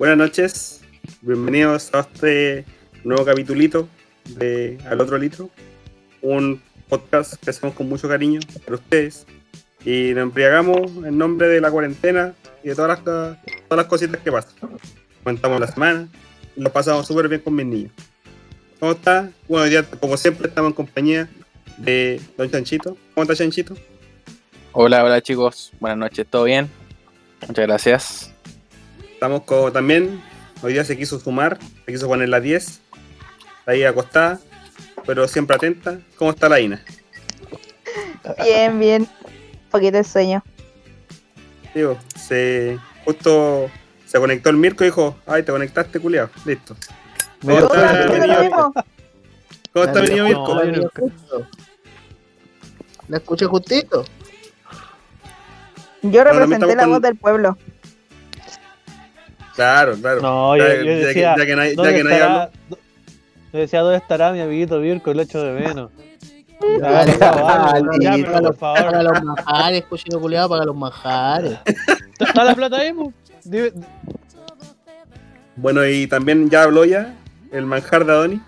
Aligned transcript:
Buenas 0.00 0.16
noches, 0.16 0.80
bienvenidos 1.20 1.90
a 1.92 2.00
este 2.00 2.64
nuevo 3.04 3.22
capitulito 3.22 3.86
de 4.28 4.78
Al 4.88 4.98
Otro 4.98 5.18
Litro, 5.18 5.50
un 6.22 6.62
podcast 6.88 7.34
que 7.34 7.50
hacemos 7.50 7.74
con 7.74 7.86
mucho 7.86 8.08
cariño 8.08 8.40
para 8.64 8.76
ustedes 8.76 9.26
y 9.84 10.14
nos 10.14 10.22
embriagamos 10.22 10.90
en 11.04 11.18
nombre 11.18 11.48
de 11.48 11.60
la 11.60 11.70
cuarentena 11.70 12.32
y 12.64 12.68
de 12.68 12.74
todas 12.74 12.88
las, 12.88 13.04
todas 13.04 13.36
las 13.76 13.84
cositas 13.84 14.18
que 14.22 14.32
pasan. 14.32 14.54
Comentamos 15.22 15.60
la 15.60 15.66
semana 15.66 16.08
y 16.56 16.62
lo 16.62 16.72
pasamos 16.72 17.06
súper 17.06 17.28
bien 17.28 17.42
con 17.42 17.54
mis 17.54 17.66
niños. 17.66 17.92
¿Cómo 18.78 18.92
está? 18.92 19.30
Bueno, 19.48 19.66
ya 19.66 19.82
como 19.82 20.16
siempre 20.16 20.48
estamos 20.48 20.70
en 20.70 20.76
compañía 20.76 21.28
de 21.76 22.22
Don 22.38 22.50
Chanchito. 22.50 22.96
¿Cómo 23.12 23.24
está 23.24 23.36
Chanchito? 23.36 23.76
Hola, 24.72 25.04
hola 25.04 25.20
chicos, 25.20 25.72
buenas 25.78 25.98
noches, 25.98 26.26
¿todo 26.26 26.44
bien? 26.44 26.70
Muchas 27.46 27.66
gracias. 27.66 28.29
Estamos 29.20 29.42
con, 29.42 29.70
también, 29.70 30.18
hoy 30.62 30.72
día 30.72 30.82
se 30.82 30.96
quiso 30.96 31.20
sumar, 31.20 31.58
se 31.84 31.92
quiso 31.92 32.08
poner 32.08 32.30
la 32.30 32.40
10, 32.40 32.66
está 32.66 32.80
ahí 33.66 33.84
acostada, 33.84 34.40
pero 35.04 35.28
siempre 35.28 35.56
atenta. 35.56 35.98
¿Cómo 36.16 36.30
está 36.30 36.48
la 36.48 36.58
Ina? 36.58 36.82
Bien, 38.42 38.78
bien. 38.78 39.02
Un 39.02 39.70
poquito 39.70 39.98
de 39.98 40.04
sueño. 40.04 40.42
Digo, 41.74 41.98
se 42.18 42.78
justo 43.04 43.70
se 44.06 44.18
conectó 44.18 44.48
el 44.48 44.56
Mirko 44.56 44.84
y 44.84 44.86
dijo, 44.86 45.18
ay, 45.26 45.42
te 45.42 45.52
conectaste, 45.52 46.00
culiado. 46.00 46.30
Listo. 46.46 46.74
¿Cómo 47.42 47.58
¿Todo 47.58 47.74
está, 47.74 48.02
venido, 48.08 48.40
mismo? 48.42 48.72
¿Cómo 49.74 49.84
está 49.84 50.00
venido 50.00 50.24
Mirko? 50.24 50.62
La 53.08 53.18
escuché 53.18 53.44
justito. 53.44 54.02
Yo 56.00 56.24
representé 56.24 56.74
la 56.74 56.84
con- 56.84 56.92
voz 56.92 57.02
del 57.02 57.16
pueblo. 57.16 57.58
Claro, 59.54 59.94
claro. 59.96 60.20
No, 60.20 60.56
yo, 60.56 60.62
Ya- 60.66 60.74
yo 60.74 60.76
ya 60.76 60.82
que- 60.84 60.90
decía, 61.06 61.34
ya 61.36 61.44
que 61.46 61.50
ya 61.56 61.74
¿dónde 61.74 61.94
que 61.94 62.04
nadie 62.04 62.16
estará- 62.16 62.42
habló. 62.44 62.78
Yo 63.52 63.58
decía, 63.58 63.80
¿dónde 63.80 63.96
estará 63.98 64.32
mi 64.32 64.40
amiguito 64.40 64.78
Virco? 64.80 65.12
Lo 65.12 65.22
echo 65.22 65.42
de 65.42 65.52
menos. 65.52 65.90
Dale, 66.80 67.16
dale, 67.16 68.52
paga 68.52 69.02
los 69.02 69.22
manjares, 69.24 69.84
cochino 69.86 70.20
culiado, 70.20 70.48
paga 70.50 70.64
los 70.66 70.76
manjares. 70.76 71.58
¿Está 72.18 72.44
la 72.44 72.54
plata 72.54 72.76
ahí? 72.76 72.92
Dime- 73.44 73.72
Bueno, 75.56 75.84
y 75.86 76.06
también 76.06 76.48
ya 76.50 76.62
habló 76.64 76.84
ya 76.84 77.14
el 77.50 77.66
manjar 77.66 78.04
de 78.04 78.12
Adoni. 78.12 78.40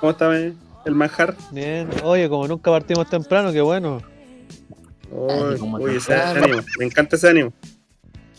¿Cómo 0.00 0.12
está 0.12 0.32
el 0.34 0.54
manjar? 0.94 1.34
Bien, 1.50 1.88
oye, 2.04 2.28
como 2.28 2.46
nunca 2.46 2.70
partimos 2.70 3.08
temprano, 3.08 3.52
qué 3.52 3.60
bueno. 3.62 4.00
Uy, 5.10 5.58
como 5.58 5.78
uy, 5.78 5.96
ese 5.96 6.14
ánimo. 6.14 6.60
Me 6.78 6.84
encanta 6.84 7.16
ese 7.16 7.28
ánimo. 7.30 7.52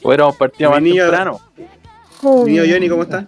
Fuéramos 0.02 0.36
partido 0.38 0.72
más 0.72 0.81
niño- 0.81 1.03
temprano. 1.03 1.39
Mi 2.45 2.52
niño 2.52 2.64
Johnny, 2.69 2.89
¿cómo 2.89 3.03
está? 3.03 3.25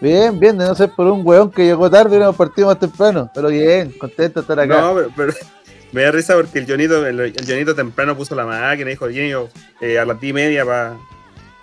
Bien, 0.00 0.38
bien, 0.40 0.56
de 0.56 0.64
no 0.66 0.74
ser 0.74 0.90
por 0.90 1.06
un 1.06 1.20
weón 1.26 1.50
que 1.50 1.64
llegó 1.64 1.90
tarde 1.90 2.08
y 2.08 2.12
hubiéramos 2.12 2.36
partido 2.36 2.68
más 2.68 2.78
temprano. 2.78 3.30
Pero 3.34 3.48
bien, 3.48 3.92
contento 3.92 4.40
de 4.40 4.44
estar 4.44 4.58
acá. 4.60 4.80
No, 4.80 4.94
pero, 4.94 5.10
pero 5.14 5.32
me 5.92 6.02
da 6.02 6.10
risa 6.10 6.34
porque 6.34 6.58
el 6.60 6.66
Jonito, 6.66 7.06
el, 7.06 7.20
el 7.20 7.46
Jonito 7.46 7.74
temprano 7.74 8.16
puso 8.16 8.34
la 8.34 8.46
máquina 8.46 8.90
y 8.90 8.94
dijo, 8.94 9.06
Jonito, 9.06 9.50
eh, 9.80 9.98
a 9.98 10.04
las 10.06 10.18
10 10.18 10.30
y 10.30 10.32
media 10.32 10.64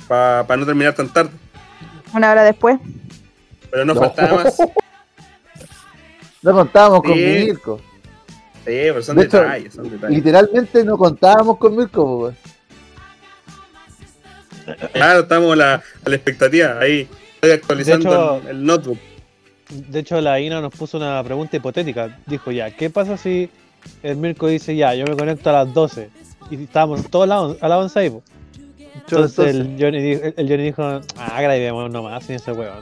para 0.07 0.55
no 0.57 0.65
terminar 0.65 0.93
tan 0.93 1.09
tarde. 1.11 1.31
Una 2.13 2.31
hora 2.31 2.43
después. 2.43 2.77
Pero 3.71 3.85
no, 3.85 3.93
No. 3.95 3.99
faltaba 4.01 4.43
más. 4.43 4.55
Sí, 4.55 4.63
No 6.43 6.53
contábamos 6.53 7.01
con 7.01 7.13
Sí. 7.15 7.19
Mirko. 7.47 7.81
pero 8.63 9.01
son 9.01 9.17
De 9.17 9.23
hecho, 9.23 9.39
detalles, 9.41 9.73
son 9.73 9.89
detalles. 9.89 10.15
Literalmente 10.17 10.83
no 10.83 10.95
contábamos 10.97 11.57
con 11.57 11.75
Mirko, 11.75 12.03
weón. 12.19 12.37
Claro, 14.93 15.21
estamos 15.21 15.53
a 15.53 15.55
la, 15.55 15.73
a 15.75 16.09
la 16.09 16.15
expectativa. 16.15 16.79
Ahí 16.79 17.07
estoy 17.35 17.51
actualizando 17.51 18.09
hecho- 18.09 18.41
el, 18.49 18.57
el 18.57 18.65
notebook. 18.65 18.97
De 19.69 19.99
hecho, 19.99 20.21
la 20.21 20.39
Ina 20.39 20.61
nos 20.61 20.73
puso 20.73 20.97
una 20.97 21.21
pregunta 21.23 21.57
hipotética. 21.57 22.17
Dijo, 22.25 22.51
ya, 22.51 22.71
¿qué 22.71 22.89
pasa 22.89 23.17
si 23.17 23.49
el 24.01 24.15
Mirko 24.17 24.47
dice, 24.47 24.75
ya, 24.75 24.93
yo 24.95 25.05
me 25.05 25.15
conecto 25.17 25.49
a 25.49 25.53
las 25.53 25.73
12? 25.73 26.09
Y 26.51 26.63
estábamos 26.63 27.09
todos 27.09 27.23
a 27.23 27.27
la, 27.27 27.55
a 27.59 27.67
la 27.67 27.77
11 27.79 27.99
ahí, 27.99 28.09
po. 28.09 28.23
Entonces, 28.95 29.37
Entonces, 29.55 29.55
el, 29.55 29.77
Johnny 29.79 30.01
dijo, 30.01 30.21
el, 30.37 30.47
Johnny 30.49 30.63
dijo, 30.63 30.83
ah, 31.17 31.41
grabemos 31.41 31.91
nomás 31.91 32.23
sin 32.25 32.35
ese 32.35 32.51
huevón. 32.53 32.79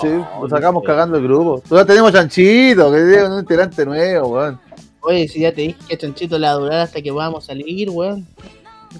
sí, 0.00 0.08
lo 0.40 0.48
sacamos 0.48 0.82
cagando 0.84 1.18
el 1.18 1.24
grupo. 1.24 1.62
Todavía 1.68 1.86
tenemos 1.86 2.12
Chanchito, 2.12 2.90
que 2.90 2.98
es 3.16 3.28
un 3.28 3.38
integrante 3.38 3.84
nuevo, 3.84 4.28
weón. 4.28 4.60
Oye, 5.02 5.28
si 5.28 5.40
ya 5.40 5.52
te 5.52 5.62
dije 5.62 5.76
que 5.88 5.98
Chanchito 5.98 6.38
le 6.38 6.46
va 6.46 6.52
a 6.52 6.56
durar 6.56 6.80
hasta 6.80 7.00
que 7.02 7.12
podamos 7.12 7.44
salir, 7.44 7.88
weón. 7.90 8.26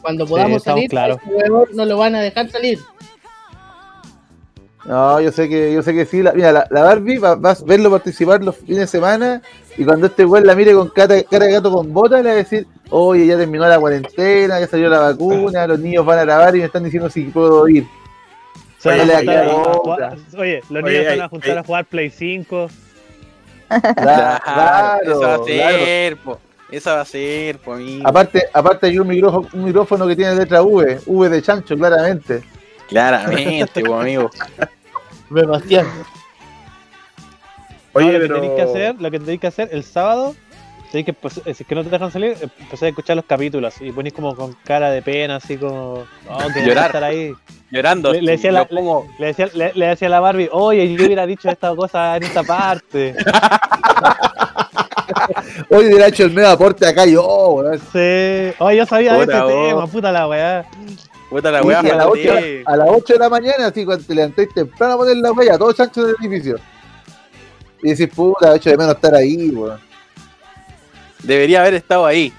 Cuando 0.01 0.27
podamos 0.27 0.59
estamos 0.59 0.85
salir, 0.91 1.19
weón 1.27 1.69
no 1.75 1.85
lo 1.85 1.99
van 1.99 2.15
a 2.15 2.21
dejar 2.21 2.49
salir. 2.51 2.79
No, 4.85 5.21
yo 5.21 5.31
sé 5.31 5.49
que, 5.49 5.73
yo 5.73 5.83
sé 5.83 5.93
que 5.93 6.07
sí. 6.07 6.23
La, 6.23 6.33
mira, 6.33 6.53
la, 6.53 6.67
la 6.71 6.83
Barbie 6.83 7.19
va, 7.19 7.35
va 7.35 7.51
a 7.51 7.57
verlo 7.67 7.91
participar 7.91 8.43
los 8.43 8.57
fines 8.57 8.79
de 8.79 8.87
semana 8.87 9.43
y 9.77 9.85
cuando 9.85 10.07
este 10.07 10.25
weón 10.25 10.47
la 10.47 10.55
mire 10.55 10.73
con 10.73 10.89
cara, 10.89 11.23
cara 11.25 11.47
de 11.47 11.53
gato 11.53 11.71
con 11.71 11.93
bota, 11.93 12.17
le 12.19 12.23
va 12.29 12.31
a 12.31 12.35
decir, 12.37 12.67
oye, 12.89 13.27
ya 13.27 13.37
terminó 13.37 13.67
la 13.69 13.79
cuarentena, 13.79 14.59
ya 14.59 14.67
salió 14.67 14.89
la 14.89 15.01
vacuna, 15.01 15.67
los 15.67 15.79
niños 15.81 16.07
van 16.07 16.21
a 16.21 16.25
grabar 16.25 16.57
y 16.57 16.61
me 16.61 16.65
están 16.65 16.85
diciendo 16.85 17.11
si 17.11 17.25
puedo 17.25 17.69
ir. 17.69 17.87
Oye, 18.83 19.03
jugar- 19.05 20.17
los 20.33 20.35
oye, 20.41 20.63
niños 20.71 21.05
se 21.05 21.09
van 21.11 21.21
a 21.21 21.29
juntar 21.29 21.59
a 21.59 21.65
jugar 21.65 21.85
Play 21.85 22.11
5. 22.11 22.69
Claro, 23.95 25.01
eso 25.13 25.21
va 25.21 25.35
a 25.35 25.39
claro. 25.45 25.79
ser, 25.85 26.17
po. 26.17 26.41
Eso 26.71 26.91
va 26.91 27.01
a 27.01 27.05
ser, 27.05 27.59
po, 27.59 27.75
amigo. 27.75 28.07
Aparte, 28.07 28.45
aparte 28.53 28.87
hay 28.87 28.99
un 28.99 29.09
micrófono, 29.09 29.49
un 29.53 29.65
micrófono 29.65 30.07
que 30.07 30.15
tiene 30.17 30.35
letra 30.35 30.63
V, 30.63 31.01
V 31.07 31.29
de 31.29 31.43
chancho, 31.43 31.77
claramente. 31.77 32.43
Claramente, 32.89 33.83
po, 33.85 34.01
amigo. 34.01 34.31
Sebastián. 35.35 35.87
Oye, 37.93 38.13
lo 38.13 38.19
pero... 38.21 38.35
que 38.35 38.41
tenéis 38.41 38.53
que 38.57 38.63
hacer, 38.63 38.95
lo 39.01 39.11
que 39.11 39.19
tenéis 39.19 39.41
que 39.41 39.47
hacer 39.49 39.69
el 39.73 39.83
sábado, 39.85 40.35
tenéis 40.93 41.07
que, 41.07 41.13
pues, 41.13 41.39
eh, 41.45 41.55
si 41.55 41.63
es 41.65 41.67
que 41.69 41.75
no 41.75 41.83
te 41.83 41.91
dejan 41.91 42.11
salir, 42.13 42.37
empezar 42.61 42.87
a 42.87 42.89
escuchar 42.91 43.17
los 43.17 43.25
capítulos 43.25 43.75
y 43.81 43.91
ponéis 43.93 44.15
como 44.15 44.35
con 44.37 44.55
cara 44.65 44.91
de 44.91 45.03
pena, 45.03 45.37
así 45.37 45.57
como, 45.57 46.05
oh, 46.29 46.39
que 46.55 46.65
Llorar. 46.65 46.87
estar 46.87 47.03
ahí. 47.05 47.33
Llorando. 47.71 48.13
Le- 48.13 48.23
le 48.23 48.33
decía 48.33 48.53
la- 48.53 48.69
pongo- 48.69 49.07
Le 49.19 49.27
decía, 49.27 49.49
le, 49.55 49.73
le 49.75 49.87
decía 49.87 50.07
a 50.09 50.11
la 50.11 50.21
Barbie, 50.21 50.49
oye, 50.53 50.93
yo 50.95 51.05
hubiera 51.07 51.27
dicho 51.27 51.49
esta 51.49 51.75
cosa 51.75 52.17
en 52.17 52.23
esta 52.25 52.43
parte. 52.45 53.15
Hoy 55.69 55.87
hubiera 55.87 56.07
hecho 56.09 56.25
el 56.25 56.33
medio 56.33 56.49
aporte 56.51 56.87
acá 56.87 57.05
yo, 57.07 57.23
weón. 57.51 57.79
Sí. 57.93 58.55
Oye, 58.59 58.77
yo 58.77 58.87
sabía 58.87 59.15
de 59.15 59.23
este 59.23 59.41
vos. 59.41 59.69
tema, 59.69 59.87
puta 59.87 60.13
la 60.13 60.29
weá. 60.29 60.65
Puta 61.29 61.51
la 61.51 61.63
weá, 61.63 61.79
a, 61.81 61.83
las 61.83 62.07
8, 62.07 62.23
Mati. 62.35 62.63
a 62.67 62.77
las 62.77 62.89
8 62.91 63.13
de 63.13 63.19
la 63.19 63.29
mañana, 63.29 63.67
así 63.67 63.85
cuando 63.85 64.05
te 64.05 64.15
levantáis 64.15 64.53
temprano 64.53 64.95
a 64.95 64.97
poner 64.97 65.17
la 65.19 65.33
huella, 65.33 65.57
todos 65.59 65.77
chanchos 65.77 66.07
del 66.07 66.17
edificio. 66.21 66.57
Y 67.83 67.91
decís, 67.91 68.09
puta, 68.15 68.53
he 68.53 68.57
hecho 68.57 68.71
de 68.71 68.77
menos 68.77 68.95
estar 68.95 69.15
ahí, 69.15 69.51
weón. 69.51 69.79
Debería 71.23 71.61
haber 71.61 71.75
estado 71.75 72.07
ahí. 72.07 72.33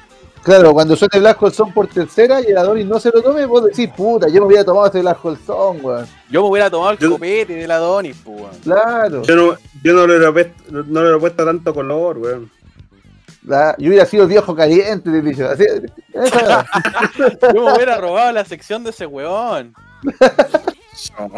Claro, 0.43 0.73
cuando 0.73 0.95
suene 0.95 1.19
Black 1.19 1.41
Hole 1.41 1.53
Song 1.53 1.71
por 1.71 1.85
tercera 1.87 2.41
y 2.41 2.45
el 2.47 2.57
Adonis 2.57 2.85
no 2.87 2.99
se 2.99 3.11
lo 3.11 3.21
tome, 3.21 3.45
vos 3.45 3.63
decís, 3.63 3.87
puta, 3.95 4.27
yo 4.27 4.41
me 4.41 4.47
hubiera 4.47 4.65
tomado 4.65 4.87
ese 4.87 4.99
Black 5.01 5.23
Hole 5.23 5.37
Song, 5.45 5.77
weón. 5.83 6.07
Yo 6.31 6.41
me 6.41 6.49
hubiera 6.49 6.69
tomado 6.69 6.91
el 6.91 6.97
Yo- 6.97 7.11
copete 7.11 7.53
de 7.53 7.67
la 7.67 7.77
Donis, 7.77 8.17
po, 8.17 8.31
weón. 8.31 8.51
Claro. 8.63 9.21
Yo 9.21 9.35
no, 9.35 9.55
yo 9.83 9.93
no 9.93 10.07
le 10.07 10.27
he 10.27 10.31
puesto, 10.31 10.63
no 10.71 11.03
le 11.03 11.15
he 11.15 11.19
puesto 11.19 11.45
tanto 11.45 11.73
color, 11.73 12.17
weón. 12.17 12.49
La- 13.43 13.75
yo 13.79 13.89
hubiera 13.89 14.05
sido 14.05 14.27
viejo 14.27 14.55
caliente, 14.55 15.09
te 15.09 15.21
dicho. 15.21 15.49
Así, 15.49 15.65
esa- 16.13 16.65
Yo 17.53 17.65
me 17.65 17.73
hubiera 17.73 17.97
robado 17.97 18.31
la 18.31 18.45
sección 18.45 18.83
de 18.83 18.91
ese 18.91 19.05
weón. 19.05 19.73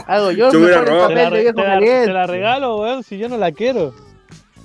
Hago 0.08 0.32
yo, 0.32 0.52
Yo 0.52 0.60
hubiera 0.60 0.82
robado. 0.82 1.08
Te 1.10 1.14
papel 1.16 1.30
la, 1.30 1.30
de 1.38 1.40
viejo 1.42 1.56
te 1.56 1.62
la- 1.62 1.74
caliente. 1.74 2.06
te 2.08 2.14
la 2.14 2.28
regalo, 2.28 2.78
weón, 2.78 3.04
si 3.04 3.18
yo 3.18 3.30
no 3.30 3.38
la 3.38 3.52
quiero. 3.52 3.94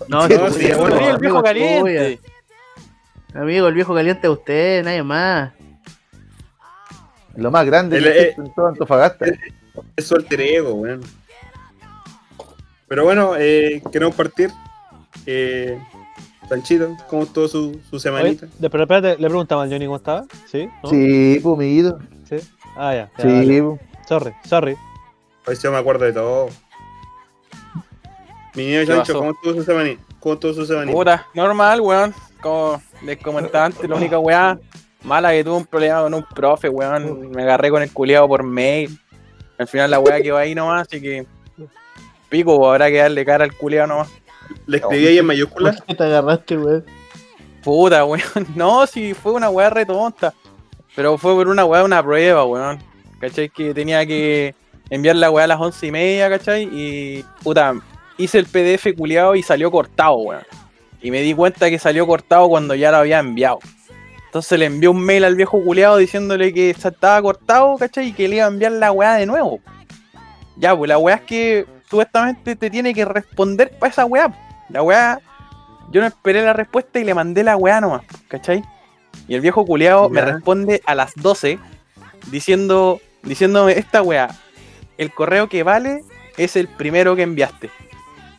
No, 0.09 0.26
Sí, 0.26 0.32
sí, 0.34 0.38
no, 0.41 0.50
sí, 0.50 0.60
sí, 0.60 0.66
bueno, 0.75 0.81
bueno, 0.81 0.97
el 0.97 1.00
viejo 1.19 1.38
amigo 1.38 1.43
caliente. 1.43 2.19
tuyo. 2.19 3.41
Amigo, 3.41 3.69
el 3.69 3.75
viejo 3.75 3.94
caliente 3.94 4.26
es 4.26 4.32
usted, 4.32 4.84
nadie 4.84 5.02
más. 5.02 5.52
lo 7.37 7.50
más 7.52 7.64
grande 7.67 7.99
El- 7.99 8.05
que 8.05 8.20
eh, 8.23 8.34
en 8.37 8.52
todo 8.55 8.67
Antofagasta. 8.69 9.26
Es 9.96 10.06
su 10.08 10.17
alter 10.17 10.41
ego, 10.41 10.75
weón. 10.75 11.02
Pero 12.88 13.05
bueno, 13.05 13.34
eh, 13.37 13.81
queremos 13.93 14.14
partir. 14.17 14.50
Eh, 15.26 15.79
Sanchito, 16.49 16.97
¿cómo 17.09 17.25
estuvo 17.25 17.47
su, 17.49 17.81
su 17.91 17.97
Oye, 17.97 18.00
semanita? 18.00 18.47
de- 18.59 18.71
pero 18.71 18.85
espérate, 18.85 19.21
le 19.21 19.29
preguntaba 19.29 19.62
al 19.65 19.71
Johnny 19.71 19.85
cómo 19.87 19.97
estaba. 19.97 20.25
¿Sí? 20.50 20.69
¿No? 20.83 20.89
Sí, 20.91 21.41
pumito. 21.43 21.99
¿Sí? 22.29 22.37
Ah, 22.77 22.95
ya. 22.95 23.11
ya, 23.19 23.23
Sí, 23.23 23.29
dale. 23.29 23.62
pu. 23.62 23.79
Sorry, 24.09 24.33
sorry. 24.47 24.77
Sí 25.47 25.62
yo 25.62 25.71
me 25.73 25.79
acuerdo 25.79 26.05
de 26.06 26.12
todo. 26.12 26.49
Mi 28.55 28.67
niño 28.67 28.81
¿Qué 28.81 28.87
Chancho? 28.87 29.15
¿cómo 29.19 29.31
estuvo 29.33 29.55
su 29.55 29.62
semanita? 29.62 30.03
¿Cómo 30.21 30.35
estuvo 30.35 30.53
su 30.55 30.65
semanita? 30.67 30.97
Puta, 30.97 31.27
normal, 31.35 31.81
weón. 31.81 32.15
Como 32.41 32.81
les 33.03 33.19
comentaba 33.19 33.67
antes, 33.67 33.89
la 33.89 33.97
única 33.97 34.19
weá 34.19 34.59
mala 35.03 35.31
que 35.33 35.44
tuve 35.44 35.56
un 35.56 35.67
problema 35.67 36.03
con 36.03 36.15
un 36.15 36.25
profe, 36.35 36.69
weón. 36.69 37.31
Me 37.31 37.43
agarré 37.43 37.71
con 37.71 37.83
el 37.83 37.93
culiado 37.93 38.27
por 38.27 38.43
mail. 38.43 38.99
Al 39.59 39.69
final 39.69 39.91
la 39.91 40.01
weá 40.01 40.21
quedó 40.23 40.37
ahí 40.39 40.55
nomás, 40.55 40.87
así 40.89 41.01
que. 41.01 41.27
Pico, 42.29 42.69
habrá 42.71 42.89
que 42.89 42.99
darle 42.99 43.25
cara 43.25 43.44
al 43.44 43.55
culiado 43.56 43.87
nomás. 43.89 44.09
¿Le 44.67 44.79
escribí 44.79 45.06
ahí 45.06 45.19
en 45.19 45.25
¿Por 45.25 45.27
mayúsculas? 45.27 45.83
qué 45.87 45.95
te 45.95 46.05
agarraste, 46.05 46.59
weón? 46.59 46.85
Puta, 47.62 48.05
weón. 48.05 48.23
No, 48.55 48.87
si 48.87 49.15
fue 49.15 49.33
una 49.33 49.50
weá 49.50 49.71
re 49.71 49.85
tonta. 49.87 50.35
Pero 50.95 51.17
fue 51.19 51.35
por 51.35 51.49
una 51.49 51.65
weá, 51.65 51.85
una 51.85 52.03
prueba, 52.03 52.45
weón. 52.45 52.79
¿Cachai? 53.21 53.49
Que 53.49 53.75
tenía 53.75 54.05
que 54.06 54.55
enviar 54.91 55.17
la 55.17 55.31
weá 55.31 55.45
a 55.45 55.49
las 55.49 55.61
once 55.61 55.87
y 55.87 55.91
media, 55.91 56.29
¿cachai? 56.29 56.69
Y 56.73 57.25
puta, 57.43 57.75
hice 58.17 58.39
el 58.39 58.47
PDF 58.47 58.97
culiado 58.97 59.35
y 59.35 59.43
salió 59.43 59.71
cortado, 59.71 60.17
weón. 60.17 60.43
Y 61.01 61.11
me 61.11 61.21
di 61.21 61.35
cuenta 61.35 61.71
que 61.71 61.79
salió 61.79 62.06
cortado 62.06 62.49
cuando 62.49 62.75
ya 62.75 62.91
lo 62.91 62.99
había 62.99 63.19
enviado. 63.19 63.59
Entonces 64.27 64.59
le 64.59 64.67
envié 64.67 64.89
un 64.89 65.01
mail 65.01 65.25
al 65.25 65.37
viejo 65.37 65.62
culiado 65.62 65.97
diciéndole 65.97 66.53
que 66.53 66.71
estaba 66.71 67.23
cortado, 67.23 67.77
¿cachai? 67.79 68.09
Y 68.09 68.12
que 68.12 68.29
le 68.29 68.37
iba 68.37 68.44
a 68.44 68.49
enviar 68.49 68.73
la 68.73 68.93
weá 68.93 69.15
de 69.15 69.27
nuevo. 69.27 69.61
Ya, 70.56 70.77
pues 70.77 70.89
la 70.89 70.99
weá 70.99 71.17
es 71.17 71.23
que 71.23 71.67
supuestamente 71.88 72.56
te 72.56 72.70
tiene 72.70 72.93
que 72.94 73.05
responder 73.05 73.70
para 73.79 73.90
esa 73.90 74.05
weá. 74.05 74.32
La 74.69 74.82
weá, 74.82 75.20
yo 75.90 76.00
no 76.00 76.06
esperé 76.06 76.43
la 76.43 76.52
respuesta 76.52 76.99
y 76.99 77.05
le 77.05 77.14
mandé 77.14 77.43
la 77.43 77.56
weá 77.56 77.81
nomás, 77.81 78.02
¿cachai? 78.29 78.62
Y 79.26 79.35
el 79.35 79.40
viejo 79.40 79.64
culiado 79.64 80.08
me 80.08 80.20
responde 80.20 80.82
a 80.87 80.94
las 80.94 81.12
12 81.17 81.58
diciendo, 82.31 83.00
diciéndome 83.23 83.73
esta 83.79 84.02
weá. 84.02 84.29
El 84.99 85.12
correo 85.12 85.49
que 85.49 85.62
vale 85.62 86.02
es 86.37 86.56
el 86.56 86.69
primero 86.69 87.14
que 87.17 87.23
enviaste. 87.23 87.70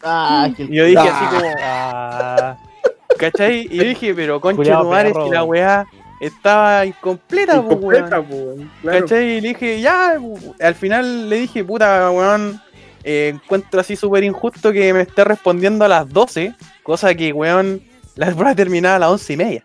Ah, 0.04 0.50
que 0.56 0.64
Y 0.64 0.76
yo 0.76 0.86
dije 0.86 1.00
así 1.00 1.26
como, 1.36 1.52
Ah, 1.62 2.58
¿cachai? 3.20 3.68
Y 3.70 3.78
yo 3.78 3.84
dije, 3.84 4.14
pero 4.14 4.40
concha 4.40 4.58
Culiao 4.58 4.84
tu 4.84 4.90
madre, 4.90 5.12
perro, 5.12 5.26
si 5.26 5.32
la 5.32 5.44
weá 5.44 5.88
estaba 6.22 6.86
incompleta, 6.86 7.58
Incompleta, 7.58 8.20
weón. 8.20 8.30
po, 8.30 8.36
weón. 8.36 8.72
Claro. 8.82 9.00
¿Cachai? 9.02 9.26
Y 9.38 9.42
le 9.42 9.48
dije, 9.50 9.82
ya, 9.82 10.18
al 10.62 10.76
final 10.76 11.30
le 11.30 11.36
dije, 11.38 11.64
puta, 11.64 12.10
weón, 12.12 12.62
eh, 13.04 13.32
encuentro 13.34 13.80
así 13.80 13.96
súper 13.96 14.24
injusto 14.24 14.72
que 14.72 14.94
me 14.94 15.02
esté 15.02 15.24
respondiendo 15.24 15.86
a 15.86 15.88
las 15.88 16.10
12, 16.10 16.56
cosa 16.84 17.14
que, 17.16 17.32
weón, 17.32 17.82
la 18.16 18.28
prueba 18.28 18.56
terminaba 18.56 18.96
a 18.96 19.00
las 19.00 19.10
11 19.10 19.34
y 19.34 19.38
media. 19.38 19.64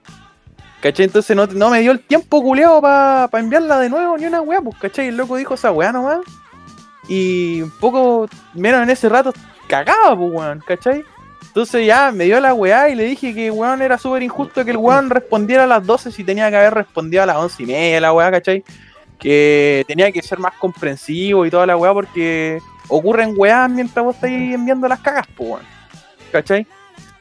¿Cachai? 0.80 1.06
Entonces 1.06 1.34
no, 1.34 1.46
no 1.46 1.70
me 1.70 1.80
dio 1.80 1.92
el 1.92 2.00
tiempo 2.00 2.42
culeado 2.42 2.80
para 2.82 3.28
enviarla 3.32 3.78
de 3.78 3.88
nuevo 3.88 4.18
ni 4.18 4.26
una 4.26 4.42
weá, 4.42 4.60
pues, 4.60 4.76
¿cachai? 4.76 5.08
El 5.08 5.16
loco 5.16 5.36
dijo 5.36 5.54
esa 5.54 5.72
weá 5.72 5.92
nomás. 5.92 6.20
Y 7.08 7.62
un 7.62 7.72
poco 7.80 8.28
menos 8.52 8.82
en 8.82 8.90
ese 8.90 9.08
rato 9.08 9.32
cagaba, 9.66 10.16
pues, 10.16 10.32
weón, 10.32 10.62
¿cachai? 10.66 11.02
Entonces 11.46 11.86
ya 11.86 12.10
me 12.10 12.24
dio 12.24 12.38
la 12.40 12.52
weá 12.52 12.88
y 12.88 12.96
le 12.96 13.04
dije 13.04 13.32
que 13.32 13.50
weón 13.50 13.80
era 13.80 13.96
súper 13.96 14.22
injusto 14.22 14.64
que 14.64 14.72
el 14.72 14.76
weón 14.76 15.08
respondiera 15.08 15.64
a 15.64 15.66
las 15.68 15.86
12 15.86 16.10
si 16.10 16.24
tenía 16.24 16.50
que 16.50 16.56
haber 16.56 16.74
respondido 16.74 17.22
a 17.22 17.26
las 17.26 17.36
11 17.36 17.62
y 17.62 17.66
media 17.66 18.00
la 18.00 18.12
weá, 18.12 18.30
¿cachai? 18.30 18.64
Que 19.18 19.84
tenía 19.86 20.10
que 20.12 20.20
ser 20.20 20.38
más 20.38 20.54
comprensivo 20.58 21.46
y 21.46 21.50
toda 21.50 21.64
la 21.64 21.76
weá 21.76 21.94
porque 21.94 22.60
ocurren 22.88 23.34
weás 23.36 23.68
mientras 23.70 24.04
vos 24.04 24.14
estáis 24.14 24.54
enviando 24.54 24.88
las 24.88 25.00
cagas, 25.00 25.26
pues 25.36 25.50
weón. 25.50 25.62
¿Cachai? 26.32 26.66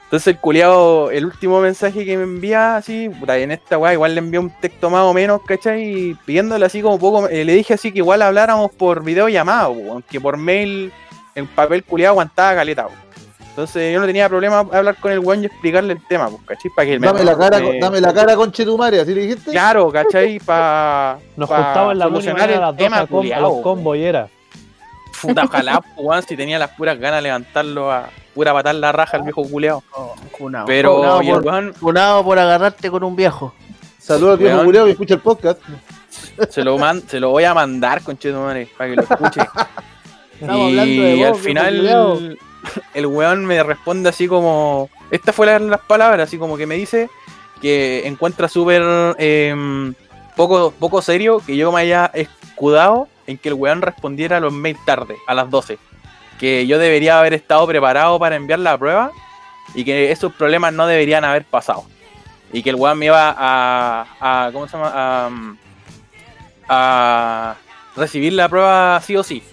Entonces 0.06 0.27
el 0.36 0.38
culiado, 0.39 1.10
el 1.10 1.25
último 1.25 1.60
mensaje 1.60 2.06
que 2.06 2.18
me 2.18 2.24
envía, 2.24 2.75
así, 2.75 3.10
puta, 3.10 3.36
en 3.38 3.51
esta 3.51 3.77
weá, 3.80 3.94
igual 3.94 4.13
le 4.13 4.19
envié 4.19 4.39
un 4.39 4.51
texto 4.62 4.89
más 4.92 5.01
o 5.01 5.13
menos, 5.13 5.42
¿cachai? 5.44 5.83
Y 5.83 6.13
pidiéndole 6.25 6.65
así 6.65 6.81
como 6.83 7.00
poco, 7.00 7.27
eh, 7.30 7.44
le 7.44 7.54
dije 7.54 7.74
así 7.74 7.92
que 7.92 7.98
igual 8.00 8.21
habláramos 8.21 8.71
por 8.71 9.04
videollamada, 9.04 9.68
po, 9.68 9.74
weón, 9.74 10.04
que 10.07 10.21
por 10.21 10.38
mail 10.38 10.92
el 11.33 11.48
papel 11.48 11.83
culiado 11.83 12.12
aguantaba 12.12 12.54
caleta, 12.56 12.86
po. 12.88 12.94
Entonces 13.50 13.94
yo 13.94 14.00
no 14.00 14.06
tenía 14.07 14.27
problema 14.30 14.59
hablar 14.59 14.95
con 15.00 15.12
el 15.12 15.19
weón 15.19 15.44
y 15.44 15.45
explicarle 15.48 15.94
el 15.94 16.06
tema, 16.07 16.30
pues, 16.30 16.42
¿cachai? 16.45 16.71
Para 16.75 16.86
que 16.88 17.00
me- 17.00 17.07
Dame 17.07 17.24
la 17.24 17.38
cara, 17.38 17.59
me- 17.59 17.80
dame 17.80 18.01
la 18.01 18.13
cara 18.13 18.36
con 18.36 18.51
Chetumare, 18.51 19.00
¿así 19.01 19.13
le 19.16 19.21
dijiste? 19.21 19.50
Claro, 19.51 19.92
¿cachai? 19.92 20.39
Para 20.39 21.18
nos 21.38 21.50
juntamos 21.50 21.92
en 21.94 21.98
la 22.00 22.06
solucionar 22.06 22.39
mañana 22.50 22.54
a 22.54 22.56
el 22.56 22.62
las 22.62 22.71
12 22.77 22.83
tema, 22.83 22.98
a, 23.00 23.07
com- 23.07 23.18
a 23.18 23.21
culiao, 23.21 23.42
los 23.42 23.51
weón. 23.51 23.63
combos 23.63 23.98
y 23.98 24.04
era. 24.04 24.27
Puta, 25.24 25.44
ojalá, 25.46 25.84
weón, 25.98 26.24
si 26.24 26.36
tenía 26.36 26.60
las 26.60 26.72
puras 26.72 27.00
ganas 27.00 27.20
de 27.20 27.24
levantarlo 27.24 27.92
a 27.92 28.10
pura 28.34 28.54
patar 28.54 28.75
la 28.75 28.92
raja 28.92 29.18
al 29.18 29.24
viejo 29.24 29.44
culeado. 29.44 29.84
Oh, 29.96 30.16
funado. 30.38 30.66
Pero 30.66 31.22
y 31.22 31.30
el 31.30 31.42
por, 31.42 32.24
por 32.24 32.40
agarrarte 32.40 32.92
con 32.92 33.04
un 33.04 33.16
viejo. 33.16 33.54
Saludos 34.00 34.34
al 34.34 34.38
viejo 34.40 34.64
culiao 34.66 34.86
que 34.86 34.92
escucha 34.92 35.14
el 35.14 35.22
podcast. 35.22 35.62
se 36.50 36.64
lo, 36.64 36.78
man- 36.78 37.04
se 37.08 37.20
lo 37.20 37.30
voy 37.30 37.46
a 37.46 37.54
mandar, 37.54 38.04
conchetumare, 38.04 38.68
para 38.78 38.90
que 38.90 38.96
lo 38.98 39.02
escuche. 39.04 39.42
Estamos 40.42 40.68
hablando 40.68 41.04
de 41.04 41.16
y 41.16 41.20
vos, 41.24 41.38
al 41.38 41.44
final 41.44 42.38
el 42.94 43.06
weón 43.06 43.46
me 43.46 43.64
responde 43.64 44.10
así 44.10 44.28
como 44.28 44.90
estas 45.12 45.36
fueron 45.36 45.69
las 45.69 45.81
palabras 45.81 46.28
así 46.28 46.38
como 46.38 46.58
que 46.58 46.66
me 46.66 46.76
dice 46.76 47.10
que 47.62 48.06
encuentra 48.08 48.50
súper 48.50 48.81
em, 49.19 49.94
poco 50.36 50.72
poco 50.72 51.02
serio 51.02 51.42
que 51.46 51.56
yo 51.56 51.72
me 51.72 51.81
haya 51.81 52.12
escudado 52.54 53.08
en 53.28 53.38
que 53.38 53.50
el 53.50 53.56
weón 53.56 53.82
respondiera 53.82 54.38
a 54.38 54.40
los 54.40 54.54
mails 54.54 54.80
tarde 54.86 55.16
a 55.28 55.34
las 55.34 55.50
12 55.50 55.78
que 56.40 56.66
yo 56.68 56.80
debería 56.80 57.20
haber 57.20 57.34
estado 57.34 57.66
preparado 57.68 58.20
para 58.20 58.36
enviar 58.36 58.60
la 58.60 58.78
prueba 58.78 59.12
y 59.74 59.84
que 59.84 60.12
esos 60.12 60.34
problemas 60.34 60.74
no 60.74 60.88
deberían 60.88 61.24
haber 61.24 61.46
pasado 61.46 61.86
y 62.52 62.64
que 62.64 62.70
el 62.70 62.76
weón 62.76 63.00
me 63.00 63.08
iba 63.08 63.36
a, 63.38 64.06
a 64.20 64.52
¿cómo 64.52 64.68
se 64.68 64.78
llama? 64.78 64.92
a, 64.94 65.30
a 66.68 67.56
recibir 67.96 68.34
la 68.34 68.50
prueba 68.50 69.00
sí 69.02 69.16
o 69.16 69.24
sí 69.24 69.44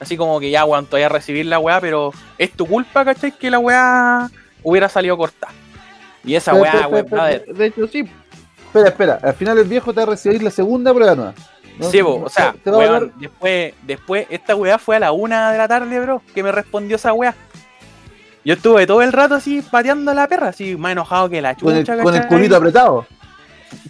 Así 0.00 0.16
como 0.16 0.38
que 0.38 0.50
ya, 0.50 0.64
weón, 0.64 0.86
todavía 0.86 1.06
a 1.06 1.10
recibir 1.10 1.46
la 1.46 1.58
weá, 1.58 1.80
pero 1.80 2.12
es 2.36 2.52
tu 2.52 2.66
culpa, 2.66 3.04
¿cachai? 3.04 3.32
Que 3.32 3.50
la 3.50 3.58
weá 3.58 4.30
hubiera 4.62 4.88
salido 4.88 5.16
corta. 5.16 5.48
Y 6.24 6.34
esa 6.34 6.54
weá, 6.54 6.86
brother. 6.86 7.44
De 7.46 7.66
hecho, 7.66 7.86
sí. 7.88 8.08
Espera, 8.66 8.88
espera. 8.88 9.18
Al 9.22 9.34
final 9.34 9.58
el 9.58 9.64
viejo 9.64 9.92
te 9.92 9.98
va 10.00 10.02
a 10.04 10.10
recibir 10.10 10.42
la 10.42 10.50
segunda 10.50 10.94
prueba 10.94 11.14
nueva. 11.14 11.34
¿No? 11.78 11.90
O 12.24 12.28
sea, 12.28 12.54
weón, 12.64 13.12
después, 13.18 13.74
después, 13.82 14.26
esta 14.30 14.54
weá 14.56 14.78
fue 14.78 14.96
a 14.96 15.00
la 15.00 15.12
una 15.12 15.52
de 15.52 15.58
la 15.58 15.68
tarde, 15.68 16.00
bro, 16.00 16.22
que 16.34 16.42
me 16.42 16.50
respondió 16.52 16.96
esa 16.96 17.12
weá. 17.12 17.34
Yo 18.44 18.54
estuve 18.54 18.86
todo 18.86 19.02
el 19.02 19.12
rato 19.12 19.34
así 19.34 19.62
pateando 19.62 20.10
a 20.10 20.14
la 20.14 20.26
perra, 20.26 20.48
así 20.48 20.76
más 20.76 20.92
enojado 20.92 21.28
que 21.28 21.40
la 21.42 21.54
chucha, 21.54 21.84
con, 21.84 21.96
el, 21.98 22.02
con 22.02 22.14
el 22.14 22.26
culito 22.26 22.56
apretado. 22.56 23.06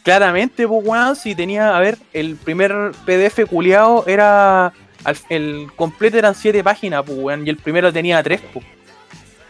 Claramente, 0.02 0.66
pues, 0.66 0.84
weón, 0.84 1.14
si 1.16 1.34
tenía, 1.34 1.76
a 1.76 1.80
ver, 1.80 1.96
el 2.12 2.36
primer 2.36 2.92
PDF 3.04 3.44
culiado 3.48 4.04
era. 4.06 4.72
al- 5.04 5.16
el 5.28 5.68
completo 5.76 6.18
eran 6.18 6.34
siete 6.34 6.64
páginas, 6.64 7.02
pues, 7.06 7.16
weón, 7.18 7.46
y 7.46 7.50
el 7.50 7.56
primero 7.56 7.92
tenía 7.92 8.22
tres, 8.22 8.40
pues. 8.52 8.64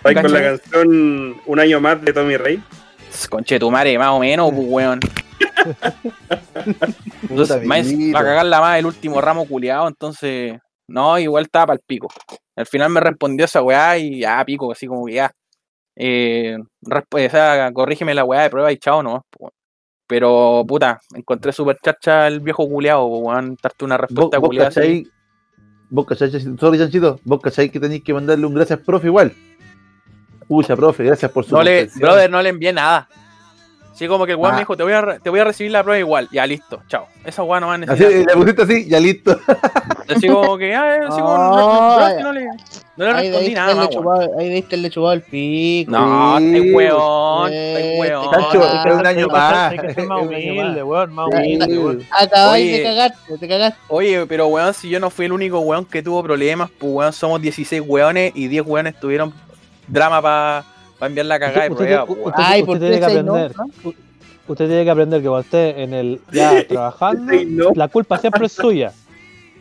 Ahí 0.04 0.14
con 0.14 0.32
la 0.32 0.42
canción 0.42 1.36
Un 1.46 1.58
año 1.60 1.80
más 1.80 2.00
de 2.02 2.12
Tommy 2.12 2.36
Rey. 2.36 2.62
Conchetumare, 3.30 3.98
más 3.98 4.10
o 4.10 4.18
menos, 4.20 4.50
pues, 4.52 4.66
weón. 4.68 5.00
Entonces, 7.28 7.64
más, 7.64 7.80
amiguito. 7.80 8.14
va 8.14 8.20
a 8.20 8.24
cagarla 8.24 8.60
más 8.60 8.78
el 8.78 8.86
último 8.86 9.20
ramo 9.20 9.46
culiado, 9.46 9.88
entonces. 9.88 10.58
No, 10.90 11.18
igual 11.18 11.44
estaba 11.44 11.66
para 11.66 11.76
el 11.76 11.82
pico. 11.86 12.08
Al 12.56 12.64
final 12.66 12.88
me 12.90 13.00
respondió 13.00 13.44
esa 13.44 13.62
weá 13.62 13.98
y 13.98 14.20
ya, 14.20 14.42
pico, 14.46 14.72
así 14.72 14.86
como 14.86 15.04
que 15.04 15.12
ya. 15.14 15.30
Eh, 15.94 16.56
resp- 16.82 17.26
o 17.26 17.30
sea, 17.30 17.70
corrígeme 17.74 18.14
la 18.14 18.24
weá 18.24 18.42
de 18.44 18.50
prueba 18.50 18.72
y 18.72 18.78
chao, 18.78 19.02
no. 19.02 19.22
Pero, 20.06 20.64
puta, 20.66 20.98
encontré 21.14 21.52
súper 21.52 21.76
chacha 21.84 22.26
el 22.26 22.40
viejo 22.40 22.66
culiado, 22.66 23.04
weón. 23.04 23.56
Darte 23.62 23.84
una 23.84 23.98
Vos, 23.98 24.08
respuesta 24.08 24.40
culiada. 24.40 24.68
así. 24.68 25.06
vos 25.90 26.06
cachai, 26.06 26.30
sorry 26.58 26.78
Chanchito, 26.78 27.20
vos 27.24 27.40
cachai 27.42 27.68
que 27.68 27.78
tenéis 27.80 28.02
que 28.02 28.14
mandarle 28.14 28.46
un 28.46 28.54
gracias 28.54 28.78
profe 28.80 29.08
igual. 29.08 29.34
Pucha, 30.46 30.74
profe, 30.74 31.04
gracias 31.04 31.30
por 31.30 31.44
su 31.44 31.54
No 31.54 31.62
le, 31.62 31.90
brother, 31.96 32.30
no 32.30 32.40
le 32.40 32.48
envié 32.48 32.72
nada. 32.72 33.06
Así 33.98 34.06
como 34.06 34.26
que 34.26 34.30
el 34.32 34.38
weón 34.38 34.52
Ah. 34.52 34.54
me 34.54 34.60
dijo, 34.60 34.76
te 34.76 34.84
voy, 34.84 34.92
a, 34.92 35.18
te 35.20 35.28
voy 35.28 35.40
a 35.40 35.44
recibir 35.44 35.72
la 35.72 35.82
prueba 35.82 35.98
igual. 35.98 36.28
Ya, 36.30 36.46
listo, 36.46 36.80
chao. 36.86 37.08
Esa 37.24 37.42
weá 37.42 37.58
no 37.58 37.66
va 37.66 37.72
a 37.72 37.76
Así, 37.78 37.86
necesitar. 37.88 38.26
le 38.36 38.40
pusiste 38.40 38.62
así, 38.62 38.88
ya 38.88 39.00
listo. 39.00 39.40
Así 40.08 40.28
como 40.28 40.56
que, 40.56 40.72
ah, 40.74 41.00
así 41.08 41.20
como, 41.20 41.34
Ah, 41.34 42.12
no, 42.14 42.22
no, 42.22 42.22
no 42.22 42.32
le, 42.32 42.46
no 42.96 43.04
le 43.06 43.12
respondí 43.12 43.54
nada 43.54 43.74
más, 43.74 43.88
weón. 43.88 43.90
chupado- 43.90 44.38
ahí 44.38 44.48
debiste 44.48 44.74
haberle 44.76 44.90
chupado 44.90 45.12
el 45.14 45.22
pico. 45.22 45.90
No, 45.90 46.38
Sí. 46.38 46.44
estáis 46.46 46.74
weón, 46.74 47.52
estáis 47.52 47.86
Eh, 47.86 47.96
weón. 48.00 48.30
Chancho, 48.30 48.62
Ah, 48.62 48.84
es 48.86 48.94
un 48.94 49.06
año 49.06 49.26
más. 49.28 49.72
Hay 49.72 49.78
que 49.80 49.94
ser 49.94 50.06
más 50.06 50.18
Es 50.22 50.26
un 50.28 50.34
año 50.34 50.50
humilde, 50.52 50.80
más. 50.80 50.88
weón, 50.88 51.12
más 51.14 51.26
humilde, 51.26 51.78
weón. 51.78 52.02
Acabáis 52.10 52.72
de 52.72 52.82
cagarte, 52.84 53.38
te 53.38 53.48
cagaste. 53.48 53.78
Oye, 53.88 54.26
pero 54.26 54.46
weón, 54.46 54.72
si 54.74 54.88
yo 54.88 55.00
no 55.00 55.10
fui 55.10 55.26
el 55.26 55.32
único 55.32 55.58
weón 55.58 55.84
que 55.84 56.02
tuvo 56.04 56.22
problemas, 56.22 56.70
pues 56.78 56.92
weón, 56.92 57.12
somos 57.12 57.42
16 57.42 57.82
weones 57.84 58.30
y 58.36 58.46
10 58.46 58.64
weones 58.64 58.98
tuvieron 58.98 59.34
drama 59.88 60.22
para 60.22 60.64
enviar 61.06 61.26
la 61.26 61.38
cagada 61.38 61.62
de 61.64 61.70
Usted, 61.70 61.84
prueba, 61.84 62.02
usted- 62.04 62.14
weón. 62.16 62.28
usted- 62.28 62.42
Ay, 62.44 62.60
usted 62.62 62.66
¿por 62.72 62.78
tiene 62.80 62.94
que 62.94 63.00
no, 63.00 63.06
aprender. 63.34 63.56
no? 63.56 63.64
u- 63.90 63.94
Usted 64.48 64.66
tiene 64.66 64.84
que 64.84 64.90
aprender 64.90 65.20
que 65.22 65.28
cuando 65.28 65.40
esté 65.44 65.82
en 65.82 65.92
el 65.94 66.20
ya 66.32 66.66
trabajando, 66.66 67.32
Sí, 67.32 67.44
no. 67.46 67.70
la 67.74 67.88
culpa 67.88 68.18
siempre 68.18 68.46
es 68.46 68.52
suya. 68.52 68.92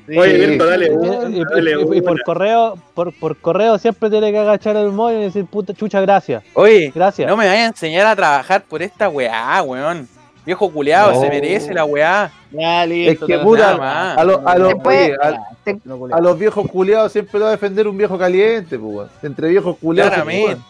Oye. 0.09 0.47
Mirko, 0.47 0.65
dale. 0.65 0.85
Y, 0.85 0.89
una, 0.91 1.29
y- 1.29 1.41
y- 1.41 1.43
dale 1.43 1.71
y- 1.93 1.97
y 1.97 2.01
por 2.01 2.23
correo, 2.23 2.77
por, 2.93 3.13
por 3.19 3.35
correo 3.35 3.77
siempre 3.77 4.09
tiene 4.09 4.31
que 4.31 4.37
agachar 4.37 4.77
el 4.77 4.93
móvil 4.93 5.17
y 5.17 5.21
decir 5.23 5.45
puta 5.45 5.73
chucha, 5.73 5.99
gracias. 5.99 6.43
Oye, 6.53 6.93
Gracias. 6.95 7.27
no 7.27 7.35
me 7.35 7.45
vayas 7.45 7.63
a 7.65 7.67
enseñar 7.67 8.05
a 8.07 8.15
trabajar 8.15 8.63
por 8.63 8.81
esta 8.81 9.09
weá, 9.09 9.61
weón. 9.63 10.07
Viejo 10.45 10.71
culeado, 10.71 11.11
No. 11.11 11.19
se 11.19 11.27
merece 11.27 11.73
la 11.73 11.83
weá. 11.83 12.31
Ya, 12.53 12.85
listo. 12.85 13.25
Es 13.25 13.31
que 13.31 13.37
puta, 13.39 13.75
Nada 13.77 14.13
a, 14.13 14.23
los- 14.23 14.39
a 14.45 14.57
los, 14.57 14.69
Después- 14.75 15.11
oye, 15.11 15.17
a, 15.21 16.15
a 16.15 16.21
los 16.21 16.39
viejos 16.39 16.71
culiados 16.71 17.11
siempre 17.11 17.37
lo 17.37 17.43
va 17.43 17.49
a 17.49 17.51
defender 17.51 17.85
un 17.85 17.97
viejo 17.97 18.17
caliente, 18.17 18.79
pues, 18.79 18.95
weón. 18.95 19.09
Entre 19.23 19.49
viejos 19.49 19.75
culiados. 19.77 20.13
se 20.13 20.21
Claramente. 20.21 20.61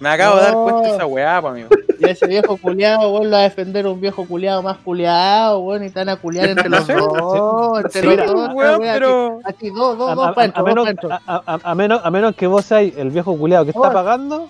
Me 0.00 0.08
acabo 0.08 0.36
de 0.36 0.42
dar 0.42 0.54
cuenta 0.54 0.88
de 0.88 0.94
esa 0.94 1.06
weá, 1.06 1.40
pa' 1.42 1.50
amigo. 1.50 1.68
Y 1.98 2.08
ese 2.08 2.26
viejo 2.26 2.56
culiado, 2.56 3.10
vuelve 3.10 3.36
a 3.36 3.40
defender 3.40 3.86
un 3.86 4.00
viejo 4.00 4.26
culiado 4.26 4.62
más 4.62 4.78
culiado, 4.78 5.58
weón, 5.60 5.82
y 5.82 5.86
están 5.88 6.08
a 6.08 6.16
culiar 6.16 6.48
entre 6.48 6.70
los 6.70 6.86
dos, 6.86 7.84
entre 7.84 8.00
Sí, 8.00 8.06
los 8.06 8.16
mira, 8.16 8.26
dos, 8.26 8.34
weón, 8.54 8.54
weón, 8.54 8.80
pero. 8.80 9.38
así, 9.44 9.56
así, 9.56 9.68
dos, 9.70 9.98
dos, 9.98 10.10
A, 10.10 10.14
dos, 10.14 10.28
a- 10.28 10.34
pancho, 10.34 10.56
a 10.56 10.60
dos, 10.62 10.68
menos, 10.68 10.86
pancho. 10.86 11.08
a, 11.12 11.20
a- 11.26 11.58
a 11.62 11.74
menos, 11.74 12.00
a 12.02 12.10
menos 12.10 12.34
que 12.34 12.46
vos 12.46 12.64
seáis 12.64 12.94
el 12.96 13.10
viejo 13.10 13.36
culiado 13.36 13.64
que 13.66 13.72
está 13.72 13.92
pagando, 13.92 14.48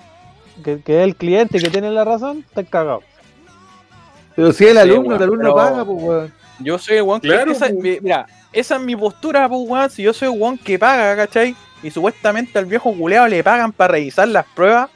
que, 0.63 0.81
que 0.83 0.99
es 1.01 1.05
el 1.05 1.17
cliente 1.17 1.59
que 1.59 1.69
tiene 1.71 1.91
la 1.91 2.05
razón, 2.05 2.45
está 2.49 2.63
cagado. 2.63 3.03
Pero 4.37 4.53
si 4.53 4.67
el 4.67 4.75
Sí, 4.75 4.79
alumno, 4.79 5.09
weón, 5.09 5.17
el 5.17 5.23
alumno 5.25 5.43
pero- 5.43 5.55
paga, 5.57 5.85
pues, 5.85 5.99
weón. 6.03 6.33
Yo 6.61 6.79
soy 6.79 6.97
el 6.99 7.03
weón 7.03 7.21
que. 7.21 7.29
Claro, 7.29 7.51
esa, 7.51 7.67
po. 7.69 7.75
mi- 7.81 7.99
mira, 8.01 8.27
esa 8.53 8.77
es 8.77 8.83
mi 8.83 8.95
postura, 8.95 9.49
pues, 9.49 9.61
weón. 9.69 9.91
Si 9.91 10.03
yo 10.05 10.13
soy 10.13 10.33
el 10.33 10.41
weón 10.41 10.57
que 10.59 10.79
paga, 10.79 11.17
¿cachai? 11.17 11.57
Y 11.83 11.91
supuestamente 11.91 12.57
al 12.59 12.67
viejo 12.67 12.93
culeado 12.95 13.27
le 13.27 13.43
pagan 13.43 13.73
para 13.73 13.95
revisar 13.95 14.29
las 14.29 14.47
pruebas. 14.55 14.89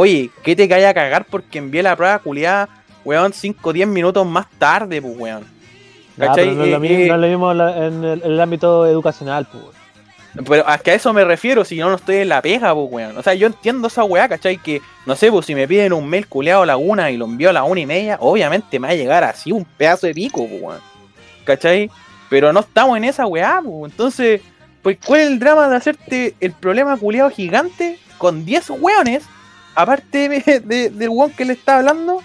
Oye, 0.00 0.30
que 0.44 0.54
te 0.54 0.68
caiga 0.68 0.90
a 0.90 0.94
cagar 0.94 1.24
porque 1.24 1.58
envié 1.58 1.82
la 1.82 1.96
prueba 1.96 2.20
culeada, 2.20 2.68
weón, 3.04 3.32
5 3.32 3.68
o 3.68 3.72
10 3.72 3.88
minutos 3.88 4.24
más 4.24 4.46
tarde, 4.56 5.02
pues, 5.02 5.12
weón. 5.18 5.44
¿Cachai? 6.16 6.44
pero 6.44 6.54
no 6.54 6.62
es 6.62 6.70
lo 6.70 6.76
Eh, 6.76 6.78
mismo, 6.78 6.98
eh, 6.98 7.08
no 7.08 7.14
es 7.14 7.20
lo 7.20 7.26
mismo 7.26 7.50
en 7.52 8.04
el, 8.04 8.22
en 8.22 8.30
el 8.30 8.40
ámbito 8.40 8.86
educacional, 8.86 9.48
pues. 9.50 9.64
Pero 10.48 10.68
es 10.68 10.82
que 10.82 10.92
a 10.92 10.94
eso 10.94 11.12
me 11.12 11.24
refiero, 11.24 11.64
si 11.64 11.78
no, 11.78 11.88
no 11.88 11.96
estoy 11.96 12.18
en 12.18 12.28
la 12.28 12.40
pega, 12.40 12.72
pues, 12.72 12.86
weón. 12.92 13.18
O 13.18 13.24
sea, 13.24 13.34
yo 13.34 13.48
entiendo 13.48 13.88
esa 13.88 14.04
weá, 14.04 14.28
¿cachai? 14.28 14.58
Que, 14.58 14.80
no 15.04 15.16
sé, 15.16 15.32
pues, 15.32 15.46
si 15.46 15.56
me 15.56 15.66
piden 15.66 15.92
un 15.92 16.08
mail 16.08 16.28
culeado 16.28 16.62
a 16.62 16.66
la 16.66 16.76
una 16.76 17.10
y 17.10 17.16
lo 17.16 17.24
envío 17.24 17.50
a 17.50 17.52
la 17.52 17.64
una 17.64 17.80
y 17.80 17.86
media, 17.86 18.18
obviamente 18.20 18.78
me 18.78 18.86
va 18.86 18.92
a 18.92 18.96
llegar 18.96 19.24
así 19.24 19.50
un 19.50 19.64
pedazo 19.64 20.06
de 20.06 20.14
pico, 20.14 20.46
pues, 20.46 20.62
weón. 20.62 20.80
¿Cachai? 21.42 21.90
Pero 22.30 22.52
no 22.52 22.60
estamos 22.60 22.96
en 22.96 23.02
esa 23.02 23.26
weá, 23.26 23.60
pues. 23.64 23.90
Entonces, 23.90 24.42
pues, 24.80 24.96
¿cuál 25.04 25.22
es 25.22 25.26
el 25.26 25.40
drama 25.40 25.68
de 25.68 25.74
hacerte 25.74 26.36
el 26.38 26.52
problema 26.52 26.96
culeado 26.96 27.30
gigante 27.30 27.98
con 28.16 28.44
10 28.44 28.70
weones? 28.70 29.24
Aparte 29.80 30.28
de, 30.28 30.60
de- 30.60 30.90
del 30.90 31.08
weón 31.08 31.30
que 31.32 31.44
le 31.44 31.52
está 31.52 31.76
hablando, 31.78 32.20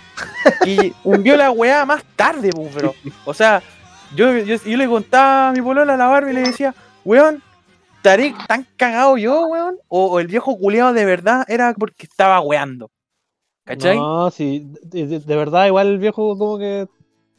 y 0.65 0.91
envió 1.05 1.37
la 1.37 1.51
weá 1.51 1.85
más 1.85 2.03
tarde, 2.15 2.49
pues, 2.51 2.69
pero. 2.73 2.95
O 3.25 3.33
sea, 3.33 3.61
yo, 4.15 4.35
yo, 4.39 4.55
yo 4.55 4.77
le 4.77 4.87
contaba 4.87 5.49
a 5.49 5.51
mi 5.51 5.61
polola 5.61 5.93
a 5.93 5.97
la 5.97 6.07
Barbie 6.07 6.31
y 6.31 6.33
le 6.35 6.41
decía, 6.41 6.73
weón, 7.05 7.43
¿estaré 7.97 8.33
tan 8.47 8.65
cagado 8.75 9.17
yo, 9.17 9.45
weón? 9.47 9.77
O, 9.87 10.05
o 10.07 10.19
el 10.19 10.27
viejo 10.27 10.57
culeado 10.57 10.93
de 10.93 11.05
verdad 11.05 11.45
era 11.47 11.73
porque 11.73 12.07
estaba 12.07 12.39
weando. 12.41 12.89
¿Cachai? 13.65 13.97
No, 13.97 14.31
sí, 14.31 14.67
de, 14.81 15.05
de- 15.05 15.19
de 15.19 15.35
verdad, 15.35 15.67
igual 15.67 15.87
el 15.87 15.99
viejo 15.99 16.35
como 16.37 16.57
que 16.57 16.87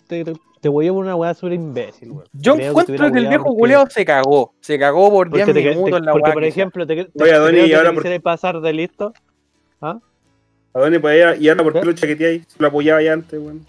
te, 0.07 0.25
te, 0.25 0.33
te 0.61 0.69
voy 0.69 0.89
por 0.91 0.99
una 1.05 1.17
weá 1.17 1.35
súper 1.35 1.55
imbécil, 1.55 2.13
weón. 2.13 2.29
yo 2.33 2.55
Creo 2.55 2.71
encuentro 2.71 3.11
que, 3.13 3.19
el 3.19 3.27
viejo 3.29 3.45
porque- 3.47 3.59
culeado 3.59 3.87
se 3.91 4.05
cagó. 4.05 4.55
Se 4.61 4.79
cagó 4.79 5.11
por 5.11 5.29
10 5.31 5.45
porque, 5.47 5.61
te- 5.61 5.69
minutos 5.71 5.99
en 5.99 6.05
la 6.07 6.13
porque, 6.13 6.25
weá. 6.27 6.35
por 6.35 6.45
ejemplo, 6.45 6.87
te, 6.87 6.95
te, 6.95 7.01
Oye, 7.23 7.31
te 7.31 7.35
Adoni, 7.35 7.51
creo 7.53 7.67
¿y 7.67 7.69
que 7.71 7.75
ahora 7.77 7.89
te 7.91 7.95
por- 7.95 8.03
quisierais 8.05 8.23
pasar 8.23 8.61
de 8.61 8.73
listo. 8.73 9.13
¿A 9.91 10.81
dónde 10.81 10.99
podía 11.01 11.37
ir? 11.37 11.43
¿Y 11.43 11.49
ahora 11.49 11.63
por 11.65 11.73
qué 11.75 11.85
lo 11.85 11.93
chaqueteáis? 11.93 12.43
Si 12.49 12.57
lo 12.59 12.69
apoyaba 12.69 13.03
ya 13.03 13.13
antes, 13.13 13.39
weón. 13.41 13.65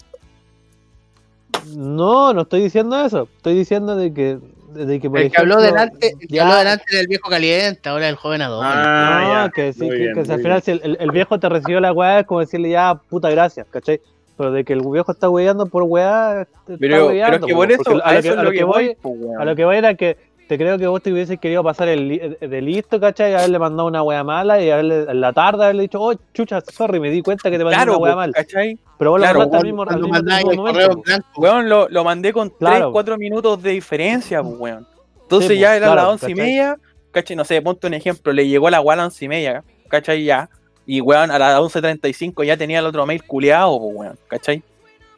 No, 1.75 2.34
no 2.34 2.41
estoy 2.41 2.62
diciendo 2.63 3.00
eso. 3.05 3.27
Estoy 3.38 3.55
diciendo 3.55 3.95
de 3.95 4.13
que, 4.13 4.38
de 4.74 5.00
que 5.00 5.10
por 5.10 5.19
El 5.19 5.31
que 5.31 5.38
habló 5.41 5.62
delante, 5.62 6.13
el 6.19 6.27
que 6.27 6.39
habló 6.39 6.55
delante 6.57 6.95
del 6.95 7.07
viejo 7.07 7.29
caliente, 7.29 7.89
ahora 7.89 8.10
el 8.10 8.15
joven 8.15 8.41
Adón. 8.41 8.63
Ah, 8.67 9.22
no, 9.24 9.45
ya. 9.45 9.51
que, 9.51 9.74
sí, 9.74 9.84
Muy 9.84 9.89
que, 9.91 9.98
bien, 10.03 10.13
que 10.15 10.25
si 10.25 10.31
al 10.31 10.41
final 10.41 10.62
si 10.62 10.72
el, 10.72 10.98
el- 11.00 11.12
viejo 11.12 11.39
te 11.39 11.50
recibió 11.50 11.79
la 11.79 11.91
weá 11.93 12.19
es 12.19 12.25
como 12.27 12.41
decirle 12.41 12.69
ya 12.72 12.95
puta 12.95 13.29
gracias, 13.29 13.67
¿cachai? 13.69 14.00
Pero 14.38 14.51
de 14.51 14.65
que 14.65 14.74
el 14.74 14.81
viejo 14.81 15.12
está 15.13 15.29
weyando 15.29 15.65
por 15.67 15.84
weá, 15.84 16.41
está 16.41 16.60
Pero, 16.65 16.77
pero 16.79 16.95
es 17.03 17.07
weyando, 17.07 17.48
que 17.48 17.53
por 17.53 17.72
eso, 17.72 18.01
a, 18.03 18.17
eso 18.17 18.36
lo 18.43 18.51
que 18.51 18.63
voy. 18.65 18.98
pues, 19.01 19.15
a 19.39 19.45
lo 19.45 19.55
que 19.55 19.63
voy 19.65 19.77
era 19.77 19.95
que 19.95 20.17
te 20.48 20.58
creo 20.58 20.78
que 20.78 20.86
vos 20.88 21.02
te 21.02 21.12
hubieses 21.12 21.40
querido 21.40 21.64
pasar 21.64 21.88
el, 21.88 22.08
li- 22.08 22.38
de 22.40 22.62
listo, 22.62 23.00
¿cachai? 23.00 23.34
Haberle 23.34 23.58
mandado 23.60 23.88
una 23.88 24.04
weá 24.04 24.24
mala 24.24 24.62
y 24.62 24.70
haberle, 24.70 25.06
en 25.10 25.20
la 25.22 25.34
tarde 25.34 25.64
haberle 25.64 25.84
dicho, 25.84 26.00
oh, 26.02 26.14
chucha, 26.34 26.62
sorry, 26.62 27.00
me 27.00 27.10
di 27.10 27.22
cuenta 27.22 27.50
que 27.50 27.58
te 27.58 27.64
mandé 27.64 27.78
Claro, 27.78 27.94
una 27.94 28.02
weá 28.04 28.14
pues, 28.14 28.28
mal. 28.28 28.34
¿cachai? 28.34 28.78
Pero 28.98 29.12
vos 29.12 29.20
claro, 29.20 29.34
lo 29.34 29.40
mandaste 29.40 29.58
al 29.58 29.64
mismo, 29.66 29.84
al 29.84 30.58
momento. 30.58 31.04
Weón, 31.38 31.68
lo, 31.70 31.90
lo 31.90 32.04
mandé 32.04 32.32
con 32.32 32.50
Claro. 32.52 32.86
3, 32.88 32.92
4 32.94 33.18
minutos 33.18 33.62
de 33.64 33.72
diferencia, 33.72 34.44
pues, 34.44 34.56
weón. 34.60 34.88
Entonces 35.24 35.50
Sí, 35.52 35.58
ya 35.60 35.75
era 35.75 35.88
claro, 35.88 36.02
las 36.02 36.10
once 36.12 36.32
y 36.32 36.36
media, 36.36 36.78
¿cachai? 37.12 37.36
No 37.36 37.44
sé, 37.44 37.62
ponte 37.62 37.88
un 37.88 37.96
ejemplo, 37.96 38.32
le 38.32 38.48
llegó 38.48 38.70
la 38.70 38.82
weá 38.82 38.94
a 38.94 38.98
las 38.98 39.06
once 39.08 39.25
y 39.25 39.28
media, 39.28 39.64
¿cachai? 39.90 40.24
Ya. 40.24 40.50
Y 40.86 41.02
weón, 41.02 41.32
a 41.32 41.40
las 41.40 41.58
11.35 41.60 42.46
ya 42.46 42.56
tenía 42.56 42.78
el 42.80 42.86
otro 42.86 43.06
mail 43.08 43.24
culeado, 43.24 43.80
pues, 43.80 43.96
weón, 43.96 44.20
¿cachai? 44.28 44.62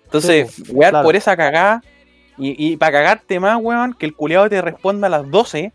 Entonces, 0.06 0.52
Sí, 0.54 0.64
claro. 0.74 1.04
por 1.04 1.18
esa 1.18 1.36
cagada, 1.36 1.82
y, 2.38 2.74
y 2.74 2.78
para 2.78 2.94
cagarte 2.94 3.40
más, 3.40 3.58
weón, 3.62 3.94
que 3.94 4.06
el 4.06 4.16
culeado 4.16 4.50
te 4.50 4.62
responda 4.62 5.08
a 5.08 5.10
las 5.10 5.30
12, 5.30 5.72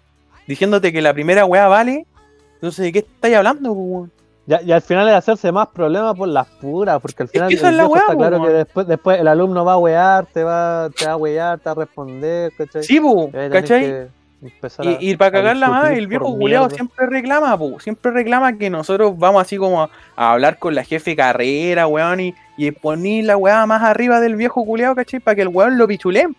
diciéndote 0.47 0.93
que 0.93 1.03
la 1.03 1.13
primera 1.13 1.45
weá 1.45 1.69
vale, 1.69 2.07
entonces, 2.55 2.85
¿de 2.85 2.93
qué 2.93 2.99
estáis 3.01 3.37
hablando, 3.37 3.73
weón? 3.73 4.13
Y, 4.47 4.73
al 4.73 4.83
final 4.83 5.09
es 5.09 5.15
hacerse 5.15 5.53
más 5.53 5.69
problemas 5.69 6.17
por 6.17 6.29
las 6.29 6.47
puras, 6.47 7.01
porque 7.01 7.23
al 7.23 7.29
final 7.29 7.49
que 7.49 7.55
esa 7.55 7.69
el 7.69 7.75
es 7.75 7.79
la 7.79 7.87
weá, 7.87 8.03
está 8.03 8.17
claro 8.17 8.43
que 8.43 8.49
después, 8.51 8.87
después 8.87 9.21
el 9.21 9.29
alumno 9.29 9.65
va 9.65 9.75
a 9.75 9.79
wear, 9.79 10.27
te 10.27 10.43
va, 10.43 10.91
te 10.97 11.07
va 11.07 11.13
a 11.13 11.17
wear, 11.17 11.59
te 11.59 11.65
va 11.67 11.73
a 11.73 11.75
responder, 11.75 12.53
¿cachai? 12.57 12.83
Sí, 12.83 13.01
tenés 13.31 13.53
¿cachai? 13.53 13.81
que 13.83 14.99
Y, 15.01 15.11
y 15.11 15.17
para 15.17 15.31
cagarla 15.31 15.69
más, 15.69 15.91
el 15.93 16.09
viejo 16.09 16.37
culeado 16.37 16.69
siempre 16.71 17.07
reclama, 17.07 17.57
pu, 17.57 17.79
siempre 17.79 18.11
reclama 18.11 18.59
que 18.59 18.69
nosotros 18.69 19.17
vamos 19.17 19.43
así 19.43 19.57
como 19.57 19.83
a, 19.83 19.91
a 20.17 20.33
hablar 20.33 20.59
con 20.59 20.75
la 20.75 20.83
jefe 20.83 21.15
carrera, 21.15 21.87
weón, 21.87 22.19
y, 22.19 22.35
y 22.57 22.73
poner 22.73 23.25
la 23.25 23.37
weá 23.37 23.65
más 23.67 23.83
arriba 23.83 24.19
del 24.19 24.35
viejo 24.35 24.65
culeado, 24.65 24.97
¿cachai? 24.97 25.21
Para 25.21 25.37
que 25.37 25.43
el 25.43 25.49
weón 25.49 25.79
lo 25.79 25.87
pichuleen. 25.87 26.37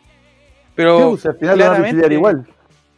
Pero 0.76 0.98
Sí, 0.98 1.04
pues, 1.12 1.26
al 1.28 1.36
final 1.38 1.58
lo 1.58 1.64
van 1.66 1.74
a 1.74 1.78
claramente- 1.78 2.14
igual. 2.14 2.48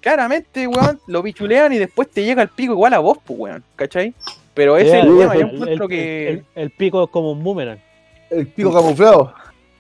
claramente, 0.02 0.68
weón, 0.68 1.00
lo 1.08 1.24
pichulean 1.24 1.74
y 1.74 1.78
después 1.78 2.10
te 2.10 2.24
llega 2.24 2.42
el 2.42 2.50
pico 2.50 2.74
igual 2.74 2.94
a 2.94 3.00
vos, 3.00 3.18
pues, 3.26 3.40
weón, 3.40 3.64
¿cachai? 3.76 4.14
Pero 4.54 4.78
ese 4.78 5.00
es 5.00 5.04
el 5.06 5.10
el- 5.12 5.18
tema, 5.20 5.36
yo 5.36 5.48
encuentro 5.48 5.88
que... 5.88 6.30
el- 6.30 6.46
el 6.56 6.70
pico 6.72 7.04
es 7.04 7.10
como 7.10 7.32
un 7.32 7.44
boomerang. 7.44 7.80
El 8.30 8.48
pico 8.48 8.72
camuflado. 8.74 9.34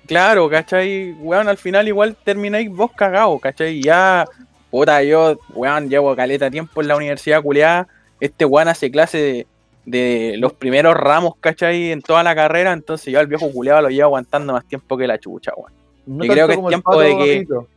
Claro, 0.08 0.50
¿cachai? 0.50 1.14
Weón, 1.20 1.48
al 1.48 1.58
final 1.58 1.88
igual 1.88 2.16
termináis 2.24 2.70
vos 2.70 2.92
cagados, 2.96 3.40
¿cachai? 3.42 3.82
Ya, 3.82 4.26
puta, 4.70 5.02
yo, 5.04 5.40
weón, 5.54 5.90
llevo 5.90 6.16
caleta 6.16 6.52
tiempo 6.52 6.82
en 6.82 6.88
la 6.90 6.96
universidad 6.98 7.42
culeada. 7.42 7.88
Este 8.20 8.46
weón 8.46 8.68
hace 8.68 8.92
clase 8.92 9.18
de, 9.18 9.48
de 9.86 10.38
los 10.38 10.54
primeros 10.54 10.96
ramos, 10.96 11.36
¿cachai? 11.40 11.92
En 11.92 12.02
toda 12.02 12.22
la 12.24 12.36
carrera, 12.36 12.72
entonces 12.74 13.12
yo 13.14 13.20
al 13.20 13.28
viejo 13.28 13.52
culeado 13.52 13.82
lo 13.84 13.90
llevo 13.90 14.04
aguantando 14.06 14.54
más 14.54 14.66
tiempo 14.66 14.98
que 14.98 15.08
la 15.08 15.18
chucha, 15.18 15.54
weón. 15.56 15.72
No 16.06 16.24
Y 16.26 16.28
creo 16.30 16.48
que 16.48 16.54
es 16.54 16.68
tiempo 16.68 17.00
de 17.00 17.08
que- 17.10 17.16
bajito. 17.16 17.68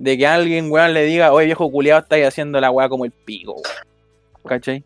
De 0.00 0.16
que 0.16 0.26
alguien, 0.26 0.70
weón, 0.70 0.94
le 0.94 1.04
diga, 1.04 1.30
oye, 1.30 1.44
viejo 1.46 1.70
culeado, 1.70 2.00
estáis 2.00 2.26
haciendo 2.26 2.58
la 2.58 2.70
weá 2.70 2.88
como 2.88 3.04
el 3.04 3.10
pico, 3.10 3.52
weón. 3.52 3.64
¿Cachai? 4.46 4.82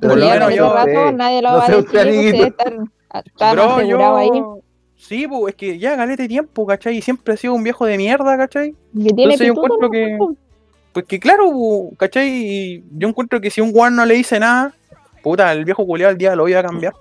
Pero 0.00 0.14
Por 0.14 0.18
lo 0.18 0.28
menos 0.28 0.54
yo- 0.54 0.74
rato 0.74 1.12
nadie 1.12 1.40
lo 1.40 1.50
no 1.52 1.56
va 1.58 1.64
a 1.64 1.68
decir, 1.68 1.84
usted, 1.84 1.98
amiguito. 2.00 2.36
ustedes 2.36 2.46
están, 2.50 2.92
están 3.24 3.54
Bro, 3.56 3.62
asegurados 3.74 4.18
ahí. 4.20 4.28
yo... 4.34 4.58
Sí, 4.96 5.28
pues, 5.28 5.52
es 5.52 5.54
que 5.54 5.78
ya 5.78 5.94
galete 5.94 6.26
tiempo, 6.26 6.66
¿cachai? 6.66 6.96
Y 6.96 7.02
siempre 7.02 7.34
he 7.34 7.36
sido 7.36 7.54
un 7.54 7.62
viejo 7.62 7.86
de 7.86 7.96
mierda, 7.96 8.36
¿cachai? 8.36 8.72
Que 8.72 9.10
tiene 9.14 9.22
Entonces 9.34 9.46
yo 9.46 9.52
encuentro 9.52 9.78
¿no? 9.82 9.90
que- 9.90 10.18
Pues 10.92 11.06
que 11.06 11.20
claro, 11.20 11.50
pu, 11.52 11.94
¿cachai? 11.96 12.28
Y 12.28 12.84
yo 12.96 13.08
encuentro 13.08 13.40
que 13.40 13.50
si 13.50 13.60
un 13.60 13.70
weón 13.72 13.94
no 13.94 14.04
le 14.04 14.14
dice 14.14 14.40
nada, 14.40 14.74
puta, 15.22 15.52
el 15.52 15.64
viejo 15.64 15.86
culiado 15.86 16.10
al 16.10 16.18
día 16.18 16.34
lo 16.34 16.48
iba 16.48 16.58
a 16.58 16.64
cambiar, 16.64 16.94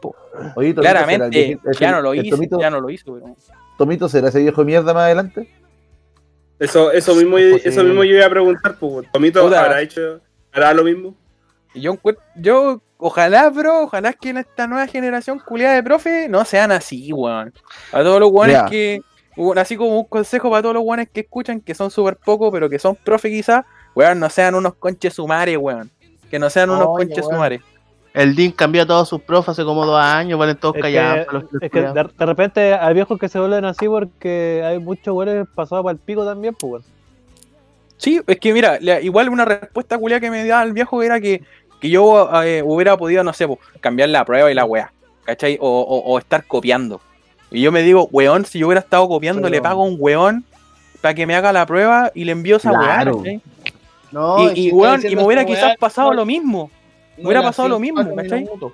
el 0.57 0.75
Claramente, 0.75 1.57
ya 1.79 1.91
no 1.91 2.01
lo 2.01 2.13
hizo, 2.13 2.35
Tomito, 2.35 2.59
ya 2.59 2.69
no 2.69 2.79
lo 2.79 2.89
hizo, 2.91 3.15
pero... 3.15 3.35
Tomito 3.79 4.07
será 4.07 4.29
ese 4.29 4.39
viejo 4.41 4.61
de 4.61 4.65
mierda 4.65 4.93
más 4.93 5.05
adelante. 5.05 5.49
Eso, 6.59 6.91
eso 6.91 7.15
mismo, 7.15 7.37
Es 7.37 7.65
eso 7.65 7.83
mismo 7.83 8.03
yo 8.03 8.15
iba 8.15 8.25
a 8.25 8.29
preguntar, 8.29 8.77
pues, 8.79 9.07
Tomito 9.11 9.43
Puta. 9.43 9.63
habrá 9.63 9.81
hecho, 9.81 10.19
hará 10.51 10.73
lo 10.73 10.83
mismo. 10.83 11.13
Y 11.73 11.81
yo 11.81 11.91
encuentro, 11.93 12.23
yo, 12.35 12.81
ojalá, 12.97 13.49
bro, 13.49 13.83
ojalá 13.83 14.13
que 14.13 14.29
en 14.29 14.37
esta 14.37 14.65
nueva 14.65 14.87
generación 14.87 15.39
culiada 15.39 15.75
de 15.75 15.83
profe 15.83 16.27
no 16.29 16.43
sean 16.45 16.71
así, 16.71 17.13
weón. 17.13 17.53
A 17.91 18.01
todos 18.01 18.19
los 18.19 18.31
weones 18.31 18.63
que, 18.69 19.01
así 19.55 19.77
como 19.77 19.99
un 19.99 20.05
consejo 20.05 20.49
para 20.49 20.63
todos 20.63 20.75
los 20.75 20.83
weones 20.83 21.09
que 21.09 21.19
escuchan, 21.21 21.61
que 21.61 21.75
son 21.75 21.91
súper 21.91 22.17
pocos, 22.17 22.49
pero 22.51 22.69
que 22.69 22.79
son 22.79 22.95
profe 22.95 23.29
quizás, 23.29 23.63
weón, 23.93 24.19
no 24.19 24.29
sean 24.29 24.55
unos 24.55 24.73
conches 24.75 25.13
sumares, 25.13 25.57
weón. 25.57 25.91
Que 26.31 26.39
no 26.39 26.49
sean 26.49 26.69
unos 26.71 26.87
Oye, 26.87 27.05
conches 27.05 27.25
weón. 27.25 27.35
sumares. 27.35 27.61
El 28.17 28.35
Dean 28.35 28.51
cambió 28.51 28.81
a 28.81 28.85
todos 28.85 29.07
sus 29.07 29.21
profes 29.21 29.49
hace 29.49 29.63
como 29.63 29.85
dos 29.85 29.99
años, 30.01 30.39
valen 30.39 30.57
todos 30.57 30.75
Es 30.75 30.81
callados. 30.81 31.27
que, 31.27 31.33
los 31.33 31.43
es 31.61 31.71
que 31.71 31.81
de, 31.81 31.93
de 32.17 32.25
repente 32.25 32.73
hay 32.73 32.93
viejos 32.93 33.19
que 33.19 33.29
se 33.29 33.39
vuelven 33.39 33.63
así 33.65 33.87
porque 33.87 34.63
hay 34.65 34.79
muchos 34.79 35.13
güeyes 35.13 35.45
pasados 35.53 35.83
para 35.83 35.93
el 35.93 35.99
pico 35.99 36.25
también, 36.25 36.55
pues. 36.55 36.83
Sí, 37.97 38.19
es 38.25 38.39
que 38.39 38.53
mira, 38.53 38.77
la- 38.81 39.01
igual 39.01 39.29
una 39.29 39.45
respuesta 39.45 39.97
culia 39.97 40.19
que 40.19 40.29
me 40.31 40.45
daba 40.45 40.63
el 40.63 40.73
viejo 40.73 41.01
era 41.03 41.19
que, 41.19 41.43
que 41.79 41.89
yo 41.89 42.29
eh, 42.43 42.61
hubiera 42.65 42.95
podido, 42.97 43.23
no 43.23 43.33
sé, 43.33 43.47
po, 43.47 43.59
cambiar 43.81 44.09
la 44.09 44.25
prueba 44.25 44.51
y 44.51 44.53
la 44.55 44.65
weá, 44.65 44.91
¿cachai? 45.25 45.57
O, 45.61 45.67
o- 45.81 46.11
o 46.11 46.17
estar 46.19 46.43
copiando. 46.45 47.01
Y 47.51 47.61
yo 47.61 47.71
me 47.71 47.81
digo, 47.81 48.07
weón, 48.11 48.45
si 48.45 48.59
yo 48.59 48.67
hubiera 48.67 48.81
estado 48.81 49.07
copiando, 49.07 49.43
Pero- 49.43 49.51
le 49.51 49.61
pago 49.61 49.83
a 49.83 49.85
un 49.85 49.95
weón 49.99 50.43
para 51.01 51.13
que 51.13 51.25
me 51.27 51.35
haga 51.35 51.53
la 51.53 51.65
prueba 51.65 52.11
y 52.13 52.23
le 52.25 52.31
envío 52.33 52.57
esa 52.57 52.71
Claro. 52.71 53.17
weá, 53.17 53.23
¿cachai? 53.23 53.41
No, 54.11 54.51
Y, 54.53 54.67
y, 54.67 54.71
weón, 54.71 55.01
y 55.05 55.15
me 55.15 55.23
hubiera 55.23 55.45
quizás 55.45 55.63
weá, 55.63 55.75
pasado 55.79 56.09
no- 56.09 56.15
lo 56.15 56.25
mismo, 56.25 56.69
no 57.17 57.23
hubiera 57.27 57.39
era 57.41 57.49
pasado 57.49 57.67
lo 57.69 57.79
mismo, 57.79 58.01
¿cachai? 58.15 58.43
minutos. 58.43 58.71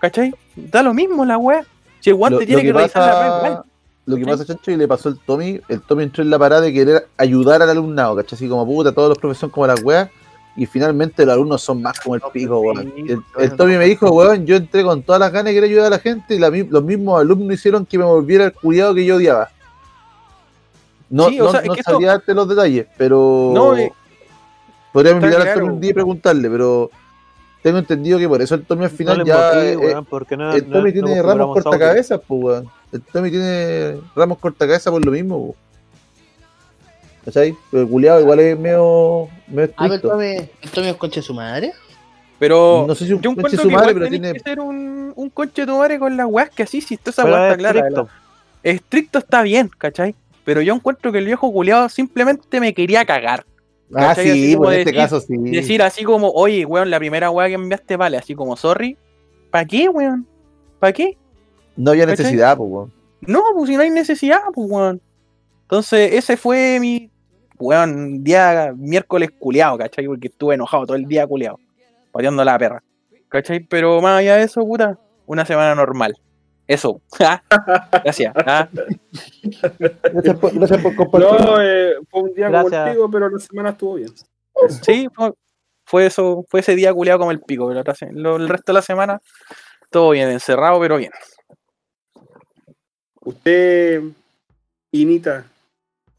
¿cachai? 0.00 0.34
Da 0.56 0.82
lo 0.82 0.92
mismo 0.94 1.24
la 1.24 1.38
weá. 1.38 1.64
Si 2.00 2.10
el 2.10 2.16
weón 2.16 2.34
Lo, 2.34 2.38
te 2.38 2.46
tiene 2.46 2.62
lo 2.62 2.66
que, 2.66 2.72
que 2.72 2.78
revisar 2.78 3.02
la 3.02 3.64
lo 4.04 4.14
que 4.16 4.22
¿cachai? 4.22 4.38
pasa, 4.38 4.46
Chancho, 4.54 4.70
y 4.70 4.76
le 4.76 4.86
pasó 4.86 5.08
al 5.08 5.18
Tommy, 5.18 5.60
el 5.68 5.80
Tommy 5.82 6.04
entró 6.04 6.22
en 6.22 6.30
la 6.30 6.38
parada 6.38 6.60
de 6.62 6.72
querer 6.72 7.08
ayudar 7.16 7.62
al 7.62 7.70
alumnado, 7.70 8.14
¿cachai? 8.16 8.36
Así 8.36 8.48
como 8.48 8.64
puta, 8.66 8.92
todos 8.92 9.08
los 9.08 9.18
profesores 9.18 9.40
son 9.40 9.50
como 9.50 9.66
las 9.66 9.82
weas, 9.82 10.08
y 10.56 10.64
finalmente 10.66 11.26
los 11.26 11.34
alumnos 11.34 11.60
son 11.62 11.82
más 11.82 11.98
como 12.00 12.14
el 12.14 12.22
pico, 12.32 12.60
weón. 12.60 12.92
El, 12.96 13.20
el 13.38 13.56
Tommy 13.56 13.76
me 13.76 13.84
dijo, 13.86 14.08
weón, 14.10 14.46
yo 14.46 14.56
entré 14.56 14.84
con 14.84 15.02
todas 15.02 15.18
las 15.20 15.32
ganas 15.32 15.46
de 15.46 15.54
querer 15.54 15.70
ayudar 15.70 15.86
a 15.86 15.90
la 15.90 15.98
gente, 15.98 16.36
y 16.36 16.38
la 16.38 16.50
los 16.50 16.84
mismos 16.84 17.20
alumnos 17.20 17.54
hicieron 17.54 17.84
que 17.84 17.98
me 17.98 18.04
volviera 18.04 18.44
el 18.44 18.52
cuidado 18.52 18.94
que 18.94 19.04
yo 19.04 19.16
odiaba. 19.16 19.48
No, 21.10 21.28
Sí, 21.28 21.40
o 21.40 21.44
no, 21.44 21.50
sea, 21.52 21.60
es 21.60 21.66
no 21.66 21.74
que 21.74 21.80
eso- 21.80 21.90
sabría 21.90 22.08
darte 22.08 22.34
los 22.34 22.48
detalles, 22.48 22.86
pero 22.96 23.50
No, 23.54 23.76
eh, 23.76 23.92
podríamos 24.92 25.24
claro. 25.24 25.54
Tommy 25.60 25.68
un 25.72 25.80
día 25.80 25.90
y 25.90 25.94
preguntarle, 25.94 26.48
pero 26.50 26.90
tengo 27.66 27.78
entendido 27.78 28.16
que 28.20 28.28
por 28.28 28.40
eso 28.40 28.54
el 28.54 28.64
Tommy 28.64 28.84
al 28.84 28.90
final 28.90 29.18
no 29.18 29.24
ya... 29.26 29.64
eh, 29.64 29.76
weón, 29.76 30.04
porque 30.04 30.36
no, 30.36 30.52
el 30.52 30.64
Tommy 30.64 30.92
no 30.92 31.04
tiene 31.06 31.20
ramos 31.20 31.52
cortacabezas, 31.60 32.20
pues, 32.24 32.40
weón. 32.44 32.68
El 32.92 33.02
Tommy 33.02 33.30
tiene 33.30 33.96
ramos 34.14 34.38
cortacabezas 34.38 34.92
por 34.92 35.04
lo 35.04 35.10
mismo, 35.10 35.36
weón. 35.36 35.54
¿cachai? 37.24 37.56
Pero 37.72 37.82
el 37.82 37.88
culiado 37.88 38.20
igual 38.20 38.38
es 38.38 38.56
medio, 38.56 39.28
medio 39.48 39.74
A 39.76 39.88
ver, 39.88 39.92
estricto. 39.96 40.08
tome, 40.10 40.50
tome 40.72 40.92
un 40.92 40.96
conche 40.96 41.18
de 41.20 41.26
su 41.26 41.34
madre. 41.34 41.72
Pero 42.38 42.84
No 42.86 42.94
sé 42.94 43.06
si 43.06 43.12
un 43.14 43.20
yo 43.20 43.30
conche 43.34 43.56
encuentro 43.56 43.62
su 43.62 43.70
madre, 43.70 43.94
pero 43.94 44.08
tiene. 44.08 44.32
que 44.32 44.38
ser 44.38 44.60
un, 44.60 45.12
un 45.16 45.30
conche 45.30 45.62
de 45.62 45.66
tu 45.66 45.76
madre 45.78 45.98
con 45.98 46.16
las 46.16 46.26
weas 46.28 46.50
que 46.50 46.62
así, 46.62 46.80
si 46.80 46.96
toda 46.96 47.10
esa 47.10 47.22
es 47.22 47.28
está 47.52 47.56
clara. 47.56 47.78
estricto. 47.80 48.08
Estricto 48.62 49.18
está 49.18 49.42
bien, 49.42 49.68
¿cachai? 49.76 50.14
Pero 50.44 50.60
yo 50.60 50.72
encuentro 50.72 51.10
que 51.10 51.18
el 51.18 51.24
viejo 51.26 51.50
culiado 51.52 51.88
simplemente 51.88 52.60
me 52.60 52.72
quería 52.74 53.04
cagar. 53.04 53.44
Ah, 53.94 54.14
sí, 54.14 54.54
pues 54.56 54.74
en 54.74 54.78
este 54.80 54.90
decir- 54.90 54.94
caso 55.00 55.20
sí. 55.20 55.36
Decir 55.38 55.82
así 55.82 56.02
como, 56.04 56.30
oye, 56.30 56.64
weón, 56.64 56.90
la 56.90 56.98
primera 56.98 57.30
wea 57.30 57.48
que 57.48 57.56
me 57.56 57.64
enviaste 57.64 57.96
vale, 57.96 58.16
así 58.16 58.34
como, 58.34 58.56
sorry. 58.56 58.96
¿Para 59.50 59.64
qué, 59.64 59.88
weón? 59.88 60.26
¿Para 60.80 60.92
qué? 60.92 61.16
No 61.76 61.92
había 61.92 62.04
¿cachai? 62.06 62.18
necesidad, 62.24 62.56
pues, 62.56 62.68
weón. 62.70 62.92
No, 63.20 63.42
pues 63.54 63.68
si 63.70 63.76
no 63.76 63.82
hay 63.82 63.90
necesidad, 63.90 64.40
pues, 64.54 64.68
weón. 64.70 65.00
Entonces, 65.62 66.12
ese 66.14 66.36
fue 66.36 66.78
mi, 66.80 67.10
weón, 67.58 68.22
día 68.24 68.72
miércoles 68.76 69.30
culeado, 69.38 69.78
¿cachai? 69.78 70.06
Porque 70.06 70.28
estuve 70.28 70.54
enojado 70.54 70.86
todo 70.86 70.96
el 70.96 71.06
día 71.06 71.26
culeado, 71.26 71.58
pateando 72.12 72.42
a 72.42 72.44
la 72.44 72.58
perra, 72.58 72.82
¿cachai? 73.28 73.60
Pero 73.60 74.00
más 74.00 74.18
allá 74.18 74.36
de 74.36 74.44
eso, 74.44 74.64
puta, 74.66 74.98
una 75.26 75.44
semana 75.46 75.74
normal. 75.74 76.16
Eso. 76.66 77.00
Gracias. 78.04 78.34
ah. 78.36 78.68
Gracias 80.12 80.38
por, 80.38 80.52
gracias 80.54 80.82
por 80.82 80.96
compartir. 80.96 81.30
No, 81.46 81.60
eh, 81.62 81.94
fue 82.10 82.22
un 82.22 82.34
día 82.34 82.46
como 82.46 82.58
Gracias. 82.68 82.86
el 82.88 82.92
pico, 82.94 83.10
pero 83.10 83.30
la 83.30 83.38
semana 83.38 83.70
estuvo 83.70 83.94
bien. 83.94 84.10
Sí, 84.82 85.08
fue, 85.14 85.32
fue 85.84 86.06
eso, 86.06 86.44
fue 86.48 86.60
ese 86.60 86.74
día 86.74 86.92
culeado 86.92 87.20
como 87.20 87.30
el 87.30 87.40
pico, 87.40 87.68
pero 87.68 87.82
lo- 88.12 88.36
el 88.36 88.48
resto 88.48 88.72
de 88.72 88.74
la 88.74 88.82
semana, 88.82 89.20
todo 89.90 90.10
bien, 90.10 90.28
encerrado, 90.30 90.80
pero 90.80 90.96
bien. 90.96 91.12
Usted, 93.24 94.02
Inita, 94.92 95.44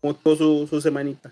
¿cómo 0.02 0.14
estuvo 0.14 0.36
su, 0.36 0.68
su 0.68 0.82
semanita? 0.82 1.32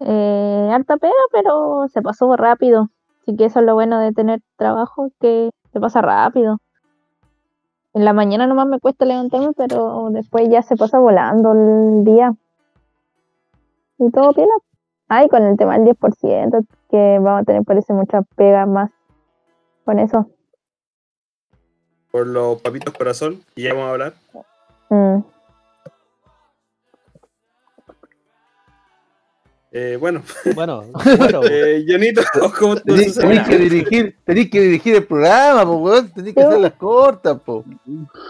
Eh, 0.00 0.68
harta 0.72 0.96
pega, 0.96 1.12
pero 1.32 1.86
se 1.92 2.02
pasó 2.02 2.34
rápido. 2.36 2.88
Así 3.22 3.36
que 3.36 3.44
eso 3.46 3.60
es 3.60 3.66
lo 3.66 3.74
bueno 3.74 4.00
de 4.00 4.12
tener 4.12 4.40
trabajo, 4.56 5.10
que 5.20 5.50
se 5.72 5.80
pasa 5.80 6.02
rápido. 6.02 6.58
En 7.94 8.04
la 8.04 8.12
mañana 8.12 8.46
nomás 8.46 8.66
me 8.66 8.80
cuesta 8.80 9.04
levantarme, 9.04 9.52
pero 9.56 10.08
después 10.10 10.48
ya 10.48 10.62
se 10.62 10.76
pasa 10.76 10.98
volando 10.98 11.52
el 11.52 12.04
día. 12.04 12.34
Y 13.98 14.10
todo 14.10 14.32
piola. 14.32 14.54
Ay, 15.08 15.28
con 15.28 15.42
el 15.42 15.58
tema 15.58 15.78
del 15.78 15.94
10%, 15.94 16.66
que 16.90 17.18
vamos 17.20 17.42
a 17.42 17.44
tener 17.44 17.64
parece 17.64 17.92
muchas 17.92 18.24
pegas 18.34 18.66
más 18.66 18.90
con 19.84 19.98
eso. 19.98 20.26
Por 22.10 22.26
los 22.26 22.60
papitos 22.62 22.94
corazón, 22.94 23.42
y 23.54 23.64
ya 23.64 23.74
vamos 23.74 23.88
a 23.88 23.90
hablar. 23.90 24.14
Mm. 24.88 25.18
Eh, 29.74 29.96
bueno, 29.98 30.22
Bueno, 30.54 30.84
bueno, 31.18 31.40
eh, 31.50 31.84
Janito, 31.88 32.20
¿cómo 32.58 32.74
estuvo 32.74 32.76
su 32.76 32.82
Tenés, 32.84 33.14
tenés 33.14 33.14
semana? 33.14 33.44
que 33.48 33.58
dirigir, 33.58 34.16
tenés 34.24 34.50
que 34.50 34.60
dirigir 34.60 34.96
el 34.96 35.04
programa, 35.06 35.64
pues, 35.64 35.78
weón. 35.80 36.12
Tenés 36.12 36.34
que 36.34 36.42
hacer 36.42 36.60
las 36.60 36.72
cortas, 36.74 37.38
pues. 37.44 37.64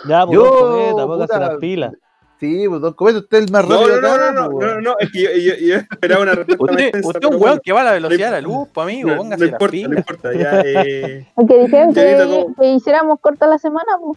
ya, 0.08 0.24
pues, 0.24 0.34
Yo, 0.36 0.44
don 0.44 0.70
Cometa, 0.70 1.06
póngase 1.06 1.32
puta, 1.34 1.40
las 1.40 1.56
pilas. 1.58 1.92
Sí, 2.38 2.64
pues, 2.68 2.80
don 2.80 2.92
Cometa, 2.94 3.18
usted 3.18 3.38
es 3.38 3.44
el 3.46 3.52
más 3.52 3.68
No, 3.68 3.76
rápido 3.80 4.00
no, 4.00 4.08
no, 4.08 4.14
acá, 4.14 4.32
no, 4.32 4.48
no, 4.48 4.60
no, 4.60 4.80
no, 4.80 4.94
es 5.00 5.10
que 5.10 5.20
yo, 5.22 5.30
yo- 5.54 5.66
yo 5.66 5.74
esperaba 5.76 6.22
una 6.22 6.32
respuesta 6.34 6.72
Usted, 6.84 6.96
es 7.00 7.04
un 7.06 7.24
weón 7.26 7.38
bueno, 7.40 7.60
que 7.64 7.72
va 7.72 7.80
a 7.80 7.84
la 7.84 7.92
velocidad 7.92 8.26
de 8.26 8.32
la 8.32 8.40
luz, 8.40 8.68
pues 8.72 8.84
amigo, 8.84 9.10
no, 9.10 9.16
póngase 9.16 9.44
no 9.44 9.50
las 9.50 9.52
importa, 9.52 9.76
no 9.76 9.82
pilas. 9.82 9.98
importa, 9.98 10.32
ya, 10.34 10.60
eh, 10.64 11.26
Porque 11.34 11.60
dijeron 11.60 11.92
que, 11.94 12.46
que 12.60 12.72
hiciéramos 12.74 13.18
corta 13.20 13.48
la 13.48 13.58
semana, 13.58 13.92
pues. 14.00 14.16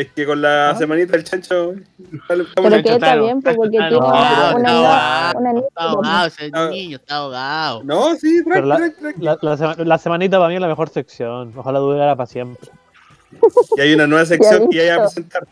Es 0.00 0.12
que 0.12 0.26
con 0.26 0.42
la 0.42 0.70
Ah. 0.70 0.74
semanita 0.76 1.12
del 1.12 1.24
chancho 1.24 1.74
estamos 2.12 2.46
Pero 2.54 2.76
en- 2.76 2.82
que 2.82 2.88
está 2.90 2.94
está 2.94 3.16
bien, 3.16 3.40
pues, 3.42 3.56
porque 3.56 3.76
está 3.76 3.88
tiene 3.88 4.04
una, 4.06 4.08
ahogado, 4.18 4.58
una, 4.58 4.70
está 4.70 5.38
una 5.38 5.52
niña 5.52 5.66
Está 5.68 5.82
ahogado 5.84 6.26
ese 6.26 6.50
niño, 6.70 6.96
está 6.98 7.14
ahogado. 7.16 7.84
No, 7.84 8.14
sí, 8.16 8.42
Pero 8.44 8.66
tranqui, 8.68 8.84
la, 8.84 8.94
tranqui, 8.96 9.22
la, 9.22 9.38
la 9.42 9.56
sema- 9.56 9.76
la 9.84 9.98
semanita 9.98 10.36
para 10.38 10.48
mí 10.48 10.54
es 10.56 10.60
la 10.60 10.68
mejor 10.68 10.88
sección. 10.90 11.52
Ojalá 11.56 11.78
durara 11.78 12.14
para 12.16 12.26
siempre. 12.26 12.70
Y 13.76 13.80
hay 13.80 13.94
una 13.94 14.06
nueva 14.06 14.24
sección 14.26 14.68
que 14.70 14.76
ya 14.76 14.82
voy 14.82 14.90
a 14.90 14.98
presentar. 15.06 15.46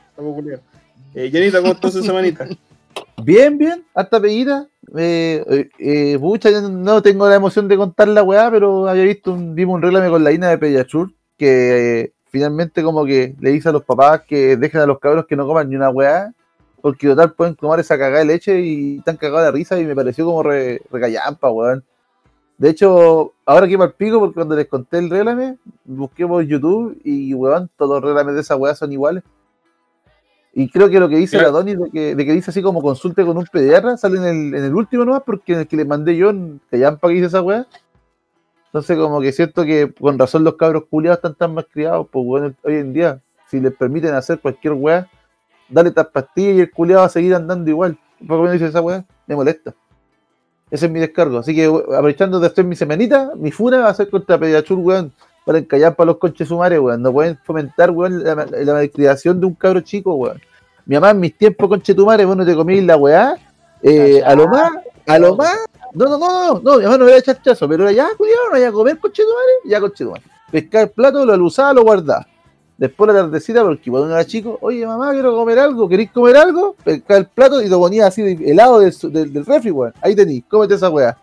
Eh, 1.15 1.31
Janito, 1.33 1.61
¿cómo 1.61 1.73
estuvo 1.75 1.91
su 1.93 2.03
semanita? 2.03 2.47
Bien, 3.23 3.57
bien, 3.59 3.85
hasta 3.95 4.21
peguita. 4.21 4.67
Eh, 4.97 5.69
eh, 5.79 6.19
pucha, 6.21 6.51
no 6.61 7.01
tengo 7.03 7.29
la 7.29 7.37
emoción 7.37 7.67
de 7.69 7.77
contar 7.77 8.07
la 8.09 8.23
weá, 8.23 8.51
pero 8.51 8.87
había 8.89 9.05
visto 9.05 9.33
un, 9.33 9.55
vimos 9.55 9.77
un 9.77 9.83
réglame 9.83 10.09
con 10.11 10.23
la 10.23 10.31
Ina 10.33 10.49
de 10.51 10.59
Pediachur 10.59 11.11
que 11.39 12.01
eh, 12.01 12.13
finalmente 12.35 12.83
como 12.83 13.05
que 13.05 13.37
le 13.39 13.53
dice 13.53 13.69
a 13.69 13.73
los 13.73 13.85
papás 13.85 14.23
que 14.23 14.57
dejen 14.57 14.81
a 14.81 14.87
los 14.87 14.99
cabros 14.99 15.25
que 15.25 15.37
no 15.37 15.47
coman 15.47 15.71
ni 15.71 15.77
una 15.77 15.91
weá, 15.91 16.33
porque 16.81 17.07
total 17.07 17.33
pueden 17.33 17.55
tomar 17.55 17.79
esa 17.79 17.97
cagada 17.97 18.19
de 18.19 18.25
leche 18.25 18.61
y 18.61 18.99
están 18.99 19.17
cagados 19.17 19.45
de 19.45 19.53
risa 19.53 19.79
y 19.79 19.85
me 19.85 19.95
pareció 19.95 20.25
como 20.25 20.43
re, 20.43 20.83
recallampa, 20.91 21.49
weón. 21.53 21.85
De 22.59 22.71
hecho, 22.71 23.35
ahora 23.47 23.69
que 23.69 23.75
el 23.75 23.93
pico, 23.93 24.19
porque 24.19 24.35
cuando 24.35 24.57
les 24.57 24.67
conté 24.67 24.99
el 24.99 25.11
réglame, 25.11 25.59
busqué 25.85 26.27
por 26.27 26.43
YouTube 26.43 27.01
y 27.05 27.33
weón, 27.35 27.71
todos 27.77 28.03
los 28.03 28.03
reglames 28.03 28.35
de 28.35 28.41
esa 28.41 28.57
weá 28.57 28.75
son 28.75 28.93
iguales. 28.93 29.23
Y 30.53 30.69
creo 30.69 30.91
que 30.91 30.99
lo 30.99 31.09
que 31.09 31.17
dice 31.17 31.41
la 31.41 31.51
Doni, 31.51 31.77
de 31.77 31.91
que, 31.93 32.17
de 32.17 32.27
que 32.27 32.33
dice 32.33 32.51
así 32.51 32.63
como 32.63 32.83
consulte 32.83 33.25
con 33.25 33.39
un 33.39 33.47
pediatra, 33.47 33.97
sale 33.97 34.19
en 34.19 34.25
el, 34.25 34.55
en 34.57 34.65
el 34.65 34.75
último 34.75 35.05
nomás, 35.05 35.23
porque 35.25 35.53
en 35.53 35.61
el 35.61 35.69
que 35.69 35.77
le 35.77 35.85
mandé 35.85 36.17
yo, 36.17 36.31
en 36.31 36.61
Callampa 36.69 37.07
que 37.07 37.15
dice 37.15 37.27
esa 37.27 37.43
weá. 37.43 37.65
Entonces, 38.75 38.99
como 38.99 39.21
que 39.21 39.31
siento 39.31 39.65
que 39.65 39.93
con 39.93 40.19
razón 40.19 40.43
los 40.43 40.57
cabros 40.57 40.87
culiados 40.91 41.19
están 41.19 41.37
tan 41.37 41.55
más 41.55 41.65
criados, 41.73 42.09
pues 42.11 42.27
bueno, 42.27 42.53
hoy 42.65 42.75
en 42.75 42.93
día, 42.93 43.21
si 43.49 43.61
les 43.61 43.73
permiten 43.73 44.13
hacer 44.15 44.41
cualquier 44.41 44.73
weá, 44.73 45.09
dale 45.69 45.91
estas 45.91 46.09
pastillas 46.09 46.57
y 46.57 46.61
el 46.63 46.73
culiado 46.73 47.03
va 47.03 47.07
a 47.07 47.09
seguir 47.09 47.37
andando 47.37 47.71
igual. 47.71 47.97
¿Por 48.27 48.41
qué 48.41 48.47
me 48.49 48.53
dice 48.55 48.67
esa 48.67 48.81
weá? 48.81 49.05
Me 49.29 49.37
molesta. 49.37 49.73
Ese 50.73 50.87
es 50.87 50.91
mi 50.91 50.99
descargo. 50.99 51.39
Así 51.39 51.55
que, 51.55 51.67
aprovechando 51.67 52.41
de 52.41 52.49
hacer 52.49 52.65
mi 52.65 52.75
semanita, 52.75 53.31
mi 53.37 53.53
fura 53.53 53.79
va 53.79 53.91
a 53.91 53.95
ser 53.95 54.11
contra 54.11 54.39
Pediachur, 54.39 54.79
weón, 54.79 55.13
para 55.45 55.59
encallar 55.59 55.95
para 55.95 56.09
los 56.09 56.19
conches 56.19 56.49
sumares, 56.49 56.81
weón. 56.81 57.01
No 57.01 57.13
pueden 57.13 57.39
fomentar, 57.45 57.93
weón, 57.93 58.25
la, 58.25 58.35
la 58.35 58.73
malcriación 58.73 59.39
de 59.39 59.47
un 59.47 59.55
cabro 59.55 59.83
chico, 59.83 60.15
weón. 60.15 60.41
Mi 60.85 60.97
mamá 60.97 61.11
en 61.11 61.21
mis 61.21 61.39
tiempos, 61.39 61.69
conchetumare, 61.69 62.25
vos 62.25 62.37
no 62.37 62.45
te 62.45 62.57
comís 62.57 62.83
la 62.83 62.97
weá. 62.97 63.37
Eh, 63.85 64.21
a 64.27 64.35
lo 64.35 64.49
más, 64.49 64.73
a 65.07 65.19
lo 65.19 65.37
más. 65.37 65.57
No, 65.93 66.07
no, 66.07 66.19
no, 66.19 66.55
no, 66.55 66.61
no, 66.61 66.79
mi 66.79 66.85
mamá 66.85 66.99
no 66.99 67.09
era 67.09 67.23
chachazo, 67.23 67.69
pero 67.69 67.85
era 67.85 67.93
ya, 67.93 68.09
cuidado, 68.17 68.47
no 68.47 68.51
vaya 68.53 68.69
a 68.69 68.73
comer 68.73 68.99
conchetumare, 68.99 69.53
ya 69.65 69.81
conchetumare. 69.81 70.23
Pescar 70.51 70.83
el 70.83 70.91
plato, 70.91 71.25
lo 71.25 71.45
usaba, 71.45 71.73
lo 71.73 71.83
guardaba. 71.83 72.27
Después 72.77 73.13
la 73.13 73.21
tardecita, 73.21 73.63
porque 73.63 73.89
cuando 73.89 74.07
uno 74.07 74.17
era 74.17 74.25
chico, 74.25 74.59
oye 74.61 74.85
mamá, 74.85 75.13
quiero 75.13 75.37
comer 75.37 75.61
algo, 75.61 75.89
¿queréis 75.89 76.11
comer 76.11 76.37
algo? 76.37 76.75
Pescar 76.83 77.19
el 77.19 77.27
plato 77.27 77.63
y 77.63 77.69
lo 77.69 77.79
ponía 77.79 78.09
así 78.09 78.23
de 78.23 78.51
helado 78.51 78.81
del, 78.81 78.93
del, 79.13 79.33
del 79.33 79.47
refri, 79.47 79.71
weón. 79.71 79.95
Ahí 80.01 80.17
tenéis, 80.17 80.45
cómete 80.49 80.75
esa 80.75 80.91
weá. 80.91 81.17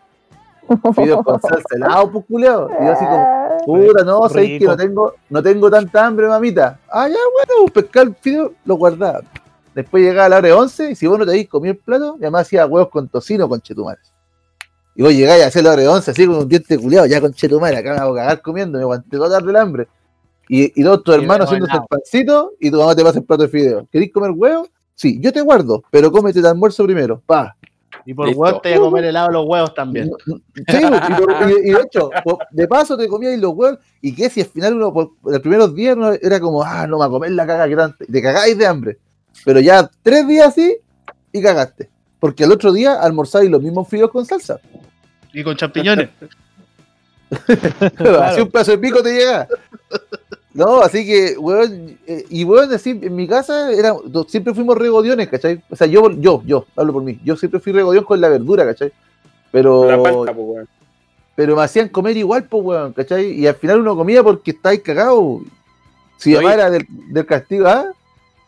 Fideos 0.96 1.24
con 1.26 1.42
salsa 1.42 1.76
helado, 1.76 2.12
pues 2.12 2.26
culiao. 2.26 2.70
Y 2.70 2.86
yo 2.86 2.92
así 2.94 3.06
como, 3.06 3.42
Puta, 3.66 4.04
no, 4.04 4.28
sabéis 4.30 4.60
que 4.60 4.66
no 4.66 4.78
tengo, 4.78 5.14
no 5.30 5.44
tengo 5.44 5.70
tanta 5.70 6.06
hambre, 6.06 6.28
mamita. 6.28 6.80
Ah, 6.90 7.08
ya, 7.08 7.16
bueno, 7.16 7.72
pescar 7.72 8.08
el 8.08 8.16
fideo, 8.16 8.54
lo 8.66 8.76
guardaba. 8.76 9.22
Después 9.76 10.04
llegaba 10.04 10.26
a 10.26 10.30
la 10.30 10.38
hora 10.38 10.48
de 10.50 10.54
11 10.54 10.92
y 10.92 10.96
si 10.96 11.08
vos 11.08 11.18
no 11.18 11.26
te 11.26 11.32
habéis 11.32 11.48
comido 11.48 11.72
el 11.74 11.78
plato, 11.78 12.16
mi 12.18 12.24
mamá 12.26 12.40
hacía 12.40 12.66
huevos 12.66 12.90
con 12.90 13.08
tocino 13.08 13.48
con 13.48 13.62
chetumares. 13.62 14.12
Y 14.96 15.02
vos 15.04 15.14
llegáis 15.14 15.44
a 15.44 15.48
hacer 15.48 15.64
la 15.64 15.72
hora 15.72 15.82
de 15.82 15.88
11 15.88 16.12
así 16.12 16.26
con 16.28 16.36
un 16.36 16.50
diente 16.50 16.78
culiado, 16.78 17.06
ya 17.08 17.22
con 17.22 17.34
chetumares, 17.34 17.80
acá 17.80 17.94
me 17.94 18.00
hago 18.00 18.16
cagar 18.16 18.42
comiendo, 18.42 18.78
me 18.78 18.84
aguanté 18.84 19.16
toda 19.18 19.38
tarde 19.40 19.50
el 19.50 19.56
hambre. 19.56 19.88
Y, 20.50 20.80
y 20.80 20.84
todos 20.84 21.04
tus 21.04 21.16
hermanos 21.16 21.46
haciéndose 21.48 21.78
el 21.78 21.84
pancito 21.90 22.52
y 22.60 22.70
tu 22.70 22.78
mamá 22.78 22.94
te 22.96 23.04
pasa 23.04 23.20
el 23.20 23.26
plato 23.26 23.44
de 23.44 23.50
fideo. 23.50 23.88
¿Queréis 23.90 24.12
comer 24.12 24.32
huevo? 24.32 24.68
Sí, 24.94 25.18
yo 25.22 25.32
te 25.32 25.40
guardo, 25.42 25.82
pero 25.90 26.12
cómete 26.12 26.40
el 26.40 26.46
almuerzo 26.46 26.84
primero. 26.84 27.22
Pa, 27.26 27.56
Y 28.06 28.14
por 28.14 28.28
Listo. 28.28 28.42
huevo 28.42 28.60
te 28.60 28.70
voy 28.78 28.78
a 28.78 28.82
comer 28.90 29.06
helado 29.06 29.30
los 29.32 29.46
huevos 29.48 29.74
también. 29.74 30.12
Sí, 30.26 30.34
y, 30.68 31.14
por- 31.14 31.50
y- 31.50 31.70
y 31.70 31.74
de 31.74 31.82
hecho, 31.82 32.10
de 32.52 32.68
paso 32.68 32.98
te 32.98 33.08
comías 33.08 33.40
los 33.40 33.54
huevos, 33.54 33.80
y 34.02 34.14
que 34.14 34.30
si 34.30 34.42
al 34.42 34.48
final 34.48 34.74
uno, 34.76 34.92
por 34.92 35.12
los 35.24 35.40
primeros 35.40 35.74
días 35.74 35.96
uno 35.96 36.12
era 36.12 36.40
como, 36.42 36.62
ah, 36.62 36.86
no 36.86 36.98
me 36.98 37.00
va 37.02 37.06
a 37.06 37.10
comer 37.10 37.32
la 37.32 37.48
caga 37.48 37.70
que 37.70 37.76
tanto, 37.78 38.04
y 38.06 38.12
te 38.12 38.22
cagáis 38.22 38.58
de 38.58 38.66
hambre. 38.68 38.98
Pero 39.46 39.60
ya 39.60 39.90
tres 40.04 40.28
días 40.28 40.50
así, 40.50 40.78
y 41.32 41.42
cagaste. 41.42 41.90
Porque 42.20 42.44
al 42.44 42.52
otro 42.52 42.72
día 42.72 43.02
almorzáis 43.02 43.50
los 43.50 43.62
mismos 43.62 43.88
fideos 43.88 44.12
con 44.12 44.26
salsa. 44.26 44.60
Y 45.34 45.44
con 45.44 45.56
champiñones. 45.56 46.10
Así 48.22 48.42
un 48.42 48.52
pedazo 48.52 48.72
de 48.72 48.78
pico 48.78 49.02
te 49.02 49.14
llega. 49.14 49.48
No, 50.54 50.82
así 50.82 51.06
que, 51.06 51.38
weón, 51.38 51.98
eh, 52.06 52.26
y 52.30 52.44
weón, 52.44 52.74
así, 52.74 52.90
en 52.90 53.16
mi 53.16 53.26
casa 53.26 53.72
era, 53.72 53.96
siempre 54.28 54.54
fuimos 54.54 54.78
regodiones, 54.78 55.30
¿cachai? 55.30 55.64
O 55.70 55.78
sea, 55.78 55.88
yo, 55.88 56.12
yo, 56.12 56.44
yo, 56.46 56.66
hablo 56.76 56.92
por 56.92 57.04
mí, 57.04 57.18
yo 57.24 57.38
siempre 57.38 57.62
fui 57.62 57.72
regodión 57.72 58.04
con 58.04 58.20
la 58.20 58.28
verdura, 58.28 58.66
¿cachai? 58.66 58.92
Pero, 59.50 59.90
La 59.90 60.04
palta, 60.04 60.34
pues, 60.34 60.46
weón. 60.46 60.68
pero 61.36 61.56
me 61.56 61.62
hacían 61.62 61.88
comer 61.88 62.18
igual, 62.18 62.44
pues, 62.44 62.66
weón, 62.66 62.92
¿cachai? 62.92 63.32
Y 63.32 63.48
al 63.48 63.56
final 63.56 63.80
uno 63.80 63.96
comía 63.96 64.22
porque 64.24 64.52
estáis 64.52 64.82
cagados. 64.82 65.42
Si 66.18 66.34
mamá 66.34 66.54
era 66.54 66.70
del, 66.70 66.86
del 66.90 67.26
castigo, 67.26 67.68
¿ah? 67.68 67.86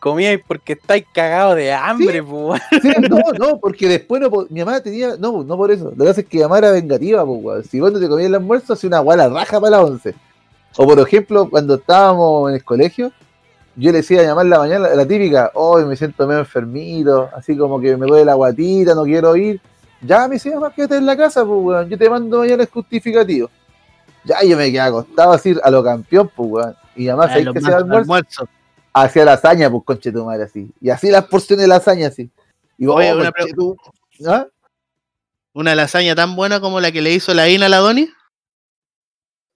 Comíais 0.04 0.38
porque 0.46 0.74
estáis 0.74 1.06
cagados 1.14 1.56
de 1.56 1.72
hambre, 1.72 2.22
pues. 2.22 2.60
Sí, 2.82 2.90
no, 3.08 3.18
no, 3.38 3.58
porque 3.58 3.88
después 3.88 4.20
no, 4.20 4.28
po- 4.30 4.46
mi 4.50 4.60
mamá 4.62 4.78
tenía, 4.80 5.16
no, 5.18 5.42
no 5.42 5.56
por 5.56 5.70
eso. 5.70 5.92
Lo 5.96 6.04
que 6.04 6.10
pasa 6.10 6.20
es 6.20 6.26
que 6.26 6.36
mi 6.36 6.42
mamá 6.42 6.58
era 6.58 6.70
vengativa, 6.72 7.24
pues, 7.24 7.40
weón. 7.42 7.64
Si 7.64 7.80
vos 7.80 7.90
no 7.90 7.98
te 7.98 8.06
comías 8.06 8.28
el 8.28 8.34
almuerzo, 8.34 8.74
hacía 8.74 8.88
una 8.88 8.98
guala 8.98 9.30
raja 9.30 9.58
para 9.58 9.70
la 9.78 9.82
once. 9.82 10.14
O 10.76 10.86
por 10.86 10.98
ejemplo, 11.00 11.48
cuando 11.48 11.76
estábamos 11.76 12.50
en 12.50 12.56
el 12.56 12.64
colegio, 12.64 13.12
yo 13.76 13.92
le 13.92 13.98
decía 13.98 14.20
a 14.20 14.42
en 14.42 14.50
la 14.50 14.58
mañana, 14.58 14.88
la 14.88 15.06
típica, 15.06 15.50
hoy 15.54 15.86
me 15.86 15.96
siento 15.96 16.26
medio 16.26 16.40
enfermito, 16.40 17.30
así 17.34 17.56
como 17.56 17.80
que 17.80 17.96
me 17.96 18.06
duele 18.06 18.26
la 18.26 18.34
guatita, 18.34 18.94
no 18.94 19.04
quiero 19.04 19.34
ir. 19.36 19.58
Ya 20.02 20.28
me 20.28 20.34
decía, 20.34 20.60
más 20.60 20.74
quédate 20.74 20.96
en 20.98 21.06
la 21.06 21.16
casa, 21.16 21.46
pues, 21.46 21.58
weón. 21.62 21.88
Yo 21.88 21.96
te 21.96 22.10
mando 22.10 22.40
mañana 22.40 22.62
el 22.64 22.68
justificativo. 22.68 23.48
Ya 24.24 24.42
yo 24.42 24.54
me 24.58 24.66
quedé 24.70 24.80
acostado 24.80 25.32
así 25.32 25.56
a 25.62 25.70
lo 25.70 25.82
campeón, 25.82 26.30
pues, 26.36 26.50
weón. 26.50 26.76
Y 26.94 27.08
además, 27.08 27.26
Ah, 27.26 27.30
¿sabes 27.30 27.44
los 27.46 27.54
que 27.54 27.60
mansos 27.62 27.80
almuerzo? 27.80 28.02
almuerzo. 28.02 28.48
Hacía 28.94 29.24
lasaña, 29.24 29.68
pues, 29.70 29.82
conche 29.84 30.12
tu 30.12 30.24
madre, 30.24 30.44
así. 30.44 30.70
Y 30.80 30.88
así 30.90 31.10
las 31.10 31.24
porciones 31.26 31.64
de 31.64 31.68
lasaña, 31.68 32.08
así. 32.08 32.30
Y 32.78 32.86
vos, 32.86 32.96
Oye, 32.96 33.12
oh, 33.12 33.18
una 33.18 33.32
tu- 33.54 33.76
¿Ah? 34.26 34.46
Una 35.52 35.74
lasaña 35.74 36.14
tan 36.14 36.36
buena 36.36 36.60
como 36.60 36.80
la 36.80 36.92
que 36.92 37.02
le 37.02 37.12
hizo 37.12 37.34
la 37.34 37.48
Ina 37.48 37.66
a 37.66 37.68
la 37.68 37.78
Doni. 37.78 38.08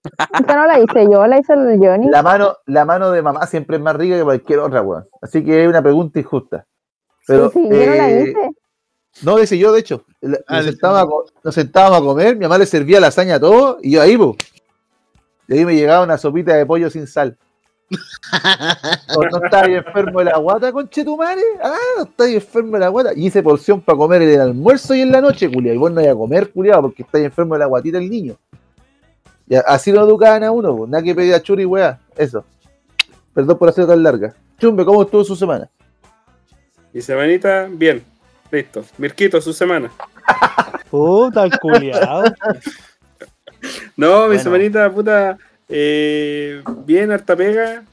Esa 0.03 0.55
no 0.55 0.65
la 0.65 0.79
hice 0.79 1.03
yo, 1.11 1.25
la 1.27 1.39
hizo 1.39 1.53
el 1.53 1.77
Johnny. 1.79 2.09
La 2.09 2.21
mano, 2.23 2.57
la 2.65 2.85
mano 2.85 3.11
de 3.11 3.21
mamá 3.21 3.45
siempre 3.47 3.77
es 3.77 3.81
más 3.81 3.95
rica 3.95 4.15
que 4.17 4.23
cualquier 4.23 4.59
otra, 4.59 4.81
weón. 4.81 5.07
Así 5.21 5.43
que 5.43 5.63
es 5.63 5.67
una 5.69 5.81
pregunta 5.81 6.19
injusta. 6.19 6.65
Pero, 7.27 7.49
sí, 7.51 7.61
yo 7.63 7.69
no 7.69 7.95
la 7.95 8.09
eh, 8.09 8.21
hice. 8.21 8.49
No, 9.23 9.37
dice 9.37 9.57
yo, 9.57 9.71
de 9.73 9.79
hecho. 9.81 10.05
Ah, 10.47 10.57
nos, 10.57 10.65
sentábamos 10.65 11.03
a, 11.03 11.05
co- 11.05 11.25
nos 11.43 11.55
sentábamos 11.55 11.99
a 11.99 12.03
comer, 12.03 12.35
mi 12.35 12.41
mamá 12.43 12.57
le 12.57 12.65
servía 12.65 12.99
lasaña 12.99 13.35
a 13.35 13.39
todos 13.39 13.77
y 13.81 13.91
yo 13.91 14.01
ahí, 14.01 14.17
po. 14.17 14.37
Y 15.47 15.57
ahí 15.57 15.65
me 15.65 15.75
llegaba 15.75 16.03
una 16.03 16.17
sopita 16.17 16.53
de 16.53 16.65
pollo 16.65 16.89
sin 16.89 17.07
sal. 17.07 17.37
¿No, 19.31 19.57
ahí 19.57 19.73
enfermo 19.73 20.19
de 20.19 20.25
la 20.25 20.37
guata, 20.37 20.71
conche 20.71 21.03
tu 21.03 21.17
madre? 21.17 21.41
Ah, 21.63 21.75
no 22.17 22.25
ahí 22.25 22.35
enfermo 22.35 22.73
de 22.73 22.79
la 22.79 22.89
guata. 22.89 23.11
Y 23.15 23.27
hice 23.27 23.41
porción 23.41 23.81
para 23.81 23.97
comer 23.97 24.21
en 24.21 24.29
el 24.29 24.41
almuerzo 24.41 24.93
y 24.93 25.01
en 25.01 25.11
la 25.11 25.21
noche, 25.21 25.51
culia. 25.51 25.73
Y 25.73 25.77
vos 25.77 25.89
no 25.91 25.97
vais 25.97 26.09
a 26.09 26.15
comer, 26.15 26.51
culiado, 26.51 26.83
porque 26.83 27.03
estáis 27.03 27.25
enfermo 27.25 27.55
de 27.55 27.59
la 27.59 27.65
guatita 27.65 27.97
el 27.97 28.09
niño. 28.09 28.35
Y 29.47 29.55
así 29.55 29.91
lo 29.91 30.03
educaban 30.03 30.43
a 30.43 30.51
uno, 30.51 30.75
po. 30.75 30.87
nada 30.87 31.03
que 31.03 31.15
pedir 31.15 31.33
a 31.33 31.41
churi, 31.41 31.65
weá. 31.65 31.99
Eso. 32.15 32.45
Perdón 33.33 33.57
por 33.57 33.69
hacer 33.69 33.87
tan 33.87 34.03
larga. 34.03 34.33
Chumbe, 34.59 34.85
¿cómo 34.85 35.01
estuvo 35.01 35.23
su 35.23 35.35
semana? 35.35 35.69
Y 36.93 37.01
semanita, 37.01 37.67
bien. 37.71 38.03
Listo. 38.51 38.83
Mirquito, 38.97 39.41
su 39.41 39.53
semana. 39.53 39.91
Puta, 40.89 41.43
el 41.45 41.59
culiao. 41.59 42.23
No, 43.97 44.21
mi 44.21 44.27
Bueno. 44.27 44.43
semanita, 44.43 44.89
puta, 44.89 45.37
eh, 45.69 46.61
bien, 46.85 47.11
harta 47.11 47.35
pega. 47.35 47.83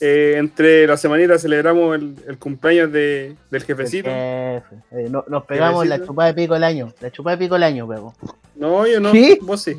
Eh, 0.00 0.34
entre 0.38 0.86
la 0.88 0.96
semanita 0.96 1.38
celebramos 1.38 1.94
el, 1.94 2.16
el 2.26 2.36
cumpleaños 2.36 2.90
de, 2.92 3.36
del 3.50 3.62
jefecito. 3.62 4.10
Jefe, 4.10 4.74
eh, 4.90 5.06
no- 5.08 5.24
nos 5.28 5.44
pegamos 5.44 5.86
la 5.86 5.94
Jefecito. 5.94 6.12
chupada 6.12 6.32
de 6.32 6.34
pico 6.34 6.56
el 6.56 6.64
año. 6.64 6.92
La 7.00 7.10
chupada 7.12 7.36
de 7.36 7.44
pico 7.44 7.56
el 7.56 7.62
año, 7.62 7.86
pego. 7.86 8.12
No, 8.56 8.86
yo 8.86 8.98
no, 9.00 9.12
¿Qué? 9.12 9.38
vos 9.40 9.62
sí. 9.62 9.76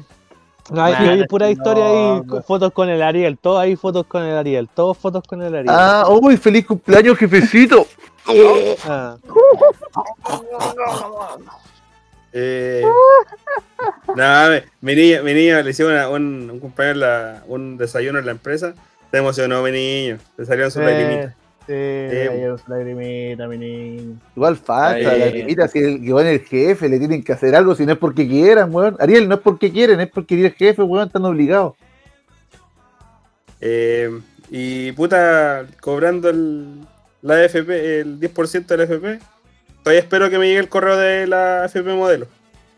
Ay, 0.71 0.93
Nah, 0.93 1.11
hay 1.11 1.27
pura 1.27 1.45
no, 1.45 1.51
historia 1.51 1.85
ahí, 1.85 2.21
no. 2.25 2.41
fotos 2.41 2.71
con 2.73 2.89
el 2.89 3.03
Ariel, 3.03 3.37
todos 3.37 3.59
ahí 3.59 3.75
fotos 3.75 4.07
con 4.07 4.23
el 4.23 4.35
Ariel, 4.35 4.67
todos 4.73 4.97
fotos 4.97 5.23
con 5.27 5.41
el 5.43 5.53
Ariel. 5.53 5.67
Ah, 5.69 6.05
uy, 6.09 6.37
feliz 6.37 6.65
cumpleaños, 6.65 7.17
jefecito. 7.17 7.85
Ah. 8.87 9.17
Eh, 12.37 12.83
nada, 14.15 14.61
mi 14.81 14.93
niña, 14.95 15.21
mi 15.23 15.33
niña 15.33 15.61
le 15.61 15.69
hicieron 15.71 15.93
una- 15.93 16.09
un, 16.09 16.49
un 16.51 16.59
cumpleaños, 16.59 16.97
la- 16.97 17.43
un 17.47 17.77
desayuno 17.77 18.19
en 18.19 18.25
la 18.25 18.31
empresa. 18.33 18.73
Se 19.11 19.17
emocionó 19.17 19.63
mi 19.63 19.71
niño. 19.71 20.17
Le 20.37 20.45
salieron 20.45 20.69
sus 20.71 20.83
lagrimitas. 20.83 21.33
Sí, 21.67 21.73
Eh, 21.73 22.29
ayer 22.31 22.55
su 22.59 22.69
lagrimita, 22.71 23.47
mi 23.47 23.57
niño. 23.57 24.19
Igual 24.35 24.55
falta, 24.57 25.09
Ahí. 25.11 25.19
la 25.19 25.31
primita, 25.31 25.67
si 25.69 25.79
el, 25.79 26.03
que 26.03 26.13
va 26.13 26.21
en 26.21 26.27
el 26.27 26.39
jefe, 26.41 26.89
le 26.89 26.99
tienen 26.99 27.23
que 27.23 27.31
hacer 27.33 27.55
algo, 27.55 27.73
si 27.73 27.85
no 27.85 27.93
es 27.93 27.97
porque 27.97 28.27
quieran, 28.27 28.75
weón. 28.75 28.97
Ariel, 28.99 29.27
no 29.27 29.35
es 29.35 29.41
porque 29.41 29.71
quieren, 29.71 29.99
es 30.01 30.09
porque 30.09 30.37
eres 30.39 30.55
jefe, 30.55 30.81
weón, 30.83 31.07
están 31.07 31.25
obligados. 31.25 31.73
Eh, 33.61 34.11
y 34.51 34.91
puta, 34.91 35.65
cobrando 35.79 36.29
el, 36.29 36.81
la 37.21 37.35
AFP, 37.45 37.99
el 38.01 38.19
10% 38.19 38.65
de 38.67 38.77
la 38.77 38.83
AFP. 38.83 39.19
Todavía 39.85 40.01
espero 40.01 40.31
que 40.31 40.39
me 40.39 40.47
llegue 40.47 40.59
el 40.61 40.67
correo 40.67 40.97
de 40.97 41.27
la 41.27 41.65
AFP 41.65 41.93
modelo. 41.93 42.25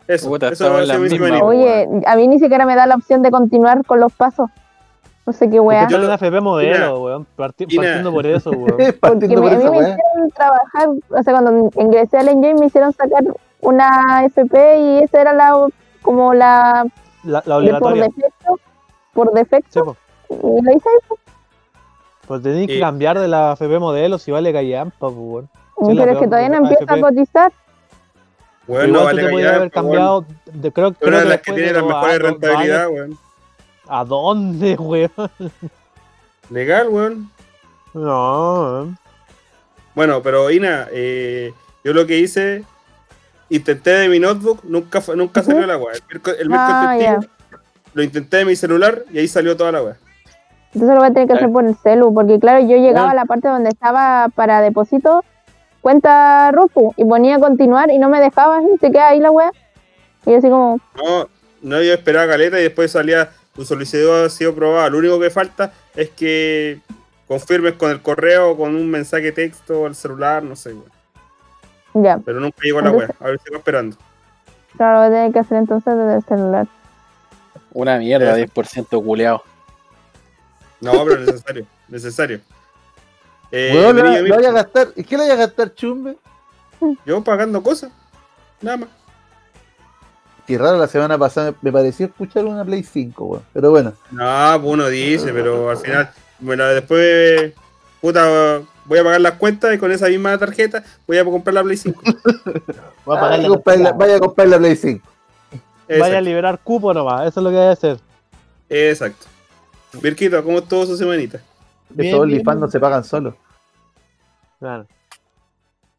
Eso, 0.06 0.28
Puta, 0.28 0.48
eso 0.50 0.70
va 0.70 0.80
a 0.80 0.82
la 0.82 0.94
ser 0.94 1.00
mi 1.00 1.08
misma. 1.18 1.42
Oye, 1.42 1.88
a 2.06 2.16
mí 2.16 2.28
ni 2.28 2.38
siquiera 2.38 2.66
me 2.66 2.74
da 2.76 2.86
la 2.86 2.96
opción 2.96 3.22
de 3.22 3.30
continuar 3.30 3.82
con 3.86 3.98
los 3.98 4.12
pasos. 4.12 4.50
No 5.24 5.32
sé 5.32 5.48
qué 5.48 5.58
weá. 5.58 5.88
Yo 5.88 5.96
en 6.02 6.10
FP 6.10 6.40
modelo, 6.42 7.00
weón. 7.00 7.26
parti- 7.34 7.64
partiendo 7.74 8.12
por 8.12 8.26
eso, 8.26 8.50
weón. 8.50 8.66
Porque 8.76 8.92
Partiendo 8.92 9.42
me- 9.42 9.56
por 9.56 9.66
a 9.66 9.70
mí 9.70 9.78
me 9.78 9.88
hicieron 9.88 10.30
trabajar, 10.34 10.88
o 11.08 11.22
sea, 11.22 11.32
cuando 11.32 11.70
ingresé 11.82 12.18
al 12.18 12.28
Enjoy 12.28 12.54
me 12.54 12.66
hicieron 12.66 12.92
sacar 12.92 13.24
una 13.60 14.24
FP 14.26 14.78
y 14.78 14.98
esa 15.04 15.22
era 15.22 15.32
la 15.32 15.66
como 16.02 16.34
la 16.34 16.86
La, 17.24 17.42
la 17.46 17.58
de 17.60 17.70
por 17.78 17.92
obligatoria. 17.92 18.02
defecto, 18.04 18.60
por 19.14 19.28
Sí, 19.28 19.34
defecto, 19.34 19.84
po. 19.84 19.96
y 20.30 20.62
lo 20.62 20.72
hice 20.76 20.88
ahí, 20.90 21.16
Pues 22.26 22.42
tenés 22.42 22.66
que 22.66 22.76
Eh. 22.76 22.80
cambiar 22.80 23.18
de 23.18 23.28
la 23.28 23.52
FP 23.54 23.78
modelo 23.78 24.18
si 24.18 24.30
vale 24.30 24.52
callampa, 24.52 24.96
pues, 25.08 25.14
weón. 25.16 25.48
Pero 25.86 26.12
es 26.12 26.18
que 26.18 26.26
todavía 26.26 26.48
no 26.48 26.56
AFP. 26.56 26.68
empieza 26.74 26.94
a 26.94 27.00
cotizar. 27.00 27.52
Weón, 28.66 28.88
Igual 28.88 28.92
no 28.92 29.04
vale 29.04 29.22
te 29.22 29.48
haber 29.48 29.70
cambiado, 29.70 30.24
de, 30.52 30.72
creo, 30.72 30.88
Una 30.88 30.96
creo 30.98 31.16
de 31.18 31.22
que 31.22 31.28
las 31.30 31.40
que 31.40 31.52
tiene 31.52 31.72
las 31.72 31.84
mejores 31.84 32.04
años, 32.14 32.18
dos 32.22 32.30
rentabilidad, 32.30 32.80
años. 32.86 32.92
weón. 32.92 33.18
¿A 33.88 34.04
dónde, 34.04 34.74
weón? 34.76 35.10
Legal, 36.50 36.88
weón. 36.88 37.30
No, 37.94 38.60
weón. 38.62 38.98
Bueno, 39.94 40.22
pero 40.22 40.50
Ina, 40.50 40.86
eh, 40.92 41.52
yo 41.82 41.92
lo 41.92 42.06
que 42.06 42.18
hice, 42.18 42.64
intenté 43.48 43.90
de 43.90 44.08
mi 44.08 44.18
notebook, 44.20 44.60
nunca 44.64 45.00
fue- 45.00 45.16
nunca 45.16 45.42
salió 45.42 45.66
la 45.66 45.76
weá. 45.78 45.94
El 46.10 46.20
el 46.40 46.48
Ah. 46.52 47.18
Lo 47.94 48.02
intenté 48.02 48.36
de 48.36 48.44
mi 48.44 48.54
celular 48.54 49.02
y 49.10 49.18
ahí 49.18 49.26
salió 49.28 49.56
toda 49.56 49.72
la 49.72 49.82
weá. 49.82 49.96
Entonces 50.74 50.90
lo 50.94 50.96
voy 51.00 51.06
a 51.08 51.12
tener 51.12 51.26
que 51.26 51.34
hacer 51.34 51.50
por 51.50 51.64
el 51.64 51.74
celu, 51.76 52.12
porque 52.12 52.38
claro, 52.38 52.60
yo 52.60 52.76
llegaba 52.76 53.10
a 53.10 53.14
la 53.14 53.24
parte 53.24 53.48
donde 53.48 53.70
estaba 53.70 54.28
para 54.34 54.60
depósito, 54.60 55.24
cuenta 55.80 56.50
Rufu, 56.52 56.92
y 56.96 57.04
ponía 57.04 57.38
continuar 57.38 57.90
y 57.90 57.98
no 57.98 58.08
me 58.08 58.20
dejaba, 58.20 58.60
y 58.62 58.78
se 58.78 58.90
queda 58.90 59.08
ahí 59.08 59.20
la 59.20 59.30
wea. 59.30 59.50
Y 60.26 60.32
yo 60.32 60.38
así 60.38 60.48
como, 60.48 60.80
No, 60.96 61.28
no 61.62 61.82
yo 61.82 61.92
esperaba 61.94 62.26
caleta 62.26 62.58
y 62.60 62.64
después 62.64 62.92
salía 62.92 63.30
tu 63.54 63.64
solicitud 63.64 64.24
ha 64.24 64.28
sido 64.30 64.52
aprobada. 64.52 64.88
Lo 64.88 64.98
único 64.98 65.18
que 65.18 65.30
falta 65.30 65.72
es 65.96 66.10
que 66.10 66.78
confirmes 67.26 67.74
con 67.74 67.90
el 67.90 68.00
correo, 68.00 68.56
con 68.56 68.76
un 68.76 68.88
mensaje 68.88 69.24
de 69.24 69.32
texto 69.32 69.84
al 69.86 69.94
celular, 69.96 70.42
no 70.44 70.54
sé, 70.54 70.74
weón. 70.74 72.04
ya, 72.04 72.18
Pero 72.24 72.38
nunca 72.38 72.56
llegó 72.62 72.80
la 72.80 72.92
weá. 72.92 73.10
A 73.18 73.24
ver, 73.24 73.40
sigo 73.44 73.56
esperando. 73.56 73.96
claro, 74.76 74.92
lo 74.94 74.98
voy 75.00 75.08
a 75.08 75.10
tener 75.10 75.32
que 75.32 75.38
hacer 75.40 75.58
entonces 75.58 75.96
desde 75.96 76.14
el 76.16 76.22
celular. 76.24 76.66
Una 77.72 77.98
mierda, 77.98 78.38
Eso. 78.38 78.52
10% 78.54 79.04
culeado. 79.04 79.42
No, 80.80 80.92
pero 81.04 81.20
necesario, 81.20 81.66
necesario. 81.88 82.40
Eh, 83.50 83.72
niño 83.94 84.22
lo 84.28 84.36
vaya 84.36 84.48
a 84.50 84.52
gastar. 84.52 84.88
¿Y 84.96 85.04
qué 85.04 85.16
le 85.16 85.22
vaya 85.24 85.34
a 85.34 85.46
gastar, 85.46 85.74
chumbe? 85.74 86.16
yo 87.04 87.22
pagando 87.24 87.62
cosas, 87.62 87.90
nada 88.60 88.76
más. 88.78 88.88
Qué 90.46 90.56
raro, 90.56 90.78
la 90.78 90.86
semana 90.88 91.18
pasada 91.18 91.52
me 91.60 91.70
pareció 91.72 92.06
escuchar 92.06 92.44
una 92.46 92.64
Play 92.64 92.82
5, 92.82 93.24
weón. 93.24 93.42
Pero 93.52 93.70
bueno, 93.70 93.92
No, 94.10 94.58
pues 94.60 94.72
uno 94.72 94.88
dice, 94.88 95.32
pero 95.32 95.68
al 95.70 95.76
final, 95.76 96.10
bueno, 96.38 96.64
después, 96.66 97.52
puta, 98.00 98.60
voy 98.86 98.98
a 98.98 99.04
pagar 99.04 99.20
las 99.20 99.32
cuentas 99.34 99.74
y 99.74 99.78
con 99.78 99.92
esa 99.92 100.08
misma 100.08 100.38
tarjeta 100.38 100.82
voy 101.06 101.18
a 101.18 101.24
comprar 101.24 101.52
la 101.54 101.62
Play 101.64 101.76
5. 101.76 102.00
Voy 103.04 103.16
a 103.16 103.20
Ah, 103.20 103.36
la 103.38 103.48
comprar 103.48 103.78
la- 103.78 103.92
vaya 103.92 104.16
a 104.16 104.20
comprar 104.20 104.48
la 104.48 104.58
Play 104.58 104.76
5. 104.76 105.06
Vaya 105.50 105.62
a 105.88 105.94
Exacto. 106.06 106.20
liberar 106.20 106.58
cupo 106.62 106.92
nomás, 106.94 107.26
eso 107.28 107.40
es 107.40 107.44
lo 107.44 107.50
que 107.50 107.56
hay 107.58 107.66
que 107.66 107.72
hacer. 107.72 107.98
exacto. 108.68 109.26
Virquito, 110.02 110.42
¿cómo 110.44 110.58
estuvo 110.58 110.84
su 110.86 110.96
semanita? 110.96 111.40
Bien, 111.90 112.08
Esos 112.08 112.20
OnlyFans 112.20 112.60
no 112.60 112.68
se 112.68 112.80
pagan 112.80 113.04
solos. 113.04 113.34
Claro. 114.58 114.86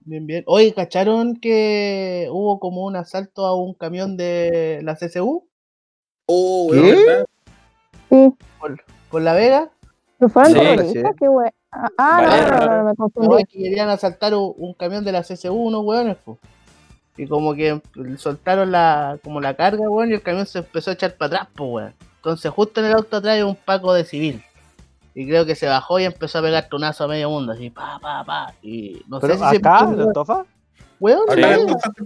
Bien, 0.02 0.26
bien. 0.26 0.44
Oye, 0.48 0.74
¿cacharon 0.74 1.36
que 1.40 2.28
hubo 2.32 2.60
como 2.60 2.86
un 2.86 2.96
asalto 2.96 3.46
a 3.46 3.56
un 3.56 3.74
camión 3.74 4.18
de 4.18 4.80
la 4.84 4.96
CCU 4.96 5.48
Oh, 6.28 6.70
¿Qué? 6.72 7.24
Sí, 8.10 8.34
por 9.10 9.22
La 9.22 9.34
Vega? 9.34 9.70
¿no 10.20 10.30
fueron 10.30 10.88
Sí. 10.88 11.02
Qué 11.20 11.28
wea. 11.30 11.54
Ah, 11.72 11.90
Vale. 11.98 12.28
no, 12.28 12.50
no, 12.50 12.60
no, 12.60 12.78
no, 12.78 12.84
me 12.84 12.90
No, 12.90 12.96
confundí. 12.96 13.42
es 13.44 13.48
que 13.50 13.60
querían 13.60 13.90
asaltar 13.90 14.34
un, 14.34 14.54
un 14.58 14.74
camión 14.74 15.04
de 15.06 15.12
la 15.12 15.24
CCU, 15.24 15.54
unos 15.54 15.84
hueones, 15.86 16.18
po. 16.18 16.38
Y 17.18 17.28
como 17.28 17.54
que 17.54 17.82
soltaron 18.18 18.72
la, 18.72 19.20
como 19.24 19.40
la 19.42 19.56
carga, 19.56 19.90
weón, 19.90 20.10
y 20.12 20.14
el 20.14 20.22
camión 20.22 20.46
se 20.46 20.60
empezó 20.60 20.90
a 20.90 20.94
echar 20.94 21.16
para 21.16 21.38
atrás, 21.38 21.50
pues, 21.56 21.70
weón. 21.72 21.94
Entonces 22.18 22.52
justo 22.52 22.80
en 22.80 22.88
el 22.88 22.94
auto 22.94 23.18
atrás 23.18 23.36
hay 23.36 23.42
un 23.44 23.56
paco 23.56 23.94
de 23.94 24.04
civil. 24.06 24.44
Y 25.20 25.28
creo 25.28 25.46
que 25.46 25.54
se 25.54 25.68
bajó 25.68 26.00
y 26.00 26.06
empezó 26.06 26.40
a 26.40 26.42
pegar 26.42 26.70
tunazo 26.70 27.04
a 27.04 27.08
medio 27.10 27.30
mundo, 27.30 27.52
así, 27.52 27.70
pa, 27.70 28.00
pa, 28.02 28.24
pa. 28.24 28.54
Y 28.62 29.02
no 29.10 29.20
Pero 29.20 29.34
sé 29.34 29.40
si 29.50 29.58
acá, 29.58 29.80
se 29.80 29.94
en 29.96 30.00
Antofa, 30.00 30.46
Weón, 30.98 31.24
Sí. 31.34 31.42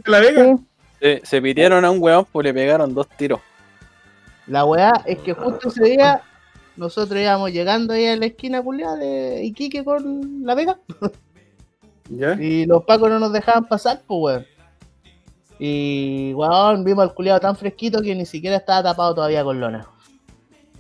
La 0.06 0.20
Vega. 0.20 0.58
Sí, 0.58 0.66
Se, 1.00 1.22
se 1.24 1.40
pidieron 1.40 1.86
a 1.86 1.92
un 1.92 2.02
weón, 2.02 2.26
pues 2.32 2.44
le 2.44 2.56
pegaron 2.56 2.92
dos 2.96 3.08
tiros. 3.10 3.40
La 4.48 4.66
weá 4.66 4.94
es 5.06 5.20
que 5.20 5.36
justo 5.36 5.68
ese 5.68 5.84
día 5.84 6.24
nosotros 6.76 7.22
íbamos 7.22 7.52
llegando 7.52 7.94
ahí 7.94 8.08
a 8.08 8.16
la 8.16 8.26
esquina 8.26 8.64
culiada 8.64 8.96
de 8.96 9.44
Iquique 9.44 9.84
con 9.84 10.44
la 10.44 10.56
Vega. 10.56 10.80
¿Ya? 12.10 12.34
Y 12.34 12.66
los 12.66 12.84
pacos 12.84 13.12
no 13.12 13.20
nos 13.20 13.32
dejaban 13.32 13.68
pasar, 13.68 14.02
pues, 14.08 14.20
weón. 14.20 14.46
Y, 15.60 16.34
weón, 16.34 16.84
vimos 16.84 17.04
al 17.04 17.14
culiado 17.14 17.40
tan 17.40 17.56
fresquito 17.56 18.02
que 18.02 18.16
ni 18.16 18.26
siquiera 18.26 18.56
estaba 18.56 18.82
tapado 18.82 19.14
todavía 19.14 19.44
con 19.44 19.60
lona. 19.60 19.88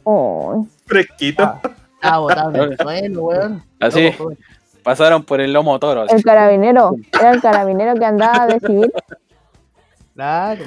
Oh, 0.03 0.65
Fresquito. 0.87 1.43
Ah, 1.43 1.61
Estaba 2.03 2.17
botado 2.19 2.49
en 2.55 2.71
el 2.71 2.77
suelo, 2.77 3.21
weón. 3.23 3.63
Así, 3.79 4.11
Loco, 4.11 4.33
pasaron 4.83 5.23
por 5.23 5.39
el 5.39 5.53
lomo 5.53 5.79
toro. 5.79 6.01
así. 6.01 6.15
el 6.15 6.23
carabinero, 6.23 6.95
era 7.17 7.31
el 7.31 7.41
carabinero 7.41 7.95
que 7.95 8.05
andaba 8.05 8.47
de 8.47 8.59
civil. 8.59 8.91
Claro. 10.13 10.65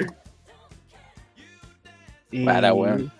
Y, 2.31 2.43
Para, 2.43 2.73
weón. 2.73 3.11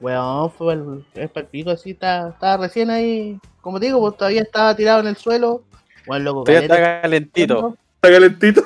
Weón, 0.00 0.50
fue 0.50 0.74
el, 0.74 1.04
el 1.14 1.28
pico 1.46 1.70
así, 1.70 1.92
está- 1.92 2.28
estaba 2.28 2.66
recién 2.66 2.90
ahí. 2.90 3.40
Como 3.60 3.80
te 3.80 3.86
digo, 3.86 4.00
pues 4.00 4.16
todavía 4.16 4.42
estaba 4.42 4.74
tirado 4.76 5.00
en 5.00 5.06
el 5.06 5.16
suelo. 5.16 5.62
Weón, 6.06 6.24
loco, 6.24 6.44
Todavía 6.44 6.62
está 6.66 7.00
calentito. 7.02 7.76
Está 7.96 8.10
calentito. 8.12 8.62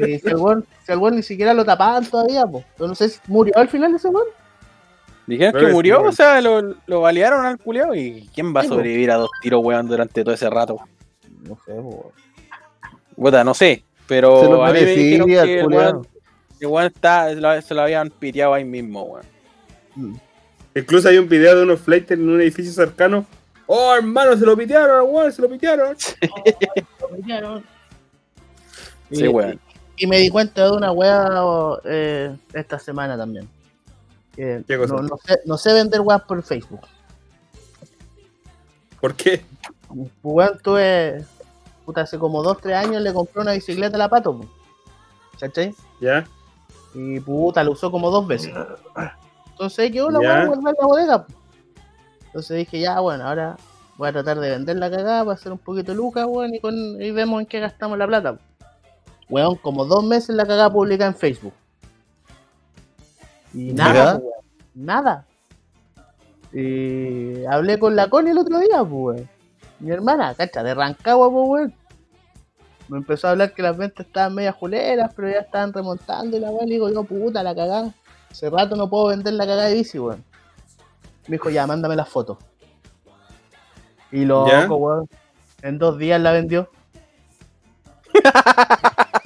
Eh, 0.00 0.18
si, 0.22 0.28
el 0.28 0.36
weón, 0.36 0.66
si 0.84 0.92
al 0.92 0.98
weón 0.98 1.16
ni 1.16 1.22
siquiera 1.22 1.54
lo 1.54 1.64
tapaban 1.64 2.04
todavía, 2.06 2.44
pues. 2.46 2.64
Yo 2.78 2.88
no 2.88 2.94
sé 2.94 3.10
si 3.10 3.20
murió 3.28 3.56
al 3.56 3.68
final 3.68 3.92
de 3.92 3.98
ese 3.98 4.08
weón. 4.08 4.26
Dijeron 5.26 5.58
que 5.66 5.72
murió, 5.72 6.00
sí, 6.02 6.06
o 6.08 6.12
sea, 6.12 6.40
lo, 6.40 6.74
lo 6.86 7.00
balearon 7.00 7.46
al 7.46 7.58
culiao. 7.58 7.94
¿Y 7.94 8.28
quién 8.34 8.54
va 8.54 8.60
a 8.60 8.62
Sí, 8.64 8.68
sobrevivir 8.68 9.10
a 9.10 9.16
dos 9.16 9.30
tiros, 9.40 9.64
weón, 9.64 9.86
durante 9.88 10.22
todo 10.22 10.34
ese 10.34 10.50
rato? 10.50 10.78
No 11.48 11.58
sé, 11.64 11.72
weón. 11.72 12.12
Puta, 13.16 13.42
no 13.44 13.54
sé. 13.54 13.82
Pero 14.06 14.40
Se 14.42 14.46
lo 14.50 14.64
a 14.64 14.72
mí 14.72 14.80
me 14.80 14.86
dijeron 14.86 15.26
merecía, 15.28 15.44
que 15.44 15.58
el 15.60 15.64
culiao. 15.64 15.82
weón, 15.92 16.08
el 16.60 16.66
weón 16.66 16.86
está, 16.86 17.28
se 17.30 17.36
lo- 17.40 17.62
se 17.62 17.74
lo 17.74 17.82
habían 17.82 18.10
piteado 18.10 18.52
ahí 18.54 18.64
mismo, 18.64 19.02
weón. 19.04 20.20
Incluso 20.74 21.08
hay 21.08 21.18
un 21.18 21.28
video 21.28 21.56
de 21.56 21.62
unos 21.62 21.80
flights 21.80 22.10
en 22.10 22.28
un 22.28 22.40
edificio 22.40 22.72
cercano. 22.72 23.24
Oh, 23.66 23.94
hermano, 23.94 24.36
se 24.36 24.44
lo 24.44 24.54
pitearon, 24.56 25.06
weón, 25.08 25.32
se 25.32 25.40
lo 25.40 25.48
pitearon. 25.48 25.96
Lo 27.00 27.08
metieron. 27.16 27.64
Sí, 29.10 29.24
Y- 29.24 29.28
weón. 29.28 29.58
Y 29.96 30.06
me 30.08 30.18
di 30.18 30.28
cuenta 30.28 30.64
de 30.64 30.72
una 30.72 30.90
weá 30.90 31.28
eh, 31.84 32.34
esta 32.52 32.78
semana 32.80 33.16
también. 33.16 33.48
Que 34.36 34.64
¿Qué 34.66 34.78
cosa? 34.78 34.94
No, 34.94 35.02
no 35.02 35.16
sé, 35.24 35.40
no 35.44 35.58
sé 35.58 35.72
vender 35.72 36.00
weas 36.00 36.22
por 36.22 36.42
Facebook. 36.42 36.80
¿Por 39.00 39.14
qué? 39.14 39.44
Weón, 40.22 40.58
tuve. 40.62 41.24
Puta, 41.84 42.00
hace 42.00 42.18
como 42.18 42.42
2-3 42.42 42.74
años 42.74 43.02
le 43.02 43.12
compré 43.12 43.42
una 43.42 43.52
bicicleta 43.52 43.96
a 43.96 43.98
la 43.98 44.08
pato. 44.08 44.40
¿Cachai? 45.38 45.74
¿Ya? 46.00 46.26
Y 46.94 47.20
puta, 47.20 47.62
la 47.62 47.70
usó 47.70 47.90
como 47.90 48.10
dos 48.10 48.26
veces. 48.26 48.54
Entonces 49.50 49.92
quedó 49.92 50.10
la 50.10 50.20
Ya. 50.22 50.28
weá 50.28 50.46
guardada 50.46 50.70
en 50.70 50.76
la 50.80 50.86
bodega. 50.86 51.26
Entonces 52.26 52.56
dije, 52.56 52.80
ya, 52.80 53.00
bueno, 53.00 53.28
ahora 53.28 53.56
voy 53.96 54.08
a 54.08 54.12
tratar 54.12 54.40
de 54.40 54.50
vender 54.50 54.76
la 54.76 54.90
cagada 54.90 55.24
para 55.24 55.34
hacer 55.34 55.52
un 55.52 55.58
poquito 55.58 55.92
de 55.92 55.96
lucas, 55.96 56.24
weón, 56.26 56.54
y, 56.54 56.60
con, 56.60 56.74
y 57.00 57.10
vemos 57.10 57.40
en 57.40 57.46
qué 57.46 57.60
gastamos 57.60 57.98
la 57.98 58.06
plata. 58.06 58.38
Weón, 59.28 59.56
como 59.56 59.84
dos 59.84 60.02
meses 60.04 60.34
la 60.34 60.46
cagada 60.46 60.72
publicada 60.72 61.10
en 61.10 61.16
Facebook. 61.16 61.52
Y 63.54 63.72
nada, 63.72 64.16
weón, 64.16 64.30
nada. 64.74 65.26
Y 66.52 67.44
hablé 67.46 67.78
con 67.78 67.94
la 67.96 68.08
Connie 68.08 68.32
el 68.32 68.38
otro 68.38 68.58
día, 68.58 68.84
pues. 68.84 69.22
Mi 69.80 69.90
hermana, 69.90 70.34
cacha, 70.34 70.62
de 70.62 70.74
Rancagua, 70.74 71.30
pues, 71.30 71.48
weón. 71.48 71.74
Me 72.88 72.98
empezó 72.98 73.28
a 73.28 73.30
hablar 73.30 73.54
que 73.54 73.62
las 73.62 73.76
ventas 73.76 74.06
estaban 74.06 74.34
medias 74.34 74.54
juleras, 74.54 75.12
pero 75.14 75.30
ya 75.30 75.38
estaban 75.38 75.72
remontando 75.72 76.36
y 76.36 76.40
la 76.40 76.50
weón. 76.50 76.66
Le 76.66 76.74
digo, 76.74 76.90
yo, 76.90 77.04
puta, 77.04 77.42
la 77.42 77.54
cagada. 77.54 77.94
Hace 78.30 78.50
rato 78.50 78.76
no 78.76 78.90
puedo 78.90 79.06
vender 79.06 79.34
la 79.34 79.46
cagada 79.46 79.68
de 79.68 79.74
bici, 79.74 79.98
weón. 79.98 80.24
Me 81.28 81.36
dijo, 81.36 81.48
ya, 81.48 81.66
mándame 81.66 81.96
las 81.96 82.08
fotos. 82.08 82.38
Y 84.10 84.24
loco, 84.24 84.76
weón. 84.76 85.08
En 85.62 85.78
dos 85.78 85.96
días 85.96 86.20
la 86.20 86.32
vendió. 86.32 86.68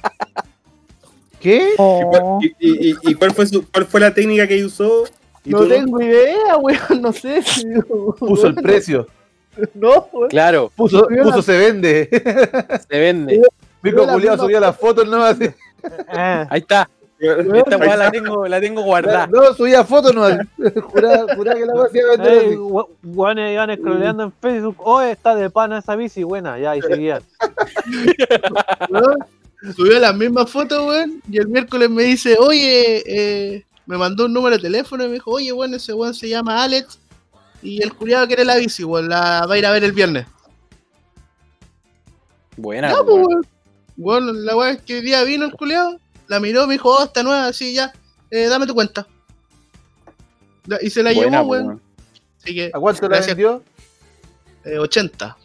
¿Qué? 1.40 1.70
¿Y, 1.72 1.76
cuál- 1.76 2.22
y- 2.40 2.54
y- 2.58 2.90
y- 2.90 2.96
y 3.10 3.14
cuál, 3.14 3.32
fue 3.32 3.46
su, 3.46 3.64
cuál 3.70 3.86
fue 3.86 4.00
la 4.00 4.12
técnica 4.12 4.46
que 4.46 4.64
usó? 4.64 5.04
¿Y 5.44 5.50
No 5.50 5.66
tengo 5.66 6.00
idea, 6.02 6.56
weón, 6.58 7.00
no 7.02 7.12
sé. 7.12 7.42
Puso 8.18 8.46
el 8.48 8.54
precio. 8.54 9.06
No, 9.74 10.08
weón. 10.12 10.28
Claro, 10.28 10.70
Puso, 10.76 11.00
Subió 11.00 11.16
la- 11.18 11.30
puso 11.30 11.42
se 11.42 11.58
vende. 11.58 12.08
se 12.88 12.98
vende. 12.98 13.40
La 13.82 13.90
Culeado 13.92 14.16
misma 14.18 14.36
subía 14.38 14.60
las 14.60 14.76
fotos 14.76 15.08
nomás. 15.08 15.32
así. 15.40 15.50
Ah, 16.08 16.46
Ahí 16.50 16.60
está. 16.60 16.88
Esta 17.20 17.76
weá 17.76 17.96
la 17.96 18.10
tengo, 18.12 18.46
la 18.46 18.60
tengo 18.60 18.82
guardada. 18.82 19.26
No, 19.26 19.52
subía 19.54 19.82
fotos 19.82 20.14
nomás. 20.14 20.38
Juraba, 20.92 21.34
juraba 21.34 21.58
que 21.58 21.66
la 21.66 21.74
weá 21.74 21.88
se 21.88 21.98
iba 21.98 22.08
a 22.12 22.16
vender 22.16 22.56
guanes 23.02 23.52
iban 23.54 23.76
scrolleando 23.76 24.22
en 24.24 24.32
Facebook. 24.40 24.76
Oh, 24.78 25.00
está 25.00 25.34
de 25.34 25.50
pana 25.50 25.78
esa 25.78 25.96
bici, 25.96 26.22
buena, 26.22 26.56
ya, 26.60 26.76
y 26.76 26.82
seguían. 26.82 27.22
Weón. 29.62 29.74
Subió 29.74 29.98
las 29.98 30.14
mismas 30.16 30.50
fotos, 30.50 30.78
weón. 30.86 31.22
Y 31.30 31.38
el 31.38 31.48
miércoles 31.48 31.90
me 31.90 32.02
dice, 32.04 32.36
oye, 32.38 33.02
eh, 33.06 33.64
me 33.86 33.96
mandó 33.96 34.26
un 34.26 34.32
número 34.32 34.56
de 34.56 34.62
teléfono 34.62 35.04
y 35.04 35.08
me 35.08 35.14
dijo, 35.14 35.30
oye, 35.32 35.52
weón, 35.52 35.74
ese 35.74 35.92
weón 35.92 36.14
se 36.14 36.28
llama 36.28 36.62
Alex. 36.62 36.98
Y 37.62 37.82
el 37.82 37.92
culiado 37.94 38.26
quiere 38.26 38.44
la 38.44 38.56
bici, 38.56 38.84
weón, 38.84 39.08
la 39.08 39.44
va 39.46 39.54
a 39.54 39.58
ir 39.58 39.66
a 39.66 39.70
ver 39.72 39.82
el 39.84 39.92
viernes. 39.92 40.26
Buena, 42.56 42.88
pues, 42.90 43.02
weón. 43.08 43.26
weón. 43.26 43.46
Bueno, 43.96 44.32
la 44.32 44.56
weá 44.56 44.70
es 44.70 44.82
que 44.82 44.94
hoy 44.96 45.00
día 45.02 45.24
vino 45.24 45.44
el 45.46 45.52
culiado, 45.52 45.98
la 46.28 46.38
miró, 46.40 46.66
me 46.66 46.74
dijo, 46.74 46.88
oh, 46.90 47.04
está 47.04 47.22
nueva, 47.24 47.48
así 47.48 47.74
ya, 47.74 47.92
eh, 48.30 48.46
dame 48.46 48.66
tu 48.66 48.74
cuenta. 48.74 49.06
La- 50.66 50.78
Y 50.82 50.90
se 50.90 51.02
la 51.02 51.12
Buena, 51.12 51.38
llevó, 51.38 51.42
po, 51.44 51.50
weón. 51.50 51.66
weón. 51.66 51.82
Así 52.40 52.54
que, 52.54 52.70
¿A 52.72 52.78
cuánto 52.78 53.02
la 53.02 53.08
Gracias. 53.08 53.36
vendió? 53.36 53.62
eh, 54.64 54.78
80. 54.78 55.36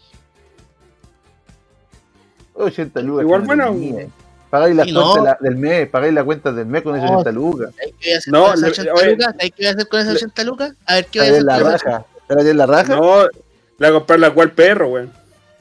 80 2.55 3.01
lucas. 3.01 3.23
Igual 3.23 3.41
que 3.43 3.47
weón. 3.55 4.13
Pagáis 4.49 4.75
las 4.75 4.85
Sí, 4.85 4.91
no. 4.91 5.11
cuentas 5.13 5.23
la- 5.41 5.49
del 5.49 5.57
mes, 5.57 5.89
pagáis 5.89 6.13
las 6.13 6.23
cuentas 6.25 6.55
del 6.55 6.65
mes 6.67 6.83
con 6.83 6.95
esas 6.95 7.09
No. 7.09 7.17
80 7.17 7.31
lucas. 7.31 7.69
¿Sabes 7.75 7.93
qué 7.99 8.05
voy 8.07 8.13
a 8.13 8.17
hacer 8.19 8.33
No, 8.33 8.43
con 8.43 8.53
esas 8.53 8.61
le- 8.61 8.67
80 8.69 8.93
oye, 8.93 9.11
lucas? 9.11 9.25
¿Sabes 9.33 9.51
qué 9.51 9.55
voy 9.57 9.65
a 9.65 9.69
hacer 9.71 9.87
con 9.87 9.99
esas 9.99 10.13
le- 10.13 10.17
80 10.17 10.43
lucas? 10.43 10.73
A 10.85 10.93
ver, 10.93 11.05
¿qué 11.05 11.11
¿Te 11.11 11.19
voy 11.19 11.27
a 11.27 11.31
la 11.31 11.53
hacer 11.55 11.65
la 11.65 11.71
raja? 11.71 12.05
¿Te 12.27 12.53
la 12.53 12.65
raja? 12.67 12.95
No, 12.95 13.15
la 13.79 13.91
comprar 13.91 14.19
la 14.19 14.31
cual 14.31 14.51
perro, 14.51 14.89
weón. 14.89 15.11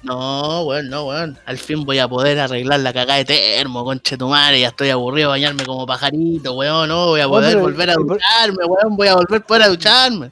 No, 0.03 0.65
weón, 0.65 0.91
no, 0.91 1.07
weón. 1.07 1.39
Al 1.47 1.59
fin 1.59 1.85
voy 1.85 2.01
a 2.01 2.09
poder 2.09 2.39
arreglar 2.41 2.81
la 2.81 2.93
cagada 2.93 3.19
de 3.19 3.25
termo, 3.25 3.85
conche 3.85 4.19
tu 4.19 4.29
madre. 4.29 4.61
Ya 4.61 4.69
estoy 4.69 4.91
aburrido 4.91 5.29
de 5.29 5.39
bañarme 5.39 5.65
como 5.65 5.87
pajarito, 5.87 6.53
weón. 6.55 6.89
No, 6.89 7.07
voy 7.07 7.21
a 7.21 7.29
poder 7.29 7.57
Hombre, 7.57 7.73
volver 7.73 7.91
a 7.91 7.95
ducharme, 7.95 8.65
weón. 8.67 8.97
Voy 8.97 9.09
a 9.09 9.15
volver 9.15 9.41
a 9.41 9.47
poder 9.47 9.63
a 9.63 9.69
ducharme. 9.69 10.31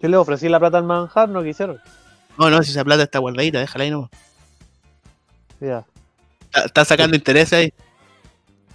Yo 0.00 0.08
le 0.08 0.16
ofrecí 0.16 0.48
la 0.48 0.58
plata 0.58 0.78
al 0.78 0.84
manjar, 0.84 1.28
no 1.28 1.42
quisieron. 1.42 1.78
No, 2.38 2.48
no, 2.48 2.62
si 2.62 2.70
esa 2.70 2.84
plata 2.84 3.02
está 3.02 3.18
guardadita, 3.18 3.58
déjala 3.58 3.84
ahí 3.84 3.90
nomás. 3.90 4.10
Ya. 5.60 5.84
Está, 6.42 6.64
está 6.64 6.84
sacando 6.84 7.16
interés 7.16 7.52
ahí. 7.52 7.72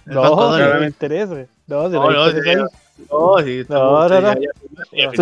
No, 0.04 0.22
no 0.24 0.78
me. 0.80 0.88
No, 0.88 0.88
si 0.88 1.36
No, 1.68 1.88
no, 1.88 1.90
no, 2.00 2.24
ahí. 2.28 2.28
No, 3.08 3.38
está- 3.38 3.74
No, 3.74 4.08
no, 4.08 4.20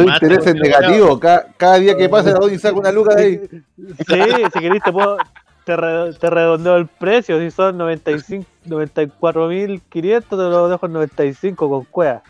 no. 0.05 0.15
interés 0.15 0.47
es 0.47 0.55
negativo. 0.55 1.19
Cada, 1.19 1.47
cada 1.57 1.79
día 1.79 1.97
que 1.97 2.09
pasa, 2.09 2.31
la 2.33 2.39
Doni 2.39 2.59
saca 2.59 2.77
una 2.79 2.93
luca 2.93 3.15
de 3.15 3.23
ahí. 3.23 3.41
Sí, 3.79 4.45
si 4.53 4.61
querés 4.61 4.83
te 4.83 4.93
puedo. 4.93 5.17
Te, 5.65 5.75
re- 5.77 6.13
te 6.13 6.29
redondeo 6.29 6.77
el 6.77 6.87
precio. 6.87 7.41
Si 7.41 7.51
son 7.51 7.79
95, 7.79 8.47
94.500, 8.67 10.25
te 10.29 10.37
lo 10.37 10.69
dejo 10.69 10.85
en 10.87 10.93
95 10.93 11.69
con 11.71 11.85
cueva. 11.85 12.23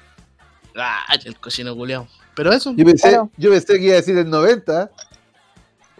Ah, 0.76 1.00
el 1.24 1.36
cochino 1.40 1.74
culiao. 1.74 2.06
Pero 2.36 2.52
eso, 2.52 2.72
Yo 2.76 2.84
pensé, 2.84 3.08
Claro. 3.08 3.30
yo 3.36 3.50
pensé 3.50 3.74
que 3.78 3.84
iba 3.84 3.92
a 3.94 3.96
decir 3.96 4.16
el 4.16 4.30
90. 4.30 4.90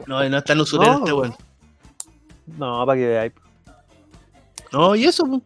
no, 0.06 0.28
no 0.28 0.38
es 0.38 0.44
tan 0.44 0.60
usurero 0.60 0.92
No. 0.92 0.98
este 1.00 1.12
weón. 1.12 1.34
No, 2.46 2.84
para 2.86 2.98
que 2.98 3.06
veáis. 3.06 3.32
No, 4.72 4.94
y 4.94 5.04
eso, 5.04 5.24
pues. 5.26 5.42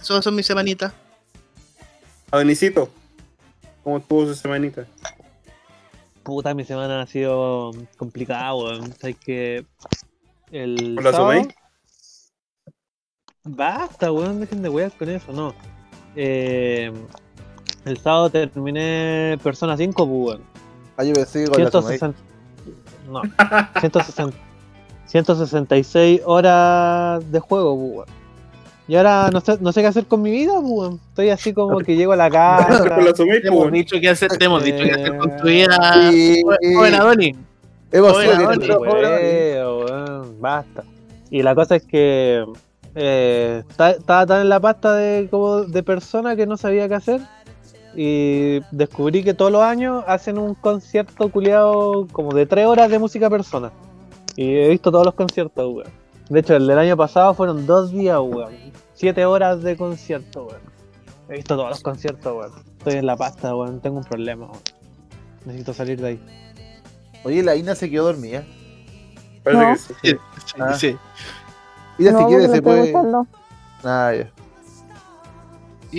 Eso 0.00 0.20
son 0.20 0.34
mis 0.34 0.46
semanitas. 0.46 0.92
Adonisito, 2.30 2.88
¿cómo 3.84 3.98
estuvo 3.98 4.26
su 4.26 4.34
semanita? 4.34 4.86
Puta, 6.22 6.54
mi 6.54 6.64
semana 6.64 7.02
ha 7.02 7.06
sido 7.06 7.72
complicada, 7.96 8.54
weón. 8.54 8.92
Sabes 8.98 9.16
que. 9.16 9.66
El. 10.50 10.94
¿Con 10.96 11.04
la 11.04 11.12
sábado-? 11.12 11.48
Basta, 13.44 14.12
weón, 14.12 14.40
dejen 14.40 14.62
de 14.62 14.68
wear 14.68 14.92
con 14.92 15.08
eso, 15.10 15.32
no. 15.32 15.54
Eh, 16.14 16.92
el 17.84 17.98
sábado 17.98 18.30
terminé 18.30 19.38
Persona 19.42 19.76
5, 19.76 20.06
pues, 20.06 20.08
weón. 20.08 20.42
Ah, 20.96 21.04
yo 21.04 21.14
pensé 21.14 21.48
con 21.48 21.62
la 21.62 21.70
Sumai. 21.70 21.98
160. 21.98 22.32
No, 23.08 23.22
160, 23.80 24.36
166 25.06 26.22
horas 26.24 27.30
de 27.30 27.40
juego, 27.40 27.74
weón. 27.74 28.06
Y 28.88 28.96
ahora 28.96 29.30
no 29.32 29.40
sé, 29.40 29.58
no 29.60 29.72
sé 29.72 29.80
qué 29.80 29.86
hacer 29.86 30.06
con 30.06 30.22
mi 30.22 30.30
vida, 30.30 30.58
weón. 30.58 31.00
Estoy 31.10 31.30
así 31.30 31.52
como 31.52 31.78
que 31.78 31.94
llego 31.96 32.12
a 32.12 32.16
la 32.16 32.30
casa. 32.30 32.82
Te 33.16 33.48
hemos 33.48 33.70
dicho 33.72 33.94
qué 34.00 34.08
hacer, 34.08 34.28
te 34.36 34.44
hemos 34.44 34.62
dicho 34.64 34.78
qué 34.84 34.92
hacer 34.92 35.16
con 35.18 35.36
tu 35.36 35.44
vida. 35.46 35.76
Sí, 36.10 36.42
Joven 36.74 36.94
Adoni. 36.94 37.36
hemos 37.92 38.12
Joven 38.12 38.30
Adoni, 38.40 38.68
weón, 38.68 40.40
basta. 40.40 40.84
Y 41.30 41.42
la 41.42 41.54
cosa 41.54 41.76
es 41.76 41.84
que 41.84 42.44
eh, 42.94 43.62
ta- 43.76 43.92
estaba 43.92 44.26
tan 44.26 44.40
en 44.42 44.48
la 44.48 44.60
pasta 44.60 44.94
de, 44.94 45.28
como 45.30 45.62
de 45.62 45.82
persona 45.82 46.36
que 46.36 46.46
no 46.46 46.56
sabía 46.56 46.88
qué 46.88 46.94
hacer. 46.94 47.20
Y 47.94 48.60
descubrí 48.70 49.22
que 49.22 49.34
todos 49.34 49.52
los 49.52 49.62
años 49.62 50.02
hacen 50.06 50.38
un 50.38 50.54
concierto 50.54 51.30
culiado 51.30 52.06
como 52.10 52.32
de 52.34 52.46
tres 52.46 52.66
horas 52.66 52.90
de 52.90 52.98
música 52.98 53.28
persona. 53.30 53.70
Y 54.36 54.54
he 54.56 54.68
visto 54.68 54.90
todos 54.90 55.04
los 55.04 55.14
conciertos, 55.14 55.72
weón. 55.74 55.90
De 56.28 56.40
hecho, 56.40 56.56
el 56.56 56.66
del 56.66 56.78
año 56.78 56.96
pasado 56.96 57.34
fueron 57.34 57.66
dos 57.66 57.90
días, 57.92 58.18
weón. 58.20 58.54
Siete 58.94 59.24
horas 59.26 59.62
de 59.62 59.76
concierto, 59.76 60.44
weón. 60.46 60.60
He 61.28 61.34
visto 61.36 61.56
todos 61.56 61.70
los 61.70 61.80
conciertos, 61.80 62.32
weón. 62.36 62.52
Estoy 62.78 62.94
en 62.94 63.06
la 63.06 63.16
pasta, 63.16 63.54
weón. 63.54 63.80
Tengo 63.80 63.98
un 63.98 64.04
problema, 64.04 64.46
weón. 64.46 64.60
Necesito 65.44 65.74
salir 65.74 66.00
de 66.00 66.08
ahí. 66.08 66.20
Oye, 67.24 67.42
la 67.42 67.54
Ina 67.56 67.74
se 67.74 67.90
quedó 67.90 68.04
dormida. 68.04 68.44
Parece 69.44 69.62
No. 69.92 69.98
que 70.00 70.08
sí. 70.10 70.16
Sí, 70.46 70.54
Ah. 70.58 70.74
sí. 70.74 70.96
Mira, 71.98 72.12
si 72.12 72.18
no, 72.22 72.28
quiere 72.28 72.48
se 72.48 72.62
puede. 72.62 72.94
Ah, 73.84 74.12
ya. 74.14 74.30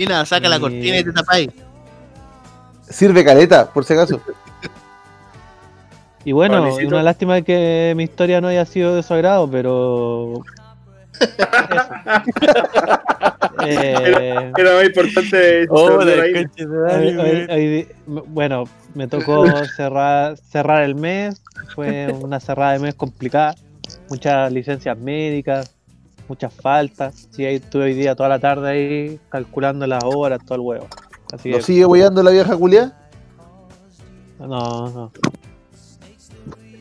Nada, 0.08 0.24
saca 0.26 0.48
la 0.48 0.58
cortina 0.58 0.98
y 0.98 1.04
te 1.04 1.12
tapáis. 1.12 1.48
Sirve 2.88 3.24
caleta, 3.24 3.70
por 3.72 3.84
si 3.84 3.92
acaso. 3.92 4.20
Y 6.24 6.32
bueno, 6.32 6.62
Pablito. 6.62 6.88
una 6.94 7.02
lástima 7.02 7.42
que 7.42 7.92
mi 7.96 8.04
historia 8.04 8.40
no 8.40 8.48
haya 8.48 8.64
sido 8.64 8.94
de 8.96 9.02
su 9.02 9.12
agrado, 9.14 9.48
pero. 9.50 10.34
Eso. 13.66 14.00
Eh, 14.10 14.52
Era 14.58 14.74
más 14.74 14.84
importante. 14.84 15.66
Oh, 15.70 16.04
de 16.04 16.20
ahí. 16.20 16.32
de 16.32 16.46
hoy- 16.66 17.18
hoy- 17.18 17.46
hoy- 17.50 17.88
bueno, 18.26 18.64
me 18.94 19.06
tocó 19.06 19.46
cerrar, 19.76 20.36
cerrar 20.38 20.82
el 20.82 20.94
mes. 20.94 21.40
Fue 21.74 22.12
una 22.20 22.40
cerrada 22.40 22.72
de 22.72 22.78
mes 22.80 22.94
complicada. 22.94 23.54
Muchas 24.10 24.52
licencias 24.52 24.98
médicas, 24.98 25.74
muchas 26.28 26.52
faltas. 26.52 27.28
Sí, 27.30 27.44
ahí 27.46 27.56
estuve 27.56 27.84
hoy 27.84 27.94
día 27.94 28.14
toda 28.14 28.28
la 28.28 28.38
tarde 28.38 28.70
ahí 28.70 29.20
calculando 29.28 29.86
las 29.86 30.02
horas, 30.04 30.40
todo 30.44 30.56
el 30.56 30.60
huevo. 30.62 30.86
Así 31.32 31.50
¿Nos 31.50 31.58
que, 31.58 31.64
sigue 31.64 31.86
hueando 31.86 32.22
la 32.22 32.30
vieja 32.32 32.56
culia? 32.56 32.92
no, 34.38 34.90
no. 34.90 35.12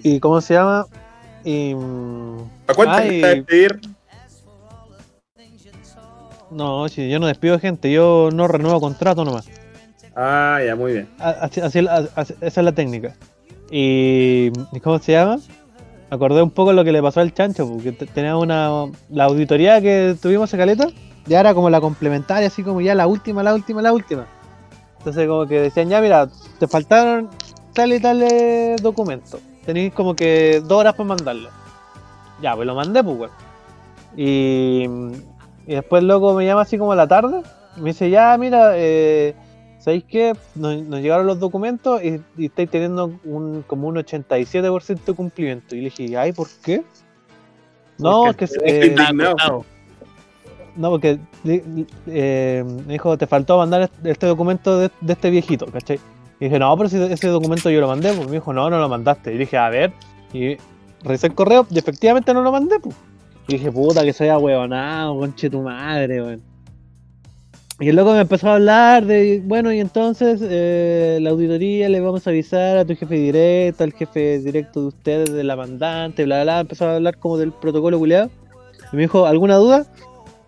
¿Y 0.04 0.20
cómo 0.20 0.42
se 0.42 0.54
llama? 0.54 0.86
Y. 1.44 1.74
¿A 2.68 2.74
cuánto 2.76 2.94
ay, 2.96 3.24
a 3.24 3.28
despedir? 3.30 3.80
No, 6.52 6.88
si 6.88 7.10
yo 7.10 7.20
no 7.20 7.26
despido 7.28 7.58
gente, 7.60 7.92
yo 7.92 8.30
no 8.32 8.48
renuevo 8.48 8.80
contrato 8.80 9.26
nomás. 9.26 9.48
Ah, 10.16 10.60
ya, 10.64 10.76
muy 10.76 10.94
bien. 10.94 11.10
A- 11.18 11.30
así- 11.32 11.62
así- 11.62 11.88
así- 12.16 12.36
esa 12.42 12.62
es 12.62 12.66
la 12.66 12.72
técnica. 12.74 13.16
Y, 13.72 14.52
¿y 14.72 14.80
¿cómo 14.82 15.00
se 15.00 15.14
llama? 15.14 15.40
Acordé 16.12 16.44
un 16.44 16.52
poco 16.52 16.74
lo 16.74 16.84
que 16.84 16.92
le 16.92 17.02
pasó 17.02 17.22
al 17.22 17.34
chancho, 17.34 17.68
porque 17.68 17.92
te- 17.92 18.06
tenía 18.06 18.38
una. 18.38 18.86
La 19.10 19.24
auditoría 19.24 19.82
que 19.82 20.16
tuvimos 20.22 20.54
en 20.54 20.60
Caleta, 20.60 20.88
ya 21.26 21.40
era 21.40 21.56
como 21.56 21.72
la 21.72 21.82
complementaria, 21.82 22.48
así 22.50 22.62
como 22.62 22.82
ya 22.82 22.94
la 22.94 23.08
última, 23.08 23.42
la 23.42 23.56
última, 23.56 23.82
la 23.82 23.92
última. 23.92 24.28
Entonces, 25.00 25.28
como 25.28 25.48
que 25.48 25.60
decían, 25.60 25.90
ya 25.90 26.02
mira, 26.02 26.30
te 26.60 26.68
faltaron 26.68 27.30
tal 27.74 27.94
y 27.94 28.00
tal 28.00 28.24
documento. 28.80 29.40
Tenéis 29.66 29.94
como 29.94 30.16
que 30.16 30.62
dos 30.66 30.80
horas 30.80 30.94
para 30.94 31.10
mandarlo. 31.10 31.50
Ya, 32.42 32.56
pues 32.56 32.68
lo 32.68 32.76
mandé, 32.76 33.04
pues, 33.04 33.18
weón. 33.18 33.32
Y, 34.16 34.84
y 35.66 35.76
después, 35.76 36.04
loco, 36.04 36.34
me 36.34 36.46
llama 36.46 36.62
así 36.62 36.78
como 36.78 36.92
a 36.92 36.96
la 36.96 37.08
tarde. 37.08 37.42
Me 37.78 37.92
dice, 37.92 38.10
ya, 38.10 38.38
mira, 38.38 38.74
eh, 38.76 39.34
¿sabéis 39.80 40.04
qué? 40.04 40.34
Nos, 40.56 40.82
nos 40.84 41.00
llegaron 41.02 41.26
los 41.26 41.40
documentos 41.40 42.04
y, 42.04 42.22
y 42.38 42.46
estáis 42.46 42.70
teniendo 42.70 43.18
un, 43.24 43.64
como 43.66 43.88
un 43.88 43.96
87% 43.96 45.00
de 45.06 45.14
cumplimiento. 45.14 45.76
Y 45.76 45.80
le 45.80 45.84
dije, 45.86 46.18
ay, 46.18 46.34
¿por 46.34 46.48
qué? 46.64 46.84
No, 47.98 48.26
Porque 48.26 48.48
que 48.48 48.54
eh, 48.66 48.86
Estaba 48.88 49.10
indignado. 49.12 49.66
no, 50.76 50.90
porque 50.90 51.20
eh, 52.08 52.64
me 52.86 52.94
dijo, 52.94 53.18
te 53.18 53.28
faltó 53.28 53.58
mandar 53.58 53.84
este- 53.84 54.12
este 54.12 54.26
documento 54.28 54.78
de, 54.80 54.92
de 55.02 55.14
este 55.14 55.30
viejito, 55.30 55.66
¿cachai? 55.68 56.00
Y 56.40 56.46
dije, 56.46 56.60
no, 56.60 56.76
pero 56.78 56.90
si 56.90 57.02
ese 57.02 57.28
documento 57.28 57.70
yo 57.70 57.80
lo 57.80 57.88
mandé, 57.88 58.12
pues 58.14 58.28
me 58.28 58.34
dijo, 58.34 58.54
no, 58.54 58.70
no 58.70 58.80
lo 58.80 58.90
mandaste. 58.90 59.34
Y 59.34 59.38
dije, 59.38 59.58
a 59.58 59.70
ver, 59.70 59.94
y 60.34 60.58
revisé 61.04 61.28
el 61.28 61.36
correo 61.36 61.66
y 61.70 61.80
efectivamente 61.80 62.34
no 62.34 62.42
lo 62.42 62.52
mandé, 62.52 62.80
pues. 62.80 62.96
Y 63.48 63.54
dije, 63.54 63.72
puta, 63.72 64.04
que 64.04 64.14
soy 64.14 64.30
ahueonado, 64.30 65.18
conche 65.18 65.50
tu 65.50 65.62
madre, 65.62 66.22
weón. 66.22 66.54
Y 67.80 67.90
el 67.90 67.96
loco 67.96 68.14
me 68.14 68.22
empezó 68.22 68.50
a 68.50 68.56
hablar 68.56 69.06
de, 69.06 69.42
bueno, 69.44 69.74
y 69.74 69.80
entonces 69.80 70.40
eh, 70.44 71.18
la 71.22 71.32
auditoría 71.32 71.90
le 71.90 72.00
vamos 72.00 72.26
a 72.26 72.30
avisar 72.30 72.78
a 72.78 72.86
tu 72.86 72.96
jefe 72.96 73.16
directo, 73.16 73.84
al 73.84 73.94
jefe 73.94 74.40
directo 74.40 74.82
de 74.82 74.88
ustedes, 74.88 75.34
de 75.34 75.44
la 75.44 75.56
mandante, 75.56 76.24
bla, 76.24 76.44
bla. 76.44 76.60
Empezó 76.62 76.88
a 76.88 76.96
hablar 76.96 77.18
como 77.18 77.38
del 77.38 77.52
protocolo 77.52 77.98
culiado. 77.98 78.30
Y 78.92 78.96
me 78.96 79.02
dijo, 79.02 79.26
¿alguna 79.26 79.56
duda? 79.56 79.86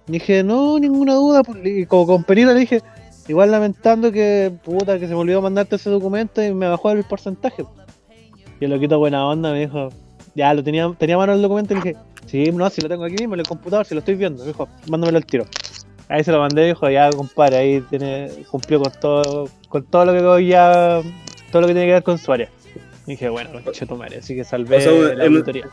Y 0.08 0.13
dije, 0.13 0.43
no, 0.43 0.80
ninguna 0.80 1.15
duda. 1.15 1.43
pues, 1.43 1.58
Y 1.65 1.86
como 1.88 2.06
con 2.06 2.24
penita 2.24 2.54
le 2.54 2.60
dije, 2.60 2.82
igual 3.27 3.51
lamentando 3.51 4.11
que, 4.11 4.53
puta, 4.63 4.99
que 4.99 5.07
se 5.07 5.13
me 5.13 5.19
olvidó 5.19 5.41
mandarte 5.41 5.75
ese 5.77 5.89
documento 5.89 6.43
y 6.43 6.53
me 6.53 6.67
bajó 6.67 6.91
el 6.91 7.03
porcentaje. 7.03 7.65
Y 8.59 8.65
el 8.65 8.71
loquito 8.71 8.97
buena 8.99 9.25
onda 9.27 9.51
me 9.51 9.59
dijo, 9.61 9.89
ya, 10.35 10.53
lo 10.53 10.63
tenía, 10.63 10.91
tenía 10.97 11.17
mano 11.17 11.33
el 11.33 11.41
documento 11.41 11.73
y 11.73 11.77
le 11.77 11.83
dije, 11.83 11.97
sí, 12.25 12.51
no, 12.51 12.69
si 12.69 12.81
lo 12.81 12.88
tengo 12.89 13.03
aquí 13.05 13.15
mismo 13.15 13.33
en 13.33 13.41
el 13.41 13.47
computador, 13.47 13.85
si 13.85 13.93
lo 13.95 13.99
estoy 13.99 14.15
viendo. 14.15 14.43
Me 14.43 14.49
dijo, 14.49 14.67
mándamelo 14.89 15.17
al 15.17 15.25
tiro. 15.25 15.45
Ahí 16.07 16.23
se 16.23 16.31
lo 16.31 16.39
mandé 16.39 16.63
y 16.63 16.67
dijo, 16.67 16.89
ya, 16.89 17.09
compadre, 17.09 17.57
ahí 17.57 17.81
tiene, 17.89 18.29
cumplió 18.51 18.79
con 18.79 18.91
todo, 19.01 19.49
con 19.69 19.83
todo 19.85 20.05
lo 20.05 20.13
que 20.38 20.45
ya, 20.47 21.01
todo 21.51 21.61
lo 21.61 21.67
que 21.67 21.73
tiene 21.73 21.88
que 21.88 21.93
ver 21.93 22.03
con 22.03 22.17
su 22.17 22.31
área. 22.31 22.49
Y 23.07 23.11
dije, 23.11 23.29
bueno, 23.29 23.49
conche 23.63 23.85
tu 23.85 23.95
madre, 23.95 24.17
así 24.19 24.35
que 24.35 24.43
salvé 24.43 24.77
O 24.77 24.81
sea, 24.81 24.91
la 25.15 25.25
en- 25.25 25.33
auditoría. 25.33 25.67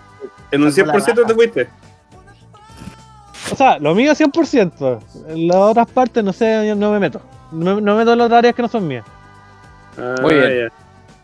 En 0.51 0.63
un 0.63 0.71
100% 0.71 1.27
te 1.27 1.35
fuiste. 1.35 1.69
O 3.53 3.57
sea, 3.57 3.79
lo 3.79 3.95
mío 3.95 4.13
100%. 4.15 4.99
En 5.29 5.49
las 5.49 5.57
otras 5.57 5.91
partes, 5.91 6.25
no 6.25 6.33
sé, 6.33 6.67
yo 6.67 6.75
no 6.75 6.93
me 6.93 6.99
meto. 6.99 7.21
No, 7.53 7.81
no 7.81 7.93
me 7.93 7.99
meto 8.05 8.17
las 8.17 8.31
áreas 8.33 8.55
que 8.55 8.63
no 8.63 8.69
son 8.69 8.87
mías. 8.89 9.05
Ah, 9.99 10.15
Muy 10.23 10.35
bien. 10.35 10.69
ya. 10.69 10.73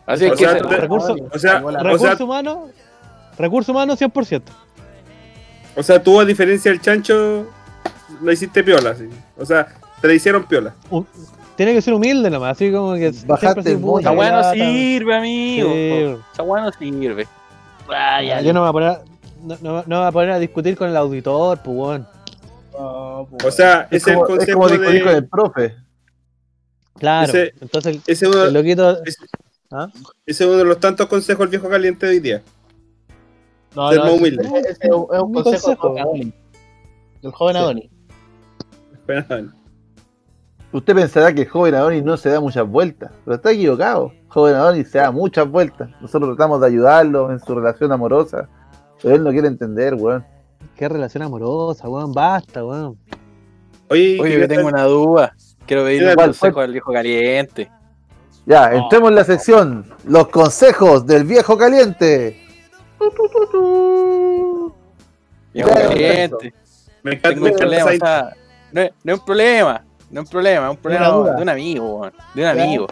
Así 0.05 0.25
es 0.25 0.31
O 0.31 0.35
que 0.35 0.43
sea, 0.45 0.53
se- 0.53 0.61
te- 0.61 0.77
Recurso, 0.77 1.15
O 1.33 1.39
sea, 1.39 1.61
Hola. 1.63 1.79
o 1.79 1.83
recurso 1.83 2.15
sea, 2.15 2.25
humano, 2.25 2.67
recurso 3.37 3.71
humano 3.71 3.95
100%. 3.95 4.41
o 5.75 5.83
sea, 5.83 6.01
tú 6.01 6.19
a 6.19 6.25
diferencia 6.25 6.71
del 6.71 6.81
chancho, 6.81 7.45
lo 8.21 8.31
hiciste 8.31 8.63
piola, 8.63 8.95
sí. 8.95 9.07
O 9.37 9.45
sea, 9.45 9.67
te 10.01 10.07
la 10.07 10.13
hicieron 10.13 10.43
piola. 10.45 10.73
Un- 10.89 11.07
tiene 11.55 11.73
que 11.73 11.81
ser 11.81 11.93
humilde 11.93 12.29
nomás, 12.29 12.53
así 12.53 12.71
como 12.71 12.93
que 12.93 13.11
Bajaste 13.25 13.71
el 13.73 13.79
puta, 13.79 14.01
Esa 14.01 14.11
weá 14.13 14.31
no 14.31 14.51
sirve, 14.53 15.15
amigo. 15.15 15.69
Sí. 15.73 16.17
Esa 16.33 16.43
weá 16.43 16.63
no 16.63 16.71
sirve. 16.71 17.27
Ah, 17.93 18.21
ya, 18.23 18.41
Yo 18.41 18.53
no 18.53 18.61
me 18.63 18.69
voy 18.69 18.69
a 18.69 18.73
poner, 18.73 18.89
a- 18.89 19.01
no, 19.43 19.57
no- 19.61 19.83
no 19.85 19.95
me 19.95 19.97
voy 19.97 20.07
a 20.07 20.11
poner 20.11 20.31
a 20.31 20.39
discutir 20.39 20.77
con 20.77 20.89
el 20.89 20.95
auditor, 20.97 21.59
pues 21.63 21.77
weón. 21.77 22.07
no, 22.73 23.27
pues, 23.29 23.45
O 23.45 23.51
sea, 23.51 23.87
Es 23.91 23.97
ese 23.97 23.97
es 23.97 24.07
el 24.07 24.13
como, 24.13 24.25
es 24.27 24.29
consejo 24.37 24.57
como 24.59 24.69
discutir 24.69 25.03
con 25.03 25.11
de. 25.11 25.17
el 25.17 25.27
profe. 25.27 25.75
Claro. 26.99 27.29
Ese- 27.29 27.53
Entonces 27.61 27.95
el, 27.95 28.01
Ese 28.07 28.25
es 28.27 28.35
uno, 28.35 28.43
el 28.45 28.53
loquito. 28.53 29.03
ese- 29.03 29.25
¿Ah? 29.71 29.87
ese 30.25 30.43
es 30.43 30.49
uno 30.49 30.57
de 30.57 30.65
los 30.65 30.79
tantos 30.79 31.07
consejos 31.07 31.39
del 31.41 31.49
viejo 31.49 31.69
caliente 31.69 32.05
de 32.05 32.11
hoy 32.13 32.19
día. 32.19 32.41
no, 33.75 33.89
ser 33.89 33.97
no, 33.99 34.03
más 34.05 34.13
humilde. 34.13 34.43
ese 34.67 34.77
es 34.81 34.91
un, 34.91 35.07
es 35.13 35.19
un 35.21 35.31
Mi 35.31 35.43
consejo, 35.43 35.67
del 35.69 35.77
consejo. 35.77 35.77
joven 35.79 35.97
Adonis. 36.01 36.33
Del 37.21 37.31
joven. 37.31 37.55
Adonis. 37.57 37.89
Usted 40.71 40.93
pensará 40.95 41.33
que 41.33 41.41
el 41.41 41.47
joven 41.49 41.73
Adonis 41.75 42.03
no 42.03 42.15
se 42.17 42.29
da 42.29 42.39
muchas 42.39 42.67
vueltas, 42.67 43.11
pero 43.25 43.35
está 43.35 43.51
equivocado. 43.51 44.11
Joven 44.27 44.55
Adonis 44.55 44.89
se 44.91 44.99
da 44.99 45.11
muchas 45.11 45.49
vueltas. 45.49 45.89
Nosotros 45.99 46.35
tratamos 46.35 46.61
de 46.61 46.67
ayudarlo 46.67 47.31
en 47.31 47.39
su 47.39 47.55
relación 47.55 47.91
amorosa, 47.91 48.47
pero 49.01 49.15
él 49.15 49.23
no 49.23 49.31
quiere 49.31 49.47
entender, 49.47 49.95
weón. 49.95 50.23
Qué 50.75 50.87
relación 50.87 51.23
amorosa, 51.23 51.89
weón. 51.89 52.11
Basta, 52.13 52.63
weón. 52.63 52.97
Oye, 53.89 54.19
Oye, 54.21 54.39
yo 54.41 54.47
tengo 54.47 54.67
una 54.67 54.83
duda. 54.83 55.35
Quiero 55.69 55.83
pedirle 55.83 56.09
un 56.09 56.15
¿Cuál, 56.15 56.27
consejo 56.29 56.61
al 56.61 56.71
viejo 56.71 56.91
caliente. 56.91 57.69
Ya, 58.47 58.71
entremos 58.73 59.09
en 59.09 59.15
la 59.15 59.23
sección 59.23 59.85
Los 60.03 60.29
consejos 60.29 61.05
del 61.05 61.25
viejo 61.25 61.59
caliente. 61.59 62.43
Viejo 65.53 65.69
caliente. 65.71 66.55
me 67.03 67.13
encanta, 67.13 67.39
me 67.39 67.51
problema, 67.51 67.85
o 67.85 67.91
sea, 67.91 68.35
no 68.71 68.81
es, 68.81 68.91
no 69.03 69.13
es 69.13 69.19
un 69.19 69.25
problema. 69.25 69.85
No 70.09 70.21
es 70.21 70.25
un 70.25 70.31
problema, 70.31 70.65
es 70.65 70.71
un 70.71 70.77
problema 70.77 71.07
de 71.35 71.41
un 71.43 71.49
amigo, 71.49 71.97
weón, 71.97 72.13
De 72.33 72.41
un 72.41 72.47
amigo. 72.47 72.87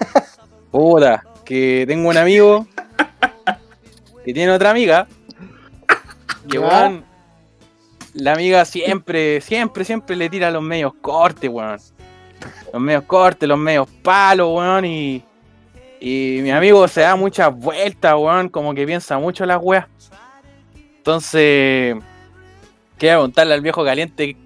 Puta, 0.70 1.24
que 1.42 1.86
tengo 1.88 2.10
un 2.10 2.18
amigo 2.18 2.66
que 4.26 4.34
tiene 4.34 4.52
otra 4.52 4.72
amiga. 4.72 5.06
Que 6.50 6.58
weón, 6.58 7.02
la 8.12 8.34
amiga 8.34 8.66
siempre, 8.66 9.40
siempre, 9.40 9.86
siempre 9.86 10.16
le 10.16 10.28
tira 10.28 10.50
los 10.50 10.62
medios 10.62 10.92
cortes, 11.00 11.48
weón. 11.48 11.80
Los 12.72 12.82
medios 12.82 13.04
cortes, 13.04 13.48
los 13.48 13.58
medios 13.58 13.88
palos, 14.02 14.48
weón, 14.52 14.84
y. 14.84 15.22
Y 16.00 16.40
mi 16.42 16.50
amigo 16.50 16.86
se 16.86 17.00
da 17.00 17.16
muchas 17.16 17.54
vueltas, 17.56 18.14
weón, 18.14 18.50
como 18.50 18.74
que 18.74 18.84
piensa 18.84 19.18
mucho 19.18 19.46
las 19.46 19.58
weas. 19.62 19.86
Entonces, 20.98 21.96
quiero 22.98 23.20
preguntarle 23.20 23.54
al 23.54 23.62
viejo 23.62 23.82
caliente 23.84 24.36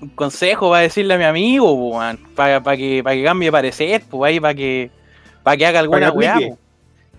un 0.00 0.10
consejo 0.10 0.70
para 0.70 0.82
decirle 0.82 1.14
a 1.14 1.18
mi 1.18 1.24
amigo, 1.24 1.72
weón, 1.72 2.18
para 2.34 2.60
que, 2.76 3.00
para 3.02 3.16
que 3.16 3.24
cambie 3.24 3.48
de 3.48 3.52
parecer, 3.52 4.02
pues 4.10 4.28
ahí 4.28 4.40
para 4.40 4.54
que, 4.54 4.90
para 5.42 5.56
que 5.56 5.66
haga 5.66 5.80
alguna 5.80 6.10
weá. 6.10 6.38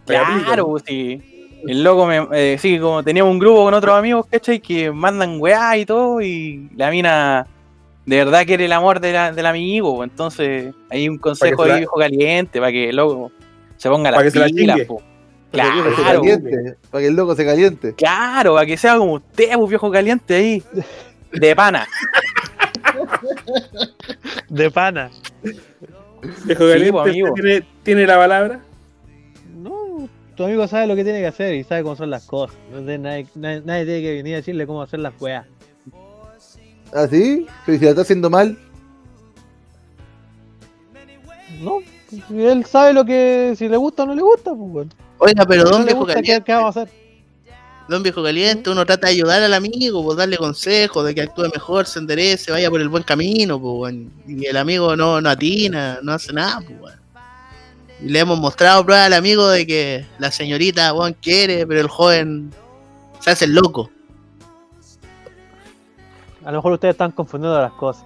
Para. 0.05 0.43
Claro, 0.43 0.67
pues 0.67 0.83
sí. 0.85 1.59
El 1.65 1.83
loco 1.83 2.05
me 2.05 2.27
eh, 2.33 2.57
sí, 2.59 2.77
como 2.77 3.03
teníamos 3.03 3.31
un 3.31 3.39
grupo 3.39 3.63
con 3.63 3.73
otros 3.73 3.97
amigos, 3.97 4.27
¿cachai? 4.29 4.59
Que 4.59 4.91
mandan 4.91 5.37
weá 5.39 5.75
y 5.75 5.85
todo, 5.85 6.21
y 6.21 6.69
la 6.75 6.91
mina 6.91 7.47
de 8.07 8.15
verdad 8.17 8.45
quiere 8.45 8.65
el 8.65 8.71
amor 8.71 8.99
de 9.01 9.11
la- 9.13 9.31
del 9.33 9.45
amigo, 9.45 10.03
entonces 10.03 10.73
hay 10.89 11.07
un 11.09 11.17
consejo 11.19 11.57
se 11.57 11.63
ahí 11.63 11.69
la- 11.73 11.77
viejo 11.77 11.95
caliente 11.97 12.59
para 12.59 12.71
que 12.71 12.89
el 12.89 12.95
loco 12.95 13.31
se 13.75 13.89
ponga 13.89 14.09
Para 14.11 14.23
las 14.23 14.33
que 14.33 14.39
se 14.39 14.65
la. 14.65 14.73
Para 14.73 14.83
que 14.83 14.87
Claro, 15.51 16.21
caliente, 16.21 16.75
para 16.89 17.01
que 17.01 17.07
el 17.07 17.15
loco 17.15 17.35
se 17.35 17.45
caliente. 17.45 17.93
claro, 17.95 18.53
para 18.55 18.65
que 18.65 18.75
sea 18.77 18.97
como 18.97 19.13
usted, 19.13 19.53
pues, 19.55 19.69
viejo 19.69 19.91
caliente 19.91 20.35
ahí, 20.35 20.63
de 21.33 21.55
pana. 21.55 21.87
De 24.49 24.71
pana. 24.71 25.09
Viejo 26.45 26.63
Sí, 26.65 26.71
caliente, 26.71 26.99
amigo. 26.99 27.27
¿usted 27.29 27.41
¿tiene, 27.41 27.67
tiene 27.83 28.05
la 28.07 28.15
palabra? 28.17 28.59
No, 29.57 30.09
tu 30.35 30.43
amigo 30.43 30.67
sabe 30.67 30.87
lo 30.87 30.95
que 30.95 31.03
tiene 31.03 31.19
que 31.19 31.27
hacer 31.27 31.53
y 31.55 31.63
sabe 31.63 31.83
cómo 31.83 31.95
son 31.95 32.09
las 32.09 32.25
cosas. 32.25 32.57
Entonces 32.67 32.99
nadie, 32.99 33.27
nadie, 33.35 33.61
nadie 33.65 33.85
tiene 33.85 34.01
que 34.01 34.13
venir 34.15 34.33
a 34.33 34.37
decirle 34.37 34.65
cómo 34.67 34.81
hacer 34.81 34.99
las 34.99 35.13
weas. 35.21 35.45
¿Ah, 36.93 37.07
sí? 37.09 37.45
Pero 37.65 37.77
si 37.77 37.83
la 37.85 37.89
está 37.91 38.01
haciendo 38.01 38.29
mal, 38.29 38.57
Y 42.29 42.41
él 42.41 42.65
sabe 42.65 42.93
lo 42.93 43.03
que, 43.03 43.53
si 43.57 43.67
le 43.67 43.77
gusta 43.77 44.03
o 44.03 44.05
no 44.05 44.15
le 44.15 44.21
gusta, 44.21 44.51
pues, 44.51 44.71
weón. 44.71 44.93
Oiga, 45.19 45.45
pero 45.45 45.65
Si 45.65 45.71
no 45.71 45.77
don 45.77 45.85
le 45.85 45.93
gusta, 45.93 46.13
¿qué, 46.15 46.21
caliente, 46.21 46.45
qué 46.45 46.53
vamos 46.53 46.77
a 46.77 46.81
hacer? 46.81 47.07
don 47.87 48.03
viejo 48.03 48.21
caliente, 48.21 48.69
uno 48.69 48.85
trata 48.85 49.07
de 49.07 49.13
ayudar 49.13 49.41
al 49.41 49.53
amigo, 49.53 50.03
pues 50.03 50.17
darle 50.17 50.37
consejos 50.37 51.05
de 51.05 51.15
que 51.15 51.21
actúe 51.21 51.49
mejor, 51.53 51.85
se 51.85 51.99
enderece, 51.99 52.51
vaya 52.51 52.69
por 52.69 52.81
el 52.81 52.89
buen 52.89 53.03
camino, 53.03 53.59
pues, 53.59 53.73
weón. 53.93 54.11
Y 54.27 54.45
el 54.45 54.57
amigo 54.57 54.95
no, 54.95 55.21
no 55.21 55.29
atina, 55.29 55.99
no 56.01 56.13
hace 56.13 56.33
nada, 56.33 56.61
pues. 56.61 56.95
Y 58.01 58.09
le 58.09 58.19
hemos 58.19 58.37
mostrado 58.39 58.85
prueba 58.85 59.05
al 59.05 59.13
amigo 59.13 59.47
de 59.47 59.65
que 59.65 60.05
la 60.19 60.31
señorita, 60.31 60.93
weón, 60.93 61.15
quiere, 61.21 61.65
pero 61.65 61.81
el 61.81 61.87
joven 61.87 62.51
se 63.19 63.31
hace 63.31 63.45
el 63.45 63.55
loco. 63.55 63.89
A 66.47 66.51
lo 66.51 66.59
mejor 66.59 66.71
ustedes 66.71 66.93
están 66.93 67.11
confundiendo 67.11 67.59
las 67.59 67.73
cosas. 67.73 68.05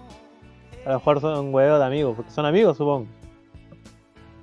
A 0.83 0.89
lo 0.89 0.95
mejor 0.95 1.21
son 1.21 1.53
huevos 1.53 1.77
de 1.77 1.85
amigos, 1.85 2.15
porque 2.15 2.31
son 2.31 2.43
amigos, 2.47 2.75
supongo. 2.75 3.05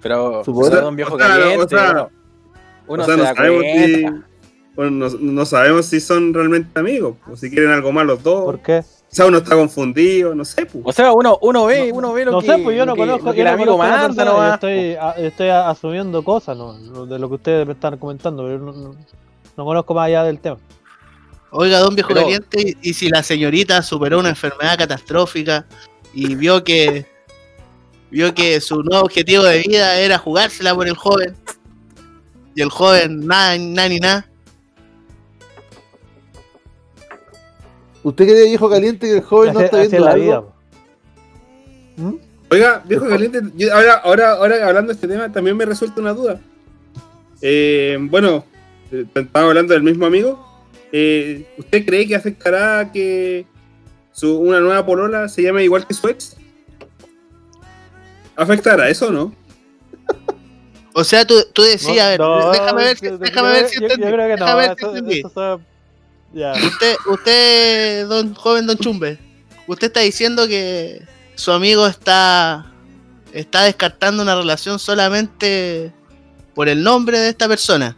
Pero, 0.00 0.44
Supongo- 0.44 0.70
pero 0.70 0.82
don 0.82 0.94
viejo 0.94 1.16
o 1.16 1.18
sea, 1.18 1.26
caliente, 1.26 1.64
o 1.64 1.68
sea, 1.68 1.90
uno, 1.90 2.10
uno 2.86 3.02
o 3.02 3.06
sea, 3.06 3.14
se 3.14 3.18
no 3.20 3.24
da 3.24 3.34
sabemos 3.34 3.64
si, 3.74 4.06
bueno, 4.76 4.90
no, 4.92 5.08
no 5.20 5.44
sabemos 5.44 5.86
si 5.86 5.98
son 6.00 6.32
realmente 6.32 6.78
amigos, 6.78 7.16
o 7.28 7.34
si 7.34 7.50
quieren 7.50 7.72
algo 7.72 7.90
más 7.90 8.06
los 8.06 8.22
dos. 8.22 8.44
¿Por 8.44 8.60
qué? 8.60 8.84
Quizá 9.10 9.26
uno 9.26 9.38
está 9.38 9.56
confundido, 9.56 10.32
no 10.32 10.44
sé, 10.44 10.64
pues. 10.66 10.84
O 10.86 10.92
sea, 10.92 11.12
uno, 11.12 11.36
uno 11.42 11.64
ve, 11.66 11.90
uno 11.92 12.12
ve 12.12 12.24
lo 12.24 12.30
No 12.30 12.40
que, 12.40 12.46
sé, 12.46 12.58
pues 12.58 12.76
yo 12.76 12.86
no 12.86 12.94
que- 12.94 13.00
conozco, 13.00 13.32
que 13.32 13.38
yo 13.38 13.42
el 13.42 13.48
no 13.48 13.54
amigo 13.54 13.78
manda 13.78 14.08
yo 14.24 14.24
nomás, 14.30 14.54
estoy, 14.54 14.94
a- 14.94 15.10
estoy 15.16 15.48
a- 15.48 15.68
asumiendo 15.70 16.22
cosas, 16.22 16.56
¿no? 16.56 17.04
De 17.06 17.18
lo 17.18 17.28
que 17.28 17.34
ustedes 17.34 17.66
me 17.66 17.72
están 17.72 17.98
comentando, 17.98 18.44
pero 18.44 18.58
no, 18.60 18.70
no- 18.72 18.94
no 19.56 19.64
conozco 19.64 19.92
más 19.94 20.06
allá 20.06 20.22
del 20.22 20.38
tema. 20.38 20.58
Oiga, 21.50 21.78
don 21.78 21.94
viejo 21.94 22.08
Pero- 22.08 22.22
caliente, 22.22 22.76
y- 22.82 22.92
si 22.94 23.08
la 23.08 23.22
señorita 23.22 23.82
superó 23.82 24.18
una 24.18 24.28
enfermedad 24.30 24.76
catastrófica 24.78 25.66
y 26.12 26.34
vio 26.34 26.62
que 26.64 27.06
vio 28.10 28.32
que 28.34 28.60
su 28.60 28.82
nuevo 28.82 29.04
objetivo 29.04 29.44
de 29.44 29.60
vida 29.66 29.98
era 29.98 30.18
jugársela 30.18 30.74
por 30.74 30.86
el 30.88 30.96
joven 30.96 31.34
y 32.54 32.62
el 32.62 32.70
joven 32.70 33.26
nada, 33.26 33.56
nada 33.58 33.88
ni 33.88 33.98
nada. 33.98 34.28
¿Usted 38.02 38.24
cree, 38.26 38.44
viejo 38.48 38.70
caliente, 38.70 39.06
que 39.06 39.16
el 39.16 39.22
joven 39.22 39.54
no 39.54 39.60
está 39.60 39.78
viendo 39.78 39.98
la 40.00 40.10
algo? 40.12 40.24
vida. 40.24 40.40
po. 40.40 42.18
Oiga, 42.50 42.82
viejo 42.86 43.06
caliente, 43.08 43.40
yo 43.56 43.74
ahora, 43.74 43.94
ahora, 44.04 44.32
ahora 44.32 44.66
hablando 44.68 44.88
de 44.88 44.94
este 44.94 45.08
tema, 45.08 45.30
también 45.30 45.56
me 45.56 45.66
resulta 45.66 46.00
una 46.00 46.14
duda. 46.14 46.40
Eh, 47.42 47.98
bueno, 48.00 48.44
eh, 48.90 49.04
estaba 49.14 49.48
hablando 49.48 49.74
del 49.74 49.82
mismo 49.82 50.06
amigo. 50.06 50.47
Eh, 50.92 51.46
¿Usted 51.58 51.84
cree 51.84 52.06
que 52.06 52.14
afectará 52.16 52.90
que 52.92 53.46
su, 54.12 54.38
una 54.38 54.60
nueva 54.60 54.84
polola 54.86 55.28
se 55.28 55.42
llame 55.42 55.64
igual 55.64 55.86
que 55.86 55.94
su 55.94 56.08
ex? 56.08 56.36
¿Afectará 58.36 58.88
eso 58.88 59.08
o 59.08 59.10
no? 59.10 59.34
O 60.94 61.04
sea, 61.04 61.24
tú, 61.24 61.34
tú 61.52 61.62
decías, 61.62 62.04
a 62.06 62.08
ver, 62.10 62.18
No, 62.18 62.50
déjame 62.50 62.82
ver, 62.84 62.96
si- 62.98 63.04
yo- 63.06 63.18
déjame 63.18 63.48
yo 63.48 63.54
ver 63.54 63.66
creo- 63.66 63.68
si 63.68 63.78
yo- 63.80 63.86
entendí. 63.86 64.02
Yo 64.08 64.12
creo 64.14 64.28
que 64.28 64.36
no, 64.40 64.44
déjame 64.46 64.62
ver 64.68 64.76
si 64.76 64.84
eso- 64.84 64.88
entendí. 64.96 65.18
eso 65.20 65.30
son- 65.30 65.66
Ya. 66.34 66.52
Usted, 66.54 66.96
usted, 67.06 68.06
don 68.08 68.34
joven 68.34 68.66
don 68.66 68.76
Chumbe, 68.78 69.18
usted 69.68 69.86
está 69.86 70.00
diciendo 70.00 70.48
que 70.48 71.00
su 71.36 71.52
amigo 71.52 71.86
está 71.86 72.66
está 73.32 73.62
descartando 73.64 74.22
una 74.24 74.34
relación 74.34 74.78
solamente 74.80 75.92
por 76.54 76.68
el 76.68 76.82
nombre 76.82 77.18
de 77.20 77.28
esta 77.28 77.46
persona. 77.46 77.96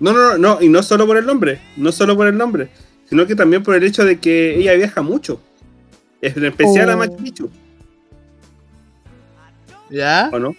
No, 0.00 0.12
no, 0.12 0.36
no, 0.36 0.38
no, 0.38 0.62
y 0.62 0.68
no 0.68 0.82
solo 0.82 1.06
por 1.06 1.16
el 1.16 1.26
nombre, 1.26 1.60
no 1.76 1.90
solo 1.92 2.16
por 2.16 2.28
el 2.28 2.36
nombre, 2.36 2.68
sino 3.08 3.26
que 3.26 3.34
también 3.34 3.62
por 3.62 3.74
el 3.74 3.82
hecho 3.82 4.04
de 4.04 4.18
que 4.18 4.56
ella 4.56 4.74
viaja 4.74 5.02
mucho. 5.02 5.40
En 6.20 6.44
especial 6.44 6.90
a 6.90 6.94
Oh. 6.94 6.98
Machu 6.98 7.16
Picchu, 7.16 7.50
¿Ya? 9.90 10.30
¿o 10.32 10.38
no? 10.38 10.54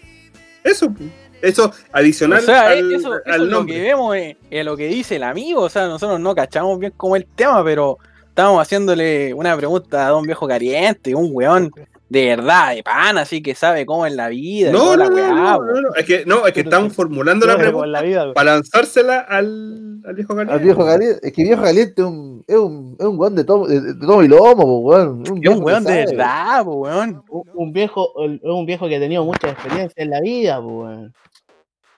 Eso, 0.63 0.93
eso 1.41 1.71
adicional 1.91 2.39
O 2.39 2.45
sea, 2.45 2.69
al, 2.69 2.91
eso, 2.91 3.17
eso 3.17 3.21
al 3.25 3.43
es 3.43 3.47
lo 3.47 3.65
que 3.65 3.81
vemos, 3.81 4.15
es, 4.15 4.37
es 4.49 4.65
lo 4.65 4.75
que 4.75 4.87
dice 4.87 5.17
el 5.17 5.23
amigo. 5.23 5.61
O 5.61 5.69
sea, 5.69 5.87
nosotros 5.87 6.19
no 6.19 6.33
cachamos 6.35 6.79
bien 6.79 6.93
cómo 6.95 7.15
es 7.15 7.23
el 7.23 7.27
tema, 7.35 7.63
pero 7.63 7.97
estábamos 8.27 8.61
haciéndole 8.61 9.33
una 9.33 9.55
pregunta 9.57 10.07
a 10.07 10.09
don 10.09 10.25
viejo 10.25 10.47
caliente, 10.47 11.15
un 11.15 11.29
weón 11.31 11.71
de 12.09 12.25
verdad, 12.25 12.73
de 12.75 12.81
pana, 12.83 13.21
así 13.21 13.41
que 13.43 13.53
sabe 13.53 13.85
cómo 13.85 14.05
es 14.05 14.13
la 14.13 14.29
vida. 14.29 14.71
No, 14.71 14.97
no, 14.97 15.03
la 15.03 15.09
no, 15.09 15.15
weá, 15.15 15.29
no, 15.29 15.59
no, 15.63 15.81
no, 15.81 15.95
es 15.95 16.05
que, 16.05 16.25
no, 16.25 16.47
es 16.47 16.53
que 16.53 16.61
estamos 16.61 16.93
formulando 16.93 17.45
la 17.45 17.55
pregunta 17.55 17.85
la 17.87 18.01
vida, 18.01 18.33
para 18.33 18.53
lanzársela 18.55 19.19
al, 19.19 20.01
al 20.03 20.15
viejo 20.15 20.29
caliente. 20.35 20.53
Al 20.53 20.59
viejo 20.59 20.85
caliente, 20.85 21.19
es 21.27 21.33
que 21.33 21.43
viejo 21.43 21.61
caliente 21.61 22.01
es 22.01 22.07
un, 22.07 22.43
es 22.47 22.55
un, 22.57 22.97
es 22.99 23.05
un 23.05 23.19
weón 23.19 23.35
de 23.35 23.43
todo, 23.43 23.67
de, 23.67 23.79
de 23.79 23.93
todo 23.95 24.23
y 24.23 24.27
lomo, 24.27 24.55
po, 24.55 24.79
weón. 24.79 25.21
Es 25.23 25.29
un 25.29 25.63
weón 25.63 25.83
de 25.83 26.05
verdad, 26.07 26.63
po, 26.63 26.71
weón. 26.73 27.23
Un, 27.29 27.43
un 27.53 27.73
viejo, 27.73 28.11
el- 28.25 28.41
un 28.43 28.65
viejo 28.65 28.87
que 28.87 28.95
ha 28.95 28.99
tenido 28.99 29.23
mucha 29.23 29.49
experiencia 29.49 30.03
en 30.03 30.09
la 30.09 30.19
vida, 30.19 30.59
pues. 30.61 30.73
weón. 30.75 31.13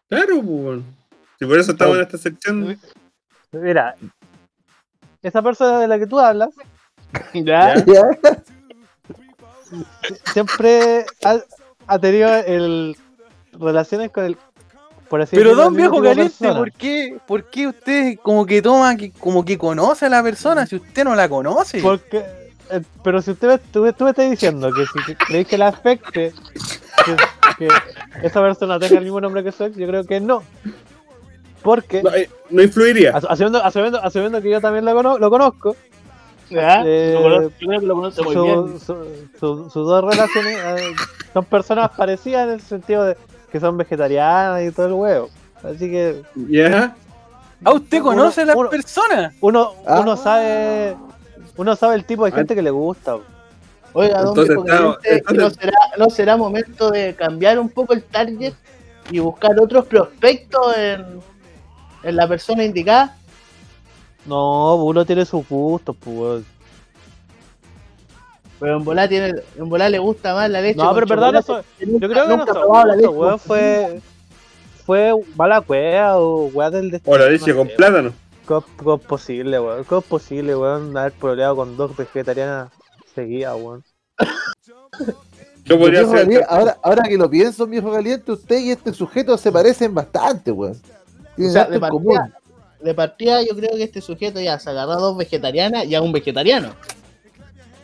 Claro, 0.09 0.41
pues. 0.43 0.79
Si 1.39 1.45
por 1.45 1.57
eso 1.57 1.71
estamos 1.71 1.95
en 1.95 2.01
esta 2.01 2.17
sección. 2.17 2.77
Mira, 3.53 3.95
esa 5.21 5.41
persona 5.41 5.79
de 5.79 5.87
la 5.87 5.97
que 5.97 6.05
tú 6.07 6.19
hablas 6.19 6.49
¿Ya? 7.33 7.75
Ya. 7.85 8.03
Siempre 10.33 11.05
ha, 11.23 11.37
ha 11.87 11.99
tenido 11.99 12.29
el 12.35 12.95
relaciones 13.53 14.11
con 14.11 14.25
el 14.25 14.37
por 15.09 15.21
así 15.21 15.35
Pero 15.35 15.55
don 15.55 15.75
viejo 15.75 16.01
caliente. 16.01 16.53
¿por 16.53 16.71
qué, 16.71 17.17
¿por 17.27 17.43
qué 17.49 17.67
usted 17.67 18.15
como 18.21 18.45
que 18.45 18.61
toma, 18.61 18.95
que, 18.95 19.11
como 19.11 19.43
que 19.43 19.57
conoce 19.57 20.05
a 20.05 20.09
la 20.09 20.23
persona 20.23 20.65
si 20.65 20.77
usted 20.77 21.03
no 21.03 21.15
la 21.15 21.27
conoce? 21.27 21.81
Porque, 21.81 22.19
eh, 22.69 22.81
pero 23.03 23.21
si 23.21 23.31
usted, 23.31 23.47
me- 23.49 23.57
tú, 23.57 23.91
tú 23.91 24.05
me 24.05 24.11
estás 24.11 24.29
diciendo 24.31 24.71
que 24.73 24.85
si 24.85 25.15
creéis 25.15 25.47
que 25.47 25.57
le 25.57 25.65
afecte 25.65 26.31
que, 27.05 27.15
que 27.57 27.67
esa 28.25 28.39
persona 28.41 28.79
tenga 28.79 28.99
el 28.99 29.03
mismo 29.03 29.19
nombre 29.19 29.43
que 29.43 29.51
su 29.51 29.65
ex, 29.65 29.75
yo 29.75 29.85
creo 29.87 30.05
que 30.05 30.21
no. 30.21 30.43
Porque, 31.61 32.01
No, 32.01 32.09
eh, 32.15 32.29
no 32.49 32.63
influiría. 32.63 33.11
as- 33.15 33.25
asumiendo, 33.25 33.61
asumiendo, 33.63 34.01
asumiendo 34.01 34.41
que 34.41 34.49
yo 34.49 34.61
también 34.61 34.85
lo, 34.85 34.93
cono- 34.95 35.19
lo 35.19 35.29
conozco. 35.29 35.75
Eh, 36.53 37.11
Lo 37.13 37.21
conozco- 37.21 37.51
yo 37.59 37.67
creo 37.67 37.79
que 37.79 37.85
lo 37.85 37.95
conoce 37.95 38.21
muy 38.23 38.33
su- 38.33 38.43
bien. 38.43 38.79
su- 38.79 39.29
su- 39.39 39.69
sus 39.69 39.87
dos 39.87 40.03
relaciones 40.03 40.57
eh, 40.57 40.91
son 41.33 41.45
personas 41.45 41.89
parecidas 41.91 42.47
en 42.47 42.53
el 42.55 42.61
sentido 42.61 43.03
de 43.05 43.17
que 43.51 43.59
son 43.59 43.77
vegetarianas 43.77 44.61
y 44.63 44.71
todo 44.71 44.87
el 44.87 44.93
huevo. 44.93 45.29
Así 45.63 45.89
que 45.91 46.21
Ya. 46.35 46.95
¿A 47.63 47.71
usted 47.73 48.01
conoce 48.01 48.41
a 48.41 48.45
la 48.45 48.55
uno- 48.55 48.69
persona? 48.69 49.33
uno, 49.41 49.73
Ah. 49.85 49.99
uno 50.01 50.17
sabe 50.17 50.95
uno 51.57 51.75
sabe 51.75 51.95
el 51.95 52.05
tipo 52.05 52.25
de 52.25 52.31
gente 52.31 52.55
que 52.55 52.61
le 52.61 52.71
gusta. 52.71 53.17
Oiga, 53.93 54.19
don 54.19 54.29
Entonces, 54.29 54.47
viejo 54.55 54.63
claro, 54.63 54.97
caliente, 55.01 55.33
¿y 55.33 55.37
¿no, 55.37 55.49
será, 55.49 55.77
¿no 55.97 56.09
será 56.09 56.37
momento 56.37 56.89
de 56.91 57.13
cambiar 57.13 57.59
un 57.59 57.69
poco 57.69 57.93
el 57.93 58.03
target 58.03 58.53
y 59.11 59.19
buscar 59.19 59.59
otros 59.59 59.85
prospectos 59.85 60.75
en, 60.77 61.19
en 62.03 62.15
la 62.15 62.25
persona 62.27 62.63
indicada? 62.63 63.17
No, 64.25 64.75
uno 64.75 65.05
tiene 65.05 65.25
sus 65.25 65.47
gustos, 65.47 65.95
pues. 65.99 66.15
weón. 66.17 66.45
Pero 68.59 68.77
en 68.77 68.83
volar, 68.83 69.09
tiene, 69.09 69.33
en 69.57 69.69
volar 69.69 69.89
le 69.89 69.97
gusta 69.97 70.35
más 70.35 70.49
la 70.49 70.61
leche. 70.61 70.77
No, 70.77 70.93
pero 70.93 71.07
verdad 71.07 71.31
no 71.33 71.39
nunca- 71.41 71.63
Yo 71.79 72.09
creo 72.09 72.23
que 72.23 72.29
no 72.29 72.37
nunca 72.37 72.53
probado 72.53 72.87
la 72.87 72.95
leche 72.95 73.07
weón. 73.07 73.39
Fue, 73.39 74.01
fue 74.85 75.13
mala 75.35 75.61
cueva 75.61 76.19
o 76.19 76.45
weá 76.45 76.69
del 76.69 76.91
destino. 76.91 77.15
O 77.15 77.17
la 77.17 77.27
leche 77.29 77.51
no 77.51 77.57
con 77.57 77.67
sé, 77.69 77.73
plátano. 77.75 78.13
¿Cómo, 78.45 78.63
cómo 78.77 78.95
es 78.95 79.01
posible, 79.01 79.59
weón? 79.59 79.83
¿Cómo 79.85 80.01
es 80.01 80.07
posible, 80.07 80.55
weón, 80.55 80.95
haber 80.95 81.13
proleado 81.13 81.55
con 81.55 81.75
dos 81.75 81.95
vegetarianas 81.97 82.71
seguidas, 83.15 83.55
weón? 83.59 83.83
Yo 85.65 85.79
podría 85.79 86.05
ser. 86.05 86.21
caliente, 86.23 86.45
ahora, 86.49 86.77
ahora 86.83 87.03
que 87.03 87.17
lo 87.17 87.29
pienso, 87.29 87.65
viejo 87.65 87.91
caliente, 87.91 88.31
usted 88.31 88.59
y 88.59 88.71
este 88.71 88.93
sujeto 88.93 89.37
se 89.37 89.51
parecen 89.51 89.93
bastante, 89.93 90.51
weón. 90.51 90.73
O 90.73 91.35
Tienen 91.35 91.53
sea, 91.53 91.61
harto 91.63 91.73
de 91.73 91.79
partida, 91.79 92.31
de 92.83 92.93
partida 92.93 93.41
yo 93.41 93.55
creo 93.55 93.71
que 93.75 93.83
este 93.83 94.01
sujeto 94.01 94.39
ya 94.39 94.57
se 94.59 94.69
agarró 94.69 94.91
a 94.93 94.95
dos 94.97 95.17
vegetarianas 95.17 95.85
y 95.85 95.95
a 95.95 96.01
un 96.01 96.11
vegetariano. 96.11 96.73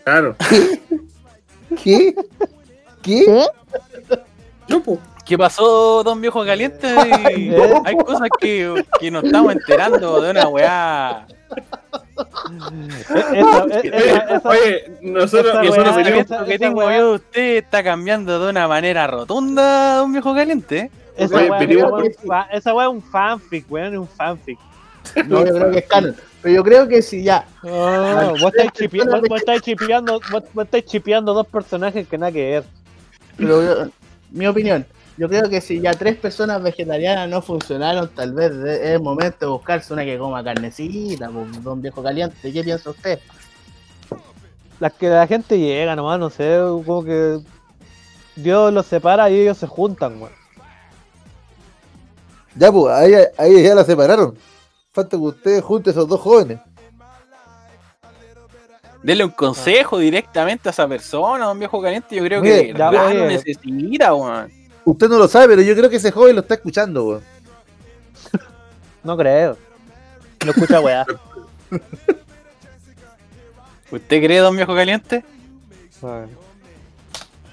Claro. 0.04 0.36
¿Qué? 1.84 2.16
¿Qué? 3.02 3.26
Pues. 4.84 5.00
¿Qué 5.26 5.38
pasó, 5.38 6.04
don 6.04 6.22
viejo 6.22 6.46
caliente? 6.46 6.88
¿Eh? 7.30 7.74
Hay 7.84 7.98
cosas 7.98 8.30
que, 8.40 8.82
que 9.00 9.12
nos 9.12 9.26
estamos 9.26 9.52
enterando 9.54 10.22
de 10.22 10.32
una 10.32 10.48
weá. 10.48 11.28
Eh, 11.50 13.40
esa- 13.40 13.80
eh, 13.80 13.92
esa- 13.94 14.36
esa- 14.38 14.50
Oye, 14.50 14.92
nosotros, 15.02 15.58
Que 15.62 15.68
nosotros 15.68 16.48
weá- 16.48 16.58
tengo 16.60 16.82
yo 16.92 17.10
de 17.10 17.16
usted 17.16 17.56
está 17.58 17.84
cambiando 17.84 18.40
de 18.44 18.50
una 18.50 18.68
manera 18.70 19.06
rotunda, 19.08 19.98
don 19.98 20.14
viejo 20.14 20.34
caliente. 20.34 20.90
Esa 21.18 21.36
weá 22.74 22.86
es 22.86 22.90
un 22.90 23.02
fanfic, 23.02 23.70
weón, 23.70 23.94
es 23.94 24.00
un 24.00 24.08
fanfic. 24.08 24.58
No, 25.28 25.46
yo 25.46 25.54
creo 25.56 25.72
que 25.72 25.80
es 25.80 25.88
canon. 25.88 26.16
Pero 26.42 26.56
yo 26.56 26.64
creo 26.64 26.88
que 26.88 27.02
si 27.02 27.24
ya. 27.24 27.46
No, 27.64 28.32
vos 28.32 28.44
estáis 28.54 28.70
vos- 28.72 28.80
chipeando, 28.80 30.20
vos- 30.32 30.44
vos 30.54 30.66
estáis 30.66 30.86
chipeando 30.86 31.34
dos 31.34 31.48
personajes 31.48 32.08
que 32.08 32.18
nada 32.18 32.32
que 32.32 32.52
ver. 32.52 32.64
Pero 33.38 33.64
yo- 33.64 33.92
mi 34.32 34.46
opinión, 34.48 34.86
yo 35.18 35.28
creo 35.28 35.50
que 35.50 35.62
si 35.62 35.80
ya 35.82 35.94
tres 35.94 36.16
personas 36.18 36.62
vegetarianas 36.62 37.28
no 37.30 37.42
funcionaron, 37.42 38.08
tal 38.10 38.34
vez 38.34 38.52
es 38.52 38.82
el 38.92 39.00
momento 39.02 39.38
de 39.46 39.52
buscarse 39.52 39.94
una 39.94 40.06
que 40.06 40.18
coma 40.18 40.44
carnecita, 40.44 41.28
don 41.64 41.82
viejo 41.82 42.04
caliente. 42.04 42.52
¿Qué 42.54 42.64
piensa 42.64 42.90
usted? 42.92 43.20
Las 44.80 44.94
que 44.94 45.10
la 45.10 45.26
gente 45.26 45.58
llega 45.58 45.96
nomás, 45.96 46.20
no 46.20 46.30
sé, 46.30 46.60
como 46.86 47.04
que 47.04 47.40
Dios 48.36 48.72
los 48.72 48.86
separa 48.86 49.28
y 49.32 49.40
ellos 49.42 49.58
se 49.58 49.66
juntan, 49.66 50.22
weón. 50.22 50.32
Ya, 52.56 52.72
pues, 52.72 52.94
ahí, 52.94 53.14
ahí 53.38 53.64
ya 53.64 53.76
la 53.76 53.84
separaron. 53.84 54.36
Falta 54.98 55.12
que 55.16 55.22
ustedes 55.24 55.64
junten 55.64 55.92
esos 55.92 56.08
dos 56.08 56.20
jóvenes. 56.20 56.58
Denle 59.04 59.26
un 59.26 59.30
consejo 59.30 60.00
directamente 60.00 60.70
a 60.70 60.72
esa 60.72 60.88
persona, 60.88 61.46
don 61.46 61.60
viejo 61.60 61.80
caliente. 61.80 62.16
Yo 62.16 62.24
creo 62.24 62.42
Mire, 62.42 62.74
que 62.74 62.80
ya, 62.80 62.90
oye. 62.90 63.14
lo 63.14 63.28
necesita, 63.28 64.12
weón. 64.16 64.52
Usted 64.86 65.08
no 65.08 65.20
lo 65.20 65.28
sabe, 65.28 65.50
pero 65.50 65.62
yo 65.62 65.76
creo 65.76 65.88
que 65.88 65.98
ese 65.98 66.10
joven 66.12 66.34
lo 66.34 66.42
está 66.42 66.56
escuchando, 66.56 67.06
weón. 67.06 67.22
No 69.04 69.16
creo. 69.16 69.56
No 70.44 70.50
escucha 70.52 70.80
weá. 70.80 71.06
¿Usted 73.92 74.24
cree, 74.24 74.40
don 74.40 74.56
viejo 74.56 74.74
caliente? 74.74 75.24
Bueno. 76.02 76.28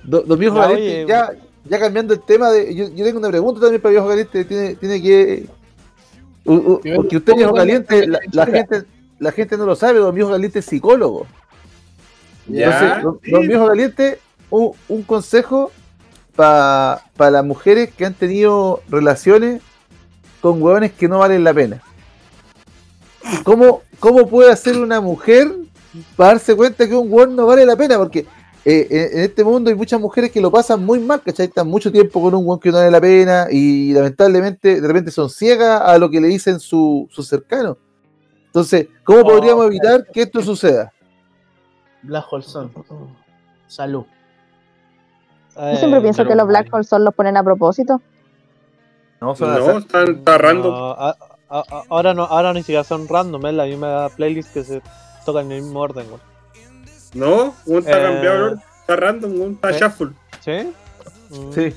Do- 0.03 0.23
Don 0.23 0.39
Viejo 0.39 0.57
Ya, 0.57 0.63
Caliente, 0.63 1.05
oye. 1.05 1.07
ya, 1.09 1.31
ya 1.65 1.79
cambiando 1.79 2.15
el 2.15 2.21
tema, 2.23 2.51
de, 2.51 2.75
yo, 2.75 2.89
yo 2.89 3.05
tengo 3.05 3.19
una 3.19 3.29
pregunta 3.29 3.61
también 3.61 3.83
para 3.83 3.91
Viejo 3.93 4.09
Caliente. 4.09 4.45
Tiene, 4.47 4.75
tiene 4.77 5.03
que. 5.03 5.47
U- 6.45 6.55
u- 6.55 6.81
Yo- 6.85 6.97
porque 6.97 7.17
usted, 7.19 7.35
Viejo 7.35 7.51
¿cómo 7.51 7.61
Caliente, 7.61 8.07
la, 8.33 8.47
gente, 8.47 8.83
la 9.19 9.33
gente 9.33 9.57
no 9.57 9.67
lo 9.67 9.77
sabe, 9.77 9.99
Don 9.99 10.15
Viejo 10.15 10.31
Caliente 10.31 10.59
es 10.61 10.65
psicólogo. 10.67 11.27
Entonces, 12.49 13.03
don, 13.03 13.19
don 13.31 13.49
Viejo 13.49 13.67
Caliente, 13.67 14.19
un, 14.51 14.73
un 14.89 15.03
consejo 15.03 15.73
para 16.37 17.01
las 17.19 17.45
mujeres 17.45 17.93
que 17.95 18.05
han 18.07 18.15
tenido 18.15 18.83
relaciones 18.89 19.63
con 20.41 20.61
hueones 20.63 20.93
que 20.93 21.09
no 21.09 21.21
valen 21.21 21.45
la 21.45 21.55
pena. 21.55 21.81
¿Cómo, 23.45 23.83
¿Cómo 24.01 24.29
puede 24.29 24.53
hacer 24.53 24.79
una 24.79 25.01
mujer 25.01 25.51
para 26.17 26.31
darse 26.35 26.55
cuenta 26.55 26.87
que 26.89 26.95
un 26.95 27.11
hueón 27.11 27.35
no 27.37 27.47
vale 27.47 27.65
la 27.65 27.77
pena? 27.77 27.97
Porque 27.97 28.27
eh, 28.65 28.87
en, 28.91 29.19
en 29.19 29.25
este 29.25 29.45
mundo 29.45 29.69
hay 29.71 29.77
muchas 29.77 30.01
mujeres 30.01 30.31
que 30.31 30.41
lo 30.41 30.51
pasan 30.51 30.85
muy 30.85 30.99
mal, 31.01 31.21
¿cachai? 31.23 31.47
Están 31.47 31.69
mucho 31.69 31.93
tiempo 31.93 32.21
con 32.23 32.35
un 32.35 32.47
hueón 32.47 32.59
que 32.61 32.71
no 32.71 32.79
vale 32.79 32.91
la 32.91 33.01
pena 33.01 33.47
y 33.51 33.93
lamentablemente 33.93 34.81
de 34.81 34.87
repente 34.87 35.11
son 35.11 35.29
ciegas 35.31 35.81
a 35.83 35.99
lo 35.99 36.09
que 36.11 36.21
le 36.21 36.29
dicen 36.29 36.59
su- 36.61 37.07
sus 37.11 37.29
cercanos. 37.29 37.77
Entonces, 38.47 38.89
¿cómo 39.05 39.21
Oh, 39.21 39.25
podríamos 39.25 39.67
evitar 39.67 40.07
que 40.13 40.23
esto 40.23 40.41
suceda? 40.43 40.93
Black 42.03 42.25
Hole 42.31 42.45
Sun. 42.45 42.71
Salud. 43.67 44.05
Yo 45.57 45.77
siempre 45.77 45.99
Eh, 45.99 46.03
pienso 46.03 46.19
pero 46.19 46.29
que 46.31 46.35
los. 46.37 46.47
Black 46.47 46.69
Hole 46.73 46.85
Sun 46.85 47.05
los 47.05 47.15
ponen 47.15 47.37
a 47.37 47.43
propósito. 47.43 48.01
No, 49.21 49.35
son 49.35 49.51
No, 49.55 49.79
están 49.79 50.09
está 50.19 50.39
random. 50.39 50.73
No, 50.73 50.91
a- 50.93 51.11
a- 51.49 51.59
a- 51.61 51.83
ahora 51.89 52.13
no, 52.15 52.25
ahora 52.25 52.53
ni 52.53 52.61
siquiera 52.61 52.85
son 52.85 53.09
random, 53.09 53.47
es 53.47 53.55
la 53.55 53.65
misma 53.65 54.09
playlist 54.17 54.53
que 54.53 54.65
se 54.65 54.83
toca 55.25 55.41
en 55.41 55.53
el 55.53 55.63
mismo 55.63 55.81
orden, 55.81 56.07
güey. 56.09 56.21
No, 57.15 57.55
un 57.67 57.79
está 57.79 57.99
Eh, 57.99 58.03
cambiado, 58.03 58.55
está 58.81 58.97
random, 58.97 59.41
un 59.41 59.53
está 59.53 59.73
¿sí? 59.73 59.79
shuffle. 59.81 60.09
¿Sí? 60.45 60.73
Mm. 61.31 61.53
Sí. 61.53 61.75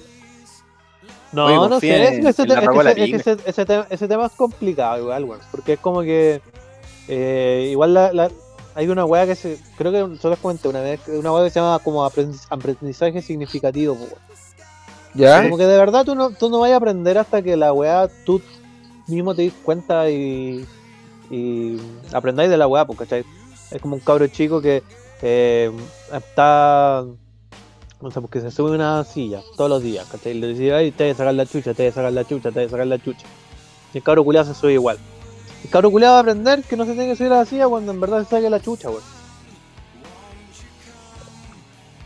No, 1.32 1.46
Oye, 1.46 1.56
no 1.70 1.80
sé, 1.80 1.88
ese, 2.04 2.30
ese- 2.30 2.44
es 2.44 2.60
que 2.60 2.96
Tigre. 2.96 3.20
ese- 3.20 3.38
ese 3.46 3.66
tema, 3.66 3.86
ese 3.90 4.08
tema 4.08 4.26
es 4.26 4.32
complicado 4.34 4.98
igual, 5.00 5.26
güey, 5.26 5.40
porque 5.52 5.74
es 5.74 5.80
como 5.80 6.02
que 6.02 6.42
eh, 7.10 7.68
igual 7.72 7.94
la, 7.94 8.12
la- 8.14 8.32
hay 8.76 8.88
una 8.90 9.06
weá 9.06 9.26
que 9.26 9.36
se, 9.36 9.58
creo 9.78 9.92
que 9.92 10.18
se 10.20 10.30
los 10.30 10.40
comenté 10.40 10.68
una 10.68 10.82
vez, 10.82 11.00
una 11.08 11.32
weá 11.34 11.44
que 11.44 11.50
se 11.50 11.60
llama 11.60 11.80
como 11.80 12.06
aprendiz- 12.06 12.46
aprendizaje 12.50 13.22
significativo, 13.22 13.96
güey. 13.96 14.10
¿Ya? 15.14 15.42
Como 15.44 15.58
que 15.58 15.66
de 15.66 15.78
verdad 15.78 16.06
tú 16.06 16.16
no, 16.16 16.30
tú 16.32 16.50
no 16.50 16.60
vayas 16.60 16.76
a 16.76 16.78
aprender 16.78 17.18
hasta 17.18 17.42
que 17.42 17.58
la 17.58 17.74
weá 17.74 18.08
tú 18.26 18.42
mismo 19.08 19.34
te 19.36 19.44
des 19.44 19.54
cuenta 19.64 20.10
y, 20.10 20.66
y 21.32 21.80
aprendáis 22.14 22.50
de 22.50 22.58
la 22.58 22.68
weá, 22.68 22.86
pues, 22.86 23.00
¿cachai? 23.00 23.26
Es 23.72 23.82
como 23.82 23.96
un 23.96 24.02
cabro 24.02 24.28
chico 24.28 24.62
que 24.62 24.84
eh, 25.22 25.72
está, 26.14 27.04
no 28.02 28.12
sé, 28.12 28.22
porque 28.22 28.42
se 28.42 28.52
sube 28.52 28.72
una 28.72 29.04
silla 29.04 29.42
todos 29.56 29.70
los 29.70 29.82
días, 29.82 30.08
¿cachai? 30.12 30.34
Y 30.34 30.40
le 30.40 30.48
dice, 30.48 30.74
ay, 30.74 30.92
te 30.92 31.06
voy 31.06 31.12
a 31.12 31.16
sacar 31.16 31.34
la 31.34 31.46
chucha, 31.46 31.74
te 31.74 31.84
voy 31.84 31.90
a 31.90 31.94
sacar 31.94 32.14
la 32.14 32.24
chucha, 32.24 32.52
te 32.52 32.60
voy 32.60 32.66
a 32.66 32.70
sacar 32.70 32.88
la 32.88 33.00
chucha. 33.00 33.26
Y 33.94 33.98
el 33.98 34.04
cabro 34.04 34.24
culiado 34.24 34.46
se 34.46 34.60
sube 34.60 34.74
igual. 34.74 34.98
El 35.64 35.70
cabro 35.70 35.90
culiado 35.90 36.14
va 36.14 36.20
a 36.20 36.22
aprender 36.22 36.64
que 36.64 36.78
no 36.78 36.86
se 36.86 36.94
tiene 36.94 37.08
que 37.10 37.16
subir 37.16 37.32
a 37.32 37.38
la 37.38 37.46
silla 37.46 37.68
cuando 37.68 37.92
en 37.92 38.00
verdad 38.00 38.24
se 38.24 38.30
saque 38.30 38.50
la 38.50 38.60
chucha, 38.60 38.90
weón. 38.90 39.04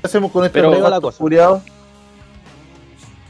¿Qué 0.01 0.07
hacemos 0.07 0.31
con 0.31 0.45
este 0.45 0.61
curiados? 1.17 1.61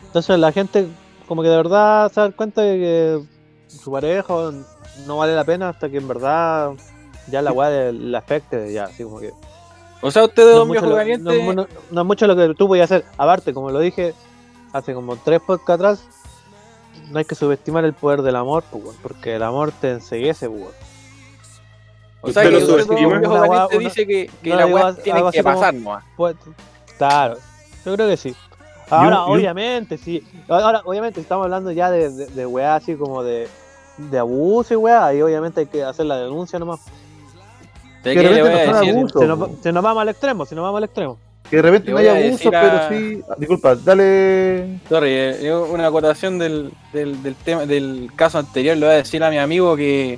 Entonces 0.06 0.40
la 0.40 0.52
gente 0.52 0.88
como 1.28 1.42
que 1.42 1.50
de 1.50 1.56
verdad 1.56 2.12
se 2.12 2.20
da 2.20 2.32
cuenta 2.32 2.62
de 2.62 2.78
que 2.78 3.24
su 3.68 3.92
pareja 3.92 4.34
no 5.08 5.18
vale 5.18 5.36
la 5.36 5.44
pena 5.44 5.70
hasta 5.70 5.90
que 5.90 5.98
en 5.98 6.08
verdad 6.08 6.72
ya 7.30 7.42
la 7.42 7.52
weá 7.52 7.70
le, 7.70 7.94
le 7.94 8.18
afecte, 8.18 8.72
ya, 8.74 8.86
así 8.86 9.04
como 9.04 9.20
que... 9.20 9.32
O 10.02 10.10
sea, 10.12 10.24
usted, 10.26 10.44
No 10.44 10.50
es, 10.50 10.56
don 10.56 10.68
mucho 10.68 10.80
viejo 10.82 10.90
lo, 10.92 10.96
caliente. 10.98 11.44
no 11.46 11.54
no- 11.54 11.68
no 11.92 12.02
es 12.02 12.08
mucho 12.08 12.28
lo 12.28 12.36
que 12.36 12.54
tú 12.56 12.68
podías 12.68 12.86
hacer. 12.92 13.06
Aparte, 13.18 13.54
como 13.54 13.70
lo 13.70 13.80
dije 13.80 14.14
hace 14.74 14.94
como 14.94 15.16
tres 15.18 15.42
podcasts 15.42 15.72
atrás, 15.72 16.04
no 17.10 17.20
hay 17.20 17.26
que 17.26 17.36
subestimar 17.36 17.84
el 17.86 17.94
poder 17.94 18.22
del 18.22 18.36
amor, 18.38 18.64
pues, 18.72 18.84
porque 19.02 19.36
el 19.36 19.44
amor 19.44 19.72
te 19.72 19.92
enseguece, 19.92 20.48
pues, 20.50 20.62
weón. 20.62 20.74
o 22.22 22.32
sea, 22.32 22.44
¿Usted 22.44 22.44
que 22.44 22.52
lo 22.52 22.66
subestima? 22.66 23.20
viejo 23.20 23.34
weá- 23.36 23.68
dice 23.80 24.08
que, 24.08 24.30
que 24.42 24.50
no, 24.52 24.58
algo 24.60 24.94
tienen 24.96 25.26
así 25.28 25.38
que 25.38 25.44
como- 25.44 25.56
pasar 25.56 25.74
nomás. 25.74 26.04
Pues, 26.16 26.36
claro, 26.98 27.36
yo 27.86 27.96
creo 27.96 28.08
que 28.08 28.18
sí. 28.18 28.36
Ahora, 28.90 29.16
yo- 29.18 29.26
obviamente, 29.28 29.98
sí. 29.98 30.26
Ahora, 30.50 30.82
obviamente, 30.86 31.20
estamos 31.22 31.44
hablando 31.46 31.72
ya 31.72 31.90
de, 31.92 32.10
de, 32.10 32.26
de 32.28 32.46
weá 32.46 32.76
así 32.76 32.96
como 32.96 33.24
de, 33.24 33.48
de 33.98 34.18
abuso 34.20 34.74
y 34.74 34.78
weá, 34.78 35.06
ahí 35.08 35.22
obviamente 35.22 35.62
hay 35.62 35.68
que 35.68 35.84
hacer 35.84 36.06
la 36.06 36.18
denuncia 36.18 36.60
nomás. 36.60 36.80
¿De 38.04 38.14
Que 38.14 38.22
de 38.22 38.30
repente 38.30 38.62
a 38.62 38.66
no 38.68 38.74
son 38.74 38.82
decir? 38.82 38.96
abuso. 38.98 39.20
Se 39.20 39.28
nos, 39.28 39.50
se 39.62 39.72
nos 39.72 39.84
vamos 39.84 40.02
al 40.02 40.10
extremo, 40.10 40.46
si 40.46 40.56
nos 40.56 40.64
vamos 40.64 40.78
al 40.78 40.84
extremo. 40.86 41.18
Que 41.50 41.56
de 41.58 41.62
repente 41.64 41.92
no 41.92 41.98
haya 41.98 42.12
abuso, 42.16 42.50
pero 42.50 42.90
sí. 42.90 43.22
ah, 43.30 43.36
Disculpa, 43.38 43.76
dale. 43.76 44.80
Sorry, 44.88 45.10
eh, 45.12 45.40
yo 45.44 45.66
una 45.66 45.88
acotación 45.88 46.38
del, 46.40 46.72
del, 46.94 47.22
del 47.24 47.36
tema 47.36 47.66
del 47.66 48.10
caso 48.16 48.38
anterior 48.40 48.78
le 48.78 48.86
voy 48.86 48.94
a 48.96 48.98
decir 48.98 49.22
a 49.24 49.30
mi 49.30 49.38
amigo 49.38 49.76
que, 49.76 50.18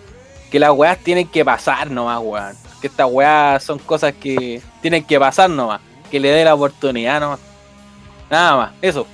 que 0.52 0.60
las 0.60 0.72
weas 0.72 0.98
tienen 1.00 1.28
que 1.28 1.44
pasar 1.44 1.90
nomás, 1.90 2.20
weón. 2.22 2.56
Que 2.82 2.88
estas 2.88 3.08
weas 3.10 3.64
son 3.64 3.80
cosas 3.80 4.14
que 4.14 4.62
tienen 4.82 5.04
que 5.06 5.20
pasar 5.20 5.50
nomás. 5.50 5.82
Que 6.12 6.20
le 6.20 6.30
dé 6.30 6.44
la 6.46 6.54
oportunidad 6.54 7.20
nomás. 7.20 7.40
Nada 8.30 8.56
más, 8.58 8.72
eso. 8.82 9.08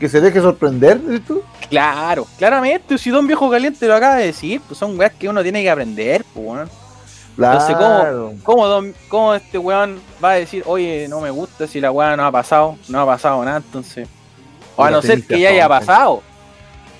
Que 0.00 0.08
se 0.08 0.20
deje 0.20 0.40
sorprender, 0.40 1.00
¿dices 1.02 1.26
tú? 1.26 1.42
Claro, 1.68 2.26
claramente, 2.38 2.96
si 2.96 3.10
Don 3.10 3.26
Viejo 3.26 3.50
Caliente 3.50 3.86
lo 3.86 3.94
acaba 3.96 4.16
de 4.16 4.26
decir, 4.26 4.60
pues 4.66 4.78
son 4.78 4.98
weas 4.98 5.12
que 5.12 5.28
uno 5.28 5.42
tiene 5.42 5.62
que 5.62 5.70
aprender, 5.70 6.24
pues 6.32 6.46
weón. 6.46 6.70
Entonces, 7.38 7.76
¿cómo? 7.76 8.34
¿Cómo, 8.42 8.66
don- 8.66 8.94
cómo 9.08 9.34
este 9.34 9.58
weón 9.58 10.00
va 10.24 10.32
a 10.32 10.34
decir, 10.34 10.62
oye, 10.66 11.06
no 11.08 11.20
me 11.20 11.30
gusta 11.30 11.66
si 11.66 11.80
la 11.80 11.90
weá 11.90 12.16
no 12.16 12.24
ha 12.24 12.32
pasado? 12.32 12.76
No 12.88 13.00
ha 13.00 13.06
pasado 13.06 13.44
nada, 13.44 13.58
entonces. 13.58 14.08
O 14.76 14.84
a 14.84 14.90
no 14.90 15.02
ser 15.02 15.22
que 15.26 15.38
ya 15.40 15.50
haya 15.50 15.68
pasado. 15.68 16.22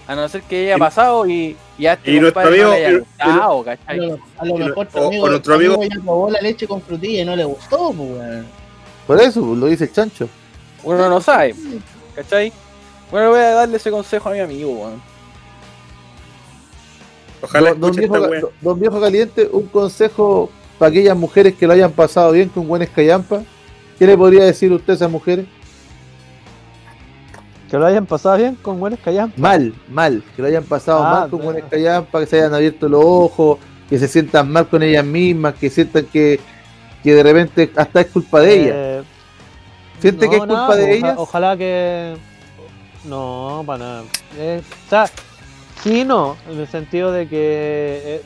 A 0.09 0.15
no 0.15 0.29
ser 0.29 0.43
que 0.43 0.67
ya 0.67 0.75
haya 0.75 0.79
pasado 0.79 1.27
y, 1.27 1.57
y 1.79 1.87
a 1.87 1.95
este 1.95 2.13
y 2.13 2.21
nuestro 2.21 2.43
no 2.43 2.49
amigo- 2.49 2.71
le 2.71 2.87
haya 2.87 2.99
gustado, 2.99 3.61
A 3.61 3.65
¿cachai? 3.65 3.97
lo, 3.99 4.19
a 4.39 4.45
lo 4.45 4.55
mejor 4.57 4.87
tu 4.89 5.05
amigo, 5.05 5.25
o 5.25 5.29
nuestro 5.31 5.53
tu 5.55 5.59
amigo- 5.59 5.83
ya 5.83 6.01
probó 6.03 6.31
la 6.31 6.41
leche 6.41 6.67
con 6.69 6.81
frutilla 6.83 7.23
y 7.23 7.25
no 7.25 7.35
le 7.35 7.45
gustó, 7.45 7.93
pues, 7.93 7.99
weón. 8.11 8.47
Por 9.07 9.21
eso, 9.21 9.41
pues, 9.45 9.59
lo 9.59 9.67
dice 9.67 9.85
el 9.85 9.93
chancho. 9.93 10.29
Uno 10.85 11.09
no 11.09 11.21
sabe, 11.21 11.55
¿cachai? 12.15 12.53
Bueno, 13.11 13.31
voy 13.31 13.41
a 13.41 13.51
darle 13.53 13.77
ese 13.79 13.91
consejo 13.91 14.29
a 14.29 14.33
mi 14.33 14.41
amigo, 14.41 14.71
weón. 14.71 15.03
Ojalá 17.47 17.71
Don, 17.71 17.81
don 17.81 17.91
viejo, 17.93 18.17
esta 18.17 18.29
wea. 18.29 18.41
don- 18.41 18.51
don 18.61 18.81
Viejo 18.81 19.01
Caliente, 19.01 19.49
un 19.53 19.67
consejo 19.67 20.51
para 20.79 20.91
aquellas 20.91 21.17
mujeres 21.17 21.55
que 21.55 21.67
lo 21.67 21.73
hayan 21.73 21.93
pasado 21.93 22.33
bien 22.33 22.49
con 22.49 22.67
buenas 22.69 22.89
callampas. 22.91 23.43
¿Qué 23.99 24.07
le 24.07 24.17
podría 24.17 24.45
decir 24.45 24.71
usted 24.73 24.93
a 24.93 24.97
esas 24.97 25.11
mujeres? 25.11 25.47
Que 27.71 27.79
lo 27.79 27.87
hayan 27.87 28.07
pasado 28.07 28.37
bien 28.37 28.55
con 28.57 28.79
buenas 28.79 29.01
callampas. 29.01 29.39
Mal, 29.39 29.75
mal, 29.89 30.23
que 30.35 30.43
lo 30.43 30.49
hayan 30.49 30.65
pasado 30.65 31.03
Ah, 31.05 31.11
mal 31.21 31.31
con 31.31 31.41
no. 31.41 31.45
buenas 31.47 31.65
callampas, 31.69 32.21
que 32.21 32.27
se 32.27 32.37
hayan 32.37 32.55
abierto 32.55 32.89
los 32.89 33.03
ojos, 33.05 33.59
que 33.89 33.99
se 33.99 34.07
sientan 34.07 34.51
mal 34.53 34.69
con 34.69 34.83
ellas 34.83 35.05
mismas, 35.05 35.55
que 35.55 35.69
sientan 35.69 36.05
que, 36.07 36.39
que 37.03 37.15
de 37.15 37.23
repente 37.23 37.71
hasta 37.75 38.03
es 38.03 38.07
culpa 38.09 38.41
de 38.41 38.55
ellas. 38.55 38.75
Eh, 38.77 39.03
¿Siente 39.99 40.27
no, 40.27 40.31
que 40.31 40.37
es 40.37 40.41
culpa 40.43 40.55
nada, 40.55 40.77
de 40.77 40.85
oja- 40.85 40.93
ellas? 40.95 41.15
Ojalá 41.19 41.57
que. 41.57 42.17
No, 43.05 43.63
para 43.67 43.79
nada. 43.79 44.03
Eh, 44.39 44.61
o 44.87 44.91
sea, 44.91 45.11
sí, 45.83 46.05
no, 46.05 46.37
en 46.47 46.59
el 46.61 46.67
sentido 46.67 47.13
de 47.13 47.29
que 47.29 47.37
eh, 48.17 48.23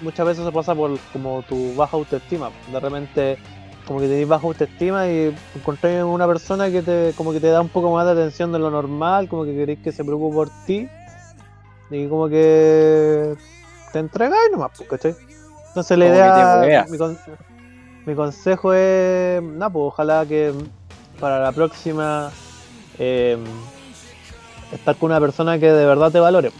muchas 0.00 0.26
veces 0.26 0.44
se 0.44 0.52
pasa 0.52 0.74
por 0.74 0.98
como 1.12 1.42
tu 1.42 1.74
baja 1.74 1.96
autoestima. 1.96 2.50
De 2.66 2.80
repente, 2.80 3.38
como 3.86 4.00
que 4.00 4.08
tenés 4.08 4.28
baja 4.28 4.46
autoestima 4.46 5.08
y 5.08 5.32
encontrás 5.54 6.04
una 6.04 6.26
persona 6.26 6.70
que 6.70 6.82
te 6.82 7.12
como 7.16 7.32
que 7.32 7.40
te 7.40 7.48
da 7.48 7.60
un 7.60 7.68
poco 7.68 7.90
más 7.92 8.06
de 8.06 8.12
atención 8.12 8.52
de 8.52 8.58
lo 8.58 8.70
normal, 8.70 9.28
como 9.28 9.44
que 9.44 9.54
querés 9.54 9.78
que 9.80 9.92
se 9.92 10.04
preocupe 10.04 10.34
por 10.34 10.50
ti 10.66 10.88
y 11.90 12.06
como 12.08 12.28
que 12.28 13.34
te 13.92 13.98
entregáis 13.98 14.50
nomás, 14.52 14.70
pues, 14.76 14.88
¿cachai? 14.88 15.16
Entonces 15.68 15.98
la 15.98 16.06
idea, 16.06 16.84
mi, 16.88 16.98
con- 16.98 17.18
mi 18.06 18.14
consejo 18.14 18.72
es, 18.72 19.42
nada, 19.42 19.70
pues 19.70 19.82
ojalá 19.86 20.24
que 20.26 20.52
para 21.18 21.40
la 21.40 21.52
próxima 21.52 22.30
eh, 22.98 23.36
estar 24.70 24.96
con 24.96 25.10
una 25.10 25.20
persona 25.20 25.58
que 25.58 25.72
de 25.72 25.84
verdad 25.86 26.12
te 26.12 26.20
valore. 26.20 26.50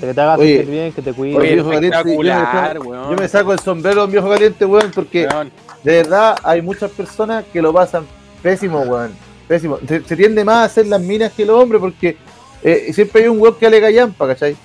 De 0.00 0.06
que 0.06 0.14
te 0.14 0.20
haga 0.20 0.36
Oye, 0.36 0.56
sentir 0.58 0.70
bien, 0.72 0.92
que 0.92 1.02
te 1.02 1.12
cuide. 1.12 1.36
Oye, 1.36 1.54
viejo 1.54 1.70
caliente, 1.70 1.98
yo 2.04 2.22
me 2.22 2.28
saco- 2.30 2.80
weón. 2.88 3.10
Yo 3.10 3.16
me 3.16 3.28
saco 3.28 3.52
el 3.52 3.58
sombrero, 3.58 4.06
viejo 4.06 4.28
caliente, 4.28 4.64
weón, 4.64 4.90
porque 4.94 5.26
Weón, 5.26 5.50
de 5.82 5.92
verdad 6.02 6.36
hay 6.44 6.62
muchas 6.62 6.90
personas 6.90 7.44
que 7.52 7.60
lo 7.60 7.72
pasan 7.72 8.06
pésimo, 8.42 8.80
weón. 8.82 9.12
Pésimo. 9.48 9.78
Se, 9.88 10.02
se 10.04 10.16
tiende 10.16 10.44
más 10.44 10.56
a 10.56 10.64
hacer 10.64 10.86
las 10.86 11.00
minas 11.00 11.32
que 11.32 11.44
los 11.44 11.60
hombres 11.60 11.80
porque 11.80 12.16
eh, 12.62 12.90
siempre 12.92 13.22
hay 13.22 13.28
un 13.28 13.40
weón 13.40 13.54
que 13.56 13.66
ale 13.66 13.80
gallampa, 13.80 14.26
¿cachai? 14.28 14.56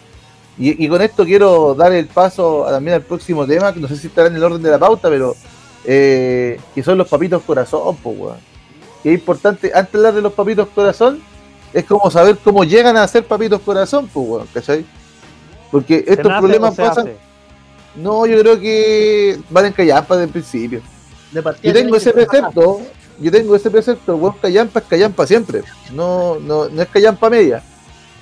Y, 0.57 0.85
y 0.85 0.87
con 0.87 1.01
esto 1.01 1.25
quiero 1.25 1.73
dar 1.73 1.91
el 1.93 2.05
paso 2.05 2.67
a- 2.67 2.71
también 2.71 2.95
al 2.95 3.01
próximo 3.01 3.47
tema, 3.47 3.73
que 3.73 3.79
no 3.79 3.87
sé 3.87 3.95
si 3.97 4.07
estará 4.07 4.27
en 4.27 4.35
el 4.35 4.43
orden 4.43 4.61
de 4.61 4.69
la 4.69 4.77
pauta, 4.77 5.09
pero 5.09 5.35
eh, 5.85 6.59
que 6.75 6.83
son 6.83 6.97
los 6.97 7.07
papitos 7.07 7.41
corazón, 7.43 7.95
pues, 8.03 8.17
weón. 8.19 8.37
Y 9.03 9.09
es 9.09 9.15
importante, 9.15 9.71
antes 9.73 9.91
de 9.93 9.97
hablar 9.97 10.13
de 10.13 10.21
los 10.21 10.33
papitos 10.33 10.67
corazón, 10.75 11.21
es 11.73 11.83
como 11.85 12.09
saber 12.11 12.37
cómo 12.43 12.63
llegan 12.63 12.95
a 12.97 13.07
ser 13.07 13.23
papitos 13.25 13.61
corazón, 13.61 14.07
pues, 14.13 14.27
weón, 14.27 14.47
¿cachai? 14.53 14.85
Porque 15.73 16.03
¿Se 16.05 16.11
estos 16.13 16.27
nace 16.27 16.39
problemas 16.39 16.75
pasan. 16.75 17.07
hace? 17.07 17.17
No, 17.95 18.27
yo 18.27 18.39
creo 18.39 18.59
que 18.59 19.39
van 19.49 19.65
en 19.65 19.73
callampa 19.73 20.15
desde 20.15 20.25
el 20.25 20.31
principio. 20.31 20.81
De 21.31 21.43
Yo 21.63 21.73
tengo 21.73 21.95
ese 21.95 22.13
precepto, 22.13 22.81
yo 23.19 23.31
tengo 23.31 23.55
ese 23.55 23.71
precepto, 23.71 24.15
weón 24.15 24.35
callampa 24.39 24.79
es 24.79 24.85
callampa 24.85 25.25
siempre. 25.25 25.63
No, 25.91 26.37
no, 26.39 26.69
no 26.69 26.81
es 26.81 26.87
callampa 26.89 27.27
media. 27.29 27.63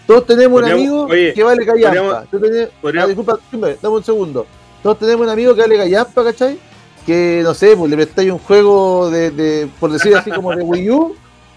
Todos 0.08 0.26
tenemos 0.26 0.62
un 0.64 0.72
amigo 0.72 1.04
oye, 1.04 1.34
que 1.34 1.44
vale 1.44 1.66
callampa. 1.66 2.26
tenés- 2.32 2.70
ah, 2.98 3.06
disculpa, 3.06 3.38
dame 3.52 3.96
un 3.96 4.04
segundo. 4.04 4.46
Todos 4.82 5.00
tenemos 5.00 5.26
un 5.26 5.32
amigo 5.34 5.54
que 5.54 5.62
vale 5.62 5.76
callampa, 5.78 6.24
¿cachai? 6.24 6.58
Que 7.06 7.42
no 7.44 7.54
sé, 7.54 7.76
pues 7.76 7.90
le 7.92 7.98
prestáis 7.98 8.32
un 8.32 8.40
juego 8.40 9.10
de, 9.10 9.32
de, 9.32 9.70
por 9.78 9.92
decir 9.92 10.16
así 10.16 10.32
como 10.32 10.56
de 10.56 10.64
Wii 10.64 10.90
U 10.90 11.16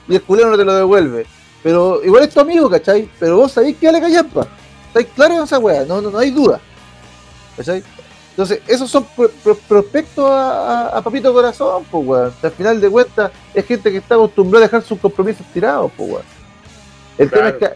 y 0.08 0.16
el 0.16 0.22
culero 0.22 0.50
no 0.50 0.56
te 0.56 0.64
lo 0.64 0.74
devuelve. 0.74 1.24
Pero 1.62 2.04
igual 2.04 2.24
es 2.24 2.30
tu 2.34 2.40
amigo, 2.40 2.68
¿cachai? 2.68 3.08
Pero 3.20 3.36
vos 3.36 3.52
sabéis 3.52 3.76
que 3.76 3.86
vale 3.86 4.00
callampa. 4.00 4.48
¿Estáis 4.94 5.08
claros 5.14 5.38
en 5.38 5.42
esa 5.44 5.58
weá? 5.58 5.84
No, 5.84 6.00
no, 6.00 6.10
no 6.10 6.18
hay 6.18 6.30
duda. 6.30 6.60
¿Cachai? 7.56 7.82
Entonces, 8.30 8.60
esos 8.68 8.88
son 8.90 9.04
pro- 9.16 9.30
pro- 9.42 9.56
prospectos 9.56 10.28
a, 10.30 10.88
a- 10.88 10.98
a 10.98 11.02
Papito 11.02 11.32
Corazón, 11.32 11.84
pues, 11.90 12.06
weón. 12.06 12.32
Al 12.42 12.50
final 12.52 12.80
de 12.80 12.88
cuentas, 12.90 13.32
es 13.52 13.64
gente 13.64 13.90
que 13.90 13.98
está 13.98 14.14
acostumbrada 14.14 14.64
a 14.66 14.68
dejar 14.68 14.82
sus 14.82 14.98
compromisos 15.00 15.44
tirados, 15.52 15.90
pues, 15.96 16.10
weón. 16.10 16.22
El 17.18 17.30
tema 17.30 17.48
es 17.48 17.54
que 17.54 17.70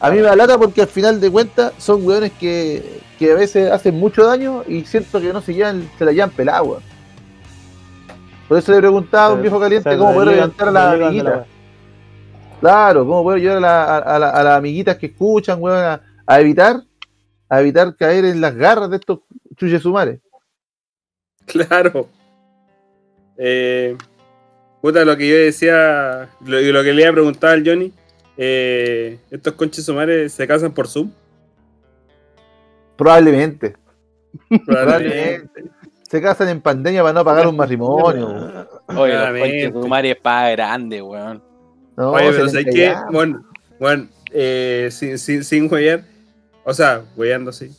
a 0.00 0.10
mí 0.10 0.16
me 0.16 0.22
da 0.22 0.36
lata 0.36 0.56
porque 0.58 0.82
al 0.82 0.88
final 0.88 1.20
de 1.20 1.30
cuentas 1.30 1.72
son 1.78 2.06
weones 2.06 2.32
que, 2.32 3.00
que 3.18 3.32
a 3.32 3.34
veces 3.34 3.70
hacen 3.70 3.98
mucho 3.98 4.24
daño 4.26 4.62
y 4.66 4.84
siento 4.84 5.20
que 5.20 5.32
no 5.32 5.40
se 5.42 5.54
llevan, 5.54 5.90
se 5.98 6.04
la 6.04 6.12
llevan 6.12 6.30
pelada, 6.30 6.62
weón. 6.62 6.82
Por 8.48 8.58
eso 8.58 8.72
le 8.72 8.78
preguntaba 8.78 9.26
a 9.26 9.32
un 9.32 9.40
viejo 9.42 9.58
caliente 9.60 9.96
cómo 9.96 10.12
poder 10.14 10.28
orientar 10.28 10.68
a 10.68 10.70
la 10.70 10.90
amiguitas. 10.92 11.46
Claro, 12.60 13.00
cómo 13.06 13.22
poder 13.22 13.38
ayudar 13.40 13.56
a, 13.56 13.60
la- 13.60 13.84
a- 13.84 13.98
a 13.98 14.18
la- 14.18 14.30
a 14.30 14.42
las 14.42 14.58
amiguitas 14.58 14.96
que 14.96 15.06
escuchan, 15.06 15.58
weón, 15.62 16.00
a, 16.26 16.40
evitar, 16.40 16.82
a 17.48 17.60
evitar 17.60 17.96
caer 17.96 18.24
en 18.24 18.40
las 18.40 18.54
garras 18.54 18.90
de 18.90 18.96
estos 18.96 19.20
chuyes 19.56 19.82
sumares. 19.82 20.20
Claro. 21.46 22.08
Eh, 23.36 23.96
puta, 24.80 25.04
lo 25.04 25.16
que 25.16 25.28
yo 25.28 25.36
decía, 25.36 26.28
lo, 26.44 26.60
lo 26.60 26.82
que 26.82 26.92
le 26.92 27.02
iba 27.02 27.10
a 27.10 27.14
preguntar 27.14 27.50
al 27.50 27.66
Johnny, 27.66 27.92
eh, 28.36 29.18
estos 29.30 29.54
conches 29.54 29.84
sumares 29.84 30.32
se 30.32 30.46
casan 30.46 30.72
por 30.72 30.88
Zoom. 30.88 31.10
Probablemente. 32.96 33.76
Probablemente. 34.66 35.64
Se 36.08 36.22
casan 36.22 36.48
en 36.48 36.60
pandemia 36.60 37.02
para 37.02 37.12
no 37.12 37.24
pagar 37.24 37.48
un 37.48 37.56
matrimonio. 37.56 38.28
Oye, 38.28 38.88
los 38.88 39.06
Claramente. 39.06 39.64
conches 39.64 39.82
Sumari 39.82 40.10
es 40.10 40.16
para 40.16 40.50
grande, 40.50 41.02
weón. 41.02 41.42
No, 41.96 42.12
Oye, 42.12 42.30
pero 42.30 42.48
¿sabes 42.48 42.66
qué? 42.72 42.94
Bueno, 43.10 43.44
bueno 43.78 44.08
eh, 44.32 44.88
sin, 44.90 45.18
sin, 45.18 45.44
sin 45.44 45.72
huear, 45.72 46.04
o 46.64 46.74
sea, 46.74 47.02
hueando 47.16 47.52
sí. 47.52 47.70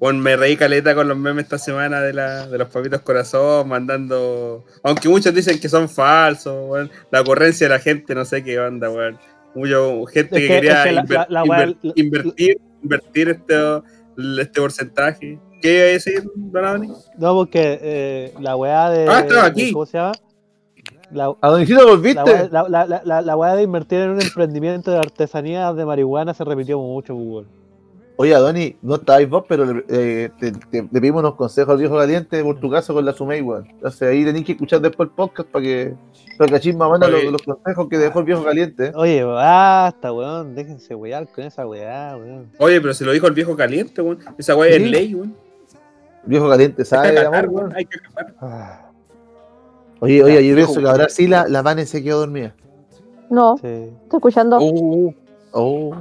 Bueno, 0.00 0.20
me 0.20 0.36
reí 0.36 0.56
caleta 0.56 0.94
con 0.94 1.08
los 1.08 1.18
memes 1.18 1.44
esta 1.44 1.58
semana 1.58 2.00
de, 2.00 2.12
la, 2.12 2.46
de 2.46 2.56
los 2.56 2.68
papitos 2.68 3.00
corazón, 3.00 3.68
mandando. 3.68 4.64
Aunque 4.84 5.08
muchos 5.08 5.34
dicen 5.34 5.58
que 5.58 5.68
son 5.68 5.88
falsos, 5.88 6.54
weón. 6.70 6.90
La 7.10 7.20
ocurrencia 7.20 7.66
de 7.68 7.74
la 7.74 7.80
gente, 7.80 8.14
no 8.14 8.24
sé 8.24 8.44
qué 8.44 8.60
onda, 8.60 8.88
weón. 8.90 9.18
Mucho 9.56 10.04
gente 10.06 10.36
Es 10.36 10.42
que, 10.42 10.46
que- 10.48 10.54
quería 10.54 10.82
es 10.82 10.86
que 10.88 10.92
la- 10.92 11.02
inver- 11.04 11.14
la- 11.14 11.26
la 11.30 11.42
weá- 11.44 11.66
inver- 11.66 11.76
la- 11.82 11.92
invertir, 11.96 12.60
invertir 12.82 13.28
este, 13.30 13.54
este 14.40 14.60
porcentaje. 14.60 15.38
¿Qué 15.60 15.74
iba 15.74 15.82
a 15.82 15.86
decir, 15.86 16.22
Don 16.36 16.64
Adoni? 16.64 16.92
No, 17.16 17.34
porque 17.34 17.80
eh, 17.82 18.34
la 18.40 18.54
weá 18.54 18.90
de, 18.90 19.08
Ah, 19.08 19.18
estaba 19.20 19.42
de- 19.42 19.48
aquí. 19.48 19.72
¿Cómo 19.72 19.84
se 19.86 19.98
llama? 19.98 20.12
La, 21.10 21.24
¿A 21.40 21.50
volviste? 21.50 22.48
la, 22.52 22.68
la, 22.68 22.86
la- 22.86 23.02
la- 23.04 23.22
la 23.22 23.36
weá 23.36 23.56
de 23.56 23.62
invertir 23.64 23.98
en 24.02 24.10
un 24.10 24.22
emprendimiento 24.22 24.92
de 24.92 24.98
artesanía 24.98 25.72
de 25.72 25.84
marihuana 25.84 26.34
se 26.34 26.44
repitió 26.44 26.78
mucho, 26.78 27.16
weón. 27.16 27.57
Oye, 28.20 28.34
Adoni, 28.34 28.74
no 28.82 28.96
estabais 28.96 29.28
vos, 29.30 29.44
pero 29.48 29.64
le, 29.64 29.84
eh, 29.88 30.30
te, 30.40 30.50
te- 30.50 30.82
le 30.82 31.00
pedimos 31.00 31.20
unos 31.20 31.36
consejos 31.36 31.70
al 31.74 31.78
viejo 31.78 31.96
caliente 31.96 32.42
por 32.42 32.58
tu 32.58 32.68
caso 32.68 32.92
con 32.92 33.04
la 33.04 33.12
Sumei, 33.12 33.40
weón. 33.42 33.68
Entonces 33.70 34.08
ahí 34.08 34.24
tenéis 34.24 34.44
que 34.44 34.52
escuchar 34.52 34.80
después 34.80 35.08
el 35.08 35.14
podcast 35.14 35.48
para 35.48 35.62
que 35.64 35.94
para 36.36 36.58
que 36.58 36.72
menos 36.72 37.00
Oye. 37.00 37.22
los, 37.22 37.32
los 37.32 37.42
consejos 37.42 37.88
que 37.88 37.96
dejó 37.96 38.18
el 38.18 38.24
viejo 38.24 38.42
caliente. 38.42 38.90
Oye, 38.96 39.22
basta, 39.22 40.12
weón. 40.12 40.56
Déjense 40.56 40.96
wear 40.96 41.28
con 41.28 41.44
esa 41.44 41.64
weá, 41.64 42.16
weón. 42.16 42.50
Oye, 42.58 42.80
pero 42.80 42.92
se 42.92 43.04
lo 43.04 43.12
dijo 43.12 43.28
el 43.28 43.34
viejo 43.34 43.56
caliente, 43.56 44.02
weón. 44.02 44.18
Esa 44.36 44.56
weá 44.56 44.74
Sí. 44.76 44.82
es 44.82 44.90
ley, 44.90 45.14
weón. 45.14 45.36
El 46.24 46.28
viejo 46.28 46.48
caliente 46.48 46.82
Hay 46.82 46.86
sabe 46.86 47.08
que 47.14 47.20
de 47.20 47.26
amor, 47.26 47.48
weón. 47.48 47.72
Hay 47.76 47.84
que. 47.84 47.98
Ah, 48.40 48.90
Oye, 50.00 50.24
oye, 50.24 50.40
viejo 50.54 50.72
eso 50.72 50.80
que 50.80 50.88
ahora 50.88 51.08
sí 51.08 51.28
la, 51.28 51.46
la 51.46 51.62
Vane 51.62 51.86
se 51.86 52.02
quedó 52.02 52.18
dormida. 52.18 52.52
No, 53.30 53.56
sí. 53.58 53.66
estoy 53.66 54.16
escuchando. 54.16 54.58
Uh, 54.60 55.14
Oh, 55.52 55.94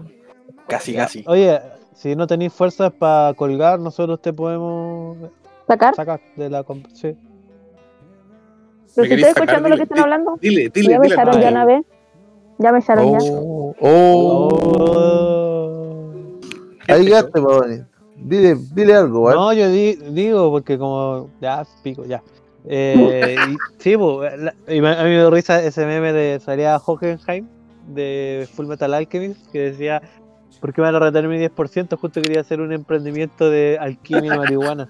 casi, 0.67 0.93
casi. 0.95 1.23
Oye, 1.27 1.59
si 1.97 2.15
no 2.15 2.27
tenéis 2.27 2.53
fuerzas 2.53 2.93
para 2.93 3.33
colgar, 3.33 3.79
nosotros 3.79 4.21
te 4.21 4.31
podemos 4.31 5.17
¿Sacar? 5.67 5.95
sacar 5.95 6.21
de 6.35 6.49
la 6.49 6.63
comp- 6.63 6.87
sí. 6.93 7.15
Pero 8.95 8.95
¿Me 8.95 9.03
si 9.03 9.09
querés 9.09 9.27
estoy 9.27 9.33
sacar? 9.33 9.43
escuchando 9.43 9.69
lo 9.69 9.75
que 9.77 9.83
están 9.83 9.99
hablando. 9.99 10.37
Dile, 10.41 10.69
dile, 10.73 10.91
Ya 10.93 10.99
me 10.99 11.07
echaron 11.07 11.35
no, 11.35 11.41
ya 11.41 11.49
una 11.49 11.65
vez. 11.65 11.85
Ya 12.59 12.71
me 12.71 12.79
echaron 12.79 13.11
ya. 13.11 13.17
oh, 13.33 13.75
oh. 13.81 15.27
Ahí. 16.87 17.09
Dile, 18.15 18.55
dile 18.73 18.95
algo, 18.95 19.21
weón. 19.21 19.35
No, 19.35 19.53
yo 19.53 19.69
di- 19.69 19.95
digo, 20.11 20.49
porque 20.51 20.77
como. 20.77 21.29
Ya, 21.41 21.65
pico, 21.83 22.05
ya. 22.05 22.23
Eh, 22.65 23.35
y- 23.51 23.55
sí, 23.79 23.97
pues, 23.97 24.37
la- 24.39 24.55
y 24.67 24.81
me- 24.81 24.89
a 24.97 25.03
mí 25.03 25.09
me 25.09 25.15
dio 25.17 25.29
risa 25.29 25.61
ese 25.63 25.85
meme 25.85 26.13
de 26.13 26.39
salía 26.39 26.77
Hockenheim 26.79 27.47
de 27.87 28.47
Full 28.53 28.65
Metal 28.65 28.93
Alchemist 28.93 29.45
que 29.51 29.59
decía: 29.71 30.01
¿Por 30.67 30.73
qué 30.73 30.81
van 30.81 30.93
a 30.95 30.99
retener 30.99 31.29
mi 31.29 31.37
10%? 31.37 31.97
Justo 31.97 32.21
quería 32.21 32.41
hacer 32.41 32.59
un 32.59 32.73
emprendimiento 32.73 33.49
de 33.49 33.77
alquimia 33.79 34.35
y 34.35 34.37
marihuana. 34.37 34.89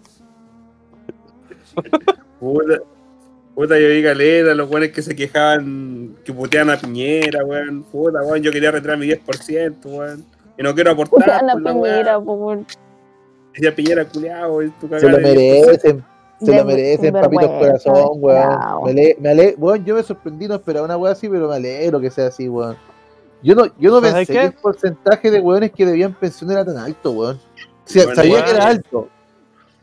Puta, 2.39 2.79
puta, 3.53 3.79
yo 3.79 3.87
vi 3.89 4.01
caleta, 4.01 4.55
los 4.55 4.67
buenos 4.67 4.89
que 4.89 5.03
se 5.03 5.15
quejaban, 5.15 6.15
que 6.25 6.33
puteaban 6.33 6.71
a 6.71 6.79
Piñera, 6.79 7.45
weón. 7.45 7.83
Puta, 7.83 8.23
weón, 8.23 8.41
yo 8.41 8.51
quería 8.51 8.71
retirar 8.71 8.97
mi 8.97 9.05
10%, 9.05 9.75
weón. 9.85 10.25
Y 10.57 10.63
no 10.63 10.73
quiero 10.73 10.91
aportar. 10.93 11.19
Puta, 11.19 11.37
Ana 11.37 11.53
pues, 11.53 11.63
la 11.63 11.73
Piñera, 11.73 12.19
por 12.19 12.59
Decía 13.53 13.75
Piñera, 13.75 14.05
culiao, 14.05 14.59
tu 14.81 14.87
Se 14.87 15.07
lo 15.09 15.17
de 15.17 15.23
10%. 15.23 15.35
merecen. 15.35 16.03
Se 16.41 16.55
lo 16.57 16.65
merecen, 16.65 17.13
papitos 17.13 17.51
corazón, 17.51 18.09
weón. 18.15 18.57
Me, 18.85 18.89
ale- 18.89 19.17
me 19.19 19.29
ale- 19.29 19.55
weón, 19.59 19.85
yo 19.85 19.93
me 19.93 20.01
sorprendí, 20.01 20.47
no 20.47 20.55
esperaba 20.55 20.85
una 20.85 20.97
weá 20.97 21.11
así, 21.11 21.29
pero 21.29 21.47
me 21.49 21.55
alegro 21.55 21.99
que 21.99 22.09
sea 22.09 22.27
así, 22.29 22.49
weón. 22.49 22.75
Yo 23.43 23.55
no, 23.55 23.65
yo 23.77 23.91
no 23.91 23.97
¿Sabes 24.01 24.13
pensé 24.27 24.33
qué? 24.33 24.39
que 24.39 24.45
el 24.45 24.53
porcentaje 24.53 25.31
de 25.31 25.39
weones 25.39 25.71
que 25.71 25.85
debían 25.85 26.13
pensión 26.13 26.51
era 26.51 26.65
tan 26.65 26.77
alto, 26.77 27.11
weón. 27.11 27.39
Sí, 27.85 27.99
Bueno, 27.99 28.15
sabía 28.15 28.33
weón. 28.33 28.45
que 28.45 28.51
era 28.51 28.67
alto. 28.67 29.09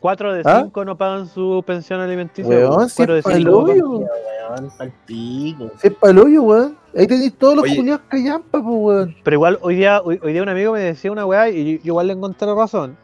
4 0.00 0.34
de 0.34 0.42
¿Ah? 0.44 0.60
5 0.64 0.84
no 0.84 0.98
pagan 0.98 1.26
su 1.28 1.62
pensión 1.66 2.00
alimenticia. 2.00 2.48
Weón, 2.50 2.90
si 2.90 2.96
4 2.96 3.14
de 3.14 3.20
es 3.20 3.24
pa'l 3.24 3.36
5. 3.36 3.58
hoyo. 3.58 3.88
Weón, 3.90 4.70
pa'l 4.76 4.92
pico. 5.06 5.70
Si 5.78 5.86
es 5.86 5.94
pa'l 5.94 6.18
hoyo, 6.18 6.42
weón. 6.42 6.76
Ahí 6.96 7.06
tenéis 7.06 7.34
todos 7.38 7.56
los 7.56 7.64
culiados 7.74 8.02
callampa, 8.08 8.62
pues, 8.62 8.64
weón. 8.66 9.16
Pero 9.24 9.34
igual 9.36 9.58
hoy 9.62 9.76
día, 9.76 10.02
hoy, 10.04 10.20
hoy 10.22 10.32
día 10.32 10.42
un 10.42 10.48
amigo 10.50 10.72
me 10.72 10.80
decía 10.80 11.10
una 11.10 11.24
weá 11.24 11.48
y 11.48 11.78
yo, 11.78 11.80
igual 11.84 12.08
le 12.08 12.12
encontré 12.12 12.52
razón. 12.54 12.96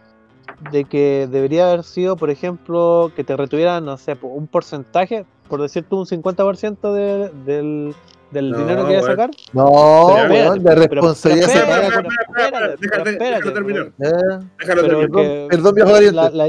De 0.73 0.85
que 0.85 1.27
debería 1.31 1.69
haber 1.69 1.85
sido, 1.85 2.17
por 2.17 2.29
ejemplo, 2.29 3.11
que 3.17 3.25
te 3.25 3.35
retuvieran, 3.35 3.85
no 3.87 3.97
sé, 3.97 4.19
un 4.21 4.47
porcentaje, 4.47 5.25
por 5.49 5.63
decir 5.63 5.85
tú 5.89 6.01
un 6.01 6.07
50% 6.07 6.93
de- 6.93 7.31
del, 7.47 7.95
del 8.31 8.51
No, 8.51 8.59
dinero 8.59 8.87
que 8.87 8.93
ibas 8.93 9.05
a 9.05 9.09
sacar. 9.09 9.31
No, 9.53 9.65
weón, 10.07 10.59
de 10.63 10.65
pero- 10.65 10.81
responsabilidad 10.83 11.49
se 11.49 11.61
paga. 11.61 12.75
Déjate, 12.79 13.51
terminar. 13.51 13.87
Eh, 13.99 14.39
Déjalo 14.61 14.83
terminar. 14.87 15.49
perdón, 15.49 15.75
viejo 15.75 15.91
la, 16.13 16.31
la- 16.31 16.49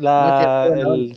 la- 0.00 0.66
el- 0.66 1.16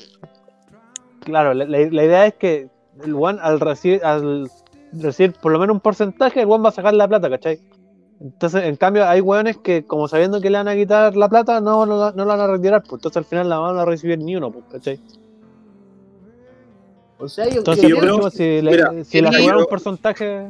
claro, 1.24 1.54
la, 1.54 1.66
la- 1.66 1.78
la 1.92 2.04
idea 2.04 2.26
es 2.28 2.34
que 2.36 2.68
el 3.04 3.16
one 3.16 3.40
al 3.42 3.60
recibir, 3.60 4.04
al 4.04 4.50
recibir 4.94 5.34
por 5.42 5.52
lo 5.52 5.60
menos 5.60 5.74
un 5.76 5.80
porcentaje, 5.80 6.42
el 6.42 6.50
one 6.50 6.64
va 6.64 6.70
a 6.70 6.74
sacar 6.74 6.94
la 6.94 7.08
plata, 7.08 7.30
¿cachai? 7.30 7.60
Entonces, 8.20 8.66
en 8.66 8.76
cambio, 8.76 9.08
hay 9.08 9.20
weones 9.22 9.58
que, 9.58 9.84
como 9.86 10.08
sabiendo 10.08 10.42
que 10.42 10.50
le 10.52 10.58
van 10.58 10.68
a 10.68 10.76
quitar 10.76 11.16
la 11.16 11.28
plata, 11.28 11.60
no, 11.62 11.86
no, 11.86 11.98
la- 11.98 12.12
no 12.12 12.26
la 12.26 12.36
van 12.36 12.50
a 12.50 12.54
retirar, 12.54 12.82
pues 12.82 12.94
entonces 13.00 13.18
al 13.18 13.26
final 13.26 13.50
la 13.50 13.58
van 13.58 13.78
a 13.78 13.86
recibir 13.86 14.20
ni 14.20 14.36
uno, 14.36 14.52
pues, 14.52 14.66
¿cachai? 14.72 15.00
O 17.22 17.30
sea, 17.30 17.48
yo, 17.48 17.60
Entonces, 17.60 17.88
yo 17.88 17.96
por 17.96 18.04
creo- 18.04 18.30
si 18.32 18.62
le, 18.62 18.72
mira, 18.72 18.92
si 19.06 19.22
le 19.22 19.32
yo- 19.32 19.60
un 19.60 19.66
porcentaje, 19.66 20.48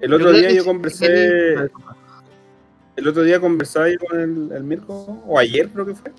El 0.00 0.14
otro 0.14 0.32
día 0.32 0.50
yo 0.52 0.64
conversé, 0.64 1.54
el 2.96 3.06
otro 3.06 3.22
día 3.22 3.40
conversaba 3.40 3.88
yo 3.90 3.98
con 3.98 4.20
el, 4.20 4.52
el 4.56 4.64
Mirko, 4.64 5.22
o 5.26 5.38
ayer 5.38 5.68
creo 5.68 5.86
que 5.86 5.94
fue, 5.94 6.12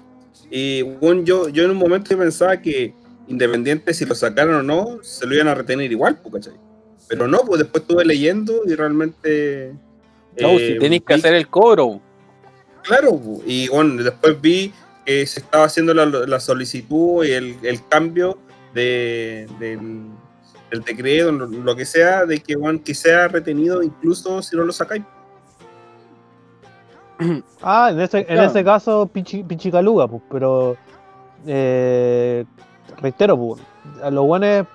y 0.51 0.81
bueno, 0.83 1.23
yo, 1.23 1.49
yo 1.49 1.63
en 1.63 1.71
un 1.71 1.77
momento 1.77 2.11
yo 2.11 2.17
pensaba 2.17 2.61
que 2.61 2.93
independiente 3.27 3.93
si 3.93 4.05
lo 4.05 4.15
sacaron 4.15 4.55
o 4.55 4.63
no, 4.63 4.99
se 5.03 5.25
lo 5.25 5.33
iban 5.35 5.47
a 5.47 5.55
retener 5.55 5.91
igual, 5.91 6.17
pues, 6.21 6.45
¿cachai? 6.45 6.59
Pero 7.07 7.27
no, 7.27 7.39
pues 7.39 7.59
después 7.59 7.81
estuve 7.81 8.05
leyendo 8.05 8.61
y 8.65 8.75
realmente 8.75 9.73
No, 10.39 10.49
Eh, 10.49 10.73
si 10.73 10.79
tenéis 10.79 11.01
que 11.05 11.15
hacer 11.15 11.33
el 11.33 11.47
cobro. 11.47 11.99
Claro, 12.83 13.19
y 13.45 13.67
bueno, 13.67 14.01
después 14.03 14.39
vi 14.39 14.71
que 15.05 15.25
se 15.25 15.39
estaba 15.41 15.65
haciendo 15.65 15.93
la, 15.93 16.05
la 16.05 16.39
solicitud 16.39 17.25
y 17.25 17.31
el, 17.31 17.55
el 17.63 17.85
cambio 17.87 18.37
de, 18.73 19.47
del, 19.59 20.07
del 20.71 20.81
decreto, 20.83 21.31
lo, 21.31 21.75
que 21.75 21.85
sea, 21.85 22.25
de 22.25 22.39
que, 22.39 22.55
bueno, 22.55 22.81
que 22.83 22.93
sea 22.93 23.27
retenido 23.27 23.81
incluso 23.83 24.41
si 24.41 24.55
no 24.55 24.63
lo 24.63 24.71
sacáis. 24.71 25.03
Ah, 27.61 27.89
en 27.91 27.99
ese, 27.99 28.25
en 28.29 28.39
ese 28.39 28.63
caso, 28.63 29.05
Pichi, 29.11 29.43
Pichicaluga, 29.43 30.07
pues, 30.07 30.21
pero 30.31 30.77
eh, 31.45 32.45
reitero, 33.01 33.37
pues, 33.37 33.61
a 34.01 34.09
los 34.09 34.25
buenos, 34.25 34.65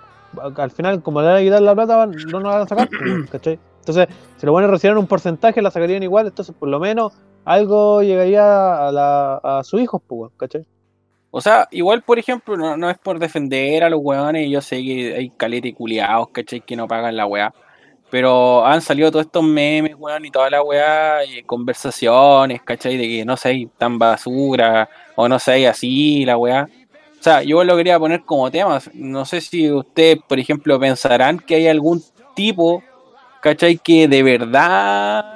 al 0.56 0.70
final, 0.70 1.02
como 1.02 1.22
le 1.22 1.28
van 1.28 1.36
a 1.36 1.40
quitar 1.40 1.62
la 1.62 1.74
plata, 1.74 1.96
van- 1.96 2.10
no 2.30 2.40
nos 2.40 2.52
van 2.52 2.62
a 2.62 2.66
sacar, 2.66 2.88
¿cachai? 3.32 3.58
Entonces, 3.80 4.08
si 4.36 4.46
los 4.46 4.52
buenos 4.52 4.70
recibieran 4.70 4.98
un 4.98 5.06
porcentaje, 5.06 5.62
la 5.62 5.70
sacarían 5.70 6.02
igual, 6.02 6.26
entonces 6.26 6.54
por 6.58 6.68
lo 6.68 6.78
menos 6.80 7.12
algo 7.46 8.02
llegaría 8.02 8.88
a, 8.88 8.92
la, 8.92 9.36
a 9.42 9.64
sus 9.64 9.80
hijos, 9.80 10.02
pues, 10.06 10.30
¿cachai? 10.36 10.66
O 11.36 11.40
sea, 11.40 11.66
igual, 11.72 12.00
por 12.02 12.16
ejemplo, 12.16 12.56
no, 12.56 12.76
no 12.76 12.88
es 12.88 12.96
por 12.96 13.18
defender 13.18 13.82
a 13.82 13.90
los 13.90 13.98
weones, 14.00 14.48
yo 14.48 14.60
sé 14.60 14.80
que 14.84 15.16
hay 15.16 15.30
caleta 15.30 15.66
y 15.66 15.72
culiados, 15.72 16.28
¿cachai? 16.28 16.60
Que 16.60 16.76
no 16.76 16.86
pagan 16.86 17.16
la 17.16 17.26
weá. 17.26 17.52
Pero 18.08 18.64
han 18.64 18.80
salido 18.80 19.10
todos 19.10 19.26
estos 19.26 19.42
memes, 19.42 19.96
weón, 19.98 20.24
y 20.24 20.30
toda 20.30 20.48
la 20.48 20.62
weá, 20.62 21.24
y 21.24 21.42
conversaciones, 21.42 22.62
¿cachai? 22.62 22.96
De 22.96 23.08
que 23.08 23.24
no 23.24 23.36
sé, 23.36 23.68
tan 23.76 23.98
basura, 23.98 24.88
o 25.16 25.28
no 25.28 25.40
sé, 25.40 25.66
así, 25.66 26.24
la 26.24 26.36
weá. 26.36 26.68
O 27.18 27.22
sea, 27.24 27.42
yo 27.42 27.64
lo 27.64 27.76
quería 27.76 27.98
poner 27.98 28.22
como 28.22 28.48
tema. 28.52 28.78
No 28.92 29.24
sé 29.24 29.40
si 29.40 29.68
ustedes, 29.72 30.18
por 30.28 30.38
ejemplo, 30.38 30.78
pensarán 30.78 31.40
que 31.40 31.56
hay 31.56 31.66
algún 31.66 32.00
tipo, 32.36 32.80
¿cachai? 33.42 33.76
Que 33.78 34.06
de 34.06 34.22
verdad 34.22 35.34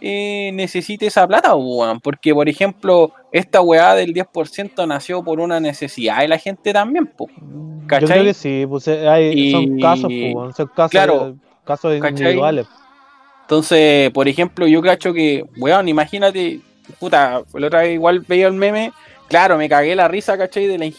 eh, 0.00 0.50
necesite 0.52 1.06
esa 1.06 1.24
plata, 1.28 1.54
weón. 1.54 2.00
Porque, 2.00 2.34
por 2.34 2.48
ejemplo, 2.48 3.12
esta 3.38 3.60
weá 3.60 3.94
del 3.94 4.14
10% 4.14 4.86
nació 4.86 5.22
por 5.22 5.40
una 5.40 5.60
necesidad 5.60 6.20
de 6.20 6.28
la 6.28 6.38
gente 6.38 6.72
también. 6.72 7.10
Yo 7.18 7.26
¿Cachai? 7.86 8.08
creo 8.08 8.24
que 8.24 8.34
sí, 8.34 8.64
pues, 8.68 8.88
eh, 8.88 9.08
hay, 9.08 9.52
son 9.52 9.78
casos, 9.78 10.12
pues, 10.32 10.56
son 10.56 10.66
casos, 10.74 10.90
Claro, 10.90 11.36
casos 11.64 12.00
¿cachai? 12.00 12.10
individuales. 12.10 12.66
Entonces, 13.42 14.10
por 14.10 14.26
ejemplo, 14.26 14.66
yo 14.66 14.82
cacho 14.82 15.12
que, 15.12 15.44
weón, 15.58 15.88
imagínate, 15.88 16.60
puta, 16.98 17.42
la 17.54 17.66
otra 17.66 17.82
vez 17.82 17.94
igual 17.94 18.20
veía 18.20 18.48
el 18.48 18.54
meme, 18.54 18.92
claro, 19.28 19.56
me 19.56 19.68
cagué 19.68 19.94
la 19.94 20.08
risa, 20.08 20.36
¿cachai? 20.36 20.66
De, 20.66 20.78
la, 20.78 20.90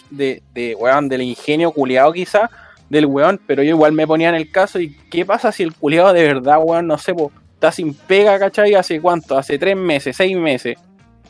de, 0.53 0.75
weón, 0.75 1.09
del 1.09 1.23
ingenio 1.23 1.71
culiado 1.71 2.13
quizá, 2.13 2.49
del 2.89 3.05
weón, 3.07 3.41
pero 3.47 3.63
yo 3.63 3.71
igual 3.71 3.91
me 3.91 4.07
ponía 4.07 4.29
en 4.29 4.35
el 4.35 4.49
caso 4.49 4.79
y 4.79 4.95
¿qué 5.09 5.25
pasa 5.25 5.51
si 5.51 5.63
el 5.63 5.73
culiado 5.73 6.13
de 6.13 6.23
verdad, 6.23 6.59
weón, 6.63 6.87
no 6.87 6.97
sé, 6.97 7.13
po, 7.13 7.31
está 7.55 7.71
sin 7.71 7.93
pega, 7.93 8.37
¿cachai? 8.39 8.75
¿Hace 8.75 9.01
cuánto? 9.01 9.37
Hace 9.37 9.57
tres 9.57 9.75
meses, 9.75 10.15
seis 10.15 10.37
meses. 10.37 10.77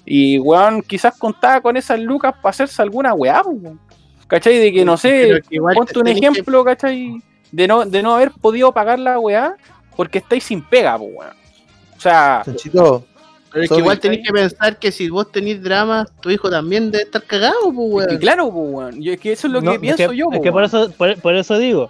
Y, 0.09 0.39
weón, 0.39 0.81
quizás 0.83 1.17
contaba 1.17 1.59
con 1.59 1.75
esas 1.75 1.99
lucas 1.99 2.33
para 2.41 2.51
hacerse 2.51 2.81
alguna 2.81 3.13
weá, 3.13 3.41
weón. 3.43 3.77
¿cachai? 4.27 4.57
De 4.57 4.71
que, 4.73 4.85
no 4.85 4.95
sé, 4.97 5.41
que 5.49 5.59
ponte 5.59 5.99
un 5.99 6.05
tenés 6.05 6.21
que- 6.21 6.27
ejemplo, 6.27 6.63
¿cachai? 6.63 7.21
De 7.51 7.67
no, 7.67 7.85
de 7.85 8.01
no 8.01 8.15
haber 8.15 8.31
podido 8.31 8.71
pagar 8.71 8.99
la 8.99 9.19
weá 9.19 9.55
porque 9.95 10.17
estáis 10.19 10.43
sin 10.45 10.61
pega, 10.63 10.97
pues, 10.97 11.11
weón. 11.13 11.31
O 11.97 11.99
sea, 11.99 12.41
Chanchito, 12.45 13.03
Pero 13.51 13.63
es 13.63 13.69
que 13.69 13.77
igual 13.79 13.99
tenés 13.99 14.19
que 14.25 14.31
pensar 14.33 14.77
que 14.77 14.91
si 14.91 15.09
vos 15.09 15.31
tenés 15.31 15.61
drama, 15.63 16.05
tu 16.21 16.29
hijo 16.29 16.49
también 16.49 16.91
debe 16.91 17.03
estar 17.05 17.23
cagado, 17.23 17.73
pues, 17.73 18.03
es 18.05 18.07
que 18.07 18.13
weón. 18.13 18.17
claro, 18.21 18.51
pues, 18.51 18.65
weón. 18.73 19.01
Yo- 19.01 19.13
es 19.13 19.19
que 19.19 19.31
eso 19.33 19.47
es 19.47 19.53
lo 19.53 19.59
que 19.61 19.65
No, 19.65 19.71
es 19.73 19.79
pienso 19.79 20.09
que- 20.09 20.17
yo, 20.17 20.27
Es 20.31 20.39
que 20.41 20.51
por 20.51 20.63
eso, 20.63 20.91
por, 20.91 21.19
por 21.21 21.35
eso 21.35 21.57
digo, 21.57 21.89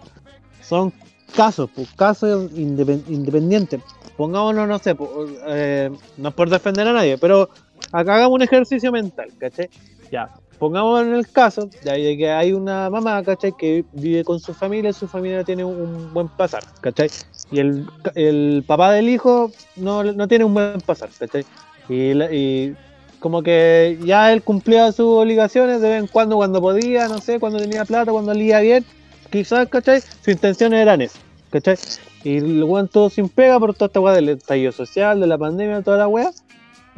son 0.62 0.92
casos, 1.36 1.70
pues, 1.76 1.88
casos 1.96 2.52
indepen- 2.54 3.04
independientes. 3.10 3.82
Pongámonos, 4.16 4.68
no 4.68 4.80
sé, 4.80 4.96
pues, 4.96 5.10
eh, 5.48 5.92
no 6.18 6.30
es 6.30 6.36
por 6.36 6.50
defender 6.50 6.88
a 6.88 6.94
nadie, 6.94 7.18
pero 7.20 7.50
acá 7.92 8.16
hagamos 8.16 8.36
un 8.36 8.42
ejercicio 8.42 8.92
mental, 8.92 9.30
¿cachai? 9.40 9.70
Ya, 10.12 10.30
pongámonos 10.60 11.08
en 11.08 11.14
el 11.16 11.28
caso 11.30 11.70
de 11.84 12.18
que 12.18 12.32
hay 12.32 12.54
una 12.54 12.90
mamá, 12.90 13.24
¿cachai? 13.24 13.54
Que 13.58 13.86
vive 13.94 14.24
con 14.24 14.40
su 14.40 14.54
familia, 14.54 14.94
su 14.94 15.08
familia 15.08 15.44
tiene 15.44 15.64
un 15.64 16.14
buen 16.14 16.28
pasar, 16.28 16.64
¿cachai? 16.82 17.10
Y 17.52 17.60
el, 17.60 17.86
el 18.16 18.64
papá 18.66 18.92
del 18.92 19.10
hijo 19.10 19.52
no, 19.76 20.04
no 20.04 20.28
tiene 20.28 20.46
un 20.46 20.54
buen 20.54 20.82
pasar, 20.82 21.10
¿cachai? 21.18 21.46
Y, 21.90 22.12
y 22.34 22.76
como 23.20 23.42
que 23.42 23.98
ya 24.04 24.32
él 24.32 24.44
cumplía 24.44 24.92
sus 24.92 25.06
obligaciones 25.06 25.82
de 25.82 25.90
vez 25.90 26.00
en 26.00 26.08
cuando, 26.08 26.36
cuando 26.36 26.62
podía, 26.62 27.08
no 27.08 27.20
sé, 27.20 27.40
cuando 27.40 27.60
tenía 27.60 27.86
plata, 27.86 28.12
cuando 28.12 28.34
le 28.34 28.44
iba 28.44 28.60
bien, 28.60 28.86
quizás, 29.32 29.68
¿cachai? 29.70 30.02
Sus 30.02 30.28
intenciones 30.30 30.82
eran 30.82 31.02
esas, 31.02 31.22
¿cachai? 31.50 31.78
Y 32.24 32.38
el 32.38 32.64
weón 32.64 32.88
todo 32.88 33.10
sin 33.10 33.30
pega 33.30 33.60
por 33.60 33.74
toda 33.74 33.88
esta 33.88 34.00
weá 34.00 34.14
del 34.14 34.30
estallido 34.30 34.72
social, 34.72 35.20
de 35.20 35.28
la 35.28 35.38
pandemia, 35.38 35.82
toda 35.82 35.98
la 35.98 36.08
weá. 36.08 36.32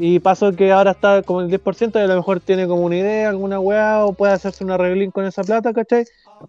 Y 0.02 0.20
pasó 0.20 0.54
que 0.54 0.72
ahora 0.72 0.92
está 0.92 1.22
como 1.24 1.42
el 1.42 1.50
10% 1.50 2.00
y 2.00 2.04
a 2.04 2.08
lo 2.08 2.16
mejor 2.16 2.40
tiene 2.40 2.66
como 2.68 2.84
una 2.84 2.96
idea, 2.96 3.28
alguna 3.28 3.60
weá, 3.60 4.06
o 4.06 4.14
puede 4.14 4.32
hacerse 4.32 4.64
una 4.64 4.76
arreglín 4.76 5.12
con 5.12 5.26
esa 5.26 5.44
plata, 5.44 5.74
¿cachai? 5.74 6.06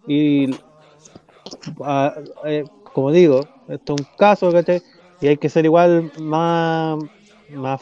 Y 0.07 0.55
ah, 1.83 2.13
eh, 2.45 2.63
como 2.93 3.11
digo, 3.11 3.45
esto 3.67 3.95
es 3.95 4.01
un 4.01 4.07
caso, 4.17 4.53
¿cachai? 4.53 4.81
Y 5.19 5.27
hay 5.27 5.37
que 5.37 5.49
ser 5.49 5.65
igual 5.65 6.13
más, 6.17 6.97
más 7.49 7.81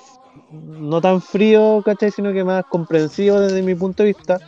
no 0.51 1.01
tan 1.01 1.21
frío, 1.21 1.83
¿cachai? 1.85 2.09
Sino 2.09 2.33
que 2.33 2.43
más 2.43 2.65
comprensivo 2.65 3.39
desde 3.39 3.61
mi 3.61 3.75
punto 3.75 4.01
de 4.01 4.07
vista. 4.07 4.39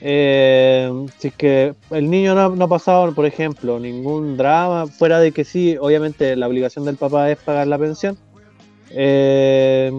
Eh, 0.00 0.90
si 1.18 1.28
es 1.28 1.34
que 1.34 1.74
el 1.90 2.10
niño 2.10 2.34
no, 2.34 2.48
no 2.48 2.64
ha 2.64 2.68
pasado, 2.68 3.14
por 3.14 3.26
ejemplo, 3.26 3.78
ningún 3.78 4.36
drama, 4.36 4.88
fuera 4.88 5.20
de 5.20 5.30
que 5.30 5.44
sí, 5.44 5.76
obviamente 5.80 6.34
la 6.34 6.48
obligación 6.48 6.84
del 6.84 6.96
papá 6.96 7.30
es 7.30 7.38
pagar 7.38 7.68
la 7.68 7.78
pensión. 7.78 8.18
Eh, 8.90 9.92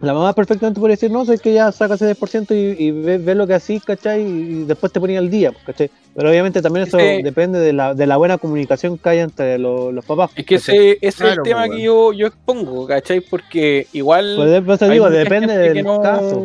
la 0.00 0.12
mamá 0.12 0.32
perfectamente 0.34 0.78
puede 0.78 0.92
decir, 0.92 1.10
no, 1.10 1.24
sé 1.24 1.38
que 1.38 1.54
ya 1.54 1.72
saca 1.72 1.94
ese 1.94 2.14
10% 2.14 2.50
y, 2.54 2.84
y 2.84 2.90
ve, 2.90 3.16
ve 3.18 3.34
lo 3.34 3.46
que 3.46 3.54
así, 3.54 3.80
¿cachai? 3.80 4.22
Y 4.22 4.64
después 4.64 4.92
te 4.92 5.00
ponía 5.00 5.18
al 5.18 5.30
día, 5.30 5.52
¿cachai? 5.64 5.90
Pero 6.14 6.28
obviamente 6.28 6.60
también 6.60 6.86
eso 6.86 6.98
depende 6.98 7.58
de 7.60 7.72
la, 7.72 7.94
de 7.94 8.06
la 8.06 8.16
buena 8.18 8.36
comunicación 8.38 8.98
que 8.98 9.08
haya 9.08 9.22
entre 9.22 9.58
lo- 9.58 9.92
los 9.92 10.04
papás. 10.04 10.30
Es 10.36 10.44
que 10.44 10.56
¿cachai? 10.56 10.76
ese, 10.76 10.98
ese 11.00 11.24
es 11.30 11.36
el 11.38 11.42
tema 11.42 11.64
pues, 11.66 11.76
que 11.78 11.82
yo, 11.84 12.12
yo 12.12 12.26
expongo, 12.26 12.86
¿cachai? 12.86 13.20
Porque 13.20 13.86
igual, 13.92 14.34
Pues 14.36 14.50
de- 14.50 14.62
pues 14.62 14.78
te 14.78 14.84
hay 14.84 14.90
digo, 14.92 15.08
depende 15.08 15.56
del 15.56 15.82
no- 15.82 16.00
caso. 16.02 16.44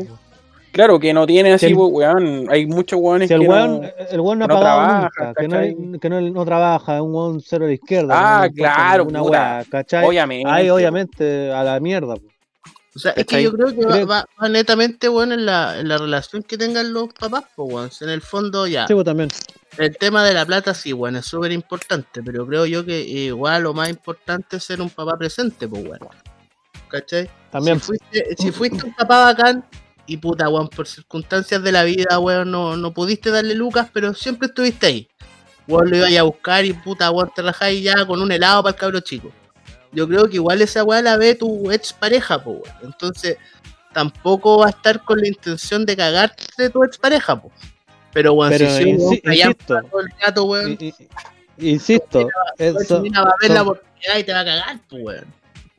claro, 0.71 0.97
que 0.99 1.13
no 1.13 1.27
tiene 1.27 1.51
así, 1.51 1.65
Si 1.67 1.71
el- 1.73 1.77
pues, 1.77 1.89
weón. 1.91 2.45
Hay 2.49 2.65
muchos 2.67 2.99
weones 3.01 3.27
Si 3.27 3.33
el 3.33 3.41
que 3.41 3.47
weón, 3.49 3.81
no... 3.81 3.87
el 4.11 4.19
weón 4.21 4.39
no 4.39 4.45
ha 4.45 4.47
que 4.47 4.53
no 4.53 4.59
pagado 4.61 4.79
trabaja, 4.79 5.09
nunca, 5.27 5.33
que 5.41 5.47
no, 5.49 5.99
que 5.99 6.09
no, 6.09 6.21
no 6.21 6.45
trabaja, 6.45 6.95
es 6.95 7.01
un 7.01 7.13
weón 7.13 7.41
cero 7.41 7.65
a 7.65 7.67
la 7.67 7.73
izquierda. 7.73 8.13
Ah, 8.43 8.49
claro, 8.55 9.03
weá, 9.03 9.63
¿cachai? 9.69 10.05
Obviamente. 10.07 10.49
Ahí 10.49 10.63
pues. 10.67 10.71
obviamente 10.73 11.51
a 11.51 11.63
la 11.65 11.79
mierda. 11.81 12.15
po. 12.15 12.30
O 12.93 12.99
sea, 12.99 13.11
es 13.11 13.25
que 13.25 13.41
yo 13.41 13.53
creo 13.53 13.67
que 13.73 13.85
va, 13.85 13.93
Creo- 13.93 14.07
va- 14.07 14.25
va 14.41 14.49
netamente, 14.49 15.07
weón, 15.07 15.31
en 15.31 15.45
la, 15.45 15.79
en 15.79 15.87
la 15.87 15.97
relación 15.97 16.43
que 16.43 16.57
tengan 16.57 16.91
los 16.91 17.13
papás, 17.13 17.45
pues, 17.55 17.73
weón. 17.73 17.89
En 18.01 18.09
el 18.09 18.21
fondo, 18.21 18.67
ya. 18.67 18.85
Sí, 18.87 18.93
pues 18.93 19.05
también. 19.05 19.29
El 19.77 19.95
tema 19.97 20.25
de 20.25 20.33
la 20.33 20.45
plata, 20.45 20.73
sí, 20.73 20.91
weón, 20.91 21.15
es 21.15 21.25
súper 21.25 21.53
importante, 21.53 22.21
pero 22.21 22.45
creo 22.45 22.65
yo 22.65 22.85
que 22.85 22.99
igual 23.01 23.63
lo 23.63 23.73
más 23.73 23.89
importante 23.89 24.57
es 24.57 24.63
ser 24.65 24.81
un 24.81 24.89
papá 24.89 25.17
presente, 25.17 25.67
pues, 25.69 25.83
weón. 25.85 25.99
¿Cachai? 26.89 27.29
También. 27.51 27.79
Si 27.79 27.85
fuiste, 27.85 28.35
si 28.37 28.51
fuiste 28.51 28.85
un 28.85 28.93
papá 28.93 29.23
bacán 29.25 29.63
y 30.05 30.17
puta, 30.17 30.49
weón, 30.49 30.67
por 30.67 30.85
circunstancias 30.87 31.63
de 31.63 31.71
la 31.71 31.83
vida, 31.85 32.19
weón, 32.19 32.51
no, 32.51 32.75
no 32.75 32.91
pudiste 32.93 33.31
darle 33.31 33.55
lucas, 33.55 33.87
pero 33.93 34.13
siempre 34.13 34.47
estuviste 34.47 34.87
ahí. 34.87 35.07
Weón, 35.67 35.89
lo 35.89 35.95
ibas 35.95 36.13
a 36.17 36.23
buscar 36.23 36.65
y 36.65 36.73
puta, 36.73 37.09
weón, 37.11 37.31
te 37.33 37.41
rajáis 37.41 37.81
ya 37.81 38.05
con 38.05 38.21
un 38.21 38.29
helado 38.33 38.61
para 38.63 38.73
el 38.75 38.79
cabro 38.79 38.99
chico. 38.99 39.31
Yo 39.93 40.07
creo 40.07 40.27
que 40.29 40.35
igual 40.35 40.61
esa 40.61 40.83
weá 40.83 41.01
la 41.01 41.17
ve 41.17 41.35
tu 41.35 41.69
ex 41.71 41.91
pareja, 41.93 42.43
pues, 42.43 42.57
weón. 42.63 42.75
Entonces, 42.83 43.37
tampoco 43.93 44.59
va 44.59 44.67
a 44.67 44.69
estar 44.69 45.03
con 45.03 45.19
la 45.19 45.27
intención 45.27 45.85
de 45.85 45.97
cagarte 45.97 46.45
de 46.57 46.69
tu 46.69 46.83
ex 46.83 46.97
pareja, 46.97 47.41
pues. 47.41 47.53
Pero, 48.13 48.33
weón, 48.33 48.51
Pero 48.51 48.69
si 48.69 48.83
sí, 48.83 48.89
insi- 48.91 49.21
callar 49.21 49.49
insisto, 49.51 49.81
todo 49.89 50.01
el 50.01 50.07
gato, 50.21 50.43
weón, 50.45 50.77
insisto, 51.57 52.29
eso- 52.57 53.01
mira, 53.01 53.21
va 53.23 53.29
a 53.29 53.33
ver 53.41 53.47
son- 53.47 53.55
la 53.55 53.61
oportunidad 53.63 54.17
y 54.17 54.23
te 54.23 54.33
va 54.33 54.39
a 54.39 54.45
cagar, 54.45 54.79
pues, 54.89 55.03
weón. 55.03 55.25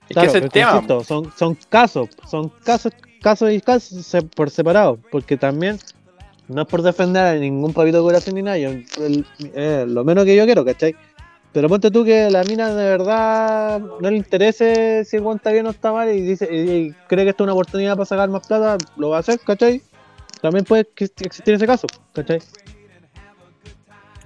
Es 0.09 0.15
claro, 0.15 0.33
que 0.33 0.39
es 0.39 0.45
el 0.45 0.51
tema. 0.51 0.73
insisto, 0.73 1.05
son, 1.05 1.33
son 1.39 1.55
casos, 1.69 2.09
son 2.31 2.49
casos, 2.65 2.93
casos 3.23 3.51
y 3.51 3.61
casos 3.61 4.05
se- 4.05 4.23
por 4.23 4.51
separado, 4.51 4.99
porque 5.11 5.37
también 5.37 5.79
no 6.49 6.63
es 6.63 6.69
por 6.69 6.83
defender 6.83 7.25
a 7.25 7.35
ningún 7.35 7.73
papito 7.73 7.99
de 7.99 8.03
corazón 8.03 8.35
ni 8.35 8.43
nada, 8.43 8.59
yo- 8.59 8.71
el- 8.71 9.27
eh, 9.55 9.85
lo 9.89 10.05
menos 10.05 10.25
que 10.25 10.37
yo 10.37 10.45
quiero, 10.45 10.65
¿cachai? 10.65 10.95
Pero 11.53 11.69
ponte 11.69 11.91
tú 11.91 12.05
que 12.05 12.31
la 12.31 12.45
mina 12.45 12.75
de 12.75 12.85
verdad 12.85 13.79
no 13.79 14.11
le 14.11 14.17
interese 14.17 15.05
si 15.05 15.17
el 15.17 15.23
weón 15.23 15.37
está 15.37 15.53
bien 15.53 15.67
o 15.67 15.71
está 15.71 15.93
mal 15.93 16.09
y 16.09 16.21
dice 16.23 16.49
y, 16.51 16.93
cree 17.09 17.25
que 17.25 17.31
esto 17.31 17.45
es 17.45 17.47
una 17.47 17.53
oportunidad 17.53 17.95
para 17.95 18.07
sacar 18.07 18.29
más 18.31 18.47
plata, 18.47 18.79
lo 18.97 19.11
va 19.11 19.19
a 19.19 19.21
hacer, 19.21 19.39
¿cachai? 19.41 19.83
También 20.41 20.65
puede 20.65 20.89
existir 20.97 21.55
ese 21.55 21.67
caso, 21.67 21.87
¿cachai? 22.15 22.41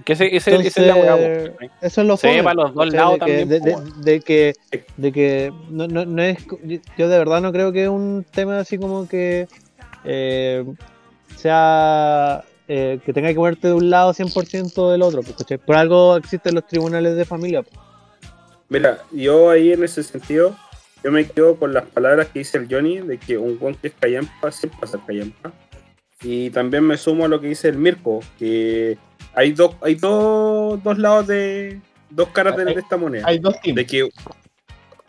Que 0.05 0.13
ese, 0.13 0.33
ese, 0.33 0.55
esa 0.55 0.81
es 0.81 0.87
la 0.87 0.95
Entonces, 0.95 1.51
pues, 1.57 1.71
Eso 1.81 2.01
es 2.01 2.07
lo 2.07 2.15
Se 2.15 2.29
fome, 2.29 2.43
para 2.43 2.53
los 2.55 2.73
dos 2.73 2.93
lados 2.93 3.19
de 3.19 3.25
que, 3.25 3.45
también, 3.45 3.49
de, 3.49 3.59
de- 3.59 3.71
po, 3.71 3.81
de 3.81 4.19
que 4.21 4.53
de 4.95 5.11
que 5.11 5.53
no, 5.69 5.87
no, 5.87 6.05
no 6.05 6.21
es 6.21 6.37
yo 6.97 7.09
de 7.09 7.17
verdad 7.17 7.41
no 7.41 7.51
creo 7.51 7.73
que 7.73 7.83
es 7.83 7.89
un 7.89 8.25
tema 8.31 8.59
así 8.59 8.77
como 8.77 9.05
que 9.05 9.49
eh, 10.05 10.63
sea 11.35 12.45
eh, 12.67 12.99
que 13.05 13.13
tenga 13.13 13.29
que 13.29 13.35
ponerte 13.35 13.67
de 13.67 13.73
un 13.73 13.89
lado 13.89 14.13
100% 14.13 14.91
del 14.91 15.01
otro 15.01 15.21
pues, 15.23 15.35
¿cachai? 15.37 15.57
por 15.57 15.75
algo 15.75 16.17
existen 16.17 16.55
los 16.55 16.67
tribunales 16.67 17.15
de 17.15 17.25
familia 17.25 17.63
pues. 17.63 17.75
Mira, 18.69 18.99
yo 19.11 19.49
ahí 19.49 19.71
en 19.71 19.83
ese 19.83 20.03
sentido 20.03 20.55
yo 21.03 21.11
me 21.11 21.25
quedo 21.25 21.55
con 21.57 21.73
las 21.73 21.85
palabras 21.85 22.27
que 22.27 22.39
dice 22.39 22.57
el 22.57 22.67
Johnny 22.69 22.97
de 22.97 23.17
que 23.17 23.37
un 23.37 23.57
guan 23.57 23.75
que 23.75 23.87
es 23.87 23.93
callampa 23.99 24.51
siempre 24.51 24.79
va 24.81 24.87
a 24.87 24.91
ser 24.91 24.99
callampa. 25.05 25.53
Y 26.21 26.49
también 26.49 26.83
me 26.83 26.97
sumo 26.97 27.25
a 27.25 27.27
lo 27.27 27.39
que 27.39 27.47
dice 27.47 27.69
el 27.69 27.77
Mirko, 27.77 28.21
que 28.39 28.97
hay 29.33 29.51
dos, 29.51 29.75
hay 29.81 29.95
dos, 29.95 30.83
dos 30.83 30.97
lados 30.97 31.27
de. 31.27 31.79
dos 32.09 32.29
caras 32.29 32.57
de, 32.57 32.65
de 32.65 32.73
esta 32.73 32.97
moneda. 32.97 33.23
Hay 33.27 33.37
dos 33.37 33.59
teams. 33.61 33.75
de 33.75 33.85
que 33.85 34.09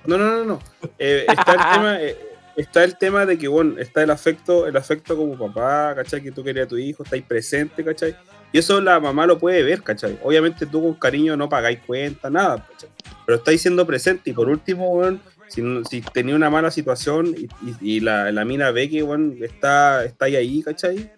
no 0.05 0.17
no 0.17 0.25
no 0.25 0.45
no 0.45 0.61
Eh, 0.99 1.27
está 1.29 1.53
el 1.53 1.59
tema 1.75 2.03
eh, 2.03 2.17
está 2.59 2.83
el 2.85 2.99
tema 2.99 3.25
de 3.25 3.39
que 3.39 3.49
bueno 3.49 3.79
está 3.79 4.03
el 4.03 4.11
afecto 4.11 4.67
el 4.67 4.77
afecto 4.77 5.17
como 5.17 5.39
papá 5.39 5.95
¿cachai? 5.95 6.23
que 6.23 6.33
tú 6.33 6.43
querías 6.43 6.67
a 6.67 6.69
tu 6.69 6.77
hijo 6.77 7.03
estáis 7.05 7.23
presente 7.23 7.85
¿cachai? 7.85 8.17
y 8.53 8.59
eso 8.59 8.81
la 8.81 8.99
mamá 9.01 9.27
lo 9.27 9.39
puede 9.39 9.63
ver 9.63 9.83
¿cachai? 9.83 10.19
obviamente 10.23 10.67
tú 10.67 10.83
con 10.83 10.95
cariño 10.95 11.37
no 11.37 11.49
pagáis 11.49 11.79
cuenta 11.87 12.29
nada 12.29 12.67
¿cachai? 12.71 12.91
pero 13.25 13.39
estáis 13.39 13.63
siendo 13.63 13.87
presente 13.87 14.31
y 14.31 14.33
por 14.33 14.49
último 14.49 14.89
bueno, 14.95 15.21
si, 15.49 15.63
si 15.89 16.01
tenía 16.01 16.35
una 16.35 16.51
mala 16.51 16.71
situación 16.71 17.35
y, 17.37 17.45
y- 17.67 17.97
y 17.97 18.01
la, 18.01 18.31
la 18.33 18.45
mina 18.45 18.71
ve 18.71 18.91
que 18.91 19.03
bueno, 19.03 19.33
está, 19.43 20.05
está 20.05 20.27
ahí, 20.27 20.37
ahí 20.37 20.63
¿cachai? 20.63 21.11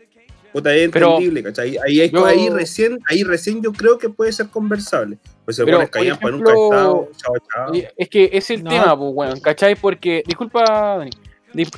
Puta, 0.53 0.75
es 0.75 0.89
Pero 0.91 1.07
entendible, 1.11 1.45
¿cachai? 1.45 1.77
Ahí, 1.79 2.01
ahí, 2.01 2.11
yo- 2.11 2.27
ahí 2.27 2.49
recién, 2.51 2.99
ahí 3.09 3.23
recién 3.23 3.63
yo 3.63 3.73
creo 3.73 3.99
que 3.99 4.09
puede 4.09 4.33
ser 4.33 4.49
conversable. 4.49 5.17
Pues 5.45 5.57
el 5.61 5.65
Pero, 5.65 5.79
bueno 5.79 5.85
es 5.85 5.91
por 5.91 6.01
callampa, 6.01 6.29
ejemplo, 6.29 6.51
nunca 6.53 6.65
estado, 6.65 7.09
chao, 7.17 7.35
chao. 7.55 7.75
Y 7.75 7.85
Es 7.97 8.09
que 8.09 8.31
es 8.33 8.51
el 8.51 8.65
No. 8.65 8.71
tema, 8.71 8.99
pues, 8.99 9.11
weón, 9.15 9.41
¿cachai? 9.41 9.77
Porque, 9.77 10.25
disculpa, 10.27 10.65
Dani, 10.99 11.11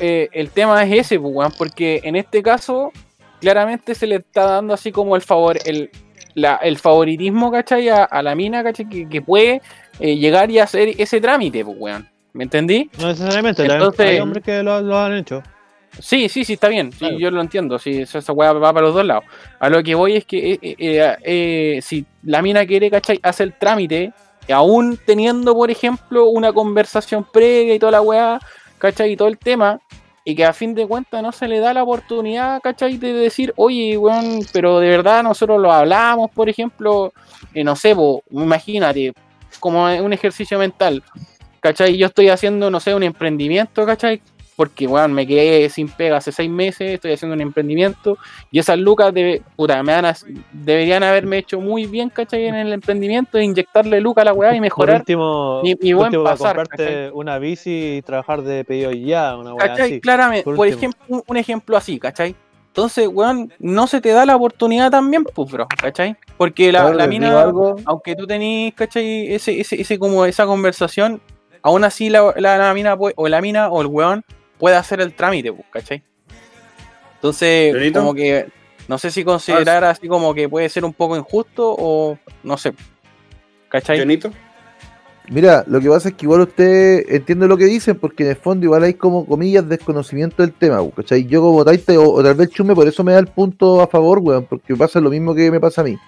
eh, 0.01 0.29
el 0.33 0.51
tema 0.51 0.83
es 0.85 1.07
ese, 1.07 1.19
pues, 1.21 1.55
porque 1.57 2.01
en 2.05 2.17
este 2.17 2.43
caso, 2.43 2.93
claramente 3.41 3.95
se 3.95 4.07
le 4.07 4.17
está 4.17 4.45
dando 4.47 4.75
así 4.75 4.93
como 4.93 5.17
el 5.17 5.23
favor, 5.23 5.59
el, 5.65 5.91
la- 6.35 6.57
el 6.57 6.79
favoritismo, 6.79 7.51
¿cachai? 7.51 7.89
A, 7.89 8.05
a 8.05 8.23
la 8.23 8.35
mina, 8.35 8.63
¿cachai? 8.63 8.89
Que, 8.89 9.09
que 9.09 9.23
puede 9.23 9.61
eh, 10.01 10.17
llegar 10.17 10.51
y 10.51 10.59
hacer 10.59 10.91
ese 10.99 11.21
trámite, 11.21 11.65
pues, 11.65 11.77
weón. 11.79 12.09
¿Me 12.35 12.45
entendí? 12.45 12.91
No 12.99 13.09
necesariamente, 13.09 13.63
Entonces- 13.63 14.07
hay 14.07 14.19
hombres 14.21 14.43
que 14.43 14.63
lo, 14.63 14.81
lo 14.81 14.99
han 14.99 15.15
hecho. 15.15 15.43
Sí, 15.99 16.31
sí, 16.31 16.43
sí, 16.47 16.55
está 16.55 16.69
bien. 16.69 16.91
Sí, 16.91 17.01
Claro. 17.01 17.19
yo 17.19 17.31
lo 17.31 17.43
entiendo. 17.43 17.79
Sí, 17.79 18.01
esa, 18.01 18.21
esa 18.21 18.33
weá 18.33 18.55
va 18.55 18.73
para 18.73 18.87
los 18.87 18.95
dos 18.95 19.05
lados. 19.05 19.25
A 19.61 19.69
lo 19.69 19.83
que 19.83 19.95
voy 19.95 20.17
es 20.17 20.25
que 20.25 20.59
eh, 20.63 21.81
si 21.83 22.07
la 22.23 22.41
mina 22.41 22.65
quiere, 22.65 22.91
¿cachai? 22.91 23.21
Hace 23.23 23.43
el 23.43 23.53
trámite, 23.59 24.13
aún 24.51 24.99
teniendo, 25.05 25.55
por 25.55 25.71
ejemplo, 25.71 26.27
una 26.31 26.53
conversación 26.55 27.27
previa 27.31 27.75
y 27.75 27.79
toda 27.79 27.93
la 27.93 28.01
weá, 28.01 28.41
¿cachai? 28.83 29.13
Y 29.13 29.17
todo 29.17 29.29
el 29.29 29.39
tema, 29.39 29.81
y 30.25 30.35
que 30.35 30.45
a 30.45 30.53
fin 30.53 30.75
de 30.75 30.89
cuentas 30.89 31.23
no 31.23 31.31
se 31.31 31.47
le 31.47 31.61
da 31.61 31.73
la 31.73 31.85
oportunidad, 31.85 32.61
¿cachai? 32.61 32.99
De 32.99 33.13
decir, 33.13 33.55
oye, 33.57 33.97
weón, 33.97 34.41
pero 34.53 34.81
de 34.81 34.89
verdad 34.89 35.23
nosotros 35.23 35.61
lo 35.61 35.73
hablamos, 35.73 36.33
por 36.33 36.49
ejemplo, 36.49 37.13
eh, 37.55 37.63
no 37.63 37.77
sé, 37.77 37.95
imagínate, 38.31 39.13
como 39.61 39.85
un 39.85 40.13
ejercicio 40.13 40.59
mental, 40.59 41.01
¿cachai? 41.61 41.97
Yo 41.97 42.09
estoy 42.09 42.29
haciendo, 42.29 42.73
no 42.73 42.81
sé, 42.81 42.93
un 42.93 43.05
emprendimiento, 43.05 43.87
¿cachai? 43.87 44.21
Porque, 44.63 44.87
weón, 44.87 45.13
me 45.13 45.27
quedé 45.27 45.69
sin 45.71 45.89
pega 45.89 46.19
hace 46.19 46.31
seis 46.31 46.49
meses, 46.49 46.93
estoy 46.93 47.11
haciendo 47.15 47.35
un 47.35 47.41
emprendimiento 47.41 48.17
y 48.53 48.61
esas 48.61 48.79
lucas 48.79 49.13
debe, 49.13 49.43
puta, 49.57 49.83
me 49.83 49.93
van 49.93 50.05
a- 50.05 50.15
deberían 50.53 51.03
haberme 51.03 51.39
hecho 51.39 51.61
muy 51.61 51.87
bien, 51.87 52.11
¿cachai? 52.11 52.47
En 52.47 52.55
el 52.55 52.73
emprendimiento, 52.73 53.39
de 53.39 53.45
inyectarle 53.45 54.01
lucas 54.01 54.23
a 54.23 54.27
la 54.27 54.33
weá 54.33 54.51
y 54.53 54.59
Por 54.59 54.61
mejorar. 54.63 54.97
último, 55.01 55.63
mi- 55.65 55.75
mi 55.81 55.91
por 55.91 55.97
buen 55.97 56.07
último, 56.07 56.23
para 56.23 56.37
pasar, 56.37 56.57
comprarte 56.59 56.85
¿cachai? 56.85 57.11
una 57.13 57.39
bici 57.41 57.97
y 57.97 58.03
trabajar 58.03 58.43
de 58.43 58.65
pedido 58.65 58.93
y 58.93 59.05
ya, 59.07 59.37
una 59.37 59.53
weá 59.53 59.67
¿Cachai? 59.71 59.87
así. 59.87 60.01
Claramente, 60.01 60.45
por 60.45 60.55
por, 60.55 60.67
último. 60.67 60.79
ejemplo, 60.79 61.05
un, 61.09 61.23
un 61.27 61.37
ejemplo 61.37 61.77
así, 61.77 61.99
¿cachai? 61.99 62.37
Entonces, 62.69 63.09
weón, 63.13 63.53
no 63.59 63.89
se 63.89 64.01
te 64.01 64.11
da 64.11 64.25
la 64.25 64.37
oportunidad 64.37 64.93
también, 64.93 65.25
pues, 65.25 65.51
bro, 65.51 65.67
¿cachai? 65.81 66.15
Porque 66.37 66.71
la, 66.71 66.89
mina, 67.09 67.43
algo. 67.43 67.75
aunque 67.85 68.15
tú 68.15 68.29
tenés, 68.29 68.75
¿cachai? 68.75 69.35
Ese, 69.35 69.59
ese, 69.59 69.81
ese 69.81 69.99
como 69.99 70.25
esa 70.25 70.47
conversación, 70.47 71.21
aún 71.63 71.83
así 71.83 72.11
la, 72.11 72.33
la, 72.37 72.59
la 72.59 72.73
mina 72.75 72.95
o 72.95 73.29
la 73.29 73.41
mina 73.41 73.69
o 73.71 73.81
el 73.81 73.89
weón 73.89 74.25
puede 74.63 74.77
hacer 74.77 75.01
el 75.01 75.13
trámite, 75.13 75.53
pues, 75.53 75.67
¿cachai? 75.73 76.05
Entonces, 77.17 77.93
como 77.93 78.15
que 78.15 78.47
no 78.87 78.97
sé 78.97 79.11
si 79.11 79.25
considerar 79.25 79.83
así 79.83 80.07
como 80.07 80.33
que 80.33 80.49
puede 80.49 80.69
ser 80.69 80.85
un 80.85 80.93
poco 80.93 81.17
injusto 81.17 81.75
o 81.77 82.17
no 82.45 82.57
sé. 82.57 82.73
¿Cachai? 83.69 84.07
Mira, 85.29 85.65
lo 85.67 85.81
que 85.81 85.89
pasa 85.89 86.11
es 86.11 86.15
que 86.15 86.27
igual 86.27 86.43
usted 86.43 87.05
entiende 87.09 87.49
lo 87.49 87.57
que 87.57 87.65
dicen, 87.65 87.99
porque 87.99 88.23
en 88.23 88.31
el 88.31 88.37
fondo 88.37 88.65
igual 88.65 88.85
hay 88.85 88.95
como 88.95 89.27
comillas 89.27 89.69
desconocimiento 89.69 90.45
del 90.45 90.53
tema, 90.53 90.79
¿cachai? 90.95 91.25
Yo 91.25 91.43
como 91.43 91.65
Taita 91.65 91.99
o, 91.99 92.13
o 92.13 92.23
tal 92.23 92.37
vez 92.37 92.51
Chume, 92.51 92.73
por 92.73 92.87
eso 92.87 93.03
me 93.03 93.15
da 93.15 93.19
el 93.19 93.27
punto 93.27 93.81
a 93.81 93.89
favor, 93.89 94.21
weón, 94.21 94.45
porque 94.45 94.77
pasa 94.77 95.01
lo 95.01 95.11
mismo 95.11 95.35
que 95.35 95.51
me 95.51 95.59
pasa 95.59 95.81
a 95.81 95.85
mí. 95.85 95.99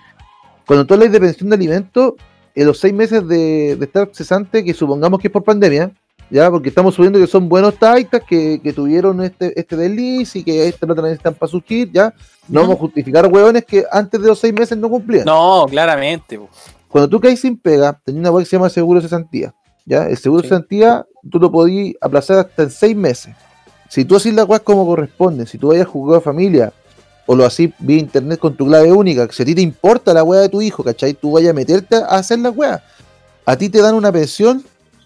Cuando 0.65 0.87
tú 0.87 0.95
hablas 0.95 1.11
de 1.11 1.19
pensión 1.19 1.51
de 1.51 1.57
alimentos, 1.57 2.13
en 2.55 2.67
los 2.69 2.79
seis 2.79 2.95
meses 2.95 3.27
de, 3.27 3.75
de 3.75 3.85
estar 3.85 4.11
cesante, 4.13 4.63
que 4.65 4.75
supongamos 4.75 5.19
que 5.19 5.27
es 5.27 5.33
por 5.33 5.43
pandemia, 5.43 5.91
ya, 6.31 6.51
porque 6.51 6.69
estamos 6.69 6.95
subiendo 6.95 7.19
que 7.19 7.27
son 7.27 7.49
buenos 7.49 7.77
taitas, 7.77 8.23
que, 8.23 8.61
que 8.63 8.73
tuvieron 8.73 9.23
este, 9.23 9.59
este 9.59 9.77
desliz 9.77 10.35
y 10.37 10.43
que 10.45 10.67
esta 10.69 10.87
plata 10.87 11.03
necesitan 11.03 11.35
para 11.35 11.51
surgir, 11.51 11.91
ya. 11.93 12.13
No 12.49 12.61
vamos 12.63 12.77
a 12.77 12.81
justificar, 12.81 13.27
weones, 13.27 13.65
que 13.65 13.85
antes 13.91 14.21
de 14.21 14.29
los 14.29 14.39
seis 14.39 14.53
meses 14.53 14.77
no 14.77 14.89
cumplían. 14.91 15.25
No, 15.25 15.67
claramente. 15.69 16.39
po. 16.39 16.49
Cuando 16.89 17.09
tú 17.09 17.21
caes 17.21 17.41
sin 17.41 17.57
pega, 17.59 17.99
tenés 18.05 18.21
una 18.21 18.31
cosa 18.31 18.45
que 18.45 18.51
se 18.51 18.57
llama 18.57 18.69
seguro 18.71 19.01
de 19.01 19.07
cesantía. 19.09 19.55
¿ya? 19.87 20.07
El 20.09 20.17
seguro 20.17 20.43
Sí. 20.43 20.49
de 20.49 20.55
cesantía 20.55 21.07
tú 21.31 21.39
lo 21.39 21.51
podías 21.51 21.95
aplazar 22.01 22.39
hasta 22.39 22.63
en 22.65 22.71
seis 22.71 22.97
meses. 22.97 23.35
Si 23.89 24.05
tú 24.05 24.17
haces 24.17 24.35
la 24.35 24.45
weá 24.45 24.59
como 24.61 24.85
corresponde, 24.87 25.47
si 25.47 25.57
tú 25.59 25.69
vayas 25.69 25.87
a 25.87 25.91
jugar 25.91 26.19
a 26.19 26.21
familia 26.21 26.73
o 27.27 27.35
lo 27.35 27.45
haces 27.47 27.71
vía 27.79 27.99
internet 27.99 28.39
con 28.39 28.55
tu 28.57 28.67
clave 28.67 28.93
única, 28.93 29.27
que 29.27 29.33
si 29.33 29.43
a 29.43 29.47
ti 29.47 29.55
te 29.55 29.63
importa 29.63 30.13
la 30.13 30.23
weá 30.25 30.41
de 30.43 30.49
tu 30.49 30.61
hijo, 30.61 30.83
¿cachai? 30.85 31.15
Tú 31.15 31.33
vayas 31.33 31.51
a 31.51 31.55
meterte 31.55 31.97
a 31.97 32.07
hacer 32.17 32.39
la 32.41 32.51
weá. 32.51 32.83
A 33.47 33.57
ti 33.57 33.69
te 33.69 33.81
dan 33.81 33.95
una 33.95 34.11
pensión 34.13 34.63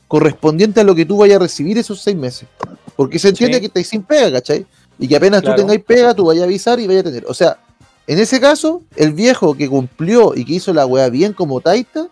correspondiente 0.08 0.80
a 0.80 0.84
lo 0.84 0.94
que 0.94 1.04
tú 1.04 1.18
vayas 1.18 1.36
a 1.36 1.40
recibir 1.40 1.78
esos 1.78 2.00
seis 2.00 2.16
meses. 2.16 2.48
Porque 2.96 3.18
se 3.18 3.28
entiende 3.28 3.56
Sí. 3.56 3.60
que 3.60 3.66
estáis 3.66 3.88
sin 3.88 4.02
pega, 4.02 4.32
¿cachai? 4.32 4.66
Y 4.98 5.06
que 5.06 5.16
apenas 5.16 5.42
Claro. 5.42 5.54
tú 5.56 5.60
tengáis 5.62 5.84
pega, 5.84 6.14
tú 6.14 6.24
vayas 6.24 6.42
a 6.42 6.44
avisar 6.46 6.80
y 6.80 6.86
vayas 6.86 7.02
a 7.02 7.04
tener. 7.04 7.26
O 7.26 7.34
sea, 7.34 7.58
en 8.06 8.18
ese 8.18 8.40
caso, 8.40 8.82
el 8.96 9.12
viejo 9.12 9.54
que 9.54 9.68
cumplió 9.68 10.34
y 10.34 10.44
que 10.44 10.54
hizo 10.54 10.72
la 10.72 10.86
weá 10.86 11.08
bien 11.10 11.32
como 11.34 11.60
Taita, 11.60 12.08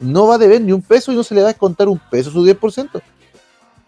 no 0.00 0.26
va 0.26 0.36
a 0.36 0.38
deber 0.38 0.60
ni 0.62 0.72
un 0.72 0.82
peso 0.82 1.12
y 1.12 1.16
no 1.16 1.22
se 1.22 1.34
le 1.34 1.42
va 1.42 1.48
a 1.48 1.52
descontar 1.52 1.86
un 1.88 1.98
peso 2.10 2.30
su 2.30 2.42
10%. 2.44 3.00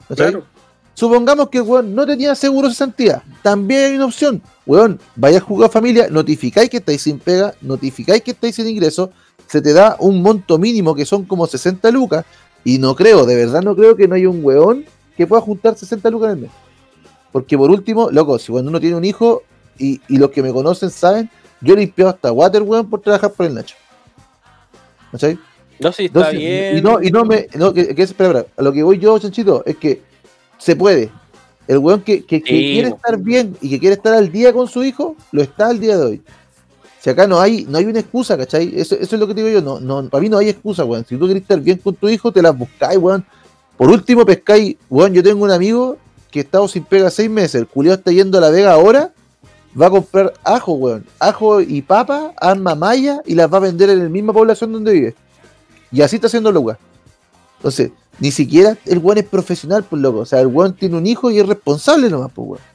¿Cachai? 0.08 0.30
claro. 0.32 0.44
Supongamos 0.92 1.48
que 1.48 1.58
el 1.58 1.64
weón 1.64 1.94
no 1.94 2.04
tenía 2.04 2.34
seguro 2.34 2.68
de 2.68 2.74
cesantía. 2.74 3.22
También 3.42 3.84
hay 3.86 3.94
una 3.94 4.04
opción. 4.04 4.42
Weón, 4.66 5.00
vaya 5.16 5.38
a 5.38 5.40
jugar 5.40 5.70
familia, 5.70 6.08
notificáis 6.10 6.68
que 6.68 6.76
estáis 6.76 7.00
sin 7.02 7.18
pega, 7.18 7.54
notificáis 7.62 8.22
que 8.22 8.32
estáis 8.32 8.56
sin 8.56 8.68
ingreso, 8.68 9.10
se 9.46 9.62
te 9.62 9.72
da 9.72 9.96
un 9.98 10.20
monto 10.20 10.58
mínimo 10.58 10.94
que 10.94 11.06
son 11.06 11.24
como 11.24 11.46
60 11.46 11.90
lucas. 11.90 12.26
Y 12.64 12.78
no 12.78 12.94
creo, 12.94 13.24
de 13.26 13.36
verdad 13.36 13.62
no 13.62 13.74
creo 13.74 13.96
que 13.96 14.06
no 14.08 14.14
haya 14.14 14.28
un 14.28 14.44
weón 14.44 14.84
que 15.16 15.26
pueda 15.26 15.40
juntar 15.42 15.76
60 15.76 16.10
lucas 16.10 16.30
en 16.32 16.36
el 16.36 16.42
mes. 16.42 16.50
Porque 17.32 17.56
por 17.56 17.70
último, 17.70 18.10
loco, 18.10 18.38
si 18.38 18.50
cuando 18.52 18.70
uno 18.70 18.80
tiene 18.80 18.96
un 18.96 19.04
hijo, 19.04 19.42
y, 19.78 20.00
y 20.08 20.18
los 20.18 20.30
que 20.30 20.42
me 20.42 20.52
conocen 20.52 20.90
saben, 20.90 21.30
yo 21.60 21.74
he 21.74 21.76
limpiado 21.78 22.10
hasta 22.10 22.32
water, 22.32 22.62
weón, 22.62 22.88
por 22.90 23.00
trabajar 23.00 23.32
por 23.32 23.46
el 23.46 23.54
Nacho. 23.54 23.76
¿Cachai? 25.12 25.38
No, 25.78 25.92
sí, 25.92 26.06
está 26.06 26.30
Entonces, 26.30 26.38
bien. 26.38 26.76
Y 26.78 26.80
no, 26.82 27.02
y 27.02 27.10
no 27.10 27.24
me. 27.24 27.46
No, 27.54 27.72
que, 27.72 27.94
que- 27.94 28.02
espera, 28.02 28.40
espera, 28.40 28.46
a 28.56 28.62
lo 28.62 28.72
que 28.72 28.82
voy 28.82 28.98
yo, 28.98 29.18
chanchito, 29.18 29.62
es 29.64 29.76
que 29.76 30.02
se 30.58 30.76
puede. 30.76 31.10
El 31.66 31.78
weón 31.78 32.02
que, 32.02 32.24
que- 32.24 32.42
que 32.42 32.52
Sí, 32.54 32.72
quiere 32.72 32.88
estar 32.88 33.16
bien 33.18 33.56
y 33.60 33.70
que 33.70 33.78
quiere 33.78 33.94
estar 33.94 34.12
al 34.12 34.30
día 34.30 34.52
con 34.52 34.68
su 34.68 34.82
hijo, 34.84 35.16
lo 35.32 35.40
está 35.42 35.68
al 35.68 35.80
día 35.80 35.96
de 35.96 36.04
hoy. 36.04 36.22
Si 37.00 37.08
acá 37.08 37.26
no 37.26 37.40
hay, 37.40 37.64
no 37.66 37.78
hay 37.78 37.86
una 37.86 38.00
excusa, 38.00 38.36
¿cachai? 38.36 38.78
Eso, 38.78 38.94
es 38.94 39.10
lo 39.12 39.26
que 39.26 39.32
digo 39.32 39.48
yo. 39.48 39.62
No, 39.62 39.80
no, 39.80 40.06
para 40.10 40.20
mí 40.20 40.28
no 40.28 40.36
hay 40.36 40.50
excusa, 40.50 40.84
weón. 40.84 41.06
Si 41.06 41.16
tú 41.16 41.24
quieres 41.24 41.42
estar 41.42 41.58
bien 41.58 41.78
con 41.78 41.94
tu 41.94 42.10
hijo, 42.10 42.30
te 42.30 42.42
las 42.42 42.56
buscáis, 42.56 42.98
weón. 42.98 43.24
Por 43.78 43.88
último, 43.88 44.26
pescáis, 44.26 44.76
weón. 44.90 45.14
Yo 45.14 45.22
tengo 45.22 45.42
un 45.42 45.50
amigo 45.50 45.96
que 46.30 46.40
ha 46.40 46.42
estado 46.42 46.68
sin 46.68 46.84
pega 46.84 47.10
seis 47.10 47.30
meses. 47.30 47.54
El 47.54 47.66
culiao 47.66 47.94
está 47.94 48.12
yendo 48.12 48.36
a 48.36 48.42
la 48.42 48.50
Vega 48.50 48.72
ahora. 48.72 49.12
Va 49.80 49.86
a 49.86 49.90
comprar 49.90 50.34
ajo, 50.44 50.72
weón. 50.72 51.06
Ajo 51.18 51.62
y 51.62 51.80
papa, 51.80 52.34
arma 52.36 52.74
maya 52.74 53.22
y 53.24 53.34
las 53.34 53.50
va 53.50 53.56
a 53.56 53.60
vender 53.60 53.88
en 53.88 54.00
la 54.00 54.08
misma 54.10 54.34
población 54.34 54.70
donde 54.70 54.92
vive. 54.92 55.14
Y 55.90 56.02
así 56.02 56.16
está 56.16 56.26
haciendo 56.26 56.50
weón. 56.50 56.76
Entonces, 57.56 57.92
ni 58.18 58.30
siquiera 58.30 58.76
el 58.84 58.98
weón 58.98 59.16
es 59.16 59.24
profesional, 59.24 59.84
pues 59.84 60.02
loco. 60.02 60.18
O 60.18 60.26
sea, 60.26 60.40
el 60.40 60.48
weón 60.48 60.74
tiene 60.74 60.98
un 60.98 61.06
hijo 61.06 61.30
y 61.30 61.38
es 61.38 61.46
responsable 61.46 62.10
nomás, 62.10 62.30
pues 62.34 62.46
weón. 62.46 62.69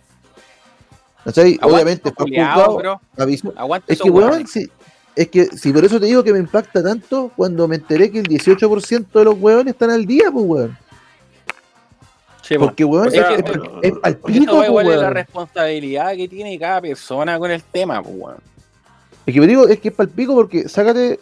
¿Cachai? 1.26 1.58
Aguante 1.60 1.66
Obviamente, 1.66 2.12
culiados, 2.14 2.68
juzgado, 2.68 3.82
Es 3.88 4.00
que, 4.00 4.10
weón, 4.12 4.48
si, 4.48 4.70
es 5.16 5.28
que 5.30 5.46
si 5.46 5.74
por 5.74 5.84
eso 5.84 6.00
te 6.00 6.06
digo 6.06 6.24
que 6.24 6.32
me 6.32 6.40
impacta 6.40 6.84
tanto 6.84 7.32
cuando 7.36 7.68
me 7.68 7.78
enteré 7.78 8.12
que 8.12 8.20
el 8.20 8.28
18% 8.28 9.08
de 9.12 9.26
los 9.26 9.36
weones 9.40 9.74
están 9.74 9.90
al 9.90 10.06
día, 10.06 10.32
pues 10.32 10.46
weón. 10.46 10.78
Sí, 12.44 12.56
po. 12.60 12.66
Porque, 12.66 12.86
weón, 12.86 13.08
O 13.08 13.12
sea, 13.12 13.32
es, 13.34 13.40
es, 13.40 13.46
es 13.82 13.94
al 14.04 14.18
Porque 14.18 14.40
pico, 14.40 14.64
pues, 14.70 14.88
es 14.88 15.02
la 15.02 15.10
responsabilidad 15.10 16.16
que 16.16 16.28
tiene 16.28 16.60
cada 16.60 16.80
persona 16.80 17.40
con 17.40 17.50
el 17.50 17.64
tema, 17.64 18.04
pues, 18.04 18.16
weón. 18.16 18.38
Es 19.26 19.34
que 19.34 19.40
me 19.40 19.48
digo, 19.48 19.68
es 19.68 19.80
que 19.80 19.88
es 19.88 19.96
palpico 19.96 20.36
porque 20.36 20.70
sácate, 20.70 21.20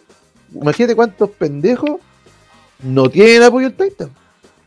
imagínate 0.52 0.94
cuántos 0.94 1.30
pendejos 1.30 1.98
no 2.82 3.08
tienen 3.08 3.42
apoyo 3.42 3.68
en 3.68 3.72
Titan. 3.72 4.10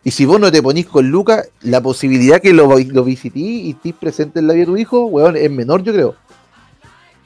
Y 0.08 0.12
si 0.12 0.24
vos 0.24 0.40
no 0.40 0.50
te 0.50 0.64
ponís 0.64 0.86
con 0.86 1.10
Lucas, 1.10 1.50
la 1.64 1.82
posibilidad 1.82 2.40
que 2.42 2.54
lo, 2.54 2.80
lo 2.80 3.04
visitís 3.04 3.66
y 3.66 3.70
estés 3.72 3.94
presente 3.94 4.40
en 4.40 4.48
la 4.48 4.54
vida 4.54 4.62
de 4.62 4.72
tu 4.72 4.78
hijo, 4.78 5.06
weón, 5.08 5.36
es 5.36 5.52
menor, 5.52 5.84
yo 5.84 5.92
creo. 5.92 6.16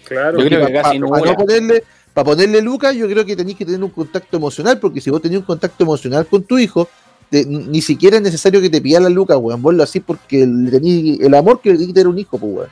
Claro. 0.07 0.39
Yo 0.39 0.45
creo 0.47 0.65
que 0.65 0.73
casi. 0.73 0.99
Para 0.99 1.25
no 1.25 1.35
ponerle, 1.35 1.83
para 2.11 2.25
ponerle 2.25 2.59
Lucas, 2.59 2.95
yo 2.95 3.07
creo 3.07 3.23
que 3.23 3.35
tenéis 3.35 3.55
que 3.55 3.65
tener 3.65 3.83
un 3.83 3.91
contacto 3.91 4.35
emocional, 4.35 4.79
porque 4.79 4.99
si 4.99 5.11
vos 5.11 5.21
tenés 5.21 5.37
un 5.37 5.43
contacto 5.45 5.83
emocional 5.83 6.25
con 6.25 6.41
tu 6.41 6.57
hijo, 6.57 6.89
te- 7.29 7.45
ni 7.45 7.81
siquiera 7.81 8.17
es 8.17 8.23
necesario 8.23 8.59
que 8.59 8.69
te 8.71 8.81
pida 8.81 8.99
la 8.99 9.09
lucas, 9.09 9.37
weón. 9.39 9.61
Vos 9.61 9.75
lo 9.75 9.83
así 9.83 9.99
porque 9.99 10.43
le 10.47 10.71
tení 10.71 11.19
el 11.21 11.35
amor 11.35 11.61
que 11.61 11.69
le 11.69 11.75
tenés 11.75 11.89
que 11.89 11.93
tener 11.93 12.07
un 12.07 12.17
hijo, 12.17 12.39
pues, 12.39 12.51
weón. 12.51 12.69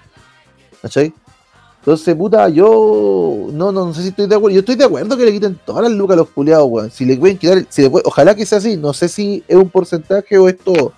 ¿Cachai? 0.81 1.13
Entonces, 1.89 2.15
puta, 2.15 2.47
yo 2.49 3.47
no, 3.51 3.71
no, 3.71 3.87
no 3.87 3.93
sé 3.95 4.03
si 4.03 4.09
estoy 4.09 4.27
de 4.27 4.35
acuerdo. 4.35 4.53
Yo 4.53 4.59
estoy 4.59 4.75
de 4.75 4.83
acuerdo 4.85 5.17
que 5.17 5.25
le 5.25 5.31
quiten 5.31 5.59
todas 5.65 5.81
las 5.81 5.91
lucas 5.91 6.13
a 6.13 6.17
los 6.17 6.29
culiados, 6.29 6.67
weón. 6.69 6.91
Si 6.91 7.03
le 7.03 7.17
pueden 7.17 7.35
quitar, 7.39 7.65
si 7.67 7.81
le 7.81 7.89
puede- 7.89 8.03
ojalá 8.05 8.35
que 8.35 8.45
sea 8.45 8.59
así. 8.59 8.77
No 8.77 8.93
sé 8.93 9.09
si 9.09 9.43
es 9.47 9.55
un 9.55 9.71
porcentaje 9.71 10.37
o 10.37 10.47
es 10.47 10.55
todo. 10.59 10.93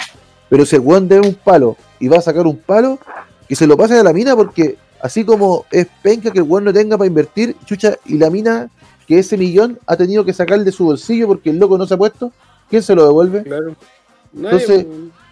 Pero 0.50 0.66
si 0.66 0.76
el 0.76 0.82
weón 0.82 1.08
debe 1.08 1.26
un 1.30 1.36
palo 1.36 1.78
y 1.98 2.10
va 2.10 2.18
a 2.18 2.22
sacar 2.22 2.46
un 2.46 2.58
palo, 2.58 3.00
que 3.48 3.56
se 3.56 3.68
lo 3.68 3.78
pase 3.78 3.98
a 3.98 4.04
la 4.04 4.12
mina 4.12 4.36
porque 4.36 4.76
así 5.02 5.24
como 5.24 5.64
es 5.72 5.88
penca 6.04 6.30
que 6.30 6.39
el 6.39 6.44
weón 6.44 6.66
no 6.66 6.74
tenga 6.74 6.98
para 6.98 7.08
invertir, 7.08 7.56
chucha, 7.64 7.96
y 8.06 8.18
la 8.18 8.30
mina 8.30 8.70
que 9.08 9.18
ese 9.18 9.38
millón 9.38 9.80
ha 9.88 9.96
tenido 9.96 10.26
que 10.26 10.34
sacar 10.34 10.62
de 10.62 10.74
su 10.74 10.84
bolsillo 10.84 11.26
porque 11.26 11.52
el 11.52 11.58
loco 11.58 11.78
no 11.78 11.88
se 11.88 11.94
ha 11.94 11.98
puesto, 11.98 12.34
¿quién 12.70 12.84
se 12.84 12.94
lo 12.96 13.06
devuelve? 13.06 13.44
Claro. 13.44 13.76
Nadie, 14.34 14.58
Entonces- 14.66 14.86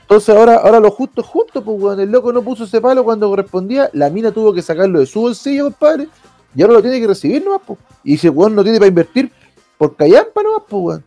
Entonces 0.10 0.36
ahora, 0.36 0.56
ahora 0.56 0.80
lo 0.80 0.90
justo 0.90 1.22
justo, 1.22 1.64
pues 1.64 1.80
weón, 1.80 2.00
el 2.00 2.10
loco 2.10 2.34
no 2.34 2.42
puso 2.42 2.64
ese 2.64 2.82
palo 2.82 3.04
cuando 3.04 3.30
correspondía, 3.30 3.92
la 3.94 4.10
mina 4.10 4.32
tuvo 4.32 4.52
que 4.52 4.64
sacarlo 4.64 5.00
de 5.00 5.06
su 5.06 5.22
bolsillo, 5.22 5.66
compadre, 5.66 6.08
y 6.56 6.64
ahora 6.64 6.74
lo 6.74 6.82
tiene 6.82 7.00
que 7.00 7.06
recibir 7.06 7.46
nomás, 7.46 7.62
pues. 7.64 7.78
Y 8.04 8.18
si 8.18 8.26
el 8.26 8.34
weón 8.34 8.56
no 8.56 8.64
tiene 8.64 8.80
para 8.80 8.88
invertir, 8.88 9.32
por 9.78 9.96
callampa 9.96 10.42
nomás, 10.42 10.64
pues 10.68 10.84
weón. 10.84 11.06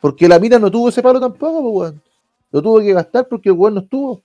Porque 0.00 0.26
la 0.26 0.40
mina 0.40 0.58
no 0.58 0.68
tuvo 0.68 0.88
ese 0.88 1.00
palo 1.00 1.20
tampoco, 1.20 1.62
pues 1.62 1.74
weón. 1.74 2.02
Lo 2.50 2.60
tuvo 2.60 2.80
que 2.80 2.92
gastar 2.92 3.28
porque 3.28 3.50
el 3.50 3.54
weón 3.54 3.74
no 3.74 3.82
estuvo. 3.82 4.24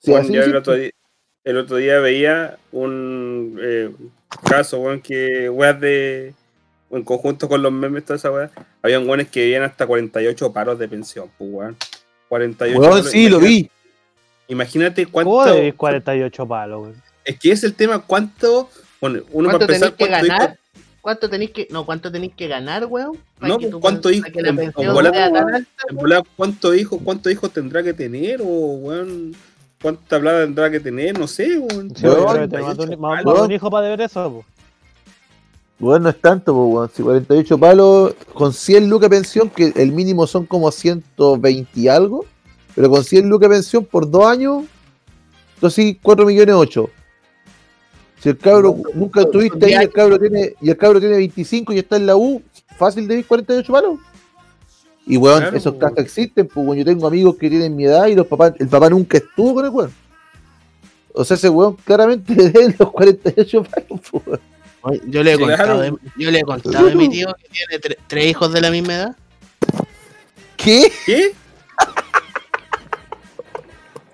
Sí, 0.00 0.10
Bueno, 0.10 0.28
yo 0.28 0.42
el, 0.42 0.56
otro 0.56 0.74
día, 0.74 0.90
el 1.44 1.56
otro 1.58 1.76
día 1.76 2.00
veía 2.00 2.58
un 2.72 3.56
eh, 3.62 3.94
caso, 4.48 4.80
weón, 4.80 5.00
que 5.00 5.48
weas 5.48 5.80
de. 5.80 6.34
En 6.90 7.04
conjunto 7.04 7.48
con 7.48 7.62
los 7.62 7.70
memes, 7.70 8.04
toda 8.04 8.16
esa 8.16 8.32
wea, 8.32 8.50
habían 8.82 9.08
weones 9.08 9.28
que 9.28 9.42
vivían 9.42 9.62
hasta 9.62 9.86
48 9.86 10.52
paros 10.52 10.76
de 10.76 10.88
pensión, 10.88 11.30
pues 11.38 11.50
weón. 11.52 11.76
48 12.30 12.78
Weón, 12.80 12.90
paros, 12.92 13.10
sí, 13.10 13.28
lo 13.28 13.36
imagínate- 13.38 13.46
vi. 13.48 13.70
Imagínate 14.48 15.06
¿Cómo 15.06 15.30
cuánto. 15.34 15.54
debís 15.54 15.74
48 15.74 16.46
palos, 16.46 16.80
güey? 16.80 16.92
Es 17.24 17.38
que 17.38 17.52
es 17.52 17.62
el 17.64 17.74
tema, 17.74 17.98
cuánto. 17.98 18.70
Bueno, 19.00 19.20
uno 19.32 19.48
¿Cuánto 19.50 19.66
para 19.66 19.74
empezar, 19.76 19.94
que 19.94 20.06
cuánto 20.08 20.26
hijo- 20.26 20.36
ganar? 20.38 20.58
¿Cuánto 21.02 21.30
tenéis 21.30 21.50
que, 21.52 21.66
no, 21.70 21.86
cuánto 21.86 22.12
tenéis 22.12 22.32
que 22.36 22.46
ganar, 22.48 22.84
weón? 22.86 23.16
No, 23.40 23.58
tu- 23.58 23.80
¿cuánto 23.80 24.10
hijo- 24.10 24.26
weón, 24.34 24.58
weón? 24.76 24.94
volada, 25.94 26.22
¿Cuántos 26.36 26.76
hijos, 26.76 27.00
cuántos 27.02 27.32
hijos 27.32 27.50
tendrá 27.52 27.82
que 27.82 27.92
tener? 27.94 28.40
O, 28.42 28.44
weón, 28.46 29.34
¿cuánta 29.80 30.20
plata 30.20 30.42
tendrá 30.42 30.70
que 30.70 30.80
tener? 30.80 31.18
No 31.18 31.26
sé, 31.26 31.58
weón. 31.58 31.94
Sí, 31.96 32.06
Weón, 32.06 32.26
pero 32.32 32.48
te 32.48 32.58
mando 32.58 32.82
un, 32.84 32.88
48 32.90 32.98
mando 32.98 33.24
palos. 33.32 33.46
un 33.46 33.52
hijo 33.52 33.70
para 33.70 33.84
deber 33.86 34.00
eso, 34.02 34.30
po. 34.30 34.44
Weón, 35.80 36.02
no 36.02 36.10
es 36.10 36.20
tanto, 36.20 36.54
pues. 36.54 36.90
Si 36.92 37.02
48 37.02 37.58
palos, 37.58 38.14
con 38.34 38.52
100 38.52 38.88
lucas 38.88 39.08
de 39.08 39.16
pensión, 39.16 39.48
que 39.48 39.72
el 39.74 39.92
mínimo 39.92 40.26
son 40.26 40.44
como 40.44 40.70
120 40.70 41.80
y 41.80 41.88
algo, 41.88 42.26
pero 42.74 42.90
con 42.90 43.02
100 43.02 43.28
lucas 43.28 43.48
de 43.48 43.56
pensión 43.56 43.84
por 43.84 44.08
dos 44.08 44.26
años, 44.26 44.64
entonces 45.54 45.96
4 46.02 46.26
millones 46.26 46.54
8. 46.54 46.90
Si 48.22 48.28
el 48.28 48.36
cabro 48.36 48.76
nunca 48.94 49.22
estuviste 49.22 49.64
ahí, 49.64 49.72
el 49.72 49.90
cabro 49.90 50.18
tiene, 50.18 50.54
y 50.60 50.68
el 50.68 50.76
cabro 50.76 51.00
tiene 51.00 51.16
25 51.16 51.72
y 51.72 51.78
está 51.78 51.96
en 51.96 52.06
la 52.06 52.16
U, 52.16 52.42
fácil 52.76 53.08
de 53.08 53.20
ir 53.20 53.26
48 53.26 53.72
palos. 53.72 53.98
Y 55.06 55.16
weón, 55.16 55.40
Claro, 55.40 55.56
esos 55.56 55.74
casos 55.76 55.98
existen, 55.98 56.46
pues 56.46 56.66
weón. 56.66 56.78
Yo 56.78 56.84
tengo 56.84 57.06
amigos 57.06 57.36
que 57.36 57.48
tienen 57.48 57.74
mi 57.74 57.84
edad 57.86 58.06
y 58.06 58.14
los 58.14 58.26
papás, 58.26 58.52
el 58.58 58.68
papá 58.68 58.90
nunca 58.90 59.16
estuvo 59.16 59.54
con 59.54 59.64
el 59.64 59.70
weón. 59.70 59.92
O 61.14 61.24
sea, 61.24 61.36
ese 61.36 61.48
weón 61.48 61.76
claramente 61.84 62.34
le 62.36 62.50
deben 62.50 62.76
los 62.78 62.90
48 62.90 63.62
palos, 63.64 64.00
pues 64.10 64.26
weón. 64.26 64.40
Yo 65.06 65.22
le 65.22 65.34
he 65.34 65.38
contado, 65.38 65.80
de, 65.80 65.92
yo 66.16 66.30
le 66.30 66.38
he 66.38 66.42
contado 66.42 66.86
de 66.86 66.94
mi 66.94 67.08
tío 67.08 67.34
que 67.34 67.48
tiene 67.48 67.80
tre- 67.80 67.98
tres 68.06 68.26
hijos 68.26 68.52
de 68.52 68.60
la 68.62 68.70
misma 68.70 68.94
edad. 68.94 69.16
¿Qué? 70.56 70.90
¿Qué? 71.04 71.32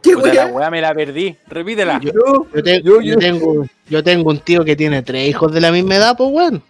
¿Qué 0.02 0.12
Puta, 0.14 0.32
la 0.34 0.46
weá? 0.46 0.70
me 0.70 0.80
la 0.80 0.94
perdí. 0.94 1.36
Repítela. 1.48 1.98
Yo, 2.00 2.12
Yo, 2.12 2.46
yo 2.54 2.62
te- 2.62 2.82
yo- 2.82 3.00
yo 3.00 3.12
yo- 3.14 3.18
tengo, 3.18 3.66
yo 3.88 4.04
tengo 4.04 4.30
un 4.30 4.38
tío 4.38 4.64
que 4.64 4.76
tiene 4.76 5.02
tres 5.02 5.28
hijos 5.28 5.52
de 5.52 5.60
la 5.60 5.72
misma 5.72 5.96
edad, 5.96 6.16
pues 6.16 6.30
weón. 6.32 6.62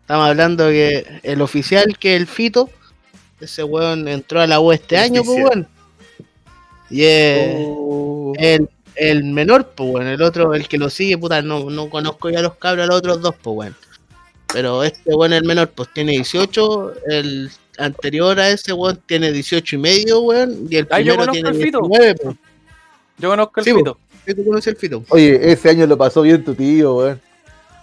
Estamos 0.00 0.28
hablando 0.28 0.68
que 0.68 1.20
el 1.22 1.40
oficial 1.42 1.96
que 1.98 2.14
es 2.14 2.20
el 2.20 2.26
Fito, 2.26 2.70
ese 3.40 3.62
weón 3.64 4.08
entró 4.08 4.40
a 4.40 4.46
la 4.46 4.60
U 4.60 4.72
este 4.72 4.96
El 4.96 5.02
año, 5.02 5.22
pues 5.24 5.38
weón. 5.42 5.68
Y 6.90 7.02
es 7.04 7.54
Oh. 7.58 8.32
el, 8.38 8.68
el 8.96 9.24
menor, 9.24 9.70
pues 9.74 9.90
weón. 9.90 10.06
El 10.06 10.22
otro, 10.22 10.54
el 10.54 10.66
que 10.68 10.78
lo 10.78 10.90
sigue, 10.90 11.16
puta, 11.18 11.42
no, 11.42 11.70
no 11.70 11.88
conozco 11.90 12.30
ya 12.30 12.42
los 12.42 12.54
cabros, 12.56 12.86
los 12.86 12.96
otros 12.96 13.20
dos, 13.20 13.34
pues 13.42 13.56
weón. 13.56 13.76
Pero 14.52 14.82
este 14.84 15.14
weón, 15.14 15.32
el 15.32 15.44
menor, 15.44 15.68
pues 15.70 15.88
tiene 15.92 16.12
18, 16.12 16.94
el 17.08 17.50
anterior 17.78 18.38
a 18.40 18.48
ese 18.50 18.72
weón 18.72 19.00
tiene 19.06 19.32
18 19.32 19.76
y 19.76 19.78
medio, 19.78 20.20
weón. 20.20 20.66
Y 20.70 20.76
el 20.76 20.86
Ah, 20.90 21.00
yo 21.00 21.14
primero 21.16 21.32
conozco 21.32 21.32
tiene 21.32 21.64
Fito. 21.64 21.80
19, 21.80 22.14
pues. 22.14 22.36
Yo 23.18 23.28
conozco 23.30 23.60
el 23.60 23.64
Sí, 23.64 23.72
po. 23.72 23.78
pito. 23.78 23.98
¿Sí 24.26 24.34
¿Tú 24.34 24.44
conoces 24.44 24.66
el 24.68 24.76
Fito? 24.76 25.04
Oye, 25.08 25.52
ese 25.52 25.70
año 25.70 25.86
lo 25.86 25.96
pasó 25.96 26.22
bien 26.22 26.44
tu 26.44 26.54
tío, 26.54 26.94
weón. 26.96 27.20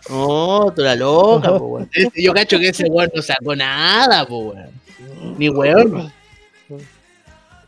No, 0.10 0.74
tú 0.76 0.82
la 0.82 0.96
loca, 0.96 1.50
po, 1.58 1.66
weón. 1.66 1.90
Yo 2.16 2.34
cacho 2.34 2.58
que 2.60 2.70
ese 2.70 2.86
weón 2.86 3.10
no 3.16 3.22
sacó 3.22 3.56
nada, 3.56 4.26
po, 4.26 4.38
weón. 4.50 4.70
Ni 5.38 5.50
weón. 5.50 6.12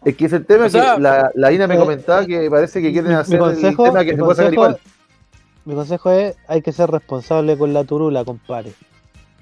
Es 0.06 0.16
que 0.16 0.26
es 0.26 0.34
el 0.34 0.46
tema 0.46 0.66
O 0.66 0.70
sea, 0.70 0.96
que 0.96 1.02
la, 1.02 1.32
la 1.34 1.52
Ina 1.52 1.68
me 1.68 1.76
eh, 1.76 1.80
comentaba 1.80 2.26
que 2.26 2.50
parece 2.50 2.82
que 2.82 2.92
quieren 2.92 3.12
hacer 3.14 3.40
consejo, 3.40 3.86
el 3.86 3.92
tema 3.92 4.04
que 4.06 4.12
se 4.12 4.18
puede 4.18 4.36
sacar 4.36 4.54
consejo- 4.54 4.54
igual. 4.54 4.80
mi 5.66 5.76
consejo 5.76 6.12
es, 6.12 6.36
hay 6.48 6.62
que 6.62 6.72
ser 6.72 6.90
responsable 6.92 7.58
con 7.58 7.74
la 7.74 7.84
turula, 7.84 8.24
compadre. 8.24 8.72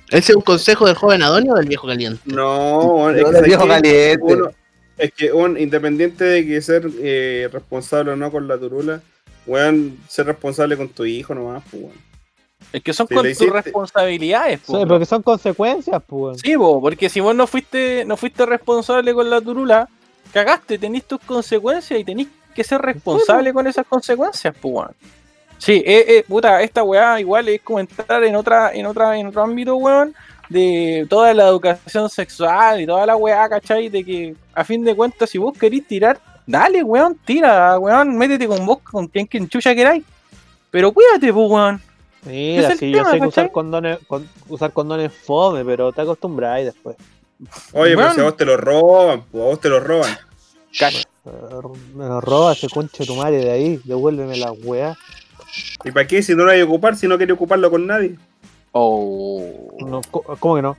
¿Ese 0.09 0.32
es 0.32 0.36
un 0.36 0.41
consejo 0.43 0.86
del 0.88 0.95
joven 0.95 1.22
Adonio 1.24 1.53
o 1.53 1.55
del 1.57 1.68
viejo 1.68 1.86
caliente? 1.88 2.22
No, 2.26 3.09
es 3.09 3.18
Yo 3.20 3.26
que, 3.26 3.32
le 3.32 3.36
¿sabes 3.38 3.47
viejo 3.47 3.68
caliente. 3.68 4.18
Uno- 4.22 4.49
es 4.97 5.11
que 5.11 5.32
un 5.34 5.59
independiente 5.59 6.24
de 6.24 6.45
que 6.45 6.61
ser 6.61 6.88
eh, 6.99 7.49
responsable 7.51 8.11
o 8.11 8.16
no 8.16 8.32
con 8.32 8.47
la 8.47 8.57
turula, 8.57 9.01
weón, 9.47 9.97
ser 10.07 10.28
responsable 10.28 10.78
con 10.78 10.88
tu 10.89 11.03
hijo 11.03 11.34
nomás, 11.36 11.64
pues, 11.70 11.84
weón. 11.84 11.95
Es 12.72 12.82
que 12.82 12.93
son 12.93 13.07
Si 13.07 13.16
con 13.16 13.26
tus 13.28 13.49
responsabilidades, 13.49 14.59
po. 14.61 14.80
Sí, 14.80 14.86
porque 14.88 15.05
son 15.05 15.22
consecuencias, 15.24 16.01
pues. 16.07 16.39
Sí, 16.41 16.55
po, 16.55 16.80
porque 16.80 17.09
si 17.09 17.20
vos 17.20 17.36
no 17.36 17.45
fuiste, 17.47 18.05
no 18.05 18.16
fuiste 18.16 18.45
responsable 18.45 19.14
con 19.14 19.30
la 19.30 19.41
turula, 19.41 19.89
cagaste, 20.34 20.78
tenés 20.78 21.06
tus 21.06 21.20
consecuencias 21.22 22.00
y 22.00 22.04
tenés 22.04 22.28
que 22.54 22.64
ser 22.64 22.82
responsable 22.82 23.54
con 23.54 23.68
esas 23.68 23.86
consecuencias, 23.88 24.54
pues. 24.62 24.90
Sí, 25.58 25.82
eh, 25.86 26.06
eh, 26.08 26.26
puta, 26.28 26.62
esta 26.62 26.84
weá 26.84 27.20
igual 27.20 27.48
es 27.48 27.62
como 27.62 27.80
entrar 27.80 28.24
en 28.24 28.36
otra, 28.36 28.72
en 28.74 28.86
otra, 28.86 29.18
en 29.18 29.28
otro 29.28 29.44
ámbito, 29.44 29.78
weón, 29.78 30.14
de 30.50 31.08
toda 31.10 31.34
la 31.34 31.48
educación 31.48 32.10
sexual 32.10 32.82
y 32.82 32.86
toda 32.86 33.06
la 33.06 33.16
weá, 33.16 33.48
¿cachai? 33.48 33.88
De 33.90 34.04
que 34.04 34.36
a 34.54 34.64
fin 34.66 34.84
de 34.84 34.94
cuentas, 34.96 35.30
si 35.30 35.38
vos 35.38 35.58
querís 35.58 35.88
tirar, 35.88 36.20
dale, 36.46 36.84
weón, 36.84 37.18
tira, 37.24 37.80
weón, 37.80 38.18
métete 38.18 38.48
con 38.48 38.66
vos, 38.66 38.80
con 38.80 39.08
quien 39.08 39.26
quien 39.26 39.48
chucha 39.48 39.74
queráis. 39.74 40.04
Pero 40.70 40.92
cuídate, 40.92 41.32
pues, 41.32 41.50
weón. 41.50 41.82
Mira, 42.26 42.76
sí, 42.76 42.92
yo 42.92 42.98
tema, 43.00 43.12
sé 43.12 43.20
que 43.20 43.28
usar 43.28 43.52
condones, 43.52 44.00
con- 44.08 44.30
usar 44.50 44.72
condones 44.72 45.14
fome, 45.14 45.64
pero 45.64 45.92
te 45.92 46.02
acostumbras 46.02 46.64
después. 46.64 46.96
Oye, 47.74 47.96
pero 47.96 48.00
Weón. 48.00 48.16
si 48.16 48.22
a 48.22 48.24
vos 48.24 48.38
te 48.38 48.46
lo 48.46 48.58
roban, 48.58 49.24
pues 49.32 49.44
a 49.44 49.48
vos 49.48 49.60
te 49.60 49.70
lo 49.70 49.80
roban. 49.80 50.18
Me 51.96 52.06
lo 52.06 52.22
roba 52.22 52.54
ese 52.54 52.70
conche 52.70 53.06
tu 53.06 53.16
madre 53.16 53.38
de 53.38 53.52
ahí, 53.52 53.82
devuélveme 53.84 54.38
la 54.38 54.52
weá. 54.52 54.98
¿Y 55.84 55.92
para 55.92 56.08
qué 56.08 56.24
si 56.24 56.36
no 56.36 56.44
lo 56.46 56.52
hay 56.52 56.60
que 56.60 56.64
ocupar, 56.64 56.96
si 56.96 57.08
no 57.08 57.18
quiere 57.18 57.34
ocuparlo 57.34 57.70
con 57.70 57.86
nadie? 57.86 58.18
Oh. 58.72 59.78
No, 59.86 60.02
¿Cómo 60.12 60.56
que 60.56 60.62
no? 60.62 60.78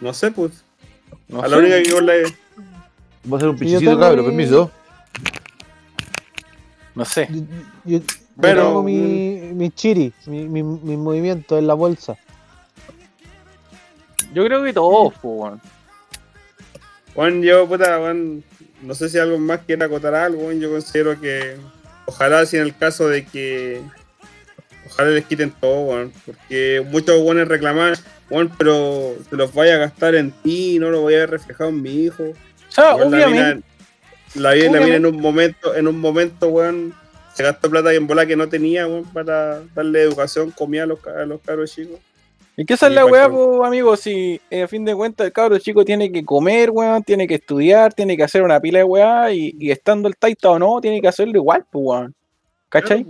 No 0.00 0.12
sé, 0.12 0.30
pues. 0.30 0.64
No 1.28 1.42
a 1.42 1.48
la 1.48 1.56
única 1.58 1.82
que 1.82 1.92
con 1.92 2.04
la 2.06 2.12
Voy 3.24 3.34
a 3.34 3.36
hacer 3.38 3.48
un 3.48 3.56
pichicito, 3.56 3.90
tengo 3.90 4.00
cabrón, 4.00 4.24
mi- 4.26 4.30
permiso. 4.36 4.70
No 6.94 7.04
sé. 7.04 7.26
Yo, 7.30 7.40
yo- 7.84 7.98
yo 7.98 8.04
Pero- 8.40 8.62
tengo 8.66 8.82
mi, 8.82 9.00
mi 9.54 9.70
chiri, 9.70 10.12
mi, 10.26 10.44
mi, 10.46 10.62
mi 10.62 10.96
movimiento 10.96 11.56
en 11.56 11.66
la 11.66 11.74
bolsa. 11.74 12.16
Yo 14.34 14.44
creo 14.44 14.62
que 14.62 14.72
todos, 14.72 15.14
po, 15.14 15.28
weón. 15.30 15.60
Juan, 17.14 17.42
yo, 17.42 17.66
puta, 17.68 17.98
Juan, 17.98 18.42
no 18.82 18.94
sé 18.94 19.08
si 19.08 19.18
algo 19.18 19.38
más 19.38 19.60
quiere 19.66 19.84
acotar 19.84 20.14
algo, 20.14 20.42
weón, 20.46 20.60
yo 20.60 20.70
considero 20.70 21.20
que 21.20 21.56
ojalá 22.06 22.44
si 22.44 22.56
en 22.56 22.62
el 22.64 22.76
caso 22.76 23.08
de 23.08 23.24
que 23.24 23.80
ojalá 24.86 25.10
les 25.10 25.24
quiten 25.24 25.50
todo, 25.52 25.80
weón, 25.82 26.12
porque 26.26 26.84
muchos 26.90 27.22
buenos 27.22 27.46
reclaman, 27.48 27.94
weón, 28.30 28.50
pero 28.58 29.14
se 29.30 29.36
los 29.36 29.54
vaya 29.54 29.74
a 29.76 29.78
gastar 29.78 30.14
en 30.16 30.32
ti, 30.42 30.78
no 30.80 30.90
lo 30.90 31.02
voy 31.02 31.14
a 31.14 31.18
ver 31.18 31.30
reflejado 31.30 31.70
en 31.70 31.82
mi 31.82 31.90
hijo. 32.04 32.24
O 32.24 32.72
sea, 32.72 32.96
Weón, 32.96 33.12
la 33.12 33.16
obviamente. 33.28 33.54
mina, 33.54 33.62
la, 34.34 34.52
vi- 34.52 34.60
la 34.62 34.66
mina 34.66 34.78
Obviamente. 34.80 34.96
en 34.96 35.06
un 35.06 35.20
momento, 35.20 35.74
en 35.76 35.86
un 35.88 36.00
momento, 36.00 36.48
weón, 36.48 36.94
se 37.34 37.44
gastó 37.44 37.70
plata 37.70 37.92
y 37.92 37.96
en 37.96 38.08
bola 38.08 38.26
que 38.26 38.34
no 38.34 38.48
tenía, 38.48 38.88
weón, 38.88 39.04
para 39.12 39.60
darle 39.74 40.02
educación, 40.02 40.50
comida 40.50 40.82
a 40.82 40.86
los, 40.86 40.98
a 41.06 41.24
los 41.24 41.40
cabros 41.42 41.72
chicos. 41.72 42.00
¿Y 42.56 42.64
qué 42.64 42.74
es 42.74 42.82
la 42.82 43.02
pa' 43.04 43.10
weá, 43.10 43.66
amigo? 43.66 43.96
Si 43.96 44.40
eh, 44.48 44.62
a 44.62 44.68
fin 44.68 44.84
de 44.84 44.94
cuentas 44.94 45.26
el 45.26 45.32
cabro 45.32 45.58
chico 45.58 45.84
tiene 45.84 46.10
que 46.12 46.24
comer, 46.24 46.70
weón, 46.70 47.02
tiene 47.02 47.26
que 47.26 47.34
estudiar, 47.34 47.92
tiene 47.92 48.16
que 48.16 48.22
hacer 48.22 48.42
una 48.42 48.60
pila 48.60 48.78
de 48.78 48.84
weá, 48.84 49.32
y, 49.32 49.56
y 49.58 49.70
estando 49.72 50.06
el 50.08 50.16
taita 50.16 50.50
o 50.50 50.58
no, 50.58 50.80
tiene 50.80 51.00
que 51.00 51.08
hacerlo 51.08 51.36
igual, 51.36 51.64
pues, 51.70 51.84
weón. 51.84 52.14
¿Cachai? 52.68 53.04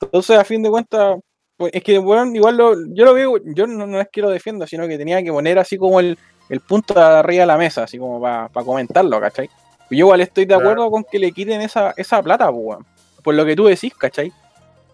Entonces, 0.00 0.38
a 0.38 0.44
fin 0.44 0.62
de 0.62 0.70
cuentas, 0.70 1.18
pues, 1.56 1.70
es 1.74 1.82
que, 1.82 1.98
weón, 1.98 2.34
igual 2.34 2.56
lo, 2.56 2.74
yo 2.94 3.04
lo 3.04 3.12
veo, 3.14 3.36
yo 3.44 3.66
no, 3.66 3.86
no 3.86 4.00
es 4.00 4.08
que 4.10 4.22
lo 4.22 4.30
defienda, 4.30 4.66
sino 4.66 4.88
que 4.88 4.96
tenía 4.96 5.22
que 5.22 5.30
poner 5.30 5.58
así 5.58 5.76
como 5.76 6.00
el, 6.00 6.18
el 6.48 6.60
punto 6.60 6.94
de 6.94 7.00
arriba 7.02 7.42
de 7.42 7.46
la 7.46 7.58
mesa, 7.58 7.82
así 7.84 7.98
como 7.98 8.20
para 8.20 8.48
comentarlo, 8.64 9.20
¿cachai? 9.20 9.48
Yo 9.90 9.98
igual 9.98 10.22
estoy 10.22 10.44
de 10.46 10.54
Claro. 10.54 10.70
acuerdo 10.70 10.90
con 10.90 11.04
que 11.04 11.18
le 11.18 11.30
quiten 11.32 11.60
esa, 11.60 11.92
esa 11.98 12.22
plata, 12.22 12.50
pues, 12.50 12.62
weón. 12.64 12.86
Por 13.22 13.34
lo 13.34 13.44
que 13.44 13.54
tú 13.54 13.66
decís, 13.66 13.94
¿cachai? 13.94 14.32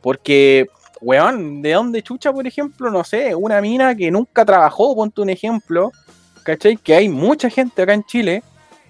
Porque, 0.03 0.69
weón, 1.01 1.63
¿de 1.63 1.73
dónde 1.73 2.03
chucha, 2.03 2.33
por 2.33 2.47
ejemplo? 2.47 2.91
No 2.91 3.05
sé, 3.05 3.35
una 3.35 3.61
mina 3.61 3.95
que 3.95 4.11
nunca 4.11 4.45
trabajó, 4.45 4.95
ponte 4.95 5.21
un 5.21 5.31
ejemplo, 5.31 5.93
¿cachai? 6.43 6.77
Que 6.77 6.95
hay 6.95 7.09
mucha 7.09 7.51
gente 7.51 7.83
acá 7.83 7.95
en 7.95 8.05
Chile, 8.05 8.43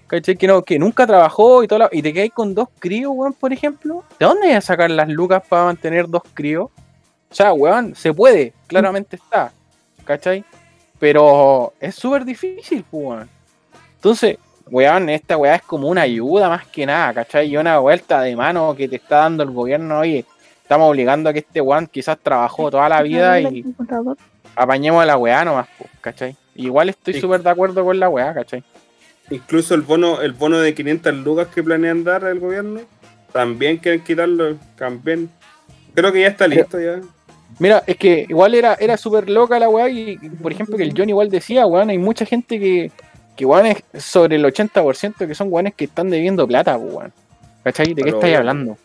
¿cachai? 0.07 0.35
Que, 0.35 0.47
no, 0.47 0.61
que 0.63 0.79
nunca 0.79 1.05
trabajó 1.05 1.63
y 1.63 1.67
todo 1.67 1.79
la- 1.79 1.89
y 1.91 2.01
te 2.01 2.13
quedáis 2.13 2.33
con 2.33 2.53
dos 2.55 2.69
críos, 2.79 3.11
weón, 3.15 3.33
por 3.33 3.53
ejemplo. 3.53 4.03
¿De 4.19 4.25
dónde 4.25 4.47
vas 4.47 4.57
a 4.57 4.61
sacar 4.61 4.89
las 4.91 5.07
lucas 5.09 5.43
para 5.47 5.65
mantener 5.65 6.07
dos 6.07 6.23
críos? 6.33 6.69
O 7.31 7.35
sea, 7.35 7.53
weón, 7.53 7.93
se 7.95 8.13
puede, 8.13 8.53
claramente 8.67 9.15
está, 9.15 9.51
¿cachai? 10.03 10.43
Pero 10.99 11.73
es 11.79 11.95
súper 11.95 12.25
difícil, 12.25 12.83
pues, 12.89 13.05
weón. 13.05 13.29
Entonces, 13.95 14.37
weón, 14.71 15.09
esta 15.09 15.37
weá 15.37 15.55
es 15.55 15.61
como 15.63 15.87
una 15.87 16.01
ayuda 16.01 16.49
más 16.49 16.65
que 16.67 16.85
nada, 16.85 17.13
¿cachai? 17.13 17.49
Y 17.49 17.57
una 17.57 17.79
vuelta 17.79 18.21
de 18.21 18.35
mano 18.35 18.75
que 18.75 18.87
te 18.87 18.95
está 18.97 19.17
dando 19.17 19.43
el 19.43 19.51
gobierno, 19.51 19.99
oye, 19.99 20.25
estamos 20.69 20.87
obligando 20.87 21.31
a 21.31 21.33
que 21.33 21.39
este 21.39 21.61
weón 21.61 21.87
quizás 21.87 22.19
trabajó 22.21 22.69
toda 22.69 22.87
la 22.87 23.01
vida 23.01 23.41
y 23.41 23.65
apañemos 24.55 25.01
a 25.01 25.05
la 25.07 25.17
weá 25.17 25.43
nomás, 25.43 25.67
¿cachai? 25.99 26.35
Igual 26.53 26.89
estoy 26.89 27.15
Sí. 27.15 27.21
súper 27.21 27.41
de 27.41 27.49
acuerdo 27.49 27.83
con 27.83 27.99
la 27.99 28.07
weá, 28.07 28.31
¿cachai? 28.35 28.63
Incluso 29.31 29.73
el 29.73 29.81
bono, 29.81 30.21
el 30.21 30.33
bono 30.33 30.59
de 30.59 30.75
500 30.75 31.15
lucas 31.15 31.47
que 31.47 31.63
planean 31.63 32.03
dar 32.03 32.23
el 32.25 32.39
gobierno, 32.39 32.81
también 33.33 33.77
quieren 33.77 34.03
quitarlo, 34.03 34.57
también. 34.77 35.31
Creo 35.95 36.11
que 36.11 36.21
ya 36.21 36.27
está 36.27 36.47
listo 36.47 36.79
ya. 36.79 37.01
Mira, 37.57 37.81
es 37.87 37.97
que 37.97 38.27
igual 38.29 38.53
era, 38.53 38.75
era 38.79 38.95
súper 38.95 39.27
loca 39.27 39.57
la 39.57 39.69
weá 39.69 39.89
y, 39.89 40.17
por 40.17 40.51
ejemplo, 40.51 40.77
que 40.77 40.83
el 40.83 40.93
John 40.95 41.09
igual 41.09 41.31
decía, 41.31 41.65
weón, 41.65 41.89
hay 41.89 41.97
mucha 41.97 42.25
gente 42.27 42.59
que, 42.59 42.91
que 43.35 43.43
weón, 43.43 43.65
es 43.65 43.83
sobre 43.97 44.35
el 44.35 44.45
80% 44.45 45.25
que 45.27 45.33
son 45.33 45.47
weones 45.51 45.73
que 45.73 45.85
están 45.85 46.11
debiendo 46.11 46.47
plata, 46.47 46.77
pues, 46.77 46.93
weón. 46.93 47.13
¿Cachai? 47.63 47.95
¿De 47.95 48.03
qué 48.03 48.09
estáis 48.09 48.33
weón. 48.35 48.37
hablando? 48.37 48.77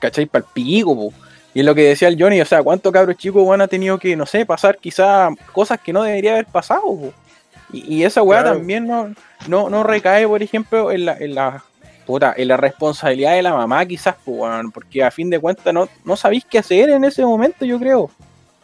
¿Cachai? 0.00 0.26
Para 0.26 0.44
el 0.44 0.50
pico, 0.52 0.94
po. 0.96 1.12
Y 1.54 1.60
es 1.60 1.66
lo 1.66 1.74
que 1.74 1.82
decía 1.82 2.08
el 2.08 2.20
Johnny, 2.20 2.40
o 2.40 2.44
sea, 2.44 2.62
¿cuántos 2.62 2.92
cabros 2.92 3.16
chicos, 3.16 3.42
weón, 3.44 3.60
ha 3.60 3.68
tenido 3.68 3.98
que, 3.98 4.14
no 4.16 4.24
sé, 4.26 4.46
pasar 4.46 4.78
quizá 4.78 5.28
cosas 5.52 5.80
que 5.80 5.92
no 5.92 6.02
debería 6.02 6.32
haber 6.32 6.46
pasado, 6.46 6.82
po? 6.82 7.12
Y, 7.72 7.96
y 7.96 8.04
esa 8.04 8.22
weá 8.22 8.42
Claro. 8.42 8.56
también 8.56 8.86
no, 8.86 9.14
no, 9.48 9.68
no 9.70 9.82
recae, 9.82 10.26
por 10.26 10.42
ejemplo, 10.42 10.90
en 10.92 11.04
la, 11.06 11.16
en 11.18 11.34
la 11.34 11.64
puta, 12.06 12.34
en 12.36 12.48
la 12.48 12.56
responsabilidad 12.56 13.34
de 13.34 13.42
la 13.42 13.52
mamá, 13.54 13.84
quizás, 13.86 14.14
pues, 14.24 14.38
weón, 14.38 14.70
porque 14.72 15.02
a 15.02 15.10
fin 15.10 15.28
de 15.30 15.38
cuentas 15.40 15.72
no, 15.74 15.88
no 16.04 16.16
sabéis 16.16 16.44
qué 16.48 16.58
hacer 16.58 16.90
en 16.90 17.04
ese 17.04 17.24
momento, 17.24 17.64
yo 17.64 17.78
creo. 17.78 18.10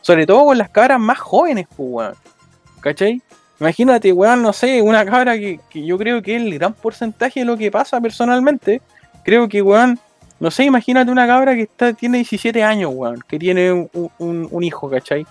Sobre 0.01 0.25
todo 0.27 0.45
con 0.45 0.59
las 0.59 0.69
cabras 0.71 1.01
más 1.01 1.19
jóvenes, 1.19 1.67
pues, 1.77 1.89
weón. 1.91 2.15
¿Cachai? 2.81 3.21
Imagínate, 3.59 4.13
weón, 4.13 4.43
no 4.43 4.53
sé, 4.53 4.81
una 4.83 5.05
cabra 5.05 5.35
que, 5.37 5.59
que 5.71 5.85
yo 5.85 5.99
creo 5.99 6.23
que 6.23 6.37
es 6.37 6.43
el 6.43 6.55
gran 6.55 6.73
porcentaje 6.75 7.41
de 7.41 7.47
lo 7.47 7.57
que 7.57 7.71
pasa 7.71 8.01
personalmente. 8.01 8.81
Creo 9.25 9.49
que, 9.49 9.61
weón, 9.63 9.99
no 10.41 10.51
sé, 10.51 10.65
imagínate 10.65 11.11
una 11.11 11.27
cabra 11.27 11.55
que 11.55 11.63
está, 11.63 11.93
tiene 11.93 12.19
17 12.19 12.63
años, 12.63 12.91
weón, 12.95 13.23
que 13.27 13.39
tiene 13.39 13.73
un, 13.73 14.11
un- 14.19 14.49
un 14.51 14.65
hijo, 14.65 14.89
¿cachai? 14.91 15.27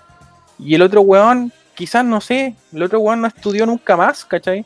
Y 0.57 0.73
el 0.75 0.81
otro 0.81 1.01
weón, 1.01 1.51
quizás, 1.75 2.03
no 2.05 2.21
sé, 2.21 2.55
el 2.73 2.83
otro 2.83 2.99
weón 2.99 3.21
no 3.21 3.27
estudió 3.27 3.65
nunca 3.65 3.95
más, 3.97 4.25
¿cachai? 4.25 4.65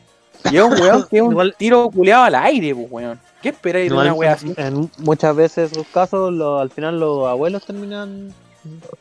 Y 0.50 0.56
es 0.56 0.62
un 0.62 0.72
weón 0.80 1.06
que 1.10 1.16
es 1.18 1.22
un 1.22 1.32
Igual- 1.32 1.54
tiro 1.58 1.90
culeado 1.90 2.24
al 2.24 2.34
aire, 2.34 2.74
pues, 2.74 2.86
weón. 2.90 3.20
¿Qué 3.42 3.50
esperáis 3.50 3.90
de 3.90 3.96
una 3.96 4.12
wea 4.12 4.32
así? 4.32 4.52
En 4.58 4.90
muchas 4.98 5.34
veces 5.34 5.72
esos 5.72 5.86
casos, 5.88 6.32
lo- 6.32 6.58
al 6.58 6.70
final 6.70 6.98
los 7.00 7.26
abuelos 7.26 7.64
terminan 7.66 8.32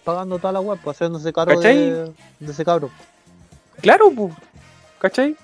pagando 0.06 0.40
toda 0.40 0.54
la 0.54 0.62
web, 0.62 0.80
pues 0.84 0.96
haciéndose 0.98 1.32
cargo 1.34 1.60
de, 1.60 2.12
de 2.40 2.52
ese 2.52 2.64
cabro. 2.66 2.90
Claro, 3.82 4.12
pues, 4.16 4.34
¿cachai? 5.00 5.36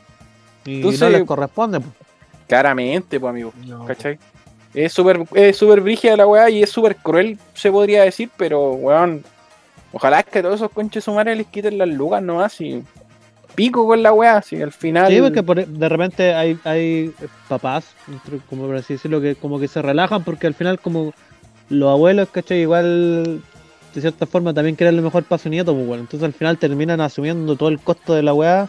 Y 0.66 0.78
Entonces- 0.78 1.02
no 1.02 1.10
les 1.10 1.24
corresponde, 1.26 1.80
pues. 1.80 1.92
Claramente, 2.48 3.20
pues, 3.20 3.30
amigo. 3.30 3.54
¿cachai? 3.88 4.18
Es 4.76 4.92
súper 4.94 5.24
es 5.34 5.58
súper 5.58 5.82
brígida 5.82 6.18
la 6.18 6.28
weá 6.28 6.50
y 6.50 6.62
es 6.62 6.70
súper 6.70 6.96
cruel, 6.98 7.40
se 7.54 7.72
podría 7.72 8.04
decir, 8.04 8.30
pero 8.38 8.72
weón, 8.74 9.24
ojalá 9.94 10.20
es 10.20 10.26
que 10.26 10.42
todos 10.42 10.56
esos 10.56 10.72
conches 10.72 11.04
sumares 11.04 11.38
les 11.38 11.48
quiten 11.48 11.78
las 11.78 11.88
lugas 11.88 12.22
nomás 12.22 12.60
y 12.60 12.84
pico 13.56 13.88
con 13.88 14.04
la 14.04 14.12
weá, 14.12 14.42
si 14.42 14.62
al 14.62 14.74
final. 14.74 15.10
Sí, 15.12 15.22
porque 15.22 15.42
por- 15.44 15.66
de 15.66 15.90
repente 15.90 16.34
hay, 16.34 16.60
hay 16.66 17.14
papás, 17.48 17.86
como 18.50 18.66
por 18.68 18.76
así 18.76 18.96
decirlo, 18.96 19.22
que 19.22 19.36
como 19.36 19.60
que 19.60 19.70
se 19.70 19.82
relajan 19.82 20.24
porque 20.26 20.46
al 20.48 20.54
final 20.54 20.78
como 20.80 21.14
los 21.70 21.90
abuelos, 21.90 22.28
¿cachai? 22.30 22.60
Igual 22.60 23.42
de 23.94 24.02
cierta 24.02 24.26
forma 24.26 24.54
también 24.54 24.76
quieren 24.76 24.98
lo 24.98 25.02
mejor 25.04 25.24
para 25.24 25.42
su 25.42 25.48
nieto, 25.48 25.74
pues 25.74 25.88
bueno. 25.88 26.02
Entonces 26.04 26.26
al 26.26 26.34
final 26.34 26.58
terminan 26.58 27.00
asumiendo 27.00 27.56
todo 27.56 27.70
el 27.70 27.80
costo 27.80 28.14
de 28.14 28.24
la 28.24 28.34
weá, 28.34 28.68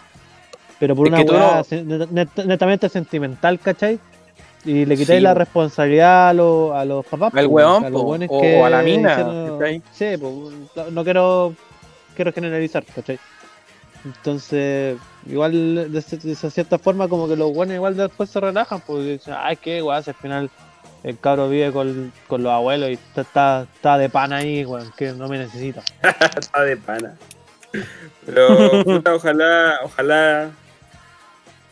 pero 0.79 0.95
por 0.95 1.09
Es 1.09 1.13
una 1.15 1.23
weá 1.33 1.63
no- 1.83 2.07
net- 2.07 2.45
netamente 2.47 2.89
sentimental, 2.89 3.59
¿cachai? 3.59 3.99
Y 4.67 4.85
le 4.85 4.97
quitáis 4.97 5.19
Sí, 5.19 5.23
la 5.23 5.33
po. 5.33 5.39
responsabilidad 5.39 6.29
a 6.29 6.33
los, 6.35 6.73
a 6.75 6.85
los 6.85 7.07
papás. 7.07 7.33
Al 7.35 7.47
weón, 7.47 7.85
a 7.85 7.89
los 7.91 8.03
po, 8.03 8.09
weones 8.09 8.29
o- 8.31 8.41
que 8.41 8.63
a 8.63 8.69
la 8.69 8.83
mina. 8.83 9.17
Sí, 9.93 10.07
pues, 10.21 10.93
no 10.93 11.05
quiero, 11.05 11.55
quiero 12.15 12.33
generalizar, 12.33 12.85
¿cachai? 12.85 13.19
Entonces, 14.05 14.99
igual 15.27 15.53
de, 15.93 16.01
de 16.01 16.33
esa 16.33 16.51
cierta 16.51 16.79
forma, 16.79 17.09
como 17.09 17.27
que 17.29 17.37
los 17.37 17.53
buenos 17.55 17.75
igual 17.77 17.97
después 17.97 18.29
se 18.31 18.41
relajan, 18.41 18.81
pues 18.81 19.05
dicen, 19.05 19.35
ay, 19.39 19.57
qué 19.57 19.83
weá, 19.83 20.03
si 20.03 20.11
al 20.11 20.17
final 20.17 20.51
el 21.03 21.19
cabro 21.19 21.49
vive 21.49 21.73
con, 21.73 22.13
con 22.27 22.43
los 22.43 22.53
abuelos 22.53 22.91
y 22.91 22.95
está, 22.95 23.21
está, 23.23 23.67
está 23.75 23.99
de 23.99 24.09
pan 24.09 24.33
ahí, 24.33 24.65
weón, 24.65 24.93
que 24.97 25.13
no 25.13 25.29
me 25.29 25.39
necesita. 25.39 25.83
Está 26.39 26.63
de 26.63 26.77
pana. 26.77 27.15
Pero 28.25 28.83
puta, 28.85 29.15
ojalá, 29.15 29.79
ojalá, 29.85 30.51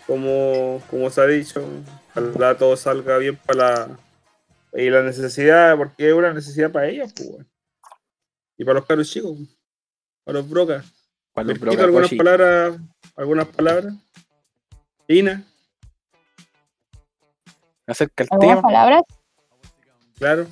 como, 0.07 0.81
como 0.91 1.09
se 1.11 1.21
ha 1.21 1.27
dicho, 1.27 1.63
ojalá 2.15 2.57
todo 2.57 2.77
salga 2.77 3.19
bien 3.19 3.37
para 3.37 3.89
la, 3.89 3.99
y 4.75 4.91
la 4.91 5.03
necesidad, 5.03 5.77
porque 5.77 6.09
es 6.09 6.15
una 6.15 6.33
necesidad 6.33 6.71
para 6.71 6.89
ellas, 6.89 7.13
pues. 7.15 7.47
Y 8.57 8.65
para 8.65 8.79
los 8.79 8.87
caros 8.87 9.11
chicos, 9.11 9.39
para 10.25 10.39
los 10.39 10.49
brocas. 10.49 10.85
Cuando 11.33 11.53
Mirquito, 11.53 11.73
broca, 11.73 11.85
algunas 11.85 12.15
palabras, 12.15 12.81
algunas 13.17 13.49
palabras. 13.49 13.95
Ina, 15.09 15.45
acerca 17.87 18.25
el 18.25 18.29
¿Algunas 18.31 18.57
tema. 18.57 18.63
palabras? 18.63 19.03
claro. 20.17 20.47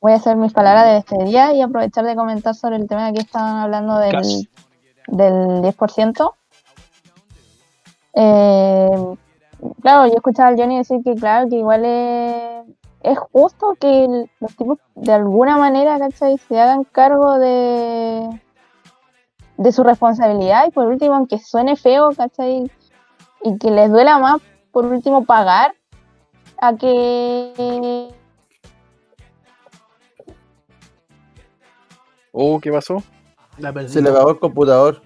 Voy 0.00 0.12
a 0.12 0.16
hacer 0.16 0.36
mis 0.36 0.52
palabras 0.52 0.86
de 0.86 0.92
despedida 0.92 1.52
y 1.54 1.60
aprovechar 1.60 2.04
de 2.04 2.14
comentar 2.14 2.54
sobre 2.54 2.76
el 2.76 2.86
tema 2.86 3.12
que 3.12 3.20
estaban 3.20 3.56
hablando 3.56 3.98
del, 3.98 4.12
Cash. 4.12 4.44
del 5.08 5.60
10%. 5.60 6.34
Eh, 8.14 9.16
claro, 9.82 10.06
yo 10.06 10.14
escuchaba 10.16 10.48
al 10.50 10.56
Johnny 10.56 10.78
decir 10.78 11.00
que, 11.04 11.14
claro, 11.14 11.48
que 11.48 11.56
igual 11.56 11.84
es, 11.84 12.64
es 13.02 13.18
justo 13.32 13.74
que 13.80 14.04
el- 14.04 14.30
los 14.40 14.56
tipos 14.56 14.78
de 14.94 15.12
alguna 15.12 15.56
manera, 15.56 15.98
¿cachai? 15.98 16.38
Se 16.38 16.60
hagan 16.60 16.84
cargo 16.84 17.38
de, 17.38 18.28
de 19.56 19.72
su 19.72 19.82
responsabilidad 19.84 20.66
y 20.66 20.70
por 20.70 20.86
último, 20.86 21.14
aunque 21.14 21.38
suene 21.38 21.76
feo, 21.76 22.10
¿cachai? 22.16 22.70
Y 23.42 23.58
que 23.58 23.70
les 23.70 23.90
duela 23.90 24.18
más, 24.18 24.40
por 24.72 24.84
último, 24.84 25.24
pagar 25.24 25.74
a 26.60 26.74
que 26.76 28.08
Oh, 32.32 32.60
¿qué 32.60 32.70
pasó? 32.70 33.02
La. 33.58 33.72
Se 33.88 34.00
le 34.00 34.10
apagó 34.10 34.30
el 34.30 34.38
computador. 34.38 35.02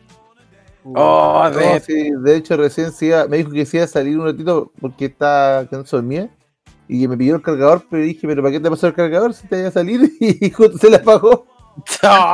Oh, 0.84 1.48
No, 1.52 1.58
de- 1.58 1.80
sí, 1.80 2.10
de 2.10 2.36
hecho, 2.36 2.56
recién 2.56 2.90
iba- 3.00 3.26
me 3.28 3.38
dijo 3.38 3.50
que 3.50 3.64
se 3.66 3.76
iba 3.78 3.84
a 3.84 3.88
salir 3.88 4.18
un 4.18 4.26
ratito 4.26 4.72
porque 4.80 5.06
está 5.06 5.66
que 5.70 5.76
no 5.76 5.86
se 5.86 5.96
dormía. 5.96 6.28
Y 6.88 7.06
me 7.08 7.16
pidió 7.16 7.36
el 7.36 7.42
cargador, 7.42 7.84
pero 7.88 8.02
dije, 8.02 8.26
¿pero 8.26 8.42
para 8.42 8.52
qué 8.52 8.60
te 8.60 8.68
pasó 8.68 8.86
el 8.88 8.94
cargador 8.94 9.32
si 9.32 9.46
te 9.46 9.58
iba 9.60 9.68
a 9.68 9.72
salir? 9.72 10.10
Y 10.20 10.50
justo 10.50 10.78
se 10.78 10.90
le 10.90 10.96
apagó. 10.96 11.46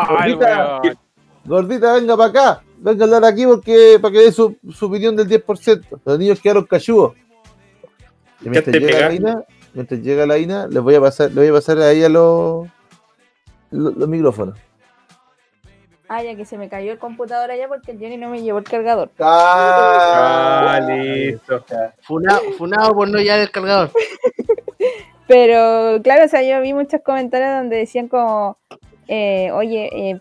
Gordita. 0.08 0.80
weón. 0.82 0.98
Gordita, 1.44 1.92
venga 1.94 2.16
para 2.16 2.30
acá. 2.30 2.62
Venga 2.78 3.04
a 3.04 3.06
hablar 3.06 3.24
aquí 3.24 3.46
porque 3.46 3.98
para 4.00 4.12
que 4.12 4.20
dé 4.20 4.32
su, 4.32 4.56
su 4.70 4.86
opinión 4.86 5.14
del 5.16 5.28
10%. 5.28 5.82
Los 6.04 6.18
niños 6.18 6.40
quedaron 6.40 6.64
cachudos. 6.64 7.14
Y 8.40 8.48
mientras 8.48 8.74
llega, 8.76 9.08
la. 9.08 9.14
INA, 9.14 9.44
mientras 9.74 10.00
llega 10.00 10.26
la 10.26 10.38
INA, 10.38 10.66
les 10.68 10.82
voy 10.82 10.94
a 10.94 11.00
pasar, 11.00 11.26
les 11.28 11.36
voy 11.36 11.48
a 11.48 11.52
pasar 11.52 11.78
ahí 11.80 12.02
a 12.04 12.08
los, 12.08 12.66
los, 13.70 13.96
los 13.96 14.08
micrófonos. 14.08 14.58
Ah, 16.10 16.22
ya 16.22 16.34
que 16.34 16.46
se 16.46 16.56
me 16.56 16.70
cayó 16.70 16.92
el 16.92 16.98
computador 16.98 17.50
allá 17.50 17.68
porque 17.68 17.92
el 17.92 17.98
Johnny 17.98 18.16
no 18.16 18.30
me 18.30 18.40
llevó 18.40 18.58
el 18.58 18.64
cargador. 18.64 19.10
Ah, 19.20 20.80
listo. 20.88 21.62
Funado, 22.00 22.40
funado 22.56 22.94
por 22.94 23.08
no 23.08 23.18
llevar 23.18 23.40
el 23.40 23.50
cargador. 23.50 23.90
Pero 25.28 26.00
claro, 26.02 26.24
o 26.24 26.28
sea, 26.28 26.42
yo 26.42 26.62
vi 26.62 26.72
muchos 26.72 27.02
comentarios 27.02 27.50
donde 27.50 27.76
decían 27.76 28.08
como, 28.08 28.56
eh, 29.06 29.50
oye, 29.52 29.90
eh, 29.92 30.20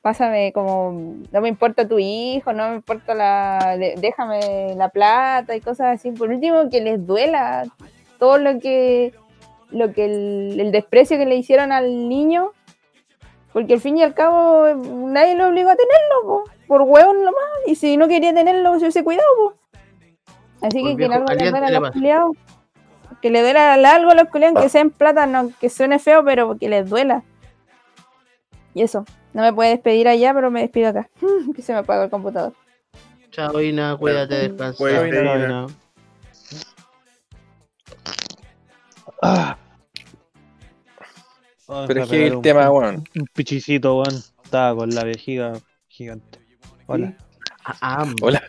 pásame 0.00 0.52
como, 0.54 1.18
no 1.30 1.40
me 1.42 1.50
importa 1.50 1.86
tu 1.86 1.98
hijo, 1.98 2.54
no 2.54 2.70
me 2.70 2.76
importa 2.76 3.14
la, 3.14 3.76
déjame 3.98 4.74
la 4.74 4.88
plata 4.88 5.54
y 5.54 5.60
cosas 5.60 5.98
así. 5.98 6.12
Por 6.12 6.30
último, 6.30 6.70
que 6.70 6.80
les 6.80 7.06
duela 7.06 7.66
todo 8.18 8.38
lo 8.38 8.58
que, 8.58 9.12
lo 9.70 9.92
que 9.92 10.06
el, 10.06 10.58
el 10.58 10.72
desprecio 10.72 11.18
que 11.18 11.26
le 11.26 11.36
hicieron 11.36 11.72
al 11.72 12.08
niño, 12.08 12.52
porque 13.52 13.74
al 13.74 13.80
fin 13.80 13.98
y 13.98 14.02
al 14.02 14.14
cabo 14.14 14.66
nadie 14.74 15.34
lo 15.34 15.48
obligó 15.48 15.70
a 15.70 15.76
tenerlo, 15.76 16.22
po, 16.22 16.44
por 16.66 16.82
huevón 16.82 17.24
nomás, 17.24 17.44
y 17.66 17.74
si 17.74 17.96
no 17.96 18.08
quería 18.08 18.32
tenerlo, 18.32 18.74
se 18.74 18.84
hubiese 18.84 19.04
cuidado, 19.04 19.26
po. 19.36 19.54
Así 20.62 20.80
Por 20.80 20.90
que 20.90 20.96
que 20.96 21.08
viejo 21.08 21.14
algo 21.14 21.34
le 21.34 21.48
a 21.48 21.80
los 21.80 21.90
culiados. 21.90 22.36
Que 23.22 23.30
le 23.30 23.42
duela 23.42 23.74
algo 23.74 24.10
a 24.10 24.14
los 24.14 24.28
culiados, 24.28 24.62
que 24.62 24.68
sean 24.68 24.90
plata, 24.90 25.26
no, 25.26 25.50
que 25.60 25.68
suene 25.68 25.98
feo, 25.98 26.24
pero 26.24 26.56
que 26.58 26.68
les 26.68 26.88
duela. 26.88 27.22
Y 28.74 28.82
eso. 28.82 29.04
No 29.32 29.42
me 29.42 29.52
puede 29.52 29.70
despedir 29.70 30.08
allá, 30.08 30.34
pero 30.34 30.50
me 30.50 30.60
despido 30.60 30.88
acá. 30.88 31.08
que 31.54 31.62
se 31.62 31.72
me 31.72 31.78
apaga 31.78 32.04
el 32.04 32.10
computador. 32.10 32.52
Chao, 33.30 33.60
Ina, 33.60 33.96
cuídate, 33.96 34.48
descansa. 34.48 35.06
Eh, 35.06 35.22
no, 35.22 35.48
no. 35.48 35.66
Ah. 39.22 39.56
Pero 41.86 42.02
es 42.04 42.08
que 42.10 42.26
el 42.26 42.34
un- 42.36 42.42
tema, 42.42 42.70
weón. 42.70 43.04
Un 43.14 43.26
pichicito, 43.34 43.96
weón. 44.00 44.22
Estaba 44.44 44.74
con 44.76 44.90
la 44.90 45.04
vejiga 45.04 45.52
gigante. 45.88 46.38
Hola. 46.86 47.14
Ah, 47.64 47.76
ah, 47.80 48.14
Hola. 48.22 48.42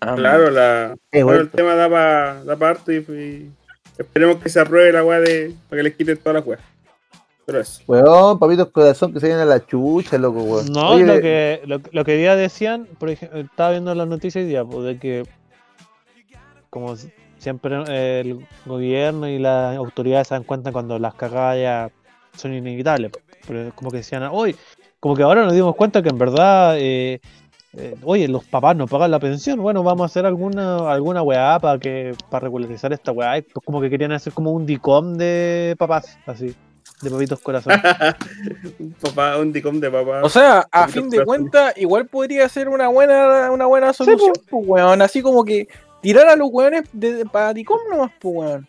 Ah, 0.00 0.14
Claro, 0.16 0.50
la, 0.50 0.96
Eh, 1.12 1.22
bueno, 1.22 1.40
el 1.42 1.50
tema 1.50 1.74
da 1.74 1.88
para 1.88 2.42
da 2.44 2.56
pa 2.56 2.70
harto 2.70 2.90
y, 2.92 2.96
y 2.96 3.50
esperemos 3.98 4.36
que 4.42 4.48
se 4.48 4.58
apruebe 4.60 4.92
la 4.92 5.04
weá 5.04 5.20
de. 5.20 5.54
para 5.68 5.78
que 5.80 5.82
les 5.84 5.94
quiten 5.96 6.16
todas 6.16 6.34
las 6.36 6.46
weas. 6.46 6.60
Pero 7.46 7.60
eso. 7.60 7.82
Weón, 7.86 8.38
papitos 8.38 8.68
corazón 8.70 9.12
que 9.12 9.20
se 9.20 9.26
vienen 9.26 9.42
a 9.42 9.48
la 9.48 9.64
chucha, 9.66 10.18
loco, 10.18 10.42
weón. 10.42 10.66
No, 10.72 10.90
Oye, 10.92 11.04
lo 11.06 11.20
que, 11.20 11.60
lo, 11.66 11.80
lo 11.92 12.04
que 12.04 12.16
día 12.16 12.36
decían, 12.36 12.86
por 12.98 13.10
ejemplo, 13.10 13.40
estaba 13.40 13.70
viendo 13.72 13.94
las 13.94 14.08
noticias 14.08 14.42
hoy 14.42 14.48
día, 14.48 14.64
pues, 14.64 14.84
de 14.86 14.98
que 14.98 15.24
como 16.70 16.94
siempre 17.38 17.82
eh, 17.88 18.20
el 18.24 18.46
gobierno 18.66 19.28
y 19.28 19.38
las 19.38 19.76
autoridades 19.76 20.28
se 20.28 20.34
dan 20.34 20.44
cuenta 20.44 20.72
cuando 20.72 20.98
las 20.98 21.14
cagadas 21.14 21.58
ya 21.60 21.90
son 22.36 22.54
inevitables. 22.54 23.10
pues, 23.10 23.24
Pero 23.46 23.72
como 23.74 23.90
que 23.90 23.98
decían, 23.98 24.22
hoy, 24.30 24.56
como 24.98 25.16
que 25.16 25.22
ahora 25.22 25.44
nos 25.44 25.52
dimos 25.52 25.74
cuenta 25.76 26.02
que 26.02 26.10
en 26.10 26.18
verdad, 26.18 26.76
eh, 26.78 27.20
eh, 27.74 27.96
oye, 28.02 28.28
los 28.28 28.44
papás 28.44 28.76
no 28.76 28.86
pagan 28.86 29.10
la 29.10 29.20
pensión, 29.20 29.60
bueno, 29.60 29.82
vamos 29.82 30.02
a 30.02 30.06
hacer 30.06 30.26
alguna 30.26 30.90
alguna 30.90 31.22
weá 31.22 31.58
para 31.60 31.78
que 31.78 32.14
para 32.28 32.44
regularizar 32.44 32.92
esta 32.92 33.12
weá. 33.12 33.38
Y 33.38 33.42
pues 33.42 33.64
como 33.64 33.80
que 33.80 33.90
querían 33.90 34.12
hacer 34.12 34.32
como 34.32 34.52
un 34.52 34.66
DICOM 34.66 35.16
de 35.16 35.74
papás, 35.78 36.18
así, 36.26 36.54
de 37.02 37.10
papitos 37.10 37.40
corazón. 37.40 37.72
un 38.78 38.92
papá, 39.00 39.38
un 39.38 39.52
dicom 39.52 39.80
de 39.80 39.90
papá. 39.90 40.20
O 40.22 40.28
sea, 40.28 40.66
a 40.70 40.88
fin 40.88 41.08
de 41.08 41.24
cuentas, 41.24 41.74
igual 41.76 42.06
podría 42.06 42.48
ser 42.48 42.68
una 42.68 42.88
buena, 42.88 43.50
una 43.50 43.66
buena 43.66 43.92
solución, 43.92 44.32
pues, 44.48 44.66
weón. 44.66 45.00
Así 45.02 45.22
como 45.22 45.44
que 45.44 45.68
tirar 46.02 46.28
a 46.28 46.36
los 46.36 46.48
weones 46.50 46.84
de, 46.92 47.24
para 47.26 47.54
Ticom 47.54 47.78
nomás, 47.90 48.12
pues, 48.20 48.34
weón. 48.34 48.68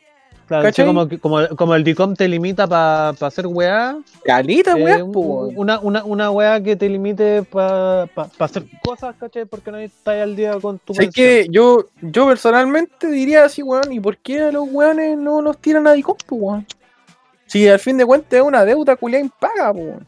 Claro, 0.60 0.86
como, 0.86 1.08
como, 1.20 1.56
como 1.56 1.76
el 1.76 1.84
DICOM 1.84 2.14
te 2.16 2.28
limita 2.28 2.68
para 2.68 3.10
hacer 3.10 3.48
weá, 3.48 3.98
Calita, 4.26 4.78
eh, 4.78 5.02
un- 5.02 5.12
weón. 5.16 5.54
una, 5.56 5.80
una, 5.80 6.04
una 6.04 6.32
weá 6.32 6.62
que 6.62 6.76
te 6.76 6.90
limite 6.90 7.44
para 7.44 8.10
hacer 8.40 8.66
cosas, 8.84 9.16
¿cachai? 9.18 9.46
Porque 9.46 9.72
no 9.72 9.78
estás 9.78 10.22
al 10.22 10.36
día 10.36 10.60
con 10.62 10.78
tu 10.80 10.94
Sé 10.94 11.04
pensión. 11.04 11.26
que 11.26 11.48
yo, 11.50 11.86
yo 12.02 12.28
personalmente 12.28 13.08
diría 13.08 13.46
así, 13.46 13.64
weón, 13.64 13.92
¿y 13.94 14.00
por 14.00 14.18
qué 14.18 14.42
a 14.42 14.52
los 14.52 14.68
weones 14.70 15.18
no 15.18 15.42
los 15.42 15.58
tiran 15.58 15.88
a 15.88 15.94
Dicom, 15.94 16.18
pues, 16.26 16.42
weón? 16.42 16.68
Si 17.46 17.68
al 17.68 17.80
fin 17.80 17.98
de 17.98 18.06
cuentas 18.06 18.34
es 18.40 18.42
una 18.46 18.66
deuda 18.66 18.96
culia 18.96 19.20
impaga, 19.20 19.72
pues, 19.72 19.86
weón. 19.86 20.08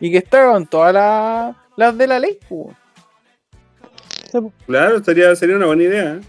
Y 0.00 0.10
que 0.10 0.18
está 0.18 0.50
con 0.52 0.66
todas 0.66 0.94
la- 0.94 1.56
las 1.76 1.98
de 1.98 2.06
la 2.06 2.18
ley, 2.18 2.38
weón. 2.48 2.76
Claro, 4.66 5.02
sería, 5.02 5.34
sería 5.34 5.56
una 5.56 5.66
buena 5.66 5.82
idea. 5.82 6.14
¿eh? 6.14 6.20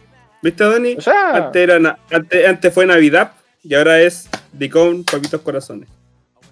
¿Viste, 0.41 0.63
Dani? 0.63 0.95
O 0.95 1.01
sea, 1.01 1.35
Antes, 1.35 1.61
era 1.61 1.99
antes, 2.11 2.47
antes 2.47 2.73
fue 2.73 2.85
Navidad 2.87 3.31
y 3.63 3.75
ahora 3.75 4.01
es 4.01 4.29
Dicom 4.53 5.03
Papitos 5.03 5.41
Corazones. 5.41 5.89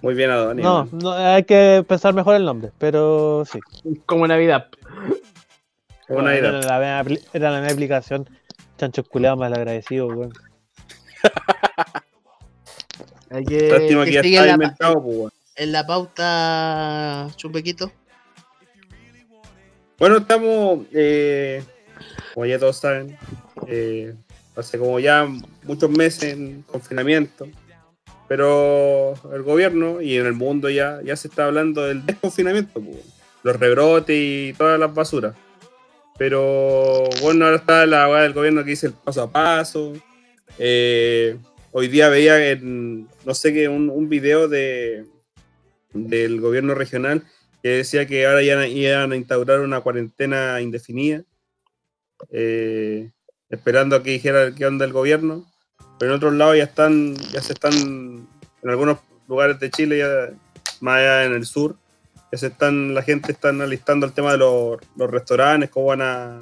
Muy 0.02 0.14
bien, 0.14 0.30
Adoni. 0.30 0.62
No, 0.62 0.88
no, 0.92 1.12
hay 1.12 1.44
que 1.44 1.84
pensar 1.86 2.14
mejor 2.14 2.36
el 2.36 2.44
nombre, 2.44 2.72
pero 2.78 3.44
sí. 3.50 3.58
como 4.06 4.26
Navidad. 4.26 4.68
Buena 6.08 6.34
era, 6.34 6.58
idea. 6.58 6.78
la, 6.80 7.04
era 7.32 7.50
la 7.50 7.58
misma 7.58 7.72
aplicación. 7.72 8.28
Chancho 8.78 9.04
culeado 9.04 9.36
mal 9.36 9.52
agradecido, 9.52 10.06
weón. 10.08 10.32
Hay 13.30 13.44
que, 13.44 13.68
Lástima 13.68 14.04
que 14.04 14.10
que 14.10 14.14
ya 14.14 14.22
sigue 14.22 14.36
está 14.36 14.42
en 14.42 14.48
la, 14.48 14.54
inventado, 14.54 15.02
pues, 15.02 15.16
weón. 15.16 15.32
en 15.56 15.72
la 15.72 15.86
pauta, 15.86 17.28
Chupequito. 17.36 17.92
Bueno, 19.98 20.16
estamos, 20.16 20.86
eh, 20.92 21.62
como 22.32 22.46
ya 22.46 22.58
todos 22.58 22.78
saben, 22.78 23.18
eh, 23.66 24.14
hace 24.60 24.78
como 24.78 24.98
ya 25.00 25.28
muchos 25.64 25.90
meses 25.90 26.34
en 26.34 26.62
confinamiento, 26.62 27.48
pero 28.28 29.14
el 29.34 29.42
gobierno 29.42 30.00
y 30.00 30.16
en 30.16 30.26
el 30.26 30.34
mundo 30.34 30.70
ya, 30.70 31.00
ya 31.02 31.16
se 31.16 31.28
está 31.28 31.46
hablando 31.46 31.84
del 31.84 32.04
desconfinamiento, 32.06 32.80
pues, 32.80 32.98
los 33.42 33.58
rebrotes 33.58 34.16
y 34.16 34.54
todas 34.56 34.78
las 34.78 34.94
basuras. 34.94 35.34
Pero 36.18 37.08
bueno, 37.22 37.46
ahora 37.46 37.56
está 37.56 37.86
la 37.86 38.08
weá 38.08 38.22
del 38.22 38.34
gobierno 38.34 38.62
que 38.62 38.70
dice 38.70 38.88
el 38.88 38.92
paso 38.92 39.22
a 39.22 39.32
paso. 39.32 39.94
Eh, 40.58 41.38
hoy 41.72 41.88
día 41.88 42.10
veía 42.10 42.50
en, 42.50 43.08
no 43.24 43.34
sé 43.34 43.54
qué, 43.54 43.68
un, 43.68 43.88
un 43.88 44.08
video 44.08 44.46
de, 44.46 45.06
del 45.92 46.40
gobierno 46.40 46.74
regional 46.74 47.24
que 47.62 47.68
decía 47.70 48.06
que 48.06 48.26
ahora 48.26 48.42
ya 48.42 48.66
iban 48.66 49.12
a 49.12 49.16
instaurar 49.16 49.60
una 49.60 49.80
cuarentena 49.80 50.60
indefinida, 50.60 51.24
eh, 52.30 53.10
esperando 53.50 53.96
a 53.96 54.02
que 54.02 54.10
dijera 54.10 54.54
qué 54.54 54.66
onda 54.66 54.84
el 54.84 54.92
gobierno. 54.92 55.44
Pero 55.98 56.12
en 56.12 56.16
otros 56.16 56.32
lados 56.32 56.56
ya 56.56 56.64
están, 56.64 57.14
ya 57.32 57.42
se 57.42 57.52
están, 57.52 57.72
en 57.74 58.70
algunos 58.70 58.98
lugares 59.28 59.60
de 59.60 59.70
Chile, 59.70 59.98
ya 59.98 60.30
más 60.80 60.98
allá 60.98 61.24
en 61.24 61.34
el 61.34 61.44
sur, 61.44 61.76
ya 62.32 62.38
se 62.38 62.46
están, 62.46 62.94
la 62.94 63.02
gente 63.02 63.32
están 63.32 63.60
alistando 63.60 64.06
el 64.06 64.12
tema 64.12 64.32
de 64.32 64.38
los, 64.38 64.78
los 64.96 65.10
restaurantes, 65.10 65.68
cómo 65.68 65.86
van 65.86 66.02
a 66.02 66.40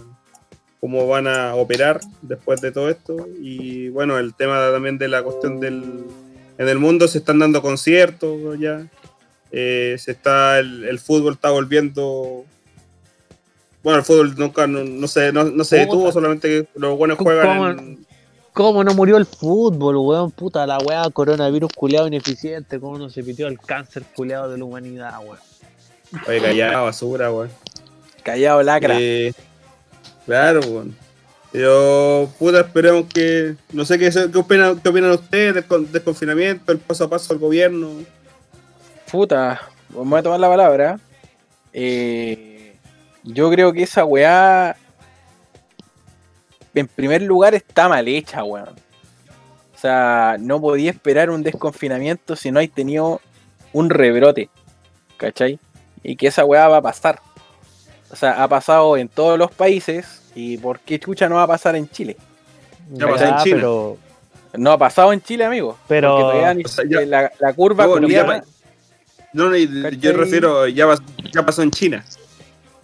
cómo 0.80 1.08
van 1.08 1.26
a 1.26 1.54
operar 1.54 2.00
después 2.22 2.60
de 2.60 2.72
todo 2.72 2.88
esto. 2.88 3.28
Y 3.40 3.88
bueno, 3.88 4.18
el 4.18 4.34
tema 4.34 4.70
también 4.72 4.98
de 4.98 5.08
la 5.08 5.22
cuestión 5.22 5.60
del. 5.60 6.04
En 6.56 6.68
el 6.68 6.78
mundo 6.78 7.08
se 7.08 7.18
están 7.18 7.38
dando 7.38 7.62
conciertos 7.62 8.58
ya. 8.58 8.86
Eh, 9.50 9.96
se 9.98 10.12
está 10.12 10.58
el, 10.58 10.84
el 10.84 10.98
fútbol 10.98 11.34
está 11.34 11.50
volviendo 11.50 12.44
bueno 13.88 13.98
el 14.00 14.04
fútbol 14.04 14.34
nunca 14.36 14.66
no, 14.66 14.84
no 14.84 15.08
se 15.08 15.32
no, 15.32 15.44
no 15.44 15.64
se 15.64 15.76
detuvo 15.78 16.12
solamente 16.12 16.48
que 16.48 16.68
los 16.78 16.96
buenos 16.98 17.16
¿Cómo- 17.16 17.30
juegan 17.30 17.78
en- 17.78 18.06
¿Cómo 18.52 18.82
no 18.82 18.92
murió 18.92 19.16
el 19.18 19.24
fútbol, 19.24 19.96
weón? 19.98 20.30
Puta, 20.32 20.66
la 20.66 20.78
weá, 20.78 21.08
coronavirus 21.12 21.70
culeado 21.76 22.08
ineficiente. 22.08 22.80
¿Cómo 22.80 22.98
no 22.98 23.08
se 23.08 23.22
pitió 23.22 23.46
el 23.46 23.56
cáncer 23.60 24.02
culeado 24.16 24.50
de 24.50 24.58
la 24.58 24.64
humanidad, 24.64 25.14
weón? 25.24 25.38
oye 26.26 26.40
callado 26.40 26.84
basura 26.84 27.30
weón. 27.32 27.50
callado 28.24 28.62
lacra. 28.64 28.96
Eh, 28.98 29.32
claro 30.26 30.60
weón. 30.60 30.96
pero 31.52 32.28
puta 32.38 32.60
esperemos 32.60 33.04
que 33.14 33.54
no 33.72 33.84
sé 33.84 33.96
qué, 33.98 34.10
qué 34.10 34.38
opinan 34.38 34.80
qué 34.80 34.88
opinan 34.88 35.12
ustedes 35.12 35.54
del, 35.54 35.64
con- 35.64 35.90
del 35.92 36.02
confinamiento 36.02 36.72
el 36.72 36.78
paso 36.78 37.04
a 37.04 37.08
paso 37.10 37.28
del 37.32 37.38
gobierno 37.38 37.88
Puta, 39.10 39.60
me 39.90 40.02
voy 40.04 40.18
a 40.18 40.22
tomar 40.22 40.40
la 40.40 40.48
palabra. 40.48 41.00
Eh, 41.72 42.47
yo 43.32 43.50
creo 43.50 43.72
que 43.72 43.82
esa 43.82 44.04
weá, 44.04 44.76
en 46.74 46.86
primer 46.88 47.22
lugar, 47.22 47.54
está 47.54 47.88
mal 47.88 48.06
hecha, 48.08 48.44
weón. 48.44 48.68
O 49.74 49.78
sea, 49.80 50.36
no 50.40 50.60
podía 50.60 50.90
esperar 50.90 51.30
un 51.30 51.42
desconfinamiento 51.42 52.34
si 52.36 52.50
no 52.50 52.58
hay 52.58 52.68
tenido 52.68 53.20
un 53.72 53.90
rebrote, 53.90 54.50
¿cachai? 55.16 55.58
Y 56.02 56.16
que 56.16 56.28
esa 56.28 56.44
weá 56.44 56.66
va 56.68 56.78
a 56.78 56.82
pasar. 56.82 57.20
O 58.10 58.16
sea, 58.16 58.42
ha 58.42 58.48
pasado 58.48 58.96
en 58.96 59.08
todos 59.08 59.38
los 59.38 59.50
países 59.50 60.22
y 60.34 60.56
¿por 60.58 60.80
qué 60.80 60.98
chucha 60.98 61.28
no 61.28 61.36
va 61.36 61.42
a 61.44 61.46
pasar 61.48 61.76
en 61.76 61.88
Chile? 61.88 62.16
Ya 62.90 63.06
pasó 63.06 63.24
en. 63.26 63.34
Pero, 63.56 63.98
No 64.54 64.72
ha 64.72 64.78
pasado 64.78 65.12
en 65.12 65.20
Chile, 65.20 65.44
amigo. 65.44 65.76
Pero- 65.86 66.10
Porque 66.10 66.22
todavía 66.22 66.54
ni- 66.54 66.64
O 66.64 66.68
sea, 66.68 66.84
ya- 66.88 67.00
la, 67.06 67.32
la 67.38 67.52
curva 67.52 67.84
No, 69.34 69.50
no, 69.50 69.56
yo 69.56 70.12
refiero 70.14 70.66
ya 70.66 71.44
pasó 71.44 71.62
en 71.62 71.70
China 71.70 72.02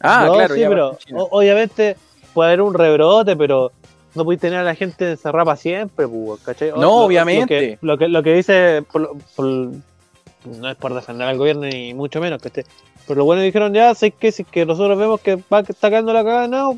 Ah, 0.05 0.25
No, 0.27 0.35
claro, 0.35 0.55
sí, 0.55 0.61
ya 0.61 0.69
pero 0.69 0.97
obviamente 1.31 1.97
puede 2.33 2.51
haber 2.51 2.63
un 2.63 2.75
rebrote, 2.75 3.37
pero 3.37 3.73
no 4.15 4.25
podéis 4.25 4.41
tener 4.41 4.59
a 4.61 4.63
la 4.65 4.75
gente 4.75 5.11
encerrada 5.11 5.45
para 5.45 5.57
siempre, 5.57 6.07
pues, 6.07 6.41
¿cachai? 6.43 6.71
No, 6.71 6.77
lo- 6.81 6.93
obviamente. 6.97 7.41
Lo 7.41 7.47
que, 7.49 7.87
lo 7.87 7.99
que, 7.99 8.09
lo 8.09 8.23
que 8.23 8.35
dice, 8.35 8.85
por 8.93 9.01
lo- 9.01 9.17
por- 9.35 9.45
no 9.47 10.69
es 10.71 10.77
por 10.77 10.93
defender 10.95 11.27
al 11.27 11.39
gobierno 11.39 11.63
ni 11.63 11.95
mucho 11.95 12.21
menos, 12.21 12.41
¿cachai? 12.43 12.65
Pero 13.07 13.19
lo 13.19 13.25
bueno 13.25 13.43
dijeron 13.43 13.73
ya, 13.75 13.95
sé 13.95 14.11
que 14.13 14.31
si 14.33 14.45
que 14.45 14.65
nosotros 14.67 14.99
vemos 14.99 15.21
que 15.21 15.37
va 15.53 15.63
cayendo 15.63 16.13
la 16.13 16.23
cagada, 16.25 16.49
no, 16.49 16.77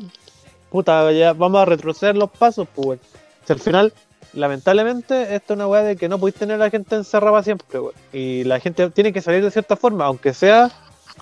puta, 0.69 1.11
ya 1.11 1.33
vamos 1.33 1.61
a 1.61 1.65
retroceder 1.65 2.15
los 2.17 2.29
pasos, 2.31 2.67
pues. 2.73 2.99
Si 3.45 3.53
al 3.53 3.59
final, 3.59 3.93
lamentablemente, 4.33 5.35
esto 5.35 5.53
es 5.53 5.57
una 5.57 5.67
weá 5.67 5.83
de 5.83 5.95
que 5.95 6.07
no 6.09 6.17
podéis 6.19 6.35
tener 6.35 6.55
a 6.55 6.65
la 6.65 6.69
gente 6.69 6.95
encerrada 6.95 7.31
para 7.31 7.43
siempre, 7.43 7.79
weón. 7.79 7.93
Y 8.13 8.43
la 8.45 8.59
gente 8.59 8.89
tiene 8.91 9.11
que 9.13 9.21
salir 9.21 9.43
de 9.43 9.51
cierta 9.51 9.75
forma, 9.75 10.05
aunque 10.05 10.33
sea 10.33 10.69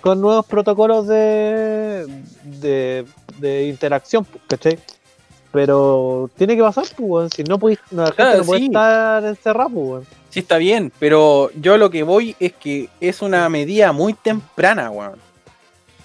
con 0.06 0.22
nuevos 0.22 0.45
protocolos 0.45 1.07
de, 1.07 2.06
de, 2.44 3.06
de 3.40 3.68
interacción, 3.68 4.23
¿cachai? 4.48 4.77
Pero 5.52 6.30
tiene 6.38 6.56
que 6.56 6.61
pasar, 6.61 6.84
pues. 6.95 7.32
Si 7.36 7.44
no 7.44 7.57
podéis, 7.57 7.80
Claro, 7.90 8.44
no 8.44 8.53
sí. 8.53 8.65
estar 8.65 9.26
encerrada, 9.26 9.68
pues. 9.73 10.07
Sí, 10.30 10.41
está 10.41 10.57
bien, 10.57 10.91
pero 10.99 11.49
yo 11.60 11.80
lo 11.80 11.90
que 11.90 12.03
voy 12.03 12.36
es 12.40 12.53
que 12.53 12.88
es 13.02 13.23
una 13.23 13.49
medida 13.49 13.94
muy 13.94 14.14
temprana, 14.14 14.91
weón. 14.91 15.15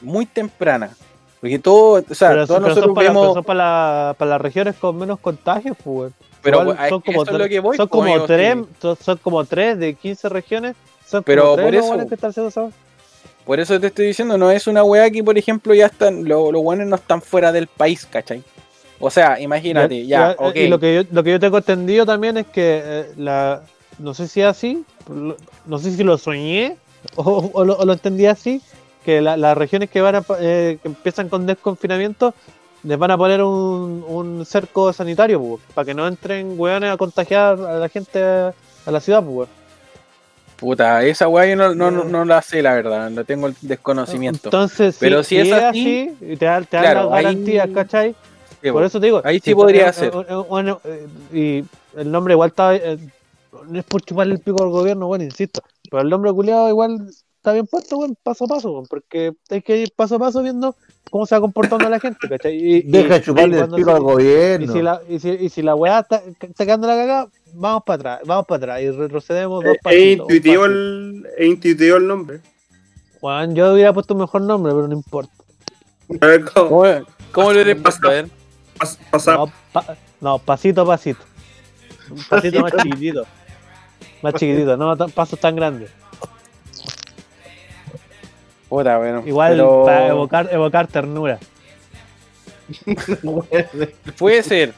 Muy 0.01 0.25
temprana. 0.25 0.97
Porque 1.39 1.59
todo, 1.59 2.03
o 2.09 2.15
sea, 2.15 2.31
Pero, 2.31 2.47
todos 2.47 2.61
pero 2.61 2.69
nosotros 2.71 2.95
para, 2.95 3.13
son 3.13 3.45
para, 3.45 3.59
la- 3.59 4.15
para 4.17 4.31
las 4.31 4.41
regiones 4.41 4.77
con 4.77 4.97
menos 4.97 5.19
contagios, 5.21 5.77
pues. 5.85 6.11
Pero 6.41 6.63
Igual 6.63 6.89
son 6.89 7.01
como, 7.03 7.23
eso 7.23 7.33
es 7.33 7.39
lo 7.39 7.45
tre- 7.45 7.49
que 7.51 7.61
voy, 7.61 7.77
son 7.77 7.89
como 7.89 8.05
amigo, 8.05 8.25
tres, 8.25 8.55
sí. 8.57 8.65
son, 8.81 8.97
son 8.97 9.19
como 9.19 9.45
tres 9.45 9.79
de 9.79 9.93
15 9.95 10.31
regiones. 10.31 10.75
Son 11.07 11.23
Pero 11.23 11.43
como 11.43 11.57
tres 11.57 11.85
por 11.85 11.99
eso- 11.99 12.09
que 12.09 12.15
están 12.15 12.31
haciendo 12.31 12.49
esa- 12.49 12.71
Por 13.45 13.59
eso 13.61 13.81
te 13.81 13.89
estoy 13.89 14.07
diciendo, 14.07 14.37
no 14.39 14.51
es 14.51 14.67
una 14.67 14.85
weá 14.85 15.11
que, 15.11 15.25
por 15.25 15.37
ejemplo, 15.37 15.75
ya 15.75 15.87
están, 15.87 16.25
lo- 16.29 16.53
los 16.53 16.62
buenos 16.62 16.87
no 16.87 16.97
están 16.97 17.21
fuera 17.23 17.51
del 17.53 17.67
país, 17.67 18.07
¿cachai? 18.07 18.43
O 19.01 19.11
sea, 19.11 19.41
imagínate, 19.41 20.07
ya, 20.07 20.33
eh, 20.33 20.37
ok. 20.39 20.57
Y 20.57 20.69
lo 20.69 20.79
que, 20.79 20.95
yo, 20.97 21.03
lo 21.11 21.23
que 21.25 21.31
yo 21.31 21.41
tengo 21.41 21.59
entendido 21.59 22.05
también 22.07 22.37
es 22.37 22.47
que 22.47 22.83
eh, 22.85 23.07
la, 23.17 23.62
no 23.99 24.12
sé 24.15 24.29
si 24.29 24.41
es 24.43 24.47
así, 24.47 24.85
no 25.67 25.79
sé 25.79 25.91
si 25.93 26.05
lo 26.05 26.19
soñé 26.19 26.77
o, 27.17 27.51
o 27.55 27.65
lo, 27.65 27.77
o 27.79 27.85
lo 27.85 27.93
entendí 27.95 28.27
así, 28.27 28.61
que 29.05 29.21
la- 29.23 29.37
las 29.39 29.57
regiones 29.57 29.89
que 29.91 30.03
van 30.03 30.17
a, 30.17 30.25
eh, 30.39 30.79
que 30.83 30.89
empiezan 30.89 31.29
con 31.31 31.47
desconfinamiento 31.47 32.35
les 32.83 32.99
van 32.99 33.11
a 33.11 33.17
poner 33.19 33.43
un, 33.43 34.05
un 34.07 34.45
cerco 34.47 34.93
sanitario 34.93 35.41
pues, 35.41 35.62
para 35.75 35.85
que 35.87 35.95
no 35.95 36.07
entren 36.07 36.55
weones 36.59 36.91
a 36.93 36.97
contagiar 36.97 37.59
a 37.59 37.79
la 37.79 37.89
gente 37.89 38.23
a 38.23 38.53
la 38.91 39.01
ciudad. 39.01 39.23
Pues. 39.25 39.49
Puta, 40.61 41.03
esa 41.05 41.27
weá 41.27 41.47
yo 41.47 41.57
no, 41.57 41.74
no, 41.74 41.91
no, 41.91 42.05
no 42.05 42.24
la 42.27 42.43
sé, 42.43 42.61
la 42.61 42.74
verdad, 42.74 43.09
no 43.11 43.24
tengo 43.24 43.47
el 43.47 43.55
desconocimiento. 43.62 44.49
Entonces, 44.49 44.97
Pero 45.01 45.23
si 45.23 45.39
es 45.39 45.51
así, 45.53 46.12
y 46.20 46.37
te, 46.37 46.45
dan- 46.45 46.66
te 46.66 46.77
dan 46.77 46.85
claro, 46.85 47.05
las 47.09 47.12
ahí- 47.15 47.23
garantías, 47.24 47.69
¿cachai? 47.70 48.15
Sí, 48.62 48.70
Por 48.70 48.82
po. 48.82 48.85
eso 48.85 49.01
te 49.01 49.07
digo. 49.07 49.23
Ahí 49.24 49.37
sí 49.39 49.51
si 49.51 49.55
podría 49.55 49.91
ser. 49.93 50.12
bueno, 50.49 50.81
eh, 50.85 51.07
y 51.32 51.99
el 51.99 52.11
nombre 52.12 52.35
igual 52.35 52.51
está. 52.51 52.77
eh, 52.77 52.99
no 53.69 53.78
es 53.78 53.85
por 53.87 54.03
chuparle 54.03 54.35
el 54.35 54.41
pico 54.41 54.62
al 54.62 54.69
gobierno, 54.69 55.07
bueno, 55.07 55.24
insisto. 55.24 55.62
Pero 55.91 56.03
el 56.03 56.11
nombre 56.11 56.31
culiado 56.32 56.69
igual 56.69 57.09
está 57.37 57.53
bien 57.53 57.66
puesto, 57.66 57.97
bueno, 57.97 58.15
paso 58.23 58.45
a 58.45 58.49
paso, 58.49 58.82
porque 58.89 59.32
hay 59.49 59.62
que 59.62 59.78
ir 59.78 59.93
paso 59.97 60.16
a 60.16 60.19
paso 60.19 60.43
viendo 60.43 60.77
cómo 61.11 61.27
se 61.27 61.35
va 61.35 61.41
comportando 61.41 61.89
la 61.89 61.99
gente, 62.01 62.28
¿cachai? 62.28 62.55
Y, 62.57 62.77
y- 62.77 62.82
Deja 62.82 63.15
de 63.15 63.20
y 63.20 63.23
chuparle 63.23 63.59
el 63.61 63.69
pico 63.70 63.91
al 63.91 63.97
y 63.99 64.01
gobierno. 64.01 64.73
si, 64.73 64.82
la, 64.82 65.01
y, 65.09 65.19
si, 65.19 65.28
y 65.31 65.49
si 65.49 65.62
la 65.62 65.74
weá 65.74 66.01
está, 66.01 66.23
quedando 66.57 66.87
la 66.87 66.95
cagada, 66.95 67.28
vamos 67.55 67.82
para 67.85 67.97
atrás, 67.97 68.20
vamos 68.27 68.47
para 68.47 68.57
atrás 68.59 68.82
y 68.82 68.91
retrocedemos 68.91 69.65
dos 69.65 69.73
Es, 69.74 69.78
es 69.78 69.82
pasitos. 69.82 70.05
un 70.27 70.35
intuitivo 70.35 70.62
pasito. 70.62 70.73
el, 70.74 71.27
es 71.39 71.47
intuitivo 71.47 71.97
el 71.97 72.07
nombre. 72.07 72.41
Weón, 73.20 73.55
yo 73.55 73.73
hubiera 73.74 73.93
puesto 73.93 74.15
un 74.15 74.20
mejor 74.20 74.41
nombre, 74.43 74.73
pero 74.73 74.89
no 74.89 74.95
importa. 74.95 75.32
A 76.20 76.27
ver, 76.27 76.45
¿cómo? 76.45 76.85
¿Cómo, 77.32 77.53
le 77.53 77.77
Pasa- 77.77 77.82
puesto? 78.01 78.09
A 78.09 78.11
ver. 78.12 78.27
Pas- 78.78 78.99
pasa- 79.11 79.35
No, 79.37 79.53
pa- 79.73 79.97
no, 80.20 80.39
pasito 80.39 80.81
a 80.82 80.87
pasito. 80.87 81.20
Un 82.11 82.23
pasito 82.28 82.61
más 82.61 82.73
chiquitito. 82.82 83.24
Más 84.23 84.35
chiquitito, 84.35 84.77
no 84.77 84.97
tan- 84.97 85.11
pasos 85.11 85.39
tan 85.39 85.55
grandes. 85.55 85.91
Puta, 88.71 88.97
bueno. 88.97 89.23
Igual 89.27 89.53
pero 89.53 89.85
para 89.85 90.07
evocar, 90.09 90.49
evocar 90.51 90.87
ternura. 90.87 91.39
Puede 94.19 94.43
ser, 94.43 94.73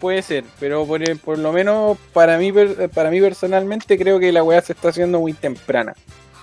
puede 0.00 0.22
ser, 0.22 0.44
pero 0.58 0.86
por, 0.86 1.18
por 1.20 1.38
lo 1.38 1.52
menos 1.52 1.98
para 2.12 2.38
mí, 2.38 2.52
para 2.94 3.10
mí 3.10 3.20
personalmente 3.20 3.98
creo 3.98 4.18
que 4.18 4.32
la 4.32 4.42
weá 4.42 4.60
se 4.62 4.72
está 4.72 4.88
haciendo 4.88 5.20
muy 5.20 5.32
temprana. 5.34 5.94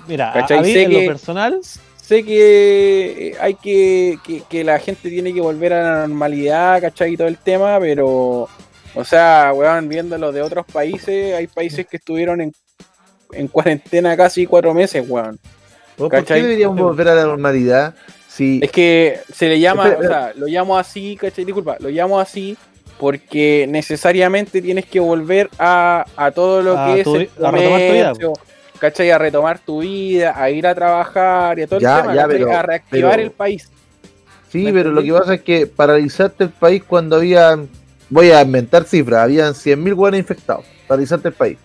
Mira, 0.08 0.32
¿Cachai? 0.34 0.60
a 0.60 0.62
mí 0.62 0.72
Sé 0.72 0.84
en 0.84 0.90
que- 0.92 1.02
lo 1.02 1.08
personal, 1.12 1.60
Sé 1.98 2.26
que 2.26 3.30
eh, 3.30 3.36
hay 3.40 3.56
que, 3.56 4.20
que, 4.26 4.44
que 4.50 4.64
la 4.66 4.78
gente 4.78 5.10
tiene 5.10 5.34
que 5.34 5.40
volver 5.40 5.72
a 5.72 5.84
la 5.84 6.08
normalidad, 6.08 6.82
¿cachai? 6.82 7.14
Y 7.14 7.18
todo 7.18 7.30
el 7.30 7.38
tema, 7.38 7.80
pero, 7.80 8.50
o 8.94 9.04
sea, 9.06 9.54
weón, 9.56 9.88
viéndolo 9.88 10.34
de 10.34 10.42
otros 10.42 10.66
países, 10.66 11.34
hay 11.34 11.48
países 11.48 11.88
que 11.88 11.96
estuvieron 11.96 12.42
en, 12.42 12.54
en 13.32 13.48
cuarentena 13.48 14.18
casi 14.18 14.46
cuatro 14.46 14.74
meses, 14.74 15.06
weón. 15.08 15.40
¿Por 15.98 16.24
qué 16.24 16.34
deberíamos 16.36 16.80
volver 16.80 17.08
a 17.10 17.16
la 17.16 17.24
normalidad? 17.26 17.94
Si 18.28 18.60
Es 18.64 18.72
que 18.72 19.20
se 19.32 19.48
le 19.48 19.60
llama, 19.60 19.90
Espera, 19.90 20.00
o 20.08 20.12
sea, 20.12 20.34
lo 20.36 20.48
llamo 20.48 20.78
así, 20.78 21.16
¿cachai? 21.20 21.46
Disculpa, 21.46 21.78
lo 21.80 21.90
llamo 21.90 22.20
así 22.20 22.58
porque 23.00 23.66
necesariamente 23.70 24.62
tienes 24.62 24.86
que 24.86 25.00
volver 25.00 25.50
a, 25.60 26.06
a 26.16 26.32
todo 26.32 26.62
lo 26.62 26.78
A 26.78 26.88
que 26.94 27.00
es 27.02 27.04
tu 27.04 27.16
el 27.16 27.22
vi- 27.24 27.30
a 27.46 27.52
retomar 27.52 27.80
tu 27.80 27.94
vida, 27.94 28.04
comercio, 28.14 28.34
¿cachai? 28.80 29.12
A 29.12 29.18
retomar 29.20 29.60
tu 29.60 29.82
vida, 29.82 30.34
a 30.36 30.50
ir 30.50 30.66
a 30.66 30.74
trabajar 30.74 31.60
y 31.60 31.64
a 31.64 31.68
todo 31.68 31.80
Ya, 31.80 31.98
el 31.98 32.02
tema, 32.04 32.16
ya, 32.16 32.22
¿cachai? 32.24 32.38
pero- 32.40 32.52
a 32.58 32.62
reactivar 32.64 33.12
pero- 33.12 33.24
el 33.24 33.32
país. 33.32 33.70
Sí, 34.50 34.64
¿Me 34.64 34.74
pero 34.74 34.92
lo 34.92 35.02
que 35.04 35.12
pasa 35.14 35.34
es 35.36 35.42
que 35.42 35.66
paralizaste 35.68 36.44
el 36.46 36.50
país 36.52 36.84
cuando 36.88 37.16
había, 37.16 37.58
voy 38.10 38.30
a 38.32 38.42
inventar 38.42 38.84
cifras, 38.86 39.22
habían 39.24 39.54
100.000 39.56 39.94
hueones 39.96 40.20
infectados. 40.20 40.66
Paralizaste 40.88 41.28
el 41.30 41.34
país. 41.34 41.58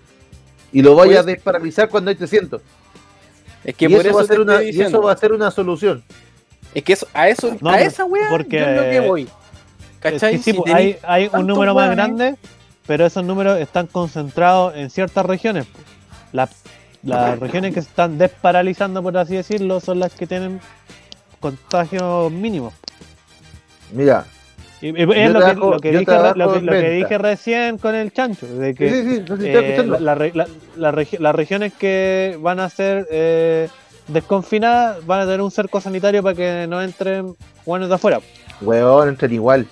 Y 0.72 0.80
lo 0.82 0.94
voy 0.94 1.10
a 1.10 1.22
Pues- 1.22 1.26
desparalizar 1.26 1.88
cuando 1.90 2.10
hay 2.10 2.16
300. 2.16 2.60
Es 3.68 3.76
que 3.76 3.84
y, 3.84 3.88
por 3.88 4.00
eso 4.00 4.08
eso, 4.08 4.16
va 4.16 4.22
a 4.22 4.26
ser 4.26 4.40
una, 4.40 4.62
y 4.62 4.80
eso 4.80 5.02
va 5.02 5.12
a 5.12 5.16
ser 5.18 5.32
una 5.34 5.50
solución. 5.50 6.02
Es 6.74 6.82
que 6.82 6.94
eso, 6.94 7.06
a 7.12 7.28
eso, 7.28 7.54
No, 7.60 7.68
a 7.68 7.74
pero- 7.74 7.84
esa 7.86 8.04
wea 8.06 8.26
porque- 8.30 8.58
yo 8.60 8.64
es 8.64 8.76
lo 8.76 8.82
que 8.90 9.00
voy. 9.00 9.22
es 9.24 9.30
¿Cachai? 10.00 10.36
que 10.38 10.42
sí, 10.42 10.52
Si 10.64 10.72
hay, 10.72 10.96
hay 11.02 11.28
un 11.30 11.46
número 11.46 11.74
más 11.74 11.90
grande, 11.90 12.36
pero 12.86 13.04
esos 13.04 13.22
números 13.26 13.60
están 13.60 13.86
concentrados 13.86 14.74
en 14.74 14.88
ciertas 14.88 15.26
regiones. 15.26 15.66
Las, 16.32 16.62
las 17.02 17.38
regiones 17.38 17.74
que 17.74 17.82
se 17.82 17.88
están 17.90 18.16
desparalizando, 18.16 19.02
por 19.02 19.18
así 19.18 19.36
decirlo, 19.36 19.80
son 19.80 19.98
las 20.00 20.14
que 20.14 20.26
tienen 20.26 20.60
contagios 21.38 22.32
mínimos. 22.32 22.72
Mira, 23.92 24.24
es 24.80 25.32
lo 25.32 25.40
que, 25.40 25.54
lo 25.54 25.78
dije, 25.80 25.98
re- 25.98 26.04
trabajo 26.04 26.36
lo 26.38 26.52
que- 26.52 26.58
en 26.58 26.66
lo 26.66 26.72
que 26.72 26.78
venta. 26.78 26.94
dije 26.94 27.18
recién 27.18 27.78
con 27.78 27.94
el 27.94 28.12
chancho, 28.12 28.46
de 28.46 28.68
sí, 28.70 28.74
que 28.76 28.90
sí, 28.90 29.02
sí, 29.02 29.24
si 29.38 29.46
eh, 29.46 29.84
la 30.00 30.14
la- 30.14 30.46
la 30.74 30.94
las 31.18 31.34
regiones 31.34 31.72
que 31.74 32.38
van 32.40 32.60
a 32.60 32.68
ser 32.68 33.06
eh, 33.10 33.68
desconfinadas 34.06 35.04
van 35.06 35.20
a 35.20 35.24
tener 35.24 35.40
un 35.42 35.50
cerco 35.50 35.80
sanitario 35.80 36.22
para 36.22 36.34
que 36.34 36.66
no 36.68 36.80
entren 36.80 37.34
buenos 37.66 37.88
de 37.88 37.94
afuera. 37.96 38.20
Weón, 38.60 39.08
entran 39.10 39.32
igual. 39.32 39.66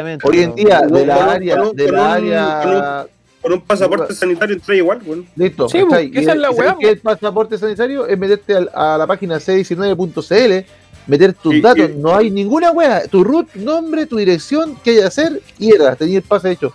Obviamente, 0.00 0.28
Hoy 0.28 0.42
en 0.42 0.54
día, 0.54 0.80
de 0.82 1.06
la 1.06 1.32
área, 1.32 1.56
de 1.72 1.92
la 1.92 2.12
área. 2.14 3.06
Con 3.42 3.52
un 3.54 3.60
pasaporte 3.62 4.14
sanitario 4.14 4.54
entra 4.56 4.74
igual, 4.74 5.00
weón. 5.04 5.26
Listo, 5.34 5.68
Sí, 5.68 5.82
pues, 5.88 6.10
esa 6.14 6.32
es 6.32 6.38
la 6.38 6.50
¿Y 6.50 6.54
sabes 6.54 6.58
weá, 6.58 6.76
qué 6.78 6.86
es 6.86 6.92
el 6.92 6.98
pasaporte 6.98 7.56
sanitario? 7.58 8.06
Es 8.06 8.18
meterte 8.18 8.54
al- 8.54 8.70
a, 8.74 8.98
la 8.98 9.06
página 9.06 9.36
c19.cl, 9.40 10.66
meter 11.06 11.32
tus 11.32 11.54
Y- 11.54 11.60
datos. 11.60 11.90
y- 11.90 11.94
No 11.96 12.14
hay 12.14 12.30
ninguna 12.30 12.70
weá. 12.70 13.04
Tu 13.06 13.24
root, 13.24 13.54
nombre, 13.54 14.06
tu 14.06 14.16
dirección, 14.18 14.76
qué 14.84 14.90
hay 14.90 14.96
que 14.98 15.04
hacer 15.04 15.40
y 15.58 15.74
era, 15.74 15.96
tenía 15.96 16.18
el 16.18 16.22
pase 16.22 16.50
hecho. 16.52 16.72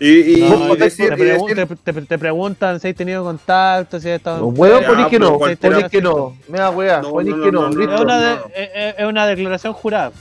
Y, 0.00 0.38
y, 0.38 0.48
No, 0.48 0.74
y 0.74 0.76
te, 0.78 0.84
decir, 0.84 1.08
te 1.14 1.22
y 1.22 1.24
decir- 1.26 1.56
pregun- 1.56 1.78
te- 1.82 1.92
te- 1.92 2.02
te 2.02 2.18
preguntan 2.18 2.78
si 2.80 2.88
has 2.88 2.94
tenido 2.94 3.24
contacto, 3.24 3.98
si 3.98 4.08
has 4.10 4.16
estado 4.16 4.38
No, 4.40 4.52
Ya, 4.68 4.86
ponís 4.86 5.06
que 5.06 5.18
no, 5.18 5.38
ponís 5.38 5.58
que 5.90 6.00
no. 6.02 6.36
Me 6.48 6.58
da 6.58 6.70
weá, 6.70 7.00
No, 7.00 7.10
ponís 7.10 7.34
no, 7.34 7.44
que 7.44 7.50
no, 7.52 7.62
no, 7.62 7.70
no. 7.70 7.94
Es 7.94 8.00
una, 8.00 8.20
de- 8.20 8.36
no. 8.36 8.42
es- 8.54 8.70
es- 8.74 8.94
es 8.98 9.04
una 9.06 9.26
declaración 9.26 9.72
jurada. 9.72 10.12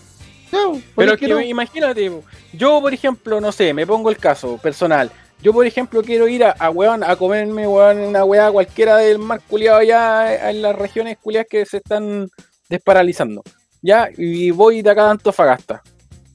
Ponís 0.49 0.83
Pero 0.95 1.13
es 1.13 1.19
que 1.19 1.27
que 1.27 1.33
no. 1.33 1.41
imagínate, 1.41 2.11
yo 2.53 2.79
por 2.81 2.93
ejemplo, 2.93 3.41
no 3.41 3.51
sé, 3.51 3.73
me 3.73 3.85
pongo 3.85 4.09
el 4.09 4.17
caso 4.17 4.57
personal. 4.57 5.11
Yo 5.41 5.53
por 5.53 5.65
ejemplo 5.65 6.01
quiero 6.01 6.27
ir 6.27 6.43
a, 6.43 6.51
a 6.51 6.69
weón, 6.69 7.03
a 7.03 7.15
comerme 7.15 7.67
weón, 7.67 7.99
una 7.99 8.23
weá 8.23 8.51
cualquiera 8.51 8.97
del 8.97 9.19
mar 9.19 9.39
culiado 9.47 9.77
allá 9.77 10.49
en 10.49 10.61
las 10.61 10.75
regiones 10.75 11.17
culiadas 11.21 11.47
que 11.49 11.65
se 11.65 11.77
están 11.77 12.29
desparalizando. 12.69 13.43
Ya, 13.81 14.09
y 14.17 14.51
voy 14.51 14.81
de 14.81 14.89
acá 14.89 15.07
a 15.07 15.11
Antofagasta. 15.11 15.83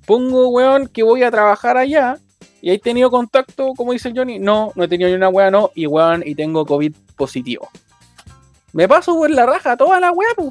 Pongo 0.07 0.49
weón 0.49 0.87
que 0.87 1.03
voy 1.03 1.23
a 1.23 1.31
trabajar 1.31 1.77
allá 1.77 2.17
y 2.61 2.71
he 2.71 2.79
tenido 2.79 3.11
contacto, 3.11 3.73
como 3.77 3.93
dice 3.93 4.09
el 4.09 4.17
Johnny. 4.17 4.39
No, 4.39 4.73
no 4.77 4.85
he 4.85 4.89
tenido 4.89 5.11
ni 5.11 5.17
una 5.17 5.29
weá, 5.29 5.51
no, 5.51 5.71
y 5.75 5.87
weón, 5.87 6.23
y 6.25 6.35
tengo 6.35 6.65
COVID 6.65 6.95
positivo. 7.17 7.69
Me 8.73 8.89
paso 8.89 9.15
por 9.17 9.31
la 9.31 9.45
raja 9.45 9.77
toda 9.77 9.99
la 10.01 10.13
weá, 10.13 10.29
pues. 10.37 10.51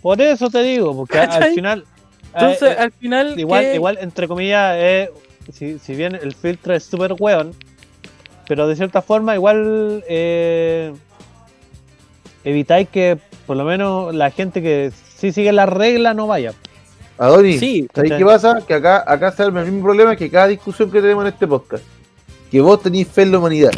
Por 0.00 0.20
eso 0.20 0.48
te 0.48 0.62
digo, 0.62 0.94
porque 0.94 1.18
al 1.18 1.52
final. 1.52 1.84
Entonces, 2.32 2.62
eh, 2.62 2.76
eh, 2.78 2.82
al 2.82 2.92
final. 2.92 3.38
igual, 3.38 3.74
igual, 3.74 3.98
entre 4.00 4.28
comillas, 4.28 4.74
eh, 4.76 5.10
si, 5.52 5.78
si 5.78 5.94
bien 5.94 6.14
el 6.14 6.34
filtro 6.34 6.74
es 6.74 6.84
súper 6.84 7.14
weón, 7.18 7.52
pero 8.48 8.66
de 8.68 8.76
cierta 8.76 9.02
forma, 9.02 9.34
igual 9.34 10.04
eh, 10.08 10.92
evitáis 12.44 12.88
que 12.88 13.18
por 13.46 13.56
lo 13.56 13.64
menos 13.64 14.14
la 14.14 14.30
gente 14.30 14.62
que 14.62 14.92
sí 15.16 15.32
sigue 15.32 15.52
la 15.52 15.66
regla 15.66 16.14
no 16.14 16.26
vaya. 16.26 16.52
Adoni, 17.18 17.58
Sí, 17.58 17.88
¿sabes 17.94 18.10
¿cachai? 18.10 18.18
qué 18.18 18.24
pasa? 18.26 18.60
Que 18.66 18.74
acá, 18.74 19.02
acá 19.06 19.32
se 19.32 19.42
arma 19.42 19.60
el 19.62 19.66
mismo 19.66 19.84
problema 19.84 20.16
que 20.16 20.30
cada 20.30 20.48
discusión 20.48 20.90
que 20.90 21.00
tenemos 21.00 21.24
en 21.24 21.32
este 21.32 21.46
podcast. 21.46 21.82
Que 22.50 22.60
vos 22.60 22.82
tenés 22.82 23.08
fe 23.08 23.22
en 23.22 23.32
la 23.32 23.38
humanidad. 23.38 23.72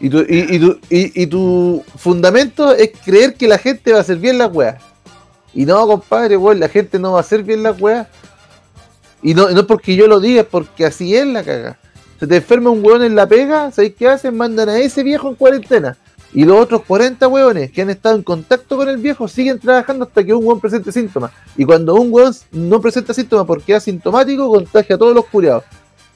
Y 0.00 0.08
tu, 0.08 0.20
y, 0.20 0.56
y 0.56 0.58
tu, 0.58 0.80
y, 0.88 1.22
y 1.22 1.26
tu 1.26 1.84
fundamento 1.96 2.74
es 2.74 2.90
creer 3.04 3.34
que 3.34 3.46
la 3.46 3.58
gente 3.58 3.92
va 3.92 3.98
a 3.98 4.00
hacer 4.00 4.16
bien 4.16 4.38
las 4.38 4.50
weas. 4.50 4.82
Y 5.52 5.66
no, 5.66 5.86
compadre, 5.86 6.36
weón, 6.36 6.58
la 6.58 6.68
gente 6.68 6.98
no 6.98 7.12
va 7.12 7.18
a 7.18 7.20
hacer 7.20 7.42
bien 7.42 7.62
las 7.62 7.78
weas. 7.80 8.06
Y 9.22 9.34
no, 9.34 9.50
no 9.50 9.66
porque 9.66 9.96
yo 9.96 10.06
lo 10.06 10.20
diga, 10.20 10.44
porque 10.44 10.86
así 10.86 11.14
es 11.14 11.26
la 11.26 11.42
caga. 11.42 11.78
Se 12.18 12.26
te 12.26 12.36
enferma 12.36 12.70
un 12.70 12.84
weón 12.84 13.02
en 13.02 13.14
la 13.14 13.26
pega, 13.26 13.70
¿sabes 13.70 13.94
qué 13.98 14.08
hacen? 14.08 14.36
Mandan 14.36 14.68
a 14.68 14.78
ese 14.78 15.02
viejo 15.02 15.28
en 15.28 15.34
cuarentena. 15.34 15.96
Y 16.32 16.44
los 16.44 16.58
otros 16.58 16.82
40 16.86 17.26
weones 17.26 17.72
que 17.72 17.82
han 17.82 17.90
estado 17.90 18.14
en 18.14 18.22
contacto 18.22 18.76
con 18.76 18.88
el 18.88 18.98
viejo 18.98 19.26
siguen 19.26 19.58
trabajando 19.58 20.04
hasta 20.04 20.22
que 20.22 20.32
un 20.32 20.44
weón 20.44 20.60
presente 20.60 20.92
síntomas. 20.92 21.32
Y 21.56 21.64
cuando 21.64 21.94
un 21.94 22.12
weón 22.12 22.34
no 22.52 22.80
presenta 22.80 23.12
síntomas 23.12 23.46
porque 23.46 23.72
es 23.72 23.78
asintomático, 23.78 24.48
contagia 24.48 24.96
a 24.96 24.98
todos 24.98 25.14
los 25.14 25.26
curiados. 25.26 25.64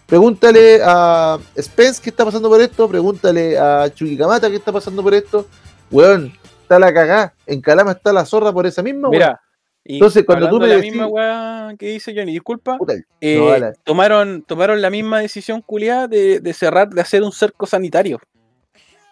Pregúntale 0.07 0.81
a 0.85 1.39
Spence 1.59 2.01
qué 2.03 2.11
está 2.11 2.25
pasando 2.25 2.49
por 2.49 2.61
esto, 2.61 2.89
pregúntale 2.89 3.59
a 3.59 3.93
Chuquicamata 3.93 4.51
qué 4.51 4.57
está 4.57 4.71
pasando 4.71 5.03
por 5.03 5.15
esto. 5.15 5.47
Weón, 5.91 6.33
está 6.63 6.79
la 6.79 6.93
cagá. 6.93 7.35
En 7.47 7.61
Calama 7.61 7.93
está 7.93 8.13
la 8.13 8.25
zorra 8.25 8.53
por 8.53 8.67
esa 8.67 8.83
misma. 8.83 9.09
Mira, 9.09 9.41
Y 9.87 9.95
Entonces, 9.95 10.25
cuando 10.25 10.49
tú 10.49 10.57
hablando 10.57 10.67
me 10.67 10.69
de 10.69 10.75
la 10.79 10.81
decís- 10.83 10.93
misma 10.93 11.07
weá 11.09 11.75
que 11.79 11.87
dice 11.89 12.15
Johnny, 12.17 12.33
disculpa, 12.33 12.79
Puta, 12.79 12.95
eh, 13.21 13.59
no, 13.61 13.73
tomaron, 13.85 14.43
tomaron 14.43 14.81
la 14.81 14.89
misma 14.89 15.21
decisión 15.21 15.61
culiada 15.61 16.09
de, 16.09 16.41
de 16.41 16.53
cerrar, 16.55 16.89
de 16.89 17.01
hacer 17.03 17.23
un 17.23 17.33
cerco 17.33 17.67
sanitario. 17.67 18.19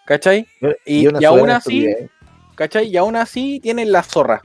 ¿Cachai? 0.06 0.46
y- 0.84 1.06
y 1.20 1.24
aún 1.24 1.50
así- 1.50 1.86
estupidez. 1.86 2.10
¿Cachai? 2.54 2.86
Y 2.88 2.96
aún 2.96 3.16
así 3.16 3.60
tienen 3.60 3.92
la 3.92 4.02
zorra. 4.02 4.42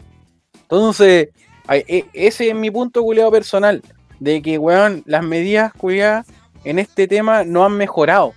Entonces, 0.63 1.29
e- 1.69 2.05
ese 2.13 2.49
es 2.49 2.55
mi 2.55 2.71
punto 2.71 3.01
culiado 3.03 3.31
personal. 3.31 3.81
De 4.19 4.41
que, 4.41 4.57
weón, 4.57 5.03
las 5.05 5.23
medidas 5.23 5.71
culiadas 5.73 6.25
en 6.63 6.79
este 6.79 7.07
tema 7.07 7.43
no 7.43 7.63
han 7.65 7.73
mejorado. 7.73 8.33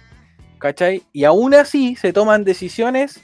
¿Cachai? 0.58 1.02
Y 1.12 1.24
aún 1.24 1.54
así 1.54 1.96
se 1.96 2.12
toman 2.12 2.44
decisiones 2.44 3.20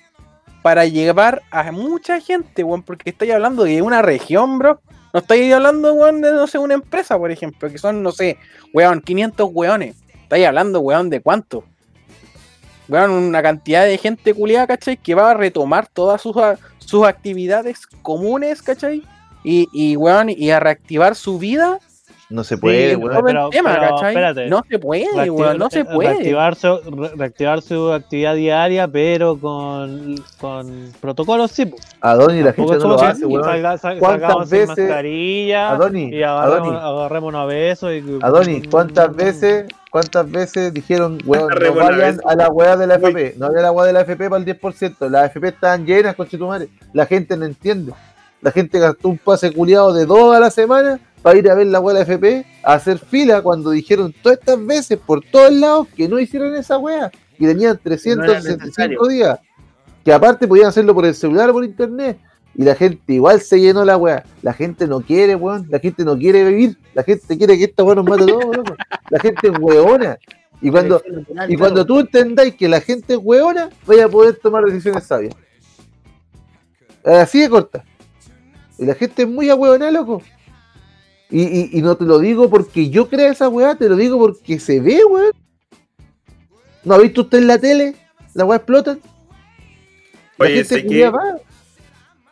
para 0.67 0.85
llevar 0.85 1.45
a 1.53 1.71
mucha 1.71 2.21
gente, 2.21 2.65
weón. 2.65 2.83
Porque 2.83 3.11
estáis 3.11 3.33
hablando 3.33 3.63
de 3.63 3.83
una 3.83 4.03
región, 4.03 4.59
bro. 4.59 4.81
No 5.15 5.21
estáis 5.21 5.55
hablando, 5.55 5.95
weón, 5.95 6.21
de, 6.21 6.33
no 6.33 6.49
sé, 6.49 6.59
una 6.59 6.75
empresa, 6.75 7.17
por 7.17 7.31
ejemplo. 7.31 7.71
Que 7.71 7.79
son, 7.79 8.03
no 8.03 8.11
sé, 8.11 8.37
weón, 8.75 9.01
500 9.01 9.49
weones. 9.53 9.95
Estáis 10.25 10.45
hablando, 10.45 10.81
weón, 10.81 11.09
de 11.09 11.21
cuánto. 11.21 11.63
Weón, 12.89 13.13
una 13.13 13.45
cantidad 13.45 13.85
de 13.85 13.97
gente 13.97 14.35
culiada, 14.35 14.67
¿cachai? 14.67 14.97
Que 14.97 15.15
va 15.15 15.31
a 15.31 15.35
retomar 15.35 15.87
todas 15.87 16.21
sus, 16.21 16.35
sus 16.79 17.07
actividades 17.07 17.87
comunes, 18.03 18.61
¿cachai? 18.61 19.05
Y, 19.45 19.69
y, 19.73 19.95
weón, 19.95 20.31
y 20.31 20.51
a 20.51 20.59
reactivar 20.59 21.15
su 21.15 21.39
vida. 21.39 21.79
No 22.29 22.43
se 22.43 22.59
puede, 22.59 22.91
Sí, 22.91 22.97
weón. 22.97 23.17
espérate. 23.53 24.49
No 24.49 24.63
se 24.69 24.79
puede, 24.81 25.07
Reacti- 25.15 25.31
weón, 25.31 25.59
no 25.59 25.71
se 25.71 25.85
puede. 25.85 26.09
Reactivar 26.11 26.55
su, 26.57 26.77
re- 26.79 27.11
reactivar 27.17 27.63
su 27.63 27.93
actividad 27.93 28.35
diaria, 28.35 28.89
pero 28.89 29.39
con, 29.39 30.17
con 30.41 30.93
protocolos, 31.01 31.53
sí. 31.53 31.73
Adoni 32.01 32.43
la 32.43 32.53
gente 32.53 32.79
no 32.79 32.89
lo 32.89 33.01
hace, 33.01 33.25
weón. 33.27 33.45
salga- 33.45 33.79
sal- 33.79 33.99
¿Cuántas 34.01 34.51
veces- 34.51 34.69
mascarilla 34.77 35.71
Adoni, 35.71 36.09
y 36.17 36.23
agarremos, 36.25 36.69
Adoni. 36.73 36.99
agarrémonos 36.99 37.41
a 37.41 37.45
besos. 37.45 37.93
Y, 37.93 38.19
Adoni, 38.21 38.63
¿cuántas 38.63 39.15
veces, 39.15 39.67
cuántas 39.93 40.29
veces 40.29 40.75
dijeron, 40.75 41.19
weón, 41.27 41.49
no 41.49 41.75
vayan 41.75 42.19
a 42.27 42.35
la 42.35 42.49
weá 42.49 42.77
de 42.77 42.89
la 42.89 42.95
Uy. 42.97 43.03
FP? 43.11 43.35
No 43.39 43.47
había 43.47 43.63
la 43.63 43.71
weá 43.71 43.87
de 43.87 43.93
la 43.93 44.01
FP 44.01 44.29
para 44.29 44.39
el 44.41 44.45
10%. 44.45 45.09
Las 45.09 45.27
FP 45.31 45.49
estaban 45.49 45.87
llenas, 45.87 46.17
conchetumare. 46.17 46.69
La 46.93 47.07
gente 47.07 47.37
no 47.37 47.45
entiende. 47.45 47.93
La 48.43 48.51
gente 48.51 48.79
gastó 48.81 49.09
un 49.11 49.19
pase 49.19 49.53
culiado 49.53 49.93
de 49.95 50.07
dos 50.07 50.35
a 50.35 50.41
la 50.41 50.51
semana 50.51 50.99
para 51.27 51.41
ir 51.41 51.51
a 51.51 51.57
ver 51.57 51.67
la 51.67 51.81
weá 51.81 51.93
de 51.93 51.99
la 51.99 52.05
FP, 52.05 52.47
a 52.63 52.75
hacer 52.75 53.01
fila 53.01 53.43
cuando 53.43 53.73
dijeron 53.73 54.15
todas 54.23 54.39
estas 54.39 54.65
veces 54.65 54.97
por 54.97 55.25
todos 55.25 55.53
lados 55.53 55.89
que 55.97 56.09
no 56.09 56.21
hicieron 56.21 56.55
esa 56.55 56.79
weá. 56.79 57.11
Y 57.37 57.47
tenían 57.47 57.81
365 57.83 58.65
necesario. 58.65 59.03
días. 59.09 59.41
Que 60.05 60.13
aparte 60.13 60.47
podían 60.47 60.69
hacerlo 60.69 60.95
por 60.95 61.05
el 61.05 61.17
celular 61.17 61.51
o 61.51 61.55
por 61.55 61.65
internet. 61.65 62.17
Y 62.55 62.63
la 62.63 62.77
gente 62.77 63.13
igual 63.13 63.41
se 63.41 63.59
llenó 63.61 63.85
la 63.85 63.97
weá. 63.97 64.23
La 64.41 64.53
gente 64.53 64.87
no 64.87 65.01
quiere, 65.01 65.35
weón. 65.35 65.67
La 65.69 65.81
gente 65.81 66.05
no 66.05 66.17
quiere 66.17 66.45
vivir. 66.45 66.79
La 66.95 67.03
gente 67.03 67.37
quiere 67.37 67.59
que 67.59 67.65
esta 67.65 67.83
weá 67.83 67.97
nos 67.97 68.05
mate 68.05 68.23
a 68.23 68.27
todos, 68.27 68.57
loco. 68.59 68.77
La 69.11 69.19
gente 69.19 69.49
es 69.49 69.59
weona. 69.59 70.19
Y 70.63 70.71
cuando, 70.71 71.03
y 71.49 71.57
cuando 71.57 71.85
tú 71.85 71.99
entendáis 71.99 72.55
que 72.55 72.69
la 72.69 72.81
gente 72.81 73.15
es 73.15 73.21
weona, 73.21 73.69
vaya 73.85 74.05
a 74.05 74.09
poder 74.09 74.37
tomar 74.37 74.63
decisiones 74.63 75.03
sabias. 75.03 75.35
Así 77.05 77.41
de 77.41 77.51
corta. 77.51 77.85
Y 78.79 78.85
la 78.85 78.95
gente 78.95 79.23
es 79.23 79.29
muy 79.29 79.51
ahueonada, 79.51 79.91
loco. 79.91 80.23
Y, 81.31 81.43
y, 81.43 81.79
y 81.79 81.83
no 81.83 81.97
te 81.97 82.05
lo 82.05 82.19
digo 82.19 82.49
porque 82.49 82.89
yo 82.89 83.09
crea 83.09 83.33
esa 83.33 83.49
weá, 83.49 83.75
te 83.75 83.89
lo 83.89 83.97
digo 83.97 84.19
porque 84.19 84.59
se 84.61 84.81
ve, 84.81 85.05
weón. 85.05 85.33
¿No 86.85 86.95
ha 86.95 86.99
visto 86.99 87.23
usted 87.23 87.39
en 87.39 87.47
la 87.49 87.59
tele? 87.59 87.97
La 88.35 88.45
weá 88.45 88.59
explota. 88.59 88.97
La 90.39 90.47
Oye, 90.47 90.65
gente 90.65 90.87
que 90.87 91.09
va. 91.11 91.37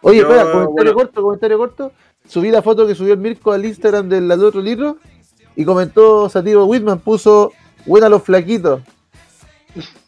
Oye, 0.00 0.18
yo, 0.20 0.22
espera, 0.24 0.42
comentario 0.44 0.72
bueno. 0.74 0.94
corto, 0.94 1.22
comentario 1.22 1.58
corto. 1.58 1.92
Subí 2.28 2.50
la 2.50 2.62
foto 2.62 2.86
que 2.86 2.94
subió 2.94 3.14
el 3.14 3.18
Mirko 3.18 3.52
al 3.52 3.64
Instagram 3.64 4.08
del 4.08 4.30
al 4.30 4.44
otro 4.44 4.60
libro 4.60 4.98
y 5.56 5.64
comentó 5.64 6.28
Sativo 6.28 6.64
Whitman, 6.64 7.00
puso 7.00 7.52
buena 7.86 8.08
los 8.08 8.22
flaquitos. 8.22 8.80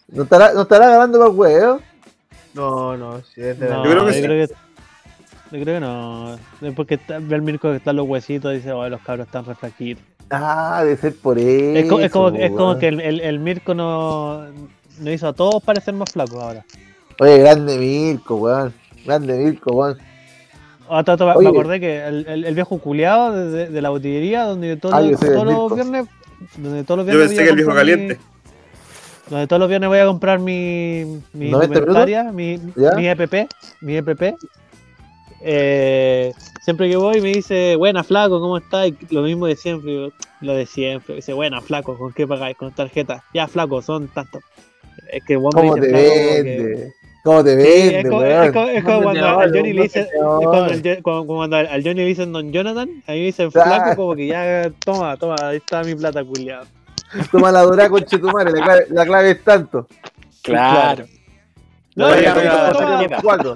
No 0.08 0.22
estará, 0.22 0.52
no 0.52 0.62
estará 0.62 0.88
ganando 0.90 1.18
más 1.18 1.30
weón. 1.30 1.80
No, 2.54 2.96
no, 2.96 3.20
sí, 3.22 3.40
es 3.42 3.58
de 3.58 3.68
No, 3.68 3.84
Yo 3.84 3.90
creo 3.90 4.06
que 4.06 4.12
yo 4.12 4.16
sí. 4.18 4.22
creo 4.22 4.46
que, 4.48 4.54
yo 5.52 5.62
creo 5.62 5.74
que 5.76 5.80
no. 5.80 6.36
Porque 6.74 6.94
está- 6.94 7.18
ve 7.20 7.36
el 7.36 7.42
Mirko 7.42 7.70
que 7.70 7.76
están 7.76 7.96
los 7.96 8.06
huesitos 8.08 8.52
y 8.52 8.56
dice, 8.56 8.72
"Oye, 8.72 8.90
los 8.90 9.00
cabros 9.00 9.26
están 9.26 9.44
re 9.44 9.54
flaquitos". 9.54 10.04
Ah, 10.30 10.82
de 10.84 10.96
ser 10.96 11.14
por 11.16 11.38
eso. 11.38 11.78
Es, 11.78 11.88
co- 11.88 12.00
es 12.00 12.10
como, 12.10 12.28
es 12.36 12.50
como 12.50 12.78
que 12.78 12.88
el, 12.88 13.00
el, 13.00 13.20
el 13.20 13.38
Mirko 13.38 13.74
no, 13.74 14.44
no 15.00 15.10
hizo 15.12 15.28
a 15.28 15.32
todos 15.32 15.62
parecer 15.62 15.94
más 15.94 16.10
flacos 16.10 16.42
ahora. 16.42 16.64
Oye, 17.20 17.38
grande 17.38 17.78
Mirko, 17.78 18.34
weón. 18.36 18.74
Grande 19.04 19.36
Mirko, 19.38 19.72
weón. 19.72 19.98
Hasta 20.88 21.16
me- 21.16 21.48
acordé 21.48 21.80
que 21.80 22.04
el, 22.06 22.26
el, 22.28 22.44
el 22.44 22.54
viejo 22.54 22.78
culiado 22.78 23.32
de, 23.32 23.50
de- 23.50 23.68
de 23.70 23.82
la 23.82 23.90
botillería, 23.90 24.44
donde 24.44 24.76
todos, 24.76 24.94
Ah, 24.94 25.02
yo 25.02 25.10
los, 25.12 25.20
todos 25.20 25.74
viernes. 25.74 26.06
Donde 26.56 26.84
todos 26.84 26.98
los 26.98 27.06
yo 27.06 27.12
viernes 27.18 27.28
pensé 27.28 27.34
voy 27.36 27.42
a 27.42 27.44
que 27.44 27.50
el 27.50 27.56
viejo 27.56 27.68
comprar 27.70 27.86
mi- 27.86 27.92
caliente. 27.92 28.20
donde 29.30 29.46
todos 29.46 29.60
los 29.60 29.68
viernes 29.68 29.88
voy 29.88 29.98
a 29.98 30.06
comprar 30.06 30.38
mi, 30.38 31.20
mi 31.32 31.50
90 31.50 31.78
indumentaria, 31.78 32.24
mi, 32.32 32.60
¿Ya? 32.76 32.90
mi 32.92 33.08
EPP, 33.08 33.48
mi 33.80 33.96
EPP. 33.96 34.34
Eh, 35.40 36.32
siempre 36.62 36.88
que 36.88 36.96
voy 36.96 37.20
me 37.20 37.28
dice, 37.28 37.76
buena 37.76 38.02
flaco, 38.04 38.40
¿cómo 38.40 38.56
estás? 38.58 38.88
Y 38.88 38.96
Lo 39.14 39.22
mismo 39.22 39.46
de 39.46 39.56
siempre, 39.56 40.10
lo 40.40 40.52
de 40.54 40.66
siempre. 40.66 41.16
Dice, 41.16 41.32
buena 41.32 41.60
flaco, 41.60 41.96
¿con 41.98 42.12
qué 42.12 42.26
pagáis? 42.26 42.56
Con 42.56 42.72
tarjeta. 42.72 43.22
Ya 43.34 43.46
flaco, 43.46 43.82
son 43.82 44.08
tantos. 44.08 44.42
Es 45.12 45.22
que 45.24 45.36
vos 45.36 45.54
me 45.54 45.60
¿Cómo 45.62 45.74
dice 45.76 45.86
te 45.88 45.92
vende? 46.42 46.92
¿Cómo 47.22 47.42
te 47.44 47.50
Sí, 47.50 47.56
vende, 47.56 47.98
es 48.00 48.04
como, 48.08 48.18
weón? 48.20 48.44
es 48.44 48.52
como- 48.52 48.66
es 48.68 48.84
como 48.84 48.96
Un 48.98 49.02
cuando 49.04 49.26
al 49.40 49.52
Johnny 49.52 49.72
le 49.72 49.82
dicen, 49.82 50.02
es 50.02 50.08
vendedor. 50.12 50.44
como 50.44 50.62
al 50.64 50.82
Jo- 50.82 51.02
como- 51.02 51.26
como 51.26 51.36
cuando 51.38 51.56
al 51.56 51.82
Johnny 51.82 51.94
le 51.94 52.04
dicen 52.06 52.32
Don 52.32 52.52
Jonathan, 52.52 52.88
a 53.06 53.12
mí 53.12 53.18
me 53.18 53.24
dicen 53.26 53.50
Claro. 53.50 53.70
flaco, 53.70 53.96
como 53.96 54.14
que 54.16 54.26
ya, 54.28 54.70
toma, 54.84 55.16
toma, 55.16 55.34
ahí 55.40 55.56
está 55.58 55.82
mi 55.82 55.94
plata, 55.94 56.24
culiado. 56.24 56.66
Toma 57.30 57.52
la 57.52 57.62
dorada 57.62 57.88
con 57.88 58.04
Chetumare, 58.04 58.50
la 58.52 58.62
clave, 58.64 58.86
la 58.90 59.04
clave 59.06 59.30
es 59.32 59.44
tanto. 59.44 59.86
Claro. 60.42 61.04
No, 61.96 62.06
Oye, 62.08 62.22
ya, 62.22 62.34
oye, 62.36 62.48
toma, 62.48 62.62
oye, 62.62 62.72
toma, 62.72 62.98
oye, 62.98 63.08
Cuatro. 63.22 63.54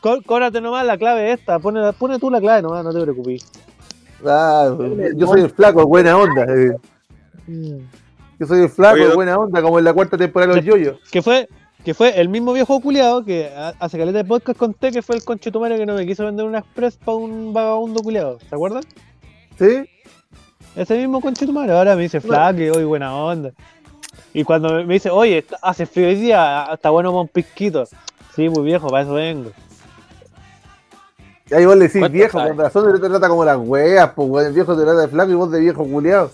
có- 0.00 0.22
cóbrate 0.24 0.60
nomás 0.60 0.86
la 0.86 0.96
clave 0.96 1.32
esta, 1.32 1.58
pone, 1.58 1.92
pone 1.94 2.18
tú 2.20 2.30
la 2.30 2.40
clave 2.40 2.62
nomás, 2.62 2.84
no 2.84 2.92
te 2.92 3.00
preocupes. 3.00 3.50
Ah, 4.24 4.72
yo 5.16 5.26
soy 5.26 5.40
el 5.42 5.50
flaco, 5.50 5.84
buena 5.86 6.16
onda. 6.16 6.44
eh. 6.48 6.70
Yo 8.38 8.46
soy 8.46 8.62
el 8.62 8.68
flaco, 8.68 8.94
Oye, 9.02 9.14
buena 9.14 9.36
onda, 9.36 9.60
como 9.60 9.78
en 9.78 9.84
la 9.84 9.92
cuarta 9.92 10.16
temporada 10.16 10.52
de 10.54 10.56
los 10.60 10.64
yoyos. 10.64 10.98
Que 11.10 11.20
fue, 11.20 11.48
que 11.84 11.92
fue 11.94 12.20
el 12.20 12.28
mismo 12.28 12.52
viejo 12.52 12.80
culiado 12.80 13.24
que 13.24 13.50
hace 13.80 13.98
caleta 13.98 14.18
de 14.18 14.24
podcast 14.24 14.56
conté 14.58 14.92
que 14.92 15.02
fue 15.02 15.16
el 15.16 15.24
conchetumare 15.24 15.76
que 15.76 15.84
no 15.86 15.94
me 15.94 16.06
quiso 16.06 16.24
vender 16.24 16.46
una 16.46 16.58
express 16.60 16.96
para 16.96 17.16
un 17.16 17.52
vagabundo 17.52 18.02
culiado, 18.02 18.38
¿se 18.48 18.54
acuerdan? 18.54 18.84
¿Sí? 19.58 19.84
Ese 20.76 20.96
mismo 20.96 21.20
conchetumare 21.20 21.72
ahora 21.72 21.96
me 21.96 22.02
dice 22.02 22.20
flaco 22.20 22.60
y 22.60 22.68
hoy 22.70 22.84
buena 22.84 23.14
onda. 23.16 23.50
Y 24.32 24.44
cuando 24.44 24.84
me 24.84 24.94
dice, 24.94 25.10
oye, 25.10 25.44
hace 25.62 25.86
frío 25.86 26.08
hoy 26.08 26.14
día, 26.14 26.68
está 26.72 26.90
bueno 26.90 27.10
para 27.10 27.22
un 27.22 27.28
pisquito. 27.28 27.84
Sí, 28.36 28.48
pues 28.48 28.64
viejo, 28.64 28.88
para 28.88 29.02
eso 29.02 29.14
vengo. 29.14 29.50
Y 31.50 31.54
ahí 31.54 31.64
vos 31.66 31.74
le 31.76 31.86
decís 31.86 31.98
¿Cuánto 32.00 32.12
viejo, 32.14 32.38
sabe? 32.38 32.50
con 32.50 32.58
razón 32.58 33.00
te 33.00 33.08
trata 33.08 33.28
como 33.28 33.44
las 33.44 33.56
weas, 33.58 34.10
pues 34.14 34.28
weón. 34.28 34.46
El 34.46 34.52
viejo 34.52 34.76
te 34.76 34.82
trata 34.84 35.00
de 35.00 35.08
flaco 35.08 35.30
y 35.32 35.34
vos 35.34 35.50
de 35.50 35.58
viejo 35.60 35.84
culiado. 35.84 36.30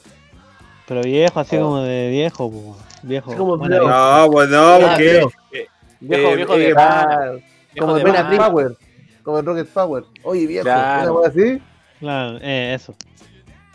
Pero 0.86 1.00
viejo, 1.02 1.40
así 1.40 1.56
como 1.56 1.80
de 1.80 2.10
viejo, 2.10 2.50
pues. 2.50 2.76
Viejo. 3.02 3.34
Como 3.34 3.56
vida. 3.56 3.78
No, 3.78 4.30
pues 4.30 4.48
no, 4.50 4.58
Ah, 4.74 4.78
porque. 4.80 5.02
viejo. 5.12 5.32
eh, 5.52 5.66
Viejo, 6.00 6.34
viejo 6.36 6.54
eh, 6.54 6.58
de 6.58 6.64
Viejo 6.66 7.42
como 7.80 7.94
de 7.94 8.04
pana. 8.04 8.36
Power. 8.48 8.76
Como 9.22 9.38
en 9.38 9.46
Rocket 9.46 9.68
Power. 9.68 10.04
Oye, 10.22 10.46
viejo, 10.46 10.64
Claro. 10.64 11.12
una 11.12 11.20
wea 11.20 11.28
así. 11.30 11.62
Claro, 11.98 12.38
eh, 12.42 12.74
eso. 12.74 12.94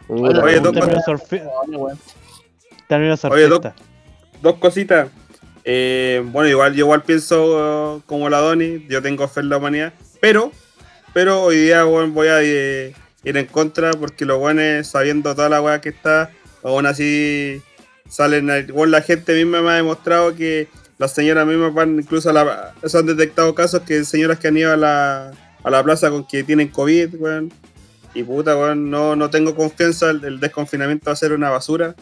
Oye, 0.08 0.60
dos 0.60 0.74
término. 2.88 3.18
Dos- 4.42 4.58
cositas. 4.60 5.10
Eh, 5.64 6.24
bueno, 6.26 6.50
igual 6.50 6.78
igual 6.78 7.04
pienso 7.04 8.02
como 8.08 8.30
la 8.30 8.40
Doni, 8.40 8.86
yo 8.90 9.02
tengo 9.02 9.28
fe 9.28 9.42
en 9.42 9.50
la 9.50 9.58
humanidad, 9.58 9.94
pero, 10.20 10.52
pero 11.14 11.44
hoy 11.44 11.58
día 11.58 11.86
weón, 11.86 12.14
voy 12.16 12.30
a 12.30 12.42
eh, 12.42 12.96
ir 13.24 13.38
en 13.38 13.46
contra 13.46 13.92
porque 13.92 14.26
los 14.26 14.40
buenos, 14.40 14.88
sabiendo 14.88 15.36
toda 15.36 15.50
la 15.50 15.62
weá 15.62 15.80
que 15.80 15.90
está, 15.90 16.32
aún 16.64 16.88
así 16.88 17.62
salen, 18.10 18.48
bueno, 18.74 18.92
la 18.92 19.02
gente 19.04 19.36
misma 19.36 19.62
me 19.62 19.70
ha 19.70 19.76
demostrado 19.76 20.36
que 20.36 20.68
las 20.98 21.14
señoras 21.14 21.46
mismas 21.46 21.74
van, 21.74 22.00
incluso 22.00 22.32
a 22.32 22.34
la, 22.34 22.74
se 22.84 22.98
han 22.98 23.06
detectado 23.06 23.54
casos 23.54 23.82
que 23.82 24.04
señoras 24.04 24.40
que 24.40 24.48
han 24.48 24.58
ido 24.58 24.74
a 24.74 24.78
la, 24.78 25.32
a 25.64 25.70
la 25.70 25.84
plaza 25.84 26.10
con 26.10 26.26
que 26.28 26.44
tienen 26.44 26.70
COVID, 26.70 27.16
weón. 27.20 27.52
Y 28.16 28.24
puta, 28.24 28.58
weón, 28.58 28.90
no, 28.90 29.16
no 29.16 29.30
tengo 29.30 29.56
confianza, 29.56 30.10
el, 30.10 30.24
el 30.26 30.40
desconfinamiento 30.40 31.06
va 31.06 31.14
a 31.14 31.16
ser 31.16 31.34
una 31.34 31.50
basura, 31.52 31.96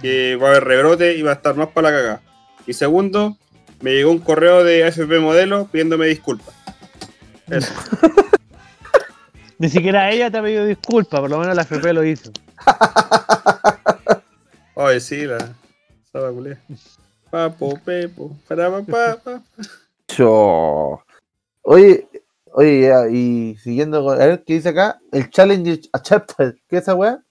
que 0.00 0.36
va 0.36 0.48
a 0.48 0.50
haber 0.50 0.64
rebrote 0.64 1.16
y 1.16 1.22
va 1.22 1.32
a 1.32 1.34
estar 1.34 1.54
más 1.54 1.68
para 1.68 1.90
la 1.90 1.96
cagada. 1.96 2.22
Y 2.66 2.72
segundo, 2.72 3.36
me 3.80 3.92
llegó 3.92 4.10
un 4.10 4.18
correo 4.18 4.64
de 4.64 4.84
AFP 4.84 5.20
Modelo 5.20 5.66
pidiéndome 5.66 6.06
disculpas. 6.06 6.54
Eso. 7.48 7.72
Ni 9.58 9.68
siquiera 9.68 10.10
ella 10.10 10.30
te 10.30 10.38
ha 10.38 10.42
pedido 10.42 10.64
disculpas, 10.64 11.20
por 11.20 11.30
lo 11.30 11.38
menos 11.38 11.56
la 11.56 11.62
FP 11.62 11.92
lo 11.92 12.04
hizo. 12.04 12.30
Oye, 14.74 15.00
sí, 15.00 15.26
la. 15.26 15.38
Saba 16.12 16.30
culé. 16.30 16.58
Papo, 17.30 17.78
pepo, 17.84 18.36
para 18.46 18.70
pa, 18.70 18.82
pa, 18.82 19.16
pa. 19.16 19.42
Oye, 21.62 22.08
Oye, 22.52 22.90
y 23.12 23.56
siguiendo 23.58 24.02
con. 24.02 24.20
A 24.20 24.26
ver 24.26 24.44
qué 24.44 24.54
dice 24.54 24.70
acá. 24.70 24.98
El 25.12 25.30
challenge 25.30 25.82
accepted. 25.92 26.54
¿Qué 26.68 26.76
es 26.76 26.82
esa 26.82 26.94
weá? 26.94 27.22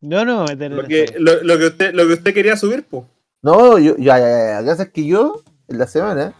Yo 0.00 0.24
no 0.24 0.42
a 0.42 0.46
meter 0.46 0.70
Lo 0.72 0.84
que, 0.84 1.14
lo, 1.18 1.42
lo 1.42 1.58
que 1.58 1.66
usted, 1.66 1.92
lo 1.92 2.06
que 2.06 2.14
usted 2.14 2.34
quería 2.34 2.56
subir, 2.56 2.84
pues. 2.88 3.04
No, 3.42 3.78
yo, 3.78 3.96
ya, 3.96 4.18
ya, 4.18 4.28
ya. 4.28 4.60
La 4.60 4.70
cosa 4.70 4.82
es 4.84 4.90
que 4.90 5.06
yo, 5.06 5.42
en 5.68 5.78
la 5.78 5.86
semana, 5.86 6.32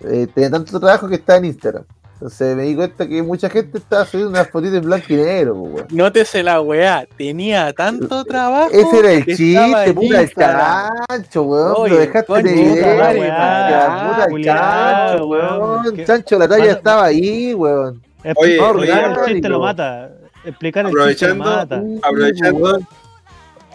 eh, 0.00 0.26
tenía 0.34 0.50
tanto 0.50 0.78
trabajo 0.78 1.08
que 1.08 1.16
estaba 1.16 1.38
en 1.38 1.46
Instagram. 1.46 1.84
Entonces 2.14 2.54
me 2.56 2.62
di 2.62 2.76
cuenta 2.76 3.08
que 3.08 3.20
mucha 3.20 3.50
gente 3.50 3.78
estaba 3.78 4.04
subiendo 4.04 4.30
unas 4.30 4.48
fotitos 4.48 4.76
en 4.76 4.84
blanco 4.84 5.06
y 5.08 5.16
negro, 5.16 5.54
weón. 5.54 5.86
Nótese 5.90 6.44
la 6.44 6.60
weá, 6.60 7.04
tenía 7.16 7.72
tanto 7.72 8.24
trabajo. 8.24 8.70
Ese 8.70 8.98
era 9.00 9.12
el 9.12 9.26
chiste, 9.26 9.92
puta 9.92 10.20
el 10.20 10.32
chancho, 10.32 11.42
weón. 11.42 11.74
Oye, 11.76 11.94
lo 11.94 11.98
dejaste 11.98 12.42
de 12.44 12.54
weón. 12.54 14.08
Puta 14.08 14.26
el 14.30 14.44
chancho, 14.44 15.26
weón. 15.26 16.04
Chancho, 16.04 16.38
la 16.38 16.48
talla 16.48 16.70
estaba 16.70 17.04
ahí, 17.06 17.54
weón. 17.54 18.00
Oye, 18.36 18.60
oye, 18.60 18.92
el 18.92 19.26
chiste 19.26 19.48
lo 19.48 19.58
no. 19.58 19.64
mata. 19.64 20.10
Explicar 20.44 20.84
el 20.86 20.90
Aprovechando- 20.92 21.44
mata. 21.44 21.82
Aprovechando, 22.02 22.80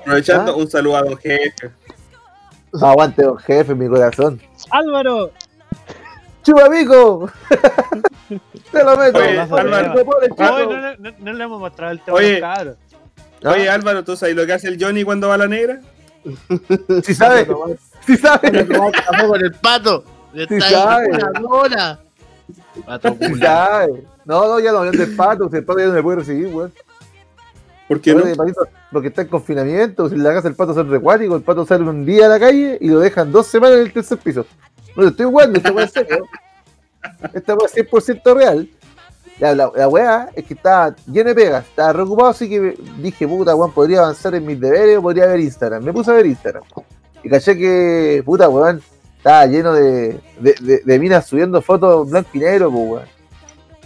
aprovechando 0.01 0.51
¿Ah? 0.51 0.55
un 0.55 0.69
saludo 0.69 0.97
a 0.97 1.01
don 1.03 1.17
jefe. 1.17 1.71
Aguante, 2.81 3.23
don 3.23 3.37
jefe, 3.37 3.73
mi 3.75 3.87
corazón. 3.87 4.41
Álvaro, 4.71 5.31
¡Chupa 6.43 6.69
pico! 6.69 7.29
Te 8.71 8.83
lo 8.83 8.95
meto. 8.97 9.17
Oye, 9.19 9.39
Álvaro. 9.39 9.69
Oye, 9.69 10.65
no, 10.65 10.81
le- 10.81 10.97
no- 10.97 11.13
no 11.19 11.33
le 11.33 11.43
hemos 11.43 11.59
mostrado 11.59 11.91
el 11.93 11.99
tema 12.01 12.17
Oye. 12.17 12.31
los 12.33 12.41
cabros. 12.41 12.75
¿Ah? 13.43 13.49
Oye, 13.51 13.69
Álvaro, 13.69 14.03
¿tú 14.03 14.15
sabes 14.15 14.35
lo 14.35 14.45
que 14.45 14.53
hace 14.53 14.67
el 14.67 14.81
Johnny 14.83 15.03
cuando 15.03 15.27
va 15.29 15.35
a 15.35 15.37
la 15.39 15.47
negra? 15.47 15.81
Si 17.03 17.13
sabes, 17.13 17.47
si 18.05 18.17
sabes, 18.17 18.51
Café 18.51 19.27
con 19.27 19.41
el 19.43 19.51
pato. 19.53 20.03
Sí 20.33 20.41
Está 20.41 20.69
sabe. 20.69 21.05
ahí 21.15 21.21
una 21.41 21.49
hora. 21.49 21.99
Pato 22.85 23.09
si 23.09 23.17
culo. 23.17 23.39
No, 24.27 24.45
no, 24.47 24.59
ya 24.59 24.71
no 24.71 24.79
hablan 24.79 24.95
del 24.97 25.15
pato, 25.15 25.49
si 25.49 25.55
el 25.57 25.63
pato 25.65 25.79
ya 25.79 25.85
no 25.87 25.93
me 25.93 26.03
puede 26.03 26.17
recibir, 26.19 26.47
weón. 26.53 26.71
¿Por 27.87 28.01
qué 28.01 28.13
no? 28.13 28.25
Porque 28.91 29.07
está 29.07 29.21
en 29.21 29.29
confinamiento, 29.29 30.09
si 30.09 30.15
en 30.15 30.23
la 30.23 30.33
casa 30.33 30.49
el 30.49 30.55
pato 30.55 30.73
son 30.73 30.89
recuáticos, 30.89 31.37
el 31.37 31.43
pato 31.43 31.65
sale 31.65 31.83
un 31.85 32.05
día 32.05 32.25
a 32.25 32.29
la 32.29 32.39
calle 32.39 32.77
y 32.81 32.89
lo 32.89 32.99
dejan 32.99 33.31
dos 33.31 33.47
semanas 33.47 33.77
en 33.77 33.83
el 33.85 33.93
tercer 33.93 34.17
piso. 34.17 34.45
No 34.95 35.03
te 35.03 35.09
estoy 35.09 35.25
jugando, 35.27 35.57
esta 35.57 35.71
weá 35.71 35.85
es 35.85 35.91
serio. 35.91 36.25
Esta 37.33 37.55
weá 37.55 37.67
es 37.73 37.75
100% 37.89 38.35
real. 38.35 38.69
La, 39.39 39.53
la 39.55 39.87
weá 39.87 40.29
es 40.35 40.43
que 40.45 40.55
estaba 40.55 40.93
lleno 41.05 41.29
de 41.29 41.35
pegas, 41.35 41.65
estaba 41.65 41.93
preocupado, 41.93 42.29
así 42.29 42.49
que 42.49 42.75
dije, 42.97 43.27
puta, 43.27 43.55
weón, 43.55 43.71
podría 43.71 43.99
avanzar 43.99 44.35
en 44.35 44.45
mis 44.45 44.59
deberes 44.59 44.97
o 44.97 45.01
podría 45.03 45.27
ver 45.27 45.39
Instagram. 45.39 45.83
Me 45.83 45.93
puse 45.93 46.11
a 46.11 46.15
ver 46.15 46.25
Instagram. 46.25 46.63
Y 47.23 47.29
caché 47.29 47.55
que, 47.57 48.21
puta, 48.25 48.49
weón, 48.49 48.81
estaba 49.15 49.45
lleno 49.45 49.73
de, 49.73 50.19
de, 50.39 50.55
de- 50.59 50.81
de 50.83 50.99
minas 50.99 51.25
subiendo 51.27 51.61
fotos 51.61 52.09
blanco 52.09 52.29
y 52.33 52.39
negro, 52.39 52.69
pues, 52.71 52.83
weón. 52.89 53.16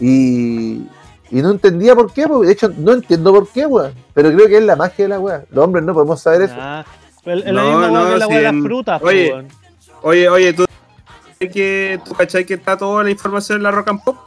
Y, 0.01 0.87
y 1.29 1.41
no 1.41 1.51
entendía 1.51 1.95
por 1.95 2.11
qué, 2.11 2.27
pues, 2.27 2.47
de 2.47 2.53
hecho, 2.53 2.69
no 2.75 2.91
entiendo 2.93 3.31
por 3.31 3.47
qué, 3.47 3.65
weón. 3.65 3.93
Pero 4.13 4.31
creo 4.33 4.47
que 4.47 4.57
es 4.57 4.63
la 4.63 4.75
magia 4.75 5.05
de 5.05 5.09
la 5.09 5.19
weá. 5.19 5.45
Los 5.51 5.63
hombres 5.63 5.85
no 5.85 5.93
podemos 5.93 6.19
saber 6.21 6.41
eso. 6.41 6.55
Ah, 6.57 6.83
es 7.23 7.45
la 7.45 7.51
No, 7.53 7.63
misma 7.63 7.87
no, 7.87 8.09
que 8.11 8.17
la 8.17 8.27
weá 8.27 8.37
de 8.39 8.43
las 8.51 8.63
frutas, 8.63 9.01
oye. 9.03 9.31
weón. 9.31 9.47
Oye, 10.01 10.27
oye, 10.29 10.53
¿tú 10.53 10.65
sabes 11.39 11.53
que 11.53 11.99
tú 12.03 12.13
cachai 12.15 12.43
que 12.45 12.55
está 12.55 12.75
toda 12.75 13.03
la 13.03 13.11
información 13.11 13.57
en 13.59 13.63
la 13.63 13.71
Rock 13.71 13.89
and 13.89 14.03
Pop? 14.03 14.17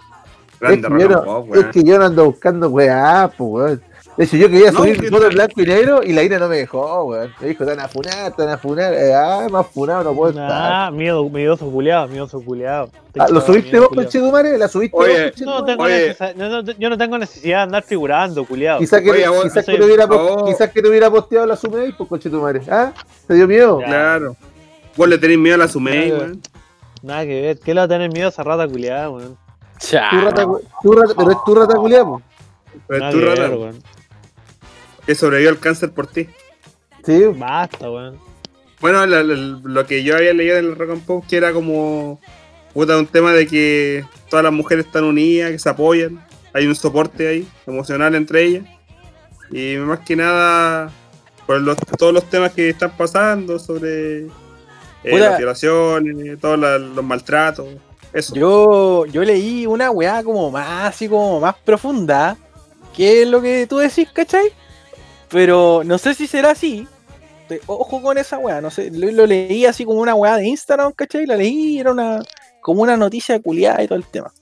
Es 0.54 0.60
Grande 0.60 0.88
que, 0.88 0.98
yo 1.02 1.08
Rock 1.08 1.10
no, 1.26 1.36
and 1.36 1.46
Pop, 1.48 1.56
es 1.56 1.66
que 1.66 1.82
yo 1.82 1.98
no 1.98 2.04
ando 2.06 2.24
buscando 2.26 2.68
weá, 2.68 3.28
pues, 3.36 3.50
weón. 3.50 3.82
De 4.16 4.24
hecho, 4.24 4.36
yo 4.36 4.48
quería 4.48 4.70
No, 4.70 4.78
subir 4.78 5.00
que- 5.00 5.08
fotos 5.10 5.24
en 5.28 5.34
blanco 5.34 5.60
y 5.60 5.64
negro 5.66 6.00
y 6.04 6.12
la 6.12 6.22
Ina 6.22 6.38
no 6.38 6.48
me 6.48 6.56
dejó, 6.58 7.02
weón. 7.04 7.32
Me 7.40 7.48
dijo, 7.48 7.64
te 7.64 7.70
van 7.70 7.80
a 7.80 7.88
funar, 7.88 8.32
te 8.36 8.44
van 8.44 8.52
a 8.54 8.58
funar. 8.58 8.94
Eh, 8.94 9.12
ah, 9.12 9.48
más 9.50 9.66
funado 9.66 10.04
no 10.04 10.14
puedo 10.14 10.30
estar. 10.30 10.48
Ah, 10.52 10.90
miedo, 10.92 11.28
miedoso 11.28 11.68
culiado, 11.68 12.06
miedoso 12.06 12.40
culiado. 12.40 12.90
Ah, 13.18 13.26
¿Lo 13.28 13.40
subiste 13.40 13.78
vos, 13.78 13.88
conchetumare? 13.88 14.56
¿La 14.56 14.68
subiste 14.68 14.96
Oye, 14.96 15.30
vos, 15.32 15.40
No 15.42 15.64
tengo 15.64 15.84
no, 16.36 16.62
no, 16.62 16.72
yo 16.72 16.90
no 16.90 16.96
tengo 16.98 17.18
necesidad 17.18 17.58
de 17.58 17.62
andar 17.64 17.82
figurando, 17.82 18.44
culiado. 18.44 18.78
Quizás 18.78 19.02
que, 19.02 19.10
Oye, 19.10 19.28
vos- 19.28 19.42
quizás, 19.42 19.66
no 19.66 19.72
que 19.74 19.78
te 19.80 19.84
hubiera, 19.84 20.06
po- 20.06 20.14
oh. 20.16 20.44
quizás 20.46 20.70
que 20.70 20.80
te 20.82 20.88
hubiera 20.88 21.10
posteado 21.10 21.46
la 21.46 21.56
Sumei, 21.56 21.92
pues 21.92 22.08
conchetumare. 22.08 22.60
¿Ah? 22.70 22.92
¿Te 23.26 23.34
dio 23.34 23.48
miedo? 23.48 23.80
Ya. 23.80 23.86
Claro. 23.86 24.36
Vos 24.96 25.08
le 25.08 25.18
tenés 25.18 25.38
miedo 25.38 25.56
a 25.56 25.58
la 25.58 25.66
Sumei, 25.68 26.12
weón. 26.12 26.40
Nada 27.02 27.22
que 27.24 27.42
ver. 27.42 27.58
¿Qué 27.58 27.74
le 27.74 27.80
va 27.80 27.84
a 27.84 27.88
tener 27.88 28.12
miedo 28.12 28.26
a 28.26 28.30
esa 28.30 28.44
rata 28.44 28.68
culiada, 28.68 29.10
weón? 29.10 29.36
Cha. 29.80 30.08
Tu 30.10 30.20
rata, 30.20 30.46
tu 30.82 30.92
rata- 30.92 31.14
pero 31.16 31.30
es 31.32 31.36
tu 31.44 31.54
rata 31.56 31.74
culiada. 31.74 32.04
Pero 32.86 33.00
Nada 33.00 33.10
es 33.10 33.16
tu 33.18 33.24
rata. 33.24 33.78
Que 35.06 35.14
sobrevivió 35.14 35.50
al 35.50 35.58
cáncer 35.58 35.90
por 35.92 36.06
ti. 36.06 36.28
Sí, 37.04 37.24
Basta, 37.36 37.90
weón. 37.90 38.18
Bueno, 38.80 39.06
lo 39.06 39.86
que 39.86 40.02
yo 40.02 40.16
había 40.16 40.34
leído 40.34 40.56
en 40.58 40.66
el 40.66 40.76
Rock 40.76 40.90
and 40.90 41.04
Pop 41.06 41.24
que 41.28 41.36
era 41.36 41.52
como 41.52 42.20
puta, 42.74 42.98
un 42.98 43.06
tema 43.06 43.32
de 43.32 43.46
que 43.46 44.04
todas 44.28 44.42
las 44.42 44.52
mujeres 44.52 44.86
están 44.86 45.04
unidas, 45.04 45.50
que 45.52 45.58
se 45.58 45.68
apoyan, 45.68 46.22
hay 46.52 46.66
un 46.66 46.74
soporte 46.74 47.26
ahí 47.28 47.48
emocional 47.66 48.14
entre 48.14 48.42
ellas 48.44 48.64
y 49.50 49.76
más 49.76 50.00
que 50.00 50.16
nada 50.16 50.90
por 51.46 51.60
los- 51.60 51.76
todos 51.98 52.12
los 52.12 52.24
temas 52.28 52.52
que 52.52 52.68
están 52.70 52.96
pasando 52.96 53.58
sobre 53.58 54.26
eh, 54.26 54.30
las 55.18 55.38
violaciones, 55.38 56.40
todos 56.40 56.58
la- 56.58 56.78
los 56.78 57.04
maltratos, 57.04 57.66
eso. 58.12 58.34
Yo, 58.34 59.06
yo 59.06 59.22
leí 59.22 59.66
una 59.66 59.90
weá 59.90 60.22
como 60.24 60.50
más 60.50 60.86
así 60.94 61.08
como 61.08 61.40
más 61.40 61.54
profunda, 61.64 62.36
que 62.96 63.22
es 63.22 63.28
lo 63.28 63.40
que 63.42 63.66
tú 63.68 63.78
decís, 63.78 64.08
¿cachai? 64.12 64.46
Pero 65.34 65.82
no 65.84 65.98
sé 65.98 66.14
si 66.14 66.28
será 66.28 66.52
así. 66.52 66.86
Ojo 67.66 68.00
con 68.00 68.16
esa 68.16 68.38
weá, 68.38 68.60
no 68.60 68.70
sé, 68.70 68.88
lo, 68.92 69.26
leí 69.26 69.66
así 69.66 69.84
como 69.84 70.00
una 70.00 70.14
weá 70.14 70.36
de 70.36 70.46
Instagram, 70.46 70.92
¿cachai? 70.92 71.26
La 71.26 71.34
leí, 71.34 71.80
era 71.80 71.90
una 71.90 72.22
como 72.60 72.82
una 72.82 72.96
noticia 72.96 73.42
culiada 73.42 73.82
y 73.82 73.88
todo 73.88 73.98
el 73.98 74.06
tema. 74.06 74.32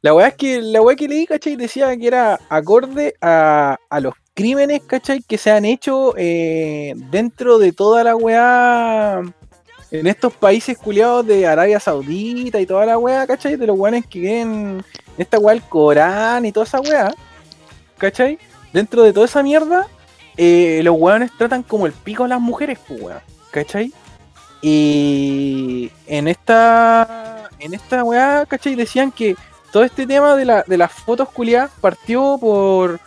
La 0.00 0.14
weá 0.14 0.28
es 0.28 0.34
que 0.36 0.62
la 0.62 0.80
weá 0.80 0.94
que 0.94 1.08
leí, 1.08 1.26
¿cachai? 1.26 1.56
Decía 1.56 1.96
que 1.96 2.06
era 2.06 2.38
acorde 2.48 3.16
a, 3.20 3.76
a 3.90 4.00
los 4.00 4.14
crímenes, 4.34 4.82
¿cachai? 4.84 5.20
Que 5.20 5.36
se 5.36 5.50
han 5.50 5.64
hecho 5.64 6.14
eh, 6.16 6.94
dentro 7.10 7.58
de 7.58 7.72
toda 7.72 8.04
la 8.04 8.14
weá 8.14 9.20
en 9.90 10.06
estos 10.06 10.32
países 10.32 10.78
culiados 10.78 11.26
de 11.26 11.44
Arabia 11.44 11.80
Saudita 11.80 12.60
y 12.60 12.66
toda 12.66 12.86
la 12.86 12.98
weá, 12.98 13.26
¿cachai? 13.26 13.56
De 13.56 13.66
los 13.66 13.76
weones 13.76 14.06
que 14.06 14.20
creen 14.20 14.84
esta 15.18 15.40
weá 15.40 15.56
el 15.56 15.62
Corán 15.62 16.46
y 16.46 16.52
toda 16.52 16.66
esa 16.66 16.80
weá, 16.80 17.12
¿cachai? 17.98 18.38
Dentro 18.72 19.02
de 19.02 19.12
toda 19.12 19.26
esa 19.26 19.42
mierda, 19.42 19.86
eh, 20.36 20.80
los 20.84 20.94
weones 20.98 21.30
tratan 21.36 21.62
como 21.62 21.86
el 21.86 21.92
pico 21.92 22.24
a 22.24 22.28
las 22.28 22.40
mujeres, 22.40 22.78
pues 22.86 23.00
weá, 23.00 23.22
¿cachai? 23.50 23.92
Y 24.60 25.90
en 26.06 26.28
esta, 26.28 27.48
en 27.58 27.74
esta 27.74 28.04
weá, 28.04 28.44
¿cachai? 28.46 28.74
Decían 28.74 29.10
que 29.12 29.34
todo 29.72 29.82
este 29.84 30.06
tema 30.06 30.36
de, 30.36 30.44
la, 30.44 30.64
de 30.66 30.76
las 30.78 30.92
fotos 30.92 31.28
culiadas 31.30 31.70
partió 31.80 32.38
por 32.40 33.00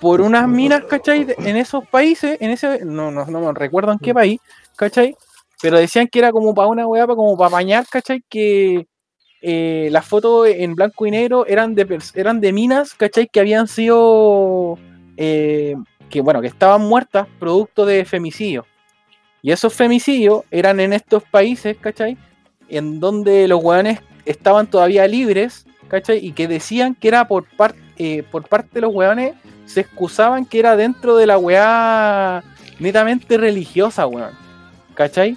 por 0.00 0.20
unas 0.20 0.48
minas, 0.48 0.82
¿cachai? 0.90 1.22
de- 1.22 1.36
En 1.38 1.56
esos 1.56 1.86
países, 1.86 2.36
en 2.40 2.50
ese, 2.50 2.84
no, 2.84 3.12
no, 3.12 3.24
no 3.26 3.40
me 3.40 3.52
recuerdo 3.52 3.92
en 3.92 4.00
qué 4.00 4.12
país, 4.12 4.40
¿cachai? 4.74 5.14
Pero 5.60 5.78
decían 5.78 6.08
que 6.08 6.18
era 6.18 6.32
como 6.32 6.52
para 6.52 6.66
una 6.66 6.84
weá, 6.88 7.06
pa- 7.06 7.14
como 7.14 7.36
para 7.38 7.50
bañar, 7.50 7.86
¿cachai? 7.88 8.20
Que 8.28 8.84
eh, 9.42 9.88
las 9.90 10.06
fotos 10.06 10.46
en 10.48 10.74
blanco 10.74 11.04
y 11.06 11.10
negro 11.10 11.46
eran 11.46 11.74
de, 11.74 11.98
eran 12.14 12.40
de 12.40 12.52
minas, 12.52 12.94
¿cachai? 12.94 13.26
Que 13.26 13.40
habían 13.40 13.66
sido, 13.68 14.78
eh, 15.16 15.74
que 16.08 16.20
bueno, 16.20 16.40
que 16.40 16.46
estaban 16.46 16.82
muertas 16.82 17.26
producto 17.38 17.84
de 17.84 18.04
femicidio. 18.04 18.64
Y 19.42 19.50
esos 19.50 19.74
femicidios 19.74 20.44
eran 20.50 20.78
en 20.78 20.92
estos 20.92 21.24
países, 21.24 21.76
¿cachai? 21.76 22.16
En 22.68 23.00
donde 23.00 23.48
los 23.48 23.62
weones 23.62 24.00
estaban 24.24 24.68
todavía 24.68 25.06
libres, 25.08 25.66
¿cachai? 25.88 26.24
Y 26.24 26.32
que 26.32 26.46
decían 26.46 26.94
que 26.94 27.08
era 27.08 27.26
por, 27.26 27.44
par- 27.56 27.74
eh, 27.98 28.22
por 28.30 28.48
parte 28.48 28.70
de 28.74 28.82
los 28.82 28.94
weones, 28.94 29.34
se 29.66 29.80
excusaban 29.80 30.46
que 30.46 30.60
era 30.60 30.76
dentro 30.76 31.16
de 31.16 31.26
la 31.26 31.38
weá 31.38 32.44
netamente 32.78 33.36
religiosa, 33.36 34.06
weón. 34.06 34.30
¿Cachai? 34.94 35.36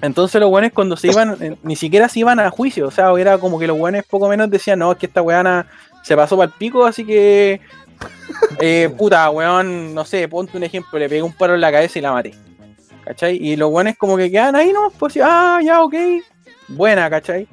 Entonces 0.00 0.40
los 0.40 0.50
weones 0.50 0.72
cuando 0.72 0.96
se 0.96 1.08
iban, 1.08 1.36
eh, 1.40 1.56
ni 1.62 1.74
siquiera 1.74 2.08
se 2.08 2.20
iban 2.20 2.38
a 2.38 2.50
juicio, 2.50 2.86
o 2.86 2.90
sea, 2.90 3.12
era 3.18 3.38
como 3.38 3.58
que 3.58 3.66
los 3.66 3.78
weones 3.78 4.04
poco 4.04 4.28
menos 4.28 4.50
decían, 4.50 4.78
no, 4.78 4.92
es 4.92 4.98
que 4.98 5.06
esta 5.06 5.22
weana 5.22 5.66
se 6.02 6.16
pasó 6.16 6.36
para 6.36 6.50
el 6.50 6.56
pico, 6.56 6.86
así 6.86 7.04
que, 7.04 7.60
eh, 8.60 8.90
puta, 8.96 9.28
weón, 9.30 9.94
no 9.94 10.04
sé, 10.04 10.28
ponte 10.28 10.56
un 10.56 10.62
ejemplo, 10.62 10.98
le 10.98 11.08
pegué 11.08 11.22
un 11.22 11.32
paro 11.32 11.54
en 11.54 11.60
la 11.60 11.72
cabeza 11.72 11.98
y 11.98 12.02
la 12.02 12.12
maté. 12.12 12.34
¿Cachai? 13.04 13.36
Y 13.36 13.56
los 13.56 13.70
weones 13.72 13.96
como 13.96 14.16
que 14.16 14.30
quedan 14.30 14.54
ahí, 14.54 14.70
¿no? 14.72 14.92
Pues 14.98 15.18
ah, 15.22 15.60
ya, 15.64 15.82
ok, 15.82 15.94
buena, 16.68 17.08
¿cachai? 17.08 17.48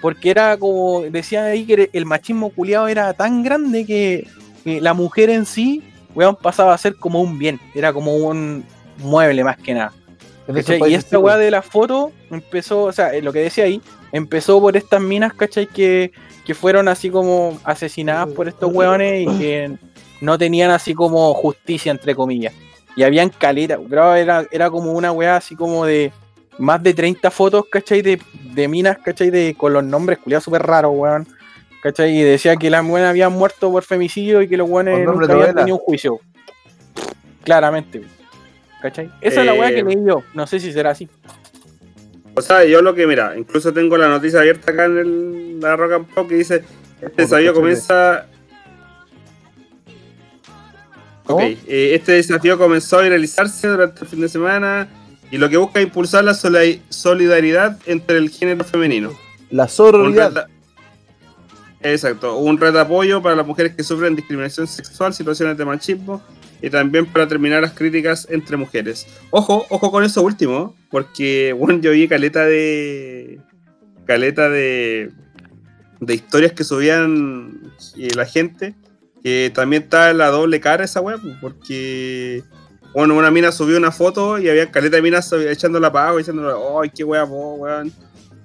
Porque 0.00 0.30
era 0.30 0.56
como, 0.56 1.00
decían 1.02 1.46
ahí 1.46 1.64
que 1.64 1.90
el 1.92 2.06
machismo 2.06 2.50
culiado 2.50 2.86
era 2.86 3.12
tan 3.14 3.42
grande 3.42 3.84
que, 3.84 4.28
que 4.62 4.80
la 4.80 4.94
mujer 4.94 5.30
en 5.30 5.46
sí, 5.46 5.82
weón, 6.14 6.36
pasaba 6.36 6.74
a 6.74 6.78
ser 6.78 6.94
como 6.96 7.20
un 7.20 7.38
bien, 7.38 7.58
era 7.74 7.92
como 7.92 8.14
un 8.14 8.64
mueble 8.98 9.42
más 9.42 9.56
que 9.56 9.74
nada. 9.74 9.92
Y 10.48 10.58
esta 10.58 10.72
sí, 10.72 11.16
weá 11.16 11.34
pues. 11.34 11.38
de 11.44 11.50
la 11.50 11.62
foto 11.62 12.12
empezó, 12.30 12.84
o 12.84 12.92
sea, 12.92 13.14
eh, 13.14 13.20
lo 13.20 13.32
que 13.32 13.40
decía 13.40 13.64
ahí, 13.64 13.82
empezó 14.12 14.60
por 14.60 14.76
estas 14.76 15.00
minas, 15.00 15.34
¿cachai? 15.34 15.66
Que, 15.66 16.10
que 16.46 16.54
fueron 16.54 16.88
así 16.88 17.10
como 17.10 17.58
asesinadas 17.64 18.28
por 18.32 18.48
estos 18.48 18.72
weones 18.72 19.28
y 19.28 19.38
que 19.38 19.76
no 20.20 20.38
tenían 20.38 20.70
así 20.70 20.94
como 20.94 21.34
justicia, 21.34 21.92
entre 21.92 22.14
comillas. 22.14 22.54
Y 22.96 23.02
habían 23.02 23.28
caleta, 23.28 23.78
pero 23.88 24.14
era, 24.14 24.46
era 24.50 24.70
como 24.70 24.92
una 24.92 25.12
weá 25.12 25.36
así 25.36 25.54
como 25.54 25.84
de 25.84 26.12
más 26.58 26.82
de 26.82 26.94
30 26.94 27.30
fotos, 27.30 27.64
¿cachai? 27.70 28.00
De, 28.02 28.18
de 28.54 28.68
minas, 28.68 28.98
¿cachai? 28.98 29.30
De, 29.30 29.54
con 29.54 29.72
los 29.72 29.84
nombres 29.84 30.18
culiados 30.18 30.44
súper 30.44 30.62
raros, 30.62 30.92
weón. 30.94 31.26
¿cachai? 31.82 32.18
Y 32.18 32.22
decía 32.22 32.56
que 32.56 32.70
las 32.70 32.86
buenas 32.86 33.10
habían 33.10 33.32
muerto 33.32 33.70
por 33.70 33.82
femicidio 33.82 34.42
y 34.42 34.48
que 34.48 34.56
los 34.56 34.68
nombre 34.68 35.04
nunca 35.04 35.32
habían 35.32 35.54
tenido 35.54 35.76
un 35.76 35.82
juicio. 35.82 36.20
Claramente, 37.44 38.02
¿cachai? 38.82 39.10
Esa 39.20 39.40
es 39.40 39.46
la 39.46 39.54
weá 39.54 39.68
que 39.70 39.80
Eh, 39.80 39.84
leí 39.84 39.98
yo. 40.06 40.22
No 40.34 40.46
sé 40.46 40.60
si 40.60 40.72
será 40.72 40.90
así. 40.90 41.08
O 42.34 42.42
sea, 42.42 42.64
yo 42.64 42.82
lo 42.82 42.94
que, 42.94 43.06
mira, 43.06 43.36
incluso 43.36 43.72
tengo 43.72 43.96
la 43.96 44.08
noticia 44.08 44.40
abierta 44.40 44.70
acá 44.72 44.84
en 44.84 44.98
el, 44.98 45.60
la 45.60 45.74
Rock 45.76 45.92
and 45.92 46.06
Pop 46.14 46.28
que 46.28 46.36
dice: 46.36 46.62
Este 47.00 47.22
desafío 47.22 47.52
comienza. 47.54 48.26
¿Cómo? 51.24 51.38
Ok, 51.44 51.56
eh, 51.66 51.94
este 51.94 52.12
desafío 52.12 52.56
comenzó 52.56 52.98
a 52.98 53.02
realizarse 53.02 53.68
durante 53.68 54.00
el 54.02 54.06
fin 54.08 54.20
de 54.20 54.28
semana 54.28 54.88
y 55.30 55.36
lo 55.36 55.48
que 55.50 55.56
busca 55.58 55.78
es 55.80 55.86
impulsar 55.86 56.24
la 56.24 56.32
soli- 56.32 56.80
solidaridad 56.88 57.78
entre 57.86 58.16
el 58.16 58.30
género 58.30 58.64
femenino. 58.64 59.12
La 59.50 59.68
sororidad. 59.68 60.32
red- 60.34 60.44
Exacto, 61.80 62.36
un 62.38 62.58
red 62.58 62.72
de 62.72 62.80
apoyo 62.80 63.22
para 63.22 63.36
las 63.36 63.46
mujeres 63.46 63.74
que 63.74 63.84
sufren 63.84 64.16
discriminación 64.16 64.66
sexual, 64.66 65.14
situaciones 65.14 65.56
de 65.56 65.64
machismo 65.64 66.20
y 66.62 66.70
también 66.70 67.06
para 67.06 67.28
terminar 67.28 67.62
las 67.62 67.72
críticas 67.72 68.26
entre 68.30 68.56
mujeres. 68.56 69.06
Ojo, 69.30 69.66
ojo 69.68 69.90
con 69.90 70.04
eso 70.04 70.22
último, 70.22 70.74
porque 70.90 71.52
bueno, 71.58 71.80
yo 71.80 71.92
vi 71.92 72.08
caleta 72.08 72.44
de 72.44 73.40
caleta 74.06 74.48
de 74.48 75.10
de 76.00 76.14
historias 76.14 76.52
que 76.52 76.62
subían 76.62 77.72
eh, 77.96 78.08
la 78.14 78.24
gente, 78.24 78.74
que 79.22 79.50
también 79.52 79.82
está 79.82 80.12
la 80.12 80.28
doble 80.28 80.60
cara 80.60 80.84
esa 80.84 81.00
web, 81.00 81.18
porque 81.40 82.44
bueno, 82.94 83.16
una 83.16 83.30
mina 83.32 83.50
subió 83.52 83.76
una 83.76 83.90
foto 83.90 84.38
y 84.38 84.48
había 84.48 84.70
caleta 84.70 84.96
de 84.96 85.02
minas 85.02 85.32
echándola 85.32 85.90
para 85.92 86.04
abajo, 86.06 86.18
diciéndole, 86.18 86.54
¡ay, 86.82 86.90
qué 86.94 87.02
wea, 87.04 87.24
vos, 87.24 87.58
weón! 87.58 87.92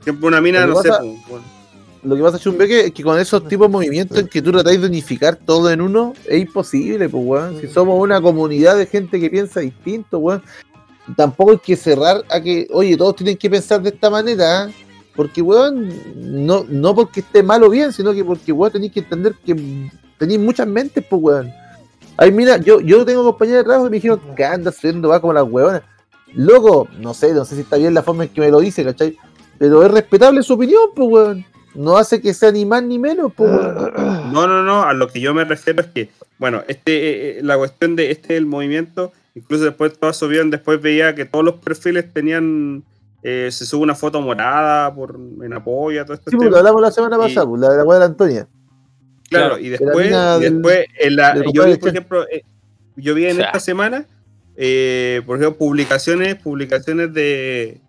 Siempre 0.03 0.27
una 0.27 0.41
mina, 0.41 0.65
no 0.65 0.81
sé, 0.81 0.89
pasa- 0.89 1.01
pues, 1.01 1.15
bueno. 1.29 1.45
Lo 2.03 2.17
que 2.17 2.21
pasa, 2.21 2.37
Chumbeque, 2.37 2.87
es 2.87 2.91
que 2.91 3.01
con 3.01 3.17
esos 3.17 3.47
tipos 3.47 3.67
de 3.67 3.71
movimientos 3.71 4.17
en 4.17 4.27
que 4.27 4.41
tú 4.41 4.51
tratáis 4.51 4.81
de 4.81 4.87
unificar 4.87 5.37
todo 5.37 5.71
en 5.71 5.79
uno, 5.79 6.13
es 6.27 6.41
imposible, 6.41 7.07
pues, 7.07 7.23
weón. 7.25 7.61
Si 7.61 7.67
somos 7.67 8.01
una 8.01 8.21
comunidad 8.21 8.75
de 8.77 8.85
gente 8.85 9.19
que 9.19 9.29
piensa 9.29 9.61
distinto, 9.61 10.19
weón. 10.19 10.43
Tampoco 11.15 11.51
hay 11.51 11.59
que 11.59 11.75
cerrar 11.75 12.23
a 12.29 12.41
que, 12.41 12.67
oye, 12.71 12.97
todos 12.97 13.15
tienen 13.15 13.37
que 13.37 13.49
pensar 13.49 13.81
de 13.81 13.89
esta 13.89 14.09
manera, 14.09 14.65
¿eh? 14.65 14.73
porque, 15.15 15.41
weón, 15.41 15.93
no, 16.15 16.65
no 16.67 16.93
porque 16.93 17.21
esté 17.21 17.41
mal 17.41 17.63
o 17.63 17.69
bien, 17.69 17.93
sino 17.93 18.13
que 18.13 18.25
porque, 18.25 18.51
weón, 18.51 18.73
tenéis 18.73 18.91
que 18.91 18.99
entender 18.99 19.35
que 19.45 19.89
tenéis 20.17 20.39
muchas 20.39 20.67
mentes, 20.67 21.05
pues, 21.09 21.21
weón. 21.21 21.53
Ay, 22.17 22.31
mira, 22.31 22.57
yo, 22.57 22.81
yo 22.81 23.05
tengo 23.05 23.23
compañeros 23.23 23.59
de 23.59 23.63
trabajo 23.63 23.85
que 23.85 23.91
me 23.91 23.97
dijeron 23.97 24.21
que 24.35 24.45
anda 24.45 24.71
subiendo 24.71 25.07
va 25.07 25.21
como 25.21 25.33
las 25.33 25.49
weonas. 25.49 25.83
Loco, 26.33 26.87
no 26.99 27.13
sé, 27.13 27.33
no 27.33 27.45
sé 27.45 27.55
si 27.55 27.61
está 27.61 27.77
bien 27.77 27.93
la 27.93 28.03
forma 28.03 28.23
en 28.23 28.29
que 28.29 28.41
me 28.41 28.51
lo 28.51 28.59
dice, 28.59 28.83
¿cachai? 28.83 29.17
Pero 29.57 29.83
es 29.83 29.91
respetable 29.91 30.43
su 30.43 30.53
opinión, 30.53 30.89
pues, 30.93 31.09
weón. 31.09 31.52
No 31.75 31.97
hace 31.97 32.21
que 32.21 32.33
sea 32.33 32.51
ni 32.51 32.65
más 32.65 32.83
ni 32.83 32.99
menos, 32.99 33.31
weón. 33.37 33.91
No, 34.33 34.47
no, 34.47 34.63
no, 34.63 34.83
a 34.83 34.93
lo 34.93 35.07
que 35.07 35.19
yo 35.19 35.33
me 35.33 35.43
refiero 35.45 35.81
es 35.81 35.87
que, 35.87 36.09
bueno, 36.39 36.63
este, 36.67 36.91
eh, 36.93 37.39
eh, 37.39 37.43
la 37.43 37.57
cuestión 37.57 37.95
de 37.95 38.11
este 38.11 38.35
el 38.37 38.45
movimiento, 38.45 39.11
incluso 39.35 39.63
después 39.65 39.97
todas 39.99 40.17
subieron, 40.17 40.49
después 40.49 40.81
veía 40.81 41.13
que 41.15 41.25
todos 41.25 41.45
los 41.45 41.55
perfiles 41.55 42.11
tenían, 42.13 42.83
eh, 43.21 43.49
se 43.51 43.65
sube 43.65 43.81
una 43.83 43.95
foto 43.95 44.21
morada 44.21 44.93
por, 44.93 45.19
en 45.43 45.53
apoyo 45.53 46.01
a 46.01 46.05
todo 46.05 46.15
esto. 46.15 46.31
Sí, 46.31 46.37
pues, 46.37 46.49
lo 46.49 46.57
hablamos 46.57 46.81
la 46.81 46.91
semana 46.91 47.17
pasada, 47.17 47.47
pues, 47.47 47.61
la 47.61 47.69
de 47.69 47.77
la 47.85 47.99
la 47.99 48.05
Antonia. 48.05 48.47
Claro, 49.29 49.57
y 49.57 49.69
después, 49.69 50.05
mina 50.07 50.37
y 50.37 50.41
del- 50.41 50.53
después 50.53 50.85
en 50.99 51.15
la, 51.15 51.35
yo 51.53 51.65
vi, 51.65 51.75
por 51.77 51.89
ejemplo, 51.89 52.27
eh, 52.29 52.43
yo 52.95 53.15
vi 53.15 53.25
en 53.25 53.31
O 53.33 53.35
sea. 53.37 53.45
esta 53.47 53.59
semana, 53.59 54.05
eh, 54.55 55.21
por 55.25 55.37
ejemplo, 55.37 55.57
publicaciones, 55.57 56.35
publicaciones 56.35 57.13
de, 57.13 57.79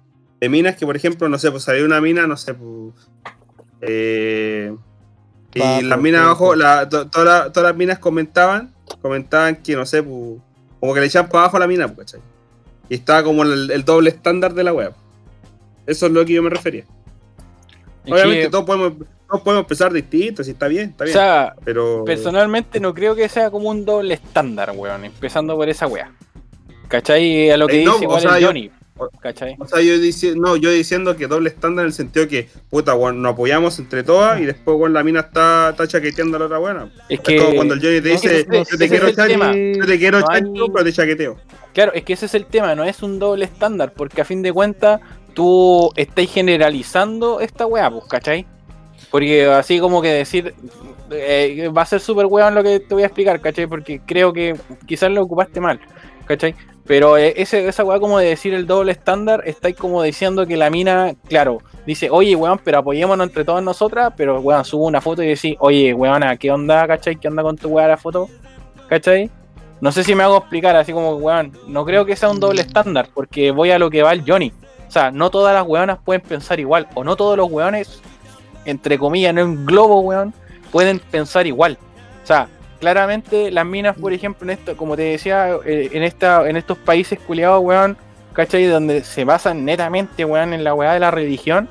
de 0.41 0.49
minas 0.49 0.77
que, 0.77 0.87
por 0.87 0.97
ejemplo, 0.97 1.29
no 1.29 1.39
sé, 1.39 1.51
pues 1.51 1.65
salió 1.65 1.85
una 1.85 2.01
mina, 2.01 2.27
no 2.27 2.37
sé, 2.37 2.55
pues, 2.55 2.95
eh, 3.87 4.75
y 5.55 5.83
las 5.83 6.01
minas 6.01 6.23
abajo, 6.23 6.55
la- 6.55 6.89
to- 6.89 7.07
todas 7.09 7.27
las- 7.45 7.53
todas 7.53 7.71
las 7.71 7.77
minas 7.77 7.99
comentaban, 7.99 8.73
comentaban 9.01 9.57
que, 9.57 9.77
no 9.77 9.87
sé, 9.87 10.03
pues, 10.03 10.39
como 10.81 10.95
que 10.95 11.01
le 11.01 11.07
echaban 11.07 11.29
para 11.31 11.43
abajo 11.45 11.57
a 11.57 11.61
la 11.61 11.67
mina, 11.67 11.87
pues, 11.89 12.13
¿cachai? 12.13 12.21
Y 12.89 12.95
estaba 12.95 13.23
como 13.23 13.43
el, 13.45 13.71
el 13.71 13.85
doble 13.85 14.11
estándar 14.11 14.53
de 14.55 14.65
la 14.65 14.73
web. 14.73 14.93
Eso 15.87 16.07
es 16.07 16.13
lo 16.13 16.25
que 16.25 16.33
yo 16.35 16.43
me 16.43 16.51
refería. 16.51 16.85
Obviamente 18.07 18.43
que, 18.43 18.51
todos 18.51 18.65
podemos, 18.65 18.93
todos 19.29 19.43
podemos 19.43 19.67
pensar 19.67 19.93
distintos, 19.93 20.47
y 20.49 20.51
está 20.51 20.69
bien, 20.69 20.91
está 20.91 21.05
o 21.05 21.07
bien. 21.07 21.17
sea, 21.17 21.55
pero 21.65 22.05
personalmente 22.05 22.81
no 22.81 22.93
creo 22.93 23.15
que 23.15 23.29
sea 23.29 23.51
como 23.51 23.71
un 23.71 23.85
doble 23.85 24.15
estándar, 24.15 24.73
weón. 24.77 25.05
Empezando 25.07 25.57
por 25.57 25.69
esa 25.69 25.87
weá. 25.87 26.13
¿Cachai? 26.89 27.51
A 27.51 27.57
lo 27.57 27.67
que 27.67 27.81
Eh, 27.83 27.85
no, 27.85 27.93
dice 27.93 28.05
o 28.05 28.09
igual 28.09 28.21
sea, 28.21 28.35
el 28.37 28.41
yo- 28.43 28.47
Johnny. 28.49 28.71
¿Cachai? 29.21 29.57
O 29.59 29.67
sea, 29.67 29.81
yo 29.81 29.99
diciendo, 29.99 30.41
no, 30.41 30.57
yo 30.57 30.71
diciendo 30.71 31.17
que 31.17 31.27
doble 31.27 31.49
estándar 31.49 31.85
en 31.85 31.89
el 31.89 31.93
sentido 31.93 32.29
que, 32.29 32.49
puta, 32.71 32.95
nos 32.95 33.33
apoyamos 33.33 33.79
entre 33.81 34.05
todas 34.05 34.41
y 34.41 34.47
después, 34.47 34.77
weón, 34.79 34.93
la 34.93 35.03
mina 35.03 35.21
está, 35.21 35.71
está 35.71 35.89
chaqueteando 35.89 36.37
a 36.37 36.41
la 36.41 36.47
otra 36.47 36.59
buena. 36.59 36.93
Es 37.09 37.19
Es 37.19 37.21
que. 37.21 37.37
como 37.37 37.55
cuando 37.57 37.75
el 37.75 37.81
Johnny 37.81 38.01
te 38.01 38.09
no, 38.09 38.15
dice, 38.15 38.47
yo 38.49 38.79
te 38.79 38.89
quiero 38.89 39.13
tema. 39.13 39.53
yo 39.53 39.87
te 39.87 39.99
quiero 39.99 40.21
No 40.21 40.67
pero 40.73 40.85
te 40.85 40.93
chaqueteo. 40.93 41.37
Claro, 41.73 41.93
es 41.93 42.05
que 42.05 42.13
ese 42.13 42.27
es 42.27 42.35
el 42.35 42.47
tema, 42.47 42.75
no 42.77 42.85
es 42.85 43.03
un 43.03 43.19
doble 43.19 43.47
estándar, 43.47 43.93
porque 43.93 44.21
a 44.21 44.25
fin 44.25 44.43
de 44.43 44.53
cuentas 44.53 45.01
tú 45.35 45.91
estás 45.97 46.31
generalizando 46.31 47.41
esta 47.41 47.67
weá, 47.67 47.91
pues, 47.91 48.05
¿cachai? 48.09 48.47
Porque 49.11 49.47
así 49.47 49.81
como 49.81 50.01
que 50.01 50.09
decir, 50.09 50.55
eh, 51.11 51.69
va 51.77 51.83
a 51.83 51.87
ser 51.87 52.01
súper 52.01 52.27
weón 52.27 52.55
lo 52.55 52.63
que 52.63 52.79
te 52.79 52.95
voy 52.95 53.03
a 53.03 53.07
explicar, 53.07 53.41
¿cachai? 53.41 53.67
Porque 53.67 54.01
creo 54.07 54.33
que 54.33 54.57
quizás 54.87 55.11
lo 55.11 55.23
ocupaste 55.23 55.61
mal, 55.61 55.81
¿cachai? 56.27 56.55
Pero 56.87 57.17
eh, 57.17 57.35
ese, 57.37 57.67
esa 57.67 57.83
weá 57.83 57.99
como 57.99 58.19
de 58.19 58.27
decir 58.27 58.53
el 58.53 58.67
doble 58.67 58.93
estándar, 58.93 59.43
estáis 59.47 59.75
como 59.77 60.03
diciendo 60.03 60.47
que 60.47 60.57
la 60.57 60.69
mina, 60.69 61.15
claro, 61.29 61.63
dice, 61.87 62.11
oye, 62.11 62.37
weón, 62.37 62.61
pero 62.63 62.79
apoyémonos 62.79 63.27
entre 63.27 63.45
todas 63.45 63.63
nosotras, 63.63 64.13
pero 64.17 64.41
weón, 64.41 64.65
subo 64.65 64.85
una 64.87 65.01
foto 65.01 65.23
y 65.23 65.29
decís, 65.29 65.57
oye, 65.61 65.95
weón, 65.95 66.23
¿qué 66.39 66.51
onda, 66.51 66.87
cachai? 66.87 67.17
¿Qué 67.17 67.29
onda 67.29 67.43
con 67.43 67.57
tu 67.57 67.69
weá 67.69 67.89
la 67.89 67.97
foto? 67.97 68.29
¿Cachai? 68.89 69.31
No 69.81 69.93
sé 69.93 70.05
si 70.05 70.15
me 70.15 70.25
hago 70.25 70.39
explicar, 70.39 70.77
así 70.77 70.93
como, 70.93 71.17
weón, 71.17 71.53
no 71.67 71.85
creo 71.87 72.05
que 72.05 72.17
sea 72.17 72.29
un 72.29 72.41
doble 72.41 72.61
estándar, 72.61 73.09
porque 73.15 73.51
voy 73.51 73.71
a 73.71 73.79
lo 73.79 73.89
que 73.89 74.03
va 74.03 74.13
el 74.13 74.23
Johnny. 74.27 74.53
O 74.87 74.91
sea, 74.91 75.11
no 75.11 75.31
todas 75.31 75.55
las 75.55 75.67
weonas 75.67 75.99
pueden 76.05 76.21
pensar 76.21 76.61
igual, 76.61 76.87
o 76.95 77.03
no 77.03 77.17
todos 77.17 77.37
los 77.37 77.51
weones, 77.51 78.03
entre 78.67 78.99
comillas, 78.99 79.31
en 79.31 79.39
un 79.39 79.67
globo, 79.67 80.01
weón, 80.01 80.35
pueden 80.71 80.99
pensar 80.99 81.47
igual. 81.47 81.79
O 82.23 82.27
sea, 82.27 82.49
claramente 82.85 83.51
las 83.51 83.65
minas, 83.65 83.97
por 83.97 84.13
ejemplo, 84.13 84.45
en 84.45 84.59
esto, 84.59 84.77
como 84.77 84.95
te 84.95 85.05
decía, 85.05 85.57
eh, 85.65 85.89
en 85.93 86.03
esta, 86.03 86.47
en 86.47 86.59
estos 86.59 86.77
países 86.77 87.19
culiados, 87.19 87.65
weón, 87.65 87.97
¿cachai? 88.35 88.67
Donde 88.67 89.03
se 89.03 89.25
basan 89.25 89.65
netamente, 89.65 90.23
weón, 90.27 90.53
en 90.53 90.63
la 90.63 90.75
weá 90.75 90.93
de 90.93 91.01
la 91.01 91.11
religión. 91.11 91.67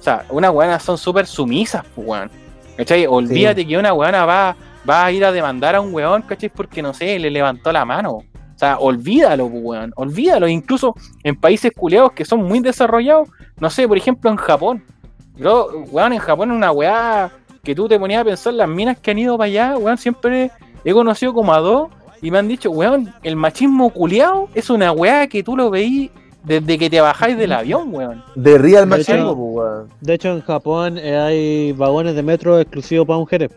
O 0.00 0.02
sea, 0.02 0.24
unas 0.30 0.50
weonas 0.52 0.82
son 0.82 0.96
súper 0.96 1.26
sumisas, 1.26 1.84
pues, 1.94 2.08
weón. 2.08 2.30
¿Cachai? 2.78 3.06
Olvídate 3.06 3.66
que 3.66 3.76
una 3.76 3.92
weona 3.92 4.24
va, 4.24 4.56
va 4.88 5.04
a 5.04 5.12
ir 5.12 5.22
a 5.22 5.32
demandar 5.32 5.74
a 5.74 5.82
un 5.82 5.92
weón, 5.92 6.22
¿cachai? 6.22 6.48
Porque 6.48 6.80
no 6.80 6.94
sé, 6.94 7.18
le 7.18 7.30
levantó 7.30 7.70
la 7.70 7.84
mano. 7.84 8.12
O 8.12 8.24
sea, 8.56 8.78
olvídalo, 8.78 9.50
pues, 9.50 9.62
weón. 9.62 9.92
Olvídalo. 9.96 10.48
Incluso 10.48 10.94
en 11.22 11.36
países 11.36 11.72
culiados 11.76 12.12
que 12.12 12.24
son 12.24 12.42
muy 12.42 12.60
desarrollados, 12.60 13.28
no 13.60 13.68
sé, 13.68 13.86
por 13.86 13.98
ejemplo 13.98 14.30
en 14.30 14.36
Japón. 14.36 14.82
Bro, 15.36 15.84
weón, 15.90 16.14
en 16.14 16.20
Japón 16.20 16.52
es 16.52 16.56
una 16.56 16.72
weá 16.72 17.30
que 17.64 17.74
tú 17.74 17.88
te 17.88 17.98
ponías 17.98 18.20
a 18.20 18.24
pensar, 18.24 18.54
las 18.54 18.68
minas 18.68 18.98
que 19.00 19.10
han 19.10 19.18
ido 19.18 19.36
para 19.38 19.46
allá, 19.46 19.76
weón, 19.78 19.98
siempre 19.98 20.50
he 20.84 20.92
conocido 20.92 21.32
como 21.34 21.52
a 21.54 21.58
dos 21.60 21.88
y 22.22 22.30
me 22.30 22.38
han 22.38 22.46
dicho, 22.48 22.70
weón, 22.70 23.12
el 23.22 23.36
machismo 23.36 23.90
culiado 23.90 24.48
es 24.54 24.70
una 24.70 24.92
weá 24.92 25.26
que 25.26 25.42
tú 25.42 25.56
lo 25.56 25.70
veís 25.70 26.10
desde 26.42 26.78
que 26.78 26.90
te 26.90 27.00
bajáis 27.00 27.36
del 27.38 27.52
avión, 27.52 27.88
weón. 27.94 28.22
De 28.34 28.58
real 28.58 28.88
De 28.88 28.96
hecho- 29.00 29.12
machismo, 29.12 29.34
pues, 29.34 29.56
weón. 29.66 29.88
De 30.00 30.14
hecho, 30.14 30.28
en 30.30 30.40
Japón 30.42 30.98
eh, 30.98 31.16
hay 31.16 31.72
vagones 31.72 32.14
de 32.14 32.22
metro 32.22 32.60
exclusivos 32.60 33.06
para 33.06 33.18
mujeres. 33.18 33.50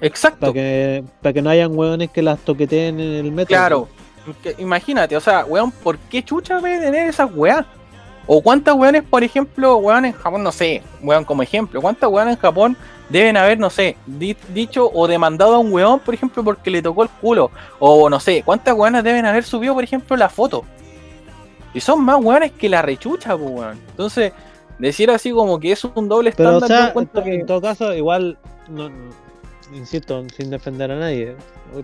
Exacto. 0.00 0.38
Para 0.40 0.52
que, 0.52 1.04
para 1.20 1.32
que 1.32 1.42
no 1.42 1.50
hayan 1.50 1.76
hueones 1.76 2.10
que 2.10 2.22
las 2.22 2.38
toqueteen 2.40 3.00
en 3.00 3.26
el 3.26 3.32
metro. 3.32 3.48
Claro, 3.48 3.88
que- 4.42 4.54
imagínate, 4.58 5.16
o 5.16 5.20
sea, 5.20 5.44
weón, 5.44 5.72
¿por 5.72 5.98
qué 5.98 6.22
chucha 6.22 6.60
debe 6.60 6.78
tener 6.78 7.08
esas 7.08 7.28
weas? 7.34 7.66
O 8.30 8.42
cuántas 8.42 8.74
weones, 8.76 9.02
por 9.02 9.24
ejemplo, 9.24 9.76
weón 9.78 10.04
en 10.04 10.12
Japón, 10.12 10.42
no 10.42 10.52
sé, 10.52 10.82
weón 11.02 11.24
como 11.24 11.42
ejemplo, 11.42 11.80
cuántas 11.80 12.10
weones 12.10 12.34
en 12.36 12.40
Japón 12.40 12.76
deben 13.08 13.38
haber, 13.38 13.58
no 13.58 13.70
sé, 13.70 13.96
di- 14.06 14.36
dicho 14.52 14.90
o 14.92 15.08
demandado 15.08 15.54
a 15.54 15.58
un 15.58 15.72
weón, 15.72 15.98
por 15.98 16.12
ejemplo, 16.12 16.44
porque 16.44 16.70
le 16.70 16.82
tocó 16.82 17.02
el 17.04 17.08
culo? 17.08 17.50
O 17.78 18.10
no 18.10 18.20
sé, 18.20 18.42
cuántas 18.44 18.74
weonas 18.74 19.02
deben 19.02 19.24
haber 19.24 19.44
subido, 19.44 19.72
por 19.74 19.82
ejemplo, 19.82 20.14
la 20.16 20.28
foto. 20.28 20.64
Y 21.72 21.80
son 21.80 22.04
más 22.04 22.22
weones 22.22 22.52
que 22.52 22.68
la 22.68 22.82
rechucha, 22.82 23.34
pues, 23.36 23.50
weón. 23.50 23.78
Entonces, 23.90 24.32
decir 24.78 25.10
así 25.10 25.30
como 25.30 25.58
que 25.58 25.72
es 25.72 25.82
un 25.84 26.06
doble 26.08 26.32
Pero, 26.36 26.50
o 26.50 26.52
estándar, 26.56 26.78
sea, 26.78 26.88
encuentro 26.90 27.20
to- 27.22 27.24
que- 27.24 27.34
en 27.34 27.46
todo 27.46 27.62
caso, 27.62 27.94
igual, 27.94 28.36
no, 28.68 28.90
insisto, 29.72 30.22
sin 30.36 30.50
defender 30.50 30.90
a 30.92 30.96
nadie, 30.96 31.34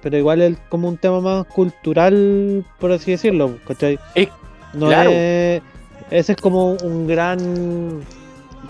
pero 0.02 0.16
igual 0.18 0.42
es 0.42 0.58
como 0.68 0.88
un 0.88 0.98
tema 0.98 1.20
más 1.20 1.46
cultural, 1.46 2.64
por 2.78 2.92
así 2.92 3.12
decirlo, 3.12 3.56
¿cachai? 3.66 3.98
Es- 4.14 4.28
No 4.74 4.86
claro. 4.88 5.10
es- 5.12 5.62
ese 6.10 6.32
es 6.32 6.38
como 6.38 6.72
un 6.82 7.06
gran, 7.06 8.00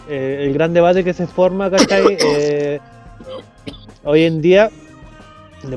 eh, 0.09 0.39
el 0.47 0.52
gran 0.55 0.73
debate 0.73 1.05
que 1.05 1.12
se 1.15 1.27
forma, 1.27 1.70
¿cachai? 1.70 2.16
Eh, 2.27 2.81
hoy 4.05 4.24
en 4.24 4.40
día, 4.43 4.70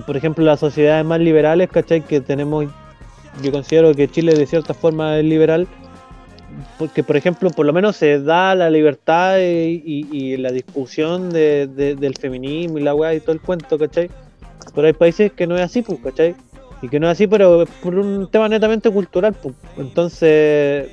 por 0.05 0.17
ejemplo, 0.17 0.43
las 0.43 0.59
sociedades 0.59 1.05
más 1.05 1.19
liberales, 1.19 1.69
¿cachai? 1.69 2.01
Que 2.01 2.19
tenemos, 2.21 2.65
yo 3.41 3.51
considero 3.51 3.93
que 3.93 4.07
Chile 4.09 4.33
de 4.33 4.45
cierta 4.45 4.73
forma 4.73 5.17
es 5.19 5.23
liberal, 5.25 5.67
porque 6.79 7.03
por 7.03 7.15
ejemplo, 7.17 7.49
por 7.51 7.65
lo 7.65 7.73
menos 7.73 7.95
se 7.95 8.19
da 8.21 8.53
la 8.55 8.69
libertad 8.69 9.37
y, 9.39 9.81
y- 9.85 10.07
y 10.11 10.37
la 10.37 10.51
discusión 10.51 11.29
de, 11.29 11.67
de- 11.67 11.95
del 11.95 12.15
feminismo 12.17 12.79
y 12.79 12.83
la 12.83 12.95
weá 12.95 13.13
y 13.13 13.19
todo 13.19 13.31
el 13.33 13.41
cuento, 13.41 13.77
¿cachai? 13.77 14.09
Pero 14.75 14.87
hay 14.87 14.93
países 14.93 15.31
que 15.31 15.47
no 15.47 15.55
es 15.55 15.61
así, 15.61 15.81
pues, 15.81 15.99
¿cachai? 16.03 16.35
Y 16.81 16.89
que 16.89 16.99
no 16.99 17.07
es 17.07 17.13
así, 17.13 17.27
pero 17.27 17.65
por 17.81 17.95
un 17.95 18.29
tema 18.29 18.49
netamente 18.49 18.89
cultural, 18.91 19.33
pues. 19.41 19.55
Entonces, 19.77 20.89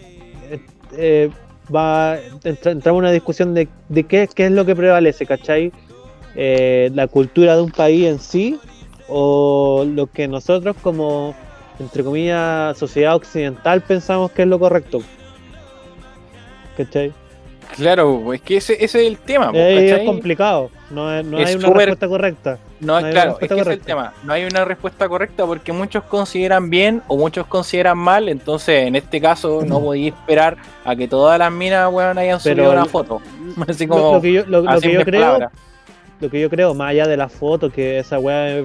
eh, 0.96 1.30
va 1.74 2.18
entra, 2.44 2.72
entramos 2.72 3.00
en 3.00 3.04
una 3.04 3.12
discusión 3.12 3.54
de, 3.54 3.68
de 3.88 4.04
qué, 4.04 4.28
qué 4.34 4.46
es 4.46 4.52
lo 4.52 4.64
que 4.64 4.74
prevalece, 4.76 5.26
¿cachai? 5.26 5.72
Eh, 6.36 6.90
la 6.94 7.06
cultura 7.06 7.56
de 7.56 7.62
un 7.62 7.70
país 7.70 8.06
en 8.06 8.18
sí 8.18 8.58
o 9.08 9.84
lo 9.86 10.06
que 10.06 10.26
nosotros 10.26 10.76
como, 10.82 11.34
entre 11.78 12.02
comillas, 12.02 12.76
sociedad 12.76 13.14
occidental 13.14 13.80
pensamos 13.82 14.30
que 14.32 14.42
es 14.42 14.48
lo 14.48 14.58
correcto. 14.58 15.00
¿Cachai? 16.76 17.12
Claro, 17.76 18.32
es 18.32 18.40
que 18.40 18.56
ese, 18.56 18.74
ese 18.74 19.02
es 19.02 19.06
el 19.06 19.18
tema, 19.18 19.50
Eh, 19.54 20.00
es 20.00 20.06
complicado, 20.06 20.70
no, 20.94 21.22
no 21.22 21.38
hay 21.38 21.54
una 21.56 21.68
respuesta 21.70 22.08
correcta. 22.08 22.58
No, 22.80 23.00
No 23.00 23.10
claro, 23.10 23.38
es 23.40 23.48
que 23.48 23.60
es 23.60 23.66
el 23.66 23.80
tema. 23.80 24.12
No 24.22 24.32
hay 24.32 24.44
una 24.44 24.64
respuesta 24.64 25.08
correcta 25.08 25.44
porque 25.46 25.72
muchos 25.72 26.04
consideran 26.04 26.70
bien 26.70 27.02
o 27.08 27.16
muchos 27.16 27.46
consideran 27.46 27.98
mal. 27.98 28.28
Entonces, 28.28 28.86
en 28.86 28.96
este 28.96 29.20
caso, 29.20 29.62
no 29.66 29.80
podía 29.82 30.08
esperar 30.08 30.56
a 30.84 30.94
que 30.96 31.08
todas 31.08 31.38
las 31.38 31.52
minas, 31.52 31.92
weón, 31.92 32.16
hayan 32.18 32.38
Pero 32.42 32.56
subido 32.64 32.72
una 32.72 32.86
foto. 32.86 33.20
Así 33.68 33.86
como. 33.86 34.14
lo 34.14 34.20
que 34.22 34.32
yo, 34.32 34.46
lo- 34.46 34.62
que 34.80 34.92
yo 34.92 35.04
creo, 35.04 35.20
palabras. 35.22 35.52
lo 36.20 36.30
que 36.30 36.40
yo 36.40 36.48
creo, 36.50 36.74
más 36.74 36.90
allá 36.90 37.06
de 37.06 37.16
la 37.16 37.28
foto, 37.28 37.70
que 37.70 37.98
esa 37.98 38.18
weá 38.18 38.58
es, 38.58 38.64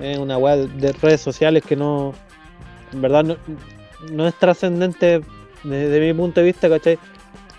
es 0.00 0.18
una 0.18 0.38
weá 0.38 0.56
de 0.56 0.92
redes 0.92 1.20
sociales 1.20 1.64
que 1.66 1.74
no, 1.76 2.12
en 2.92 3.02
verdad 3.02 3.24
no, 3.24 3.36
no 4.12 4.26
es 4.28 4.34
trascendente 4.34 5.20
desde 5.64 6.00
mi 6.00 6.12
punto 6.14 6.40
de 6.40 6.46
vista, 6.46 6.68
¿cachai? 6.68 6.98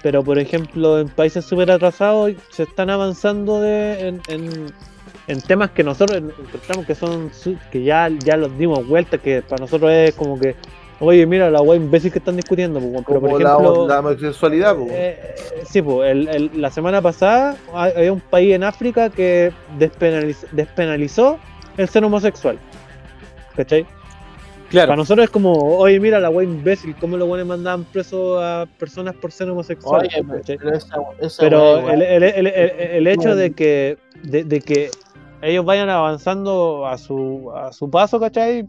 Pero 0.02 0.24
por 0.24 0.40
ejemplo, 0.40 1.00
en 1.00 1.10
países 1.10 1.44
súper 1.46 1.72
atrasados 1.72 2.32
se 2.52 2.64
están 2.64 2.90
avanzando 2.90 3.60
de, 3.60 4.08
en, 4.08 4.22
en- 4.30 4.74
en 5.28 5.42
temas 5.42 5.70
que 5.72 5.84
nosotros 5.84 6.18
encontramos 6.18 6.86
que 6.88 6.96
son 6.96 7.30
que 7.72 7.84
ya, 7.84 8.10
ya 8.24 8.36
los 8.38 8.58
dimos 8.58 8.88
vuelta, 8.88 9.18
que 9.20 9.42
para 9.44 9.62
nosotros 9.62 9.92
es 9.92 10.16
como 10.16 10.40
que, 10.40 10.56
oye, 11.00 11.24
mira 11.28 11.52
la 11.52 11.62
weá 11.62 11.78
imbécil 11.78 12.12
que 12.12 12.18
están 12.20 12.36
discutiendo, 12.36 12.80
pues, 12.80 12.92
weón". 12.92 13.04
pero 13.06 13.20
Como 13.20 13.32
por 13.34 13.42
ejemplo, 13.42 13.88
la 13.88 14.00
homosexualidad, 14.00 14.76
pues. 14.76 14.90
eh, 14.92 15.36
sí, 15.70 15.82
pues, 15.84 16.10
el- 16.12 16.28
el- 16.30 16.52
la 16.62 16.72
semana 16.72 17.00
pasada 17.02 17.58
había 17.74 18.12
un 18.12 18.22
país 18.22 18.56
en 18.56 18.64
África 18.64 19.10
que 19.12 19.52
despenaliz- 19.78 20.48
despenalizó 20.52 21.38
el 21.78 21.88
ser 21.90 22.04
homosexual. 22.06 22.58
¿Cachai? 23.56 23.86
Para 24.72 24.96
nosotros 24.98 25.24
es 25.26 25.30
como, 25.32 25.54
oye, 25.54 26.00
mira 26.00 26.20
la 26.20 26.30
wea 26.30 26.48
imbécil, 26.48 26.96
cómo 27.00 27.18
los 27.18 27.28
buenos 27.28 27.48
mandaban 27.48 27.86
presos 27.86 28.42
a 28.42 28.68
personas 28.78 29.16
por 29.16 29.32
ser 29.32 29.50
homosexuales. 29.50 30.12
Pero 30.46 30.74
esa, 30.76 30.96
esa 31.20 31.42
Pero 31.42 31.80
weá, 31.80 31.94
el, 31.94 32.02
el- 32.04 32.24
el- 32.24 32.48
el- 32.48 32.72
el 32.80 33.08
hecho 33.08 33.36
de 33.36 33.52
que, 33.54 33.98
de, 34.24 34.44
de 34.44 34.62
que 34.62 34.92
ellos 35.42 35.66
vayan 35.66 35.90
avanzando 35.90 36.86
a 36.86 36.98
su, 36.98 37.52
a 37.56 37.72
su 37.74 37.90
paso, 37.90 38.20
¿cachai? 38.20 38.68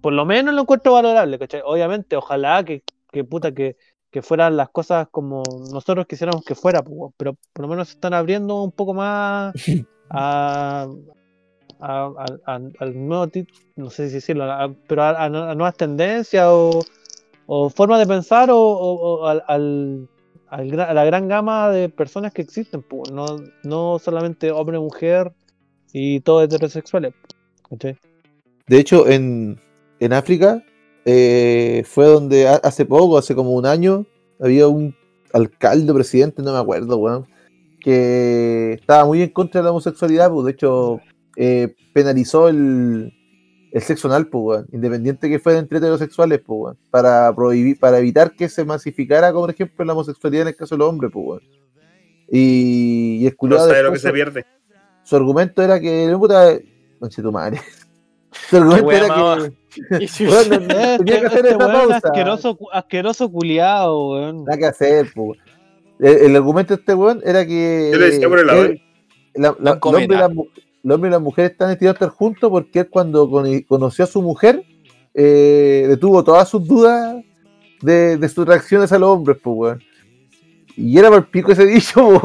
Por 0.00 0.12
lo 0.12 0.24
menos 0.24 0.54
lo 0.54 0.62
encuentro 0.62 0.92
valorable, 0.92 1.38
¿cachai? 1.38 1.62
Obviamente, 1.64 2.16
ojalá 2.16 2.64
que, 2.64 2.82
que 3.10 3.24
puta, 3.24 3.52
que, 3.52 3.76
que 4.10 4.22
fueran 4.22 4.56
las 4.56 4.70
cosas 4.70 5.08
como 5.10 5.42
nosotros 5.72 6.06
quisiéramos 6.06 6.44
que 6.44 6.54
fuera, 6.54 6.82
pues, 6.82 7.12
pero 7.16 7.34
por 7.52 7.62
lo 7.64 7.68
menos 7.68 7.88
se 7.88 7.94
están 7.94 8.14
abriendo 8.14 8.62
un 8.62 8.72
poco 8.72 8.94
más 8.94 9.52
a, 10.10 10.86
a- 11.80 12.12
a- 12.46 12.54
a- 12.54 12.86
nuevo 12.86 13.30
no 13.76 13.90
sé 13.90 14.08
si 14.08 14.14
decirlo, 14.14 14.44
pero 14.86 15.02
a, 15.02 15.28
nuevas 15.28 15.76
tendencias 15.76 16.46
o, 16.48 16.82
o 17.46 17.70
formas 17.70 17.98
de 18.00 18.06
pensar 18.06 18.50
o, 18.50 18.58
o- 18.58 19.20
o 19.20 19.26
al, 19.26 19.42
al- 19.46 20.08
al 20.48 20.80
a 20.80 20.94
la 20.94 21.04
gran 21.04 21.28
gama 21.28 21.70
de 21.70 21.88
personas 21.88 22.32
que 22.32 22.42
existen, 22.42 22.84
no, 23.12 23.26
no 23.64 23.98
solamente 23.98 24.50
hombre, 24.50 24.78
mujer 24.78 25.32
y 25.92 26.20
todos 26.20 26.44
heterosexuales. 26.44 27.14
¿cachai? 27.68 27.96
De 28.68 28.78
hecho, 28.78 29.08
en, 29.08 29.58
en 30.00 30.12
África 30.12 30.62
eh, 31.04 31.82
fue 31.86 32.06
donde 32.06 32.48
ha- 32.48 32.60
hace 32.62 32.84
poco, 32.84 33.18
hace 33.18 33.34
como 33.34 33.52
un 33.52 33.66
año, 33.66 34.06
había 34.40 34.68
un 34.68 34.94
alcalde 35.32 35.92
presidente, 35.92 36.42
no 36.42 36.52
me 36.52 36.58
acuerdo, 36.58 36.96
weón, 36.96 37.26
que 37.80 38.72
estaba 38.74 39.04
muy 39.04 39.22
en 39.22 39.30
contra 39.30 39.60
de 39.60 39.64
la 39.66 39.70
homosexualidad, 39.70 40.30
pues 40.30 40.46
de 40.46 40.52
hecho 40.52 41.00
eh, 41.36 41.74
penalizó 41.92 42.48
el, 42.48 43.12
el 43.72 43.82
sexo 43.82 44.08
anal, 44.08 44.26
pues, 44.28 44.42
weón, 44.58 44.66
independiente 44.72 45.28
que 45.28 45.38
fuera 45.38 45.58
entre 45.58 45.78
heterosexuales, 45.78 46.40
pues, 46.44 46.58
weón, 46.60 46.78
para 46.90 47.34
prohibir, 47.34 47.78
para 47.78 47.98
evitar 47.98 48.32
que 48.32 48.48
se 48.48 48.64
masificara, 48.64 49.28
como 49.32 49.42
por 49.46 49.50
ejemplo, 49.50 49.84
la 49.84 49.92
homosexualidad 49.92 50.42
en 50.42 50.48
el 50.48 50.56
caso 50.56 50.74
de 50.74 50.78
los 50.80 50.88
hombres, 50.88 51.10
pues, 51.12 51.26
weón. 51.26 51.42
Y, 52.28 53.18
y 53.22 53.26
el 53.26 53.32
No 53.32 53.36
culiao 53.36 53.66
sabe 53.68 53.82
lo 53.84 53.92
que 53.92 53.98
se 53.98 54.12
pierde. 54.12 54.44
su 55.04 55.14
argumento 55.16 55.62
era 55.62 55.78
que 55.78 56.12
puta, 56.18 56.58
conche 56.98 57.22
tu 57.22 57.30
madre. 57.32 57.60
Su 58.50 58.56
argumento 58.58 58.92
era 58.92 59.50
que 59.98 60.08
si- 60.08 60.26
Bueno, 60.26 60.58
no- 60.60 60.66
Este, 60.74 60.98
tenía 61.04 61.20
que 61.20 61.26
hacer 61.26 61.56
weón 61.56 61.72
pausa. 61.72 61.96
asqueroso, 61.96 62.58
asqueroso 62.72 63.30
culiado, 63.32 64.10
weón. 64.10 64.44
nada 64.44 64.58
que 64.58 64.66
hacer, 64.66 65.06
po. 65.14 65.34
El, 65.98 66.16
el 66.18 66.36
argumento 66.36 66.74
de 66.74 66.80
este 66.80 66.94
weón 66.94 67.22
era 67.24 67.46
que 67.46 67.90
Yo 67.92 67.98
le 67.98 68.06
decía 68.10 68.28
por 68.28 68.38
el 68.40 68.46
lado. 68.46 68.64
él- 68.64 68.82
la- 69.34 69.48
la- 69.50 69.56
No 69.60 69.72
el, 69.74 69.80
come 69.80 69.98
hombre 69.98 70.16
y 70.16 70.18
la, 70.20 70.28
mu- 70.86 70.90
el 70.90 70.92
hombre 70.92 71.08
y 71.08 71.12
la 71.12 71.18
mujer 71.18 71.50
están 71.52 71.70
estirados 71.70 72.00
a 72.00 72.04
estar 72.04 72.16
juntos 72.16 72.50
porque 72.50 72.80
él 72.80 72.88
cuando 72.90 73.28
cono- 73.28 73.48
conoció 73.68 74.04
a 74.04 74.08
su 74.08 74.22
mujer 74.22 74.62
eh, 75.14 75.86
detuvo 75.88 76.22
todas 76.22 76.48
sus 76.48 76.66
dudas 76.66 77.16
de, 77.80 78.16
de 78.16 78.28
sus 78.28 78.46
reacciones 78.46 78.92
a 78.92 78.98
los 78.98 79.08
hombres, 79.10 79.38
pues 79.42 79.56
weón. 79.56 79.82
Y 80.78 80.98
era 80.98 81.08
para 81.08 81.20
el 81.22 81.26
pico 81.28 81.52
ese 81.52 81.64
dicho, 81.66 82.06
weón. 82.06 82.20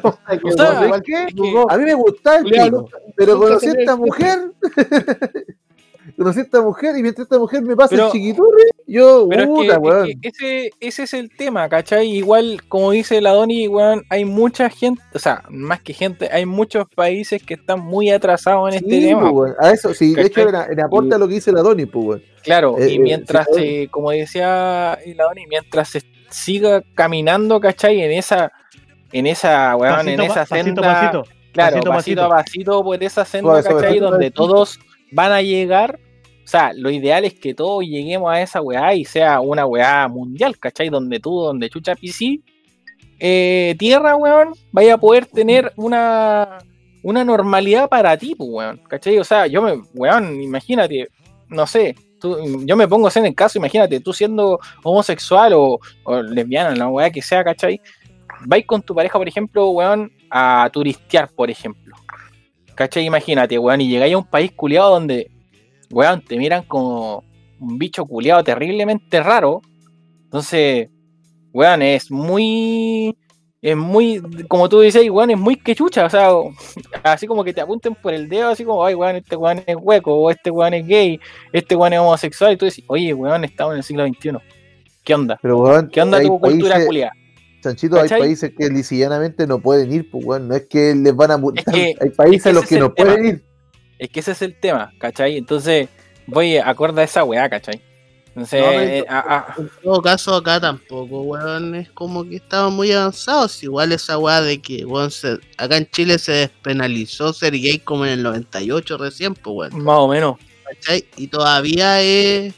Como, 0.00 0.14
O 0.14 0.56
sea, 0.56 0.66
¿sabes 0.66 0.84
igual 0.86 1.02
qué? 1.02 1.26
que- 1.34 1.64
A 1.68 1.76
mí 1.76 1.84
me 1.84 1.94
gustaba 1.94 2.36
el 2.38 2.44
pico, 2.44 2.88
pero 3.16 3.38
conocí 3.38 3.66
a 3.66 3.72
esta 3.72 3.96
mujer. 3.96 4.52
conocí 6.16 6.38
a 6.40 6.42
esta 6.42 6.62
mujer 6.62 6.96
y 6.98 7.02
mientras 7.02 7.24
esta 7.24 7.38
mujer 7.38 7.62
me 7.62 7.76
pasa 7.76 7.90
Pero- 7.90 8.06
el 8.06 8.12
chiquiturri, 8.12 8.62
yo, 8.92 9.26
Pero 9.28 9.42
es 9.42 9.48
que, 9.48 9.54
puta, 9.54 9.72
es 9.74 9.78
weón. 9.78 10.06
que 10.20 10.28
ese, 10.28 10.70
ese 10.80 11.02
es 11.04 11.14
el 11.14 11.30
tema, 11.30 11.68
¿cachai? 11.68 12.08
Igual, 12.10 12.60
como 12.68 12.90
dice 12.90 13.20
la 13.20 13.32
Doni, 13.32 13.68
weón, 13.68 14.04
hay 14.10 14.24
mucha 14.24 14.68
gente, 14.68 15.00
o 15.14 15.18
sea, 15.18 15.42
más 15.48 15.80
que 15.80 15.92
gente, 15.92 16.28
hay 16.32 16.44
muchos 16.46 16.86
países 16.94 17.42
que 17.42 17.54
están 17.54 17.80
muy 17.80 18.10
atrasados 18.10 18.68
en 18.70 18.74
este 18.84 19.00
tema. 19.00 19.30
pues, 19.30 19.32
weón. 19.32 19.54
A 19.60 19.70
eso, 19.72 19.94
sí, 19.94 20.14
de 20.14 20.22
hecho, 20.22 20.48
en, 20.48 20.54
en 20.72 20.80
aporte 20.80 21.14
a 21.14 21.18
lo 21.18 21.28
que 21.28 21.34
dice 21.34 21.52
la 21.52 21.62
Doni, 21.62 21.86
pues, 21.86 22.04
weón. 22.06 22.22
Claro, 22.42 22.76
Eh, 22.78 22.90
y 22.92 22.96
eh, 22.96 22.98
mientras 22.98 23.46
sí, 23.54 23.60
se, 23.60 23.88
como 23.88 24.10
decía 24.10 24.98
la 25.14 25.24
Doni, 25.24 25.46
mientras 25.46 25.88
se 25.90 26.02
siga 26.30 26.82
caminando, 26.94 27.60
¿cachai? 27.60 28.00
En 28.02 28.12
esa, 28.12 28.50
en 29.12 29.26
esa, 29.26 29.76
weón, 29.76 30.08
en 30.08 30.20
esa 30.20 30.46
pasito, 30.46 30.54
senda, 30.64 30.82
pasito. 30.82 31.24
claro, 31.52 31.74
pasito, 31.76 31.90
pasito, 31.92 32.24
a 32.24 32.28
pasito 32.28 32.84
por 32.84 33.02
esa 33.04 33.24
senda, 33.24 33.62
¿cachai? 33.62 33.98
Donde 33.98 34.30
todos 34.30 34.78
van 35.12 35.32
a 35.32 35.42
llegar. 35.42 35.98
O 36.50 36.58
sea, 36.58 36.72
lo 36.74 36.90
ideal 36.90 37.24
es 37.24 37.34
que 37.34 37.54
todos 37.54 37.84
lleguemos 37.84 38.28
a 38.28 38.42
esa 38.42 38.60
weá 38.60 38.92
y 38.92 39.04
sea 39.04 39.38
una 39.38 39.66
weá 39.66 40.08
mundial, 40.08 40.58
¿cachai? 40.58 40.88
Donde 40.88 41.20
tú, 41.20 41.42
donde 41.42 41.70
chucha 41.70 41.94
PC, 41.94 42.40
eh, 43.20 43.76
tierra, 43.78 44.16
weón, 44.16 44.54
vaya 44.72 44.94
a 44.94 44.98
poder 44.98 45.26
tener 45.26 45.72
una, 45.76 46.58
una 47.04 47.22
normalidad 47.24 47.88
para 47.88 48.16
ti, 48.16 48.34
pues, 48.34 48.50
weón, 48.50 48.80
¿cachai? 48.88 49.16
O 49.20 49.22
sea, 49.22 49.46
yo 49.46 49.62
me, 49.62 49.80
weón, 49.94 50.42
imagínate, 50.42 51.06
no 51.46 51.68
sé, 51.68 51.94
yo 52.64 52.76
me 52.76 52.88
pongo 52.88 53.08
en 53.14 53.26
el 53.26 53.34
caso, 53.36 53.56
imagínate, 53.56 54.00
tú 54.00 54.12
siendo 54.12 54.58
homosexual 54.82 55.52
o, 55.52 55.78
o 56.02 56.20
lesbiana, 56.20 56.74
la 56.74 56.88
weá 56.88 57.10
que 57.12 57.22
sea, 57.22 57.44
¿cachai? 57.44 57.80
Vais 58.44 58.66
con 58.66 58.82
tu 58.82 58.92
pareja, 58.92 59.16
por 59.16 59.28
ejemplo, 59.28 59.70
weón, 59.70 60.10
a 60.28 60.68
turistear, 60.72 61.28
por 61.28 61.48
ejemplo. 61.48 61.94
¿Cachai? 62.74 63.04
Imagínate, 63.04 63.56
weón, 63.56 63.82
y 63.82 63.88
llegáis 63.88 64.14
a 64.14 64.18
un 64.18 64.26
país 64.26 64.50
culiado 64.50 64.90
donde, 64.90 65.29
weón, 65.90 66.22
te 66.22 66.36
miran 66.36 66.64
como 66.64 67.24
un 67.58 67.78
bicho 67.78 68.04
culiado 68.06 68.42
terriblemente 68.44 69.22
raro. 69.22 69.60
Entonces, 70.24 70.88
weón, 71.52 71.82
es 71.82 72.10
muy. 72.10 73.16
Es 73.62 73.76
muy, 73.76 74.22
como 74.48 74.70
tú 74.70 74.80
dices, 74.80 75.10
weón, 75.10 75.30
es 75.32 75.38
muy 75.38 75.54
quechucha, 75.56 76.06
o 76.06 76.10
sea, 76.10 76.30
así 77.04 77.26
como 77.26 77.44
que 77.44 77.52
te 77.52 77.60
apunten 77.60 77.94
por 77.94 78.14
el 78.14 78.26
dedo, 78.26 78.48
así 78.48 78.64
como, 78.64 78.82
ay, 78.82 78.94
weón, 78.94 79.16
este 79.16 79.36
weón 79.36 79.62
es 79.66 79.76
hueco, 79.78 80.14
o 80.14 80.30
este 80.30 80.50
weón 80.50 80.72
es 80.72 80.86
gay, 80.86 81.20
este 81.52 81.76
weón 81.76 81.92
es 81.92 81.98
homosexual, 81.98 82.54
y 82.54 82.56
tú 82.56 82.64
dices, 82.64 82.82
oye, 82.86 83.12
weón, 83.12 83.44
estamos 83.44 83.74
en 83.74 83.78
el 83.78 83.84
siglo 83.84 84.06
XXI. 84.06 84.30
¿Qué 85.04 85.14
onda? 85.14 85.38
Pero, 85.42 85.58
weón, 85.58 85.90
¿Qué 85.92 86.00
onda 86.00 86.22
tu 86.22 86.40
cultura 86.40 86.86
culiada? 86.86 87.12
Chanchito, 87.60 88.00
hay 88.00 88.08
países 88.08 88.52
que 88.56 88.70
lisillanamente 88.70 89.46
no 89.46 89.58
pueden 89.58 89.92
ir, 89.92 90.10
pues, 90.10 90.24
weón. 90.24 90.48
No 90.48 90.54
es 90.54 90.66
que 90.66 90.94
les 90.94 91.14
van 91.14 91.30
a 91.30 91.36
multar. 91.36 91.74
que- 91.74 91.94
hay 92.00 92.10
países 92.10 92.46
a 92.46 92.52
los 92.52 92.66
que 92.66 92.78
no 92.78 92.94
pueden 92.94 93.26
ir. 93.26 93.44
Es 94.00 94.08
que 94.08 94.20
ese 94.20 94.32
es 94.32 94.42
el 94.42 94.58
tema, 94.58 94.92
¿cachai? 94.98 95.36
Entonces, 95.36 95.88
voy 96.26 96.56
acorde 96.56 97.02
a 97.02 97.04
esa 97.04 97.22
weá, 97.24 97.48
¿cachai? 97.50 97.80
Entonces, 98.28 98.60
No, 98.62 98.70
eh, 98.80 99.04
En 99.58 99.70
todo 99.82 100.00
caso, 100.00 100.34
acá 100.34 100.60
tampoco, 100.60 101.22
weón, 101.22 101.74
es 101.74 101.90
como 101.90 102.24
que 102.24 102.36
estaban 102.36 102.72
muy 102.72 102.92
avanzados. 102.92 103.62
Igual 103.62 103.92
esa 103.92 104.16
weá 104.18 104.40
de 104.40 104.62
que, 104.62 104.84
weón, 104.86 105.10
se- 105.10 105.38
acá 105.58 105.76
en 105.76 105.90
Chile 105.90 106.18
se 106.18 106.32
despenalizó 106.32 107.32
ser 107.32 107.52
gay 107.52 107.78
como 107.80 108.06
en 108.06 108.12
el 108.12 108.22
98 108.22 108.96
recién, 108.98 109.34
pues, 109.34 109.72
weón, 109.72 109.84
más 109.84 109.98
o 109.98 110.08
menos. 110.08 110.36
¿cachai? 110.64 111.04
Y 111.16 111.26
todavía 111.26 112.00
es, 112.00 112.54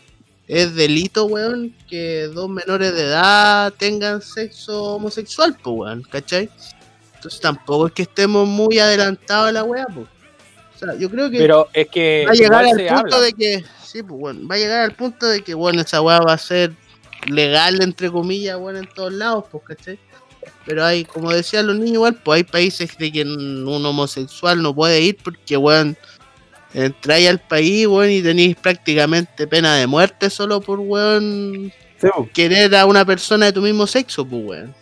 es 0.46 0.74
delito, 0.74 1.24
weón, 1.24 1.74
que 1.88 2.24
dos 2.32 2.48
menores 2.50 2.94
de 2.94 3.02
edad 3.04 3.72
tengan 3.78 4.20
sexo 4.22 4.96
homosexual, 4.96 5.56
pues, 5.62 5.76
weón, 5.76 6.02
¿cachai? 6.02 6.50
Entonces 7.16 7.40
tampoco 7.40 7.86
es 7.86 7.92
que 7.94 8.02
estemos 8.02 8.46
muy 8.46 8.78
adelantados 8.78 9.48
a 9.48 9.52
la 9.52 9.64
weá, 9.64 9.86
pues. 9.92 10.06
Sea, 10.82 10.94
yo 10.98 11.08
creo 11.10 11.30
que 11.30 11.38
Pero 11.38 11.68
es 11.72 11.88
que 11.88 12.24
va 12.26 12.32
a 12.32 12.34
llegar 12.34 12.64
al 12.64 12.76
punto 12.76 13.16
habla. 13.16 13.20
de 13.20 13.32
que, 13.32 13.64
sí, 13.84 14.02
pues, 14.02 14.20
bueno, 14.20 14.48
va 14.48 14.54
a 14.56 14.58
llegar 14.58 14.80
al 14.80 14.92
punto 14.94 15.26
de 15.26 15.42
que, 15.42 15.54
bueno, 15.54 15.82
esa 15.82 16.02
weá 16.02 16.18
va 16.20 16.32
a 16.32 16.38
ser 16.38 16.72
legal, 17.26 17.80
entre 17.82 18.10
comillas, 18.10 18.58
bueno, 18.58 18.80
en 18.80 18.88
todos 18.94 19.12
lados, 19.12 19.44
pues, 19.50 19.62
¿cachai? 19.64 19.98
Pero 20.66 20.84
hay, 20.84 21.04
como 21.04 21.30
decían 21.32 21.66
los 21.68 21.76
niños, 21.76 21.94
igual, 21.94 22.14
pues 22.24 22.38
hay 22.38 22.44
países 22.44 22.96
de 22.98 23.12
que 23.12 23.22
un 23.22 23.66
homosexual 23.86 24.60
no 24.60 24.74
puede 24.74 25.00
ir 25.00 25.16
porque, 25.22 25.56
weón, 25.56 25.96
entráis 26.74 27.28
al 27.28 27.38
país, 27.40 27.86
weón, 27.86 28.10
y 28.10 28.22
tenéis 28.22 28.56
prácticamente 28.56 29.46
pena 29.46 29.76
de 29.76 29.86
muerte 29.86 30.30
solo 30.30 30.60
por, 30.60 30.80
weón, 30.80 31.72
Sí, 32.00 32.08
querer 32.34 32.74
a 32.74 32.86
una 32.86 33.04
persona 33.04 33.46
de 33.46 33.52
tu 33.52 33.62
mismo 33.62 33.86
sexo, 33.86 34.26
pues, 34.26 34.42
weón. 34.44 34.74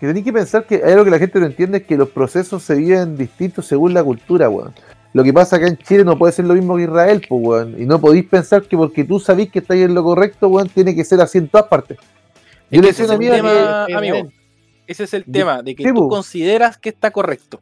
que 0.00 0.06
tenéis 0.06 0.24
que 0.24 0.32
pensar 0.32 0.66
que 0.66 0.76
hay 0.76 0.92
algo 0.92 1.04
que 1.04 1.10
la 1.10 1.18
gente 1.18 1.38
no 1.40 1.46
entiende 1.46 1.78
es 1.78 1.84
que 1.84 1.96
los 1.96 2.08
procesos 2.10 2.62
se 2.62 2.74
viven 2.76 3.16
distintos 3.16 3.66
según 3.66 3.92
la 3.92 4.02
cultura, 4.02 4.48
weón. 4.48 4.74
Lo 5.18 5.24
que 5.24 5.32
pasa 5.32 5.56
acá 5.56 5.66
en 5.66 5.76
Chile 5.78 6.04
no 6.04 6.16
puede 6.16 6.32
ser 6.32 6.44
lo 6.44 6.54
mismo 6.54 6.76
que 6.76 6.84
Israel, 6.84 7.20
pues, 7.28 7.42
weón. 7.44 7.74
Y 7.76 7.86
no 7.86 8.00
podéis 8.00 8.24
pensar 8.26 8.62
que 8.62 8.76
porque 8.76 9.02
tú 9.02 9.18
sabís 9.18 9.50
que 9.50 9.58
estáis 9.58 9.84
en 9.84 9.92
lo 9.92 10.04
correcto, 10.04 10.46
weón, 10.46 10.68
tiene 10.68 10.94
que 10.94 11.02
ser 11.02 11.20
así 11.20 11.38
en 11.38 11.48
todas 11.48 11.66
partes. 11.66 11.98
Yo 12.70 12.80
le 12.80 12.86
decía 12.86 13.04
a 13.04 13.08
una 13.08 13.14
amiga 13.16 13.34
tema, 13.34 13.84
que. 13.88 13.94
amigo. 13.94 14.28
Ese 14.86 15.02
es 15.02 15.14
el 15.14 15.24
De- 15.26 15.32
tema, 15.32 15.60
de 15.60 15.74
que 15.74 15.82
Sí, 15.82 15.88
tú 15.88 16.02
po. 16.02 16.08
consideras 16.08 16.78
que 16.78 16.90
está 16.90 17.10
correcto. 17.10 17.60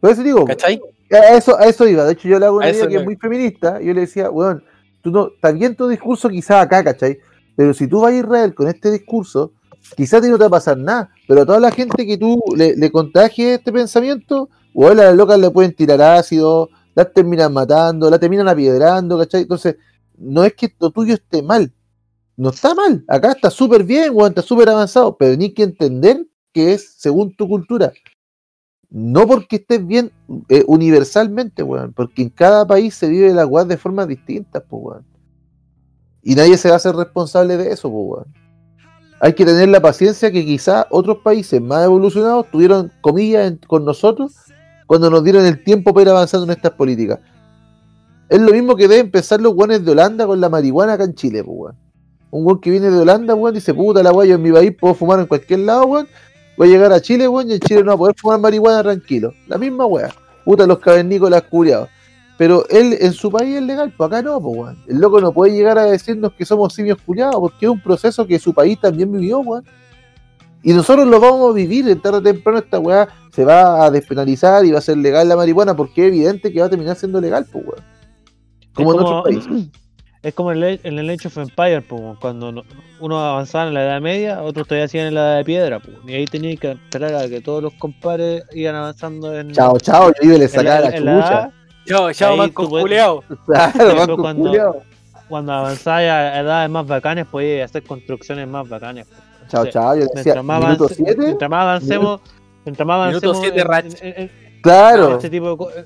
Por 0.00 0.10
eso 0.10 0.22
digo, 0.22 0.44
¿Cachai? 0.44 0.82
a 1.10 1.34
eso, 1.34 1.58
a 1.58 1.64
eso 1.64 1.88
iba. 1.88 2.04
De 2.04 2.12
hecho, 2.12 2.28
yo 2.28 2.38
le 2.38 2.44
hago 2.44 2.56
una 2.56 2.66
A 2.66 2.68
amiga 2.68 2.82
eso 2.84 2.90
que 2.90 2.96
es 2.98 3.04
muy 3.06 3.16
feminista. 3.16 3.80
Y 3.80 3.86
yo 3.86 3.94
le 3.94 4.02
decía, 4.02 4.28
weón, 4.30 4.62
tú 5.00 5.10
no, 5.10 5.28
está 5.34 5.50
bien 5.50 5.74
tu 5.74 5.88
discurso 5.88 6.28
quizás 6.28 6.62
acá, 6.62 6.84
¿cachai? 6.84 7.18
Pero 7.56 7.72
si 7.72 7.86
tú 7.86 8.02
vas 8.02 8.12
a 8.12 8.16
Israel 8.16 8.54
con 8.54 8.68
este 8.68 8.90
discurso, 8.90 9.52
quizás 9.96 10.18
a 10.18 10.22
ti 10.24 10.28
no 10.28 10.36
te 10.36 10.42
va 10.42 10.48
a 10.48 10.50
pasar 10.50 10.76
nada. 10.76 11.08
Pero 11.26 11.40
a 11.40 11.46
toda 11.46 11.58
la 11.58 11.70
gente 11.70 12.04
que 12.06 12.18
tú 12.18 12.38
le, 12.54 12.76
le 12.76 12.90
contagies 12.92 13.58
este 13.60 13.72
pensamiento, 13.72 14.50
weón, 14.74 15.00
a 15.00 15.04
las 15.04 15.16
locas 15.16 15.38
le 15.38 15.50
pueden 15.50 15.72
tirar 15.74 16.02
ácido, 16.02 16.68
las 16.94 17.12
terminan 17.12 17.52
matando, 17.52 18.10
la 18.10 18.18
terminan 18.18 18.48
apiedrando, 18.48 19.18
¿cachai? 19.18 19.42
Entonces, 19.42 19.76
no 20.16 20.44
es 20.44 20.54
que 20.54 20.74
lo 20.78 20.90
tuyo 20.90 21.14
esté 21.14 21.42
mal. 21.42 21.72
No 22.36 22.50
está 22.50 22.74
mal. 22.74 23.04
Acá 23.08 23.32
está 23.32 23.50
súper 23.50 23.84
bien, 23.84 24.10
weón, 24.14 24.30
está 24.30 24.42
súper 24.42 24.68
avanzado. 24.68 25.16
Pero 25.16 25.36
ni 25.36 25.52
que 25.52 25.62
entender 25.62 26.26
que 26.52 26.74
es 26.74 26.94
según 26.98 27.34
tu 27.34 27.48
cultura. 27.48 27.92
No 28.90 29.26
porque 29.26 29.56
estés 29.56 29.86
bien 29.86 30.12
eh, 30.48 30.64
universalmente, 30.66 31.62
weón, 31.62 31.92
porque 31.94 32.22
en 32.22 32.28
cada 32.28 32.66
país 32.66 32.94
se 32.94 33.08
vive 33.08 33.32
la 33.32 33.46
weá 33.46 33.64
de 33.64 33.78
formas 33.78 34.06
distintas, 34.06 34.62
pues, 34.68 34.82
weón. 34.84 35.06
Y 36.22 36.34
nadie 36.34 36.56
se 36.56 36.68
va 36.68 36.74
a 36.74 36.76
hacer 36.76 36.94
responsable 36.94 37.56
de 37.56 37.72
eso, 37.72 37.90
pues, 37.90 38.04
weón. 38.06 38.34
Hay 39.20 39.34
que 39.34 39.46
tener 39.46 39.68
la 39.68 39.80
paciencia 39.80 40.32
que 40.32 40.44
quizás 40.44 40.84
otros 40.90 41.18
países 41.18 41.60
más 41.62 41.84
evolucionados 41.84 42.50
tuvieron, 42.50 42.92
comillas, 43.00 43.54
con 43.66 43.84
nosotros 43.84 44.34
cuando 44.92 45.08
nos 45.08 45.24
dieron 45.24 45.46
el 45.46 45.64
tiempo 45.64 45.94
para 45.94 46.02
ir 46.02 46.08
avanzando 46.10 46.44
en 46.44 46.50
estas 46.50 46.72
políticas. 46.72 47.18
Es 48.28 48.38
lo 48.38 48.52
mismo 48.52 48.76
que 48.76 48.86
deben 48.86 49.10
pensar 49.10 49.40
los 49.40 49.54
weones 49.54 49.82
de 49.82 49.90
Holanda 49.90 50.26
con 50.26 50.38
la 50.38 50.50
marihuana 50.50 50.92
acá 50.92 51.04
en 51.04 51.14
Chile, 51.14 51.42
pues, 51.42 51.56
weón. 51.58 51.76
Un 52.30 52.44
weón 52.44 52.60
que 52.60 52.70
viene 52.70 52.90
de 52.90 52.98
Holanda, 52.98 53.34
weón, 53.34 53.54
dice, 53.54 53.72
puta 53.72 54.02
la 54.02 54.12
weá, 54.12 54.26
yo 54.26 54.34
en 54.34 54.42
mi 54.42 54.52
país 54.52 54.76
puedo 54.78 54.92
fumar 54.92 55.18
en 55.20 55.24
cualquier 55.24 55.60
lado, 55.60 55.86
weón. 55.86 56.08
Voy 56.58 56.68
a 56.68 56.72
llegar 56.72 56.92
a 56.92 57.00
Chile, 57.00 57.26
weón, 57.26 57.48
y 57.48 57.54
en 57.54 57.60
Chile 57.60 57.80
no 57.80 57.86
va 57.86 57.94
a 57.94 57.96
poder 57.96 58.16
fumar 58.18 58.38
marihuana 58.38 58.82
tranquilo. 58.82 59.32
La 59.48 59.56
misma 59.56 59.86
weá. 59.86 60.10
Puta 60.44 60.66
los 60.66 60.78
cavernícolas 60.78 61.40
curiados. 61.44 61.88
Pero 62.36 62.68
él 62.68 62.98
en 63.00 63.14
su 63.14 63.30
país 63.30 63.56
es 63.56 63.62
legal, 63.62 63.94
pues 63.96 64.08
acá 64.08 64.20
no, 64.20 64.42
pues 64.42 64.58
weón. 64.58 64.78
El 64.86 64.98
loco 64.98 65.22
no 65.22 65.32
puede 65.32 65.54
llegar 65.54 65.78
a 65.78 65.84
decirnos 65.84 66.34
que 66.34 66.44
somos 66.44 66.74
simios 66.74 66.98
curiados, 67.00 67.36
porque 67.36 67.64
es 67.64 67.72
un 67.72 67.80
proceso 67.80 68.26
que 68.26 68.38
su 68.38 68.52
país 68.52 68.78
también 68.78 69.10
vivió, 69.10 69.38
weón. 69.38 69.64
Y 70.62 70.72
nosotros 70.72 71.06
lo 71.06 71.18
vamos 71.20 71.50
a 71.50 71.54
vivir, 71.54 71.88
en 71.88 72.00
tarde 72.00 72.18
o 72.18 72.22
temprano 72.22 72.58
esta 72.58 72.78
weá 72.78 73.08
se 73.32 73.44
va 73.44 73.84
a 73.84 73.90
despenalizar 73.90 74.64
y 74.64 74.70
va 74.72 74.78
a 74.78 74.82
ser 74.82 74.96
legal 74.98 75.28
la 75.28 75.36
marihuana, 75.36 75.74
porque 75.76 76.02
es 76.02 76.08
evidente 76.08 76.52
que 76.52 76.60
va 76.60 76.66
a 76.66 76.70
terminar 76.70 76.96
siendo 76.96 77.20
legal, 77.20 77.46
pues 77.50 77.64
weón. 77.64 77.84
Como 78.74 78.90
Es 78.92 78.96
en 78.98 79.02
otros 79.04 79.22
países. 79.24 79.68
Es 80.22 80.34
como 80.34 80.52
en 80.52 80.62
el, 80.62 80.80
en 80.84 80.98
el 81.00 81.10
Age 81.10 81.26
of 81.26 81.36
Empires, 81.38 81.82
po, 81.82 82.16
cuando 82.20 82.52
no- 82.52 82.62
uno 83.00 83.18
avanzaba 83.18 83.66
en 83.66 83.74
la 83.74 83.82
Edad 83.82 84.00
Media, 84.00 84.40
otros 84.42 84.68
todavía 84.68 84.84
hacían 84.84 85.08
en 85.08 85.14
la 85.14 85.20
Edad 85.22 85.36
de 85.38 85.44
Piedra. 85.44 85.80
po, 85.80 85.88
y 86.06 86.12
ahí 86.14 86.24
tenía 86.26 86.54
que 86.56 86.70
esperar 86.70 87.14
a 87.16 87.28
que 87.28 87.40
todos 87.40 87.60
los 87.60 87.74
compadres 87.74 88.44
iban 88.52 88.76
avanzando 88.76 89.36
en, 89.36 89.50
Chao, 89.50 89.76
chao, 89.80 90.10
yo 90.20 90.28
iba 90.28 90.34
y 90.36 90.38
le 90.38 90.44
en 90.44 90.50
sacaba 90.50 90.80
la, 90.90 91.00
la 91.00 91.22
chucha. 91.22 91.50
Chao, 91.86 92.12
chao, 92.12 92.52
culeado. 92.54 93.24
Claro, 93.46 93.96
banco 93.96 94.16
cuando-. 94.18 94.82
Cuando 95.28 95.52
avanzabas 95.52 96.02
a 96.02 96.38
edades 96.40 96.70
más 96.70 96.86
bacanes, 96.86 97.26
podías 97.26 97.68
hacer 97.70 97.82
construcciones 97.82 98.46
más 98.46 98.68
bacanes. 98.68 99.06
po. 99.06 99.16
Chao, 99.52 99.64
Sí. 99.66 99.70
chao, 99.70 99.94
yo 99.94 100.00
decía, 100.00 100.12
Mientras 100.34 100.44
más, 100.44 100.60
minuto 100.64 100.84
avance- 100.84 100.94
7, 101.04 101.16
mientras 101.18 101.50
más 101.50 101.60
avancemos, 101.62 102.20
mientras 102.64 102.86
más 102.86 103.08
Minuto 103.08 103.26
avancemos 103.26 103.38
siete, 103.42 103.60
en- 103.60 103.66
Ratch. 103.68 104.02
en- 104.02 104.22
en- 104.22 104.30
claro. 104.62 105.12
este 105.16 105.28
tipo 105.30 105.56
de 105.56 105.80
eh, 105.80 105.84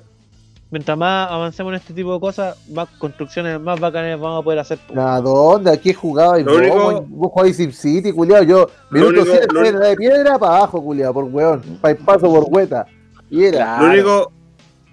mientras 0.71 0.97
más 0.97 1.31
avancemos 1.33 1.73
en 1.73 1.77
este 1.77 1.93
tipo 1.93 2.15
de 2.15 2.21
cosas, 2.21 2.57
más 2.71 2.89
construcciones 2.99 3.61
más 3.61 3.81
bacanes 3.81 4.21
vamos 4.21 4.41
a 4.41 4.45
poder 4.45 4.61
hacer. 4.61 4.79
¿A 4.97 5.21
dónde? 5.21 5.73
Aquí 5.73 5.93
jugaba 5.93 6.39
y 6.39 6.45
Lo 6.45 6.53
vos, 6.53 6.61
único- 6.61 7.05
vos 7.09 7.31
jugabais 7.33 7.57
SimCity, 7.57 8.13
culiao. 8.13 8.43
Yo, 8.45 8.69
minuto 8.91 9.11
único- 9.21 9.27
7 9.33 9.47
lo 9.53 9.61
único- 9.61 9.79
de 9.81 9.97
piedra 9.97 10.39
para 10.39 10.57
abajo, 10.59 10.81
culiao, 10.83 11.13
por 11.13 11.25
weón. 11.25 11.61
Pa' 11.81 11.95
paso 11.97 12.21
por 12.33 12.45
hueta. 12.49 12.87
Y 13.31 13.45
era. 13.47 13.81
Lo 13.83 13.89
único, 13.91 14.33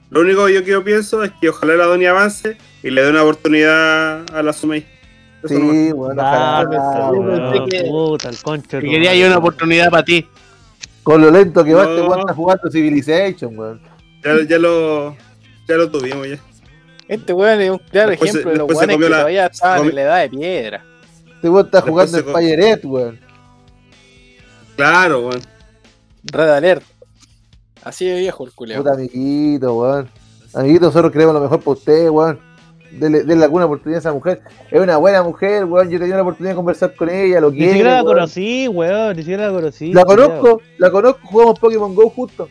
lo 0.10 0.22
único 0.22 0.50
yo 0.50 0.64
que 0.64 0.72
yo 0.72 0.84
pienso 0.84 1.22
es 1.24 1.32
que 1.40 1.50
ojalá 1.50 1.76
la 1.76 1.86
Doni 1.86 2.06
avance 2.08 2.58
y 2.82 2.90
le 2.90 3.04
dé 3.04 3.10
una 3.12 3.22
oportunidad 3.22 4.24
a 4.34 4.42
la 4.42 4.52
Sumei. 4.52 4.86
Sí, 5.48 5.92
bueno, 5.92 6.22
Ah, 6.24 6.64
que- 7.70 7.84
puta, 7.90 8.30
el 8.30 8.38
concho. 8.42 8.80
Que 8.80 8.90
quería 8.90 9.14
yo 9.16 9.28
una 9.28 9.38
oportunidad 9.38 9.90
para 9.90 10.04
ti. 10.04 10.26
Con 11.04 11.22
lo 11.22 11.30
lento 11.32 11.64
que 11.64 11.74
va 11.74 11.84
No. 11.84 11.90
este 11.90 12.02
weón 12.02 12.20
está 12.22 12.34
jugando 12.34 12.72
Civilization, 12.72 13.58
weón. 13.60 13.82
Ya, 14.24 14.32
ya 14.48 14.58
lo, 14.58 15.16
ya 15.68 15.76
lo 15.76 15.92
tuvimos 15.92 16.28
ya. 16.30 16.38
Este 17.10 17.34
weón 17.34 17.60
es 17.62 17.70
un 17.72 17.78
claro 17.80 18.12
Después 18.12 18.32
se- 18.32 18.38
ejemplo 18.40 18.52
de 18.54 18.58
los 18.60 18.68
weones 18.78 18.98
que 18.98 19.10
la- 19.10 19.18
todavía 19.18 19.46
estaban 19.48 19.78
comió- 19.80 19.90
en 19.90 19.96
la 19.96 20.02
edad 20.04 20.22
de 20.22 20.30
piedra. 20.30 20.86
Este 21.36 21.50
weón 21.50 21.66
está 21.66 21.78
Después 21.80 21.92
jugando 21.92 22.12
se 22.12 22.18
en 22.20 22.24
co- 22.26 22.34
Fire 22.40 22.60
weón. 22.86 23.20
Claro, 24.76 25.20
weón. 25.28 25.42
Red 26.24 26.50
Alert. 26.50 26.84
Así 27.84 28.06
de 28.06 28.20
viejo 28.20 28.46
el. 28.46 28.82
Puta 28.82 28.94
amiguito, 28.94 29.76
weón. 29.76 30.10
Amiguito, 30.54 30.86
nosotros 30.86 31.12
queremos 31.12 31.34
lo 31.34 31.42
mejor 31.42 31.60
para 31.60 31.72
usted, 31.72 32.10
weón. 32.10 32.40
Dele, 33.00 33.24
dele 33.24 33.44
alguna 33.44 33.66
oportunidad 33.66 33.98
a 33.98 34.00
esa 34.00 34.14
mujer. 34.14 34.42
Es 34.70 34.80
una 34.82 34.98
buena 34.98 35.24
mujer, 35.24 35.66
weón. 35.66 35.90
Yo 35.90 35.96
he 35.98 36.00
tenido 36.00 36.18
la 36.18 36.24
oportunidad 36.24 36.52
de 36.52 36.56
conversar 36.56 36.96
con 36.96 37.10
ella, 37.10 37.40
lo 37.42 37.50
Ni 37.52 37.58
quiero. 37.58 37.72
siquiera 37.74 37.96
la 37.96 38.04
weón. 38.04 38.16
conocí, 38.16 38.68
weón. 38.68 39.16
Ni 39.16 39.22
siquiera 39.24 39.48
la 39.48 39.54
conocí. 39.54 39.94
La 39.94 40.06
conozco, 40.06 40.62
la 40.78 40.92
conozco, 40.92 41.20
jugamos 41.28 41.60
Pokémon 41.60 41.96
Go 41.96 42.10
juntos. 42.10 42.50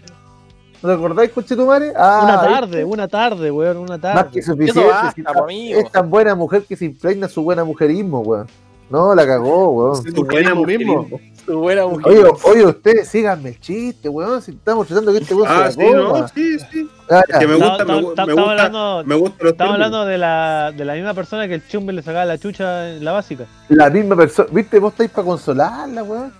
¿No 0.83 0.89
te 0.89 0.95
acordáis, 0.97 1.31
Conchetumare? 1.31 1.93
Ah, 1.97 2.21
Una 2.25 2.41
tarde, 2.43 2.85
una 2.85 3.07
tarde, 3.09 3.51
weón. 3.53 3.77
Una 3.77 4.01
tarde. 4.01 4.23
Más 4.23 4.33
que 4.33 4.43
suficiente. 4.43 4.89
Basta, 4.91 5.15
si 5.49 5.73
es 5.73 5.91
tan 5.93 6.11
buena 6.11 6.35
mujer 6.35 6.65
que 6.69 6.75
se 6.77 6.87
impregna 6.87 7.29
su 7.29 7.43
buena 7.45 7.63
mujerismo, 7.63 8.19
weón. 8.21 8.47
No, 8.91 9.15
la 9.15 9.25
cagó, 9.25 9.69
weón. 9.71 10.03
Tu 10.05 10.25
buena 10.25 10.55
mismo. 10.57 11.03
mujer. 11.05 11.21
Su 11.47 11.59
buena 11.59 11.87
mujer. 11.87 12.07
Oye, 12.13 12.31
oye, 12.45 12.67
ustedes 12.67 13.09
síganme 13.09 13.51
el 13.51 13.61
chiste, 13.61 14.09
weón. 14.09 14.43
Si 14.43 14.51
estamos 14.51 14.87
tratando 14.89 15.13
que 15.13 15.19
este 15.19 15.35
weón 15.35 15.49
Ah, 15.51 15.71
se 15.71 15.81
sí, 15.81 15.89
la 15.89 15.97
no, 15.99 16.09
coma. 16.11 16.29
sí, 16.29 16.59
sí. 16.59 16.91
Es 17.21 17.39
que 17.39 17.47
me 17.47 17.55
gusta, 17.55 17.85
me, 17.85 18.01
gusta, 18.01 18.23
hablando- 18.23 19.03
me 19.05 19.15
gustan 19.15 19.39
los 19.41 19.53
Estamos 19.53 19.75
hablando 19.75 20.05
de 20.07 20.19
la, 20.19 20.73
de 20.77 20.85
la 20.85 20.95
misma 20.95 21.15
persona 21.15 21.47
que 21.49 21.55
el 21.55 21.69
chumbe 21.69 21.93
le 21.93 22.03
sacaba 22.03 22.25
la 22.25 22.39
chucha 22.39 22.91
en 22.91 23.05
la 23.05 23.13
básica. 23.13 23.45
La 23.69 23.91
misma 23.91 24.17
persona. 24.17 24.49
¿Viste? 24.53 24.79
Vos 24.79 24.93
estáis 24.93 25.11
para 25.11 25.27
consolarla, 25.27 26.03
weón. 26.03 26.33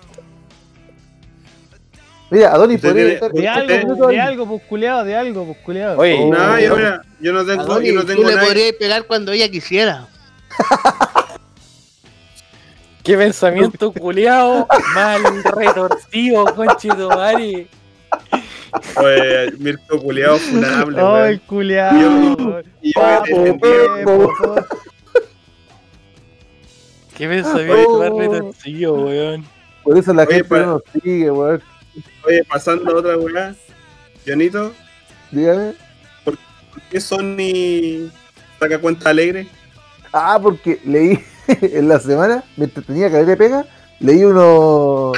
Mira, 2.31 2.53
Adonis 2.55 2.81
podría 2.81 3.09
estar. 3.13 3.31
De 3.31 3.41
Usted- 3.41 3.49
algo, 3.85 4.07
de 4.09 4.21
algo, 4.21 4.47
pusculeado, 4.47 5.05
de 5.05 5.17
algo, 5.17 5.45
pusculeado. 5.45 5.99
Oye, 5.99 6.17
Oh. 6.19 6.33
No, 6.33 6.59
yo, 6.59 6.77
mira, 6.77 7.03
yo 7.21 7.33
no 7.33 7.45
tengo, 7.45 7.63
Adonis, 7.63 7.89
yo 7.89 7.95
no 7.95 8.01
tú 8.01 8.07
tengo 8.07 8.23
le 8.29 8.35
nada. 8.35 8.47
podrías 8.47 8.73
pegar 8.79 9.05
cuando 9.07 9.33
ella 9.33 9.51
quisiera. 9.51 10.07
qué 13.03 13.17
pensamiento 13.17 13.93
culeado 13.93 14.67
mal 14.95 15.23
retorcido, 15.45 16.45
conchito, 16.55 17.09
Mari. 17.11 17.69
Oye, 18.97 19.53
Mirko 19.59 20.01
culiado 20.01 20.39
funable, 20.39 20.99
Ay. 21.01 21.41
Yo- 21.49 21.57
weón. 21.59 22.65
Y 22.81 22.93
yo 22.95 23.59
Pepo. 23.61 24.33
Qué 27.17 27.29
pensamiento 27.29 27.89
Oh. 27.91 27.99
mal 27.99 28.19
retorcido, 28.19 28.95
weón. 28.95 29.45
Por 29.85 29.99
eso 29.99 30.15
la 30.15 30.23
Oye, 30.23 30.35
gente 30.35 30.49
para- 30.49 30.67
no 30.67 30.73
nos 30.73 30.83
sigue, 31.03 31.31
weón. 31.31 31.63
Oye, 32.25 32.45
pasando 32.45 32.91
a 32.91 32.99
otra 32.99 33.17
weá. 33.19 33.55
Jonito, 34.27 34.73
Dígame. 35.31 35.75
¿por 36.25 36.39
qué 36.91 37.01
Sony 37.01 38.11
saca 38.59 38.79
cuenta 38.79 39.11
alegre? 39.11 39.47
Ah, 40.13 40.39
porque 40.41 40.81
leí 40.85 41.19
en 41.49 41.89
la 41.89 41.99
semana, 42.01 42.45
mientras 42.57 42.87
tenía 42.87 43.11
que 43.11 43.25
de 43.25 43.37
pega, 43.37 43.67
leí 44.01 44.25
uno. 44.25 45.13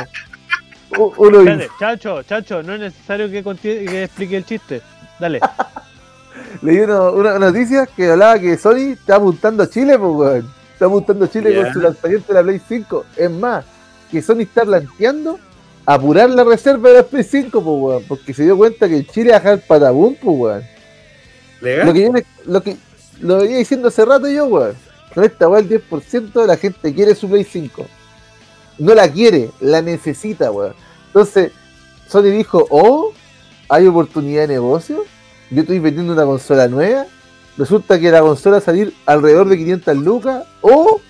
Uno 0.98 1.38
Espérate, 1.40 1.68
chacho, 1.78 2.22
chacho, 2.22 2.62
no 2.62 2.74
es 2.74 2.80
necesario 2.80 3.28
que, 3.30 3.38
explique 4.04 4.36
el 4.36 4.44
chiste. 4.44 4.82
Dale. 5.18 5.40
leí 6.62 6.78
uno- 6.80 7.12
una 7.12 7.38
noticia 7.38 7.86
que 7.86 8.10
hablaba 8.10 8.38
que 8.38 8.56
Sony 8.56 8.92
está 8.92 9.16
apuntando 9.16 9.62
a 9.62 9.70
Chile, 9.70 9.98
pues, 9.98 10.12
weón. 10.12 10.50
Está 10.72 10.86
apuntando 10.86 11.26
Chile 11.26 11.54
Ya. 11.54 11.62
con 11.64 11.72
su 11.72 11.80
lanzamiento 11.80 12.32
de 12.32 12.34
la 12.34 12.42
Play 12.42 12.60
5. 12.66 13.04
Es 13.16 13.30
más, 13.30 13.64
que 14.10 14.20
Sony 14.22 14.40
está 14.40 14.64
planteando 14.64 15.38
apurar 15.86 16.30
la 16.30 16.44
reserva 16.44 16.88
de 16.90 16.96
la 16.96 17.02
Play 17.04 17.24
5, 17.24 17.50
pues, 17.62 17.76
weón. 17.82 18.04
Porque 18.08 18.34
se 18.34 18.44
dio 18.44 18.56
cuenta 18.56 18.88
que 18.88 19.04
Chile 19.06 19.30
va 19.30 19.36
a 19.36 19.40
dejar 19.40 19.60
patabún, 19.66 20.16
pues, 20.20 20.36
weón. 20.38 20.62
¿Legal? 21.60 21.86
Lo 21.86 21.92
que, 21.92 21.98
viene, 22.00 22.24
lo 22.46 22.62
que 22.62 22.76
lo 23.20 23.36
venía 23.38 23.58
diciendo 23.58 23.88
hace 23.88 24.04
rato 24.04 24.28
yo, 24.28 24.46
weón. 24.46 24.74
Con 25.14 25.22
esta 25.24 25.48
weá, 25.48 25.60
el 25.60 25.68
10% 25.68 26.32
de 26.32 26.46
la 26.46 26.56
gente 26.56 26.92
quiere 26.92 27.14
su 27.14 27.28
Play 27.28 27.44
5. 27.44 27.86
No 28.78 28.94
la 28.94 29.10
quiere, 29.10 29.51
la 29.60 29.82
necesita, 29.82 30.51
weón. 30.51 30.74
Entonces, 31.06 31.52
Sony 32.09 32.24
dijo, 32.24 32.66
oh, 32.70 33.12
hay 33.68 33.86
oportunidad 33.86 34.42
de 34.42 34.55
negocio. 34.55 35.05
Yo 35.51 35.62
estoy 35.62 35.78
vendiendo 35.78 36.12
una 36.12 36.24
consola 36.24 36.68
nueva. 36.68 37.06
Resulta 37.56 38.01
que 38.01 38.10
la 38.10 38.20
consola 38.20 38.56
va 38.56 38.59
a 38.59 38.62
salir 38.62 38.92
alrededor 39.06 39.48
de 39.48 39.56
500 39.56 39.96
lucas. 39.98 40.44
O 40.60 41.01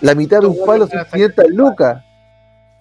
la 0.00 0.14
mitad 0.14 0.40
de 0.40 0.46
un 0.46 0.64
palo 0.64 0.86
son 0.86 1.04
500 1.12 1.44
lucas. 1.50 2.04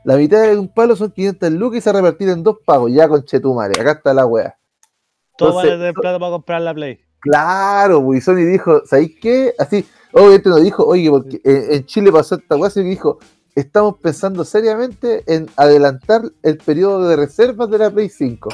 La 0.04 0.18
mitad 0.18 0.42
de 0.44 0.58
un 0.58 0.68
palo 0.68 0.96
son 0.96 1.10
500 1.10 1.52
lucas 1.52 1.78
y 1.78 1.82
se 1.82 1.94
repartir 1.94 2.30
en 2.30 2.44
dos 2.44 2.58
pagos. 2.66 2.92
Ya 2.92 3.08
con 3.08 3.24
Chetumare, 3.24 3.80
acá 3.80 3.94
está 3.94 4.14
la 4.14 4.26
weá. 4.26 4.48
A 4.48 4.58
Entonces- 5.32 5.72
tener 5.72 5.94
plata 5.94 6.20
para 6.20 6.32
comprar 6.32 6.62
la 6.62 6.74
Play. 6.74 7.00
Claro, 7.24 8.04
pues 8.04 8.20
y 8.20 8.22
Sony 8.22 8.46
dijo, 8.46 8.82
¿sabéis 8.86 9.16
qué? 9.22 9.54
Así, 9.58 9.86
obviamente 10.12 10.50
no 10.50 10.58
dijo, 10.58 10.86
oye, 10.86 11.10
porque 11.10 11.40
en, 11.46 11.86
Chile 11.86 12.12
pasó 12.12 12.36
esta 12.36 12.58
cosa 12.58 12.82
y 12.82 12.84
dijo, 12.84 13.18
estamos 13.56 13.96
pensando 14.02 14.44
seriamente 14.44 15.24
en 15.28 15.48
adelantar 15.56 16.24
el 16.42 16.58
periodo 16.58 17.08
de 17.08 17.16
reservas 17.16 17.70
de 17.70 17.78
la 17.78 17.92
Play 17.92 18.10
5. 18.10 18.50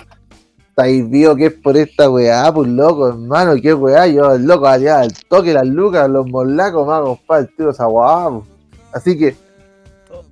Estáis 0.70 1.10
vio 1.10 1.36
que 1.36 1.48
es 1.48 1.54
por 1.54 1.78
esta 1.78 2.10
weá, 2.10 2.54
pues 2.54 2.70
loco, 2.70 3.10
hermano, 3.10 3.56
qué 3.62 3.74
weá, 3.74 4.08
yo 4.08 4.34
el 4.34 4.46
loco 4.46 4.68
allá, 4.68 5.02
al 5.02 5.14
toque 5.28 5.54
las 5.54 5.68
lucas, 5.68 6.10
los 6.10 6.28
molacos, 6.28 6.88
más 6.88 7.02
compadre, 7.02 7.48
el 7.50 7.56
tiro 7.56 7.72
esa 7.72 7.88
weá, 7.88 8.30
pues. 8.30 8.44
Así 8.94 9.18
que, 9.18 9.36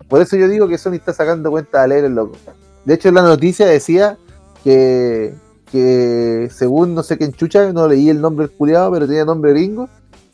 por 0.07 0.21
eso 0.21 0.35
yo 0.37 0.47
digo 0.47 0.67
que 0.67 0.77
Sony 0.77 0.93
está 0.93 1.13
sacando 1.13 1.51
cuenta 1.51 1.79
de 1.79 1.83
alegre, 1.83 2.09
loco. 2.09 2.37
De 2.85 2.93
hecho, 2.93 3.11
la 3.11 3.21
noticia 3.21 3.65
decía 3.65 4.17
que, 4.63 5.33
que 5.71 6.49
según 6.51 6.95
no 6.95 7.03
sé 7.03 7.17
qué 7.17 7.25
enchucha, 7.25 7.71
no 7.73 7.87
leí 7.87 8.09
el 8.09 8.21
nombre 8.21 8.47
del 8.47 8.55
culiado, 8.55 8.91
pero 8.91 9.05
tenía 9.05 9.25
nombre 9.25 9.51
gringo. 9.51 9.89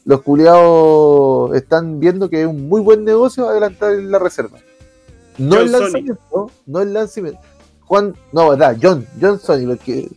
Los 0.05 0.21
culiados 0.21 1.55
están 1.55 1.99
viendo 1.99 2.29
que 2.29 2.41
es 2.41 2.47
un 2.47 2.67
muy 2.67 2.81
buen 2.81 3.03
negocio 3.05 3.47
adelantar 3.47 3.93
la 3.93 4.19
reserva. 4.19 4.57
No 5.37 5.55
John 5.55 5.63
el 5.65 5.69
Sony. 5.71 5.79
lanzamiento, 5.81 6.51
no 6.65 6.81
el 6.81 6.93
lanzamiento. 6.93 7.39
Juan, 7.81 8.15
no, 8.31 8.49
verdad, 8.49 8.77
John, 8.81 9.05
John 9.21 9.39
Sony, 9.39 9.65
porque 9.67 10.07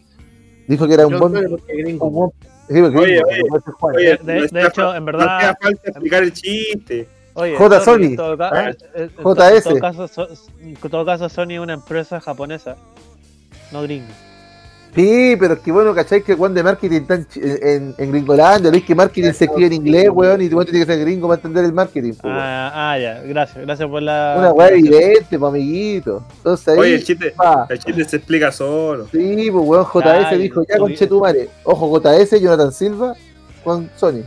dijo 0.67 0.87
que 0.87 0.95
era 0.95 1.07
un 1.07 1.19
buen. 1.19 1.37
un 1.37 2.13
buen- 2.13 2.33
sí, 2.69 2.81
porque 2.83 2.99
Oye, 2.99 3.23
oye. 3.25 3.43
Oye, 3.81 4.19
De- 4.23 4.33
de- 4.33 4.49
no 4.53 4.61
de 4.61 4.67
hecho, 4.67 4.95
en 4.95 5.05
No 5.05 5.07
verdad- 5.07 5.37
hacía 5.39 5.59
falta 5.61 5.91
explicar 5.91 6.23
el 6.23 6.33
chiste. 6.33 7.09
Oye, 7.35 7.57
J. 7.57 7.81
Sony, 7.81 7.85
Sony, 7.95 8.03
En 8.05 8.17
todo, 8.17 8.39
ca- 8.39 8.71
¿eh? 8.71 8.77
en- 8.95 9.03
en- 9.03 9.11
JS. 9.23 9.57
en 9.69 9.73
todo 9.75 9.81
caso, 9.81 10.09
so- 10.09 10.29
en 10.61 10.75
todo 10.91 11.05
caso, 11.05 11.29
Sony 11.29 11.51
es 11.53 11.61
una 11.61 11.75
empresa 11.75 12.21
japonesa, 12.21 12.77
no 13.73 13.83
gringo. 13.83 14.07
Sí, 14.97 15.36
pero 15.39 15.55
es 15.55 15.60
que 15.60 15.70
bueno, 15.70 15.94
¿cachai? 15.94 16.23
Que 16.23 16.35
Juan 16.35 16.55
de 16.55 16.62
marketing 16.62 17.02
está 17.02 17.14
en, 17.16 17.27
en, 17.35 17.94
en 17.98 18.10
Gringolandia, 18.10 18.70
veis 18.70 18.82
que 18.85 18.94
marketing 18.94 19.32
se 19.32 19.44
escribe 19.44 19.66
en 19.66 19.73
inglés, 19.74 20.09
weón, 20.10 20.40
y 20.40 20.48
tú 20.48 20.64
tiene 20.64 20.81
que 20.81 20.86
ser 20.86 21.01
gringo 21.01 21.28
para 21.28 21.36
entender 21.36 21.66
el 21.66 21.73
marketing, 21.74 22.14
pues. 22.14 22.32
Ah, 22.35 22.73
ah, 22.93 22.98
ya, 22.98 23.20
gracias, 23.23 23.62
gracias 23.64 23.89
por 23.89 24.01
la. 24.01 24.36
Una 24.39 24.52
weá 24.52 24.68
evidente, 24.70 25.39
pues, 25.39 25.48
amiguito. 25.48 26.24
Entonces 26.39 26.68
ahí, 26.68 26.78
Oye, 26.78 26.94
el 26.94 27.05
chiste, 27.05 27.31
pa, 27.36 27.66
el 27.68 27.78
chiste 27.78 28.05
se 28.06 28.16
explica 28.16 28.51
solo. 28.51 29.06
sí, 29.12 29.51
pues 29.51 29.64
weón, 29.66 29.85
JS 29.85 30.27
Ay, 30.32 30.39
dijo, 30.39 30.62
ya 30.66 30.78
con. 30.78 30.94
Chetumare, 30.94 31.51
ojo, 31.62 32.01
JS, 32.01 32.40
Jonathan 32.40 32.73
Silva, 32.73 33.14
con 33.62 33.90
Sony. 33.97 34.23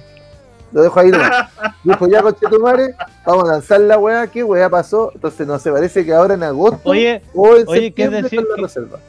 Lo 0.72 0.84
dejo 0.84 1.00
ahí 1.00 1.10
nomás. 1.10 1.50
Dijo, 1.84 2.08
ya 2.08 2.22
con 2.22 2.36
Chetumare, 2.36 2.94
vamos 3.26 3.46
a 3.50 3.54
lanzar 3.54 3.82
la 3.82 3.98
weá, 3.98 4.28
¿qué 4.28 4.44
weá 4.44 4.70
pasó? 4.70 5.12
Entonces 5.16 5.48
no 5.48 5.58
sé, 5.58 5.72
parece 5.72 6.06
que 6.06 6.14
ahora 6.14 6.36
en 6.36 6.44
agosto 6.44 6.92
Oye, 6.92 7.24
o 7.34 7.56
en 7.58 7.68
oye, 7.68 7.92
¿qué 7.92 8.08
decir- 8.08 8.46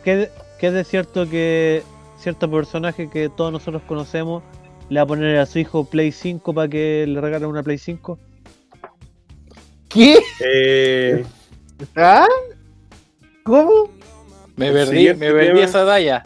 qué- 0.03 0.31
reserva. 0.61 0.61
¿qué, 0.61 0.67
qué 0.67 0.67
es 0.69 0.73
de 0.75 0.85
cierto 0.85 1.29
que 1.29 1.83
cierto 2.19 2.51
personaje 2.51 3.09
que 3.09 3.29
todos 3.29 3.51
nosotros 3.53 3.83
conocemos 3.89 4.43
le 4.89 5.01
va 5.01 5.05
a 5.05 5.07
poner 5.07 5.39
a 5.39 5.47
su 5.47 5.59
hijo 5.59 5.85
Play 5.85 6.13
5 6.13 6.53
para 6.55 6.69
que 6.69 7.05
le 7.09 7.21
regalen 7.21 7.49
una 7.49 7.63
Play 7.63 7.79
5? 7.79 8.19
¿Qué? 9.89 10.19
Eh, 10.45 11.25
¿Ah? 11.97 12.27
¿Cómo? 13.45 13.89
Me 14.57 14.71
perdí, 14.73 15.15
me 15.15 15.33
perdí 15.33 15.61
esa 15.61 15.85
talla. 15.87 16.23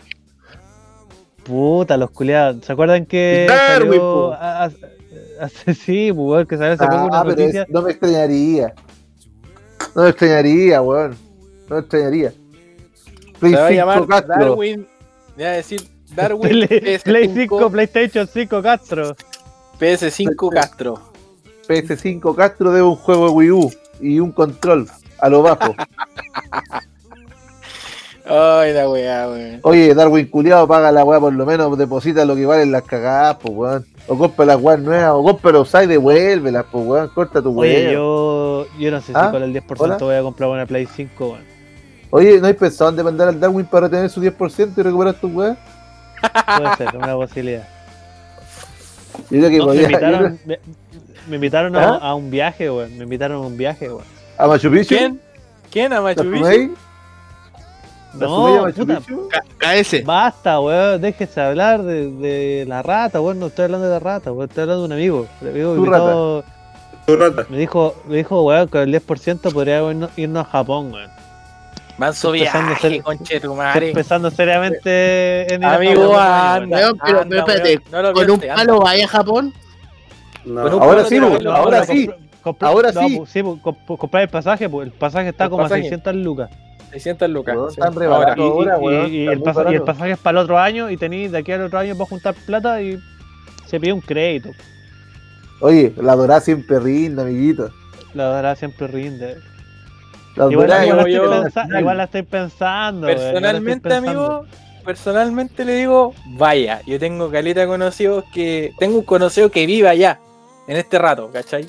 Puta, 1.44 1.96
los 1.96 2.10
culiados. 2.10 2.64
¿Se 2.64 2.72
acuerdan 2.72 3.06
que 3.06 3.46
Darwin, 3.48 3.90
salió 3.92 4.32
a- 4.32 4.64
a- 4.64 4.70
hace 5.40 5.74
sí, 5.74 6.10
weón, 6.10 6.46
que 6.46 6.56
salió 6.56 6.76
Ah, 6.80 7.04
una 7.04 7.24
pero 7.24 7.48
es- 7.48 7.68
no 7.68 7.82
me 7.82 7.90
extrañaría. 7.92 8.74
No 9.94 10.02
me 10.02 10.08
extrañaría, 10.08 10.82
weón. 10.82 11.16
No 11.68 11.76
me 11.76 11.80
extrañaría. 11.80 12.32
Play 13.50 13.52
Se 13.54 13.58
va 13.60 13.66
a 13.66 13.68
5 13.70 13.76
llamar 13.76 14.06
Castro. 14.06 14.34
Darwin. 14.46 14.88
Voy 15.36 15.44
a 15.44 15.50
decir 15.50 15.82
Darwin 16.14 16.40
Play, 16.68 16.98
Play 16.98 17.28
PS5, 17.28 17.34
5, 17.48 17.70
PlayStation 17.70 18.26
5 18.28 18.62
Castro. 18.62 19.16
PS5 19.80 20.50
Castro. 20.52 21.00
PS5 21.68 22.34
Castro 22.34 22.70
debe 22.72 22.86
un 22.86 22.96
juego 22.96 23.26
de 23.28 23.32
Wii 23.32 23.50
U 23.50 23.72
y 24.00 24.20
un 24.20 24.32
control 24.32 24.88
a 25.18 25.28
lo 25.28 25.42
bajo. 25.42 25.74
Ay, 28.26 28.72
la 28.72 28.88
weá, 28.88 29.28
weón. 29.28 29.60
Oye, 29.62 29.94
Darwin 29.94 30.26
culiado 30.28 30.66
paga 30.66 30.90
la 30.90 31.04
weá, 31.04 31.20
por 31.20 31.32
lo 31.34 31.44
menos 31.44 31.76
deposita 31.76 32.24
lo 32.24 32.34
que 32.34 32.46
valen 32.46 32.72
las 32.72 32.82
cagadas, 32.84 33.36
pues 33.36 33.54
weón. 33.54 33.86
O 34.06 34.16
compra 34.16 34.46
las 34.46 34.60
weas 34.60 34.80
nuevas, 34.80 35.10
o 35.12 35.22
compra 35.22 35.52
los 35.52 35.74
y 35.74 35.86
devuélvelas, 35.86 36.64
pues 36.72 36.86
weón. 36.86 37.08
Corta 37.08 37.42
tu 37.42 37.58
Oye, 37.58 37.82
weá. 37.84 37.92
yo, 37.92 38.66
yo 38.78 38.90
no 38.90 39.00
sé 39.00 39.08
si 39.08 39.12
¿Ah? 39.14 39.30
con 39.30 39.42
el 39.42 39.52
10% 39.52 39.74
¿Hola? 39.78 39.96
voy 39.98 40.14
a 40.14 40.22
comprar 40.22 40.48
una 40.48 40.64
Play 40.64 40.86
5, 40.86 41.26
weón. 41.26 41.53
Oye, 42.16 42.40
¿no 42.40 42.46
hay 42.46 42.52
pensado 42.54 42.90
en 42.90 42.96
demandar 42.96 43.26
al 43.26 43.40
Darwin 43.40 43.66
para 43.66 43.88
retener 43.88 44.08
su 44.08 44.20
10% 44.22 44.72
y 44.76 44.82
recuperar 44.82 45.14
tus 45.14 45.32
weas? 45.34 45.58
Puede 46.56 46.76
ser, 46.76 46.96
una 46.96 47.14
posibilidad. 47.16 47.66
Yo 49.30 49.38
creo 49.40 49.50
que 49.50 49.58
No, 49.58 49.64
me 49.66 49.72
podría- 49.72 49.82
invitaron, 49.86 50.38
me, 50.46 50.58
me 51.28 51.34
invitaron 51.34 51.74
a, 51.76 51.88
¿Ah? 51.94 51.98
a 52.10 52.14
un 52.14 52.30
viaje, 52.30 52.70
weón. 52.70 52.96
Me 52.96 53.02
invitaron 53.02 53.38
a 53.38 53.40
un 53.46 53.56
viaje, 53.56 53.88
weón. 53.88 54.04
¿A 54.38 54.46
Machu 54.46 54.70
Picchu? 54.70 54.94
¿Quién? 54.96 55.20
¿Quién 55.72 55.92
a 55.92 55.96
¿La 55.96 56.02
Machu 56.02 56.30
Picchu? 56.30 56.76
No, 58.14 58.62
Machu 58.62 58.86
puta, 58.86 59.00
Picchu? 59.00 59.28
KS. 59.58 60.04
basta, 60.04 60.60
weón. 60.60 61.00
Déjese 61.00 61.40
hablar 61.40 61.82
de, 61.82 62.10
de 62.12 62.64
la 62.68 62.80
rata, 62.82 63.20
weón. 63.20 63.40
No 63.40 63.46
estoy 63.46 63.64
hablando 63.64 63.86
de 63.86 63.92
la 63.92 63.98
rata, 63.98 64.30
weón. 64.30 64.48
Estoy 64.48 64.62
hablando 64.62 64.82
de 64.82 64.86
un 64.86 64.92
amigo. 64.92 65.26
Un 65.40 65.48
amigo 65.48 65.70
Tu 65.74 65.78
invitado- 65.78 66.44
tu 67.06 67.16
rata. 67.16 67.46
me 67.50 67.58
dijo, 67.58 67.96
me 68.06 68.16
dijo, 68.18 68.42
weón, 68.44 68.68
con 68.68 68.82
el 68.82 68.92
10% 69.04 69.52
podríamos 69.52 70.10
irnos 70.16 70.46
a 70.46 70.50
Japón, 70.50 70.92
weón. 70.92 71.10
Manso 71.98 72.32
viaje, 72.32 72.58
hacer- 72.58 73.02
conche 73.02 73.40
tu 73.40 73.54
madre. 73.54 73.92
pensando 73.92 74.30
seriamente 74.30 75.52
en 75.54 75.62
a 75.64 75.74
Amigo, 75.76 76.18
anda, 76.18 76.76
Weón, 76.76 76.98
pero- 77.04 77.20
anda, 77.20 77.38
espérate, 77.38 77.68
weón. 77.76 77.82
No 77.92 78.02
lo 78.02 78.12
Con 78.12 78.30
un 78.32 78.40
palo 78.40 78.52
anda. 78.72 78.74
vaya 78.84 79.04
a 79.04 79.08
Japón. 79.08 79.52
No. 80.44 80.60
Ahora 80.60 81.04
sí, 81.04 81.14
te 81.14 81.20
lo- 81.20 81.38
lo- 81.38 81.52
ahora 81.54 81.84
sí. 81.84 82.10
Ahora 82.60 82.92
no, 82.92 83.00
sí. 83.08 83.22
sí, 83.26 83.40
comp- 83.42 83.96
comprar 83.98 84.24
el 84.24 84.28
pasaje, 84.28 84.68
pues 84.68 84.86
el 84.88 84.92
pasaje 84.92 85.28
está 85.30 85.44
El 85.44 85.50
como 85.50 85.62
pasaje. 85.62 85.80
a 85.80 85.84
600 85.84 86.14
lucas. 86.16 86.50
600 86.90 87.30
lucas. 87.30 87.56
Sí. 87.74 87.80
Ahora. 87.80 88.34
Y, 88.36 88.40
Ahora, 88.42 88.76
y- 88.76 88.80
weón, 88.82 89.12
y 89.14 89.28
está 89.28 89.62
el 89.62 89.72
y 89.72 89.74
el 89.76 89.82
pasaje 89.82 90.10
es 90.12 90.18
para 90.18 90.38
el 90.40 90.44
otro 90.44 90.58
año 90.58 90.90
y 90.90 90.96
tenéis 90.96 91.32
de 91.32 91.38
aquí 91.38 91.52
al 91.52 91.62
otro 91.62 91.78
año 91.78 91.94
para 91.96 92.06
juntar 92.10 92.34
plata 92.34 92.82
y 92.82 92.98
se 93.66 93.80
pide 93.80 93.92
un 93.94 94.00
crédito. 94.00 94.50
Oye, 95.60 95.94
la 95.96 96.14
dorada 96.16 96.40
siempre 96.40 96.78
rinde, 96.80 97.22
amiguito. 97.22 97.70
La 98.12 98.28
verdad 98.30 98.58
siempre 98.58 98.88
rinde. 98.88 99.36
Igual, 100.36 100.68
la 100.68 100.76
amigo, 100.80 100.96
estoy 100.98 101.12
yo- 101.12 101.30
pensa- 101.42 101.66
igual 101.78 101.96
la 101.96 102.04
estoy 102.04 102.22
pensando. 102.22 103.08
estoy 103.08 103.24
Personalmente, 103.32 103.88
pensando. 103.88 104.10
amigo, 104.10 104.46
personalmente 104.84 105.64
le 105.64 105.74
digo, 105.76 106.14
vaya, 106.36 106.80
yo 106.86 106.98
tengo 106.98 107.30
caleta 107.30 107.66
conocidos 107.66 108.24
que. 108.32 108.72
Tengo 108.78 108.98
un 108.98 109.04
conocido 109.04 109.50
que 109.50 109.66
vive 109.66 109.88
allá, 109.88 110.18
en 110.66 110.76
este 110.76 110.98
rato, 110.98 111.30
¿cachai? 111.32 111.68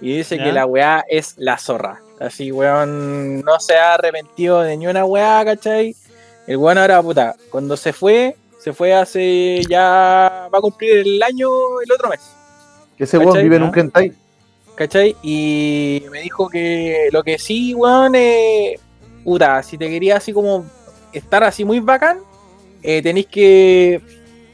Y 0.00 0.16
dice 0.16 0.36
¿Ya? 0.38 0.44
que 0.44 0.52
la 0.52 0.66
weá 0.66 1.04
es 1.08 1.34
la 1.38 1.58
zorra. 1.58 2.00
Así, 2.20 2.52
weón, 2.52 3.40
no 3.40 3.58
se 3.58 3.76
ha 3.76 3.94
arrepentido 3.94 4.60
de 4.62 4.76
ni 4.76 4.86
una 4.86 5.04
weá, 5.04 5.44
¿cachai? 5.44 5.96
El 6.46 6.56
weón 6.58 6.78
ahora, 6.78 7.02
puta, 7.02 7.34
cuando 7.50 7.76
se 7.76 7.92
fue, 7.92 8.36
se 8.60 8.72
fue 8.72 8.94
hace 8.94 9.62
ya. 9.68 10.48
va 10.54 10.58
a 10.58 10.60
cumplir 10.60 10.98
el 10.98 11.22
año 11.22 11.48
el 11.84 11.90
otro 11.92 12.08
mes. 12.10 12.20
Ese 12.98 13.18
weón 13.18 13.42
vive 13.42 13.56
en 13.56 13.62
un 13.64 13.70
¿Ah? 13.70 13.72
¿Cachai? 14.74 15.16
Y 15.22 16.02
me 16.10 16.20
dijo 16.20 16.48
que 16.48 17.08
lo 17.12 17.22
que 17.22 17.38
sí, 17.38 17.74
weón, 17.74 18.14
eh, 18.16 18.78
puta, 19.22 19.62
si 19.62 19.78
te 19.78 19.88
querías 19.88 20.18
así 20.18 20.32
como 20.32 20.64
estar 21.12 21.44
así 21.44 21.64
muy 21.64 21.80
bacán, 21.80 22.18
eh, 22.82 23.00
tenéis 23.00 23.26
que 23.26 24.00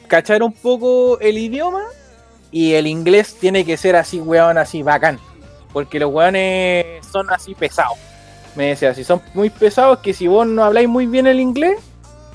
cachar 0.09 0.43
un 0.43 0.53
poco 0.53 1.19
el 1.21 1.39
idioma 1.39 1.83
y 2.51 2.73
el 2.75 2.87
inglés 2.87 3.37
tiene 3.41 3.65
que 3.65 3.77
ser 3.77 3.97
así, 3.97 4.21
weón, 4.21 4.59
así 4.59 4.83
bacán. 4.83 5.19
Porque 5.73 5.99
los 5.99 6.13
weones 6.13 7.07
son 7.11 7.31
así 7.31 7.55
pesados. 7.55 7.97
Me 8.57 8.67
decía, 8.69 8.93
si 8.93 9.05
son 9.05 9.23
muy 9.35 9.49
pesados, 9.49 10.01
que 10.01 10.13
si 10.13 10.27
vos 10.27 10.47
no 10.47 10.65
habláis 10.65 10.89
muy 10.89 11.07
bien 11.07 11.27
el 11.29 11.41
inglés, 11.41 11.79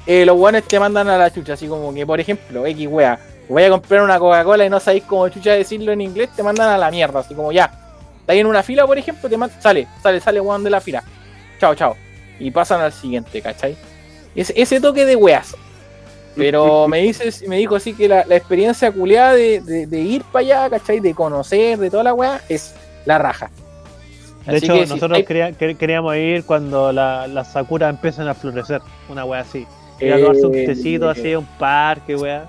eh, 0.07 0.25
los 0.25 0.37
weones 0.37 0.63
te 0.63 0.79
mandan 0.79 1.09
a 1.09 1.17
la 1.17 1.31
chucha. 1.31 1.53
Así 1.53 1.67
como 1.67 1.93
que, 1.93 2.05
por 2.05 2.19
ejemplo, 2.19 2.65
X 2.65 2.87
wea, 2.89 3.19
voy 3.49 3.63
a 3.63 3.69
comprar 3.69 4.01
una 4.01 4.19
Coca-Cola 4.19 4.65
y 4.65 4.69
no 4.69 4.79
sabéis 4.79 5.03
cómo 5.03 5.27
chucha 5.29 5.53
decirlo 5.53 5.91
en 5.91 6.01
inglés, 6.01 6.29
te 6.35 6.43
mandan 6.43 6.69
a 6.69 6.77
la 6.77 6.89
mierda. 6.91 7.19
Así 7.19 7.33
como 7.35 7.51
ya, 7.51 7.71
Está 8.21 8.33
ahí 8.33 8.39
en 8.39 8.47
una 8.47 8.63
fila, 8.63 8.87
por 8.87 8.97
ejemplo, 8.97 9.29
te 9.29 9.37
man- 9.37 9.51
sale, 9.59 9.87
sale, 10.01 10.19
sale 10.19 10.41
weón 10.41 10.63
de 10.63 10.71
la 10.71 10.81
fila. 10.81 11.03
Chao, 11.59 11.75
chao. 11.75 11.95
Y 12.39 12.49
pasan 12.49 12.81
al 12.81 12.91
siguiente, 12.91 13.39
¿cachai? 13.39 13.77
Es, 14.35 14.51
ese 14.55 14.81
toque 14.81 15.05
de 15.05 15.15
weas. 15.15 15.55
Pero 16.35 16.87
me 16.89 16.99
dices, 17.01 17.47
me 17.47 17.57
dijo 17.57 17.75
así 17.75 17.93
que 17.93 18.07
la, 18.07 18.25
la 18.25 18.35
experiencia 18.35 18.91
culeada 18.91 19.33
de, 19.35 19.61
de- 19.61 19.85
de 19.85 19.99
ir 19.99 20.23
para 20.23 20.39
allá, 20.39 20.69
¿cachai? 20.71 20.99
De 21.01 21.13
conocer, 21.13 21.77
de 21.77 21.91
toda 21.91 22.03
la 22.03 22.13
wea, 22.15 22.41
es 22.49 22.73
la 23.05 23.19
raja. 23.19 23.51
De 24.47 24.57
Así 24.57 24.65
hecho, 24.65 24.73
que 24.73 24.85
nosotros 24.87 25.19
quería- 25.23 25.51
queríamos 25.53 26.15
ir 26.15 26.43
cuando 26.45 26.91
la- 26.91 27.27
las 27.27 27.51
sakuras 27.53 27.91
empiezan 27.91 28.27
a 28.27 28.33
florecer. 28.33 28.81
Una 29.07 29.23
wea 29.23 29.41
así. 29.41 29.67
Ir 29.99 30.13
a 30.13 30.19
tomarse 30.19 30.45
un 30.47 30.55
Eh, 30.55 30.65
tecito 30.65 31.07
así 31.09 31.31
a 31.33 31.37
un 31.39 31.45
parque, 31.59 32.15
wea. 32.15 32.45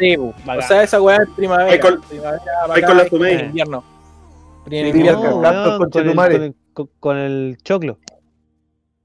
Sí, 0.00 0.16
o 0.16 0.34
sea, 0.66 0.82
esa 0.82 1.00
weá 1.00 1.18
es 1.18 1.28
primavera. 1.36 1.70
Ahí 1.70 1.78
con- 1.78 2.00
primavera 2.00 2.42
con 2.86 2.96
la 2.96 3.30
en 3.30 3.44
invierno. 3.46 3.84
En 4.70 4.86
invierno. 4.86 5.40
no, 5.42 5.52
No, 5.52 5.78
con 5.78 5.90
con, 5.90 6.00
el, 6.02 6.06
Chetumare. 6.06 6.32
con, 6.34 6.42
el, 6.42 6.54
con- 6.72 6.90
con 6.98 7.16
el 7.18 7.58
choclo. 7.62 7.98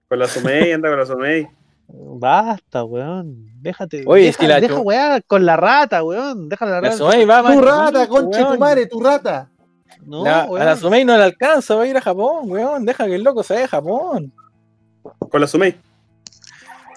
Con 0.07 0.19
la 0.19 0.27
Sumey, 0.27 0.71
anda 0.71 0.89
con 0.89 0.99
la 0.99 1.05
Sumey. 1.05 1.47
Basta, 1.87 2.83
weón. 2.83 3.45
Déjate. 3.61 4.03
Oye, 4.07 4.25
deja, 4.25 4.47
la 4.47 4.61
deja 4.61 4.79
weá 4.79 5.21
con 5.21 5.45
la 5.45 5.57
rata, 5.57 6.03
weón. 6.03 6.47
Deja 6.47 6.65
la 6.65 6.71
La 6.73 6.81
rata. 6.81 6.97
Sumey 6.97 7.25
va 7.25 7.43
Tu 7.53 7.61
rata, 7.61 8.01
rico, 8.03 8.15
conche 8.15 8.43
tu 8.45 8.57
madre, 8.57 8.85
tu 8.87 8.99
rata. 9.01 9.49
No, 10.05 10.23
La- 10.23 10.43
a 10.43 10.63
la 10.65 10.75
Sumey 10.77 11.03
no 11.03 11.17
le 11.17 11.23
alcanza, 11.23 11.75
va 11.75 11.83
a 11.83 11.87
ir 11.87 11.97
a 11.97 12.01
Japón, 12.01 12.49
weón. 12.49 12.85
Deja 12.85 13.05
que 13.05 13.15
el 13.15 13.23
loco 13.23 13.43
se 13.43 13.53
vaya 13.55 13.65
a 13.65 13.69
Japón. 13.69 14.31
Con 15.29 15.41
la 15.41 15.47
Sumey. 15.47 15.75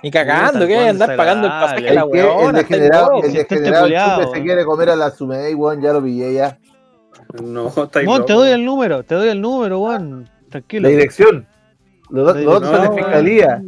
Ni 0.02 0.10
cagando, 0.10 0.52
Puta, 0.52 0.58
que 0.58 0.62
hay 0.64 0.68
que 0.68 0.74
weón, 0.76 0.88
andar 0.90 1.16
pagando 1.16 1.46
el 1.46 1.52
pasaje 1.52 1.88
a 1.88 1.92
la 1.94 2.00
el 2.02 2.06
weona. 2.06 2.60
estáis 2.60 2.68
degenerado, 2.68 3.10
el 3.22 3.36
este 3.36 3.54
degenerado 3.60 3.88
chupe 3.88 4.36
se 4.38 4.42
quiere 4.44 4.64
comer 4.64 4.90
a 4.90 4.96
la 4.96 5.10
Sumey, 5.10 5.54
weón, 5.54 5.80
ya 5.82 5.92
lo 5.92 6.02
pillé 6.02 6.34
ya. 6.34 6.58
No, 7.42 7.68
está. 7.84 8.00
Weón, 8.00 8.24
te 8.26 8.32
doy 8.32 8.50
el 8.50 8.64
número, 8.64 9.02
te 9.02 9.14
doy 9.14 9.28
el 9.28 9.40
número, 9.40 9.80
weón. 9.80 10.28
Tranquilo. 10.48 10.82
La 10.88 10.88
dirección. 10.90 11.46
Los, 12.10 12.42
dos- 12.44 12.64
son 12.64 12.82
de 12.82 13.02
fiscalía. 13.02 13.62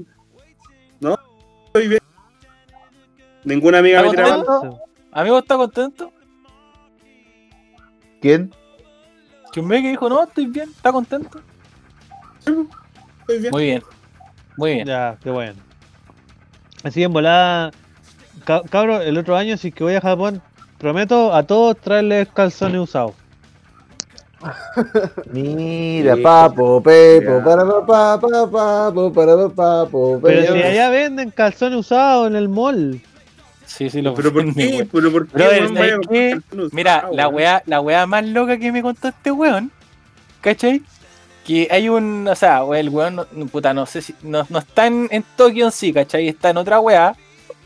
Estoy 1.67 1.87
bien. 1.89 2.01
Ninguna 3.45 3.79
amiga 3.79 4.03
me 4.03 4.09
¿Estamos 4.09 4.61
tira. 4.61 4.73
Amigo, 5.13 5.39
¿está 5.39 5.57
contento? 5.57 6.13
¿Quién? 8.21 8.53
Que 9.53 9.61
un 9.61 9.69
que 9.69 9.79
dijo, 9.79 10.09
no, 10.09 10.25
estoy 10.25 10.47
bien, 10.47 10.69
¿está 10.69 10.93
contento? 10.93 11.41
Estoy 12.39 13.39
bien. 13.39 13.51
Muy 13.53 13.65
bien, 13.65 13.83
muy 14.57 14.75
bien. 14.75 14.87
Ya, 14.87 15.17
qué 15.23 15.31
bueno. 15.31 15.70
Así 16.83 17.03
en 17.03 17.13
volada. 17.13 17.71
ca- 18.45 18.63
Cabro, 18.71 19.01
el 19.01 19.19
otro 19.19 19.37
año, 19.37 19.57
si 19.57 19.69
es 19.69 19.75
que 19.75 19.85
voy 19.85 19.95
a 19.95 20.01
Japón, 20.01 20.41
prometo 20.79 21.35
a 21.35 21.43
todos 21.43 21.77
traerles 21.79 22.29
calzones 22.33 22.81
usados. 22.81 23.13
Mira, 25.33 26.17
papo, 26.17 26.83
pepo, 26.83 27.43
para 27.45 27.63
pa, 27.67 27.85
pa, 27.87 28.19
pa, 28.21 28.51
papo, 28.51 29.13
para 29.13 29.37
pa, 29.37 29.55
papo, 29.85 30.19
Pero 30.23 30.53
si 30.55 30.63
allá 30.63 30.89
venden 30.91 31.31
calzones 31.31 31.79
usados 31.81 32.29
en 32.29 32.37
el 32.37 32.49
mall. 32.49 33.01
Sí, 33.67 33.89
sí, 33.91 34.01
lo 34.03 34.15
¿Pero 34.15 34.33
por 34.33 34.53
qué? 34.55 34.89
¿Pero 34.91 35.13
por 35.13 36.09
qué? 36.09 36.41
Mira, 36.73 37.09
la 37.13 37.29
weá, 37.29 37.63
la 37.67 37.81
weá 37.81 38.07
más 38.07 38.27
loca 38.27 38.57
que 38.59 38.73
me 38.73 38.83
contó 38.83 39.09
este 39.09 39.31
weón, 39.31 39.71
¿cachai? 40.41 40.83
Que 41.51 41.67
hay 41.69 41.89
un, 41.89 42.29
o 42.29 42.37
sea, 42.37 42.63
el 42.77 42.91
weón, 42.91 43.17
no, 43.17 43.47
puta, 43.47 43.75
no 43.75 43.85
sé 43.85 44.03
si, 44.03 44.15
no, 44.23 44.47
no 44.49 44.61
está 44.61 44.87
en, 44.87 45.09
en 45.11 45.25
Tokio 45.37 45.65
en 45.67 45.73
sí, 45.73 45.93
¿cachai? 45.93 46.29
Está 46.29 46.51
en 46.51 46.59
otra 46.59 46.79
weá, 46.79 47.17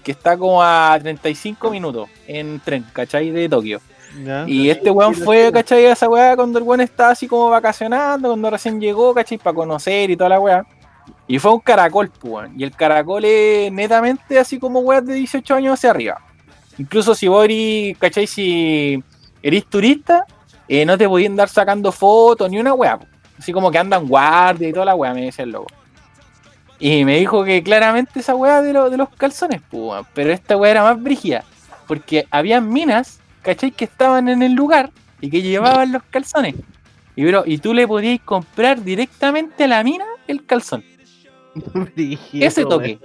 que 0.02 0.12
está 0.12 0.38
como 0.38 0.62
a 0.62 0.96
35 0.98 1.70
minutos 1.70 2.08
en 2.26 2.60
tren, 2.60 2.86
¿cachai? 2.94 3.30
De 3.30 3.46
Tokio. 3.46 3.82
¿ya? 4.24 4.46
Y 4.48 4.70
este 4.70 4.90
weón 4.90 5.14
fue, 5.14 5.52
¿cachai? 5.52 5.84
A 5.84 5.92
esa 5.92 6.08
weá 6.08 6.34
cuando 6.34 6.58
el 6.58 6.64
weón 6.64 6.80
estaba 6.80 7.10
así 7.10 7.28
como 7.28 7.50
vacacionando, 7.50 8.30
cuando 8.30 8.48
recién 8.48 8.80
llegó, 8.80 9.12
¿cachai? 9.12 9.36
Para 9.36 9.54
conocer 9.54 10.08
y 10.08 10.16
toda 10.16 10.30
la 10.30 10.40
weá. 10.40 10.66
Y 11.28 11.38
fue 11.38 11.52
un 11.52 11.60
caracol, 11.60 12.08
pues, 12.08 12.32
weón. 12.32 12.58
Y 12.58 12.64
el 12.64 12.70
caracol 12.74 13.22
es 13.26 13.70
netamente 13.70 14.38
así 14.38 14.58
como 14.58 14.80
weas 14.80 15.04
de 15.04 15.12
18 15.12 15.56
años 15.56 15.74
hacia 15.74 15.90
arriba. 15.90 16.22
Incluso 16.78 17.14
si 17.14 17.28
vos 17.28 17.44
eres, 17.44 17.98
¿cachai? 17.98 18.26
Si 18.26 19.04
eres 19.42 19.66
turista, 19.66 20.24
eh, 20.68 20.86
no 20.86 20.96
te 20.96 21.06
podían 21.06 21.32
andar 21.32 21.50
sacando 21.50 21.92
fotos 21.92 22.50
ni 22.50 22.58
una 22.58 22.72
weá. 22.72 22.98
Así 23.44 23.52
como 23.52 23.70
que 23.70 23.76
andan 23.76 24.08
guardia 24.08 24.66
y 24.70 24.72
toda 24.72 24.86
la 24.86 24.94
weá, 24.94 25.12
me 25.12 25.26
decía 25.26 25.42
el 25.44 25.50
loco. 25.50 25.66
Y 26.78 27.04
me 27.04 27.18
dijo 27.18 27.44
que 27.44 27.62
claramente 27.62 28.20
esa 28.20 28.34
weá 28.34 28.62
de, 28.62 28.72
lo- 28.72 28.88
de 28.88 28.96
los 28.96 29.10
calzones, 29.10 29.60
pues. 29.70 30.02
Pero 30.14 30.32
esta 30.32 30.56
weá 30.56 30.70
era 30.70 30.82
más 30.82 31.02
brígida. 31.02 31.44
Porque 31.86 32.26
había 32.30 32.62
minas, 32.62 33.20
¿cachai? 33.42 33.70
Que 33.70 33.84
estaban 33.84 34.30
en 34.30 34.42
el 34.42 34.54
lugar 34.54 34.88
y 35.20 35.28
que 35.28 35.42
llevaban 35.42 35.92
los 35.92 36.02
calzones. 36.04 36.54
Y, 37.16 37.26
bro, 37.26 37.42
y 37.44 37.58
tú 37.58 37.74
le 37.74 37.86
podías 37.86 38.18
comprar 38.24 38.82
directamente 38.82 39.64
a 39.64 39.68
la 39.68 39.84
mina 39.84 40.06
el 40.26 40.46
calzón. 40.46 40.82
Ese 42.32 42.64
toque. 42.64 42.98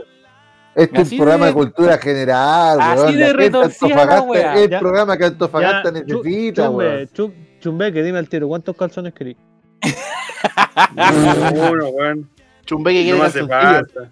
Este 0.73 1.01
es 1.01 1.11
un 1.11 1.17
programa 1.17 1.45
de- 1.47 1.51
de 1.51 1.53
cultura 1.53 1.97
general, 1.97 2.79
así 2.79 3.01
weón. 3.01 3.17
de 3.17 3.33
retorcida 3.33 4.23
es 4.33 4.55
el 4.63 4.69
Ya. 4.69 4.79
programa 4.79 5.17
que 5.17 5.25
Antofagasta 5.25 5.91
Ya, 5.93 5.99
necesita, 5.99 6.65
chumbe, 6.67 6.87
weón. 6.87 7.07
chu- 7.13 7.33
chumbeque, 7.59 8.01
dime 8.03 8.19
al 8.19 8.29
tiro, 8.29 8.47
¿cuántos 8.47 8.77
calzones 8.77 9.13
querís? 9.13 9.35
Uno, 11.53 11.87
weón. 11.89 12.29
Chumbeque 12.65 12.99
No 12.99 13.03
quiere 13.03 13.19
me 13.19 13.25
hace 13.25 13.47
falta. 13.47 14.11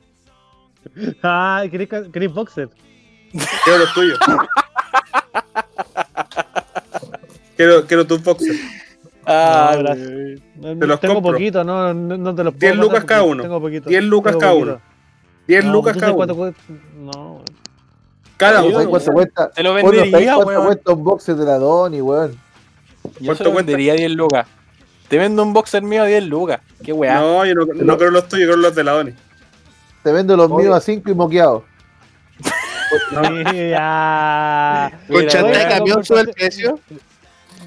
Ah, 1.23 1.64
¿querés, 1.69 2.34
boxer? 2.34 2.69
Quiero 3.64 3.80
los 3.80 3.94
tuyos. 3.94 4.19
quiero, 7.56 7.85
quiero 7.85 8.07
tus 8.07 8.23
boxers. 8.23 8.60
Ah, 9.26 9.72
No, 9.76 9.80
gracias. 9.84 10.10
No, 10.56 10.73
los 10.73 10.99
tengo 10.99 11.15
compro. 11.15 11.34
poquito, 11.34 11.64
no, 11.64 11.94
no, 11.94 12.18
no 12.18 12.34
te 12.35 12.44
los 12.44 12.53
puedo 12.53 12.60
10 12.73 12.76
lucas 12.77 13.03
cada 13.03 13.23
uno. 13.23 13.44
Tengo 13.44 13.60
poquito. 13.61 13.89
10 13.89 14.03
lucas 14.06 14.31
tengo 14.31 14.39
cada 14.39 14.53
poquito. 14.53 14.72
uno. 14.73 14.81
10 15.48 15.65
No, 15.65 15.72
lucas 15.73 15.94
¿tú 15.94 15.99
cada 15.99 16.11
uno. 16.14 16.35
cuesta? 16.35 16.64
No. 16.98 17.44
Cada 18.38 18.60
¿Sabes 18.60 18.76
uno. 18.76 18.89
cuánto 18.89 19.11
cuesta? 19.14 19.49
Te 19.52 19.64
lo 19.64 19.72
Bueno, 19.73 19.88
¿sabes 19.89 20.02
vendería, 20.03 20.34
cuánto 20.35 20.49
weón. 20.52 20.65
cuesta 20.65 20.91
un 20.94 21.03
boxer 21.03 21.35
de 21.35 21.45
la 21.45 21.57
Doni, 21.57 22.02
weón? 22.02 22.31
Yo 22.31 23.10
se 23.19 23.26
¿Cuánto 23.26 23.44
lo 23.44 23.52
cuesta? 23.52 23.53
vendería 23.72 23.94
10 23.95 24.11
lucas. 24.11 24.48
Te 25.07 25.17
vendo 25.17 25.43
un 25.43 25.53
boxer 25.53 25.81
mío 25.84 26.03
a 26.03 26.05
10 26.05 26.25
lucas. 26.25 26.59
Qué 26.84 26.91
weá. 26.93 27.19
No, 27.19 27.45
yo 27.45 27.53
no, 27.55 27.65
no 27.65 27.97
quiero 27.97 28.11
los 28.11 28.27
tuyos, 28.27 28.47
quiero 28.47 28.57
los 28.57 28.75
de 28.75 28.84
la 28.84 28.91
Doni. 28.93 29.13
Te 30.03 30.11
vendo 30.11 30.35
los 30.35 30.51
Oye. 30.51 30.63
míos 30.65 30.75
a 30.77 30.81
5 30.81 31.09
y 31.09 31.13
moqueados. 31.15 31.63
Con 33.13 33.34
Mira, 33.34 34.91
chantaje 35.27 35.67
camión 35.77 36.03
sube 36.05 36.21
el 36.21 36.29
precio. 36.31 36.79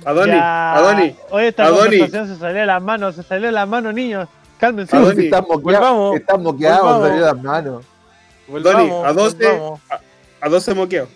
Adoni. 0.04 0.32
Adoni. 0.32 1.16
Oye, 1.30 1.48
esta 1.48 1.64
Adoni. 1.66 1.98
conversación 1.98 2.28
se 2.28 2.36
salió 2.36 2.60
de 2.60 2.66
las 2.66 2.82
manos, 2.82 3.14
se 3.16 3.22
salió 3.22 3.46
de 3.46 3.52
las 3.52 3.68
manos, 3.68 3.92
niños. 3.94 4.28
Cálmense. 4.58 4.96
Adoni. 4.96 5.16
Si 5.16 5.24
están 5.26 5.44
moqueados, 5.48 6.16
están 6.16 6.42
moqueados, 6.42 7.02
salió 7.02 7.20
de 7.20 7.32
las 7.32 7.42
manos. 7.42 7.84
Volvamos, 8.48 8.88
Doni, 8.88 9.06
a 9.06 9.12
12. 9.12 9.36
volvamos. 9.48 9.80
A 10.40 10.48
12 10.48 10.74
moqueos. 10.74 11.08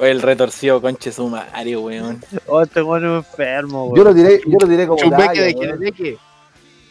El 0.00 0.22
retorcido 0.22 0.80
conche 0.80 1.12
sumario, 1.12 1.82
weón. 1.82 2.22
Oh, 2.46 2.62
este 2.62 2.82
weón 2.82 3.04
es 3.04 3.26
enfermo, 3.26 3.86
weón. 3.86 3.96
Yo 3.96 4.04
lo 4.04 4.14
diré, 4.14 4.40
yo 4.46 4.58
lo 4.60 4.66
diré 4.66 4.86
como 4.86 4.98
Chumbeque 5.02 5.26
talla, 5.26 5.42
de 5.42 5.54
weón. 5.54 5.70
Quinereque. 5.76 6.18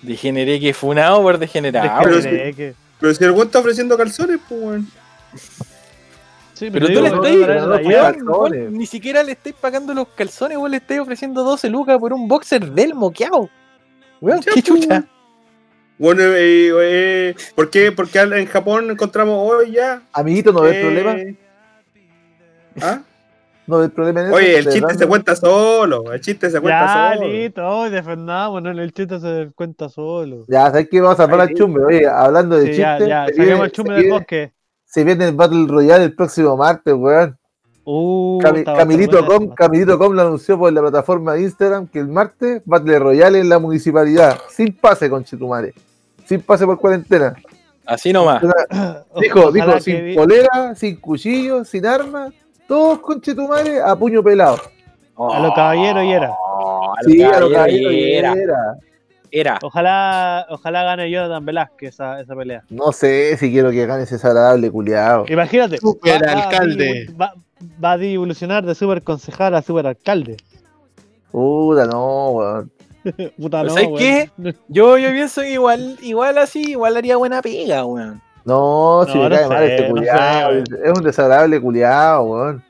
Degeneré 0.01 0.59
que 0.59 0.73
funado 0.73 1.21
por 1.21 1.37
degenerado. 1.37 2.01
Pero 2.03 2.21
que- 2.21 2.75
Pero 2.99 3.13
si 3.13 3.23
el 3.23 3.31
weón 3.31 3.47
está 3.47 3.59
ofreciendo 3.59 3.97
calzones, 3.97 4.39
pues 4.47 4.61
weón. 4.61 4.87
Sí, 6.53 6.69
Pero 6.71 6.87
tú 6.87 6.91
digo, 6.91 7.03
le 7.03 7.61
no, 7.61 7.77
weón, 8.41 8.77
ni 8.77 8.85
siquiera 8.85 9.23
le 9.23 9.31
estáis 9.31 9.55
pagando 9.55 9.93
los 9.93 10.09
calzones, 10.09 10.57
weón, 10.57 10.71
le 10.71 10.77
estáis 10.77 10.99
ofreciendo 10.99 11.43
12 11.43 11.69
lucas 11.69 11.97
por 11.97 12.11
un 12.11 12.27
boxer 12.27 12.71
del 12.71 12.93
moqueado. 12.95 13.49
Weón, 14.19 14.41
qué 14.41 14.51
pues, 14.51 14.63
chucha. 14.65 15.05
Bueno, 15.97 16.21
eh, 16.23 16.71
eh, 16.81 17.35
¿por 17.55 17.69
qué? 17.69 17.91
Porque 17.91 18.19
en 18.19 18.45
Japón 18.45 18.91
encontramos 18.91 19.37
hoy 19.49 19.71
ya. 19.71 20.01
Amiguito, 20.11 20.51
¿no 20.51 20.61
ves 20.61 20.75
eh, 20.75 20.81
problema? 20.81 21.15
¿Ah? 22.81 23.01
¿No 23.67 23.77
ves 23.79 23.91
problema 23.91 24.21
eso? 24.23 24.33
Oye, 24.33 24.57
el 24.57 24.65
¿De 24.65 24.71
chiste 24.71 24.93
se 24.95 25.07
cuenta 25.07 25.35
solo. 25.35 26.11
El 26.11 26.21
chiste 26.21 26.49
se 26.49 26.59
cuenta 26.59 26.85
Ya, 26.85 27.15
solo. 27.15 27.27
listo, 27.31 27.89
defendamos, 27.91 28.63
no, 28.63 28.71
el 28.71 28.91
chiste 28.93 29.19
se 29.19 29.51
cuenta 29.53 29.89
solo. 29.89 30.45
Ya, 30.47 30.65
¿sabes 30.67 30.87
qué? 30.89 30.99
Vamos 31.01 31.19
a 31.19 31.23
hablar 31.23 31.41
al 31.41 31.53
chumbe. 31.53 31.83
Oye, 31.85 32.07
hablando 32.07 32.57
de 32.57 32.73
Sí, 32.73 32.79
ya, 32.79 32.93
chistes, 32.97 33.07
ya, 33.09 33.25
se, 33.27 33.33
saquemos 33.33 33.47
viene, 33.47 33.65
el 33.65 33.71
chumbe 33.71 33.93
del 33.93 34.01
viene- 34.03 34.17
bosque. 34.17 34.53
se 34.85 35.03
viene 35.03 35.27
el 35.27 35.35
Battle 35.35 35.65
Royale 35.67 36.03
el 36.05 36.15
próximo 36.15 36.57
martes, 36.57 36.93
weón. 36.95 37.37
Uh, 37.91 38.39
Camilito 38.39 39.25
Com. 39.25 39.49
Camilito 39.55 39.97
Com 39.97 40.13
lo 40.13 40.21
anunció 40.21 40.57
por 40.59 40.71
la 40.73 40.81
plataforma 40.81 41.33
de 41.33 41.41
Instagram 41.41 41.87
que 41.87 41.99
el 41.99 42.07
martes 42.07 42.61
Battle 42.65 42.97
Royale 42.99 43.39
en 43.39 43.49
la 43.49 43.57
municipalidad, 43.59 44.37
sin 44.49 44.73
pase 44.75 45.09
con 45.09 45.23
Chetumare, 45.23 45.73
sin 46.25 46.41
pase 46.41 46.65
por 46.65 46.77
cuarentena. 46.79 47.35
Así 47.85 48.13
nomás. 48.13 48.43
Dijo, 49.19 49.51
dijo, 49.51 49.79
sin 49.79 50.05
vi- 50.05 50.15
polera, 50.15 50.75
sin 50.75 50.97
cuchillo, 50.97 51.63
sin 51.65 51.85
armas, 51.87 52.31
todos 52.69 52.99
con 52.99 53.19
Chetumare 53.19 53.81
a 53.81 53.93
puño 53.97 54.23
pelado. 54.23 54.57
A 55.17 55.39
lo 55.41 55.53
caballero 55.53 56.01
y 56.01 56.13
era. 56.13 56.31
Oh, 56.31 56.93
a 56.97 57.03
Sí, 57.03 57.21
a 57.21 57.37
lo 57.41 57.51
caballero 57.51 57.91
y 57.91 58.13
era. 58.13 58.31
era. 58.33 58.77
Era. 59.31 59.59
Ojalá, 59.61 60.47
ojalá 60.49 60.83
gane 60.83 61.11
Jonathan 61.11 61.45
Velázquez 61.45 61.89
esa, 61.89 62.19
esa 62.21 62.35
pelea. 62.35 62.63
No 62.69 62.91
sé 62.93 63.35
si 63.37 63.51
quiero 63.51 63.69
que 63.69 63.85
gane 63.85 64.03
ese 64.03 64.15
desagradable 64.15 64.71
culiado. 64.71 65.25
Imagínate. 65.27 65.77
Super 65.77 66.23
va- 66.23 66.33
va 66.33 66.39
a 66.39 66.43
alcalde. 66.45 67.13
Va, 67.21 67.33
va 67.83 67.91
a 67.91 67.97
evolucionar 68.01 68.65
de 68.65 68.73
super 68.73 69.03
concejal 69.03 69.53
a 69.55 69.61
super 69.61 69.85
alcalde. 69.85 70.37
Puta, 71.31 71.85
no, 71.85 72.29
weón. 72.31 72.71
Puta, 73.37 73.63
no, 73.63 73.69
¿Sabes 73.69 73.87
weón. 73.87 73.97
qué? 73.99 74.29
Yo, 74.67 74.97
yo 74.97 75.09
pienso 75.11 75.41
que 75.41 75.51
igual, 75.51 75.97
igual 76.01 76.37
así, 76.37 76.71
igual 76.71 76.97
haría 76.97 77.17
buena 77.17 77.41
pega, 77.41 77.85
weón. 77.85 78.21
No, 78.49 79.05
si 79.07 79.17
No, 79.17 79.23
me 79.23 79.29
no 79.29 79.35
cae 79.35 79.43
sé, 79.43 79.47
mal 79.49 79.63
este 79.63 79.83
no 79.83 79.89
culiado. 79.89 80.51
sé, 80.53 80.63
es 80.85 80.97
un 80.97 81.03
desagradable 81.03 81.61
culiado, 81.61 82.21
weón. 82.23 82.63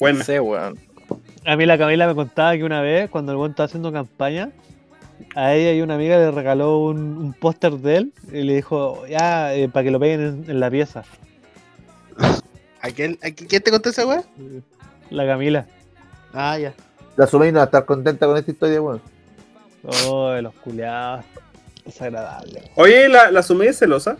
Bueno, 0.00 0.18
No 0.18 0.24
sé, 0.24 0.40
weón. 0.40 0.78
A 1.44 1.56
mí 1.56 1.64
la 1.64 1.78
Camila 1.78 2.06
me 2.08 2.14
contaba 2.14 2.56
que 2.56 2.64
una 2.64 2.80
vez, 2.82 3.08
cuando 3.08 3.32
el 3.32 3.38
weón 3.38 3.50
estaba 3.52 3.66
haciendo 3.66 3.92
campaña, 3.92 4.50
a 5.34 5.54
ella 5.54 5.72
y 5.72 5.80
una 5.80 5.94
amiga 5.94 6.18
le 6.18 6.30
regaló 6.30 6.78
un, 6.78 6.98
un 7.18 7.32
póster 7.32 7.72
de 7.74 7.96
él 7.96 8.12
y 8.32 8.42
le 8.42 8.54
dijo, 8.56 9.06
ya, 9.06 9.54
eh, 9.54 9.68
para 9.68 9.84
que 9.84 9.90
lo 9.90 10.00
peguen 10.00 10.20
en, 10.20 10.50
en 10.50 10.60
la 10.60 10.70
pieza. 10.70 11.04
¿A 12.82 12.90
quién, 12.90 13.18
a 13.22 13.30
quién 13.30 13.62
te 13.62 13.70
contó 13.70 13.88
esa 13.90 14.06
weá? 14.06 14.22
La 15.10 15.26
Camila. 15.26 15.66
Ah, 16.34 16.58
ya. 16.58 16.74
La 17.16 17.26
Sumay 17.26 17.50
no 17.52 17.58
va 17.58 17.62
a 17.62 17.66
estar 17.66 17.84
contenta 17.84 18.26
con 18.26 18.36
esta 18.36 18.50
historia, 18.50 18.82
weón. 18.82 19.00
Oh, 20.06 20.34
los 20.40 20.52
culiados. 20.54 21.24
Desagradable. 21.86 22.62
oye, 22.74 23.08
¿la, 23.08 23.30
la 23.30 23.42
Sumé 23.42 23.66
es 23.68 23.78
celosa? 23.78 24.16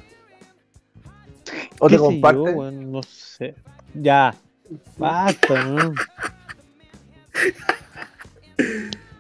¿O 1.79 1.89
te 1.89 1.95
¿Qué 1.95 1.99
yo, 1.99 2.05
comparte? 2.05 2.39
no 2.73 3.03
sé. 3.03 3.55
Ya. 3.95 4.35
Basta, 4.97 5.65
¿no? 5.67 5.93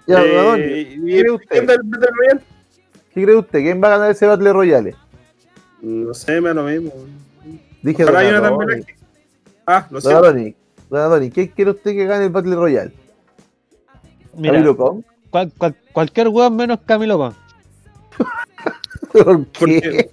Ya, 0.06 0.22
Eh, 0.22 0.32
weón, 0.32 0.60
¿y- 0.60 0.84
¿qué 1.06 1.20
cree 1.20 1.30
usted? 1.32 1.66
¿Qué 3.14 3.22
cree 3.24 3.34
usted? 3.36 3.58
¿Quién 3.60 3.82
va 3.82 3.88
a 3.88 3.90
ganar 3.98 4.10
ese 4.10 4.26
Battle 4.26 4.52
Royale? 4.52 4.94
No 5.82 6.14
sé, 6.14 6.40
me 6.40 6.54
lo 6.54 6.62
mismo. 6.62 6.92
Dije 7.82 8.04
Ojalá 8.04 8.22
Don 8.22 8.28
Jonathan 8.30 8.52
Adoni. 8.54 8.66
Velázquez. 8.66 8.96
Ah, 9.66 9.86
lo 9.90 10.00
Don 10.00 10.02
siento. 10.02 10.24
Adoni. 10.28 10.56
Don 10.90 11.00
Adoni, 11.00 11.30
¿quién 11.30 11.48
quiere 11.48 11.70
usted 11.72 11.90
que 11.92 12.06
gane 12.06 12.24
el 12.24 12.30
Battle 12.30 12.54
Royale? 12.54 12.92
Mira, 14.36 14.52
¿Camilo 14.54 14.76
Kong? 14.76 15.02
cual- 15.30 15.52
cual- 15.58 15.76
cualquier 15.92 16.28
weón 16.28 16.56
menos 16.56 16.78
Camilo 16.86 17.18
Con. 17.18 17.34
¿Por 19.12 19.24
¿Por 19.46 19.68
qué? 19.68 19.80
qué? 19.80 20.10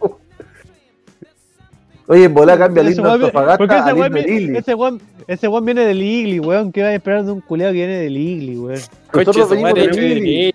Oye, 2.07 2.25
en 2.25 2.33
bola 2.33 2.57
cambia 2.57 2.83
vi- 2.83 2.89
porque 3.17 3.25
Antofagasta 3.25 3.75
ese 3.79 3.89
a 3.89 3.95
weón, 3.95 4.13
lindo 4.13 4.27
vi- 4.29 4.39
Lili. 4.39 4.57
ese, 4.57 4.75
weón, 4.75 5.01
ese 5.27 5.47
viene 5.65 5.85
del 5.85 6.01
Igli, 6.03 6.39
weón. 6.41 6.71
¿Qué 6.73 6.81
va 6.81 6.89
a 6.89 6.93
esperar 6.95 7.23
de 7.23 7.31
un 7.31 7.39
culiado 7.41 7.71
que 7.71 7.77
viene 7.77 7.93
del 7.99 8.17
Igli, 8.17 8.57
weón? 8.57 8.79
Nosotros 9.13 9.49
venimos 9.49 9.71
madre, 9.71 9.81
de 9.81 9.87
hecho 9.87 10.01
de 10.01 10.07
Lili. 10.15 10.21
ley. 10.37 10.53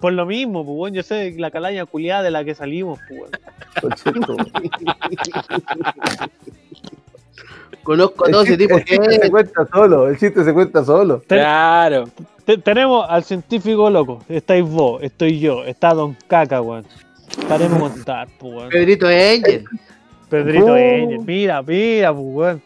Por 0.00 0.12
lo 0.12 0.26
mismo, 0.26 0.64
pues, 0.64 0.76
weón. 0.76 0.94
Yo 0.94 1.02
sé 1.04 1.34
la 1.38 1.52
calaña 1.52 1.86
culiada 1.86 2.22
de 2.24 2.30
la 2.32 2.44
que 2.44 2.54
salimos, 2.56 2.98
pues, 3.08 3.20
weón. 3.82 3.94
Conozco 7.82 8.24
a 8.24 8.28
El 8.28 8.32
todo 8.32 8.42
ese 8.42 8.56
tipo 8.56 8.76
el 8.76 8.84
chiste 8.84 9.20
se 9.20 9.30
cuenta 9.30 9.66
solo, 9.72 10.08
el 10.08 10.18
chiste 10.18 10.44
se 10.44 10.52
cuenta 10.52 10.84
solo. 10.84 11.22
Claro. 11.26 12.04
Te- 12.44 12.58
tenemos 12.58 13.06
al 13.08 13.24
científico 13.24 13.88
loco. 13.90 14.22
Estáis 14.28 14.64
vos, 14.64 15.02
estoy 15.02 15.38
yo. 15.40 15.64
Está 15.64 15.94
Don 15.94 16.16
Caca, 16.26 16.60
weón. 16.60 16.84
Estaremos 17.38 17.92
pues, 18.38 18.52
weón. 18.54 18.68
Pedrito 18.68 19.06
Angel. 19.06 19.64
Pedrito 20.28 20.66
Oh. 20.66 20.74
Angel. 20.74 21.18
Mira, 21.24 21.62
mira, 21.62 22.12
pues, 22.12 22.24
weón. 22.26 22.62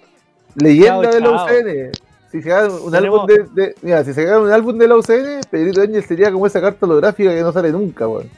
Leyenda 0.57 1.03
Chao, 1.03 1.13
de 1.13 1.21
la. 1.21 1.31
UCN. 1.45 1.91
Si 2.33 2.43
se 2.43 2.53
haga 2.53 2.69
un 2.69 2.91
Tenemos- 2.91 3.21
álbum 3.21 3.27
de, 3.55 3.63
de- 3.63 3.75
mira, 3.83 4.05
si 4.05 4.13
se 4.13 4.37
un 4.39 4.51
álbum 4.53 4.77
de 4.79 4.89
la 4.89 4.97
UCN, 4.97 5.41
Pedrito 5.51 5.81
Ángel 5.83 6.05
sería 6.05 6.33
como 6.33 6.47
esa 6.47 6.61
carta 6.61 6.85
holográfica 6.87 7.31
que 7.31 7.41
no 7.43 7.53
sale 7.53 7.71
nunca, 7.73 8.09
weón. 8.09 8.29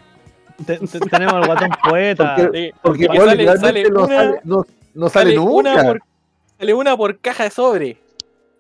Te- 0.66 0.78
te- 0.78 1.01
tenemos 1.01 1.35
al 1.35 1.47
guatón 1.47 1.70
poeta. 1.89 2.35
Porque- 2.36 2.73
Porque 2.82 3.06
porque 3.06 3.19
sale, 3.19 3.36
literalmente 3.36 3.60
sale 3.60 3.90
no, 3.90 4.05
una, 4.05 4.16
sale, 4.16 4.40
no, 4.44 4.66
no 4.94 5.09
sale, 5.09 5.31
sale 5.35 5.39
una 5.39 5.70
nunca. 5.70 5.86
por, 5.86 6.01
sale 6.59 6.74
una 6.74 6.97
por 6.97 7.19
caja 7.19 7.44
de 7.44 7.51
sobre. 7.51 7.97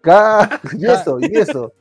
Cada- 0.00 0.60
y 0.78 0.84
eso, 0.86 1.18
y 1.20 1.36
eso. 1.36 1.72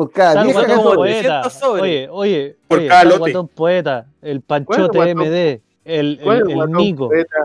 Por 0.00 0.10
cada 0.12 0.30
Está 0.30 0.40
el 0.40 0.46
vieja 0.46 0.66
que 0.66 0.82
poeta. 0.82 1.42
300 1.42 1.52
sobres. 1.52 1.82
Oye, 1.82 2.08
oye, 2.10 2.56
Por 2.68 2.78
oye, 2.78 2.88
cada 2.88 3.02
está 3.02 3.14
el 3.28 3.32
lote. 3.34 3.54
poeta. 3.54 4.06
El 4.22 4.42
¿Cuál 4.42 4.64
Panchote 4.64 4.96
guatón? 4.96 5.18
MD. 5.18 5.60
El, 5.84 6.20
¿Cuál 6.22 6.36
el, 6.38 6.50
el 6.52 6.60
el 6.60 6.72
Nico. 6.72 7.08
poeta? 7.08 7.36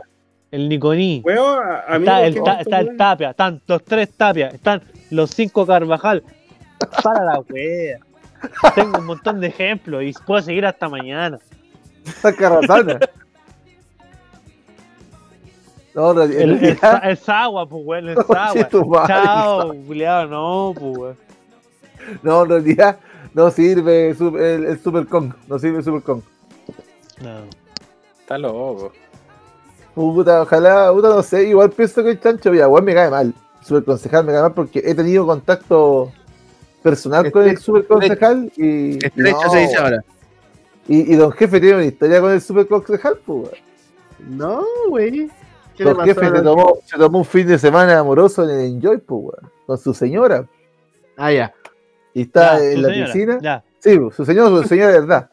El 0.52 0.70
Niconí. 0.70 1.24
Está 1.26 2.26
el, 2.26 2.42
ta- 2.44 2.62
está 2.62 2.80
el 2.80 2.96
Tapia, 2.96 3.30
están 3.32 3.62
los 3.68 3.84
tres 3.84 4.10
Tapia, 4.16 4.48
están 4.48 4.82
los 5.10 5.32
cinco 5.32 5.66
Carvajal. 5.66 6.24
Para 7.04 7.26
la 7.26 7.40
wea. 7.50 7.98
Tengo 8.74 9.00
un 9.00 9.06
montón 9.06 9.42
de 9.42 9.48
ejemplos 9.48 10.02
y 10.04 10.14
puedo 10.26 10.42
seguir 10.42 10.66
hasta 10.66 10.88
mañana. 10.88 11.40
Esa 12.08 12.34
carrazana. 12.34 13.00
No, 15.94 16.12
El, 16.24 16.32
el, 16.32 16.60
realidad- 16.60 17.02
el 17.04 17.18
Sagua, 17.18 17.68
pues 17.68 17.82
weón, 17.86 18.10
el 18.10 18.18
Sagua. 18.72 19.08
Chao, 19.08 19.74
culiao, 19.86 20.26
no, 20.28 20.74
pues 20.80 20.98
weón. 20.98 21.25
No, 22.24 22.44
en 22.44 22.50
realidad 22.50 23.00
no 23.34 23.52
sirve 23.52 24.10
el, 24.10 24.66
el 24.66 24.80
Super 24.80 25.06
Kong. 25.08 25.34
No 25.48 25.60
sirve 25.60 25.80
el 25.80 25.84
Super 25.84 26.02
Kong. 26.02 26.22
No. 27.22 27.40
Está 28.20 28.38
loco. 28.38 28.92
Puta, 29.94 30.42
ojalá, 30.42 30.92
puta, 30.92 31.10
no 31.10 31.24
sé, 31.24 31.44
igual 31.46 31.70
pienso 31.70 32.04
que 32.04 32.12
el 32.12 32.20
chancho, 32.20 32.52
mira, 32.52 32.66
igual 32.66 32.84
me 32.84 32.94
cae 32.94 33.10
mal. 33.10 33.34
Super 33.62 33.84
concejal 33.84 34.26
me 34.26 34.34
cae 34.34 34.42
mal 34.42 34.54
porque 34.54 34.82
he 34.84 34.94
tenido 34.94 35.26
contacto 35.26 36.12
personal 36.84 37.32
con 37.32 37.48
el 37.48 37.58
super 37.58 37.88
concejal 37.88 38.52
y. 38.58 38.96
Estrecho 39.06 39.42
no, 39.42 39.50
se 39.50 39.60
dice 39.60 39.78
ahora. 39.78 40.04
Y, 40.88 41.14
y 41.14 41.16
don 41.16 41.32
jefe 41.32 41.60
tiene 41.60 41.78
una 41.78 41.86
historia 41.86 42.20
con 42.20 42.32
el 42.32 42.42
super 42.42 42.68
concejal, 42.68 43.18
pues. 43.26 43.52
No, 44.20 44.64
güey. 44.90 45.30
¿Qué 45.76 45.84
le 45.84 45.94
Don 45.94 46.06
jefe 46.06 46.30
se 46.30 46.42
tomó, 46.42 46.78
se 46.86 46.98
tomó 46.98 47.18
un 47.20 47.26
fin 47.26 47.48
de 47.48 47.58
semana 47.58 48.00
amoroso 48.00 48.44
en 48.44 48.50
el 48.50 48.66
Enjoy, 48.66 48.98
pues, 48.98 49.22
weón, 49.22 49.52
con 49.66 49.78
su 49.78 49.94
señora. 49.94 50.46
Ah, 51.18 51.32
ya. 51.32 51.54
Y 52.16 52.22
está 52.24 52.58
Ya, 52.58 52.66
en 52.72 52.82
la 52.82 52.90
señora, 52.90 53.06
piscina. 53.14 53.40
Ya. 53.42 53.64
Sí, 53.80 54.00
pues, 54.00 54.16
su 54.16 54.26
señora, 54.26 54.50
su 54.50 54.68
señora 54.68 54.92
de 54.94 55.00
verdad. 55.02 55.30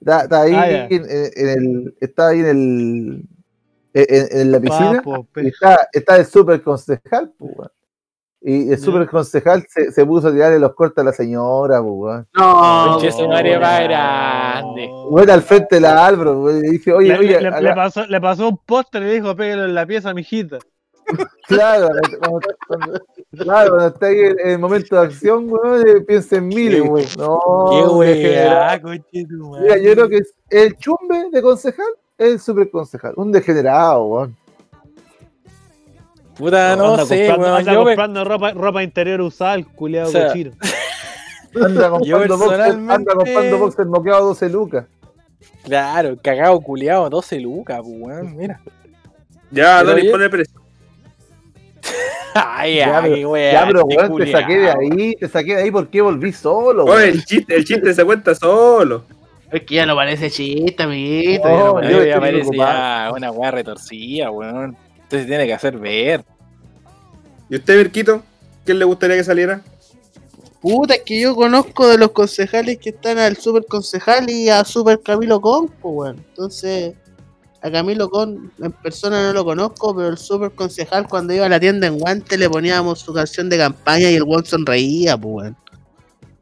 Está, 0.00 0.22
está 0.24 0.40
ahí 0.42 0.54
Ah, 0.54 0.86
en, 0.90 0.92
en- 0.92 1.48
el. 1.48 1.94
Está 2.00 2.28
ahí 2.28 2.40
en 2.40 2.46
el. 2.46 3.28
En, 3.94 4.40
en 4.40 4.52
la 4.52 4.60
piscina. 4.60 4.96
Papo, 5.02 5.26
Y 5.36 5.46
está, 5.46 5.88
está 5.92 6.16
el 6.18 6.26
super 6.26 6.60
concejal, 6.62 7.32
pues. 7.38 7.70
Y 8.46 8.70
el 8.72 8.78
super 8.78 9.08
concejal 9.08 9.64
se, 9.70 9.90
se 9.90 10.04
puso 10.04 10.28
a 10.28 10.32
tirarle 10.32 10.58
los 10.58 10.74
cortes 10.74 10.98
a 11.00 11.04
la 11.06 11.12
señora, 11.14 11.80
pues, 11.80 11.92
weón. 11.94 12.28
No, 12.34 12.98
madre 13.28 13.54
no, 13.54 13.60
no. 13.60 13.84
grande. 13.88 14.88
Weón 15.08 15.30
al 15.30 15.40
frente 15.42 15.76
de 15.76 15.80
la. 15.80 16.12
Y 16.66 16.70
dije, 16.72 16.92
oye, 16.92 17.08
le, 17.08 17.18
oye, 17.18 17.28
le- 17.40 17.40
le 17.42 17.48
haga- 17.70 17.74
pasó, 17.74 18.06
le 18.06 18.20
pasó 18.20 18.48
un 18.50 18.58
póster 18.58 19.02
y 19.02 19.06
le 19.06 19.12
dijo, 19.14 19.34
pégalo 19.34 19.64
en 19.64 19.74
la 19.74 19.86
pieza, 19.86 20.12
mijita. 20.12 20.58
Claro, 21.46 21.88
cuando, 22.20 22.40
cuando- 22.68 23.00
claro, 23.38 23.70
cuando 23.70 23.86
está 23.88 24.06
ahí 24.06 24.18
en, 24.18 24.48
el 24.50 24.58
momento 24.58 24.96
de 24.96 25.02
acción, 25.06 25.46
weón, 25.50 25.86
eh, 25.88 26.00
piensa 26.02 26.36
en 26.36 26.48
miles, 26.48 26.82
weón. 26.82 27.06
No, 27.18 27.66
Qué 27.70 27.82
weá. 27.94 28.80
Mira, 28.82 29.78
yo 29.78 29.92
creo 29.92 30.08
que 30.08 30.16
es 30.18 30.34
el 30.50 30.76
chumbe 30.76 31.30
de 31.32 31.42
concejal 31.42 31.86
es 32.16 32.28
el 32.32 32.40
super 32.40 32.70
concejal. 32.70 33.12
Un 33.16 33.32
degenerado, 33.32 34.04
weón. 34.06 34.36
Puta, 36.36 36.74
no 36.76 36.90
anda 36.92 37.06
sé, 37.06 37.26
comprando, 37.28 37.44
weón. 37.46 37.58
anda 37.58 37.72
Yo, 37.72 37.78
me- 37.80 37.84
comprando 37.90 38.24
ropa, 38.24 38.50
ropa 38.52 38.82
interior 38.82 39.20
usada, 39.20 39.54
el 39.54 39.66
culiado 39.68 40.08
O 40.08 40.12
sea, 40.12 40.26
cochino. 40.28 40.52
Anda 41.54 41.88
comprando 41.88 42.36
boxer, 42.36 42.58
personalmente- 42.58 42.92
anda 42.94 43.14
comprando 43.14 43.58
boxer 43.58 43.86
moqueado 43.86 44.26
12 44.26 44.48
lucas. 44.48 44.86
Claro, 45.62 46.16
cagado 46.20 46.60
culiado, 46.60 47.08
12 47.08 47.38
lucas, 47.38 47.80
weón. 47.84 48.36
Mira. 48.36 48.60
Ya, 49.52 49.76
Pero 49.78 49.90
Dani, 49.90 50.00
oye- 50.02 50.10
pone 50.10 50.28
precio. 50.30 50.60
Ay, 52.34 52.76
Ya, 52.76 52.98
ay, 52.98 53.10
pero- 53.14 53.30
weón. 53.30 53.52
Ya, 53.52 53.66
pero 53.66 53.80
este 53.88 53.96
weón, 53.96 54.16
te 54.24 54.32
saqué 54.32 54.58
de 54.58 54.70
ahí, 54.70 55.14
te 55.14 55.28
saqué 55.28 55.56
de 55.56 55.62
ahí 55.62 55.70
porque 55.70 56.00
volví 56.00 56.32
solo, 56.32 56.84
Oye, 56.84 56.92
weón. 56.94 57.08
el 57.10 57.24
chiste, 57.24 57.54
el 57.56 57.64
chiste 57.64 57.94
se 57.94 58.04
cuenta 58.04 58.34
solo. 58.34 59.04
es 59.52 59.62
que 59.62 59.74
ya 59.76 59.86
no 59.86 59.94
parece 59.94 60.30
chiste, 60.30 60.82
amiguito. 60.82 61.48
No, 61.48 61.56
ya 61.56 61.64
no 61.64 61.74
parece- 61.74 62.08
ya 62.08 62.20
parece 62.20 62.56
ya 62.56 63.12
una 63.14 63.30
weá 63.30 63.50
retorcida, 63.52 64.30
weón. 64.30 64.76
Entonces 65.02 65.28
tiene 65.28 65.46
que 65.46 65.54
hacer 65.54 65.78
ver. 65.78 66.24
¿Y 67.48 67.56
usted, 67.56 67.76
Mirquito? 67.78 68.22
¿Quién 68.64 68.78
le 68.80 68.84
gustaría 68.84 69.16
que 69.16 69.24
saliera? 69.24 69.60
Puta, 70.60 70.94
es 70.94 71.02
que 71.02 71.20
yo 71.20 71.34
conozco 71.36 71.86
de 71.86 71.98
los 71.98 72.10
concejales 72.12 72.78
que 72.78 72.88
están 72.88 73.18
al 73.18 73.36
super 73.36 73.66
concejal 73.66 74.28
y 74.30 74.48
a 74.48 74.64
super 74.64 74.98
Camilo 75.02 75.40
pues, 75.40 75.70
weón. 75.82 76.16
Entonces, 76.30 76.94
a 77.64 77.70
Camilo 77.70 78.10
Con 78.10 78.52
en 78.62 78.72
persona 78.72 79.28
no 79.28 79.32
lo 79.32 79.44
conozco, 79.44 79.96
pero 79.96 80.08
el 80.08 80.18
super 80.18 80.50
concejal 80.50 81.08
cuando 81.08 81.32
iba 81.32 81.46
a 81.46 81.48
la 81.48 81.58
tienda 81.58 81.86
en 81.86 81.98
guante 81.98 82.36
le 82.36 82.50
poníamos 82.50 83.00
su 83.00 83.14
canción 83.14 83.48
de 83.48 83.56
campaña 83.56 84.10
y 84.10 84.16
el 84.16 84.22
weón 84.22 84.44
sonreía, 84.44 85.16
pues, 85.16 85.34
weón. 85.34 85.56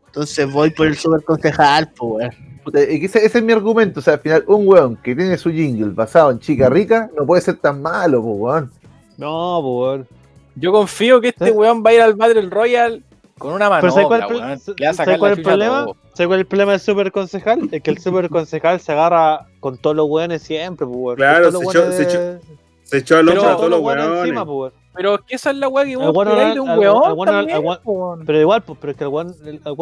Entonces 0.06 0.52
voy 0.52 0.70
por 0.70 0.88
el 0.88 0.96
super 0.96 1.22
concejal, 1.22 1.92
pues, 1.96 2.34
weón. 2.64 2.74
Ese, 2.74 3.24
ese 3.24 3.38
es 3.38 3.44
mi 3.44 3.52
argumento. 3.52 4.00
O 4.00 4.02
sea, 4.02 4.14
al 4.14 4.20
final, 4.20 4.44
un 4.48 4.66
weón 4.66 4.96
que 4.96 5.14
tiene 5.14 5.38
su 5.38 5.50
jingle 5.52 5.90
basado 5.90 6.32
en 6.32 6.40
chica 6.40 6.68
rica 6.68 7.08
no 7.16 7.24
puede 7.24 7.40
ser 7.40 7.56
tan 7.56 7.80
malo, 7.80 8.20
pues, 8.20 8.36
weón. 8.36 8.72
No, 9.16 9.60
pues, 9.62 9.74
weón. 9.74 10.08
Yo 10.56 10.72
confío 10.72 11.20
que 11.20 11.28
este 11.28 11.48
¿Eh? 11.48 11.52
weón 11.52 11.84
va 11.86 11.90
a 11.90 11.94
ir 11.94 12.00
al 12.00 12.14
Battle 12.14 12.50
Royale 12.50 13.00
con 13.42 13.52
una 13.54 13.80
Pero 13.80 13.92
¿sabes 13.92 14.06
cuál, 14.06 14.20
manobra, 14.20 14.52
es 14.54 14.68
el 14.68 14.74
pro- 14.74 14.74
weón. 14.74 14.78
¿sabes 14.78 14.80
Le 14.80 14.86
va 14.86 14.90
a 14.90 14.94
sacar 14.94 15.18
cuál 15.18 15.32
el 15.32 15.42
problema? 15.42 15.86
¿Sabes 16.14 16.26
cuál 16.26 16.32
es 16.32 16.40
el 16.40 16.46
problema 16.46 16.70
del 16.72 16.80
super 16.80 17.12
concejal? 17.12 17.68
Es 17.72 17.82
que 17.82 17.90
el 17.90 17.98
super 17.98 18.28
concejal 18.28 18.80
se 18.80 18.92
agarra 18.92 19.46
con 19.60 19.78
todos 19.78 19.96
los 19.96 20.08
weones 20.08 20.42
siempre, 20.42 20.86
pues. 20.86 21.16
Claro, 21.16 21.50
se 21.50 21.58
echó- 21.58 21.68
weones 21.80 21.96
se 21.96 22.04
de- 22.18 22.40
Se 22.84 22.98
echó 22.98 23.16
al 23.16 23.28
hombro 23.28 23.48
a 23.48 23.56
Todos 23.56 23.70
los 23.70 23.80
weones 23.80 24.04
weones. 24.04 24.20
encima, 24.24 24.44
pues. 24.46 24.72
Pero 24.94 25.14
es 25.14 25.20
que 25.22 25.34
esa 25.36 25.50
es 25.52 25.56
la 25.56 25.68
weá 25.68 25.84
que 25.86 25.96
vos 25.96 26.12
de 26.12 26.60
un 26.60 27.28
al- 27.28 27.58
weón. 27.86 28.24
Pero 28.26 28.40
igual, 28.40 28.62
pues, 28.62 28.78
pero 28.78 28.90
es 28.90 28.98
que 28.98 29.04
al 29.04 29.08
weón 29.10 29.34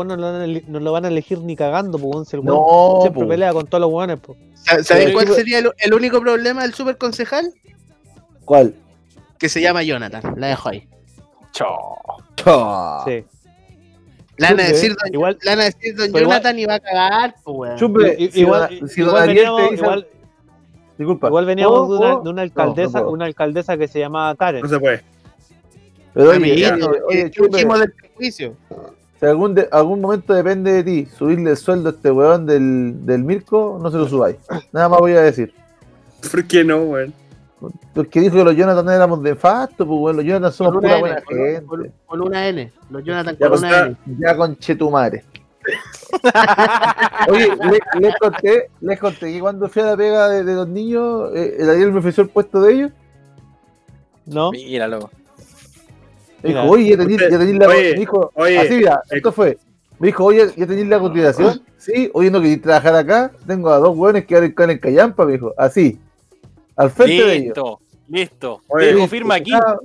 no, 0.09 0.17
lo 0.17 0.23
van 0.23 0.41
a 0.41 0.45
ele- 0.45 0.65
no 0.69 0.79
lo 0.79 0.93
van 0.93 1.05
a 1.05 1.09
elegir 1.09 1.41
ni 1.41 1.57
cagando, 1.57 1.99
pues, 1.99 2.29
si 2.29 2.37
el 2.37 2.43
weón 2.43 2.55
No, 2.57 2.99
siempre 3.01 3.23
po. 3.25 3.29
pelea 3.29 3.53
con 3.53 3.67
todos 3.67 3.81
los 3.81 3.91
weones, 3.93 4.19
pues. 4.21 4.39
¿Sa- 4.55 4.85
¿Sabes 4.85 5.13
cuál 5.13 5.27
sería 5.29 5.59
el, 5.59 5.73
el 5.79 5.95
único 5.95 6.21
problema 6.21 6.63
del 6.63 6.75
super 6.75 6.97
concejal? 6.97 7.53
¿Cuál? 8.45 8.75
Que 9.39 9.49
se 9.49 9.61
llama 9.61 9.83
Jonathan. 9.83 10.35
La 10.37 10.47
dejo 10.49 10.69
ahí. 10.69 10.87
Chao. 11.53 11.97
Sí. 13.07 13.25
Le 14.41 14.47
van 14.47 14.55
a 14.55 14.63
Chupe, 14.63 14.73
decir 14.73 14.97
don, 14.97 15.15
Igual, 15.15 15.39
le 15.43 15.51
van 15.51 15.61
a 15.61 15.65
decir 15.65 15.95
don 15.95 16.13
Pero 16.13 16.25
igual- 16.25 16.25
Jonathan 16.25 16.59
y 16.59 16.65
va 16.67 16.75
a 16.75 16.81
cagar, 16.81 17.35
pues. 17.45 17.77
Chupe, 17.77 18.17
igual, 18.35 18.81
igual 18.97 19.27
veníamos, 19.29 19.73
igual, 19.73 20.07
Disculpa. 20.97 21.27
igual 21.29 21.45
veníamos 21.47 21.89
de 21.91 21.97
una, 21.99 22.15
Oh, 22.15 22.23
de 22.23 22.29
una 22.31 22.33
no, 22.37 22.41
alcaldesa, 22.43 23.01
no 23.03 23.11
una 23.11 23.25
alcaldesa 23.27 23.77
que 23.77 23.87
se 23.89 23.99
llamaba 23.99 24.35
Karen. 24.37 24.63
No 24.63 24.69
se 24.69 24.81
puede. 24.81 25.03
Pero 26.15 26.31
oye, 26.31 26.53
oye, 26.53 26.73
oye, 27.09 27.25
¿qué 27.25 27.31
Chupe, 27.31 27.49
dijimos 27.57 27.81
del 27.81 27.93
prejuicio? 27.93 28.55
si 29.21 29.27
algún, 29.27 29.55
de- 29.55 29.69
algún 29.71 30.01
momento 30.01 30.33
depende 30.33 30.73
de 30.73 30.83
ti 30.85 31.07
subirle 31.17 31.51
el 31.51 31.57
sueldo 31.59 31.91
a 31.91 31.93
este 31.93 32.11
weón 32.11 32.47
del, 32.47 33.05
del 33.05 33.23
Mirko, 33.23 33.79
no 33.83 33.91
se 33.91 33.99
lo 33.99 34.09
subáis. 34.09 34.37
Nada 34.73 34.89
más 34.89 34.99
voy 35.01 35.13
a 35.13 35.21
decir. 35.21 35.53
¿Por 36.31 36.45
qué 36.47 36.65
no, 36.65 36.79
weón? 36.85 37.13
Porque 37.95 38.21
dijo 38.21 38.37
que 38.37 38.45
los 38.45 38.57
Jonathan 38.57 38.89
éramos 38.89 39.23
de 39.23 39.35
fasto, 39.37 39.87
pues 39.87 39.99
weón, 40.01 40.17
los 40.17 40.25
Jonathan 40.25 40.53
somos 40.53 40.73
pura 40.75 40.89
una, 40.89 40.99
buena 40.99 41.21
con, 41.23 41.37
gente. 41.37 41.67
con- 41.67 41.93
con 42.07 42.21
una 42.23 42.49
N. 42.49 42.73
Los 42.91 43.05
Jonathan 43.05 43.37
Ya, 43.39 43.49
con 43.49 43.59
una 43.59 43.79
N. 43.87 43.97
Ya 44.19 44.37
con 44.37 44.57
Chetumare. 44.57 45.25
Oye, 47.29 47.49
le- 47.57 48.01
les 48.01 48.15
conté, 48.17 48.71
les 48.81 48.99
conté 48.99 49.33
que 49.33 49.41
cuando 49.41 49.69
fui 49.69 49.83
a 49.83 49.87
la 49.87 49.97
pega 49.97 50.29
de, 50.29 50.45
de 50.45 50.55
los 50.55 50.69
niños, 50.69 51.31
eh, 51.35 51.57
el 51.59 51.71
Ariel 51.71 51.93
me 51.93 51.99
ofreció 52.01 52.23
el 52.23 52.31
puesto 52.31 52.61
de 52.63 52.73
ellos. 52.73 52.93
¿No? 54.27 54.51
Míralo. 54.53 55.11
Me 56.43 56.49
dijo, 56.51 56.61
Mira, 56.63 56.65
oye, 56.65 56.89
ya 56.91 56.97
tenéis 57.39 57.59
la 57.59 57.69
oye, 57.69 57.95
dijo, 57.95 58.31
oye, 58.35 58.59
así 58.59 58.77
mira, 58.79 59.03
eh, 59.11 59.17
esto 59.17 59.33
fue. 59.33 59.59
Me 59.99 60.07
dijo, 60.07 60.25
oye, 60.25 60.47
ya 60.57 60.67
tenéis 60.67 60.89
la 60.89 60.99
continuación. 60.99 61.61
Sí, 61.77 62.11
oye, 62.15 62.31
no 62.31 62.41
queréis 62.41 62.63
trabajar 62.63 62.95
acá. 62.95 63.31
Tengo 63.47 63.71
a 63.71 63.79
dos 63.79 63.97
hueones 63.97 64.25
que 64.25 64.53
van 64.57 64.71
en 64.71 64.79
Callampa, 64.79 65.27
me 65.27 65.33
dijo, 65.33 65.53
así. 65.59 65.99
Al 66.81 66.91
frente 66.91 67.25
de 67.25 67.37
ellos. 67.37 67.55
Listo. 68.09 68.61
Oye, 68.69 68.93
Listo, 68.93 69.09
firma 69.09 69.35
aquí. 69.37 69.53
ah, 69.55 69.77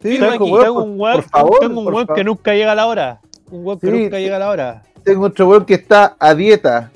Sí, 0.00 0.10
Firma 0.10 0.30
tengo, 0.30 0.44
aquí, 0.44 0.52
weón, 0.52 0.64
Tengo 0.64 0.82
un 0.84 1.00
weón, 1.00 1.14
por 1.16 1.24
favor, 1.24 1.58
tengo 1.60 1.78
un 1.80 1.84
por 1.86 1.94
weón 1.94 2.06
que 2.14 2.24
nunca 2.24 2.54
llega 2.54 2.72
a 2.72 2.74
la 2.76 2.86
hora. 2.86 3.20
Un 3.50 3.66
weón 3.66 3.80
que 3.80 3.86
Sí. 3.90 3.92
nunca 4.04 4.18
llega 4.20 4.36
a 4.36 4.38
la 4.38 4.48
hora. 4.50 4.82
tengo 5.02 5.24
otro 5.26 5.48
weón 5.48 5.64
que 5.64 5.74
está 5.74 6.16
a 6.18 6.34
dieta. 6.34 6.90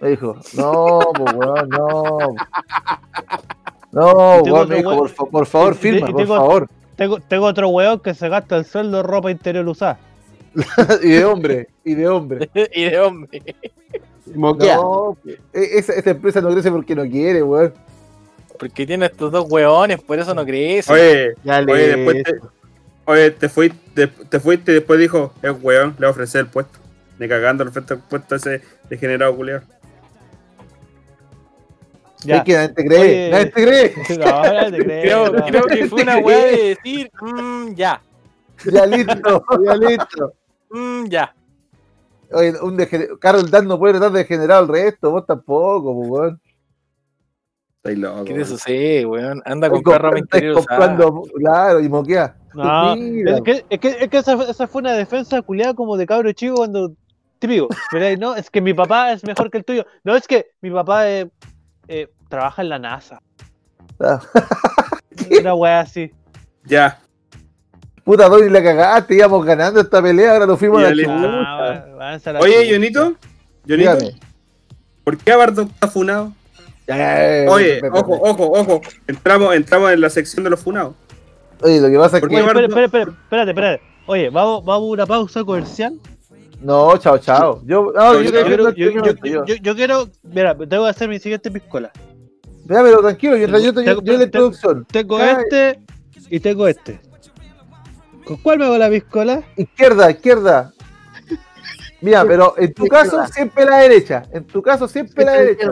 Me 0.00 0.10
dijo, 0.10 0.36
no, 0.56 1.00
pues 1.14 1.34
weón, 1.34 1.68
no. 1.68 2.18
No, 3.92 4.42
tengo 4.42 4.56
weón, 4.56 4.56
otro 4.62 4.66
me 4.68 4.76
dijo, 4.76 4.90
weón- 4.90 4.98
por, 4.98 5.08
fa- 5.10 5.24
por 5.26 5.46
favor, 5.46 5.72
y- 5.72 5.76
y- 5.76 5.78
firma, 5.78 6.08
y 6.08 6.12
por 6.12 6.22
tengo- 6.22 6.36
favor. 6.36 6.68
Tengo, 6.96 7.20
tengo 7.20 7.46
otro 7.46 7.68
weón 7.68 8.00
que 8.00 8.14
se 8.14 8.28
gasta 8.28 8.56
el 8.56 8.64
sueldo 8.64 9.00
en 9.00 9.04
ropa 9.06 9.30
interior 9.30 9.66
usada. 9.68 9.98
y 11.02 11.08
de 11.10 11.24
hombre, 11.24 11.68
y 11.84 11.94
de 11.94 12.08
hombre. 12.08 12.50
y 12.74 12.84
de 12.84 12.98
hombre. 12.98 13.42
Moquea. 14.34 14.76
No, 14.76 15.16
e- 15.52 15.78
esa, 15.78 15.92
esa 15.94 16.10
empresa 16.10 16.40
no 16.40 16.50
crece 16.50 16.70
porque 16.70 16.94
no 16.94 17.02
quiere, 17.04 17.42
weón. 17.42 17.72
Porque 18.58 18.86
tiene 18.86 19.06
estos 19.06 19.30
dos 19.30 19.46
weones, 19.48 20.00
por 20.02 20.18
eso 20.18 20.34
no 20.34 20.44
crece. 20.44 20.92
Oye, 20.92 21.34
Ya 21.44 21.60
le- 21.62 21.72
oye, 21.72 21.86
después 21.96 22.22
te, 22.24 22.34
oye, 23.04 23.30
te 23.30 23.48
fuiste, 23.48 24.06
te 24.08 24.40
fuiste 24.40 24.72
y 24.72 24.74
después 24.76 24.98
dijo, 24.98 25.32
es 25.42 25.52
weón, 25.62 25.94
le 25.98 26.06
ofrecí 26.06 26.38
el 26.38 26.46
puesto. 26.46 26.78
Ni 27.18 27.28
cagando 27.28 27.64
le 27.64 27.70
ofrecí 27.70 27.94
el 27.94 28.00
puesto 28.00 28.34
a 28.34 28.38
ese 28.38 28.62
degenerado 28.88 29.34
culiao. 29.36 29.60
Es 32.26 32.42
que 32.42 32.52
nadie 32.54 32.68
te 32.70 32.84
cree, 32.84 32.98
Oye. 33.00 33.30
nadie 33.30 33.46
te 33.46 33.64
cree. 33.64 33.94
No, 34.18 34.70
te 34.70 34.84
creo, 34.84 35.02
Creo, 35.02 35.32
no. 35.32 35.46
creo 35.46 35.62
que 35.66 35.86
fue 35.88 36.02
una 36.02 36.18
weá 36.18 36.44
de 36.46 36.56
decir, 36.74 37.10
mmm, 37.20 37.74
ya, 37.74 38.02
Ya 38.64 38.86
listo, 38.86 39.44
ya 39.64 39.76
listo. 39.76 40.32
mmm, 40.70 41.04
ya. 41.08 41.32
Oye, 42.32 42.54
un 42.60 42.76
Carol 43.20 43.48
Dan 43.50 43.68
no 43.68 43.78
puede 43.78 43.94
tratar 43.94 44.12
de 44.12 44.18
degenerado 44.18 44.60
al 44.62 44.68
resto, 44.68 45.10
vos 45.12 45.24
tampoco, 45.24 45.94
pues, 45.96 46.10
weón. 46.10 46.40
Estoy 47.82 47.96
loco. 47.96 48.24
¿Qué 48.24 48.32
te 48.32 48.38
weón. 48.40 48.48
sucede, 48.48 49.06
weón? 49.06 49.42
Anda 49.44 49.70
con 49.70 49.82
carro 49.82 50.10
comprando- 50.10 50.18
interior 50.18 50.58
estás 50.58 50.66
comprando, 50.78 51.22
claro, 51.36 51.80
y 51.80 51.88
moquea. 51.88 52.36
No, 52.54 52.94
es 52.94 53.40
que, 53.42 53.64
es 53.70 53.80
que, 53.80 53.88
es 54.00 54.08
que 54.08 54.18
esa, 54.18 54.34
esa 54.50 54.66
fue 54.66 54.80
una 54.80 54.92
defensa 54.92 55.40
culiada 55.42 55.74
como 55.74 55.96
de 55.96 56.06
cabro 56.06 56.32
chico 56.32 56.56
cuando. 56.56 56.92
Típico, 57.38 57.68
ahí, 57.92 58.16
no, 58.16 58.34
es 58.34 58.50
que 58.50 58.60
mi 58.60 58.74
papá 58.74 59.12
es 59.12 59.22
mejor 59.22 59.48
que 59.48 59.58
el 59.58 59.64
tuyo. 59.64 59.86
No, 60.02 60.16
es 60.16 60.26
que 60.26 60.50
mi 60.60 60.72
papá 60.72 61.08
eh, 61.08 61.30
eh, 61.86 62.08
trabaja 62.28 62.62
en 62.62 62.68
la 62.68 62.80
NASA. 62.80 63.22
Ah. 64.00 64.20
Una 65.40 65.54
wea 65.54 65.80
así. 65.80 66.10
Ya, 66.64 66.98
Puta, 68.08 68.26
Donny, 68.26 68.48
la 68.48 68.62
cagaste, 68.62 69.16
íbamos 69.16 69.44
ganando 69.44 69.82
esta 69.82 70.00
pelea, 70.00 70.32
ahora 70.32 70.46
nos 70.46 70.58
fuimos 70.58 70.80
Ya 70.80 70.88
a 70.88 70.94
la. 70.94 71.86
Ah, 72.00 72.18
a 72.24 72.32
la 72.32 72.40
Oye. 72.40 72.72
Jonito, 72.72 73.14
Jonito. 73.68 73.98
¿por 75.04 75.18
qué 75.18 75.30
Abardo 75.30 75.62
está 75.62 75.88
funado? 75.88 76.32
Eh, 76.90 77.46
Oye, 77.48 77.80
me- 77.82 77.90
me- 77.90 77.98
ojo, 77.98 78.14
ojo, 78.22 78.50
ojo. 78.52 78.80
Entramos, 79.06 79.54
entramos 79.54 79.92
en 79.92 80.00
la 80.00 80.08
sección 80.10 80.42
de 80.44 80.50
los 80.50 80.60
funados. 80.60 80.94
Oye, 81.60 81.80
lo 81.80 81.88
que 81.90 81.98
pasa 81.98 82.16
es 82.16 82.20
¿Por 82.20 82.30
que. 82.30 82.36
qué? 82.36 82.40
Oye, 82.42 82.48
espera, 82.50 82.66
espera, 82.66 82.84
espera, 82.86 83.12
espérate, 83.24 83.50
espérate. 83.50 83.82
Oye, 84.06 84.30
vamos, 84.30 84.64
vamos 84.64 84.88
a 84.88 84.92
una 84.92 85.06
pausa 85.06 85.44
comercial. 85.44 85.98
No, 86.62 86.96
chao, 86.96 87.18
chao. 87.18 87.60
Yo, 87.66 87.92
no, 87.94 88.14
Yo 88.14 88.20
yo, 88.22 88.30
quiero- 88.30 88.48
Yo, 88.48 88.68
te 88.70 88.74
quiero- 88.74 88.92
yo, 88.94 89.02
yo, 89.02 89.14
yo- 89.22 89.44
yo- 89.44 89.54
yo 89.56 89.74
quiero. 89.76 90.08
Mira, 90.22 90.56
tengo 90.56 90.84
que 90.84 90.90
hacer 90.90 91.08
mi 91.08 91.18
siguiente 91.18 91.50
piscola. 91.50 91.90
Ya, 92.64 92.82
pero 92.82 93.00
tranquilo, 93.00 93.36
mientras 93.36 93.62
yo, 93.62 93.72
te- 93.74 93.80
yo, 93.84 93.84
Tengo- 93.84 94.02
yo 94.02 94.12
la 94.12 94.18
tengo- 94.18 94.24
introducción. 94.24 94.86
Tengo 94.90 95.18
Ay. 95.18 95.36
este 95.40 95.78
y 96.30 96.40
tengo 96.40 96.66
este. 96.66 97.00
¿Con 98.24 98.36
cuál 98.38 98.58
me 98.58 98.64
hago 98.64 98.76
la 98.78 98.88
piscola? 98.90 99.42
Izquierda, 99.56 100.10
izquierda. 100.10 100.72
Mira, 102.00 102.24
pero 102.28 102.54
en 102.58 102.72
tu 102.74 102.86
caso 102.86 103.26
siempre 103.28 103.64
la 103.64 103.78
derecha. 103.78 104.22
En 104.32 104.44
tu 104.44 104.62
caso 104.62 104.88
siempre 104.88 105.24
la 105.24 105.32
derecha. 105.32 105.70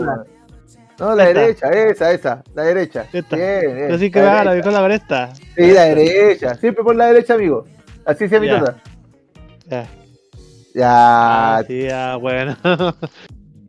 No, 0.98 1.14
la 1.14 1.28
Esta. 1.28 1.40
derecha, 1.40 1.70
esa, 1.70 2.12
esa, 2.12 2.44
la 2.54 2.62
derecha. 2.62 3.06
Esta. 3.12 3.36
Bien, 3.36 3.74
bien. 3.74 3.92
Así 3.92 4.10
que 4.10 4.18
me 4.18 4.24
la 4.24 4.40
haga 4.40 4.88
la 4.88 4.94
esta. 4.94 5.34
Sí, 5.34 5.70
la 5.72 5.82
derecha. 5.84 6.54
Siempre 6.54 6.82
por 6.84 6.96
la 6.96 7.06
derecha, 7.06 7.34
amigo. 7.34 7.66
Así 8.04 8.28
sea 8.28 8.40
mi 8.40 8.46
Ya. 8.46 8.76
Ya. 9.66 9.86
Ya, 10.74 11.56
Ah, 11.58 11.62
sí, 11.66 11.88
ah, 11.90 12.16
bueno. 12.20 12.56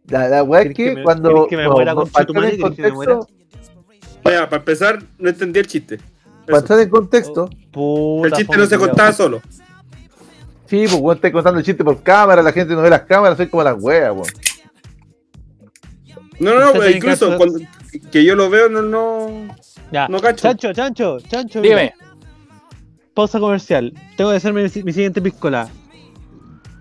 la, 0.07 0.27
la 0.29 0.43
weá 0.43 0.61
es 0.61 0.67
¿Quieres 0.73 0.77
que 0.77 0.83
que 0.89 0.95
me- 0.95 1.03
cuando. 1.03 1.47
que 1.47 1.57
me 1.57 1.63
no, 1.63 1.71
muera 1.71 1.93
con 1.95 2.09
contexto, 2.09 3.27
para 4.49 4.57
empezar, 4.57 4.99
no 5.17 5.29
entendí 5.29 5.59
el 5.59 5.67
chiste. 5.67 5.99
para 6.45 6.59
entrar 6.59 6.79
en 6.81 6.89
contexto, 6.89 7.49
Puta, 7.71 8.27
El 8.27 8.33
chiste 8.33 8.57
no 8.57 8.65
se 8.65 8.77
contaba 8.77 9.13
solo. 9.13 9.41
sí, 10.65 10.85
pues 10.87 10.93
weón, 10.95 11.15
estoy 11.15 11.31
contando 11.31 11.59
el 11.59 11.65
chiste 11.65 11.83
por 11.83 12.01
cámara, 12.03 12.41
la 12.41 12.51
gente 12.51 12.73
no 12.73 12.81
ve 12.81 12.89
las 12.89 13.03
cámaras, 13.03 13.37
soy 13.37 13.47
como 13.47 13.63
las 13.63 13.75
weas, 13.81 14.11
weón. 14.11 14.27
No, 16.39 16.53
no, 16.59 16.73
no, 16.73 16.89
incluso 16.89 17.31
que 17.31 17.37
cuando 17.37 17.59
que 18.11 18.23
yo 18.23 18.35
lo 18.35 18.49
veo, 18.49 18.69
no, 18.69 18.81
no, 18.81 19.47
Ya. 19.91 20.07
no 20.07 20.19
cacho. 20.19 20.41
Chancho, 20.47 20.73
Chancho, 20.73 21.19
Chancho. 21.21 21.61
Dime. 21.61 21.93
Pausa 23.13 23.39
comercial. 23.39 23.93
Tengo 24.15 24.29
que 24.31 24.37
hacer 24.37 24.53
mi, 24.53 24.61
mi 24.61 24.69
siguiente 24.93 25.21
piscola. 25.21 25.69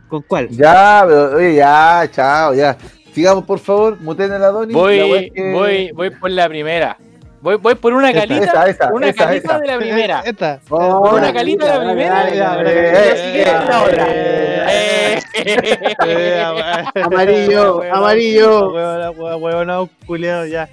¿Con 0.08 0.22
cuál? 0.22 0.48
Ya, 0.50 1.02
pero 1.06 1.36
oye, 1.36 1.54
ya, 1.56 2.08
chao, 2.12 2.54
ya. 2.54 2.76
Sigamos, 3.12 3.44
por 3.44 3.58
favor, 3.58 3.98
muten 4.00 4.30
a 4.32 4.38
la 4.38 4.48
Doni. 4.48 4.74
Voy, 4.74 5.30
que- 5.34 5.52
voy, 5.52 5.90
voy 5.92 6.10
por 6.10 6.30
la 6.30 6.48
primera. 6.48 6.98
Voy, 7.40 7.56
voy 7.56 7.74
por 7.74 7.92
una 7.92 8.10
Esta, 8.10 8.26
calita. 8.26 8.90
una 8.92 9.12
calita 9.12 9.58
de 9.60 9.66
la 9.66 9.78
primera. 9.78 10.20
Esta. 10.20 10.60
Oh, 10.70 11.14
una 11.16 11.32
calita 11.32 11.66
de 11.66 11.78
la 11.78 11.84
primera. 11.92 12.60
eh, 12.64 13.44
eh, 15.34 15.94
eh. 16.06 16.42
Amarillo, 16.94 17.82
amarillo. 17.92 18.72
Huevonao, 19.38 19.88
culiado, 20.06 20.46
ya. 20.46 20.68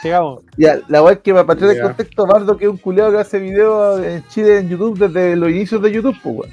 Sigamos. 0.00 0.42
Ya, 0.56 0.78
la 0.88 1.02
wea 1.02 1.14
es 1.14 1.18
que 1.20 1.34
para 1.34 1.52
en 1.60 1.76
Ya. 1.76 1.82
contexto, 1.82 2.26
Bardo 2.26 2.56
que 2.56 2.64
es 2.64 2.70
un 2.70 2.78
culiado 2.78 3.12
que 3.12 3.18
hace 3.18 3.38
videos 3.38 4.02
en 4.04 4.26
Chile 4.28 4.58
en 4.58 4.68
YouTube 4.68 4.98
desde 4.98 5.36
los 5.36 5.50
inicios 5.50 5.82
de 5.82 5.92
YouTube, 5.92 6.16
pues 6.22 6.34
weón. 6.36 6.50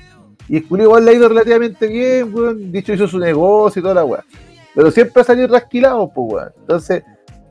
Y 0.50 0.58
el 0.58 0.68
culiado 0.68 0.90
igual 0.90 1.06
le 1.06 1.12
ha 1.12 1.14
ido 1.14 1.30
relativamente 1.30 1.88
bien, 1.88 2.34
weón. 2.34 2.72
Dicho 2.72 2.94
hizo 2.94 3.08
su 3.08 3.20
negocio 3.20 3.80
y 3.80 3.84
toda 3.84 3.96
la 3.96 4.06
weá. 4.06 4.24
Pero 4.76 4.92
siempre 4.92 5.22
ha 5.22 5.26
salido 5.26 5.48
rasquilado, 5.48 6.12
pues 6.14 6.34
weón. 6.34 6.52
Entonces, 6.60 7.04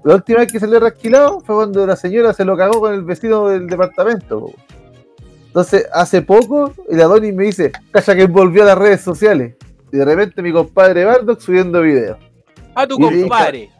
la 0.06 0.14
última 0.14 0.38
vez 0.40 0.52
que 0.52 0.60
salió 0.60 0.78
rasquilado 0.80 1.40
fue 1.40 1.56
cuando 1.56 1.86
la 1.86 1.96
señora 1.96 2.32
se 2.32 2.44
lo 2.44 2.56
cagó 2.56 2.80
con 2.80 2.94
el 2.94 3.02
vecino 3.02 3.48
del 3.48 3.66
departamento. 3.66 4.50
Entonces, 5.48 5.86
hace 5.92 6.22
poco, 6.22 6.72
el 6.88 7.00
Adonis 7.00 7.34
me 7.34 7.44
dice, 7.44 7.72
calla 7.90 8.14
que 8.14 8.26
volvió 8.26 8.62
a 8.62 8.66
las 8.66 8.78
redes 8.78 9.00
sociales. 9.00 9.56
Y 9.92 9.96
de 9.96 10.04
repente 10.04 10.42
mi 10.42 10.52
compadre 10.52 11.04
Bardock 11.04 11.40
subiendo 11.40 11.80
videos. 11.82 12.18
A 12.74 12.86
tu 12.86 12.98
compadre. 12.98 13.70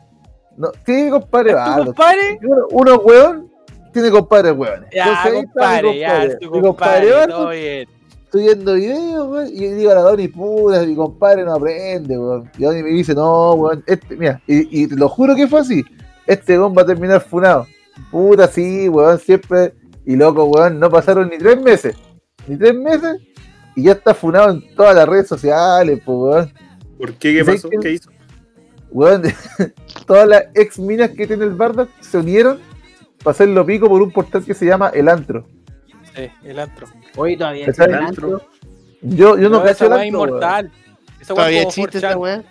No, 0.56 0.70
sí, 0.86 1.08
compadre 1.10 1.50
¿Tu 1.50 1.56
Bardock. 1.56 1.86
compadre? 1.86 2.38
Uno, 2.42 2.66
uno 2.70 2.96
weón 2.96 3.50
tiene 3.92 4.10
compadres 4.10 4.52
weones. 4.56 4.88
Ya, 4.92 5.04
Entonces, 5.06 5.26
está 5.26 5.30
mi 5.32 5.44
compadre, 5.46 5.98
ya, 5.98 6.08
compadre. 6.08 6.36
tu 6.38 6.50
Mi 6.50 6.60
compadre. 6.62 7.10
Bardock 7.10 7.36
Todo 7.36 7.50
bien. 7.50 7.88
subiendo 8.32 8.74
videos, 8.74 9.28
weón, 9.28 9.48
y 9.48 9.66
digo 9.68 9.90
a 9.90 9.94
la 9.94 10.00
Doni, 10.00 10.28
puta, 10.28 10.80
mi 10.82 10.94
compadre 10.96 11.44
no 11.44 11.54
aprende, 11.54 12.18
weón. 12.18 12.50
Y 12.58 12.62
Doni 12.64 12.82
me 12.82 12.88
dice, 12.90 13.14
no, 13.14 13.52
weón, 13.52 13.84
este, 13.86 14.16
mira, 14.16 14.40
y, 14.46 14.82
y 14.82 14.86
te 14.88 14.96
lo 14.96 15.08
juro 15.08 15.36
que 15.36 15.46
fue 15.46 15.60
así. 15.60 15.84
Este 16.26 16.58
weón 16.58 16.74
va 16.76 16.82
a 16.82 16.86
terminar 16.86 17.20
funado. 17.20 17.66
Puta, 18.10 18.46
sí, 18.48 18.88
weón, 18.88 19.18
siempre. 19.18 19.74
Y 20.04 20.16
loco, 20.16 20.44
weón, 20.44 20.78
no 20.78 20.90
pasaron 20.90 21.28
ni 21.30 21.38
tres 21.38 21.60
meses. 21.60 21.96
Ni 22.46 22.56
tres 22.56 22.74
meses. 22.74 23.20
Y 23.74 23.84
ya 23.84 23.92
está 23.92 24.14
funado 24.14 24.50
en 24.50 24.74
todas 24.74 24.94
las 24.94 25.08
redes 25.08 25.28
sociales, 25.28 26.00
pues, 26.04 26.16
weón. 26.18 26.52
¿Por 26.98 27.12
qué? 27.14 27.34
¿Qué 27.34 27.44
¿Sabes 27.44 27.62
pasó? 27.62 27.70
qué? 27.70 27.78
¿Qué 27.80 27.92
hizo? 27.92 28.10
Weón, 28.90 29.22
todas 30.06 30.28
las 30.28 30.44
ex 30.54 30.78
minas 30.78 31.10
que 31.10 31.26
tiene 31.26 31.44
el 31.44 31.50
Bardock 31.54 31.90
se 32.00 32.18
unieron 32.18 32.58
para 33.18 33.32
hacerlo 33.32 33.66
pico 33.66 33.88
por 33.88 34.00
un 34.00 34.10
portal 34.12 34.44
que 34.44 34.54
se 34.54 34.64
llama 34.64 34.90
El 34.94 35.08
Antro. 35.08 35.44
Sí, 36.14 36.30
el 36.44 36.58
antro. 36.58 36.86
Hoy 37.16 37.36
todavía 37.36 37.64
existe 37.66 37.84
el 37.84 37.94
antro. 37.94 38.40
Yo, 39.02 39.36
yo 39.36 39.50
no, 39.50 39.58
No, 39.58 39.62
cacho 39.64 39.84
esa 39.84 39.86
el 39.86 39.92
Antro, 39.92 40.18
weón. 40.20 40.28
inmortal. 40.28 40.72
Esa 41.20 41.34
weá 41.34 41.42
Todavía 41.44 41.58
es 41.58 41.64
como 41.74 41.86
existe 41.86 41.98
esta 41.98 42.14
4chan. 42.14 42.20
weá. 42.20 42.44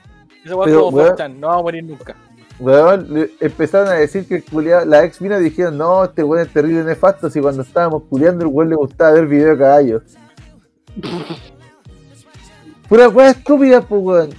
Esa 0.43 0.53
como 0.53 0.89
weón. 0.89 1.15
4chan. 1.15 1.35
No 1.39 1.47
va 1.47 1.55
a 1.55 1.61
morir 1.63 1.83
nunca. 1.83 2.15
Weón, 2.59 3.13
le- 3.13 3.31
empezaron 3.41 3.89
a 3.89 3.93
decir 3.93 4.25
que 4.27 4.35
el 4.35 4.45
culiao- 4.45 4.85
las 4.85 5.03
ex 5.03 5.19
minas 5.21 5.41
dijeron, 5.41 5.77
no, 5.77 6.05
este 6.05 6.23
weón 6.23 6.45
es 6.45 6.53
terrible 6.53 6.83
nefasto, 6.83 7.29
si 7.29 7.41
cuando 7.41 7.63
estábamos 7.63 8.03
culiando 8.09 8.45
el 8.45 8.51
weón 8.51 8.69
le 8.69 8.75
gustaba 8.75 9.11
ver 9.11 9.27
video 9.27 9.49
de 9.49 9.57
caballos. 9.57 10.03
Pura 12.87 13.09
weá 13.09 13.31
estúpida, 13.31 13.81
pues 13.81 14.01
weón. 14.01 14.29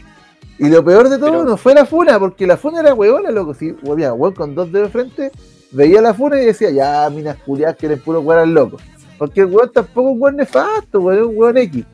Y 0.58 0.68
lo 0.68 0.82
peor 0.84 1.08
de 1.08 1.18
todo 1.18 1.30
Pero- 1.30 1.44
no 1.44 1.56
fue 1.56 1.74
la 1.74 1.84
funa, 1.84 2.18
porque 2.18 2.46
la 2.46 2.56
funa 2.56 2.80
era 2.80 2.94
weona, 2.94 3.30
loco. 3.30 3.52
Si, 3.54 3.72
weón, 3.82 4.12
weón 4.18 4.34
con 4.34 4.54
dos 4.54 4.70
dedos 4.72 4.88
de 4.88 4.92
frente, 4.92 5.32
veía 5.72 6.00
la 6.00 6.14
funa 6.14 6.40
y 6.40 6.46
decía, 6.46 6.70
ya, 6.70 7.10
minas 7.10 7.36
culiadas 7.44 7.76
que 7.76 7.86
eres 7.86 8.00
puro 8.00 8.20
weón 8.20 8.54
loco. 8.54 8.78
Porque 9.18 9.40
el 9.40 9.46
weón 9.46 9.70
tampoco 9.72 10.08
es 10.08 10.14
un 10.14 10.22
weón 10.22 10.36
nefasto, 10.36 11.00
weón, 11.00 11.18
es 11.18 11.26
un 11.26 11.36
weón 11.36 11.56
X. 11.58 11.84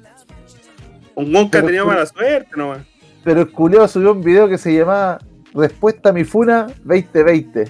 Un 1.15 1.33
monca 1.33 1.51
Pero- 1.59 1.67
tenía 1.67 1.85
mala 1.85 2.07
suerte 2.07 2.51
nomás. 2.57 2.81
Pero 3.25 3.41
el 3.41 3.51
culiao 3.53 3.89
subió 3.89 4.13
un 4.13 4.21
video 4.23 4.49
que 4.49 4.59
se 4.59 4.73
llamaba 4.75 5.19
Respuesta 5.55 6.11
a 6.11 6.13
mi 6.13 6.25
funa 6.25 6.67
2020. 6.85 7.69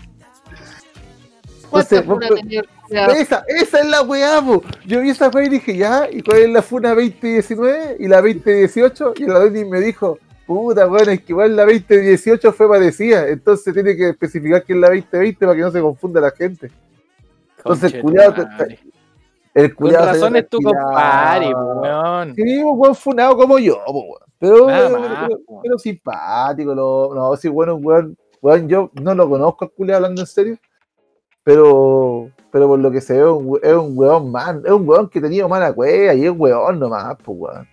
¿Cuántas 1.71 1.93
Entonces, 1.93 2.07
vos 2.07 2.23
el 2.23 2.67
culiao? 2.69 3.11
Esa, 3.13 3.45
esa 3.49 3.81
es 3.81 3.87
la 3.89 4.03
weá, 4.03 4.43
po. 4.43 4.63
Yo 4.87 5.01
vi 5.01 5.11
esa 5.11 5.29
weá 5.29 5.47
y 5.47 5.49
dije, 5.49 5.77
ya, 5.77 6.09
¿y 6.11 6.23
cuál 6.23 6.39
es 6.39 6.51
la 6.51 6.63
funa 6.63 6.91
2019 6.91 7.97
y 7.99 8.09
la 8.09 8.21
2018? 8.21 9.15
Y 9.17 9.25
la 9.25 9.39
Doni 9.39 9.65
me 9.65 9.81
dijo, 9.81 10.19
puta, 10.47 10.87
weón, 10.87 11.09
es 11.09 11.21
que 11.23 11.33
igual 11.33 11.57
la 11.57 11.65
2018 11.65 12.53
fue 12.53 12.69
parecida, 12.69 13.27
entonces 13.29 13.73
tiene 13.73 13.97
que 13.97 14.11
especificar 14.11 14.63
que 14.63 14.75
es 14.75 14.79
la 14.79 14.89
2020 14.89 15.47
para 15.47 15.57
que 15.57 15.63
no 15.63 15.71
se 15.71 15.81
confunda 15.81 16.21
la 16.21 16.31
gente. 16.31 16.71
Entonces, 17.59 18.05
madre. 18.05 18.79
El 19.55 19.75
Con 19.75 19.87
culiao 19.87 20.07
razón 20.07 20.37
es 20.37 20.49
tu 20.49 20.59
compadre, 20.59 21.53
po, 21.53 21.81
weón. 21.81 22.35
Sí, 22.35 22.59
un 22.59 22.79
weón 22.79 22.95
funado 22.95 23.37
como 23.37 23.59
yo, 23.59 23.83
po, 23.87 23.93
weón. 23.93 24.32
Pero, 24.43 24.66
Nada 24.66 25.28
pero- 25.62 25.78
simpático, 25.78 26.74
lo, 26.74 27.14
no, 27.14 27.36
sí, 27.36 27.47
bueno, 27.47 27.77
un 27.77 27.86
weón, 27.86 28.19
weón, 28.40 28.69
yo 28.69 28.90
no 29.01 29.14
lo 29.14 29.28
conozco 29.28 29.66
al 29.66 29.70
culiao 29.70 29.98
hablando 29.98 30.20
en 30.23 30.27
serio, 30.27 30.59
pero, 31.44 32.28
pero 32.51 32.66
por 32.66 32.81
lo 32.81 32.90
que 32.90 33.01
se 33.01 33.23
ve, 33.23 33.31
es 33.62 33.73
un 33.73 33.97
weón 33.97 34.32
man, 34.32 34.60
es 34.64 34.73
un 34.73 34.89
weón 34.89 35.09
que 35.09 35.20
tenía 35.20 35.47
mala 35.47 35.73
cueva 35.73 36.12
y 36.14 36.24
es 36.24 36.32
weón 36.36 36.81
nomás, 36.81 37.16
pues 37.23 37.39
weón. 37.39 37.69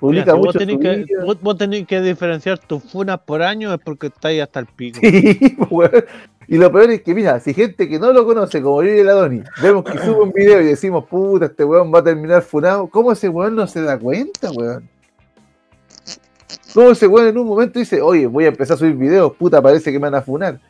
Publica 0.00 0.32
si 0.32 0.36
vos, 0.38 0.46
mucho 0.46 0.58
tenés 0.58 0.78
que, 0.78 1.06
vos, 1.26 1.40
vos 1.42 1.58
tenés 1.58 1.86
que 1.86 2.00
diferenciar 2.00 2.58
tus 2.58 2.82
funas 2.84 3.18
por 3.20 3.42
año 3.42 3.74
es 3.74 3.80
porque 3.84 4.06
estáis 4.06 4.40
hasta 4.40 4.60
el 4.60 4.66
pico. 4.66 5.00
Sí, 5.02 5.58
weón. 5.70 6.04
Y 6.46 6.56
lo 6.56 6.72
peor 6.72 6.90
es 6.90 7.02
que, 7.02 7.14
mira, 7.14 7.38
si 7.38 7.52
gente 7.52 7.86
que 7.86 7.98
no 7.98 8.14
lo 8.14 8.24
conoce, 8.24 8.62
como 8.62 8.82
yo 8.82 8.94
y 8.94 9.00
el 9.00 9.10
Adoni, 9.10 9.42
vemos 9.60 9.84
que 9.84 9.98
sube 9.98 10.22
un 10.22 10.32
video 10.32 10.62
y 10.62 10.64
decimos, 10.68 11.04
puta, 11.04 11.44
este 11.44 11.64
weón 11.64 11.92
va 11.94 11.98
a 11.98 12.04
terminar 12.04 12.40
funado, 12.40 12.86
¿cómo 12.86 13.12
ese 13.12 13.28
weón 13.28 13.54
no 13.56 13.66
se 13.66 13.82
da 13.82 13.98
cuenta, 13.98 14.50
weón? 14.52 14.88
¿Cómo 16.74 16.90
ese 16.90 17.06
weón 17.06 17.28
en 17.28 17.38
un 17.38 17.46
momento 17.46 17.78
dice, 17.78 18.00
oye, 18.02 18.26
voy 18.26 18.44
a 18.44 18.48
empezar 18.48 18.74
a 18.74 18.78
subir 18.78 18.94
videos, 18.94 19.34
puta, 19.36 19.60
parece 19.62 19.90
que 19.90 19.98
me 19.98 20.04
van 20.10 20.14
a 20.16 20.22
funar? 20.22 20.60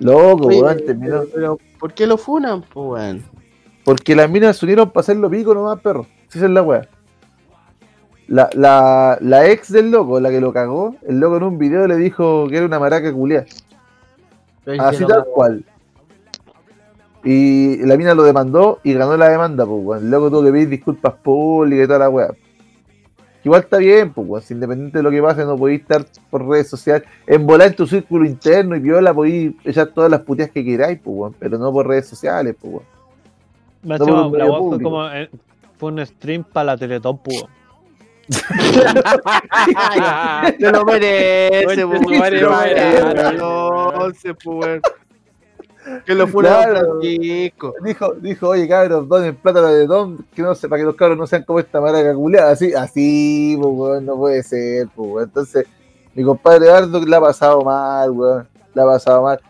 Loco, 0.00 0.48
Oye, 0.48 0.60
weón, 0.62 0.76
terminó. 0.84 1.20
pero, 1.20 1.28
pero, 1.34 1.58
¿por 1.80 1.94
qué 1.94 2.06
lo 2.06 2.18
funan, 2.18 2.62
weón? 2.74 3.24
Porque 3.84 4.14
las 4.14 4.28
minas 4.30 4.58
se 4.58 4.66
unieron 4.66 4.90
para 4.90 5.00
hacerlo 5.02 5.30
pico 5.30 5.54
nomás, 5.54 5.80
perro. 5.80 6.06
Esa 6.28 6.44
es 6.44 6.50
la 6.50 6.62
weá. 6.62 6.88
La, 8.28 8.50
la, 8.54 9.16
la 9.20 9.48
ex 9.48 9.70
del 9.72 9.90
loco, 9.92 10.18
la 10.20 10.30
que 10.30 10.40
lo 10.40 10.52
cagó, 10.52 10.96
el 11.06 11.20
loco 11.20 11.36
en 11.36 11.44
un 11.44 11.58
video 11.58 11.86
le 11.86 11.96
dijo 11.96 12.48
que 12.48 12.56
era 12.56 12.66
una 12.66 12.78
maraca 12.80 13.12
culiada. 13.12 13.46
Así 14.80 14.96
si 14.98 15.02
no- 15.02 15.08
tal 15.08 15.24
cual. 15.32 15.64
Y 17.24 17.78
la 17.86 17.96
mina 17.96 18.14
lo 18.14 18.22
demandó 18.22 18.78
y 18.84 18.92
ganó 18.94 19.16
la 19.16 19.28
demanda, 19.28 19.64
pues, 19.66 19.80
weón. 19.84 20.04
El 20.04 20.10
loco 20.10 20.30
tuvo 20.30 20.44
que 20.44 20.52
pedir 20.52 20.68
disculpas 20.68 21.14
públicas 21.14 21.84
y 21.84 21.86
toda 21.86 22.00
la 22.00 22.08
weá. 22.10 22.28
Igual 23.46 23.62
está 23.62 23.76
bien, 23.76 24.12
pues, 24.12 24.50
independiente 24.50 24.98
de 24.98 25.04
lo 25.04 25.10
que 25.12 25.22
pase, 25.22 25.44
no 25.44 25.56
podéis 25.56 25.82
estar 25.82 26.04
por 26.30 26.48
redes 26.48 26.68
sociales. 26.68 27.06
En 27.28 27.46
volar 27.46 27.68
en 27.68 27.76
tu 27.76 27.86
círculo 27.86 28.26
interno 28.26 28.74
y 28.74 28.80
viola, 28.80 29.14
podéis 29.14 29.52
echar 29.62 29.86
todas 29.86 30.10
las 30.10 30.22
puteas 30.22 30.50
que 30.50 30.64
queráis, 30.64 30.98
pues. 30.98 31.32
Pero 31.38 31.56
no 31.56 31.70
por 31.70 31.86
redes 31.86 32.08
sociales, 32.08 32.56
pues. 32.60 32.84
Me 33.84 33.98
No 33.98 34.30
por 34.30 34.36
la 34.36 34.48
como 34.48 35.08
eh, 35.10 35.30
fue 35.78 35.92
un 35.92 36.04
stream 36.04 36.42
para 36.42 36.72
la 36.72 36.76
Teletón, 36.76 37.18
po. 37.18 37.30
Se 40.58 40.72
lo 40.72 40.84
merece, 40.84 41.68
Se 41.76 41.82
lo 41.82 41.88
madre, 41.88 42.18
merece, 42.18 42.46
madre. 42.46 43.38
Que 46.04 46.14
lo 46.14 46.26
Claro. 46.26 46.98
Francisco. 47.00 47.74
Dijo, 47.82 48.14
dijo, 48.14 48.48
oye 48.48 48.68
cabros, 48.68 49.08
donen 49.08 49.36
plata 49.36 49.62
de 49.68 49.86
Don, 49.86 50.24
que 50.34 50.42
no 50.42 50.54
sé, 50.54 50.68
para 50.68 50.80
que 50.80 50.86
los 50.86 50.96
cabros 50.96 51.16
no 51.18 51.26
sean 51.26 51.44
como 51.44 51.60
esta 51.60 51.80
maraca 51.80 52.14
culiada, 52.14 52.52
así, 52.52 52.74
así, 52.74 53.56
pues 53.60 53.74
weón, 53.74 54.06
no 54.06 54.16
puede 54.16 54.42
ser, 54.42 54.88
pues 54.94 55.08
weón. 55.10 55.24
Entonces, 55.24 55.66
mi 56.14 56.24
compadre 56.24 56.68
Bardo 56.68 57.04
la 57.06 57.16
ha 57.18 57.20
pasado 57.20 57.62
mal, 57.62 58.10
weón, 58.10 58.48
la 58.74 58.82
ha 58.82 58.86
pasado 58.86 59.22
mal. 59.22 59.40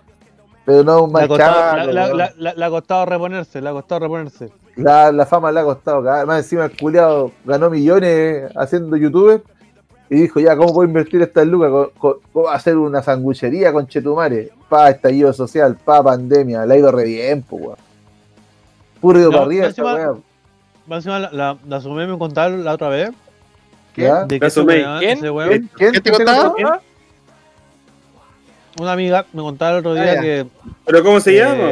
Pero 0.64 0.82
no 0.82 1.04
un 1.04 1.12
mal 1.12 1.28
le 1.28 2.64
ha 2.64 2.70
costado 2.70 3.06
reponerse, 3.06 3.60
le 3.60 3.68
ha 3.68 3.72
costado 3.72 4.00
reponerse. 4.00 4.50
La, 4.74 5.12
la 5.12 5.24
fama 5.24 5.52
le 5.52 5.60
ha 5.60 5.64
costado, 5.64 6.02
cagar. 6.02 6.26
más 6.26 6.42
encima 6.42 6.64
el 6.66 6.76
culiado 6.76 7.30
ganó 7.44 7.70
millones 7.70 8.50
haciendo 8.56 8.96
youtuber 8.96 9.42
y 10.08 10.14
dijo, 10.22 10.38
ya, 10.40 10.56
¿cómo 10.56 10.72
puedo 10.72 10.86
invertir 10.88 11.20
estas 11.22 11.46
lucas? 11.46 11.90
¿Cómo 12.32 12.48
hacer 12.48 12.76
una 12.76 13.02
sanguchería 13.02 13.72
con 13.72 13.86
Chetumare? 13.88 14.50
Pa 14.68 14.90
estallido 14.90 15.32
social, 15.32 15.76
pa 15.76 16.02
pandemia, 16.02 16.64
le 16.66 16.74
ha 16.74 16.78
ido 16.78 16.92
re 16.92 17.04
bien, 17.04 17.42
pues 17.42 17.62
weón. 17.62 17.76
Puro 19.00 19.18
ido 19.18 19.30
No, 19.30 19.36
para 19.38 19.46
arriba 19.46 19.66
encima 19.66 21.18
la, 21.18 21.30
la, 21.32 21.58
la 21.66 21.80
Sumé 21.80 22.06
me 22.06 22.16
contaron 22.18 22.64
la 22.64 22.74
otra 22.74 22.88
vez 22.88 23.10
¿Ya? 23.96 24.24
de 24.24 24.38
La 24.38 24.46
ese 24.46 24.60
weón, 24.60 24.98
¿quién? 25.00 25.18
ese 25.18 25.30
weón- 25.30 25.68
¿Quién, 25.76 25.92
¿Qué 25.92 26.00
te 26.00 26.10
¿Quién 26.10 26.24
contaba? 26.24 26.80
una 28.78 28.92
amiga 28.92 29.26
me 29.32 29.42
contaba 29.42 29.72
el 29.72 29.78
otro 29.78 29.94
día 29.94 30.12
Ah, 30.12 30.14
ya. 30.16 30.20
que 30.20 30.46
¿Pero 30.84 31.02
cómo 31.02 31.18
se 31.18 31.34
llama? 31.34 31.70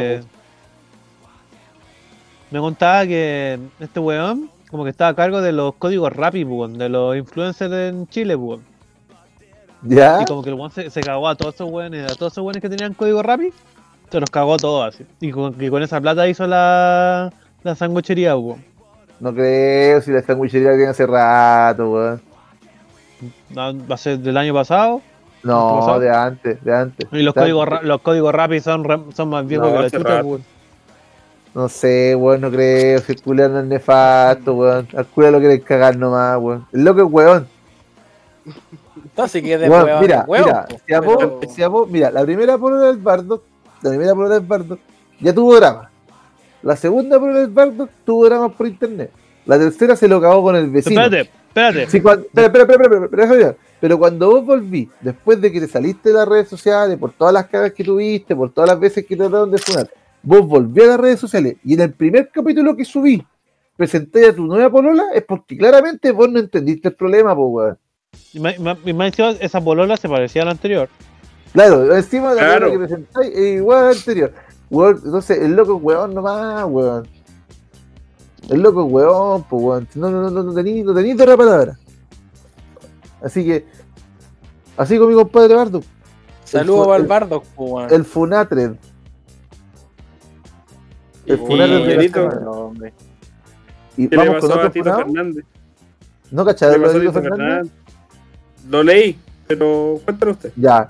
me 2.51 2.59
contaba 2.59 3.05
que 3.05 3.59
este 3.79 3.99
weón 3.99 4.49
como 4.69 4.83
que 4.83 4.89
estaba 4.89 5.11
a 5.11 5.15
cargo 5.15 5.41
de 5.41 5.51
los 5.51 5.75
códigos 5.75 6.11
Rappi, 6.13 6.43
de 6.43 6.89
los 6.89 7.15
influencers 7.15 7.73
en 7.73 8.07
Chile, 8.07 8.35
weón. 8.35 8.61
¿Ya? 9.83 10.21
Y 10.21 10.25
como 10.25 10.41
que 10.43 10.49
el 10.49 10.55
weón 10.55 10.71
se, 10.71 10.89
se 10.89 11.01
cagó 11.01 11.27
a 11.27 11.35
todos 11.35 11.55
esos 11.55 11.69
weones, 11.69 12.11
a 12.11 12.15
todos 12.15 12.33
esos 12.33 12.43
weones 12.43 12.61
que 12.61 12.69
tenían 12.69 12.93
código 12.93 13.21
Rappi, 13.21 13.49
se 14.11 14.19
los 14.19 14.29
cagó 14.29 14.55
a 14.55 14.57
todos 14.57 14.93
así. 14.93 15.05
Y 15.21 15.31
con, 15.31 15.55
y 15.63 15.69
con 15.69 15.83
esa 15.83 16.01
plata 16.01 16.27
hizo 16.27 16.47
la, 16.47 17.31
la 17.63 17.75
sanguchería, 17.75 18.35
weón. 18.35 18.63
No 19.19 19.33
creo, 19.33 20.01
si 20.01 20.11
la 20.11 20.21
sanguichería 20.21 20.71
la 20.71 20.75
tiene 20.75 20.91
hace 20.91 21.05
rato, 21.05 21.91
weón. 21.91 22.21
Va 23.57 23.73
a 23.93 23.97
ser 23.97 24.19
del 24.19 24.35
año 24.37 24.53
pasado. 24.53 25.01
¿Qué 25.41 25.47
No, 25.47 25.99
de 25.99 26.09
antes, 26.09 26.63
de 26.63 26.75
antes. 26.75 27.07
Y 27.11 27.21
los 27.21 27.33
códigos, 27.33 27.67
ra- 27.67 27.81
los 27.83 28.01
códigos 28.01 28.33
Rappi 28.33 28.59
son, 28.59 28.83
re- 28.83 28.99
son 29.15 29.29
más 29.29 29.45
viejos 29.47 29.67
No, 29.71 29.77
que 29.77 29.83
la 29.83 29.89
chucha, 29.89 30.23
weón. 30.23 30.43
No 31.55 31.69
sé, 31.69 32.15
weón, 32.15 32.41
no 32.41 32.51
creo. 32.51 32.99
Si 32.99 33.13
el 33.13 33.21
culiao 33.21 33.49
no 33.49 33.59
es 33.61 33.65
nefasto, 33.65 34.53
weón. 34.53 34.87
Al 34.95 35.05
culiao 35.07 35.31
lo 35.31 35.39
quieren 35.39 35.61
cagar 35.61 35.97
nomás, 35.97 36.37
weón. 36.39 36.67
El 36.73 36.83
loco 36.83 37.01
es 37.01 37.07
weón. 37.09 37.47
Entonces, 39.03 39.41
que 39.41 39.53
es 39.53 39.59
de 39.61 39.69
Weón, 39.69 39.85
mira, 40.01 40.25
mira, 40.29 40.65
po. 40.67 40.77
si 40.85 40.93
a 40.93 40.99
vos, 41.01 41.17
Pero- 41.17 41.39
si 41.55 41.63
a 41.63 41.67
vos- 41.67 41.89
mira, 41.89 42.11
la 42.11 42.23
primera 42.23 42.57
polola 42.57 42.87
del 42.87 42.97
Bardo, 42.97 43.41
la 43.81 43.89
primera 43.89 44.13
polola 44.13 44.35
del 44.35 44.45
Bardo, 44.45 44.77
ya 45.19 45.33
tuvo 45.33 45.55
drama. 45.55 45.89
La 46.61 46.75
segunda 46.75 47.19
polola 47.19 47.39
del 47.39 47.49
Bardo 47.49 47.87
tuvo 48.05 48.25
drama 48.25 48.49
por 48.49 48.67
internet. 48.67 49.11
La 49.45 49.57
tercera 49.57 49.95
se 49.95 50.07
lo 50.07 50.19
cagó 50.19 50.43
con 50.43 50.55
el 50.55 50.69
vecino. 50.69 51.01
Espérate, 51.01 51.29
espérate. 51.47 51.89
Sí, 51.89 52.01
cuan- 52.01 52.21
espera, 52.21 52.47
espera, 52.47 52.83
espera, 52.83 53.23
espera. 53.23 53.55
Pero 53.79 53.97
cuando 53.99 54.29
vos 54.31 54.45
volví, 54.45 54.89
después 55.01 55.39
de 55.39 55.51
que 55.51 55.59
te 55.61 55.67
saliste 55.67 56.09
de 56.09 56.15
las 56.15 56.27
redes 56.27 56.47
sociales, 56.49 56.97
por 56.97 57.11
todas 57.13 57.33
las 57.33 57.45
cagas 57.47 57.71
que 57.71 57.83
tuviste, 57.83 58.35
por 58.35 58.51
todas 58.51 58.69
las 58.69 58.79
veces 58.79 59.05
que 59.05 59.15
trataron 59.15 59.51
de 59.51 59.57
funar, 59.59 59.89
vos 60.25 60.45
volví 60.45 60.81
a 60.81 60.87
las 60.87 60.99
redes 60.99 61.19
sociales 61.19 61.55
y 61.63 61.75
en 61.75 61.81
el 61.81 61.93
primer 61.93 62.29
capítulo 62.29 62.75
que 62.75 62.83
subí, 62.83 63.25
presenté 63.77 64.27
a 64.27 64.35
tu 64.35 64.45
nueva 64.45 64.69
polola, 64.69 65.05
es 65.13 65.23
porque 65.23 65.57
claramente 65.57 66.11
vos 66.11 66.29
no 66.29 66.39
entendiste 66.39 66.89
el 66.89 66.95
problema, 66.95 67.35
pues, 67.35 67.47
weón. 67.51 67.77
Y 68.33 68.99
encima, 69.01 69.29
esa 69.39 69.61
polola 69.61 69.97
se 69.97 70.09
parecía 70.09 70.41
a 70.41 70.45
la 70.45 70.51
anterior. 70.51 70.89
Claro, 71.53 71.95
encima 71.95 72.33
de 72.33 72.41
la 72.41 72.47
Claro. 72.47 72.71
que 72.71 72.79
presentáis 72.79 73.29
es 73.33 73.57
igual 73.57 73.77
a 73.77 73.83
la 73.83 73.91
anterior. 73.91 74.33
Weón, 74.69 75.01
entonces, 75.05 75.39
el 75.41 75.55
loco 75.55 75.77
es 75.77 75.83
weón 75.83 76.13
nomás, 76.13 76.65
weón. 76.65 77.07
El 78.49 78.61
loco 78.61 78.85
es 78.85 78.91
weón, 78.91 79.43
pues, 79.43 79.63
weón. 79.63 79.87
No, 79.95 80.09
no, 80.09 80.21
no, 80.21 80.29
no, 80.29 80.43
no 80.43 80.53
tení, 80.53 80.81
no 80.83 80.93
tení 80.93 81.13
otra 81.13 81.37
palabra. 81.37 81.77
Así 83.21 83.45
que, 83.45 83.65
así 84.77 84.97
con 84.97 85.09
mi 85.09 85.15
compadre 85.15 85.55
Bardo. 85.55 85.81
Saludos 86.43 87.07
Bardock, 87.07 87.43
po, 87.47 87.63
weón. 87.65 87.93
El 87.93 88.05
Funatred. 88.05 88.75
El 91.25 91.37
funado 91.39 91.73
de 91.73 91.79
la 91.79 91.85
Miguelito. 91.85 92.29
semana. 92.31 92.51
hombre. 92.51 92.93
Y 93.97 94.07
¿Qué 94.07 94.15
le 94.17 94.27
vamos 94.27 94.41
con 94.41 94.51
a 94.51 94.55
otro 94.55 94.71
Tito 94.71 94.83
funado. 94.85 95.05
Fernández? 95.05 95.45
¿No 96.31 96.43
¿Qué 96.45 96.51
cacharon 96.51 96.81
le 96.81 96.87
lo 96.87 96.93
de 96.93 96.99
Tito 96.99 97.11
Tito 97.11 97.21
Fernández? 97.21 97.47
Fernández? 97.47 97.71
Lo 98.69 98.83
leí, 98.83 99.19
pero 99.47 99.99
cuéntalo 100.03 100.31
usted. 100.31 100.51
Ya. 100.55 100.87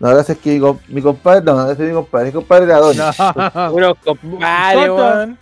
No, 0.00 0.08
la 0.08 0.14
verdad 0.16 0.30
es 0.32 0.38
que 0.38 0.50
mi, 0.54 0.60
com- 0.60 0.78
mi 0.88 1.00
compadre, 1.02 1.42
no, 1.44 1.70
ese 1.70 1.82
es 1.84 1.88
mi 1.88 1.94
compadre, 1.94 2.26
mi 2.26 2.32
compadre 2.32 2.64
era 2.64 2.78
Don. 2.78 2.96
No, 3.54 3.72
Unos 3.74 3.96
compadres, 4.04 4.88
Corta. 4.88 5.14
weón. 5.16 5.38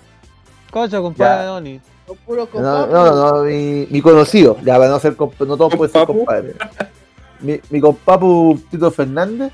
cocha, 0.71 1.01
compadre. 1.01 1.47
Donny. 1.47 1.81
No, 2.29 2.87
no, 2.87 2.87
no, 2.87 3.33
no, 3.39 3.43
mi, 3.45 3.87
mi 3.91 4.03
conocido, 4.03 4.59
ya 4.63 4.77
para 4.77 4.91
no 4.91 4.99
ser 4.99 5.17
compa- 5.17 5.47
no 5.47 5.57
todos 5.57 5.75
pueden 5.75 5.93
ser 5.93 6.07
compadres. 6.07 6.55
Mi, 7.41 7.59
mi 7.71 7.81
compapu 7.81 8.61
Tito 8.71 8.91
Fernández 8.91 9.51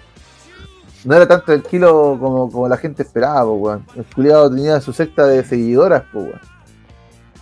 no 1.04 1.14
era 1.14 1.26
tan 1.28 1.44
tranquilo 1.44 2.16
como, 2.20 2.50
como 2.50 2.68
la 2.68 2.76
gente 2.76 3.02
esperaba, 3.02 3.42
po, 3.44 3.52
weón. 3.54 3.84
El 3.96 4.04
culiado 4.04 4.50
tenía 4.50 4.80
su 4.80 4.92
secta 4.92 5.26
de 5.26 5.44
seguidoras, 5.44 6.02
po, 6.12 6.20
weón. 6.20 6.40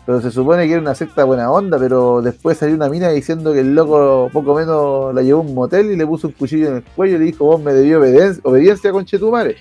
Pero 0.05 0.21
se 0.21 0.31
supone 0.31 0.67
que 0.67 0.73
era 0.73 0.81
una 0.81 0.95
secta 0.95 1.25
buena 1.25 1.51
onda, 1.51 1.79
pero 1.81 2.23
después 2.23 2.57
salió 2.59 2.77
una 2.77 2.89
mina 2.89 3.09
diciendo 3.09 3.53
que 3.53 3.59
el 3.61 3.75
loco 3.75 4.31
poco 4.33 4.55
menos 4.55 5.13
la 5.13 5.21
llevó 5.23 5.41
a 5.41 5.45
un 5.45 5.53
motel 5.55 5.91
y 5.91 5.97
le 5.97 6.07
puso 6.07 6.29
un 6.29 6.35
cuchillo 6.35 6.69
en 6.69 6.77
el 6.77 6.85
cuello 6.85 7.17
y 7.17 7.19
le 7.19 7.25
dijo, 7.25 7.45
vos 7.45 7.61
me 7.61 7.73
debió 7.73 7.99
obediencia, 7.99 8.41
obediencia 8.45 8.93
con 8.93 9.05
Chetumare. 9.05 9.57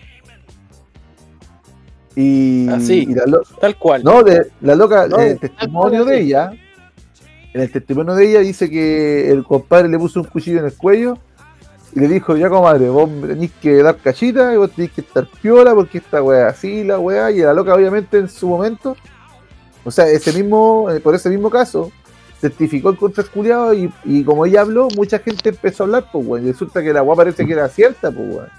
Y, 2.16 2.70
Así. 2.70 3.08
y 3.10 3.14
la, 3.16 3.26
lo- 3.26 3.42
Tal 3.60 3.76
cual. 3.78 4.04
no, 4.04 4.24
de, 4.24 4.48
la 4.62 4.76
loca, 4.76 5.08
No, 5.08 5.20
en 5.20 5.30
el 5.32 5.40
testimonio 5.40 6.06
de 6.06 6.22
ella, 6.22 6.52
en 7.54 7.62
el 7.62 7.72
testimonio 7.72 8.14
de 8.16 8.30
ella 8.30 8.40
dice 8.42 8.70
que 8.70 9.30
el 9.32 9.44
compadre 9.44 9.90
le 9.90 9.98
puso 10.00 10.22
un 10.22 10.28
cuchillo 10.28 10.60
en 10.60 10.66
el 10.66 10.78
cuello 10.78 11.18
y 11.96 12.00
le 12.02 12.10
dijo, 12.10 12.36
ya 12.36 12.50
comadre, 12.50 12.90
vos 12.90 13.10
tenés 13.22 13.52
que 13.62 13.82
dar 13.82 13.96
cachita 13.96 14.54
y 14.54 14.58
vos 14.58 14.70
tenés 14.72 14.92
que 14.92 15.00
estar 15.00 15.26
piola 15.42 15.74
porque 15.74 16.00
esta 16.00 16.22
weá 16.22 16.50
así, 16.50 16.84
la 16.84 17.00
weá, 17.00 17.32
y 17.32 17.40
la 17.40 17.54
loca 17.54 17.74
obviamente 17.74 18.18
en 18.18 18.28
su 18.28 18.50
momento, 18.50 18.98
o 19.86 19.90
sea, 19.92 20.06
ese 20.10 20.34
mismo, 20.34 20.92
eh, 20.92 21.00
por 21.00 21.16
ese 21.16 21.30
mismo 21.30 21.50
caso, 21.50 21.90
certificó 22.42 22.90
el 22.90 22.98
contra 22.98 23.24
el 23.24 23.30
culiao 23.30 23.74
y, 23.74 23.94
y 24.04 24.26
como 24.26 24.46
ella 24.46 24.62
habló, 24.62 24.90
mucha 24.94 25.20
gente 25.20 25.50
empezó 25.50 25.84
a 25.84 25.86
hablar, 25.86 26.10
pues 26.12 26.28
weón, 26.28 26.46
y 26.46 26.52
resulta 26.52 26.84
que 26.84 26.92
la 26.92 27.02
weá 27.02 27.16
parece 27.16 27.46
que 27.46 27.54
era 27.54 27.70
cierta, 27.70 28.12
pues 28.12 28.30
weón, 28.30 28.50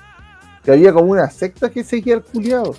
que 0.65 0.73
había 0.73 0.95
como 0.95 1.13
una 1.13 1.29
secta 1.29 1.69
que 1.69 1.85
seguía 1.85 2.15
al 2.15 2.23
culiao. 2.23 2.75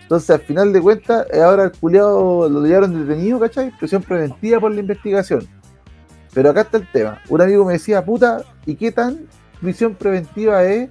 Entonces, 0.00 0.30
al 0.30 0.40
final 0.40 0.72
de 0.72 0.80
cuentas, 0.80 1.26
eh, 1.30 1.42
ahora 1.42 1.64
el 1.64 1.72
culiado 1.72 2.48
lo 2.48 2.64
llevaron 2.64 3.06
detenido, 3.06 3.38
¿cachai? 3.38 3.70
Prisión 3.78 4.02
preventiva 4.02 4.60
por 4.60 4.72
la 4.72 4.80
investigación. 4.80 5.46
Pero 6.32 6.50
acá 6.50 6.62
está 6.62 6.78
el 6.78 6.90
tema. 6.90 7.20
Un 7.28 7.40
amigo 7.40 7.64
me 7.64 7.74
decía, 7.74 8.04
puta, 8.04 8.44
¿y 8.66 8.76
qué 8.76 8.92
tan 8.92 9.26
prisión 9.64 9.94
preventiva 9.94 10.62
es 10.64 10.88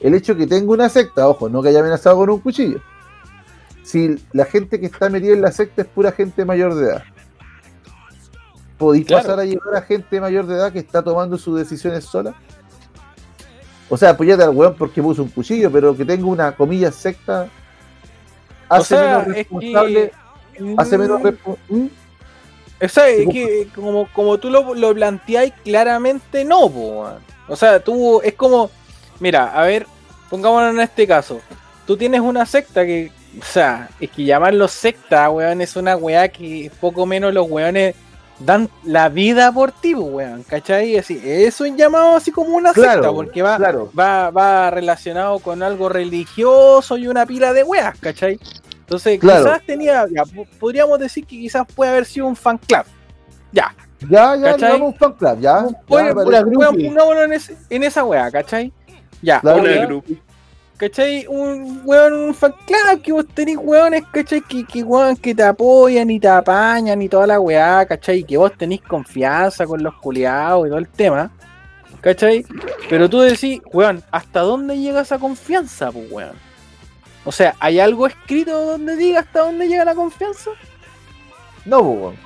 el 0.00 0.14
hecho 0.14 0.36
que 0.36 0.46
tenga 0.46 0.70
una 0.72 0.88
secta? 0.88 1.28
Ojo, 1.28 1.48
no 1.48 1.62
que 1.62 1.70
haya 1.70 1.80
amenazado 1.80 2.16
con 2.16 2.30
un 2.30 2.40
cuchillo. 2.40 2.80
Si 3.82 4.16
la 4.32 4.44
gente 4.44 4.78
que 4.80 4.86
está 4.86 5.08
metida 5.08 5.32
en 5.32 5.40
la 5.42 5.52
secta 5.52 5.82
es 5.82 5.88
pura 5.88 6.12
gente 6.12 6.44
mayor 6.44 6.74
de 6.74 6.86
edad. 6.86 7.04
¿Podéis 8.78 9.06
Claro. 9.06 9.22
pasar 9.22 9.40
a 9.40 9.44
llevar 9.44 9.74
a 9.76 9.82
gente 9.82 10.20
mayor 10.20 10.46
de 10.46 10.56
edad 10.56 10.72
que 10.72 10.80
está 10.80 11.02
tomando 11.02 11.38
sus 11.38 11.58
decisiones 11.58 12.04
sola? 12.04 12.34
O 13.88 13.96
sea, 13.96 14.10
apoyate 14.10 14.42
al 14.42 14.50
weón 14.50 14.74
porque 14.76 15.00
puso 15.00 15.22
un 15.22 15.28
cuchillo, 15.30 15.70
pero 15.70 15.96
que 15.96 16.04
tenga 16.04 16.26
una 16.26 16.52
comilla 16.54 16.90
secta 16.90 17.48
hace 18.68 18.94
o 18.94 18.98
sea, 18.98 19.18
menos 19.18 19.26
es 19.28 19.34
responsable, 19.34 20.12
que. 20.58 20.74
hace 20.76 20.98
menos 20.98 21.20
Mm, 21.20 21.24
responsable. 21.24 21.90
O 22.82 22.88
sea, 22.88 23.08
es 23.08 23.28
que 23.28 23.68
como, 23.74 24.06
como 24.12 24.36
tú 24.38 24.50
lo, 24.50 24.74
lo 24.74 24.92
planteáis, 24.94 25.52
claramente 25.64 26.44
no, 26.44 26.68
po. 26.68 27.08
O 27.48 27.56
sea, 27.56 27.80
tú 27.80 28.20
es 28.22 28.34
como, 28.34 28.70
mira, 29.20 29.52
a 29.52 29.62
ver, 29.64 29.86
pongámonos 30.30 30.74
en 30.74 30.80
este 30.80 31.06
caso. 31.06 31.40
Tú 31.86 31.96
tienes 31.96 32.20
una 32.20 32.44
secta 32.46 32.84
que, 32.84 33.12
o 33.40 33.44
sea, 33.44 33.88
es 34.00 34.10
que 34.10 34.24
llamarlo 34.24 34.66
secta, 34.68 35.30
weón, 35.30 35.60
es 35.60 35.76
una 35.76 35.96
weá 35.96 36.28
que 36.28 36.70
poco 36.80 37.06
menos 37.06 37.32
los 37.32 37.48
weones 37.48 37.94
dan 38.38 38.68
la 38.84 39.08
vida 39.08 39.50
por 39.52 39.72
ti, 39.72 39.94
po, 39.94 40.02
weón, 40.02 40.42
¿cachai? 40.42 40.96
Así, 40.98 41.20
eso 41.24 41.64
es 41.64 41.74
llamado 41.76 42.16
así 42.16 42.30
como 42.32 42.56
una 42.56 42.72
secta, 42.74 43.10
porque 43.12 43.40
va, 43.42 43.56
claro. 43.56 43.90
va, 43.98 44.30
va 44.30 44.70
relacionado 44.70 45.38
con 45.38 45.62
algo 45.62 45.88
religioso 45.88 46.98
y 46.98 47.06
una 47.08 47.24
pila 47.24 47.52
de 47.52 47.62
weas, 47.62 47.96
¿cachai? 47.98 48.38
Entonces, 48.80 49.18
Claro. 49.18 49.44
quizás 49.44 49.62
tenía, 49.66 50.06
ya, 50.10 50.22
podríamos 50.60 50.98
decir 50.98 51.24
que 51.24 51.36
quizás 51.36 51.66
puede 51.74 51.90
haber 51.92 52.04
sido 52.04 52.26
un 52.26 52.36
fan 52.36 52.58
club. 52.58 52.84
Ya, 53.52 53.74
Ya, 54.08 54.36
ya, 54.36 54.52
¿Cachai? 54.52 54.78
no 54.78 54.86
un 54.86 54.94
fan 54.94 55.12
club, 55.14 55.40
ya. 55.40 55.64
weón, 55.88 56.14
pongámoslo 56.88 57.22
en, 57.24 57.32
ese- 57.32 57.56
en 57.70 57.82
esa 57.82 58.04
wea, 58.04 58.30
¿cachai? 58.30 58.72
Ya, 59.22 59.40
Claro. 59.40 59.60
Una 59.62 59.70
oye, 59.70 59.86
grupo. 59.86 60.12
¿cachai? 60.76 61.26
Un 61.28 61.80
weón, 61.84 62.12
un 62.12 62.34
fan 62.34 62.52
club, 62.66 63.02
que 63.02 63.12
vos 63.12 63.26
tenés 63.34 63.56
weones, 63.58 64.04
¿cachai? 64.12 64.40
Que, 64.42 64.64
que 64.64 64.82
weón, 64.82 65.16
que 65.16 65.34
te 65.34 65.42
apoyan 65.42 66.10
y 66.10 66.20
te 66.20 66.28
apañan 66.28 67.00
y 67.00 67.08
toda 67.08 67.26
la 67.26 67.40
weá, 67.40 67.84
¿cachai? 67.86 68.22
Que 68.24 68.36
vos 68.36 68.52
tenés 68.56 68.82
confianza 68.82 69.66
con 69.66 69.82
los 69.82 69.94
culiados 69.94 70.66
y 70.66 70.68
todo 70.68 70.78
el 70.78 70.88
tema, 70.88 71.30
¿cachai? 72.02 72.44
Pero 72.90 73.08
tú 73.08 73.20
decís, 73.20 73.60
weón, 73.72 74.02
¿hasta 74.10 74.40
dónde 74.40 74.78
llega 74.78 75.00
esa 75.00 75.18
confianza, 75.18 75.90
pues 75.90 76.10
weón? 76.12 76.36
O 77.24 77.32
sea, 77.32 77.56
¿hay 77.58 77.80
algo 77.80 78.06
escrito 78.06 78.66
donde 78.66 78.94
diga 78.96 79.20
hasta 79.20 79.40
dónde 79.40 79.66
llega 79.66 79.84
la 79.84 79.94
confianza? 79.94 80.50
No, 81.64 81.82
pues, 81.82 81.98
weón. 82.00 82.25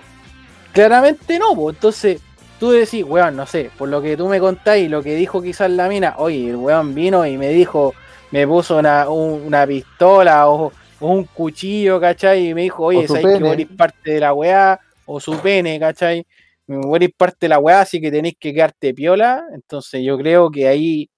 Claramente 0.73 1.39
no, 1.39 1.55
pues 1.55 1.77
entonces 1.77 2.21
tú 2.59 2.71
decís, 2.71 3.05
weón, 3.05 3.37
no 3.37 3.47
sé, 3.47 3.71
por 3.77 3.89
lo 3.89 4.01
que 4.03 4.17
tú 4.17 4.29
me 4.29 4.39
contáis, 4.41 4.89
lo 4.91 5.03
que 5.03 5.15
dijo 5.15 5.41
quizás 5.43 5.71
la 5.71 5.89
mina, 5.89 6.15
oye, 6.19 6.51
el 6.51 6.57
weón 6.57 6.95
vino 6.95 7.27
y 7.27 7.37
me 7.39 7.49
dijo, 7.49 7.95
me 8.31 8.47
puso 8.47 8.79
una, 8.79 9.09
un- 9.09 9.43
una 9.47 9.67
pistola 9.67 10.49
o, 10.49 10.73
o 11.01 11.07
un 11.09 11.25
cuchillo, 11.25 11.99
¿cachai? 12.01 12.49
Y 12.49 12.55
me 12.55 12.63
dijo, 12.63 12.85
oye, 12.85 13.01
sabes 13.09 13.23
que 13.25 13.33
pene. 13.45 13.53
eres 13.53 13.67
parte 13.77 14.11
de 14.13 14.21
la 14.21 14.33
weá, 14.35 14.79
o 15.07 15.19
su 15.19 15.37
pene, 15.41 15.81
¿cachai? 15.81 16.25
Eres 16.69 17.11
parte 17.17 17.37
de 17.41 17.49
la 17.49 17.59
weá, 17.59 17.81
así 17.81 18.01
que 18.01 18.13
tenéis 18.13 18.37
que 18.39 18.53
quedarte 18.55 18.95
piola. 18.95 19.43
Entonces 19.53 20.03
yo 20.05 20.17
creo 20.17 20.51
que 20.51 20.69
ahí 20.69 21.11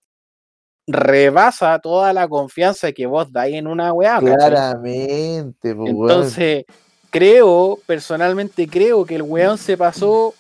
rebasa 0.87 1.79
toda 1.79 2.12
la 2.12 2.27
confianza 2.29 2.93
que 2.93 3.07
vos 3.07 3.31
dais 3.33 3.55
en 3.55 3.66
una 3.66 3.93
weá. 3.93 4.19
Claramente, 4.19 5.74
pues, 5.74 5.85
weón. 5.85 5.89
Entonces, 5.89 6.65
creo, 7.13 7.79
personalmente 7.87 8.67
creo 8.67 9.05
que 9.05 9.17
el 9.17 9.23
weón 9.23 9.59
se 9.59 9.77
pasó 9.77 10.35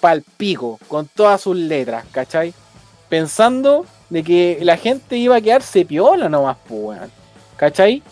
pal 0.00 0.22
pico 0.36 0.78
con 0.86 1.08
todas 1.08 1.40
sus 1.40 1.56
letras, 1.56 2.04
¿cachai? 2.12 2.52
Pensando 3.08 3.86
de 4.10 4.22
que 4.22 4.58
la 4.60 4.76
gente 4.76 5.16
iba 5.16 5.36
a 5.36 5.40
quedarse 5.40 5.84
piola 5.84 6.28
nomás, 6.28 6.58
pues, 6.68 6.80
weón. 6.80 7.10
¿Cachai? 7.56 8.02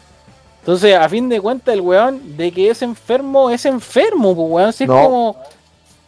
Entonces, 0.60 0.96
a 0.96 1.06
fin 1.08 1.28
de 1.28 1.40
cuentas, 1.40 1.74
el 1.74 1.82
weón 1.82 2.36
de 2.36 2.50
que 2.50 2.70
es 2.70 2.80
enfermo, 2.82 3.50
es 3.50 3.66
enfermo, 3.66 4.34
pues, 4.34 4.48
weón. 4.50 4.72
Si 4.72 4.84
es 4.84 4.88
No. 4.88 5.02
como, 5.02 5.36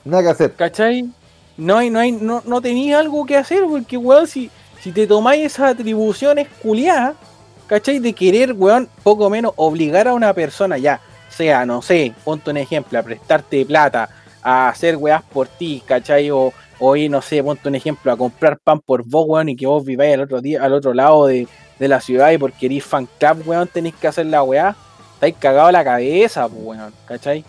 Nada 0.05 0.23
que 0.23 0.29
hacer. 0.31 0.55
¿cachai? 0.55 1.05
No 1.59 1.77
hay, 1.77 1.91
no 1.91 1.99
hay, 1.99 2.13
no, 2.13 2.43
no 2.47 2.63
tenía 2.63 2.99
algo 2.99 3.27
que 3.27 3.37
hacer, 3.37 3.63
porque, 3.69 3.99
weón, 3.99 4.27
si, 4.27 4.51
si 4.83 4.91
te 4.91 5.07
tomáis 5.07 5.45
esas 5.45 5.75
atribuciones 5.75 6.49
culiadas, 6.63 7.15
¿cachai? 7.67 7.99
De 7.99 8.15
querer, 8.15 8.55
weón, 8.55 8.89
poco 9.03 9.29
menos 9.29 9.53
obligar 9.57 10.09
a 10.09 10.15
una 10.15 10.33
persona 10.33 10.79
ya, 10.79 10.99
sea, 11.41 11.65
no 11.65 11.81
sé, 11.81 12.13
ponte 12.23 12.51
un 12.51 12.59
ejemplo, 12.59 12.99
a 12.99 13.03
prestarte 13.03 13.65
plata, 13.65 14.11
a 14.43 14.69
hacer 14.69 14.97
weás 14.97 15.23
por 15.23 15.49
ti, 15.49 15.83
¿cachai? 15.87 16.31
O, 16.31 16.53
o 16.79 16.97
ir, 16.97 17.11
no 17.11 17.23
sé, 17.23 17.43
ponte 17.43 17.67
un 17.67 17.75
ejemplo, 17.75 18.13
a 18.13 18.17
comprar 18.17 18.59
pan 18.59 18.79
por 18.81 19.05
vos, 19.05 19.25
weón, 19.27 19.49
y 19.49 19.57
que 19.57 19.67
vos 19.67 19.83
viváis 19.83 20.13
al 20.13 20.21
otro 20.21 20.43
día, 20.43 20.63
al 20.63 20.75
otro 20.75 20.93
lado 20.93 21.27
de, 21.27 21.49
de 21.79 21.89
la 21.89 22.03
ciudad 22.03 22.31
y 22.31 22.37
porque 22.37 22.67
eres 22.67 22.85
fan 22.85 23.09
club, 23.19 23.43
weón, 23.47 23.69
tenéis 23.69 23.95
que 23.95 24.07
hacer 24.07 24.27
la 24.27 24.43
weá, 24.43 24.77
estáis 25.15 25.35
cagado 25.39 25.73
la 25.73 25.83
cabeza, 25.83 26.47
pues, 26.47 26.63
weón, 26.63 26.93
¿cachai? 27.07 27.43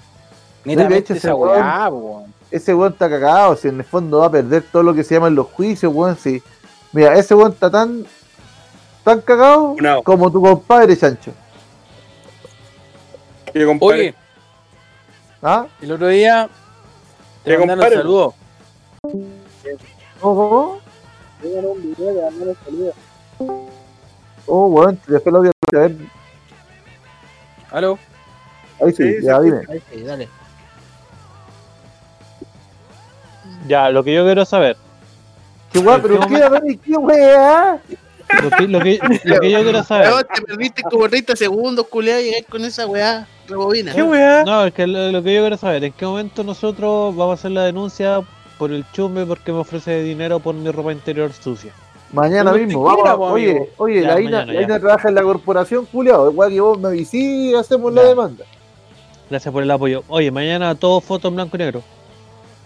Netamente 0.63 1.13
esa 1.13 1.35
weá, 1.35 1.89
weón. 1.89 2.34
Ese 2.49 2.73
weón 2.73 2.93
está 2.93 3.09
cagado, 3.09 3.57
si 3.57 3.68
en 3.68 3.80
el 3.80 3.84
fondo 3.84 4.19
va 4.19 4.27
a 4.27 4.31
perder 4.31 4.63
todo 4.72 4.84
lo 4.84 4.93
que 4.93 5.03
se 5.03 5.15
llaman 5.15 5.35
los 5.35 5.47
juicios, 5.47 5.93
weón. 5.93 6.15
Si... 6.15 6.41
Mira, 6.93 7.15
ese 7.15 7.35
weón 7.35 7.51
está 7.51 7.69
tan, 7.69 8.05
tan 9.03 9.19
cagado 9.19 9.76
No, 9.81 10.01
como 10.01 10.31
tu 10.31 10.41
compadre, 10.41 10.95
Chancho. 10.95 11.34
Que 13.53 13.65
compadre. 13.65 13.99
Oye, 13.99 14.15
¿Ah? 15.41 15.68
el 15.82 15.91
otro 15.91 16.07
día 16.07 16.49
te 17.44 17.57
mandaron 17.57 17.80
compare, 17.80 17.95
saludos. 17.95 18.34
Oh, 20.22 20.80
oh, 24.45 24.68
weón, 24.68 24.98
te 24.98 25.14
dejé 25.14 25.30
el 25.30 25.36
audio. 25.36 25.52
A 25.73 25.80
ver, 25.80 25.95
¿Aló? 27.72 27.98
ahí 28.84 28.91
sí, 28.91 29.03
Sí, 29.03 29.26
ya 29.26 29.40
sí, 29.40 29.45
dime. 29.45 29.61
Ahí 29.69 29.82
sí, 29.91 30.03
dale. 30.03 30.30
Ya, 33.68 33.90
lo 33.90 34.03
que 34.03 34.14
yo 34.14 34.26
quiero 34.26 34.45
saber. 34.45 34.78
¿Qué 35.72 35.80
weón? 35.80 36.02
¿Pero 36.02 36.19
qué, 36.28 36.40
Dani? 36.40 36.78
¿Qué 36.78 36.98
weá? 36.98 37.80
Lo 38.43 38.49
que, 38.49 38.67
lo 38.67 38.79
que, 38.79 38.99
lo 39.25 39.39
que 39.39 39.51
yo 39.51 39.59
quiero 39.63 39.83
saber. 39.83 40.07
Weón, 40.09 40.25
te 40.33 40.41
perdiste 40.41 40.83
como 40.83 41.09
30 41.09 41.35
segundos, 41.35 41.87
culiao, 41.87 42.19
y 42.19 42.23
llegáis 42.25 42.45
con 42.47 42.63
esa 42.65 42.87
weá. 42.87 43.27
Rebobina. 43.47 43.93
¿Qué 43.93 44.03
weá? 44.03 44.43
No, 44.45 44.65
es 44.65 44.73
que 44.73 44.87
lo, 44.87 45.11
lo 45.11 45.21
que 45.23 45.33
yo 45.33 45.41
quiero 45.41 45.57
saber, 45.57 45.83
¿en 45.83 45.93
qué 45.93 46.05
momento 46.05 46.43
nosotros 46.43 47.15
vamos 47.15 47.31
a 47.31 47.33
hacer 47.39 47.51
la 47.51 47.63
denuncia 47.65 48.21
por 48.57 48.71
el 48.71 48.85
chumbe 48.93 49.25
porque 49.25 49.51
me 49.51 49.59
ofrece 49.59 50.01
dinero 50.03 50.39
por 50.39 50.55
mi 50.55 50.71
ropa 50.71 50.91
interior 50.93 51.31
sucia? 51.33 51.73
Mañana 52.13 52.51
mismo, 52.53 52.85
quiera, 52.93 53.11
vamos. 53.11 53.27
po, 53.29 53.33
Oye, 53.33 53.49
amigo. 53.51 53.67
oye, 53.77 54.01
Ya, 54.01 54.07
la 54.15 54.21
Ina, 54.21 54.31
mañana, 54.31 54.45
la 54.53 54.59
ya. 54.59 54.65
Ina 54.65 54.79
trabaja 54.79 55.09
en 55.09 55.15
la 55.15 55.23
corporación, 55.23 55.85
culiao. 55.85 56.29
Igual 56.31 56.49
que 56.51 56.59
vos 56.61 56.79
me 56.79 56.87
avisí 56.89 57.49
y 57.51 57.53
hacemos 57.55 57.93
la 57.93 58.01
Ya. 58.03 58.07
demanda. 58.09 58.45
Gracias 59.29 59.51
por 59.53 59.63
el 59.63 59.71
apoyo. 59.71 60.03
Oye, 60.09 60.29
mañana 60.31 60.75
todo 60.75 60.99
foto 61.01 61.29
en 61.29 61.35
blanco 61.35 61.55
y 61.55 61.59
negro. 61.59 61.81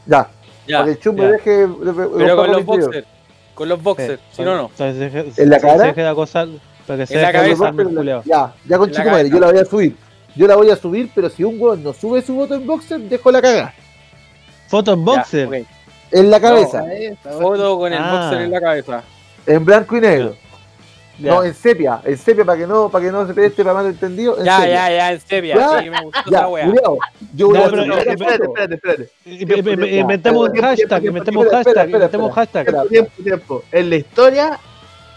Ya, 0.07 0.29
Ya, 0.67 0.77
para 0.79 0.85
que 0.85 0.91
el 0.93 0.99
chumbo 0.99 1.23
ya. 1.23 1.29
deje. 1.31 1.49
de- 1.51 1.67
de- 1.67 1.93
de- 1.93 2.09
pero 2.17 2.35
con 2.37 2.51
los 2.51 2.65
boxers. 2.65 3.07
Con 3.55 3.69
los 3.69 3.81
boxers, 3.81 4.19
si 4.31 4.43
no, 4.43 4.55
no. 4.55 4.71
¿En 4.77 5.49
la 5.49 5.59
cara? 5.59 5.79
Se 5.79 5.87
deje 5.87 6.01
de 6.01 6.07
acosar. 6.07 6.47
Para 6.85 6.99
que 6.99 7.07
se 7.07 7.15
En 7.15 7.21
la 7.23 7.31
cabeza. 7.31 7.71
culiao. 7.71 8.21
Ya, 8.25 8.53
ya 8.67 8.77
con 8.77 8.91
la 8.91 8.95
chico 8.97 9.09
madre, 9.09 9.29
yo 9.29 9.39
la 9.39 9.47
voy 9.51 9.57
a 9.59 9.65
subir. 9.65 9.95
Yo 10.35 10.45
la 10.47 10.55
voy 10.55 10.69
a 10.69 10.75
subir, 10.75 11.09
pero 11.15 11.29
si 11.29 11.43
un 11.43 11.59
weón 11.59 11.81
no 11.81 11.93
sube 11.93 12.21
su 12.21 12.35
voto 12.35 12.53
en 12.55 12.67
boxer, 12.67 12.99
dejo 12.99 13.31
la 13.31 13.41
caga. 13.41 13.73
Foto 14.67 14.93
en 14.93 14.99
Ya, 14.99 15.05
boxer. 15.05 15.65
En 16.11 16.29
la 16.29 16.39
cabeza, 16.39 16.83
Foto 17.23 17.79
con 17.79 17.91
el 17.91 17.99
Ah. 17.99 18.11
boxer 18.29 18.41
en 18.45 18.51
la 18.51 18.61
cabeza. 18.61 19.03
en 19.47 19.65
blanco 19.65 19.97
y 19.97 20.01
negro. 20.01 20.35
Ya. 21.17 21.31
No, 21.33 21.43
en 21.43 21.53
sepia, 21.53 22.01
en 22.03 22.17
sepia 22.17 22.43
para 22.43 22.57
que 22.59 22.67
no, 22.67 22.89
para 22.89 23.05
que 23.05 23.11
no 23.11 23.25
se 23.25 23.33
preste 23.33 23.63
para 23.63 23.73
mal 23.75 23.85
entendido. 23.85 24.37
En 24.37 24.45
Ya, 24.45 24.57
sepia. 24.57 24.73
ya, 24.73 24.89
ya, 24.95 25.11
en 25.13 25.19
sepia. 25.21 25.55
Ya, 25.55 25.81
Sí, 25.81 25.89
me 25.89 26.01
gustó 26.03 26.19
Ya, 26.29 26.37
esa 26.39 26.47
wea. 26.49 26.65
yo 27.35 27.47
voy 27.47 27.57
a 27.57 27.69
pero- 27.69 27.81
espérate, 27.97 28.43
espérate, 28.43 28.75
espérate. 28.75 29.09
Inventemos 29.99 30.49
un 30.49 30.55
hashtag, 30.61 31.05
inventemos 31.05 31.45
hashtag, 31.45 31.67
espera, 31.67 31.85
inventemos 31.85 32.29
espera, 32.29 32.45
hashtag. 32.45 32.67
espera. 32.67 32.85
Tiempo, 32.89 33.11
tiempo. 33.23 33.63
¿En 33.71 33.89
la 33.89 33.95
historia 33.95 34.59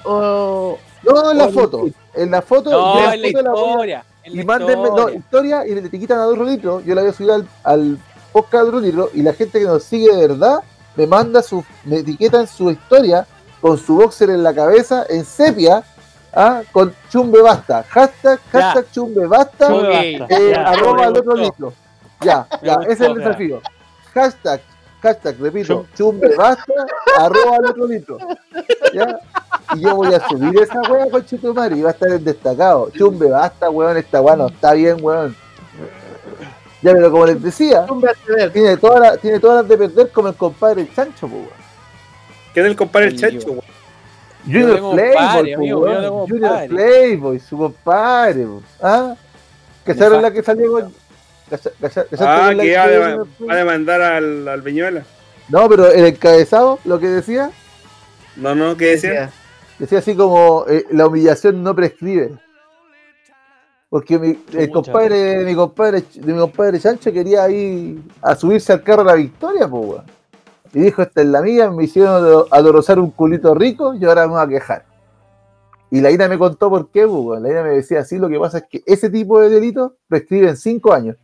o.? 0.05 0.79
No, 1.03 1.31
en 1.33 1.39
la 1.39 1.49
foto. 1.49 1.89
En 2.15 2.31
la 2.31 2.43
foto. 2.43 2.71
No, 2.71 3.13
en 3.13 3.23
la 3.23 3.29
historia. 3.29 4.05
Y 4.25 4.45
mándenme, 4.45 4.89
no, 4.91 5.09
historia. 5.11 5.67
y 5.67 5.75
le 5.75 5.81
etiquetan 5.81 6.19
a 6.21 6.25
dos 6.25 6.39
rolitos. 6.39 6.85
Yo 6.85 6.95
la 6.95 7.01
voy 7.03 7.11
a 7.11 7.13
subir 7.15 7.31
al, 7.33 7.49
al 7.65 7.99
podcast 8.33 8.69
de 8.69 9.09
y 9.15 9.23
la 9.23 9.33
gente 9.33 9.59
que 9.59 9.65
nos 9.65 9.83
sigue 9.85 10.15
de 10.15 10.29
verdad 10.29 10.61
me 10.97 11.07
manda 11.07 11.43
su, 11.43 11.65
me 11.85 11.99
etiqueta 11.99 12.41
en 12.41 12.47
su 12.47 12.71
historia 12.71 13.27
con 13.61 13.79
su 13.79 13.97
boxer 13.97 14.31
en 14.31 14.43
la 14.43 14.55
cabeza 14.55 15.05
en 15.09 15.25
sepia, 15.25 15.83
¿ah? 16.33 16.63
con 16.73 16.95
chumbe 17.11 17.41
basta. 17.43 17.85
Hashtag, 17.89 18.39
Ya. 18.53 18.61
hashtag 18.61 18.91
chumbe 18.93 19.27
basta, 19.27 19.67
Chumbe 19.69 20.19
basta. 20.19 20.35
eh, 20.37 20.51
Ya. 20.53 20.69
arroba 20.69 21.07
al 21.07 21.17
otro 21.17 21.35
litro. 21.35 21.73
Ya, 22.21 22.47
ya, 22.63 22.77
gustó, 22.77 22.91
ese 22.91 23.05
es 23.05 23.11
el 23.11 23.19
ya. 23.19 23.25
desafío. 23.27 23.61
Hashtag, 24.15 24.61
hashtag, 25.03 25.37
repito, 25.41 25.75
Chum- 25.75 25.87
chumbe 25.97 26.35
basta, 26.37 26.73
arroba 27.19 27.57
al 27.57 27.67
otro 27.67 27.87
litro. 27.87 28.19
¿Ya? 28.93 29.19
Y 29.75 29.81
yo 29.83 29.95
voy 29.97 30.15
a 30.15 30.29
subir 30.29 30.59
esa 30.63 30.81
weá 30.91 31.11
con 31.11 31.25
Chetumare 31.27 31.77
y 31.77 31.83
va 31.83 31.91
a 31.91 31.93
estar 31.93 32.09
en 32.11 32.25
destacado. 32.25 32.91
Chumbe 32.91 33.29
basta, 33.31 33.69
weón, 33.71 33.97
esta 33.99 34.21
weá 34.21 34.35
no 34.37 34.47
está 34.49 34.73
bien, 34.73 34.97
weón. 35.03 35.37
Ya, 36.81 36.93
pero 36.93 37.11
como 37.11 37.27
les 37.27 37.43
decía, 37.43 37.85
tiene 38.53 38.77
todas 38.77 39.01
las 39.01 39.19
tiene 39.19 39.41
todas 39.41 39.59
las 39.63 39.69
de 39.69 39.77
perder 39.77 40.11
como 40.11 40.29
el 40.29 40.35
compadre 40.37 40.83
el 40.83 40.95
chancho, 40.95 41.27
weón. 41.27 41.49
¿Quién 42.53 42.67
es 42.67 42.71
el 42.71 42.77
compadre 42.77 43.09
el 43.09 43.25
Amigo. 43.25 43.29
Checho? 43.31 43.51
weón? 43.53 43.63
Junior 44.45 44.95
Playboy, 44.95 46.27
Junior. 46.29 46.69
Playboy, 46.69 47.39
su 47.41 47.59
compadre, 47.59 48.45
po. 48.47 48.63
¿ah? 48.81 49.15
¿Cacharon 49.85 50.17
fa- 50.17 50.23
la 50.23 50.31
que 50.33 50.43
salió 50.43 50.73
con... 50.73 50.95
Ah, 51.51 52.51
que 52.55 52.61
que 52.63 52.77
va 52.77 52.85
a, 52.85 52.89
salió 52.89 53.27
demandar 53.57 54.01
al, 54.03 54.47
al 54.49 54.63
Viñuela. 54.63 55.03
No, 55.49 55.69
pero 55.69 55.91
el 55.91 56.05
encabezado, 56.07 56.79
lo 56.85 56.99
que 56.99 57.07
decía, 57.09 57.51
No, 58.37 58.55
no, 58.55 58.77
¿qué 58.77 58.91
decía? 58.91 59.31
decía 59.79 59.99
así 59.99 60.15
como 60.15 60.65
eh, 60.69 60.85
la 60.91 61.07
humillación 61.07 61.63
no 61.63 61.75
prescribe. 61.75 62.33
Porque 63.91 64.19
mi, 64.19 64.39
el 64.53 64.71
compadre, 64.71 65.39
mi 65.45 65.55
compadre, 65.55 66.03
de 66.15 66.33
mi 66.35 66.39
compadre 66.39 66.79
Chancho 66.79 67.11
quería 67.11 67.49
ir 67.49 67.99
a 68.21 68.35
subirse 68.37 68.73
al 68.75 68.83
carro 68.83 69.01
a 69.03 69.07
la 69.07 69.15
victoria, 69.15 69.67
pues, 69.67 69.85
weón. 69.85 70.05
Y 70.75 70.81
dijo, 70.81 71.03
esta 71.03 71.23
es 71.23 71.27
la 71.29 71.41
mía, 71.41 71.71
me 71.71 71.85
hicieron 71.85 72.13
ado- 72.13 72.47
adorozar 72.51 72.99
un 72.99 73.11
culito 73.11 73.55
rico 73.55 73.95
y 73.95 74.05
ahora 74.05 74.27
me 74.27 74.35
voy 74.35 74.43
a 74.43 74.49
quejar. 74.49 74.85
Y 75.91 76.01
la 76.03 76.11
Ina 76.11 76.29
me 76.29 76.37
contó 76.39 76.69
por 76.69 76.91
qué, 76.91 77.07
pues. 77.07 77.41
La 77.41 77.49
Ina 77.51 77.63
me 77.63 77.71
decía 77.71 78.01
así, 78.01 78.19
lo 78.19 78.29
que 78.29 78.39
pasa 78.39 78.59
es 78.59 78.65
que 78.69 78.83
ese 78.85 79.09
tipo 79.09 79.41
de 79.41 79.49
delitos 79.49 79.93
prescriben 80.07 80.57
cinco 80.57 80.93
años. 80.93 81.17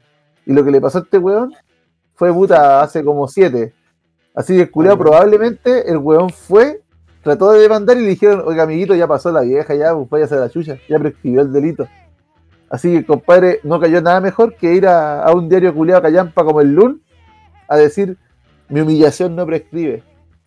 Y 0.47 0.53
lo 0.55 0.65
que 0.65 0.71
le 0.71 0.81
pasó 0.81 0.99
a 0.99 1.01
este 1.03 1.19
weón 1.19 1.53
fue 2.15 2.33
puta 2.33 2.83
hace 2.83 3.05
como 3.05 3.29
siete. 3.29 3.75
Así 4.35 4.57
que 4.57 4.63
el 4.63 4.71
culiao 4.71 4.97
probablemente 4.97 5.91
el 5.91 5.99
weón 5.99 6.31
fue, 6.31 6.81
trató 7.23 7.53
de 7.53 7.61
demandar 7.61 7.99
y 7.99 8.01
le 8.01 8.09
dijeron, 8.09 8.43
oiga 8.47 8.63
amiguito, 8.63 8.95
ya 8.95 9.07
pasó 9.07 9.31
la 9.31 9.43
vieja, 9.43 9.75
ya, 9.75 9.95
pues 9.95 10.09
váyase 10.09 10.35
a 10.35 10.39
la 10.39 10.51
chucha, 10.51 10.79
ya 10.89 10.99
prescribió 10.99 11.43
el 11.43 11.53
delito. 11.53 11.87
Así 12.71 12.91
que 12.93 13.05
compadre, 13.07 13.61
no 13.63 13.79
cayó 13.79 14.01
nada 14.01 14.21
mejor 14.21 14.57
que 14.57 14.73
ir 14.75 14.87
a, 14.87 15.23
a 15.23 15.33
un 15.33 15.49
diario 15.49 15.75
culiado 15.75 16.03
callampa 16.03 16.43
como 16.43 16.61
el 16.63 16.73
LUN 16.73 17.03
a 17.69 17.77
decir 17.77 18.17
mi 18.69 18.81
humillación 18.81 19.35
no 19.37 19.47
prescribe. 19.47 20.03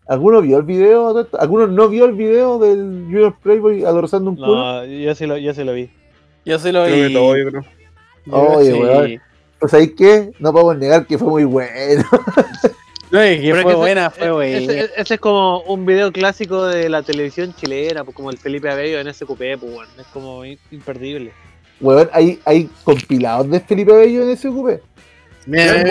¿Alguno 0.08 0.42
vio 0.42 0.58
el 0.58 0.64
video? 0.64 1.28
¿Alguno 1.40 1.68
no 1.68 1.90
vio 1.90 2.06
el 2.06 2.14
video 2.14 2.60
del 2.60 3.04
Junior 3.06 3.36
Playboy 3.44 3.84
adorando 3.84 4.30
un 4.32 4.36
culo? 4.38 4.56
No, 4.56 4.86
yo 4.86 5.14
sí 5.16 5.26
lo, 5.26 5.38
yo 5.38 5.54
sí 5.54 5.64
lo 5.64 5.74
vi. 5.74 5.90
Yo 6.46 6.58
se 6.60 6.72
lo 6.72 6.84
Creo 6.86 6.96
que 6.96 7.08
vi. 7.08 7.14
todo, 7.14 7.38
yo 7.38 7.50
creo. 7.50 7.62
Yo 8.26 8.34
Oye, 8.34 8.72
sí. 8.72 8.80
weón. 8.80 9.22
Pues 9.60 9.74
ahí 9.74 9.90
que 9.96 10.32
no 10.40 10.54
podemos 10.54 10.78
negar 10.78 11.06
que 11.08 11.18
fue 11.18 11.28
muy 11.30 11.44
bueno. 11.44 12.04
No, 13.10 13.22
es 13.22 13.40
que 13.40 13.44
Pero 13.46 13.56
es 13.56 13.64
fue 13.64 13.72
que 13.72 13.78
buena, 13.78 14.08
ese- 14.08 14.20
fue 14.20 14.32
buena. 14.32 14.58
Ese, 14.58 14.90
ese 14.98 15.14
es 15.14 15.20
como 15.22 15.62
un 15.62 15.86
video 15.86 16.12
clásico 16.12 16.66
de 16.66 16.90
la 16.90 17.04
televisión 17.04 17.54
chilena, 17.56 18.04
pues, 18.04 18.14
como 18.14 18.30
el 18.32 18.38
Felipe 18.38 18.70
Abello 18.70 19.00
en 19.00 19.14
SQP, 19.14 19.38
pues, 19.58 19.62
bueno, 19.62 19.90
es 19.98 20.08
como 20.08 20.44
imperdible. 20.44 21.32
Weón, 21.80 22.10
hay, 22.12 22.38
hay 22.44 22.70
compilados 22.84 23.50
de 23.50 23.62
Felipe 23.62 23.94
Bello 23.94 24.24
en 24.24 24.30
ese 24.32 24.50
ocupé. 24.50 24.82
Mira, 25.46 25.86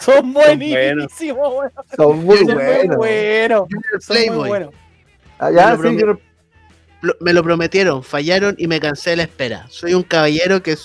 Son 0.00 0.32
buenísimos. 0.32 1.12
Son 1.12 1.36
weón. 1.36 1.70
Son 1.96 2.24
muy 2.24 2.38
Son 2.38 2.54
buenos. 2.54 2.96
buenos. 2.96 3.60
Junior 3.62 4.02
Son 4.02 4.16
muy 4.16 4.26
Playboy. 4.26 4.48
buenos. 4.48 4.74
Ah, 5.38 5.50
ya, 5.50 5.76
Me 5.76 5.82
lo 5.82 5.90
sí, 5.90 5.98
yo 6.00 6.18
me 7.20 7.32
lo 7.32 7.42
prometieron, 7.44 8.02
fallaron 8.02 8.56
y 8.58 8.66
me 8.66 8.80
cansé 8.80 9.10
de 9.10 9.16
la 9.16 9.22
espera. 9.24 9.66
Soy 9.70 9.94
un 9.94 10.02
caballero 10.02 10.62
que 10.62 10.76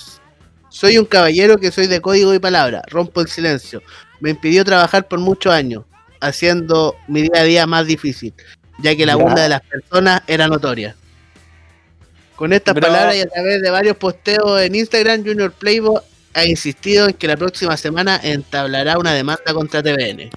soy 0.69 0.97
un 0.97 1.05
caballero 1.05 1.57
que 1.57 1.71
soy 1.71 1.87
de 1.87 2.01
código 2.01 2.33
y 2.33 2.39
palabra. 2.39 2.81
Rompo 2.89 3.21
el 3.21 3.27
silencio. 3.27 3.81
Me 4.19 4.29
impidió 4.31 4.63
trabajar 4.63 5.07
por 5.07 5.19
muchos 5.19 5.51
años, 5.53 5.83
haciendo 6.21 6.95
mi 7.07 7.23
día 7.23 7.41
a 7.41 7.43
día 7.43 7.65
más 7.67 7.85
difícil, 7.87 8.33
ya 8.79 8.95
que 8.95 9.05
la 9.05 9.15
burla 9.15 9.41
de 9.43 9.49
las 9.49 9.61
personas 9.61 10.21
era 10.27 10.47
notoria. 10.47 10.95
Con 12.35 12.53
estas 12.53 12.75
Bro. 12.75 12.87
palabras 12.87 13.15
y 13.15 13.21
a 13.21 13.27
través 13.27 13.61
de 13.61 13.69
varios 13.69 13.97
posteos 13.97 14.61
en 14.61 14.75
Instagram, 14.75 15.23
Junior 15.25 15.51
Playboy 15.51 16.01
ha 16.33 16.45
insistido 16.45 17.07
en 17.07 17.13
que 17.13 17.27
la 17.27 17.37
próxima 17.37 17.77
semana 17.77 18.19
entablará 18.23 18.97
una 18.97 19.13
demanda 19.13 19.53
contra 19.53 19.83
TVN. 19.83 20.29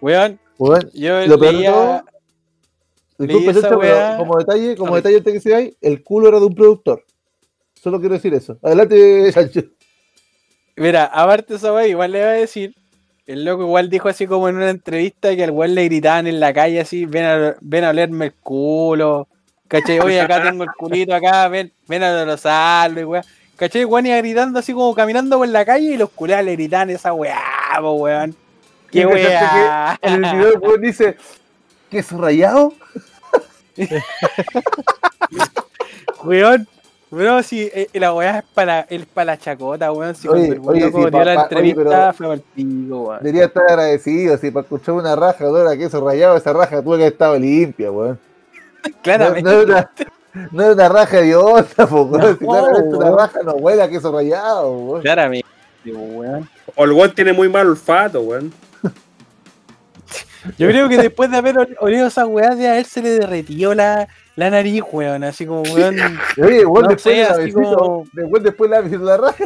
Weón, 0.00 0.38
weón, 0.58 0.90
yo 0.92 1.26
Lo 1.26 1.36
leía. 1.36 2.04
Disculpe, 3.18 3.60
pero 3.60 4.16
como 4.16 4.38
detalle, 4.38 4.76
como 4.76 4.96
detalle 4.96 5.18
antes 5.18 5.32
que 5.32 5.40
se 5.40 5.52
vaya, 5.52 5.70
el 5.80 6.02
culo 6.02 6.28
era 6.28 6.40
de 6.40 6.46
un 6.46 6.54
productor. 6.54 7.04
Solo 7.74 8.00
quiero 8.00 8.14
decir 8.14 8.34
eso. 8.34 8.58
Adelante, 8.62 9.30
Sancho. 9.32 9.62
Mira, 10.76 11.04
aparte 11.04 11.52
de 11.52 11.56
esa 11.58 11.72
weá, 11.72 11.86
igual 11.86 12.12
le 12.12 12.18
iba 12.18 12.28
a 12.28 12.32
decir. 12.32 12.74
El 13.26 13.44
loco 13.44 13.62
igual 13.62 13.88
dijo 13.88 14.08
así 14.08 14.26
como 14.26 14.48
en 14.48 14.56
una 14.56 14.70
entrevista 14.70 15.34
que 15.36 15.44
al 15.44 15.52
weón 15.52 15.76
le 15.76 15.84
gritaban 15.84 16.26
en 16.26 16.40
la 16.40 16.52
calle 16.52 16.80
así, 16.80 17.06
ven 17.06 17.24
a, 17.24 17.56
ven 17.60 17.84
a 17.84 17.90
olerme 17.90 18.26
el 18.26 18.34
culo. 18.34 19.28
¿Cachai? 19.68 20.00
Oye, 20.00 20.20
acá 20.20 20.42
tengo 20.42 20.64
el 20.64 20.70
culito 20.76 21.14
acá, 21.14 21.48
ven, 21.48 21.72
ven 21.86 22.02
a 22.02 22.24
rozarlo 22.24 23.00
y 23.00 23.04
weá. 23.04 23.22
¿Cachai? 23.56 23.84
Weón 23.84 24.06
iba 24.06 24.16
gritando 24.16 24.58
así 24.58 24.72
como 24.72 24.94
caminando 24.94 25.38
por 25.38 25.48
la 25.48 25.64
calle 25.64 25.94
y 25.94 25.96
los 25.96 26.10
culeados 26.10 26.46
le 26.46 26.52
gritaban 26.52 26.90
esa 26.90 27.12
weá, 27.12 27.40
po, 27.80 27.92
weón. 27.92 28.34
¡Qué 28.90 29.00
¿Y 29.00 29.04
cachaste 29.04 29.56
weá! 29.56 29.98
que 30.00 30.08
En 30.08 30.24
el 30.24 30.36
video 30.36 30.52
el 30.54 30.58
weón 30.58 30.80
dice, 30.80 31.16
¿queso 31.90 32.18
rayado? 32.18 32.74
Weón, 36.24 36.68
weón, 37.10 37.42
si 37.42 37.62
eh, 37.62 37.88
la 37.94 38.14
weá 38.14 38.38
es 38.38 38.44
para, 38.54 38.80
es 38.88 39.04
para 39.06 39.24
la 39.24 39.38
chacota, 39.38 39.92
weón. 39.92 40.14
Si 40.14 40.28
Oye, 40.28 40.56
cuando 40.56 40.86
el 40.86 40.92
sí, 40.92 40.98
dio 41.10 41.24
la 41.24 41.34
entrevista 41.34 42.12
fue 42.12 42.34
el 42.34 42.40
pico, 42.40 43.00
weón. 43.00 43.18
Debería 43.22 43.46
estar 43.46 43.64
agradecido. 43.68 44.36
Si 44.38 44.50
para 44.50 44.62
escuchar 44.62 44.94
una 44.94 45.16
raja 45.16 45.48
olor 45.48 45.66
a 45.68 45.76
queso 45.76 46.04
rayado, 46.04 46.36
esa 46.36 46.52
raja 46.52 46.80
tuvo 46.82 46.96
que 46.96 47.02
haber 47.02 47.12
estado 47.12 47.38
limpia, 47.38 47.90
weón. 47.90 48.18
Claramente. 49.02 49.42
no 49.42 49.78
es 49.78 49.86
no 50.50 50.62
es 50.62 50.74
una 50.74 50.88
raja 50.88 51.20
de 51.20 51.36
onda, 51.36 51.86
po. 51.86 52.10
Si 52.12 52.18
No, 52.18 52.36
claramente 52.38 52.96
una 52.96 53.10
raja 53.10 53.40
no 53.44 53.52
huele 53.54 53.82
a 53.82 53.88
queso 53.88 54.10
rayado, 54.12 54.72
weón. 54.72 55.02
Claramente, 55.02 55.46
weón. 55.86 56.48
O 56.74 56.84
el 56.84 56.92
weón 56.92 57.14
tiene 57.14 57.32
muy 57.32 57.48
mal 57.48 57.66
olfato, 57.68 58.20
weón. 58.20 58.52
Yo 60.58 60.66
creo 60.68 60.88
que 60.88 60.98
después 60.98 61.30
de 61.30 61.36
haber 61.36 61.56
ol- 61.56 61.76
olido 61.80 62.08
esa 62.08 62.26
weá, 62.26 62.54
de 62.56 62.66
a 62.68 62.78
él 62.78 62.84
se 62.84 63.00
le 63.00 63.10
derretió 63.10 63.74
la, 63.74 64.08
la 64.34 64.50
nariz, 64.50 64.82
weón. 64.90 65.22
Así 65.22 65.46
como, 65.46 65.62
weón. 65.62 65.96
Oye, 66.42 66.66
weón, 66.66 66.82
No 66.84 66.88
después 66.88 67.02
sé, 67.14 67.22
la 67.22 67.28
así 67.30 67.40
besito, 67.42 67.76
como- 67.76 68.06
después, 68.12 68.42
después 68.42 68.70
de 68.70 68.98
la 68.98 69.04
la 69.04 69.16
raja, 69.18 69.44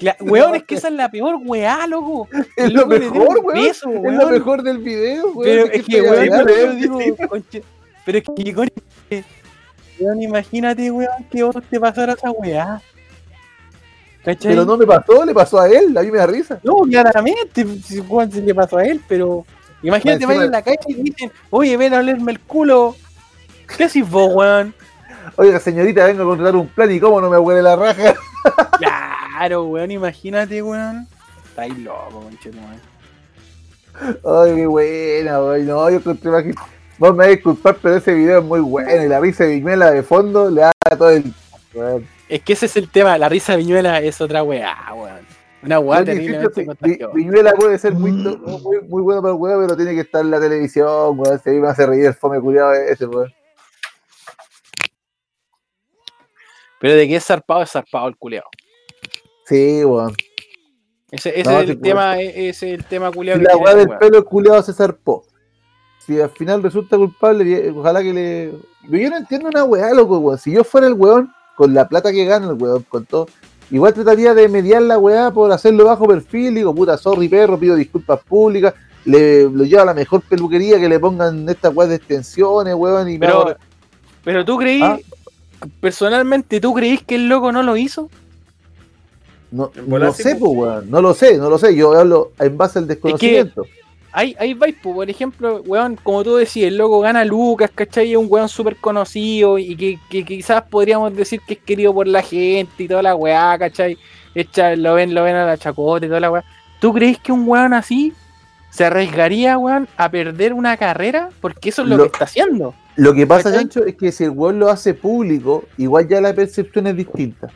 cla- 0.00 0.16
weón, 0.20 0.56
es 0.56 0.64
que 0.64 0.74
esa 0.74 0.88
es 0.88 0.94
la 0.94 1.08
peor 1.10 1.36
weá, 1.44 1.86
loco. 1.86 2.26
es 2.56 2.64
El 2.66 2.72
lo 2.72 2.86
mejor, 2.88 3.38
weón. 3.44 3.62
beso, 3.62 3.88
Es 3.90 4.14
lo 4.14 4.28
mejor 4.30 4.62
del 4.64 4.78
video, 4.78 5.26
weón. 5.28 5.42
Pero 5.44 5.64
¿de 5.66 5.76
es 5.76 5.84
que, 5.86 6.02
weón, 6.02 6.26
yo 6.26 6.74
digo, 6.74 6.98
conche- 7.28 7.62
pero 8.04 8.18
es 8.18 8.24
que, 8.36 8.54
conche, 8.54 9.24
weón, 10.02 10.22
imagínate, 10.22 10.90
weón, 10.90 11.24
que 11.30 11.42
vos 11.42 11.56
te 11.70 11.80
pasara 11.80 12.12
esa 12.12 12.30
weá. 12.30 12.80
¿Cachai? 14.24 14.52
Pero 14.52 14.64
no 14.64 14.76
me 14.76 14.86
pasó, 14.86 15.24
le 15.24 15.34
pasó 15.34 15.60
a 15.60 15.68
él, 15.68 15.96
a 15.96 16.02
mí 16.02 16.10
me 16.10 16.18
da 16.18 16.26
risa. 16.26 16.60
No, 16.62 16.82
claramente, 16.82 17.66
si, 17.82 18.00
weón, 18.00 18.30
se 18.30 18.40
le 18.40 18.54
pasó 18.54 18.78
a 18.78 18.84
él, 18.84 19.00
pero 19.08 19.44
imagínate, 19.82 20.26
van 20.26 20.42
en 20.42 20.50
la 20.50 20.62
calle 20.62 20.78
y 20.86 20.94
dicen, 20.94 21.32
oye, 21.50 21.76
ven 21.76 21.94
a 21.94 21.98
olerme 21.98 22.32
el 22.32 22.40
culo. 22.40 22.94
¿Qué 23.76 23.84
haces 23.84 24.08
vos, 24.08 24.32
weón? 24.32 24.74
Oiga, 25.36 25.58
señorita, 25.58 26.06
vengo 26.06 26.22
a 26.22 26.26
contratar 26.26 26.56
un 26.56 26.68
plan 26.68 26.90
y 26.90 27.00
cómo 27.00 27.20
no 27.20 27.30
me 27.30 27.38
huele 27.38 27.62
la 27.62 27.76
raja. 27.76 28.14
Claro, 28.78 29.64
weón, 29.64 29.90
imagínate, 29.90 30.62
weón. 30.62 31.08
Estáis 31.44 31.76
loco, 31.78 32.20
conchetumare. 32.20 32.78
Ay, 34.24 34.56
qué 34.56 34.66
buena, 34.66 35.40
weón. 35.40 35.66
No, 35.66 35.90
yo 35.90 35.96
encontré 35.96 36.30
más 36.30 36.44
Vos 37.02 37.16
me 37.16 37.26
disculpar, 37.26 37.76
pero 37.82 37.96
ese 37.96 38.14
video 38.14 38.38
es 38.38 38.44
muy 38.44 38.60
bueno. 38.60 39.02
Y 39.04 39.08
la 39.08 39.18
risa 39.18 39.42
de 39.42 39.54
Viñuela 39.56 39.90
de 39.90 40.04
fondo 40.04 40.48
le 40.48 40.60
da 40.60 40.72
todo 40.96 41.10
el. 41.10 41.34
weón. 41.74 42.06
Es 42.28 42.42
que 42.42 42.52
ese 42.52 42.66
es 42.66 42.76
el 42.76 42.88
tema, 42.88 43.18
la 43.18 43.28
risa 43.28 43.54
de 43.54 43.58
Viñuela 43.58 44.00
es 44.00 44.20
otra 44.20 44.44
weá, 44.44 44.72
weón. 44.94 45.26
Una 45.64 45.80
weá 45.80 46.04
terriblemente 46.04 46.64
que 46.64 46.76
Vi-. 46.80 46.98
Viñuela 47.12 47.54
puede 47.54 47.76
ser 47.80 47.94
muy, 47.94 48.12
muy, 48.12 48.82
muy 48.82 49.02
bueno 49.02 49.20
para 49.20 49.34
el 49.34 49.40
weón, 49.40 49.64
pero 49.64 49.76
tiene 49.76 49.96
que 49.96 50.02
estar 50.02 50.20
en 50.20 50.30
la 50.30 50.38
televisión, 50.38 51.18
weón. 51.18 51.40
Se 51.40 51.50
me 51.50 51.66
hace 51.66 51.86
reír 51.86 52.06
el 52.06 52.14
fome 52.14 52.40
culiado 52.40 52.72
ese, 52.72 53.06
weón. 53.06 53.34
Pero 56.78 56.94
de 56.94 57.08
qué 57.08 57.16
es 57.16 57.24
zarpado, 57.24 57.62
es 57.62 57.70
zarpado 57.72 58.06
el 58.06 58.16
culeado. 58.16 58.46
Sí, 59.46 59.84
weón. 59.84 60.14
Ese, 61.10 61.30
ese 61.40 61.50
No, 61.50 61.58
es 61.62 61.68
el 61.68 61.80
tema, 61.80 62.20
e- 62.20 62.48
ese 62.50 62.74
es 62.74 62.78
el 62.78 62.84
tema 62.84 63.10
culeado 63.10 63.40
Si 63.40 63.44
que 63.44 63.52
la 63.52 63.56
weá 63.56 63.74
del 63.74 63.88
pelo 63.98 64.18
el 64.18 64.24
culiado 64.24 64.62
se 64.62 64.72
zarpó. 64.72 65.24
Si 66.06 66.20
al 66.20 66.30
final 66.30 66.62
resulta 66.62 66.96
culpable, 66.96 67.44
y- 67.48 67.68
ojalá 67.70 68.02
que 68.02 68.12
le. 68.12 68.52
Yo 68.88 69.10
no 69.10 69.16
entiendo 69.16 69.48
una 69.48 69.64
weá, 69.64 69.92
loco, 69.94 70.18
weón. 70.18 70.38
Si 70.38 70.52
yo 70.52 70.64
fuera 70.64 70.86
el 70.88 70.94
weón, 70.94 71.32
con 71.56 71.72
la 71.72 71.88
plata 71.88 72.10
que 72.10 72.24
gana 72.24 72.48
el 72.50 72.54
weón, 72.54 72.84
con 72.88 73.04
todo, 73.06 73.28
igual 73.70 73.94
trataría 73.94 74.34
de 74.34 74.48
mediar 74.48 74.82
la 74.82 74.98
weá 74.98 75.30
por 75.30 75.52
hacerlo 75.52 75.84
bajo 75.84 76.06
perfil. 76.06 76.54
Digo, 76.54 76.74
puta, 76.74 76.96
sorry 76.96 77.28
perro, 77.28 77.58
pido 77.58 77.76
disculpas 77.76 78.20
públicas. 78.20 78.74
Le 79.04 79.44
lo 79.48 79.64
llevo 79.64 79.82
a 79.82 79.86
la 79.86 79.94
mejor 79.94 80.22
peluquería 80.22 80.78
que 80.78 80.88
le 80.88 80.98
pongan 80.98 81.48
estas 81.48 81.74
weas 81.74 81.90
de 81.90 81.96
extensiones, 81.96 82.74
weón. 82.74 83.08
Y 83.08 83.18
Pero, 83.18 83.56
pero 84.24 84.44
tú 84.44 84.58
creí, 84.58 84.82
¿Ah? 84.82 84.98
personalmente, 85.80 86.60
¿tú 86.60 86.74
creís 86.74 87.02
que 87.02 87.14
el 87.16 87.28
loco 87.28 87.52
no 87.52 87.62
lo 87.62 87.76
hizo? 87.76 88.10
no, 89.52 89.70
no 89.86 90.12
sé, 90.12 90.34
po. 90.36 90.54
pues, 90.54 90.58
weón. 90.58 90.90
No 90.90 91.00
lo 91.02 91.14
sé, 91.14 91.38
no 91.38 91.48
lo 91.50 91.58
sé. 91.58 91.74
Yo 91.76 91.92
hablo 91.92 92.32
en 92.38 92.56
base 92.56 92.78
al 92.80 92.88
desconocimiento. 92.88 93.64
Hay, 94.14 94.36
hay 94.38 94.52
vais, 94.54 94.74
po, 94.82 94.94
por 94.94 95.08
ejemplo, 95.08 95.62
weón, 95.66 95.98
como 96.02 96.22
tú 96.22 96.36
decías, 96.36 96.68
el 96.68 96.76
loco 96.76 97.00
gana 97.00 97.24
Lucas, 97.24 97.70
¿cachai? 97.74 98.12
Es 98.12 98.16
un 98.18 98.26
weón 98.28 98.48
súper 98.48 98.76
conocido 98.76 99.58
y 99.58 99.74
que, 99.74 99.98
que 100.10 100.24
quizás 100.24 100.62
podríamos 100.62 101.14
decir 101.16 101.40
que 101.46 101.54
es 101.54 101.60
querido 101.60 101.94
por 101.94 102.06
la 102.06 102.20
gente 102.22 102.84
y 102.84 102.88
toda 102.88 103.02
la 103.02 103.14
weá, 103.14 103.58
¿cachai? 103.58 103.96
Echa, 104.34 104.76
lo 104.76 104.94
ven, 104.94 105.14
lo 105.14 105.22
ven 105.24 105.36
a 105.36 105.46
la 105.46 105.56
chacota 105.56 106.04
y 106.04 106.08
toda 106.08 106.20
la 106.20 106.30
weá. 106.30 106.44
¿Tú 106.80 106.92
crees 106.92 107.18
que 107.18 107.32
un 107.32 107.48
weón 107.48 107.72
así 107.72 108.12
se 108.70 108.84
arriesgaría, 108.84 109.56
weón, 109.56 109.88
a 109.96 110.10
perder 110.10 110.52
una 110.52 110.76
carrera? 110.76 111.30
Porque 111.40 111.70
eso 111.70 111.82
es 111.82 111.88
lo, 111.88 111.96
Lo- 111.96 112.02
que 112.04 112.08
está 112.08 112.24
haciendo. 112.24 112.74
Lo 112.96 113.14
que 113.14 113.26
pasa. 113.26 113.50
Chancho, 113.50 113.86
es 113.86 113.94
que 113.96 114.12
si 114.12 114.24
el 114.24 114.30
weón 114.30 114.58
lo 114.58 114.68
hace 114.68 114.92
público, 114.92 115.64
igual 115.78 116.06
ya 116.06 116.20
la 116.20 116.34
percepción 116.34 116.86
es 116.86 116.96
distinta. 116.96 117.48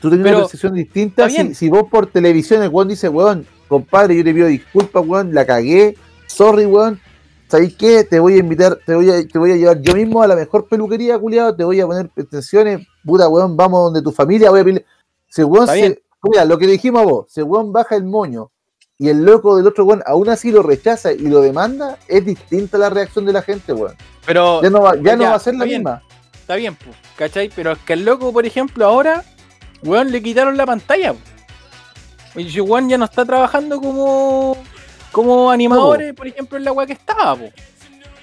Tú 0.00 0.08
tienes 0.10 0.24
Pero, 0.24 0.36
una 0.38 0.44
percepción 0.46 0.74
distinta 0.74 1.30
si, 1.30 1.54
si 1.54 1.70
vos 1.70 1.84
por 1.90 2.08
televisión 2.08 2.62
el 2.62 2.68
weón 2.68 2.88
dice, 2.88 3.08
weón, 3.08 3.46
compadre, 3.72 4.16
yo 4.16 4.22
te 4.24 4.32
pido 4.34 4.46
disculpas, 4.46 5.02
weón, 5.06 5.34
la 5.34 5.44
cagué, 5.46 5.96
sorry, 6.26 6.66
weón. 6.66 7.00
¿Sabéis 7.48 7.74
qué? 7.76 8.04
Te 8.04 8.18
voy 8.18 8.34
a 8.34 8.38
invitar, 8.38 8.78
te 8.86 8.94
voy 8.94 9.10
a, 9.10 9.26
te 9.26 9.38
voy 9.38 9.52
a 9.52 9.56
llevar 9.56 9.80
yo 9.82 9.94
mismo 9.94 10.22
a 10.22 10.26
la 10.26 10.34
mejor 10.36 10.68
peluquería, 10.68 11.18
culiado, 11.18 11.54
te 11.54 11.64
voy 11.64 11.80
a 11.80 11.86
poner 11.86 12.08
pretensiones, 12.08 12.86
puta 13.04 13.28
weón, 13.28 13.56
vamos 13.56 13.84
donde 13.84 14.00
tu 14.02 14.10
familia, 14.12 14.50
voy 14.50 14.60
a 14.60 14.64
pedir. 14.64 14.84
Si 15.28 15.42
weón 15.42 15.66
se. 15.66 16.02
Mira, 16.22 16.44
lo 16.44 16.56
que 16.56 16.66
le 16.66 16.72
dijimos 16.72 17.02
a 17.02 17.04
vos, 17.04 17.26
si 17.28 17.42
weón 17.42 17.72
baja 17.72 17.96
el 17.96 18.04
moño 18.04 18.50
y 18.96 19.08
el 19.08 19.24
loco 19.24 19.56
del 19.56 19.66
otro 19.66 19.84
weón 19.84 20.02
aún 20.06 20.28
así 20.28 20.50
lo 20.52 20.62
rechaza 20.62 21.12
y 21.12 21.26
lo 21.28 21.40
demanda, 21.40 21.98
es 22.08 22.24
distinta 22.24 22.78
la 22.78 22.88
reacción 22.90 23.24
de 23.26 23.32
la 23.32 23.42
gente, 23.42 23.72
weón. 23.72 23.96
Pero 24.24 24.62
Ya 24.62 24.70
no 24.70 24.80
va, 24.82 24.94
ya 24.96 25.16
no 25.16 25.24
va 25.24 25.34
a 25.34 25.38
ser 25.40 25.54
la 25.56 25.64
bien. 25.64 25.80
misma. 25.82 26.02
está 26.34 26.54
bien, 26.56 26.74
po, 26.76 26.90
¿cachai? 27.16 27.50
Pero 27.54 27.72
es 27.72 27.78
que 27.80 27.92
el 27.94 28.04
loco, 28.04 28.32
por 28.32 28.46
ejemplo, 28.46 28.86
ahora, 28.86 29.24
weón, 29.82 30.10
le 30.12 30.22
quitaron 30.22 30.56
la 30.56 30.64
pantalla. 30.64 31.12
po. 31.12 31.18
Weón 32.34 32.88
ya 32.88 32.98
no 32.98 33.04
está 33.04 33.24
trabajando 33.24 33.80
como, 33.80 34.56
como 35.10 35.50
animador, 35.50 36.02
eh, 36.02 36.14
por 36.14 36.26
ejemplo, 36.26 36.56
en 36.58 36.64
la 36.64 36.72
weá 36.72 36.86
que 36.86 36.94
estaba, 36.94 37.36
po. 37.36 37.50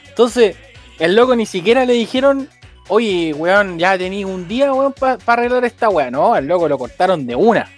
Entonces, 0.08 0.56
el 0.98 1.16
loco 1.16 1.36
ni 1.36 1.46
siquiera 1.46 1.86
le 1.86 1.94
dijeron, 1.94 2.50
oye, 2.88 3.34
weón, 3.34 3.78
ya 3.80 3.98
tenéis 3.98 4.26
un 4.26 4.48
día, 4.48 4.74
weón, 4.74 4.94
para 4.94 5.18
arreglar 5.28 5.64
esta 5.66 5.90
weá. 5.90 6.10
No, 6.12 6.36
el 6.36 6.48
loco 6.48 6.68
lo 6.68 6.78
cortaron 6.78 7.26
de 7.28 7.36
una. 7.36 7.70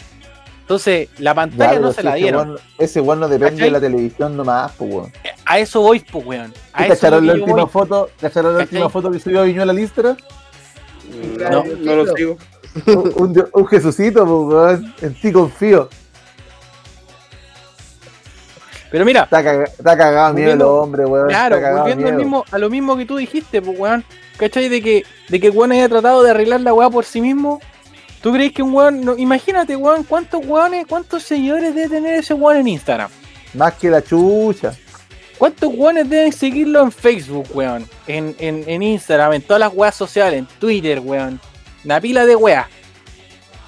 Entonces, 0.61 1.09
la 1.17 1.35
pantalla 1.35 1.73
Ya, 1.73 1.79
no 1.79 1.91
se 1.91 1.99
si 2.01 2.07
la 2.07 2.15
dieron. 2.15 2.57
ese 2.77 3.01
weón 3.01 3.19
no 3.19 3.27
depende 3.27 3.55
¿Cachai? 3.55 3.67
de 3.67 3.71
la 3.71 3.81
televisión 3.81 4.37
nomás, 4.37 4.71
pues 4.77 4.93
weón. 4.93 5.11
A 5.45 5.59
eso 5.59 5.81
voy, 5.81 5.99
pues, 5.99 6.25
weón. 6.25 6.53
A 6.71 6.87
¿Y 6.87 6.91
eso 6.91 6.93
es 6.93 7.01
lo 7.03 7.09
¿Cacharon 7.19 7.27
la 7.27 7.33
última 7.33 7.55
voy. 7.63 7.69
foto? 7.69 8.09
¿Cacharon 8.21 8.53
la 8.57 8.63
última 8.63 8.89
foto 8.89 9.11
que 9.11 9.19
subió 9.19 9.43
Viñuela 9.43 9.71
al 9.73 9.79
Instagram? 9.79 10.15
No, 11.51 11.63
no 11.63 11.95
lo 11.95 12.15
sigo. 12.15 12.37
un, 12.85 13.13
un, 13.17 13.33
Dios- 13.33 13.49
un 13.53 13.67
Jesucito, 13.67 14.25
pues 14.25 14.55
weón. 14.79 14.95
En 15.01 15.13
ti 15.15 15.31
confío. 15.33 15.89
Pero 18.91 19.05
mira, 19.05 19.23
Está, 19.23 19.41
caga- 19.43 19.63
está 19.63 19.97
cagado 19.97 20.33
miedo 20.33 20.51
el 20.51 20.57
Volviendo- 20.57 20.75
hombre, 20.81 21.05
weón. 21.05 21.27
Claro, 21.29 21.55
volviendo 21.77 22.07
al 22.09 22.15
mismo, 22.15 22.45
a 22.51 22.57
lo 22.57 22.69
mismo 22.69 22.97
que 22.97 23.05
tú 23.05 23.15
dijiste, 23.17 23.61
pues, 23.61 23.79
weón. 23.79 24.03
¿Cachai? 24.37 24.67
De 24.69 24.81
que, 24.81 25.03
de 25.29 25.39
que 25.39 25.47
el 25.47 25.53
weón 25.55 25.71
haya 25.71 25.87
tratado 25.87 26.21
de 26.23 26.31
arreglar 26.31 26.61
la 26.61 26.73
weá 26.73 26.89
por 26.89 27.05
sí 27.05 27.21
mismo. 27.21 27.61
¿Tú 28.21 28.33
crees 28.33 28.51
que 28.53 28.61
un 28.61 28.73
weón, 28.73 29.03
no, 29.05 29.17
imagínate, 29.17 29.75
weón, 29.75 30.03
cuántos 30.03 30.45
weones, 30.45 30.85
cuántos 30.87 31.23
seguidores 31.23 31.73
debe 31.73 31.89
tener 31.89 32.15
ese 32.15 32.33
weón 32.33 32.57
en 32.59 32.67
Instagram? 32.67 33.09
Más 33.53 33.73
que 33.75 33.89
la 33.89 34.01
chucha. 34.03 34.73
¿Cuántos 35.37 35.71
weones 35.73 36.07
deben 36.09 36.31
seguirlo 36.33 36.81
en 36.83 36.91
Facebook, 36.91 37.47
weón? 37.53 37.87
En, 38.07 38.35
en, 38.39 38.63
en 38.67 38.83
Instagram, 38.83 39.33
en 39.33 39.41
todas 39.41 39.59
las 39.59 39.73
weas 39.73 39.95
sociales, 39.95 40.37
en 40.39 40.45
Twitter, 40.59 40.99
weón. 40.99 41.39
Una 41.85 41.99
pila 42.01 42.25
de 42.25 42.35
weas. 42.35 42.67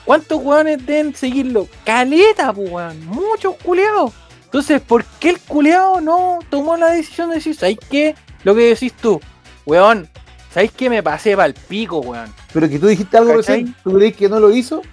¿Cuántos 0.06 0.40
weones 0.44 0.86
deben 0.86 1.16
seguirlo? 1.16 1.68
Caleta, 1.86 2.52
pues, 2.54 2.70
weón. 2.70 3.06
Muchos 3.08 3.56
culeados. 3.64 4.12
Entonces, 4.54 4.82
¿por 4.82 5.04
qué 5.20 5.32
el 5.32 5.40
culeado 5.40 6.00
no 6.00 6.38
tomó 6.52 6.78
la 6.78 6.92
decisión 6.92 7.30
de 7.30 7.36
decir, 7.38 7.56
¿sabes 7.56 7.78
qué? 7.90 8.14
Lo 8.44 8.54
que 8.54 8.62
decís 8.68 8.94
tú, 8.94 9.20
weón, 9.66 10.08
¿sabes 10.54 10.72
qué? 10.72 10.92
Me 10.92 11.02
pasé 11.02 11.36
pa'l 11.36 11.56
pico, 11.56 12.02
weón. 12.02 12.32
Pero 12.54 12.70
que 12.70 12.78
tú 12.78 12.86
dijiste 12.86 13.18
algo 13.18 13.36
¿Cachai? 13.38 13.62
recién. 13.62 13.76
¿Tú 13.84 13.94
crees 13.94 14.16
que 14.16 14.30
no 14.30 14.40
lo 14.40 14.52
hizo? 14.56 14.84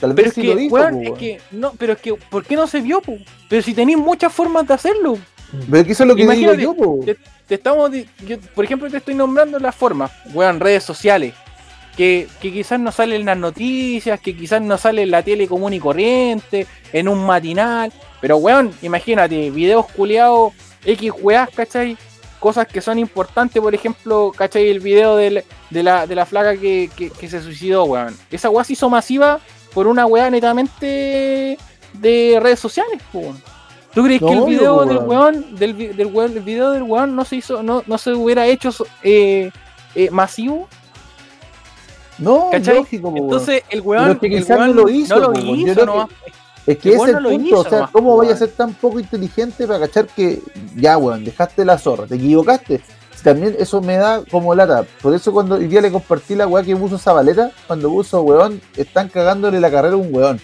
Tal 0.00 0.14
Pero 0.14 0.16
vez 0.16 0.26
es 0.26 0.34
sí 0.34 0.42
que, 0.42 0.48
lo 0.48 0.56
dijo, 0.56 0.74
weón, 0.74 0.94
es 1.00 1.10
weón. 1.10 1.16
que, 1.16 1.40
no, 1.52 1.72
pero 1.78 1.92
es 1.92 2.00
que, 2.00 2.14
¿por 2.14 2.44
qué 2.44 2.56
no 2.56 2.66
se 2.66 2.80
vio, 2.80 3.00
po? 3.00 3.14
Pero 3.48 3.62
si 3.62 3.72
tenéis 3.72 3.98
muchas 3.98 4.32
formas 4.32 4.66
de 4.66 4.74
hacerlo. 4.74 5.16
Pero 5.70 5.84
que 5.84 5.92
eso 5.92 6.02
es 6.02 6.08
lo 6.08 6.16
que 6.16 6.22
Imagínate, 6.22 6.56
digo 6.56 6.74
yo, 6.76 6.84
pues. 6.84 7.06
te, 7.06 7.18
te 7.46 7.54
estamos, 7.54 7.92
yo, 8.26 8.40
por 8.52 8.64
ejemplo, 8.64 8.90
te 8.90 8.96
estoy 8.96 9.14
nombrando 9.14 9.60
las 9.60 9.76
formas, 9.76 10.10
weón, 10.34 10.58
redes 10.58 10.82
sociales, 10.82 11.34
que, 11.98 12.28
que 12.40 12.52
quizás 12.52 12.78
no 12.78 12.92
salen 12.92 13.20
en 13.22 13.26
las 13.26 13.36
noticias, 13.36 14.20
que 14.20 14.34
quizás 14.36 14.62
no 14.62 14.78
sale 14.78 15.02
en 15.02 15.10
la 15.10 15.22
tele 15.22 15.48
común 15.48 15.74
y 15.74 15.80
corriente, 15.80 16.66
en 16.92 17.08
un 17.08 17.26
matinal, 17.26 17.92
pero 18.20 18.36
weón, 18.38 18.70
imagínate, 18.82 19.50
videos 19.50 19.84
culiados, 19.86 20.52
X 20.86 21.10
weas, 21.20 21.50
¿cachai? 21.50 21.96
Cosas 22.38 22.68
que 22.68 22.80
son 22.80 23.00
importantes, 23.00 23.60
por 23.60 23.74
ejemplo, 23.74 24.32
¿cachai? 24.34 24.68
El 24.68 24.78
video 24.78 25.16
del- 25.16 25.42
de, 25.70 25.82
la, 25.82 26.06
de 26.06 26.14
la 26.14 26.24
flaca 26.24 26.56
que, 26.56 26.88
que- 26.96 27.10
que 27.10 27.28
se 27.28 27.42
suicidó, 27.42 27.82
weón. 27.84 28.16
Esa 28.30 28.48
wea 28.48 28.62
se 28.62 28.74
hizo 28.74 28.88
masiva 28.88 29.40
por 29.74 29.88
una 29.88 30.06
wea 30.06 30.30
netamente 30.30 31.58
de 31.94 32.38
redes 32.40 32.60
sociales, 32.60 33.02
weón. 33.12 33.42
¿Tú 33.92 34.04
crees 34.04 34.20
que 34.20 34.32
el 34.32 34.44
video 34.44 34.84
del 34.84 34.98
weón. 34.98 35.56
del, 35.56 35.96
del 35.96 36.06
weón, 36.06 36.32
el 36.36 36.42
video 36.44 36.70
del 36.70 36.84
weón 36.84 37.16
no 37.16 37.24
se 37.24 37.36
hizo, 37.36 37.62
no, 37.64 37.82
no 37.88 37.98
se 37.98 38.12
hubiera 38.12 38.46
hecho 38.46 38.70
eh, 39.02 39.50
eh, 39.96 40.10
masivo? 40.12 40.68
No, 42.18 42.48
¿Cachai? 42.50 42.76
lógico, 42.76 43.10
pues. 43.10 43.22
Entonces 43.22 43.62
el 43.70 43.80
weón, 43.80 44.02
Pero 44.02 44.12
es 44.12 44.18
que 44.20 44.52
el 44.52 44.58
weón 44.58 44.76
no 44.76 44.82
lo 44.82 44.88
hizo, 44.88 45.14
no 45.16 45.20
lo 45.20 45.32
po, 45.32 45.40
hizo. 45.40 46.08
Es 46.66 46.78
que 46.78 46.90
ese 46.90 47.02
es 47.02 47.08
el 47.08 47.22
no 47.22 47.28
punto, 47.30 47.46
hizo 47.46 47.58
o 47.60 47.62
sea, 47.64 47.72
nomás, 47.78 47.90
¿cómo 47.92 48.10
po, 48.10 48.16
vaya 48.18 48.34
a 48.34 48.36
ser 48.36 48.50
tan 48.50 48.74
poco 48.74 49.00
inteligente 49.00 49.66
para 49.66 49.80
cachar 49.80 50.06
que 50.06 50.40
ya, 50.76 50.98
weón, 50.98 51.24
dejaste 51.24 51.64
la 51.64 51.78
zorra, 51.78 52.06
te 52.06 52.16
equivocaste? 52.16 52.80
También 53.22 53.56
eso 53.58 53.80
me 53.80 53.96
da 53.96 54.22
como 54.30 54.54
lata. 54.54 54.84
Por 55.02 55.12
eso 55.14 55.32
cuando 55.32 55.56
hoy 55.56 55.66
día 55.66 55.80
le 55.80 55.90
compartí 55.90 56.34
la 56.34 56.46
weá 56.46 56.62
que 56.62 56.76
puso 56.76 56.98
Zabaleta, 56.98 57.50
cuando 57.66 57.88
puso 57.90 58.22
weón, 58.22 58.60
están 58.76 59.08
cagándole 59.08 59.60
la 59.60 59.70
carrera 59.70 59.94
a 59.94 59.98
un 59.98 60.14
weón. 60.14 60.40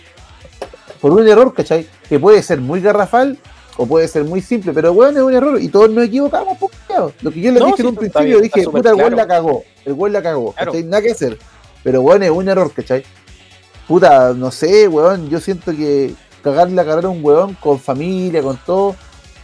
Por 1.01 1.13
un 1.13 1.27
error, 1.29 1.53
¿cachai? 1.55 1.87
Que 2.09 2.19
puede 2.19 2.43
ser 2.43 2.61
muy 2.61 2.81
garrafal 2.81 3.39
o 3.77 3.87
puede 3.87 4.09
ser 4.09 4.25
muy 4.25 4.41
simple, 4.41 4.73
pero 4.73 4.93
weón 4.93 5.17
es 5.17 5.23
un 5.23 5.35
error 5.35 5.61
y 5.61 5.69
todos 5.69 5.89
nos 5.91 6.05
equivocamos, 6.05 6.57
pues, 6.59 6.73
culiao. 6.87 7.13
Lo 7.23 7.31
que 7.31 7.41
yo 7.41 7.53
le 7.53 7.61
No, 7.61 7.67
dije 7.67 7.77
sí, 7.77 7.83
en 7.83 7.89
un 7.89 7.95
bien, 7.95 8.11
principio, 8.13 8.41
dije, 8.41 8.65
puta, 8.65 8.89
el 8.91 8.95
weón 8.97 9.13
claro. 9.13 9.17
la 9.17 9.27
cagó, 9.27 9.65
el 9.85 9.93
weón 9.93 10.13
la 10.13 10.23
cagó, 10.23 10.53
Claro. 10.53 10.73
¿cachai? 10.73 10.85
Nada 10.85 11.03
que 11.03 11.11
hacer. 11.13 11.39
Pero 11.85 12.01
weón 12.03 12.23
es 12.25 12.31
un 12.31 12.49
error, 12.49 12.73
¿cachai? 12.73 13.05
Puta, 13.87 14.33
no 14.35 14.51
sé, 14.51 14.89
weón, 14.89 15.29
yo 15.29 15.39
siento 15.39 15.71
que 15.71 16.15
cagarle 16.43 16.75
la 16.75 16.85
carrera 16.85 17.09
a 17.09 17.11
un 17.11 17.23
weón 17.25 17.55
con 17.55 17.79
familia, 17.79 18.43
con 18.43 18.57
todo, 18.65 18.97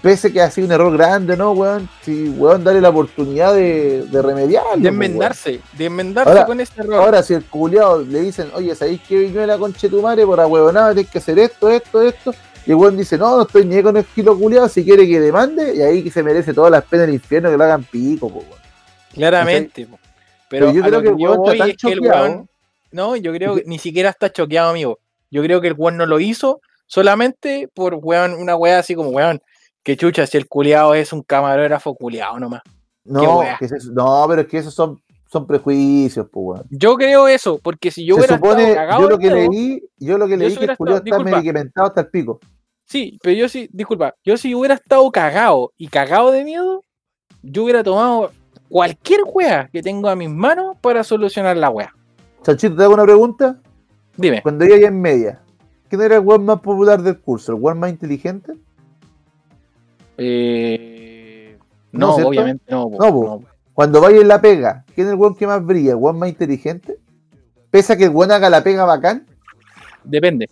pese 0.03 0.33
que 0.33 0.41
ha 0.41 0.51
sido 0.51 0.67
un 0.67 0.73
error 0.73 0.97
grande, 0.97 1.37
¿no, 1.37 1.53
weón? 1.53 1.89
Sí, 2.03 2.35
weón, 2.37 2.65
darle 2.65 2.81
la 2.81 2.89
oportunidad 2.89 3.53
de, 3.55 4.07
de 4.11 4.23
remediarlo. 4.23 4.71
De 4.77 4.81
pues, 4.81 4.87
enmendarse, 4.89 5.61
de 5.77 5.85
enmendarse 5.85 6.31
Ahora- 6.31 6.47
con 6.47 6.59
ese 6.61 6.73
error. 6.81 6.95
Ahora, 6.95 7.23
si 7.23 7.35
el 7.35 7.45
culiao 7.45 8.01
le 8.01 8.21
dicen, 8.23 8.51
oye, 8.55 8.75
¿sabéis 8.75 9.03
que 9.03 9.19
Viñuela 9.19 9.59
conche 9.59 9.89
tu 9.91 10.01
madre 10.01 10.25
por 10.25 10.41
ahuevonada 10.41 10.95
tienes 10.95 11.13
que 11.13 11.19
hacer 11.19 11.39
esto, 11.39 11.69
esto, 11.69 12.01
esto? 12.01 12.35
Y 12.65 12.71
el 12.71 12.77
weón 12.77 12.97
dice, 12.97 13.19
no, 13.19 13.37
no 13.37 13.43
estoy 13.43 13.67
ni 13.67 13.83
con 13.83 13.97
el 13.99 14.05
kilo 14.07 14.39
culiao, 14.39 14.69
si 14.69 14.83
quiere 14.85 15.07
que 15.07 15.21
demande, 15.21 15.75
y 15.77 15.83
ahí 15.83 16.03
que 16.03 16.11
se 16.11 16.23
merece 16.23 16.55
todas 16.55 16.71
las 16.71 16.85
penas 16.85 17.05
del 17.07 17.15
infierno 17.17 17.51
que 17.51 17.59
le 17.59 17.65
hagan 17.65 17.85
pico, 17.85 18.31
pues, 18.31 18.47
weón. 18.49 18.61
Claramente. 19.13 19.87
po. 19.87 19.99
Pero, 20.51 20.67
Pero 20.67 20.73
yo 20.73 20.85
a 20.85 20.89
creo 20.89 21.01
lo 21.01 21.17
que 21.17 21.23
yo 21.23 21.37
voy 21.39 21.61
es 21.71 21.77
que 21.79 21.93
el 21.93 22.01
weón- 22.01 22.47
No, 22.93 23.17
yo 23.17 23.33
creo 23.33 23.55
que 23.55 23.63
ni 23.67 23.79
siquiera 23.79 24.11
está 24.11 24.31
choqueado, 24.33 24.71
amigo. 24.71 24.99
Yo 25.31 25.43
creo 25.43 25.61
que 25.63 25.69
el 25.69 25.75
weón 25.79 25.97
no 25.97 26.05
lo 26.07 26.19
hizo 26.21 26.61
solamente 26.87 27.69
por 27.73 27.95
weón, 27.95 28.35
una 28.35 28.57
weá 28.57 28.81
así 28.81 28.95
como 28.95 29.11
weón. 29.11 29.41
Que 29.83 29.97
chucha, 29.97 30.27
si 30.27 30.37
el 30.37 30.47
culiado 30.49 30.93
es 30.95 31.13
un 31.13 31.23
camarógrafo 31.23 31.95
culiado 31.95 32.39
nomás. 32.39 32.63
No, 33.05 33.39
wea. 33.39 33.57
que 33.59 33.65
es 33.65 33.73
eso- 33.73 33.93
no, 33.93 34.27
pero 34.29 34.43
es 34.43 34.49
que 34.49 34.59
esos 34.59 34.75
son, 34.75 35.01
son 35.31 35.47
prejuicios, 35.47 36.27
pues, 36.31 36.45
weón. 36.45 36.67
Yo 36.71 36.97
creo 36.97 37.29
eso, 37.29 37.59
porque 37.63 37.91
si 37.93 38.05
yo 38.05 38.17
Se 38.17 38.21
hubiera 38.23 38.35
supone, 38.37 38.63
estado 38.71 38.75
cagado 38.77 39.01
yo 39.03 39.09
lo 39.09 39.19
que 39.19 39.31
leí, 39.31 39.83
yo 39.99 40.19
lo 40.19 40.27
que 40.29 40.37
leí 40.37 40.55
que 40.57 40.65
el 40.65 40.77
culiao 40.77 40.97
estado- 40.97 40.97
está 40.97 41.05
disculpa. 41.17 41.31
medicamentado 41.31 41.87
hasta 41.87 42.01
el 42.03 42.09
pico. 42.09 42.41
Sí, 42.85 43.19
pero 43.23 43.37
yo 43.37 43.49
sí, 43.49 43.69
disculpa, 43.73 44.17
yo 44.25 44.37
si 44.37 44.53
hubiera 44.55 44.75
estado 44.75 45.09
cagado 45.13 45.73
y 45.77 45.87
cagado 45.87 46.33
de 46.33 46.43
miedo, 46.45 46.83
yo 47.43 47.63
hubiera 47.63 47.85
tomado 47.85 48.33
cualquier 48.71 49.21
wea 49.31 49.69
que 49.71 49.83
tengo 49.83 50.09
a 50.09 50.17
mis 50.17 50.31
manos 50.31 50.77
para 50.81 51.05
solucionar 51.05 51.57
la 51.57 51.69
wea. 51.69 51.95
Chanchito, 52.43 52.77
te 52.77 52.85
hago 52.85 52.95
una 52.95 53.03
pregunta. 53.05 53.61
Dime. 54.17 54.41
Cuando 54.43 54.65
ya 54.65 54.77
en 54.77 55.01
media, 55.01 55.43
¿quién 55.89 56.01
era 56.01 56.17
el 56.17 56.23
weón 56.23 56.45
más 56.47 56.61
popular 56.61 57.03
del 57.03 57.21
curso? 57.21 57.53
¿El 57.53 57.61
weón 57.61 57.79
más 57.79 57.91
inteligente? 57.91 58.55
Eh, 60.17 61.59
¿No, 61.93 62.19
no, 62.19 62.29
obviamente 62.29 62.65
no. 62.71 62.89
po, 62.91 62.97
No, 63.05 63.13
po. 63.13 63.25
no. 63.25 63.43
Cuando 63.75 64.01
vaya 64.01 64.21
en 64.21 64.29
la 64.29 64.41
pega, 64.41 64.85
¿quién 64.95 65.07
es 65.07 65.13
el 65.15 65.19
weón 65.19 65.35
que 65.35 65.47
más 65.47 65.65
brilla? 65.65 65.91
¿El 65.93 65.97
weón 65.97 66.19
más 66.19 66.29
inteligente? 66.29 66.99
Pese 67.71 67.93
a 67.93 67.97
que 67.97 68.05
el 68.05 68.11
weón 68.11 68.31
haga 68.33 68.51
la 68.51 68.63
pega 68.63 68.85
bacán, 68.85 69.27
Depende. 70.05 70.49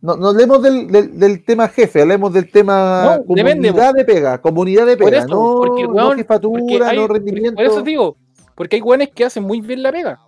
No, 0.00 0.16
no 0.16 0.28
hablemos 0.28 0.62
del, 0.62 0.86
del, 0.90 1.18
del 1.18 1.44
tema 1.44 1.68
jefe, 1.68 2.02
hablemos 2.02 2.32
del 2.32 2.50
tema 2.50 3.18
No, 3.26 3.34
depende, 3.34 3.68
comunidad 3.68 3.94
de 3.94 4.04
pega, 4.04 4.40
comunidad 4.40 4.86
de 4.86 4.96
Por 4.96 5.10
pega, 5.10 5.18
eso, 5.24 5.28
no, 5.28 5.60
porque, 5.66 5.88
no 5.88 6.12
jefatura, 6.12 6.88
hay- 6.90 6.98
no 6.98 7.08
rendimiento. 7.08 7.56
Por 7.56 7.64
eso 7.64 7.82
digo, 7.82 8.16
porque 8.54 8.76
hay 8.76 8.80
guanes 8.80 9.10
que 9.14 9.24
hacen 9.24 9.42
muy 9.42 9.60
bien 9.60 9.82
la 9.82 9.90
pega, 9.92 10.20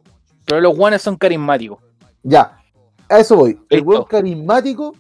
pero 0.44 0.60
los 0.60 0.76
guanes 0.76 1.02
son 1.02 1.16
carismáticos. 1.16 1.78
Ya, 2.22 2.58
a 3.08 3.18
eso 3.18 3.36
voy. 3.36 3.58
El 3.68 3.78
Listo. 3.78 3.90
weón 3.90 4.04
carismático. 4.04 4.94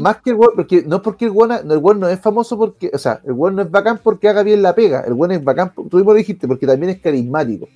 Más, 0.00 0.18
que 0.22 0.30
el 0.30 0.36
weón, 0.36 0.52
porque 0.54 0.84
no 0.86 0.96
es 0.96 1.02
porque 1.02 1.24
el 1.24 1.32
weón, 1.32 1.50
el 1.52 1.78
weón 1.78 1.98
no 1.98 2.08
es 2.08 2.20
famoso 2.20 2.56
porque, 2.56 2.92
o 2.94 2.98
sea, 2.98 3.20
el 3.24 3.32
weón 3.32 3.56
no 3.56 3.62
es 3.62 3.70
bacán 3.70 3.98
porque 4.00 4.28
haga 4.28 4.44
bien 4.44 4.62
la 4.62 4.72
pega, 4.72 5.00
el 5.00 5.14
weón 5.14 5.32
es 5.32 5.42
bacán, 5.42 5.72
tú 5.74 5.96
mismo 5.96 6.12
lo 6.12 6.16
dijiste, 6.18 6.46
porque 6.46 6.64
también 6.64 6.90
es 6.90 7.00
carismático. 7.00 7.66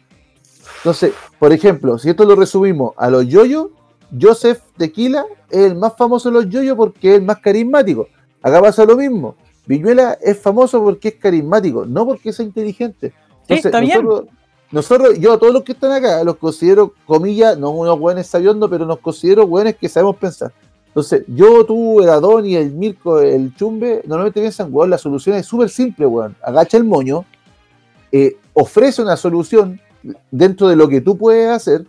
Entonces, 0.76 1.12
por 1.40 1.52
ejemplo, 1.52 1.98
si 1.98 2.08
esto 2.10 2.24
lo 2.24 2.36
resumimos 2.36 2.92
a 2.96 3.10
los 3.10 3.26
yoyos, 3.26 3.68
Joseph 4.20 4.60
Tequila 4.76 5.24
es 5.50 5.58
el 5.58 5.76
más 5.76 5.96
famoso 5.96 6.30
de 6.30 6.34
los 6.34 6.48
yoyos 6.48 6.76
porque 6.76 7.10
es 7.10 7.18
el 7.18 7.24
más 7.24 7.38
carismático. 7.38 8.08
Acá 8.42 8.60
pasa 8.60 8.84
lo 8.84 8.96
mismo. 8.96 9.36
Viñuela 9.66 10.18
es 10.22 10.38
famoso 10.38 10.82
porque 10.82 11.08
es 11.08 11.14
carismático, 11.16 11.84
no 11.84 12.06
porque 12.06 12.32
sea 12.32 12.44
inteligente. 12.44 13.12
Sí, 13.46 13.54
está 13.54 13.80
bien. 13.80 14.02
nosotros, 14.02 14.28
nosotros, 14.70 15.18
yo, 15.18 15.38
todos 15.38 15.52
los 15.52 15.62
que 15.62 15.72
están 15.72 15.92
acá, 15.92 16.22
los 16.24 16.36
considero, 16.36 16.94
comillas, 17.06 17.58
no 17.58 17.70
unos 17.70 17.98
buenos 17.98 18.26
sabiondos, 18.26 18.70
pero 18.70 18.86
nos 18.86 18.98
considero 18.98 19.46
buenos 19.46 19.74
que 19.74 19.88
sabemos 19.88 20.16
pensar. 20.16 20.52
Entonces, 20.86 21.24
yo, 21.26 21.64
tú, 21.64 22.00
el 22.00 22.08
Adón 22.08 22.46
y 22.46 22.56
el 22.56 22.72
Mirko, 22.72 23.20
el 23.20 23.54
Chumbe, 23.54 24.02
normalmente 24.06 24.40
piensan, 24.40 24.68
weón, 24.70 24.90
la 24.90 24.98
solución 24.98 25.36
es 25.36 25.46
súper 25.46 25.68
simple, 25.68 26.06
weón. 26.06 26.34
Agacha 26.42 26.76
el 26.76 26.84
moño, 26.84 27.24
eh, 28.10 28.36
ofrece 28.54 29.02
una 29.02 29.16
solución 29.16 29.80
dentro 30.30 30.68
de 30.68 30.76
lo 30.76 30.88
que 30.88 31.00
tú 31.00 31.16
puedes 31.16 31.50
hacer 31.50 31.84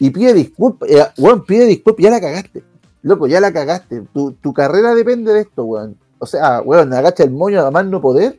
y 0.00 0.10
pide 0.10 0.32
disculpas. 0.34 0.88
Eh, 0.90 1.02
weón, 1.18 1.44
pide 1.44 1.66
disculpas, 1.66 2.02
ya 2.02 2.10
la 2.10 2.20
cagaste. 2.20 2.62
Loco, 3.02 3.26
ya 3.26 3.40
la 3.40 3.52
cagaste. 3.52 4.02
Tu, 4.12 4.32
tu 4.32 4.52
carrera 4.52 4.94
depende 4.94 5.32
de 5.32 5.40
esto, 5.40 5.64
weón. 5.64 5.96
O 6.18 6.26
sea, 6.26 6.62
weón, 6.62 6.92
agacha 6.92 7.24
el 7.24 7.30
moño 7.32 7.60
a 7.60 7.70
más 7.70 7.84
no 7.86 8.00
poder 8.00 8.38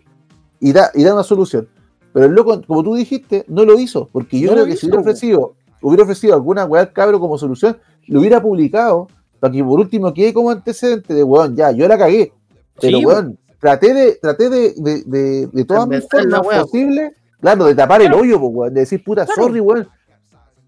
y 0.60 0.74
da, 0.74 0.90
y 0.94 1.04
da 1.04 1.14
una 1.14 1.24
solución. 1.24 1.68
Pero 2.14 2.26
el 2.26 2.32
loco, 2.32 2.62
como 2.66 2.82
tú 2.84 2.96
dijiste, 2.96 3.46
no 3.48 3.66
lo 3.66 3.78
hizo, 3.78 4.10
porque 4.12 4.40
yo 4.40 4.48
No 4.48 4.54
creo 4.54 4.66
que 4.66 4.78
si 4.78 4.86
hubiera 4.86 5.02
ofrecido, 5.02 5.56
hubiera 5.82 6.04
ofrecido 6.04 6.34
alguna 6.34 6.66
weá 6.66 6.84
al 6.84 6.94
cabro 6.94 7.20
como 7.20 7.38
solución, 7.38 7.78
lo 8.08 8.22
hubiera 8.22 8.42
publicado 8.42 9.08
para 9.40 9.52
que 9.54 9.64
por 9.64 9.80
último 9.80 10.14
quede 10.14 10.34
como 10.34 10.50
antecedente 10.50 11.14
de 11.14 11.24
weón, 11.24 11.56
ya, 11.56 11.72
yo 11.72 11.88
la 11.88 11.98
cagué. 11.98 12.32
Pero 12.80 12.98
Sí, 13.00 13.06
weón, 13.06 13.38
traté 13.60 13.94
de, 13.94 14.14
traté 14.16 14.50
de, 14.50 14.74
de, 14.78 15.04
de, 15.06 15.48
de 15.48 15.66
todas 15.66 15.88
mis 15.88 16.08
formas 16.10 16.42
posibles, 16.42 17.12
claro, 17.42 17.66
de 17.66 17.76
tapar 17.76 18.02
el 18.02 18.14
hoyo, 18.14 18.40
pues, 18.40 18.52
weón, 18.54 18.74
de 18.74 18.80
decir 18.80 19.04
puta 19.04 19.26
Claro. 19.26 19.44
sorry, 19.44 19.60
weón. 19.60 19.88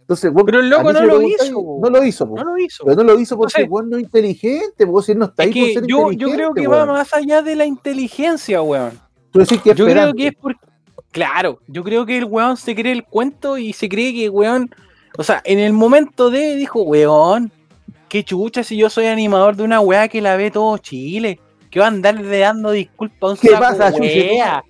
Entonces, 0.10 0.32
Pero 0.45 0.60
el 0.61 0.72
a 0.74 0.77
loco 0.77 0.94
no 0.94 1.02
lo 1.03 1.22
hizo. 1.22 1.80
No 1.82 1.90
lo 1.90 2.03
hizo. 2.06 2.26
No 2.27 2.44
lo 2.45 2.58
hizo. 2.58 2.86
Pero 2.86 3.03
no 3.03 3.14
lo 3.14 3.19
hizo 3.19 3.36
porque 3.38 3.61
Entonces- 3.61 3.69
weón 3.72 3.90
no 3.90 3.98
es 3.98 4.03
inteligente, 4.03 4.88
porque 4.88 5.06
si 5.06 5.16
no 5.16 5.26
está 5.26 5.44
Es 5.44 5.48
ahí 5.53 5.60
por 5.60 5.68
que 5.68 5.74
ser 5.74 5.84
yo, 5.86 6.11
yo 6.14 6.32
creo 6.32 6.53
que 6.53 6.66
weón. 6.68 6.88
va 6.90 6.94
más 6.94 7.14
allá 7.14 7.42
de 7.42 7.56
la 7.58 7.66
inteligencia, 7.66 8.61
weón. 8.61 8.92
Tú 9.32 9.40
decís 9.40 9.61
que 9.61 9.72
es 9.72 9.76
Yo 9.76 9.86
creo 9.86 10.14
que 10.14 10.27
es 10.27 10.34
porque. 10.40 10.60
Claro, 11.11 11.60
yo 11.68 11.84
creo 11.84 12.06
que 12.06 12.18
el 12.18 12.26
weón 12.26 12.56
se 12.58 12.74
cree 12.76 12.94
el 12.94 13.03
cuento 13.03 13.58
y 13.58 13.74
se 13.74 13.90
cree 13.90 14.14
que, 14.14 14.30
weón. 14.30 14.69
O 15.18 15.24
sea, 15.24 15.42
en 15.44 15.60
el 15.60 15.74
momento 15.74 16.30
de 16.30 16.56
dijo, 16.56 16.84
weón, 16.84 17.52
qué 18.08 18.24
chucha 18.24 18.64
si 18.64 18.77
yo 18.77 18.90
soy 18.90 19.08
animador 19.08 19.58
de 19.58 19.64
una 19.64 19.82
weá 19.82 20.08
que 20.08 20.22
la 20.22 20.38
ve 20.38 20.52
todo 20.52 20.77
Chile. 20.77 21.40
Que 21.69 21.80
va 21.82 21.86
a 21.88 21.90
andar 21.90 22.24
de 22.24 22.40
dando 22.40 22.72
disculpas 22.72 23.30
a 23.30 23.32
un 23.34 23.38
¿Qué 23.40 23.50
pasa, 23.52 23.92
wea. 24.00 24.64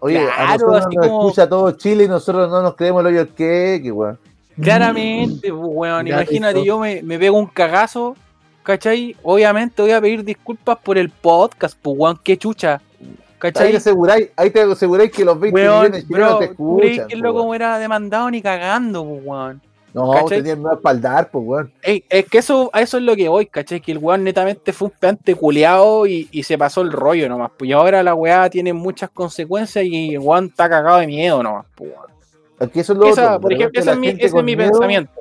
Oye, 0.00 0.18
a 0.18 0.24
Claro, 0.34 0.52
nosotros 0.52 0.76
así 0.86 0.96
nos 0.96 1.06
como- 1.06 1.20
escucha 1.28 1.48
todo 1.48 1.70
Chile 1.72 2.04
y 2.04 2.08
nosotros 2.08 2.50
no 2.50 2.62
nos 2.62 2.74
creemos 2.74 3.00
el 3.02 3.06
hoyo 3.06 3.18
del 3.24 3.34
queque, 3.34 3.92
weón. 3.92 4.18
Claramente, 4.60 5.50
pues, 5.52 5.62
weón. 5.64 6.06
Imagínate, 6.06 6.64
yo 6.64 6.78
me, 6.78 7.02
me 7.02 7.18
pego 7.18 7.38
un 7.38 7.46
cagazo, 7.46 8.16
¿cachai? 8.62 9.16
Obviamente 9.22 9.82
voy 9.82 9.92
a 9.92 10.00
pedir 10.00 10.24
disculpas 10.24 10.78
por 10.78 10.98
el 10.98 11.10
podcast, 11.10 11.78
pues, 11.80 11.96
weón, 11.98 12.18
qué 12.22 12.36
chucha. 12.36 12.80
Ahí 13.52 13.52
te 13.52 13.52
¿Cachai? 13.52 13.76
aseguráis, 13.76 14.28
ahí 14.36 14.50
te 14.50 14.60
aseguráis 14.60 15.10
que 15.10 15.24
los 15.24 15.40
20 15.40 15.54
Weón, 15.58 15.78
millones 15.78 15.92
de 15.92 16.06
chilenos 16.06 16.38
bro, 16.38 16.38
te 16.38 16.48
¿tú 16.54 16.76
crees 16.78 16.98
escuchan. 16.98 17.08
que 17.08 17.14
el 17.14 17.22
po, 17.22 17.26
loco 17.28 17.48
me 17.48 17.56
era 17.56 17.78
demandado 17.78 18.30
ni 18.30 18.42
cagando, 18.42 19.04
pues, 19.04 19.22
weón? 19.24 19.62
No, 19.92 20.12
tenían 20.28 20.64
a 20.66 20.74
espaldar, 20.74 21.30
pues, 21.30 21.44
weón. 21.46 21.72
Ey, 21.82 22.04
es 22.08 22.26
que 22.26 22.38
eso, 22.38 22.70
eso 22.74 22.96
es 22.98 23.02
lo 23.02 23.16
que 23.16 23.28
voy, 23.28 23.46
¿cachai? 23.46 23.80
Que 23.80 23.92
el 23.92 23.98
weón 23.98 24.22
netamente 24.24 24.72
fue 24.74 24.88
un 24.88 24.94
peante 24.98 25.34
culeado 25.34 26.06
y, 26.06 26.28
y 26.30 26.42
se 26.42 26.58
pasó 26.58 26.82
el 26.82 26.92
rollo 26.92 27.28
nomás. 27.28 27.50
Pues 27.56 27.70
y 27.70 27.72
ahora 27.72 28.02
la 28.02 28.14
weá 28.14 28.48
tiene 28.50 28.72
muchas 28.74 29.10
consecuencias 29.10 29.84
y 29.86 30.10
el 30.14 30.18
weón 30.20 30.46
está 30.46 30.68
cagado 30.68 30.98
de 30.98 31.06
miedo 31.06 31.42
nomás, 31.42 31.64
pues, 31.74 31.90
weón. 31.92 32.09
Aquí 32.60 32.80
eso 32.80 32.92
es 32.92 32.98
lo 32.98 33.06
Esa, 33.06 33.28
otro. 33.36 33.40
por 33.40 33.48
de 33.50 33.54
ejemplo, 33.56 33.80
ese 33.80 33.90
es 33.90 33.96
mi, 33.98 34.06
gente 34.08 34.20
ese 34.20 34.26
es 34.28 34.32
con 34.32 34.44
mi 34.44 34.54
miedo- 34.56 34.70
pensamiento. 34.70 35.12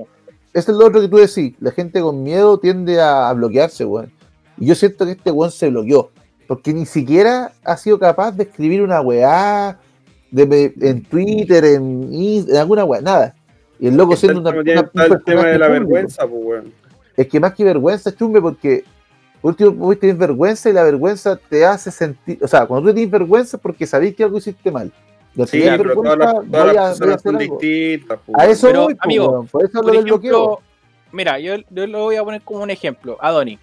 Eso 0.53 0.72
es 0.72 0.77
lo 0.77 0.85
otro 0.88 1.00
que 1.01 1.08
tú 1.08 1.18
decís. 1.18 1.53
La 1.59 1.72
gente 1.72 2.01
con 2.01 2.22
miedo 2.24 2.58
tiende 2.59 3.00
a, 3.01 3.30
a 3.30 3.34
bloquearse, 3.34 3.85
weón. 3.85 4.11
Y 4.58 4.66
yo 4.66 4.76
siento 4.76 5.06
que 5.06 5.11
este 5.14 5.32
weón 5.32 5.51
se 5.51 5.69
bloqueó. 5.69 6.11
Porque 6.48 6.74
ni 6.74 6.85
siquiera 6.85 7.51
ha 7.64 7.77
sido 7.77 8.00
capaz 8.00 8.32
de 8.32 8.43
escribir 8.43 8.82
una 8.82 9.00
weá 9.01 9.77
de, 10.32 10.74
en 10.82 11.03
Twitter, 11.03 11.64
en, 11.66 12.09
en 12.11 12.56
alguna 12.58 12.84
weá, 12.84 13.01
nada. 13.01 13.35
Y 13.80 13.88
el 13.88 13.95
loco 13.95 14.16
siendo 14.16 14.42
una, 14.42 14.50
una- 14.50 14.74
está 14.82 15.06
el 15.06 15.24
tema 15.24 15.45
de 15.45 15.58
la 15.59 15.68
vergüenza, 15.69 16.27
pues, 16.27 16.42
weón. 16.43 16.74
Es 17.16 17.27
que 17.27 17.40
más 17.40 17.53
que 17.53 17.64
vergüenza, 17.64 18.14
chumbe, 18.16 18.42
porque 18.42 18.84
por 19.42 19.51
último 19.51 19.72
vos 19.72 20.00
tenés 20.00 20.18
vergüenza 20.18 20.69
y 20.69 20.74
la 20.74 20.84
vergüenza 20.84 21.38
te 21.50 21.66
hace 21.66 21.92
sentir. 21.92 22.40
O 22.42 22.48
sea, 22.48 22.66
cuando 22.66 22.90
tú 22.90 22.95
tienes 22.95 23.11
vergüenza 23.11 23.58
es 23.58 23.61
porque 23.61 23.85
sabés 23.85 24.16
que 24.16 24.24
algo 24.24 24.38
hiciste 24.40 24.72
mal. 24.72 24.92
Sí, 25.48 25.61
pero 25.64 25.93
todas 25.93 26.17
las, 26.17 26.33
todas 26.33 26.48
voy 26.48 26.51
las 26.51 26.59
a- 26.59 26.72
voy 26.72 26.77
a 26.77 26.88
personas 26.90 27.22
son 27.22 27.38
distintas, 27.38 28.19
pues, 28.25 28.38
A 28.40 28.45
eso 28.48 28.67
Pero, 28.67 28.83
voy, 28.83 28.95
po, 28.95 29.01
amigo, 29.03 29.45
por 29.51 29.64
eso 29.64 29.74
Por 29.74 29.85
lo 29.85 29.91
del 29.93 30.03
bloqueo. 30.03 30.32
ejemplo, 30.32 30.61
mira, 31.11 31.40
yo, 31.40 31.56
yo 31.69 31.88
lo 31.88 31.99
voy 32.03 32.16
a 32.17 32.24
poner 32.24 32.41
como 32.41 32.64
un 32.64 32.69
ejemplo. 32.72 33.17
Adoni, 33.22 33.58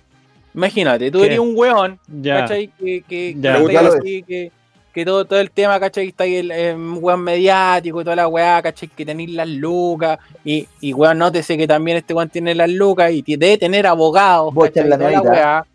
imagínate, 0.54 1.10
tú 1.10 1.20
¿Qué? 1.20 1.26
eres 1.26 1.38
un 1.38 1.52
weón, 1.56 1.98
Ya. 2.08 2.40
¿cachai? 2.40 2.68
Que, 2.68 3.02
que, 3.02 3.02
que 3.02 3.36
Ya. 3.38 3.58
lo 3.58 3.68
así, 3.98 4.22
que, 4.22 4.50
que 4.94 5.04
todo, 5.04 5.26
todo 5.26 5.38
el 5.40 5.50
tema, 5.50 5.78
¿cachai? 5.78 6.04
Que 6.04 6.10
está 6.10 6.24
ahí 6.24 6.36
el, 6.36 6.50
em, 6.50 6.96
weón 7.02 7.20
mediático 7.20 8.00
y 8.00 8.04
toda 8.04 8.16
la 8.16 8.28
weá, 8.28 8.62
¿cachai? 8.62 8.88
Que 8.88 9.04
tenéis 9.04 9.30
las 9.32 9.48
lucas 9.48 10.18
y, 10.44 10.66
y 10.80 10.92
weón, 10.94 11.18
nótese 11.18 11.58
que 11.58 11.66
también 11.66 11.98
este 11.98 12.14
weón 12.14 12.30
tiene 12.30 12.54
las 12.54 12.70
lucas 12.70 13.12
y 13.12 13.22
debe 13.36 13.58
tener 13.58 13.86
abogados, 13.86 14.54
Voy 14.54 14.68
a 14.68 14.70
¿cachai? 14.70 14.86
echar 14.86 14.88
la 14.88 14.96
Toda 14.98 15.10
la 15.10 15.16
nuevita. 15.18 15.32
weá, 15.32 15.66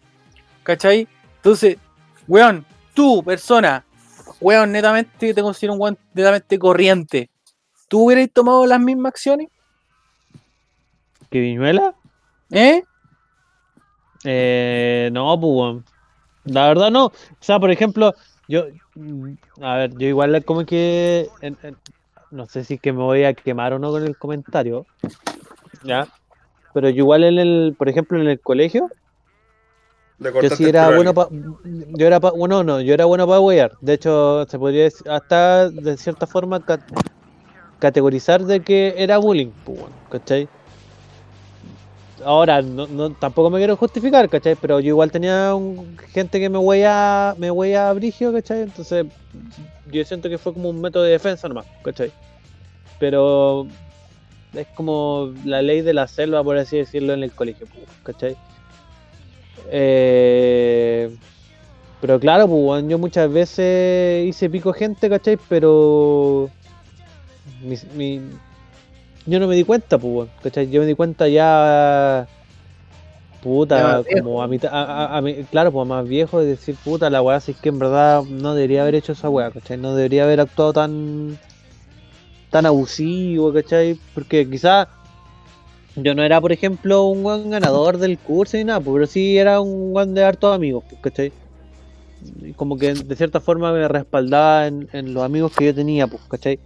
¿cachai? 0.63 1.07
Entonces, 1.35 1.77
weón, 2.27 2.65
tú, 2.95 3.21
persona, 3.23 3.83
weón, 4.41 4.71
netamente 4.71 5.33
te 5.33 5.41
considero 5.41 5.73
un 5.73 5.81
weón 5.81 5.97
netamente 6.13 6.59
corriente. 6.59 7.29
¿Tú 7.87 8.05
hubieras 8.05 8.29
tomado 8.33 8.65
las 8.65 8.79
mismas 8.79 9.11
acciones? 9.11 9.47
¿Que 11.29 11.39
Viñuela? 11.39 11.93
¿Eh? 12.51 12.83
Eh, 14.23 15.09
no, 15.13 15.39
pues, 15.39 15.51
weón. 15.53 15.85
La 16.45 16.67
verdad 16.67 16.89
no. 16.91 17.05
O 17.05 17.13
sea, 17.39 17.59
por 17.59 17.71
ejemplo, 17.71 18.13
yo, 18.47 18.65
mm, 18.95 19.33
a 19.61 19.75
ver, 19.75 19.97
yo 19.97 20.07
igual 20.07 20.43
como 20.43 20.65
que, 20.65 21.29
en- 21.41 21.57
en- 21.63 21.77
no 22.31 22.47
sé 22.47 22.63
si 22.63 22.75
es 22.75 22.81
que 22.81 22.91
me 22.93 23.03
voy 23.03 23.23
a 23.23 23.33
quemar 23.33 23.73
o 23.73 23.79
no 23.79 23.91
con 23.91 24.03
el 24.03 24.17
comentario, 24.17 24.85
¿ya? 25.83 26.07
Pero 26.73 26.89
yo 26.89 26.97
igual 27.03 27.23
en 27.25 27.37
el, 27.39 27.75
por 27.77 27.89
ejemplo, 27.89 28.19
en 28.19 28.27
el 28.27 28.39
colegio, 28.39 28.89
Le 28.89 28.95
yo 30.43 30.49
sí 30.55 30.63
era 30.69 30.87
bueno 30.95 31.13
para, 31.13 31.29
yo 31.97 32.07
era 32.07 32.19
pa- 32.19 32.31
bueno, 32.31 32.63
no, 32.63 32.79
yo 32.81 32.93
era 32.93 33.05
bueno 33.05 33.27
para 33.27 33.39
wear. 33.39 33.71
De 33.81 33.93
hecho, 33.93 34.45
se 34.47 34.57
podría 34.59 34.83
decir- 34.83 35.09
hasta 35.09 35.69
de 35.69 35.97
cierta 35.97 36.27
forma 36.27 36.59
ca- 36.59 36.79
categorizar 37.79 38.43
de 38.45 38.59
que 38.61 38.93
era 38.97 39.17
bullying, 39.17 39.51
pues, 39.65 39.79
¿cachai? 40.09 40.47
Ahora, 42.23 42.61
no, 42.61 42.85
no, 42.85 43.09
tampoco 43.11 43.49
me 43.49 43.57
quiero 43.57 43.75
justificar, 43.75 44.29
¿cachai? 44.29 44.55
Pero 44.55 44.79
yo 44.79 44.89
igual 44.89 45.11
tenía 45.11 45.55
un- 45.55 45.97
gente 46.13 46.39
que 46.39 46.49
me 46.49 46.59
huella, 46.59 47.33
me 47.39 47.49
huella 47.49 47.89
a 47.89 47.93
brigio, 47.93 48.31
¿cachai? 48.31 48.61
Entonces, 48.61 49.07
yo 49.91 50.05
siento 50.05 50.29
que 50.29 50.37
fue 50.37 50.53
como 50.53 50.69
un 50.69 50.79
método 50.81 51.03
de 51.03 51.11
defensa 51.11 51.47
nomás, 51.47 51.65
¿cachai? 51.83 52.11
pero 52.99 53.65
es 54.53 54.67
como 54.75 55.33
la 55.43 55.63
ley 55.63 55.81
de 55.81 55.91
la 55.91 56.07
selva, 56.07 56.43
por 56.43 56.55
así 56.55 56.77
decirlo, 56.77 57.13
en 57.13 57.23
el 57.23 57.31
colegio, 57.31 57.65
pues, 57.73 57.87
¿cachai? 58.03 58.35
Eh, 59.69 61.09
pero 61.99 62.19
claro, 62.19 62.47
pues, 62.47 62.83
yo 62.87 62.97
muchas 62.97 63.31
veces 63.31 64.27
hice 64.27 64.49
pico 64.49 64.73
gente, 64.73 65.09
¿cachai? 65.09 65.37
Pero 65.49 66.49
mi- 67.63 67.77
mi- 67.95 68.21
yo 69.25 69.39
no 69.39 69.47
me 69.47 69.55
di 69.55 69.63
cuenta, 69.63 69.97
pues, 69.97 70.29
¿cachai? 70.41 70.69
Yo 70.69 70.81
me 70.81 70.87
di 70.87 70.95
cuenta 70.95 71.27
ya, 71.27 72.27
puta, 73.43 74.03
como 74.21 74.41
a 74.41 74.47
mitad, 74.47 74.71
a, 74.73 74.83
a- 74.83 75.17
a 75.17 75.21
mi- 75.21 75.43
claro, 75.45 75.71
pues 75.71 75.87
más 75.87 76.07
viejo, 76.07 76.39
de 76.39 76.47
decir, 76.47 76.75
puta, 76.83 77.09
la 77.09 77.21
weá, 77.21 77.39
si 77.39 77.51
es 77.51 77.57
que 77.59 77.69
en 77.69 77.79
verdad 77.79 78.23
no 78.23 78.55
debería 78.55 78.81
haber 78.81 78.95
hecho 78.95 79.11
esa 79.13 79.29
weá, 79.29 79.51
¿cachai? 79.51 79.77
No 79.77 79.95
debería 79.95 80.23
haber 80.23 80.39
actuado 80.41 80.73
tan, 80.73 81.37
tan 82.49 82.65
abusivo, 82.65 83.53
¿cachai? 83.53 83.97
Porque 84.13 84.49
quizás 84.49 84.87
yo 85.95 86.15
no 86.15 86.23
era, 86.23 86.39
por 86.39 86.51
ejemplo, 86.51 87.05
un 87.05 87.23
buen 87.23 87.49
ganador 87.49 87.97
del 87.97 88.17
curso 88.17 88.57
ni 88.57 88.63
nada, 88.63 88.79
pues, 88.79 88.93
pero 88.93 89.07
sí 89.07 89.37
era 89.37 89.59
un 89.59 89.93
buen 89.93 90.13
de 90.13 90.23
hartos 90.23 90.55
amigos, 90.55 90.83
pues, 90.89 91.01
¿cachai? 91.01 91.31
Y 92.41 92.53
como 92.53 92.77
que 92.77 92.93
de 92.93 93.15
cierta 93.15 93.39
forma 93.39 93.73
me 93.73 93.87
respaldaba 93.87 94.67
en, 94.67 95.13
los 95.13 95.23
amigos 95.23 95.53
que 95.55 95.65
yo 95.65 95.75
tenía, 95.75 96.07
pues, 96.07 96.21
¿cachai? 96.29 96.59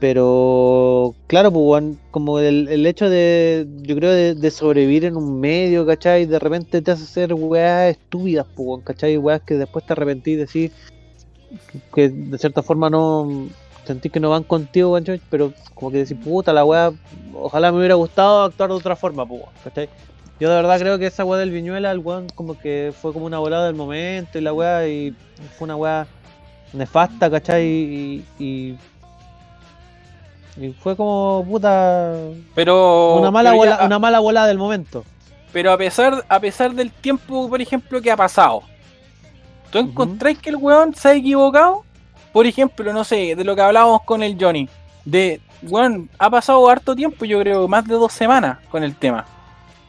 Pero, 0.00 1.14
claro, 1.28 1.52
pues, 1.52 1.84
como 2.10 2.38
el, 2.40 2.68
el 2.68 2.86
hecho 2.86 3.08
de, 3.08 3.66
yo 3.82 3.94
creo, 3.96 4.10
de, 4.10 4.34
de 4.34 4.50
sobrevivir 4.50 5.04
en 5.04 5.16
un 5.16 5.40
medio, 5.40 5.86
¿cachai? 5.86 6.26
De 6.26 6.38
repente 6.38 6.82
te 6.82 6.90
hace 6.90 7.04
hacer 7.04 7.32
weas 7.34 7.92
estúpidas, 7.92 8.46
pues, 8.54 8.82
¿cachai? 8.84 9.16
Weas 9.16 9.42
que 9.42 9.54
después 9.54 9.86
te 9.86 9.92
arrepentís 9.92 10.36
de 10.36 10.40
decir 10.40 10.72
que 11.94 12.08
de 12.08 12.38
cierta 12.38 12.62
forma 12.62 12.90
no 12.90 13.48
sentís 13.84 14.12
que 14.12 14.20
no 14.20 14.30
van 14.30 14.44
contigo, 14.44 14.92
¿cachai? 14.94 15.20
Pero 15.30 15.52
como 15.74 15.90
que 15.90 15.98
decís, 15.98 16.16
puta, 16.22 16.52
la 16.52 16.64
wea, 16.64 16.92
ojalá 17.34 17.72
me 17.72 17.78
hubiera 17.78 17.94
gustado 17.94 18.44
actuar 18.44 18.70
de 18.70 18.76
otra 18.76 18.96
forma, 18.96 19.26
pues, 19.26 19.40
weón, 19.42 19.52
¿cachai? 19.64 19.88
Yo 20.40 20.48
de 20.50 20.56
verdad 20.56 20.78
creo 20.78 20.98
que 20.98 21.06
esa 21.06 21.24
wea 21.24 21.38
del 21.38 21.50
Viñuela, 21.50 21.90
el 21.92 21.98
weón, 21.98 22.26
como 22.34 22.58
que 22.58 22.92
fue 23.00 23.12
como 23.12 23.26
una 23.26 23.38
volada 23.38 23.66
del 23.66 23.74
momento 23.74 24.38
y 24.38 24.40
la 24.42 24.52
wea, 24.52 24.86
y 24.88 25.14
fue 25.56 25.66
una 25.66 25.76
wea 25.76 26.06
nefasta, 26.72 27.30
¿cachai? 27.30 27.64
Y, 27.66 28.24
y, 28.38 28.76
y 30.56 30.72
fue 30.74 30.96
como, 30.96 31.44
puta, 31.48 32.12
Pero. 32.54 33.16
una 33.16 33.30
mala, 33.30 33.50
pero 33.52 33.64
ya- 33.64 33.70
bola, 33.76 33.86
una 33.86 33.98
mala 33.98 34.18
volada 34.20 34.46
del 34.48 34.58
momento. 34.58 35.04
Pero 35.52 35.70
a 35.72 35.76
pesar, 35.78 36.24
a 36.28 36.40
pesar 36.40 36.72
del 36.74 36.90
tiempo, 36.90 37.48
por 37.48 37.60
ejemplo, 37.60 38.00
que 38.00 38.10
ha 38.10 38.16
pasado, 38.16 38.62
¿tú 39.70 39.78
encontráis 39.78 40.38
que 40.38 40.50
el 40.50 40.56
weón 40.56 40.94
se 40.94 41.08
ha 41.08 41.14
equivocado? 41.14 41.84
Por 42.32 42.46
ejemplo, 42.46 42.92
no 42.92 43.04
sé, 43.04 43.34
de 43.36 43.44
lo 43.44 43.54
que 43.54 43.62
hablábamos 43.62 44.02
con 44.02 44.22
el 44.22 44.36
Johnny. 44.40 44.68
De, 45.04 45.40
weón, 45.62 46.08
ha 46.18 46.30
pasado 46.30 46.68
harto 46.68 46.94
tiempo, 46.96 47.24
yo 47.24 47.38
creo, 47.40 47.68
más 47.68 47.86
de 47.86 47.94
dos 47.94 48.12
semanas 48.12 48.58
con 48.70 48.82
el 48.84 48.94
tema. 48.96 49.24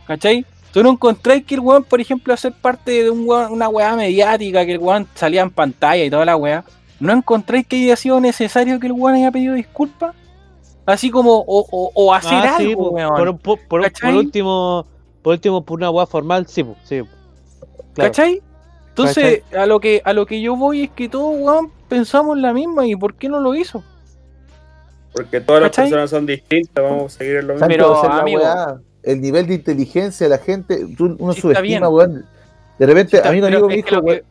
¿Cachai? 0.08 0.46
¿Tú 0.72 0.82
no 0.84 0.90
encontráis 0.90 1.46
que 1.46 1.56
el 1.56 1.62
weón, 1.62 1.84
por 1.84 2.02
ejemplo, 2.02 2.34
hacer 2.34 2.52
parte 2.52 3.04
de 3.04 3.10
un 3.10 3.26
weón- 3.28 3.52
una 3.52 3.70
weá 3.70 3.96
mediática, 3.96 4.66
que 4.66 4.74
el 4.74 4.80
weón 4.80 5.08
salía 5.14 5.42
en 5.42 5.52
pantalla 5.52 6.04
y 6.04 6.10
toda 6.10 6.26
la 6.26 6.36
weá? 6.36 6.64
¿No 7.00 7.14
encontráis 7.14 7.68
que 7.68 7.76
haya 7.84 7.96
sido 7.96 8.20
necesario 8.20 8.80
que 8.80 8.88
el 8.88 8.94
weón 8.94 9.16
haya 9.16 9.32
pedido 9.32 9.54
disculpas? 9.54 10.16
Así 10.86 11.10
como, 11.12 11.32
o, 11.38 11.66
o- 11.72 11.92
o 11.94 12.14
hacer 12.14 12.34
Ah, 12.44 12.56
sí, 12.58 12.72
algo, 12.72 12.90
weón. 12.92 13.38
por, 13.40 13.58
por- 13.60 13.68
por- 13.92 14.14
último, 14.16 14.86
por 15.22 15.34
último, 15.34 15.64
por 15.64 15.78
una 15.78 15.92
wea 15.92 16.06
formal, 16.08 16.48
sí, 16.48 16.66
sí. 16.84 17.02
Claro. 17.94 18.12
¿Cachai? 18.12 18.42
Entonces, 18.96 19.42
a 19.58 19.66
lo 19.66 19.80
que 19.80 20.02
a 20.06 20.14
lo 20.14 20.26
que 20.28 20.40
yo 20.40 20.56
voy 20.56 20.84
es 20.84 20.92
que 20.92 21.10
todos, 21.10 21.36
weón, 21.40 21.72
pensamos 21.90 22.38
la 22.38 22.54
misma 22.54 22.86
y 22.86 22.96
¿por 22.96 23.16
qué 23.16 23.28
no 23.28 23.40
lo 23.40 23.56
hizo? 23.56 23.84
Porque 25.14 25.42
todas 25.42 25.62
las 25.64 25.72
¿Cachai? 25.72 25.86
personas 25.86 26.10
son 26.12 26.26
distintas, 26.28 26.84
vamos 26.84 27.16
a 27.16 27.18
seguir 27.18 27.38
en 27.38 27.48
lo 27.48 27.54
mismo. 27.54 27.60
¿Sabes 27.60 27.78
Pero, 27.78 28.04
amigo- 28.04 28.42
weá? 28.42 28.78
el 29.04 29.20
nivel 29.22 29.48
de 29.48 29.56
inteligencia 29.56 30.26
de 30.26 30.30
la 30.30 30.38
gente, 30.38 30.86
tú- 30.98 31.16
uno 31.20 31.34
Sí, 31.34 31.42
subestima, 31.42 31.62
bien. 31.62 31.84
weón. 31.86 32.26
De 32.80 32.86
repente, 32.86 33.22
a 33.24 33.32
mí 33.32 33.40
un 33.40 33.46
amigo 33.46 33.68
me 33.68 33.76
dijo, 33.78 33.88
que- 33.90 33.98
weón, 33.98 34.22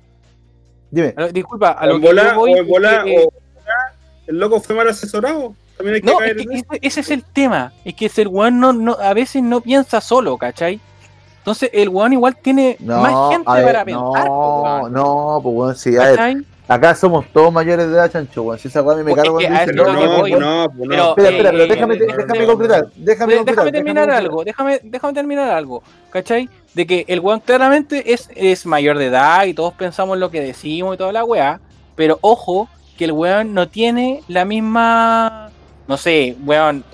dime, 0.91 1.15
a 1.17 1.21
lo- 1.23 1.33
disculpa, 1.33 1.71
a 1.73 1.85
O 1.85 1.87
lo 1.89 1.95
en 1.97 2.01
que 2.03 2.07
yo 2.09 2.35
voy 2.37 2.53
o 2.53 2.57
en 2.57 2.63
es 2.63 2.69
bola, 2.69 3.05
que- 3.05 3.17
o 3.19 3.21
en 3.21 3.27
bola, 3.27 3.95
el 4.29 4.39
loco 4.39 4.61
fue 4.61 4.77
mal 4.77 4.89
asesorado. 4.89 5.55
También 5.77 5.97
hay 5.97 6.01
que 6.03 6.07
No, 6.11 6.19
caer 6.19 6.31
es 6.31 6.37
que 6.37 6.43
en 6.43 6.53
eso. 6.53 6.65
ese, 6.73 6.79
ese 6.87 7.01
es 7.01 7.11
el 7.11 7.25
tema. 7.25 7.73
Es 7.85 7.95
que 7.95 8.11
el 8.17 8.29
weón 8.29 8.61
no, 8.61 8.73
no, 8.73 8.93
a 8.95 9.13
veces 9.15 9.43
no 9.43 9.61
piensa 9.61 10.01
solo, 10.01 10.37
¿cachai? 10.39 10.81
Entonces 11.43 11.71
el 11.73 11.89
weón 11.89 12.13
igual 12.13 12.37
tiene 12.37 12.77
no, 12.79 13.01
más 13.03 13.33
gente 13.35 13.51
ver, 13.51 13.65
para 13.65 13.85
pensar. 13.85 14.27
no, 14.27 14.63
weón, 14.63 14.93
no, 14.93 15.41
pues 15.43 15.55
weón, 15.57 15.77
sí, 15.77 15.97
a 15.97 16.03
ver, 16.05 16.17
¿cachai? 16.17 16.37
acá 16.69 16.95
somos 16.95 17.27
todos 17.33 17.53
mayores 17.53 17.89
de 17.89 17.95
edad, 17.95 18.13
chancho, 18.13 18.45
weón, 18.45 18.61
si 18.61 18.69
esa 18.69 18.79
a 18.79 18.83
mí 18.83 19.03
me 19.03 19.11
Pues 19.11 19.17
cargo 19.17 19.41
es 19.41 19.49
que 19.49 19.67
que 19.67 19.73
no, 19.73 19.85
voy. 20.21 20.33
no, 20.33 20.71
pues 20.71 20.89
no. 20.89 20.89
Pero, 20.89 21.09
Espera, 21.09 21.29
espera, 21.31 21.51
pero 21.51 21.65
eh, 21.65 21.67
déjame, 21.67 21.97
déjame 21.97 22.47
concretar, 22.47 22.87
déjame 22.95 23.45
Déjame, 23.45 23.73
terminar 23.73 24.11
algo, 24.11 24.45
déjame, 24.45 24.81
déjame 24.85 25.13
terminar 25.15 25.51
algo, 25.51 25.83
¿cachai? 26.11 26.49
De 26.75 26.87
que 26.87 27.05
el 27.09 27.19
weón 27.19 27.41
claramente 27.41 28.13
es, 28.15 28.31
es 28.37 28.65
mayor 28.65 28.97
de 28.99 29.07
edad 29.07 29.45
y 29.47 29.53
todos 29.53 29.75
pensamos 29.75 30.19
lo 30.19 30.31
que 30.31 30.41
decimos 30.41 30.95
y 30.95 30.99
toda 30.99 31.11
la 31.11 31.25
weá, 31.25 31.61
pero 31.97 32.19
ojo 32.21 32.69
que 32.97 33.07
el 33.07 33.13
weón 33.13 33.53
no 33.53 33.67
tiene 33.69 34.23
la 34.29 34.45
misma, 34.45 35.51
no 35.89 35.97
sé, 35.97 36.37
weón, 36.45 36.85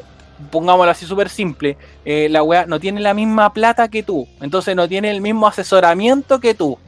pongámoslo 0.50 0.90
así 0.90 1.04
súper 1.06 1.28
simple, 1.28 1.76
eh, 2.10 2.28
la 2.30 2.42
weá 2.42 2.64
no 2.64 2.80
tiene 2.80 3.00
la 3.00 3.12
misma 3.12 3.52
plata 3.52 3.88
que 3.88 4.02
tú, 4.02 4.26
entonces 4.40 4.74
no 4.74 4.88
tiene 4.88 5.10
el 5.10 5.20
mismo 5.20 5.46
asesoramiento 5.46 6.40
que 6.40 6.54
tú. 6.54 6.78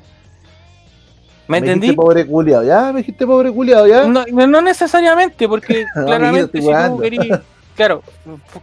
¿Me 1.46 1.52
Me 1.60 1.66
entendí? 1.66 1.88
dijiste 1.88 2.02
pobre 2.02 2.26
culiado, 2.26 2.64
ya, 2.64 2.92
me 2.92 3.00
dijiste 3.00 3.26
pobre 3.26 3.50
culiado, 3.52 3.86
ya. 3.86 4.04
No, 4.06 4.24
no- 4.46 4.60
necesariamente, 4.62 5.48
porque 5.48 5.84
claramente 6.06 6.60
si 6.62 6.66
tú 6.66 6.70
claro, 7.76 8.02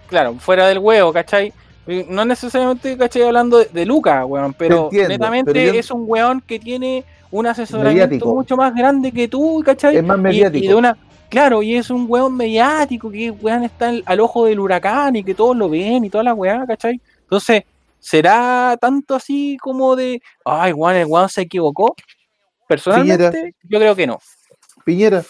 claro, 0.08 0.36
fuera 0.40 0.68
del 0.68 0.80
huevo, 0.80 1.12
¿cachai? 1.14 1.54
Eh, 1.86 2.06
No 2.10 2.24
necesariamente, 2.26 2.98
¿cachai? 2.98 3.24
Hablando 3.24 3.58
de, 3.60 3.66
de 3.72 3.86
Lucas, 3.86 4.24
weón, 4.26 4.54
pero 4.54 4.86
entiendo, 4.86 5.10
netamente 5.10 5.52
pero 5.54 5.74
yo- 5.74 5.80
es 5.80 5.92
un 5.92 6.06
weón 6.08 6.42
que 6.42 6.60
tiene 6.60 7.04
un 7.30 7.46
asesoramiento 7.46 8.06
Mediático. 8.08 8.34
mucho 8.34 8.56
más 8.56 8.74
grande 8.74 9.12
que 9.12 9.28
tú, 9.28 9.62
¿cachai? 9.66 9.98
Es 9.98 10.04
más 10.04 10.18
Y- 10.18 10.22
mediático. 10.22 10.66
Y, 10.66 10.68
de 10.70 10.76
una, 10.76 10.98
claro, 11.30 11.64
y 11.64 11.76
es 11.76 11.90
un 11.90 12.06
weón 12.08 12.36
mediático 12.36 13.12
que 13.12 13.32
weón 13.32 13.64
está 13.64 13.90
al, 13.90 14.04
al 14.06 14.20
ojo 14.20 14.46
del 14.46 14.60
huracán 14.60 15.16
y 15.16 15.24
que 15.24 15.36
todos 15.36 15.56
lo 15.56 15.70
ven 15.70 16.06
y 16.06 16.10
toda 16.10 16.24
la 16.24 16.34
weá, 16.34 16.66
¿cachai? 16.66 17.02
Entonces, 17.22 17.64
¿será 18.00 18.78
tanto 18.80 19.16
así 19.16 19.58
como 19.62 19.96
de, 19.96 20.22
ay, 20.46 20.74
weón, 20.74 20.96
el 20.96 21.06
weón 21.08 21.30
se 21.30 21.42
equivocó? 21.42 21.96
Personalmente, 22.68 23.56
yo 23.64 23.80
creo 23.80 23.96
que 23.96 24.08
no. 24.08 24.20
Piñera, 24.86 25.24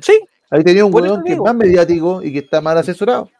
Sí, 0.00 0.18
ahí 0.50 0.64
tenía 0.64 0.84
un 0.84 0.94
weón 0.94 1.22
que 1.22 1.32
es 1.32 1.38
más 1.38 1.54
mediático 1.54 2.22
y 2.22 2.32
que 2.32 2.38
está 2.38 2.60
mal 2.60 2.78
asesorado. 2.78 3.30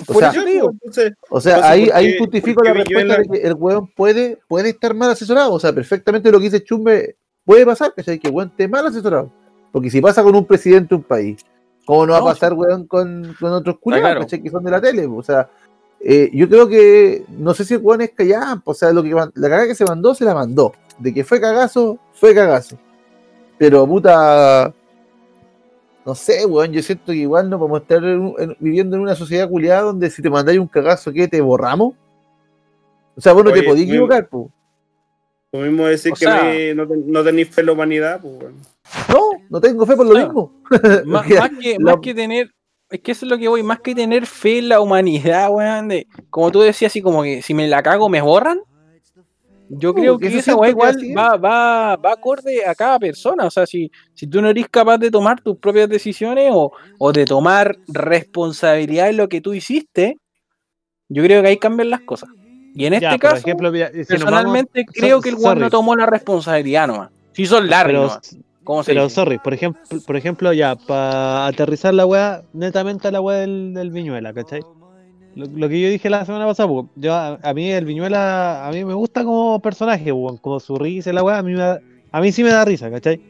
O 0.00 0.04
por 0.04 0.16
sea, 0.16 0.30
eso 0.30 0.44
digo. 0.44 0.70
Entonces, 0.70 1.12
O 1.30 1.40
sea, 1.40 1.56
Entonces, 1.56 1.72
ahí, 1.72 1.86
¿por 1.86 1.96
ahí 1.96 2.18
justifico 2.18 2.64
la 2.64 2.74
respuesta 2.74 3.16
de 3.16 3.28
que 3.28 3.46
el 3.46 3.54
weón 3.54 3.86
puede, 3.94 4.38
puede 4.48 4.70
estar 4.70 4.92
mal 4.92 5.10
asesorado. 5.10 5.52
O 5.52 5.60
sea, 5.60 5.72
perfectamente 5.72 6.30
lo 6.30 6.38
que 6.38 6.44
dice 6.44 6.64
Chumbe 6.64 7.16
puede 7.44 7.64
pasar, 7.64 7.94
¿cachai? 7.94 8.18
Que 8.18 8.28
el 8.28 8.34
weón 8.34 8.50
esté 8.50 8.68
mal 8.68 8.86
asesorado. 8.86 9.32
Porque 9.74 9.90
si 9.90 10.00
pasa 10.00 10.22
con 10.22 10.36
un 10.36 10.46
presidente 10.46 10.90
de 10.90 10.94
un 10.94 11.02
país, 11.02 11.44
¿cómo 11.84 12.06
no 12.06 12.12
va 12.12 12.20
No, 12.20 12.28
a 12.28 12.32
pasar, 12.32 12.52
weón, 12.52 12.86
con, 12.86 13.34
con 13.40 13.52
otros 13.52 13.76
culiados, 13.80 14.24
claro. 14.28 14.42
Que 14.44 14.48
son 14.48 14.62
de 14.62 14.70
la 14.70 14.80
tele. 14.80 15.04
O 15.04 15.20
sea, 15.20 15.50
eh, 15.98 16.30
yo 16.32 16.48
creo 16.48 16.68
que, 16.68 17.24
no 17.28 17.52
sé 17.54 17.64
si 17.64 17.74
el 17.74 17.80
weón 17.82 18.00
es 18.02 18.12
callado, 18.12 18.62
o 18.64 18.72
sea, 18.72 18.92
lo 18.92 19.02
que, 19.02 19.10
la 19.10 19.48
cagada 19.48 19.66
que 19.66 19.74
se 19.74 19.84
mandó, 19.84 20.14
se 20.14 20.24
la 20.24 20.32
mandó. 20.32 20.72
De 21.00 21.12
que 21.12 21.24
fue 21.24 21.40
cagazo, 21.40 21.98
fue 22.12 22.32
cagazo. 22.32 22.78
Pero, 23.58 23.84
puta, 23.84 24.72
no 26.06 26.14
sé, 26.14 26.46
weón, 26.46 26.70
yo 26.72 26.80
siento 26.80 27.06
que 27.06 27.16
igual 27.18 27.50
no 27.50 27.58
podemos 27.58 27.80
estar 27.82 27.98
en 28.04 28.20
un- 28.20 28.34
en- 28.38 28.56
viviendo 28.60 28.94
en 28.94 29.02
una 29.02 29.16
sociedad 29.16 29.48
culiada 29.48 29.82
donde 29.82 30.08
si 30.08 30.22
te 30.22 30.30
mandáis 30.30 30.60
un 30.60 30.68
cagazo, 30.68 31.12
¿qué? 31.12 31.26
¿Te 31.26 31.40
borramos? 31.40 31.94
O 33.16 33.20
sea, 33.20 33.32
vos 33.32 33.44
no 33.44 33.50
te 33.52 33.62
podías 33.64 33.88
equivocar, 33.88 34.28
po. 34.28 34.52
tú 35.50 35.58
mismo 35.58 35.86
decir 35.86 36.12
O 36.12 36.14
que 36.14 36.24
sea- 36.26 36.42
me- 36.44 36.74
no, 36.74 36.86
no 36.86 37.24
tenéis 37.24 37.48
fe 37.50 37.60
en 37.62 37.66
la 37.66 37.72
humanidad, 37.72 38.20
pues, 38.20 38.34
weón. 38.40 38.73
No, 39.08 39.30
no 39.50 39.60
tengo 39.60 39.86
fe 39.86 39.96
por 39.96 40.06
lo 40.06 40.12
Claro. 40.12 40.26
mismo. 40.28 40.52
Más, 41.06 41.26
que, 41.60 41.76
la- 41.78 41.92
más 41.92 42.00
que 42.02 42.14
tener, 42.14 42.50
es 42.90 43.00
que 43.00 43.12
eso 43.12 43.24
es 43.26 43.30
lo 43.30 43.38
que 43.38 43.48
voy, 43.48 43.62
más 43.62 43.80
que 43.80 43.94
tener 43.94 44.26
fe 44.26 44.58
en 44.58 44.68
la 44.68 44.80
humanidad, 44.80 45.50
weón, 45.50 45.88
de, 45.88 46.06
como 46.30 46.50
tú 46.50 46.60
decías, 46.60 46.92
así 46.92 47.00
como 47.02 47.22
que 47.22 47.42
si 47.42 47.54
me 47.54 47.66
la 47.68 47.82
cago 47.82 48.08
me 48.08 48.20
borran. 48.20 48.60
Yo 49.70 49.88
No, 49.88 49.94
creo 49.94 50.18
que 50.18 50.28
que 50.28 50.36
eso 50.36 50.38
esa 50.52 50.56
weá 50.56 50.70
igual 50.70 50.94
va, 51.16 51.36
va, 51.36 51.96
va 51.96 52.12
acorde 52.12 52.64
a 52.66 52.74
cada 52.74 52.98
persona. 52.98 53.46
O 53.46 53.50
sea, 53.50 53.66
si, 53.66 53.90
si 54.12 54.26
tú 54.26 54.42
no 54.42 54.50
eres 54.50 54.68
capaz 54.68 54.98
de 54.98 55.10
tomar 55.10 55.40
tus 55.40 55.56
propias 55.56 55.88
decisiones 55.88 56.50
o, 56.54 56.70
o 56.98 57.12
de 57.12 57.24
tomar 57.24 57.74
responsabilidad 57.88 59.08
en 59.08 59.16
lo 59.16 59.28
que 59.28 59.40
tú 59.40 59.54
hiciste, 59.54 60.18
yo 61.08 61.22
creo 61.24 61.40
que 61.42 61.48
ahí 61.48 61.56
cambian 61.56 61.88
las 61.90 62.00
cosas. 62.02 62.28
Y 62.74 62.84
en 62.84 62.92
Ya, 63.00 63.08
este 63.08 63.18
caso, 63.18 63.36
ejemplo, 63.36 63.72
mira, 63.72 63.88
si 63.88 63.96
nos 63.96 64.06
vamos- 64.06 64.08
personalmente 64.24 64.84
creo 64.84 65.20
que 65.22 65.30
el 65.30 65.36
weón 65.36 65.58
no 65.60 65.70
tomó 65.70 65.96
la 65.96 66.06
responsabilidad 66.06 66.86
nomás. 66.86 67.10
Si 67.32 67.46
son 67.46 67.68
largos, 67.68 68.18
pero, 68.22 68.44
se 68.82 68.92
pero 68.92 69.04
dice. 69.04 69.14
sorry, 69.14 69.38
por 69.38 69.52
ejemplo, 69.54 69.80
por 70.06 70.16
ejemplo, 70.16 70.52
ya, 70.52 70.74
para 70.76 71.46
aterrizar 71.46 71.92
la 71.94 72.06
weá, 72.06 72.42
netamente 72.52 73.08
a 73.08 73.10
la 73.10 73.20
weá 73.20 73.38
del, 73.38 73.74
del 73.74 73.90
Viñuela, 73.90 74.32
¿cachai? 74.32 74.60
Lo, 75.34 75.46
lo 75.46 75.68
que 75.68 75.80
yo 75.80 75.88
dije 75.88 76.08
la 76.10 76.24
semana 76.24 76.46
pasada, 76.46 76.68
pues, 76.68 76.86
yo, 76.96 77.12
a, 77.14 77.38
a 77.42 77.54
mí 77.54 77.70
el 77.70 77.84
Viñuela, 77.84 78.66
a 78.66 78.70
mí 78.72 78.84
me 78.84 78.94
gusta 78.94 79.24
como 79.24 79.60
personaje, 79.60 80.10
weón, 80.12 80.38
como 80.38 80.60
su 80.60 80.76
risa 80.76 81.12
la 81.12 81.22
weá, 81.22 81.38
a 81.38 81.42
mí, 81.42 81.52
me 81.52 81.58
da- 81.58 81.80
a 82.12 82.20
mí 82.20 82.32
sí 82.32 82.42
me 82.44 82.50
da 82.50 82.64
risa, 82.64 82.90
¿cachai? 82.90 83.20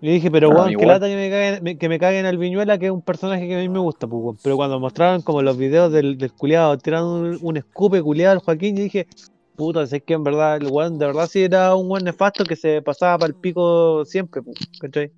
Y 0.00 0.10
dije, 0.12 0.30
pero 0.30 0.50
weón, 0.50 0.66
que 0.66 0.72
igual. 0.72 0.88
lata 0.88 1.06
que 1.06 1.16
me 1.16 1.30
caguen, 1.30 1.62
me- 1.64 1.78
que 1.78 1.88
me 1.88 1.98
caguen 1.98 2.26
al 2.26 2.36
Viñuela, 2.36 2.76
que 2.78 2.86
es 2.86 2.92
un 2.92 3.00
personaje 3.00 3.48
que 3.48 3.56
a 3.56 3.58
mí 3.60 3.68
me 3.70 3.78
gusta, 3.78 4.06
pues, 4.06 4.22
weón. 4.22 4.36
Pero 4.42 4.56
cuando 4.56 4.78
mostraron 4.78 5.22
como 5.22 5.40
los 5.40 5.56
videos 5.56 5.90
del, 5.90 6.18
del 6.18 6.30
culiado 6.32 6.76
tirando 6.76 7.20
un, 7.20 7.38
un 7.40 7.56
escupe 7.56 8.02
culiado 8.02 8.32
al 8.32 8.38
Joaquín, 8.40 8.76
yo 8.76 8.82
dije, 8.82 9.06
puta, 9.56 9.82
es 9.82 10.02
que 10.02 10.14
en 10.14 10.24
verdad, 10.24 10.56
el 10.56 10.68
weón 10.68 10.98
de 10.98 11.06
verdad 11.06 11.28
sí 11.30 11.42
era 11.44 11.74
un 11.74 11.90
weón 11.90 12.04
nefasto 12.04 12.44
que 12.44 12.56
se 12.56 12.82
pasaba 12.82 13.18
para 13.18 13.28
el 13.28 13.34
pico 13.34 14.04
siempre, 14.04 14.42
¿cachai? 14.80 15.10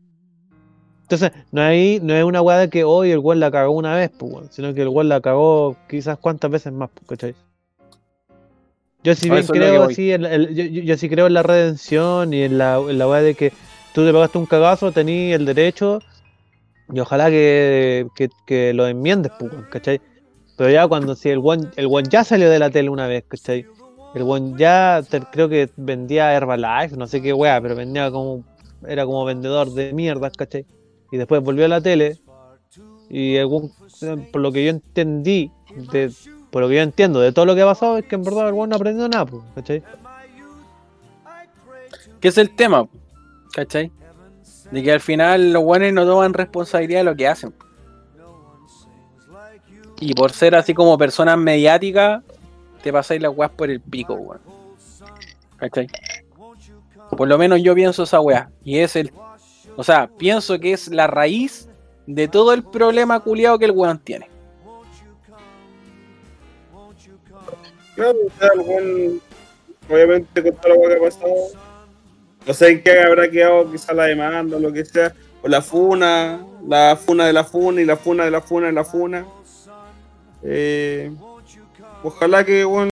Entonces, 1.02 1.31
no 1.52 1.62
hay, 1.62 2.00
no 2.02 2.15
es 2.15 2.24
una 2.24 2.42
weá 2.42 2.58
de 2.58 2.68
que 2.68 2.82
hoy 2.84 3.10
el 3.12 3.18
weón 3.20 3.39
la 3.40 3.50
cagó 3.50 3.73
una 3.73 3.94
vez, 3.94 4.10
pues, 4.16 4.48
sino 4.50 4.74
que 4.74 4.82
el 4.82 4.89
weón 4.89 5.08
la 5.08 5.20
cagó 5.20 5.76
quizás 5.89 6.18
cuantas 6.18 6.50
veces 6.50 6.73
más, 6.73 6.90
¿cachai? 7.08 7.34
Yo 9.05 9.15
sí 9.15 9.28
bien 9.31 9.47
creo 9.60 9.82
así, 9.92 10.12
en 10.12 10.23
la- 10.23 10.34
el- 10.34 10.55
yo, 10.55 10.65
yo- 10.65 10.82
yo 10.82 10.97
sí 10.97 11.08
creo 11.08 11.28
en 11.28 11.34
la 11.34 11.42
redención 11.44 12.34
y 12.34 12.42
en 12.42 12.58
la, 12.58 12.78
en 12.89 12.98
la 12.98 13.06
weá 13.08 13.23
de 13.23 13.34
que 13.34 13.52
tú 13.94 14.05
te 14.05 14.12
pagaste 14.12 14.39
un 14.39 14.47
cagazo, 14.47 14.90
tenías 14.90 15.39
el 15.39 15.47
derecho 15.47 16.00
y 16.92 16.98
ojalá 17.00 17.31
que, 17.31 18.06
que, 18.16 18.28
que 18.47 18.74
lo 18.74 18.86
enmiendes, 18.89 19.31
pues, 19.39 19.52
¿cachai? 19.70 20.00
Pero 20.56 20.70
ya 20.70 20.89
cuando 20.89 21.15
si 21.15 21.28
el 21.28 21.39
one, 21.42 21.68
el 21.76 21.86
one 21.89 22.08
ya 22.10 22.24
salió 22.24 22.50
de 22.50 22.58
la 22.58 22.70
tele 22.70 22.90
una 22.90 23.06
vez, 23.06 23.24
¿cachai? 23.28 23.65
El 24.17 24.23
one 24.23 24.55
ya 24.57 25.03
creo 25.31 25.47
que 25.47 25.69
vendía 25.77 26.33
Herbalife, 26.33 26.97
no 26.97 27.07
sé 27.07 27.20
qué 27.20 27.35
weá, 27.35 27.61
pero 27.61 27.77
vendía 27.77 28.11
como, 28.11 28.45
era 28.89 29.05
como 29.05 29.27
vendedor 29.27 29.70
de 29.75 29.93
mierdas, 29.93 30.33
¿cachai? 30.33 30.65
Y 31.12 31.19
después 31.19 31.43
volvió 31.43 31.67
a 31.67 31.69
la 31.69 31.83
tele 31.83 32.19
y 33.11 33.36
el 33.36 33.45
one, 33.45 33.70
por 34.33 34.41
lo 34.41 34.53
que 34.53 34.65
yo 34.65 34.70
entendí, 34.70 35.53
de, 35.93 36.11
por 36.51 36.62
lo 36.62 36.69
que 36.70 36.77
yo 36.77 36.81
entiendo 36.81 37.20
de 37.20 37.31
todo 37.31 37.45
lo 37.45 37.55
que 37.55 37.61
ha 37.61 37.67
pasado, 37.67 37.99
es 37.99 38.07
que 38.07 38.15
en 38.15 38.23
verdad 38.23 38.49
el 38.49 38.55
one 38.55 38.69
no 38.69 38.77
aprendió 38.77 39.07
nada, 39.07 39.27
¿cachai? 39.55 39.83
¿Qué 42.19 42.28
es 42.28 42.39
el 42.39 42.57
tema? 42.57 42.89
¿Cachai? 43.53 43.93
De 44.70 44.83
que 44.83 44.93
al 44.93 45.01
final 45.01 45.53
los 45.53 45.62
buenos 45.62 45.93
no 45.93 46.07
toman 46.07 46.33
responsabilidad 46.33 47.01
de 47.01 47.05
lo 47.05 47.17
que 47.17 47.28
hacen. 47.28 47.53
Y 50.01 50.15
por 50.15 50.33
ser 50.33 50.55
así 50.55 50.73
como 50.73 50.97
personas 50.97 51.36
mediáticas, 51.36 52.23
te 52.86 52.92
pasáis 52.92 53.20
las 53.20 53.36
weas 53.36 53.50
por 53.50 53.68
el 53.68 53.81
pico, 53.81 54.15
weón. 54.15 54.40
¿Cachai? 55.56 55.89
Por 57.16 57.26
lo 57.26 57.36
menos 57.36 57.60
yo 57.60 57.74
pienso 57.74 58.05
esa 58.05 58.20
wea. 58.20 58.48
Y 58.62 58.78
es 58.78 58.94
el. 58.94 59.12
O 59.74 59.82
sea, 59.82 60.06
pienso 60.06 60.60
que 60.60 60.73
es 60.73 60.86
la 60.86 61.08
raíz 61.08 61.68
de 62.06 62.28
todo 62.28 62.52
el 62.52 62.62
problema 62.62 63.18
culiado 63.18 63.58
que 63.58 63.65
el 63.65 63.73
weón 63.73 63.98
tiene. 63.98 64.31
Claro, 67.97 68.16
el 68.55 68.60
weón, 68.60 69.20
obviamente 69.90 70.42
con 70.42 70.70
la 70.70 70.76
weá 70.76 70.90
que 70.90 70.97
ha 70.97 71.08
pasado, 71.08 71.34
no 72.47 72.55
sé 72.55 72.68
en 72.68 72.82
qué 72.84 73.00
habrá 73.00 73.28
quedado 73.28 73.68
quizá 73.73 73.94
la 73.94 74.05
demanda 74.05 74.58
o 74.58 74.60
lo 74.60 74.73
que 74.73 74.84
sea, 74.84 75.12
o 75.42 75.48
la 75.48 75.60
funa, 75.60 76.39
la 76.68 76.97
funa 76.97 77.26
de 77.26 77.32
la 77.32 77.42
funa 77.42 77.81
y 77.81 77.84
la 77.84 77.97
funa 77.97 78.26
de 78.26 78.31
la 78.31 78.42
funa 78.42 78.66
de 78.68 78.73
la 78.73 78.84
funa. 78.84 79.26
Eh, 80.44 81.10
ojalá 82.07 82.44
que, 82.44 82.65
bueno, 82.65 82.91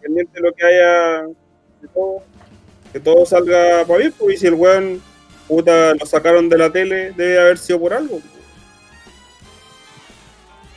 pendiente 0.00 0.32
de 0.34 0.40
lo 0.40 0.52
que 0.52 0.64
haya 0.64 1.22
de 1.82 1.88
todo, 1.92 2.22
que 2.92 3.00
todo 3.00 3.26
salga 3.26 3.84
para 3.86 3.98
bien, 3.98 4.14
pues, 4.16 4.36
y 4.36 4.38
si 4.38 4.46
el 4.46 4.54
weón, 4.54 5.02
puta, 5.48 5.94
lo 5.94 6.06
sacaron 6.06 6.48
de 6.48 6.58
la 6.58 6.70
tele, 6.70 7.12
debe 7.12 7.40
haber 7.40 7.58
sido 7.58 7.80
por 7.80 7.92
algo. 7.92 8.20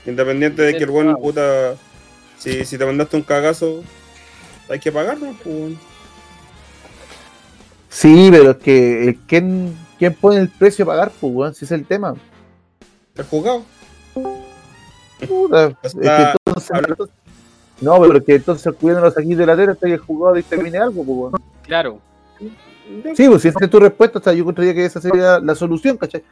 Independiente 0.06 0.64
de 0.64 0.78
que 0.78 0.84
el 0.84 0.90
weón, 0.90 1.16
puta, 1.18 1.76
si, 2.40 2.66
si 2.66 2.78
te 2.78 2.86
mandaste 2.86 3.18
un 3.18 3.24
cagazo, 3.24 3.84
hay 4.68 4.80
que 4.80 4.92
pagarlo, 4.92 5.36
pues, 5.44 5.56
weón. 5.56 5.80
Sí, 7.88 8.30
pero 8.32 8.52
es 8.52 8.58
que 8.58 9.18
¿quién, 9.28 9.78
quién 10.00 10.14
pone 10.16 10.40
el 10.40 10.50
precio 10.50 10.86
a 10.86 10.88
pagar, 10.88 11.11
pues, 11.11 11.34
weón? 11.34 11.53
Si 11.53 11.66
es 11.66 11.72
el 11.72 11.86
tema. 11.86 12.16
el 13.16 13.26
juzgado. 13.26 13.64
Puta, 15.27 15.77
es 15.83 15.93
que 15.93 16.08
entonces- 16.45 17.09
no, 17.82 18.00
pero 18.01 18.17
es 18.17 18.24
que 18.24 18.35
entonces 18.35 18.74
cuidando 18.80 19.06
los 19.06 19.17
aquí 19.17 19.33
de 19.35 19.45
la 19.45 19.56
tele 19.56 19.72
hasta 19.72 19.88
que 19.88 19.93
el 19.93 20.00
jugador 20.00 20.38
dictamine 20.38 20.77
algo, 20.77 21.03
pues, 21.03 21.17
weón. 21.17 21.33
Claro. 21.64 22.00
Sí, 23.16 23.27
pues 23.30 23.41
si 23.41 23.48
esa 23.48 23.59
es 23.61 23.69
tu 23.69 23.80
respuesta, 23.80 24.19
o 24.19 24.22
sea, 24.22 24.33
yo 24.33 24.41
encontraría 24.41 24.74
que 24.74 24.85
esa 24.85 25.00
sería 25.00 25.40
la 25.40 25.56
solución, 25.56 25.98
¿cachai? 25.98 26.24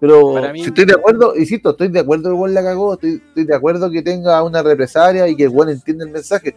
Pero 0.00 0.34
mí- 0.52 0.60
si 0.62 0.68
estoy 0.68 0.84
de 0.84 0.94
acuerdo, 0.94 1.34
insisto, 1.36 1.70
estoy 1.70 1.88
de 1.88 2.00
acuerdo 2.00 2.24
que 2.24 2.28
el 2.30 2.34
weón 2.34 2.54
la 2.54 2.62
cagó, 2.62 2.94
estoy, 2.94 3.22
estoy 3.26 3.44
de 3.44 3.54
acuerdo 3.54 3.90
que 3.90 4.02
tenga 4.02 4.42
una 4.42 4.62
represalia 4.62 5.26
y 5.28 5.34
que 5.36 5.44
el 5.44 5.48
weón 5.50 5.70
entienda 5.70 6.04
el 6.04 6.10
mensaje. 6.10 6.54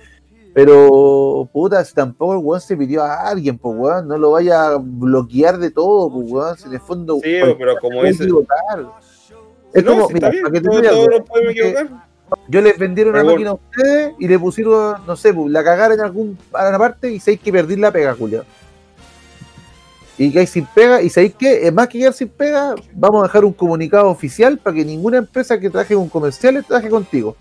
Pero, 0.54 1.50
puta, 1.54 1.84
si 1.86 1.94
tampoco 1.94 2.34
el 2.34 2.40
weón 2.40 2.60
se 2.62 2.76
pidió 2.76 3.04
a 3.04 3.30
alguien, 3.30 3.58
pues 3.58 3.76
weón, 3.78 4.08
no 4.08 4.18
lo 4.18 4.32
vaya 4.32 4.72
a 4.72 4.78
bloquear 4.78 5.58
de 5.58 5.72
todo, 5.72 6.12
pues 6.12 6.30
weón, 6.30 6.58
si 6.58 6.68
en 6.68 6.74
el 6.74 6.80
fondo. 6.82 7.16
Sí, 7.24 7.38
pero 7.58 7.76
como 7.80 8.04
dice. 8.04 8.26
Es 9.74 9.84
No, 9.84 9.92
como, 9.94 10.10
mira, 10.10 10.28
está 10.28 10.30
bien, 10.30 10.44
para 10.44 10.54
que 10.54 10.62
te 10.62 10.70
que- 11.54 11.62
equivocar. 11.62 11.88
yo 12.48 12.62
les 12.62 12.78
vendieron 12.78 13.14
una 13.14 13.24
máquina 13.24 13.50
a 13.52 13.54
ustedes 13.54 14.14
y 14.20 14.28
le 14.28 14.40
pusieron, 14.40 14.96
no 15.06 15.16
sé, 15.16 15.34
pues, 15.34 15.52
la 15.52 15.64
cagaron 15.64 15.98
en 16.00 16.06
algún 16.06 16.38
a 16.54 16.70
una 16.70 16.78
parte 16.80 17.12
y 17.12 17.20
sabéis 17.20 17.40
que 17.42 17.52
perdí 17.52 17.76
la 17.78 17.92
pega, 17.92 18.14
Julio. 18.14 18.44
Y 20.18 20.32
que 20.32 20.40
hay 20.40 20.48
sin 20.48 20.66
pega, 20.66 21.02
y 21.02 21.10
sabéis 21.10 21.34
que, 21.36 21.66
es 21.68 21.74
más 21.74 21.88
que 21.88 21.98
quedar 22.00 22.14
sin 22.14 22.28
pega, 22.30 22.76
vamos 22.94 23.24
a 23.24 23.28
dejar 23.28 23.44
un 23.46 23.54
comunicado 23.54 24.08
oficial 24.10 24.58
para 24.58 24.76
que 24.76 24.86
ninguna 24.86 25.18
empresa 25.18 25.60
que 25.60 25.70
traje 25.70 25.96
un 25.96 26.10
comercial 26.10 26.64
traje 26.68 26.90
contigo. 26.90 27.36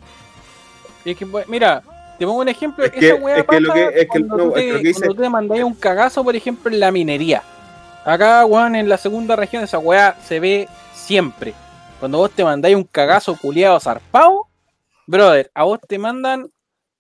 Y 1.05 1.11
es 1.11 1.17
que, 1.17 1.27
mira, 1.49 1.83
te 2.19 2.25
pongo 2.27 2.41
un 2.41 2.49
ejemplo. 2.49 2.85
Es 2.85 2.93
que- 2.93 3.09
esa 3.11 3.15
weá 3.17 3.39
es 3.39 3.45
que 3.45 3.61
lo 3.61 3.69
pasa 3.69 3.81
que- 3.91 4.01
es 4.01 4.01
que 4.03 4.07
cuando, 4.07 4.37
no, 4.37 4.45
tú 4.45 4.53
te, 4.53 4.61
es 4.61 4.65
que 4.67 4.73
lo 4.73 4.79
que 4.79 4.85
dice- 4.89 5.01
cuando 5.01 5.15
tú 5.15 5.23
te 5.23 5.29
mandáis 5.29 5.65
un 5.65 5.75
cagazo, 5.75 6.25
por 6.25 6.37
ejemplo, 6.37 6.73
en 6.73 6.81
la 6.81 6.91
minería. 6.93 7.43
Acá, 8.05 8.47
weón, 8.47 8.75
en 8.77 8.89
la 8.89 8.97
segunda 8.97 9.37
región, 9.37 9.63
esa 9.63 9.79
weá 9.79 10.17
se 10.27 10.41
ve 10.41 10.69
siempre. 10.95 11.53
Cuando 12.01 12.19
vos 12.19 12.31
te 12.31 12.43
mandáis 12.43 12.75
un 12.77 12.85
cagazo 12.85 13.37
culiado 13.37 13.79
zarpado, 13.79 14.47
brother, 15.07 15.51
a 15.55 15.65
vos 15.65 15.79
te 15.87 15.99
mandan, 15.99 16.49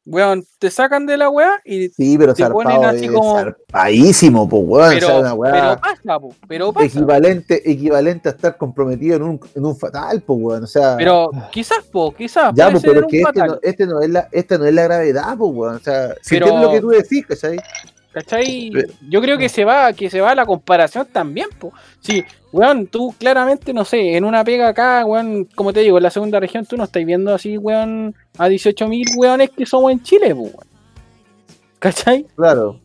weón, 0.04 0.44
te 0.58 0.70
sacan 0.70 1.06
de 1.06 1.16
la 1.16 1.30
weá 1.30 1.60
y. 1.64 1.88
Sí, 1.88 2.18
pero 2.18 2.34
Te 2.34 2.44
ponen 2.50 2.84
así 2.84 3.06
es 3.06 3.10
como- 3.12 3.34
zarpadísimo, 3.34 4.46
pues, 4.48 4.62
weón. 4.66 4.86
o 4.88 4.90
Pero, 4.90 5.06
sea, 5.06 5.18
una 5.20 5.34
weá 5.34 5.52
pero 5.52 5.80
pasa, 5.80 6.20
po, 6.20 6.34
pero 6.46 6.72
pasa. 6.72 6.86
equivalente, 6.86 7.70
equivalente 7.70 8.28
a 8.28 8.32
estar 8.32 8.56
comprometido 8.58 9.16
en 9.16 9.22
un, 9.22 9.40
en 9.54 9.64
un 9.64 9.74
fatal, 9.76 10.20
pues, 10.20 10.38
weón. 10.40 10.64
O 10.64 10.66
sea, 10.66 10.96
Pero 10.98 11.30
quizás, 11.50 11.82
po, 11.90 12.12
quizás. 12.14 12.52
ya, 12.54 12.70
pues, 12.70 12.82
ser 12.82 12.92
pero 12.92 13.06
es 13.06 13.10
que 13.10 13.20
este 13.22 13.46
no, 13.46 13.58
este 13.62 13.86
no 13.86 14.00
es 14.02 14.10
la, 14.10 14.28
esta 14.32 14.58
no 14.58 14.66
es 14.66 14.74
la 14.74 14.82
gravedad, 14.82 15.34
pues, 15.38 15.50
weón. 15.54 15.76
O 15.76 15.78
sea, 15.80 16.14
si 16.20 16.38
Pero- 16.38 16.58
lo 16.60 16.70
que 16.72 16.80
tú 16.82 16.88
decís, 16.90 17.24
¿cachai? 17.26 17.56
¿Cachai? 18.12 18.72
Yo 19.08 19.20
creo 19.20 19.38
que 19.38 19.48
se 19.48 19.64
va, 19.64 19.92
que 19.92 20.10
se 20.10 20.20
va 20.20 20.34
la 20.34 20.44
comparación 20.44 21.06
también, 21.12 21.48
po. 21.58 21.72
Sí, 22.00 22.24
weón, 22.52 22.88
tú 22.88 23.14
claramente, 23.18 23.72
no 23.72 23.84
sé, 23.84 24.16
en 24.16 24.24
una 24.24 24.42
pega 24.42 24.68
acá, 24.68 25.04
weón, 25.06 25.44
como 25.54 25.72
te 25.72 25.80
digo, 25.80 25.96
en 25.98 26.02
la 26.02 26.10
segunda 26.10 26.40
región, 26.40 26.66
tú 26.66 26.76
no 26.76 26.84
estás 26.84 27.04
viendo 27.04 27.32
así, 27.32 27.56
weón, 27.56 28.14
a 28.36 28.48
18.000 28.48 29.16
weones 29.16 29.50
que 29.50 29.64
somos 29.64 29.92
en 29.92 30.02
Chile, 30.02 30.34
po, 30.34 30.42
weón. 30.42 30.66
¿Cachai? 31.78 32.26
Claro. 32.36 32.80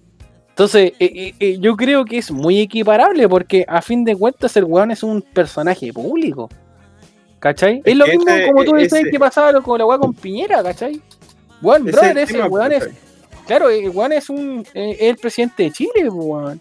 Entonces, 0.50 0.94
eh, 1.00 1.12
eh, 1.14 1.34
eh, 1.40 1.58
yo 1.60 1.76
creo 1.76 2.06
que 2.06 2.18
es 2.20 2.32
muy 2.32 2.62
equiparable 2.62 3.28
porque 3.28 3.66
a 3.68 3.82
fin 3.82 4.06
de 4.06 4.16
cuentas 4.16 4.56
el 4.56 4.64
weón 4.66 4.92
es 4.92 5.04
un 5.04 5.22
personaje 5.22 5.92
público. 5.92 6.50
¿Cachai? 7.40 7.80
Es, 7.84 7.92
Es 7.92 7.98
lo 7.98 8.06
mismo 8.08 8.30
ese- 8.30 8.48
como 8.48 8.64
tú 8.64 8.72
decías 8.74 9.02
ese- 9.02 9.12
que 9.12 9.20
pasaba 9.20 9.60
con 9.62 9.78
la 9.78 9.86
weá 9.86 9.98
con 9.98 10.14
Piñera, 10.14 10.64
¿cachai? 10.64 11.02
Weón, 11.62 11.84
brother, 11.86 12.18
ese 12.20 12.34
tema, 12.34 12.48
weón 12.48 12.72
es. 12.72 12.90
Claro, 13.48 13.70
el 13.70 13.90
weón 13.90 14.12
es 14.14 14.30
un 14.30 14.66
eh, 14.74 14.98
es 15.00 15.10
el 15.10 15.18
presidente 15.18 15.64
de 15.64 15.72
Chile, 15.72 16.10
weón. 16.10 16.60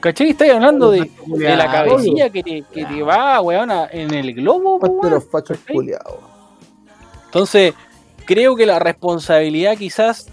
¿Cachai? 0.00 0.30
Estáis 0.30 0.52
hablando 0.52 0.90
de, 0.90 1.10
de 1.26 1.56
la 1.56 1.70
cabecilla 1.70 2.28
que 2.30 2.42
te, 2.42 2.62
que 2.72 2.84
te 2.84 3.02
va, 3.02 3.40
weón, 3.40 3.70
a- 3.70 3.88
en 3.90 4.12
el 4.12 4.34
globo, 4.34 4.76
weón. 4.76 5.10
los 5.10 5.24
fachos 5.24 5.58
culiados. 5.70 6.16
Entonces, 7.26 7.74
creo 8.26 8.54
que 8.54 8.66
la 8.66 8.78
responsabilidad 8.78 9.76
quizás 9.76 10.26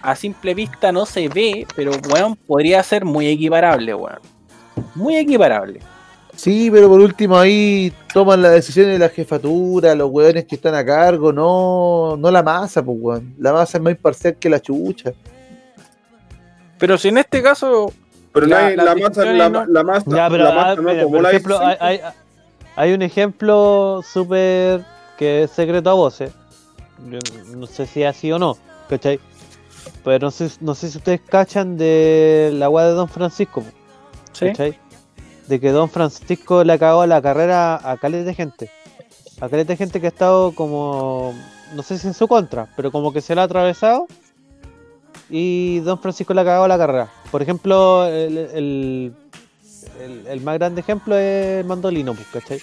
a 0.00 0.14
simple 0.16 0.54
vista 0.54 0.92
no 0.92 1.06
se 1.06 1.28
ve, 1.28 1.66
pero, 1.76 1.92
weón, 2.12 2.36
podría 2.36 2.82
ser 2.82 3.04
muy 3.04 3.26
equiparable, 3.28 3.94
weón. 3.94 4.18
Muy 4.94 5.16
equiparable. 5.16 5.80
Sí, 6.34 6.70
pero 6.70 6.88
por 6.88 7.00
último 7.00 7.36
ahí 7.36 7.92
toman 8.14 8.40
las 8.42 8.52
decisiones 8.52 8.92
de 8.92 8.98
la 9.00 9.08
jefatura, 9.08 9.94
los 9.94 10.08
weones 10.10 10.44
que 10.46 10.54
están 10.54 10.74
a 10.74 10.84
cargo, 10.86 11.32
no, 11.32 12.16
no 12.16 12.30
la 12.30 12.42
masa, 12.42 12.82
pues 12.82 12.96
weón. 13.00 13.34
La 13.38 13.52
masa 13.52 13.78
es 13.78 13.82
más 13.84 13.92
imparcial 13.92 14.36
que 14.36 14.48
la 14.48 14.60
chucha. 14.60 15.12
Pero 16.78 16.98
si 16.98 17.08
en 17.08 17.18
este 17.18 17.42
caso, 17.42 17.92
Pero 18.32 18.46
La- 18.46 18.70
la, 18.70 18.84
la 18.84 18.94
masa, 18.94 19.24
la, 19.24 19.48
no- 19.48 19.66
la 19.66 19.82
masa, 19.82 20.04
Ya, 20.06 20.28
pero 20.28 20.44
la 20.44 20.50
ah, 20.50 20.54
masa 20.54 20.74
no 20.82 21.08
por 21.10 21.26
ejemplo, 21.26 21.58
hay, 21.60 21.76
hay- 21.80 22.00
hay 22.76 22.92
un 22.92 23.02
ejemplo 23.02 24.00
súper 24.08 24.84
que 25.16 25.44
es 25.44 25.50
secreto 25.50 25.90
a 25.90 25.94
voces. 25.94 26.30
Yo 27.10 27.18
no 27.56 27.66
sé 27.66 27.86
si 27.86 28.02
es 28.02 28.08
así 28.16 28.30
o 28.30 28.38
no, 28.38 28.56
¿cachai? 28.88 29.18
Pero 30.04 30.26
no 30.26 30.30
sé, 30.30 30.50
no 30.60 30.74
sé 30.74 30.90
si 30.90 30.98
ustedes 30.98 31.20
cachan 31.22 31.76
de 31.76 32.50
la 32.54 32.68
weá 32.68 32.86
de 32.86 32.92
Don 32.92 33.08
Francisco, 33.08 33.64
¿sí? 34.32 34.46
¿cachai? 34.46 34.78
De 35.48 35.58
que 35.58 35.70
Don 35.72 35.88
Francisco 35.88 36.62
le 36.62 36.72
acabó 36.74 37.06
la 37.06 37.22
carrera 37.22 37.80
a 37.82 37.96
caleta 37.96 38.24
de 38.24 38.34
gente. 38.34 38.70
A 39.40 39.48
caleta 39.48 39.72
de 39.72 39.76
gente 39.76 40.00
que 40.00 40.06
ha 40.06 40.10
estado 40.10 40.52
como, 40.54 41.32
no 41.74 41.82
sé 41.82 41.98
si 41.98 42.06
en 42.06 42.14
su 42.14 42.28
contra, 42.28 42.68
pero 42.76 42.92
como 42.92 43.12
que 43.12 43.20
se 43.20 43.34
la 43.34 43.42
ha 43.42 43.44
atravesado. 43.46 44.06
Y 45.30 45.80
Don 45.80 45.98
Francisco 45.98 46.32
le 46.34 46.40
ha 46.40 46.44
cagado 46.44 46.68
la 46.68 46.78
carrera. 46.78 47.08
Por 47.30 47.42
ejemplo, 47.42 48.06
el, 48.06 48.36
el- 48.38 49.12
el, 50.00 50.26
el 50.26 50.40
más 50.42 50.54
grande 50.58 50.80
ejemplo 50.80 51.16
es 51.16 51.64
Mandolino, 51.66 52.14
pues, 52.14 52.26
¿cachai? 52.32 52.60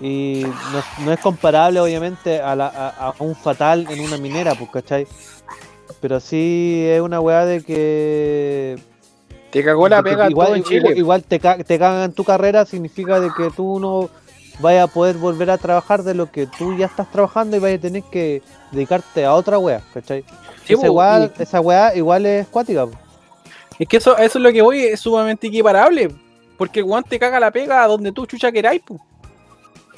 Y 0.00 0.44
no, 0.72 1.04
no 1.04 1.12
es 1.12 1.20
comparable, 1.20 1.80
obviamente, 1.80 2.40
a, 2.40 2.54
la- 2.54 2.66
a- 2.68 3.08
a 3.08 3.14
un 3.18 3.34
fatal 3.34 3.86
en 3.90 4.00
una 4.00 4.16
minera, 4.16 4.54
pues, 4.54 4.70
¿cachai? 4.70 5.06
Pero 6.00 6.20
sí 6.20 6.84
es 6.86 7.00
una 7.00 7.20
weá 7.20 7.44
de 7.44 7.62
que 7.62 8.78
Te 9.50 9.64
cagó 9.64 9.88
la 9.88 10.02
pega 10.02 10.28
igual, 10.30 10.46
todo 10.48 10.56
en 10.56 10.62
Chile. 10.64 10.92
igual 10.96 11.24
te, 11.24 11.38
te 11.38 11.78
cagan 11.78 12.12
tu 12.12 12.22
carrera, 12.24 12.64
significa 12.66 13.18
de 13.18 13.32
que 13.32 13.50
tú 13.50 13.80
no 13.80 14.08
vayas 14.60 14.88
a 14.88 14.92
poder 14.92 15.16
volver 15.16 15.50
a 15.50 15.58
trabajar 15.58 16.02
de 16.02 16.14
lo 16.14 16.30
que 16.30 16.46
tú 16.46 16.76
ya 16.76 16.86
estás 16.86 17.10
trabajando 17.10 17.56
y 17.56 17.60
vayas 17.60 17.78
a 17.78 17.82
tener 17.82 18.02
que 18.04 18.42
dedicarte 18.70 19.24
a 19.24 19.34
otra 19.34 19.58
wea, 19.58 19.82
¿cachai? 19.94 20.24
Sí, 20.68 20.74
esa, 20.74 20.82
po, 20.82 20.86
igual, 20.86 21.32
y- 21.38 21.42
esa 21.42 21.60
wea 21.60 21.96
igual 21.96 22.26
es 22.26 22.46
cuática. 22.46 22.86
po. 22.86 22.92
Es 23.78 23.88
que 23.88 23.96
eso, 23.96 24.16
eso 24.16 24.38
es 24.38 24.42
lo 24.42 24.52
que 24.52 24.62
voy, 24.62 24.84
es 24.84 25.00
sumamente 25.00 25.46
equiparable. 25.48 26.10
Porque 26.56 26.80
el 26.80 26.86
weón 26.86 27.04
te 27.04 27.18
caga 27.18 27.38
la 27.38 27.50
pega 27.50 27.82
a 27.84 27.86
donde 27.86 28.10
tú 28.12 28.26
chucha 28.26 28.50
queráis, 28.50 28.82
po. 28.82 29.00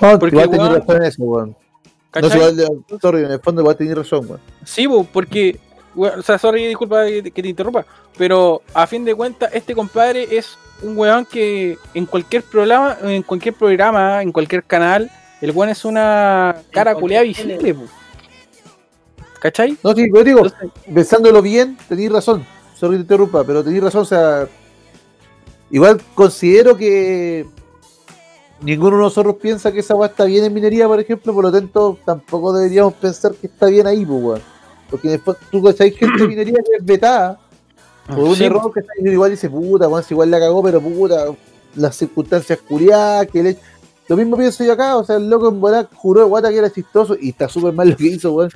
No, 0.00 0.18
Porque, 0.18 0.36
igual 0.36 0.50
tenés 0.50 0.73
razón 0.73 0.97
en 0.97 1.02
eso, 1.02 1.23
weón. 1.23 1.57
No, 2.20 2.26
igual, 2.28 2.82
sorry, 3.00 3.24
en 3.24 3.31
el 3.32 3.40
fondo 3.40 3.62
igual 3.62 3.76
tenés 3.76 3.97
razón, 3.97 4.26
weón. 4.26 4.40
Sí, 4.65 4.86
po, 4.86 5.05
porque, 5.05 5.58
weón, 5.94 6.20
o 6.20 6.23
sea, 6.23 6.39
sorry, 6.39 6.66
disculpa 6.66 7.05
que 7.07 7.23
que 7.31 7.42
te 7.42 7.49
interrumpa, 7.49 7.84
pero 8.18 8.62
a 8.74 8.86
fin 8.86 9.05
de 9.05 9.15
cuentas, 9.15 9.50
este 9.55 9.74
compadre 9.74 10.26
es 10.36 10.58
un 10.82 10.97
weón 10.99 11.24
que 11.24 11.78
en 11.94 12.07
cualquier 12.07 12.42
programa, 12.42 12.97
en 13.02 13.23
cualquier 13.23 13.55
programa, 13.55 14.23
en 14.23 14.32
cualquier 14.32 14.65
canal, 14.65 15.10
el 15.40 15.50
weón 15.52 15.70
es 15.70 15.84
una 15.86 16.57
cara 16.70 16.94
culeada 16.94 17.24
visible, 17.24 17.74
po. 17.74 17.84
¿Cachai? 19.40 19.76
No, 19.82 19.94
sí, 19.94 20.08
pero 20.12 20.24
digo, 20.24 20.38
Entonces, 20.40 20.70
pensándolo 20.94 21.42
bien, 21.42 21.76
tenéis 21.88 22.12
razón. 22.12 22.44
Sorry 22.74 22.92
que 22.92 22.98
te 22.98 23.02
interrumpa, 23.02 23.42
pero 23.44 23.64
tenéis 23.64 23.84
razón, 23.84 24.02
o 24.02 24.04
sea. 24.04 24.48
Igual 25.70 26.02
considero 26.14 26.76
que 26.76 27.46
ninguno 28.60 28.96
de 28.96 29.02
nosotros 29.02 29.36
piensa 29.40 29.72
que 29.72 29.80
esa 29.80 29.94
weá 29.94 30.08
está 30.08 30.24
bien 30.24 30.44
en 30.44 30.52
minería, 30.52 30.86
por 30.86 31.00
ejemplo, 31.00 31.32
por 31.32 31.44
lo 31.44 31.52
tanto, 31.52 31.98
tampoco 32.04 32.52
deberíamos 32.52 32.94
pensar 32.94 33.32
que 33.34 33.46
está 33.46 33.66
bien 33.66 33.86
ahí, 33.86 34.04
pues, 34.04 34.22
weón. 34.22 34.42
Porque 34.90 35.08
después 35.08 35.36
tú 35.50 35.62
cacháis 35.62 35.96
gente 35.96 36.22
de 36.22 36.28
minería 36.28 36.58
que 36.64 36.76
es 36.78 36.84
vetada 36.84 37.38
por 38.06 38.24
un 38.24 38.36
sí, 38.36 38.44
error 38.44 38.72
que 38.72 39.10
igual 39.10 39.30
dice, 39.30 39.48
puta, 39.48 39.88
weón, 39.88 40.04
igual 40.10 40.30
la 40.30 40.40
cagó, 40.40 40.62
pero 40.62 40.80
puta, 40.80 41.26
las 41.76 41.96
circunstancias 41.96 42.58
curiadas, 42.66 43.26
que 43.28 43.42
le... 43.42 43.56
Lo 44.10 44.16
mismo 44.16 44.36
pienso 44.36 44.64
yo 44.64 44.72
acá, 44.72 44.97
o 44.97 45.05
sea, 45.05 45.16
el 45.16 45.30
loco 45.30 45.48
en 45.48 45.60
volar 45.60 45.89
juró 45.94 46.20
de 46.22 46.26
guata 46.26 46.50
que 46.50 46.58
era 46.58 46.68
chistoso 46.68 47.16
y 47.18 47.28
está 47.28 47.48
súper 47.48 47.72
mal 47.72 47.90
lo 47.90 47.97
que 47.97 48.06
hizo, 48.08 48.32
weón. 48.34 48.50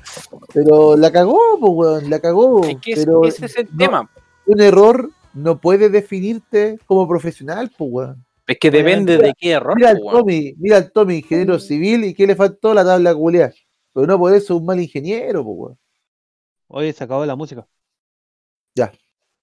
Pero 0.53 0.97
la 0.97 1.13
cagó, 1.13 1.39
pues, 1.61 1.73
weón, 1.73 2.11
la 2.11 2.19
cagó. 2.19 2.65
es 2.65 2.77
que 2.81 2.97
pero 2.97 3.25
ese 3.25 3.47
es 3.47 3.57
el 3.59 3.69
no- 3.71 3.79
tema. 3.79 4.11
un 4.47 4.61
error 4.61 5.09
no 5.33 5.61
puede 5.61 5.89
definirte 5.91 6.77
como 6.87 7.07
profesional, 7.07 7.71
pues, 7.79 7.89
weón. 7.93 8.27
Es 8.49 8.59
que 8.59 8.69
depende 8.71 9.17
de 9.17 9.33
qué 9.39 9.53
error, 9.53 9.77
Mira 9.77 9.91
al. 9.91 10.01
Tommy, 10.01 10.55
mira 10.59 10.77
al 10.79 10.91
Tommy, 10.91 11.19
ingeniero 11.19 11.61
civil, 11.61 12.03
y 12.05 12.15
qué 12.15 12.27
le 12.27 12.35
faltó 12.35 12.75
la 12.75 12.85
tabla 12.85 13.15
culiar. 13.15 13.55
Pero 13.93 14.09
no 14.09 14.19
por 14.19 14.35
eso 14.35 14.55
es 14.55 14.61
un 14.61 14.67
mal 14.67 14.81
ingeniero, 14.81 15.45
pues, 15.45 15.57
weón. 15.57 15.79
Oye, 16.67 16.93
se 16.93 17.05
acabó 17.05 17.25
la 17.25 17.37
música. 17.37 17.65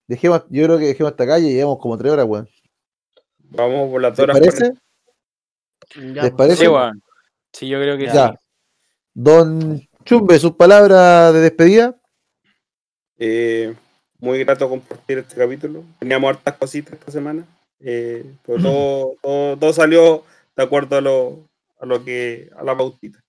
Dejemos, 0.08 0.44
yo 0.50 0.66
creo 0.66 0.78
que 0.78 0.88
dejemos 0.88 1.12
hasta 1.12 1.24
acá 1.24 1.40
y 1.40 1.54
llevamos 1.54 1.80
como 1.80 1.98
tres 1.98 2.12
horas, 2.12 2.26
weón. 2.28 2.50
Vamos 3.40 3.90
por 3.90 4.02
las 4.02 4.12
¿Les 4.12 4.20
horas. 4.20 4.40
parece? 4.40 4.74
Ya, 5.96 6.24
¿Les 6.24 6.32
pues. 6.32 6.34
parece? 6.34 6.68
Sí, 7.54 7.68
yo 7.68 7.80
creo 7.80 7.98
que 7.98 8.06
Ya. 8.06 8.30
sí. 8.30 8.36
Don 9.14 9.82
Chumbe, 10.06 10.40
sus 10.40 10.54
palabras 10.54 11.34
de 11.34 11.42
despedida. 11.42 11.96
Eh, 13.18 13.76
muy 14.20 14.40
grato 14.44 14.70
compartir 14.70 15.20
este 15.20 15.36
capítulo. 15.36 15.84
Teníamos 16.00 16.30
hartas 16.30 16.56
cositas 16.58 16.94
esta 16.94 17.12
semana, 17.12 17.46
eh, 17.80 18.26
pero 18.46 18.62
todo, 18.62 19.16
todo, 19.22 19.58
todo 19.58 19.74
salió 19.74 20.24
de 20.56 20.64
acuerdo 20.64 20.98
a 20.98 21.02
lo, 21.02 21.50
a 21.80 21.86
lo 21.86 22.04
que 22.04 22.50
a 22.56 22.64
la 22.64 22.76
pautita. 22.76 23.20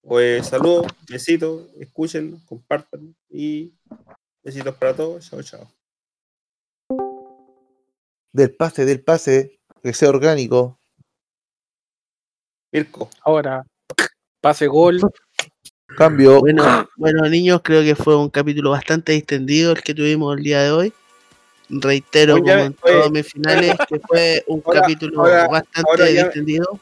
Pues 0.00 0.46
saludos, 0.46 0.86
besitos, 1.08 1.66
escuchen, 1.78 2.40
compartan 2.46 3.14
y 3.28 3.74
besitos 4.42 4.74
para 4.76 4.94
todos. 4.96 5.28
Chao, 5.28 5.42
chao. 5.42 5.70
Del 8.32 8.54
pase, 8.54 8.84
del 8.84 9.02
pase, 9.04 9.60
que 9.82 9.92
sea 9.92 10.08
orgánico. 10.08 10.77
Mirko, 12.72 13.08
Ahora, 13.22 13.64
pase 14.40 14.66
gol. 14.66 15.00
Cambio. 15.96 16.40
Bueno, 16.40 16.88
bueno, 16.96 17.28
niños, 17.28 17.60
creo 17.64 17.82
que 17.82 17.94
fue 17.96 18.14
un 18.16 18.28
capítulo 18.28 18.70
bastante 18.70 19.12
distendido 19.12 19.72
el 19.72 19.82
que 19.82 19.94
tuvimos 19.94 20.36
el 20.36 20.44
día 20.44 20.62
de 20.62 20.70
hoy. 20.70 20.92
Reitero, 21.70 22.34
Oye, 22.34 22.42
como 22.42 22.64
en 22.64 22.72
todos 22.74 23.10
mis 23.10 23.26
finales, 23.26 23.74
que 23.88 23.98
fue 24.00 24.44
un 24.46 24.62
Ahora- 24.66 24.80
capítulo 24.82 25.20
ahora- 25.20 25.48
bastante 25.48 25.90
ahora 25.90 26.10
ya- 26.10 26.24
distendido. 26.24 26.80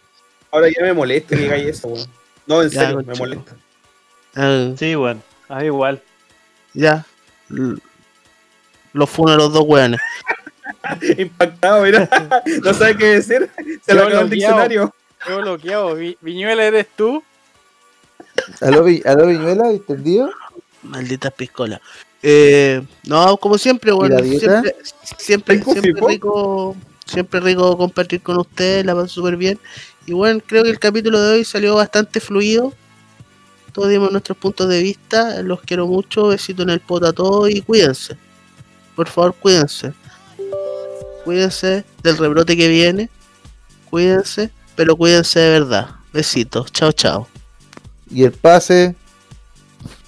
ahora 0.51 0.69
ya 0.69 0.83
me 0.83 0.93
molesta 0.93 1.37
que 1.37 1.43
digáis 1.43 1.67
eso, 1.67 1.89
weón. 1.89 2.09
No, 2.47 2.63
en 2.63 2.71
Ya, 2.71 2.81
serio, 2.81 3.03
me 3.05 3.15
molesta. 3.15 3.57
Ah, 4.35 4.71
Sí, 4.77 4.95
bueno, 4.95 5.21
a 5.49 5.59
mí 5.61 5.67
igual. 5.67 6.03
ya. 6.75 7.05
Los 8.93 9.09
funo 9.11 9.33
a 9.33 9.37
los 9.37 9.53
dos 9.53 9.65
weones. 9.67 10.01
Impactado, 11.19 11.83
mira. 11.85 12.09
No 12.63 12.75
sabe 12.75 12.97
qué 12.97 13.07
decir. 13.07 13.51
Se 13.85 13.93
Yo 13.93 13.95
lo 13.95 14.03
acabó 14.07 14.23
el 14.23 14.31
diccionario. 14.31 14.95
Qué 15.27 15.35
bloqueado. 15.35 15.95
Vi- 15.97 16.17
Viñuela 16.21 16.65
eres 16.65 16.87
tú. 16.97 17.23
¿Aló, 18.61 18.85
Vi- 18.85 19.03
aló 19.05 19.27
Viñuela? 19.27 19.71
¿Entendido? 19.71 20.31
Malditas 20.83 21.33
piscolas. 21.33 21.81
Eh, 22.23 22.83
no, 23.05 23.37
como 23.37 23.59
siempre, 23.59 23.93
bueno, 23.93 24.19
siempre, 24.19 24.77
siempre, 25.19 25.57
¿Rico, 25.57 25.73
siempre 25.73 26.03
rico, 26.07 26.77
siempre 27.05 27.41
rico 27.41 27.77
compartir 27.77 28.23
con 28.23 28.39
ustedes, 28.39 28.85
la 28.85 28.95
paso 28.95 29.09
súper 29.09 29.37
bien. 29.37 29.59
Y 30.07 30.13
bueno, 30.13 30.41
creo 30.45 30.63
que 30.65 30.71
el 30.71 30.79
capítulo 30.79 31.21
de 31.21 31.35
hoy 31.35 31.45
salió 31.45 31.75
bastante 31.77 32.21
fluido. 32.21 32.73
Todos 33.73 33.91
dimos 33.91 34.11
nuestros 34.11 34.39
puntos 34.39 34.69
de 34.69 34.81
vista, 34.83 35.43
los 35.43 35.61
quiero 35.61 35.87
mucho, 35.87 36.29
besito 36.29 36.63
en 36.63 36.71
el 36.71 36.81
poto 36.81 37.07
a 37.09 37.13
todos 37.13 37.51
y 37.51 37.61
cuídense. 37.63 38.17
Por 38.95 39.09
favor, 39.09 39.35
cuídense. 39.35 39.93
Cuídense 41.25 41.85
del 42.03 42.17
rebrote 42.17 42.57
que 42.57 42.69
viene. 42.69 43.11
Cuídense, 43.91 44.51
pero 44.77 44.97
cuídense 44.97 45.41
de 45.41 45.51
verdad. 45.61 45.89
Besitos, 46.13 46.71
chao, 46.73 46.93
chao. 46.93 47.27
Y 48.11 48.25
el 48.25 48.33
pase. 48.33 48.95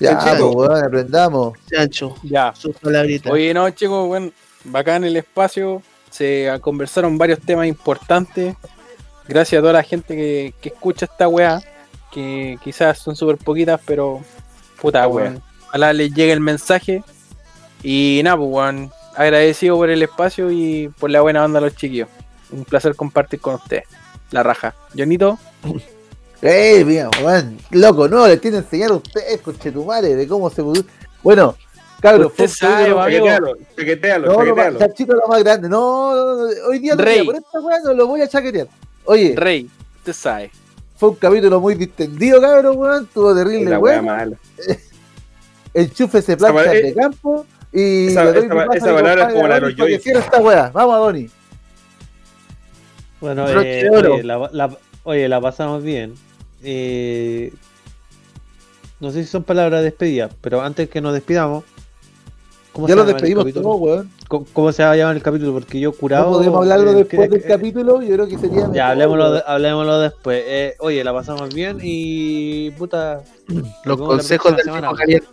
Ya, 0.00 0.18
Chanchito. 0.18 0.52
pues, 0.52 0.68
weón, 0.70 0.84
aprendamos. 0.84 1.58
Chancho, 1.70 2.14
Ya. 2.22 2.52
sus 2.56 2.76
palabritas. 2.76 3.32
Oye, 3.32 3.52
no, 3.55 3.68
chicos, 3.70 4.06
bueno, 4.06 4.30
bacán 4.64 5.05
el 5.05 5.16
espacio. 5.16 5.82
Se 6.10 6.50
conversaron 6.60 7.18
varios 7.18 7.40
temas 7.40 7.66
importantes. 7.66 8.55
Gracias 9.26 9.58
a 9.58 9.62
toda 9.62 9.74
la 9.74 9.82
gente 9.82 10.16
que, 10.16 10.55
que 10.60 10.68
escucha 10.70 11.06
esta 11.06 11.28
weá. 11.28 11.60
Que 12.12 12.58
quizás 12.64 12.98
son 12.98 13.14
súper 13.16 13.36
poquitas, 13.36 13.80
pero 13.84 14.22
puta, 14.80 15.06
weón. 15.08 15.42
Ojalá 15.68 15.92
les 15.92 16.12
llegue 16.14 16.32
el 16.32 16.40
mensaje. 16.40 17.02
Y 17.82 18.20
nada, 18.24 18.36
pues, 18.38 18.48
weón. 18.50 18.90
Agradecido 19.16 19.76
por 19.76 19.90
el 19.90 20.02
espacio 20.02 20.50
y 20.50 20.88
por 20.98 21.10
la 21.10 21.20
buena 21.20 21.44
onda 21.44 21.58
a 21.58 21.62
los 21.62 21.74
chiquillos. 21.76 22.08
Un 22.50 22.64
placer 22.64 22.94
compartir 22.94 23.40
con 23.40 23.55
ustedes. 23.55 23.84
La 24.31 24.42
raja. 24.42 24.74
Jonito, 24.97 25.39
¡Ey, 26.40 26.84
mira, 26.84 27.10
weón! 27.24 27.58
Loco, 27.73 28.08
no, 28.08 28.26
le 28.28 28.36
tiene 28.36 28.58
que 28.58 28.65
enseñar 28.65 28.90
a 28.90 28.94
ustedes, 28.94 29.40
conchetumare, 29.40 30.15
de 30.15 30.28
cómo 30.28 30.48
se. 30.50 30.62
Bueno, 31.23 31.57
cabros, 32.00 32.28
Usted 32.31 32.48
fue 32.48 32.68
un 32.68 32.74
sabe. 32.74 32.94
Chaquetealo, 32.94 33.57
chaquetealo, 33.76 34.26
No, 34.28 34.32
no, 34.34 34.39
chaquetealo. 34.44 34.78
Chanchito 34.78 35.15
lo 35.15 35.26
más 35.28 35.42
grande. 35.42 35.68
No, 35.68 36.15
no, 36.15 36.34
no, 36.36 36.48
hoy 36.68 36.78
día 36.78 36.94
no, 36.94 37.02
Rey. 37.02 37.20
mira, 37.23 37.32
por 37.32 37.34
esta 37.36 37.60
weá 37.60 37.78
no 37.84 37.92
lo 37.94 38.07
voy 38.07 38.20
a 38.20 38.28
chaquetear. 38.28 38.68
Oye, 39.07 39.34
Rey, 39.36 39.68
usted 39.98 40.12
sabe. 40.12 40.52
fue 40.97 41.08
un 41.08 41.16
capítulo 41.16 41.60
muy 41.60 41.74
distendido, 41.74 42.40
cabrón, 42.40 42.76
weón. 42.78 43.05
Estuvo 43.05 43.34
terrible, 43.34 43.70
La 43.70 43.78
wea 43.81 43.94
weón. 43.94 44.05
mala. 44.05 44.36
Enchúfese 45.74 46.36
planchas 46.36 46.66
Esa- 46.66 46.86
de 46.86 46.94
campo 46.94 47.47
y. 47.73 48.08
esa- 48.08 48.31
esa- 48.31 48.66
esa 48.74 48.90
a 48.90 48.94
palabra 48.94 49.26
es 49.28 49.34
como 49.34 49.48
la 49.48 49.55
de 49.57 49.60
los 49.62 49.74
que 49.74 49.82
Joyce. 49.82 50.12
Bueno, 53.20 53.47
eh, 53.48 53.88
oye, 53.90 54.22
la, 54.22 54.48
la- 54.52 54.76
oye, 55.05 55.28
la 55.28 55.40
pasamos 55.40 55.82
bien. 55.82 56.14
Eh, 56.62 57.52
no 59.00 59.10
sé 59.10 59.22
si 59.24 59.28
son 59.30 59.44
palabras 59.44 59.80
de 59.80 59.84
despedida, 59.86 60.28
pero 60.40 60.60
antes 60.60 60.88
que 60.88 61.00
nos 61.00 61.12
despidamos, 61.14 61.64
¿cómo 62.72 62.88
Ya 62.88 62.94
el 62.94 63.06
despedimos 63.06 63.44
capítulo? 63.44 63.62
todos, 63.68 63.80
weón. 63.80 64.10
¿Cómo, 64.28 64.47
cómo 64.52 64.72
se 64.72 64.82
va 64.84 64.90
a 64.92 64.97
llamar 64.97 65.16
el 65.16 65.22
capítulo? 65.22 65.52
Porque 65.55 65.80
yo 65.80 65.92
curado. 65.92 66.26
No 66.30 66.36
podemos 66.38 66.58
hablarlo 66.60 66.90
eh, 66.90 66.94
después 66.97 67.28
que- 67.30 67.38
del 67.38 67.47
capítulo. 67.48 68.02
Yo 68.02 68.14
creo 68.14 68.28
que 68.28 68.38
sería. 68.38 68.60
mejor, 68.60 68.74
Ya, 68.74 68.90
hablemoslo, 68.90 69.32
de- 69.32 69.42
hablemoslo 69.47 69.98
después. 70.00 70.42
Eh, 70.47 70.76
oye, 70.80 71.02
la 71.05 71.12
pasamos 71.12 71.55
bien 71.55 71.78
y 71.82 72.70
puta. 72.72 73.22
Los 73.84 73.98
nos 73.98 74.08
consejos 74.08 74.52
próxima 74.52 74.74
del 74.74 74.82
semana. 74.84 74.98
caliente. 74.98 75.28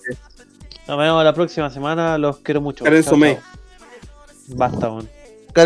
Nos 0.88 0.98
vemos 1.00 1.24
la 1.24 1.34
próxima 1.34 1.70
semana, 1.70 2.18
los 2.18 2.38
quiero 2.38 2.62
mucho. 2.62 2.84
Karen 2.86 3.04
Chao, 3.04 3.20
chao. 3.20 3.38
Basta, 4.50 4.90
weón. 4.92 5.10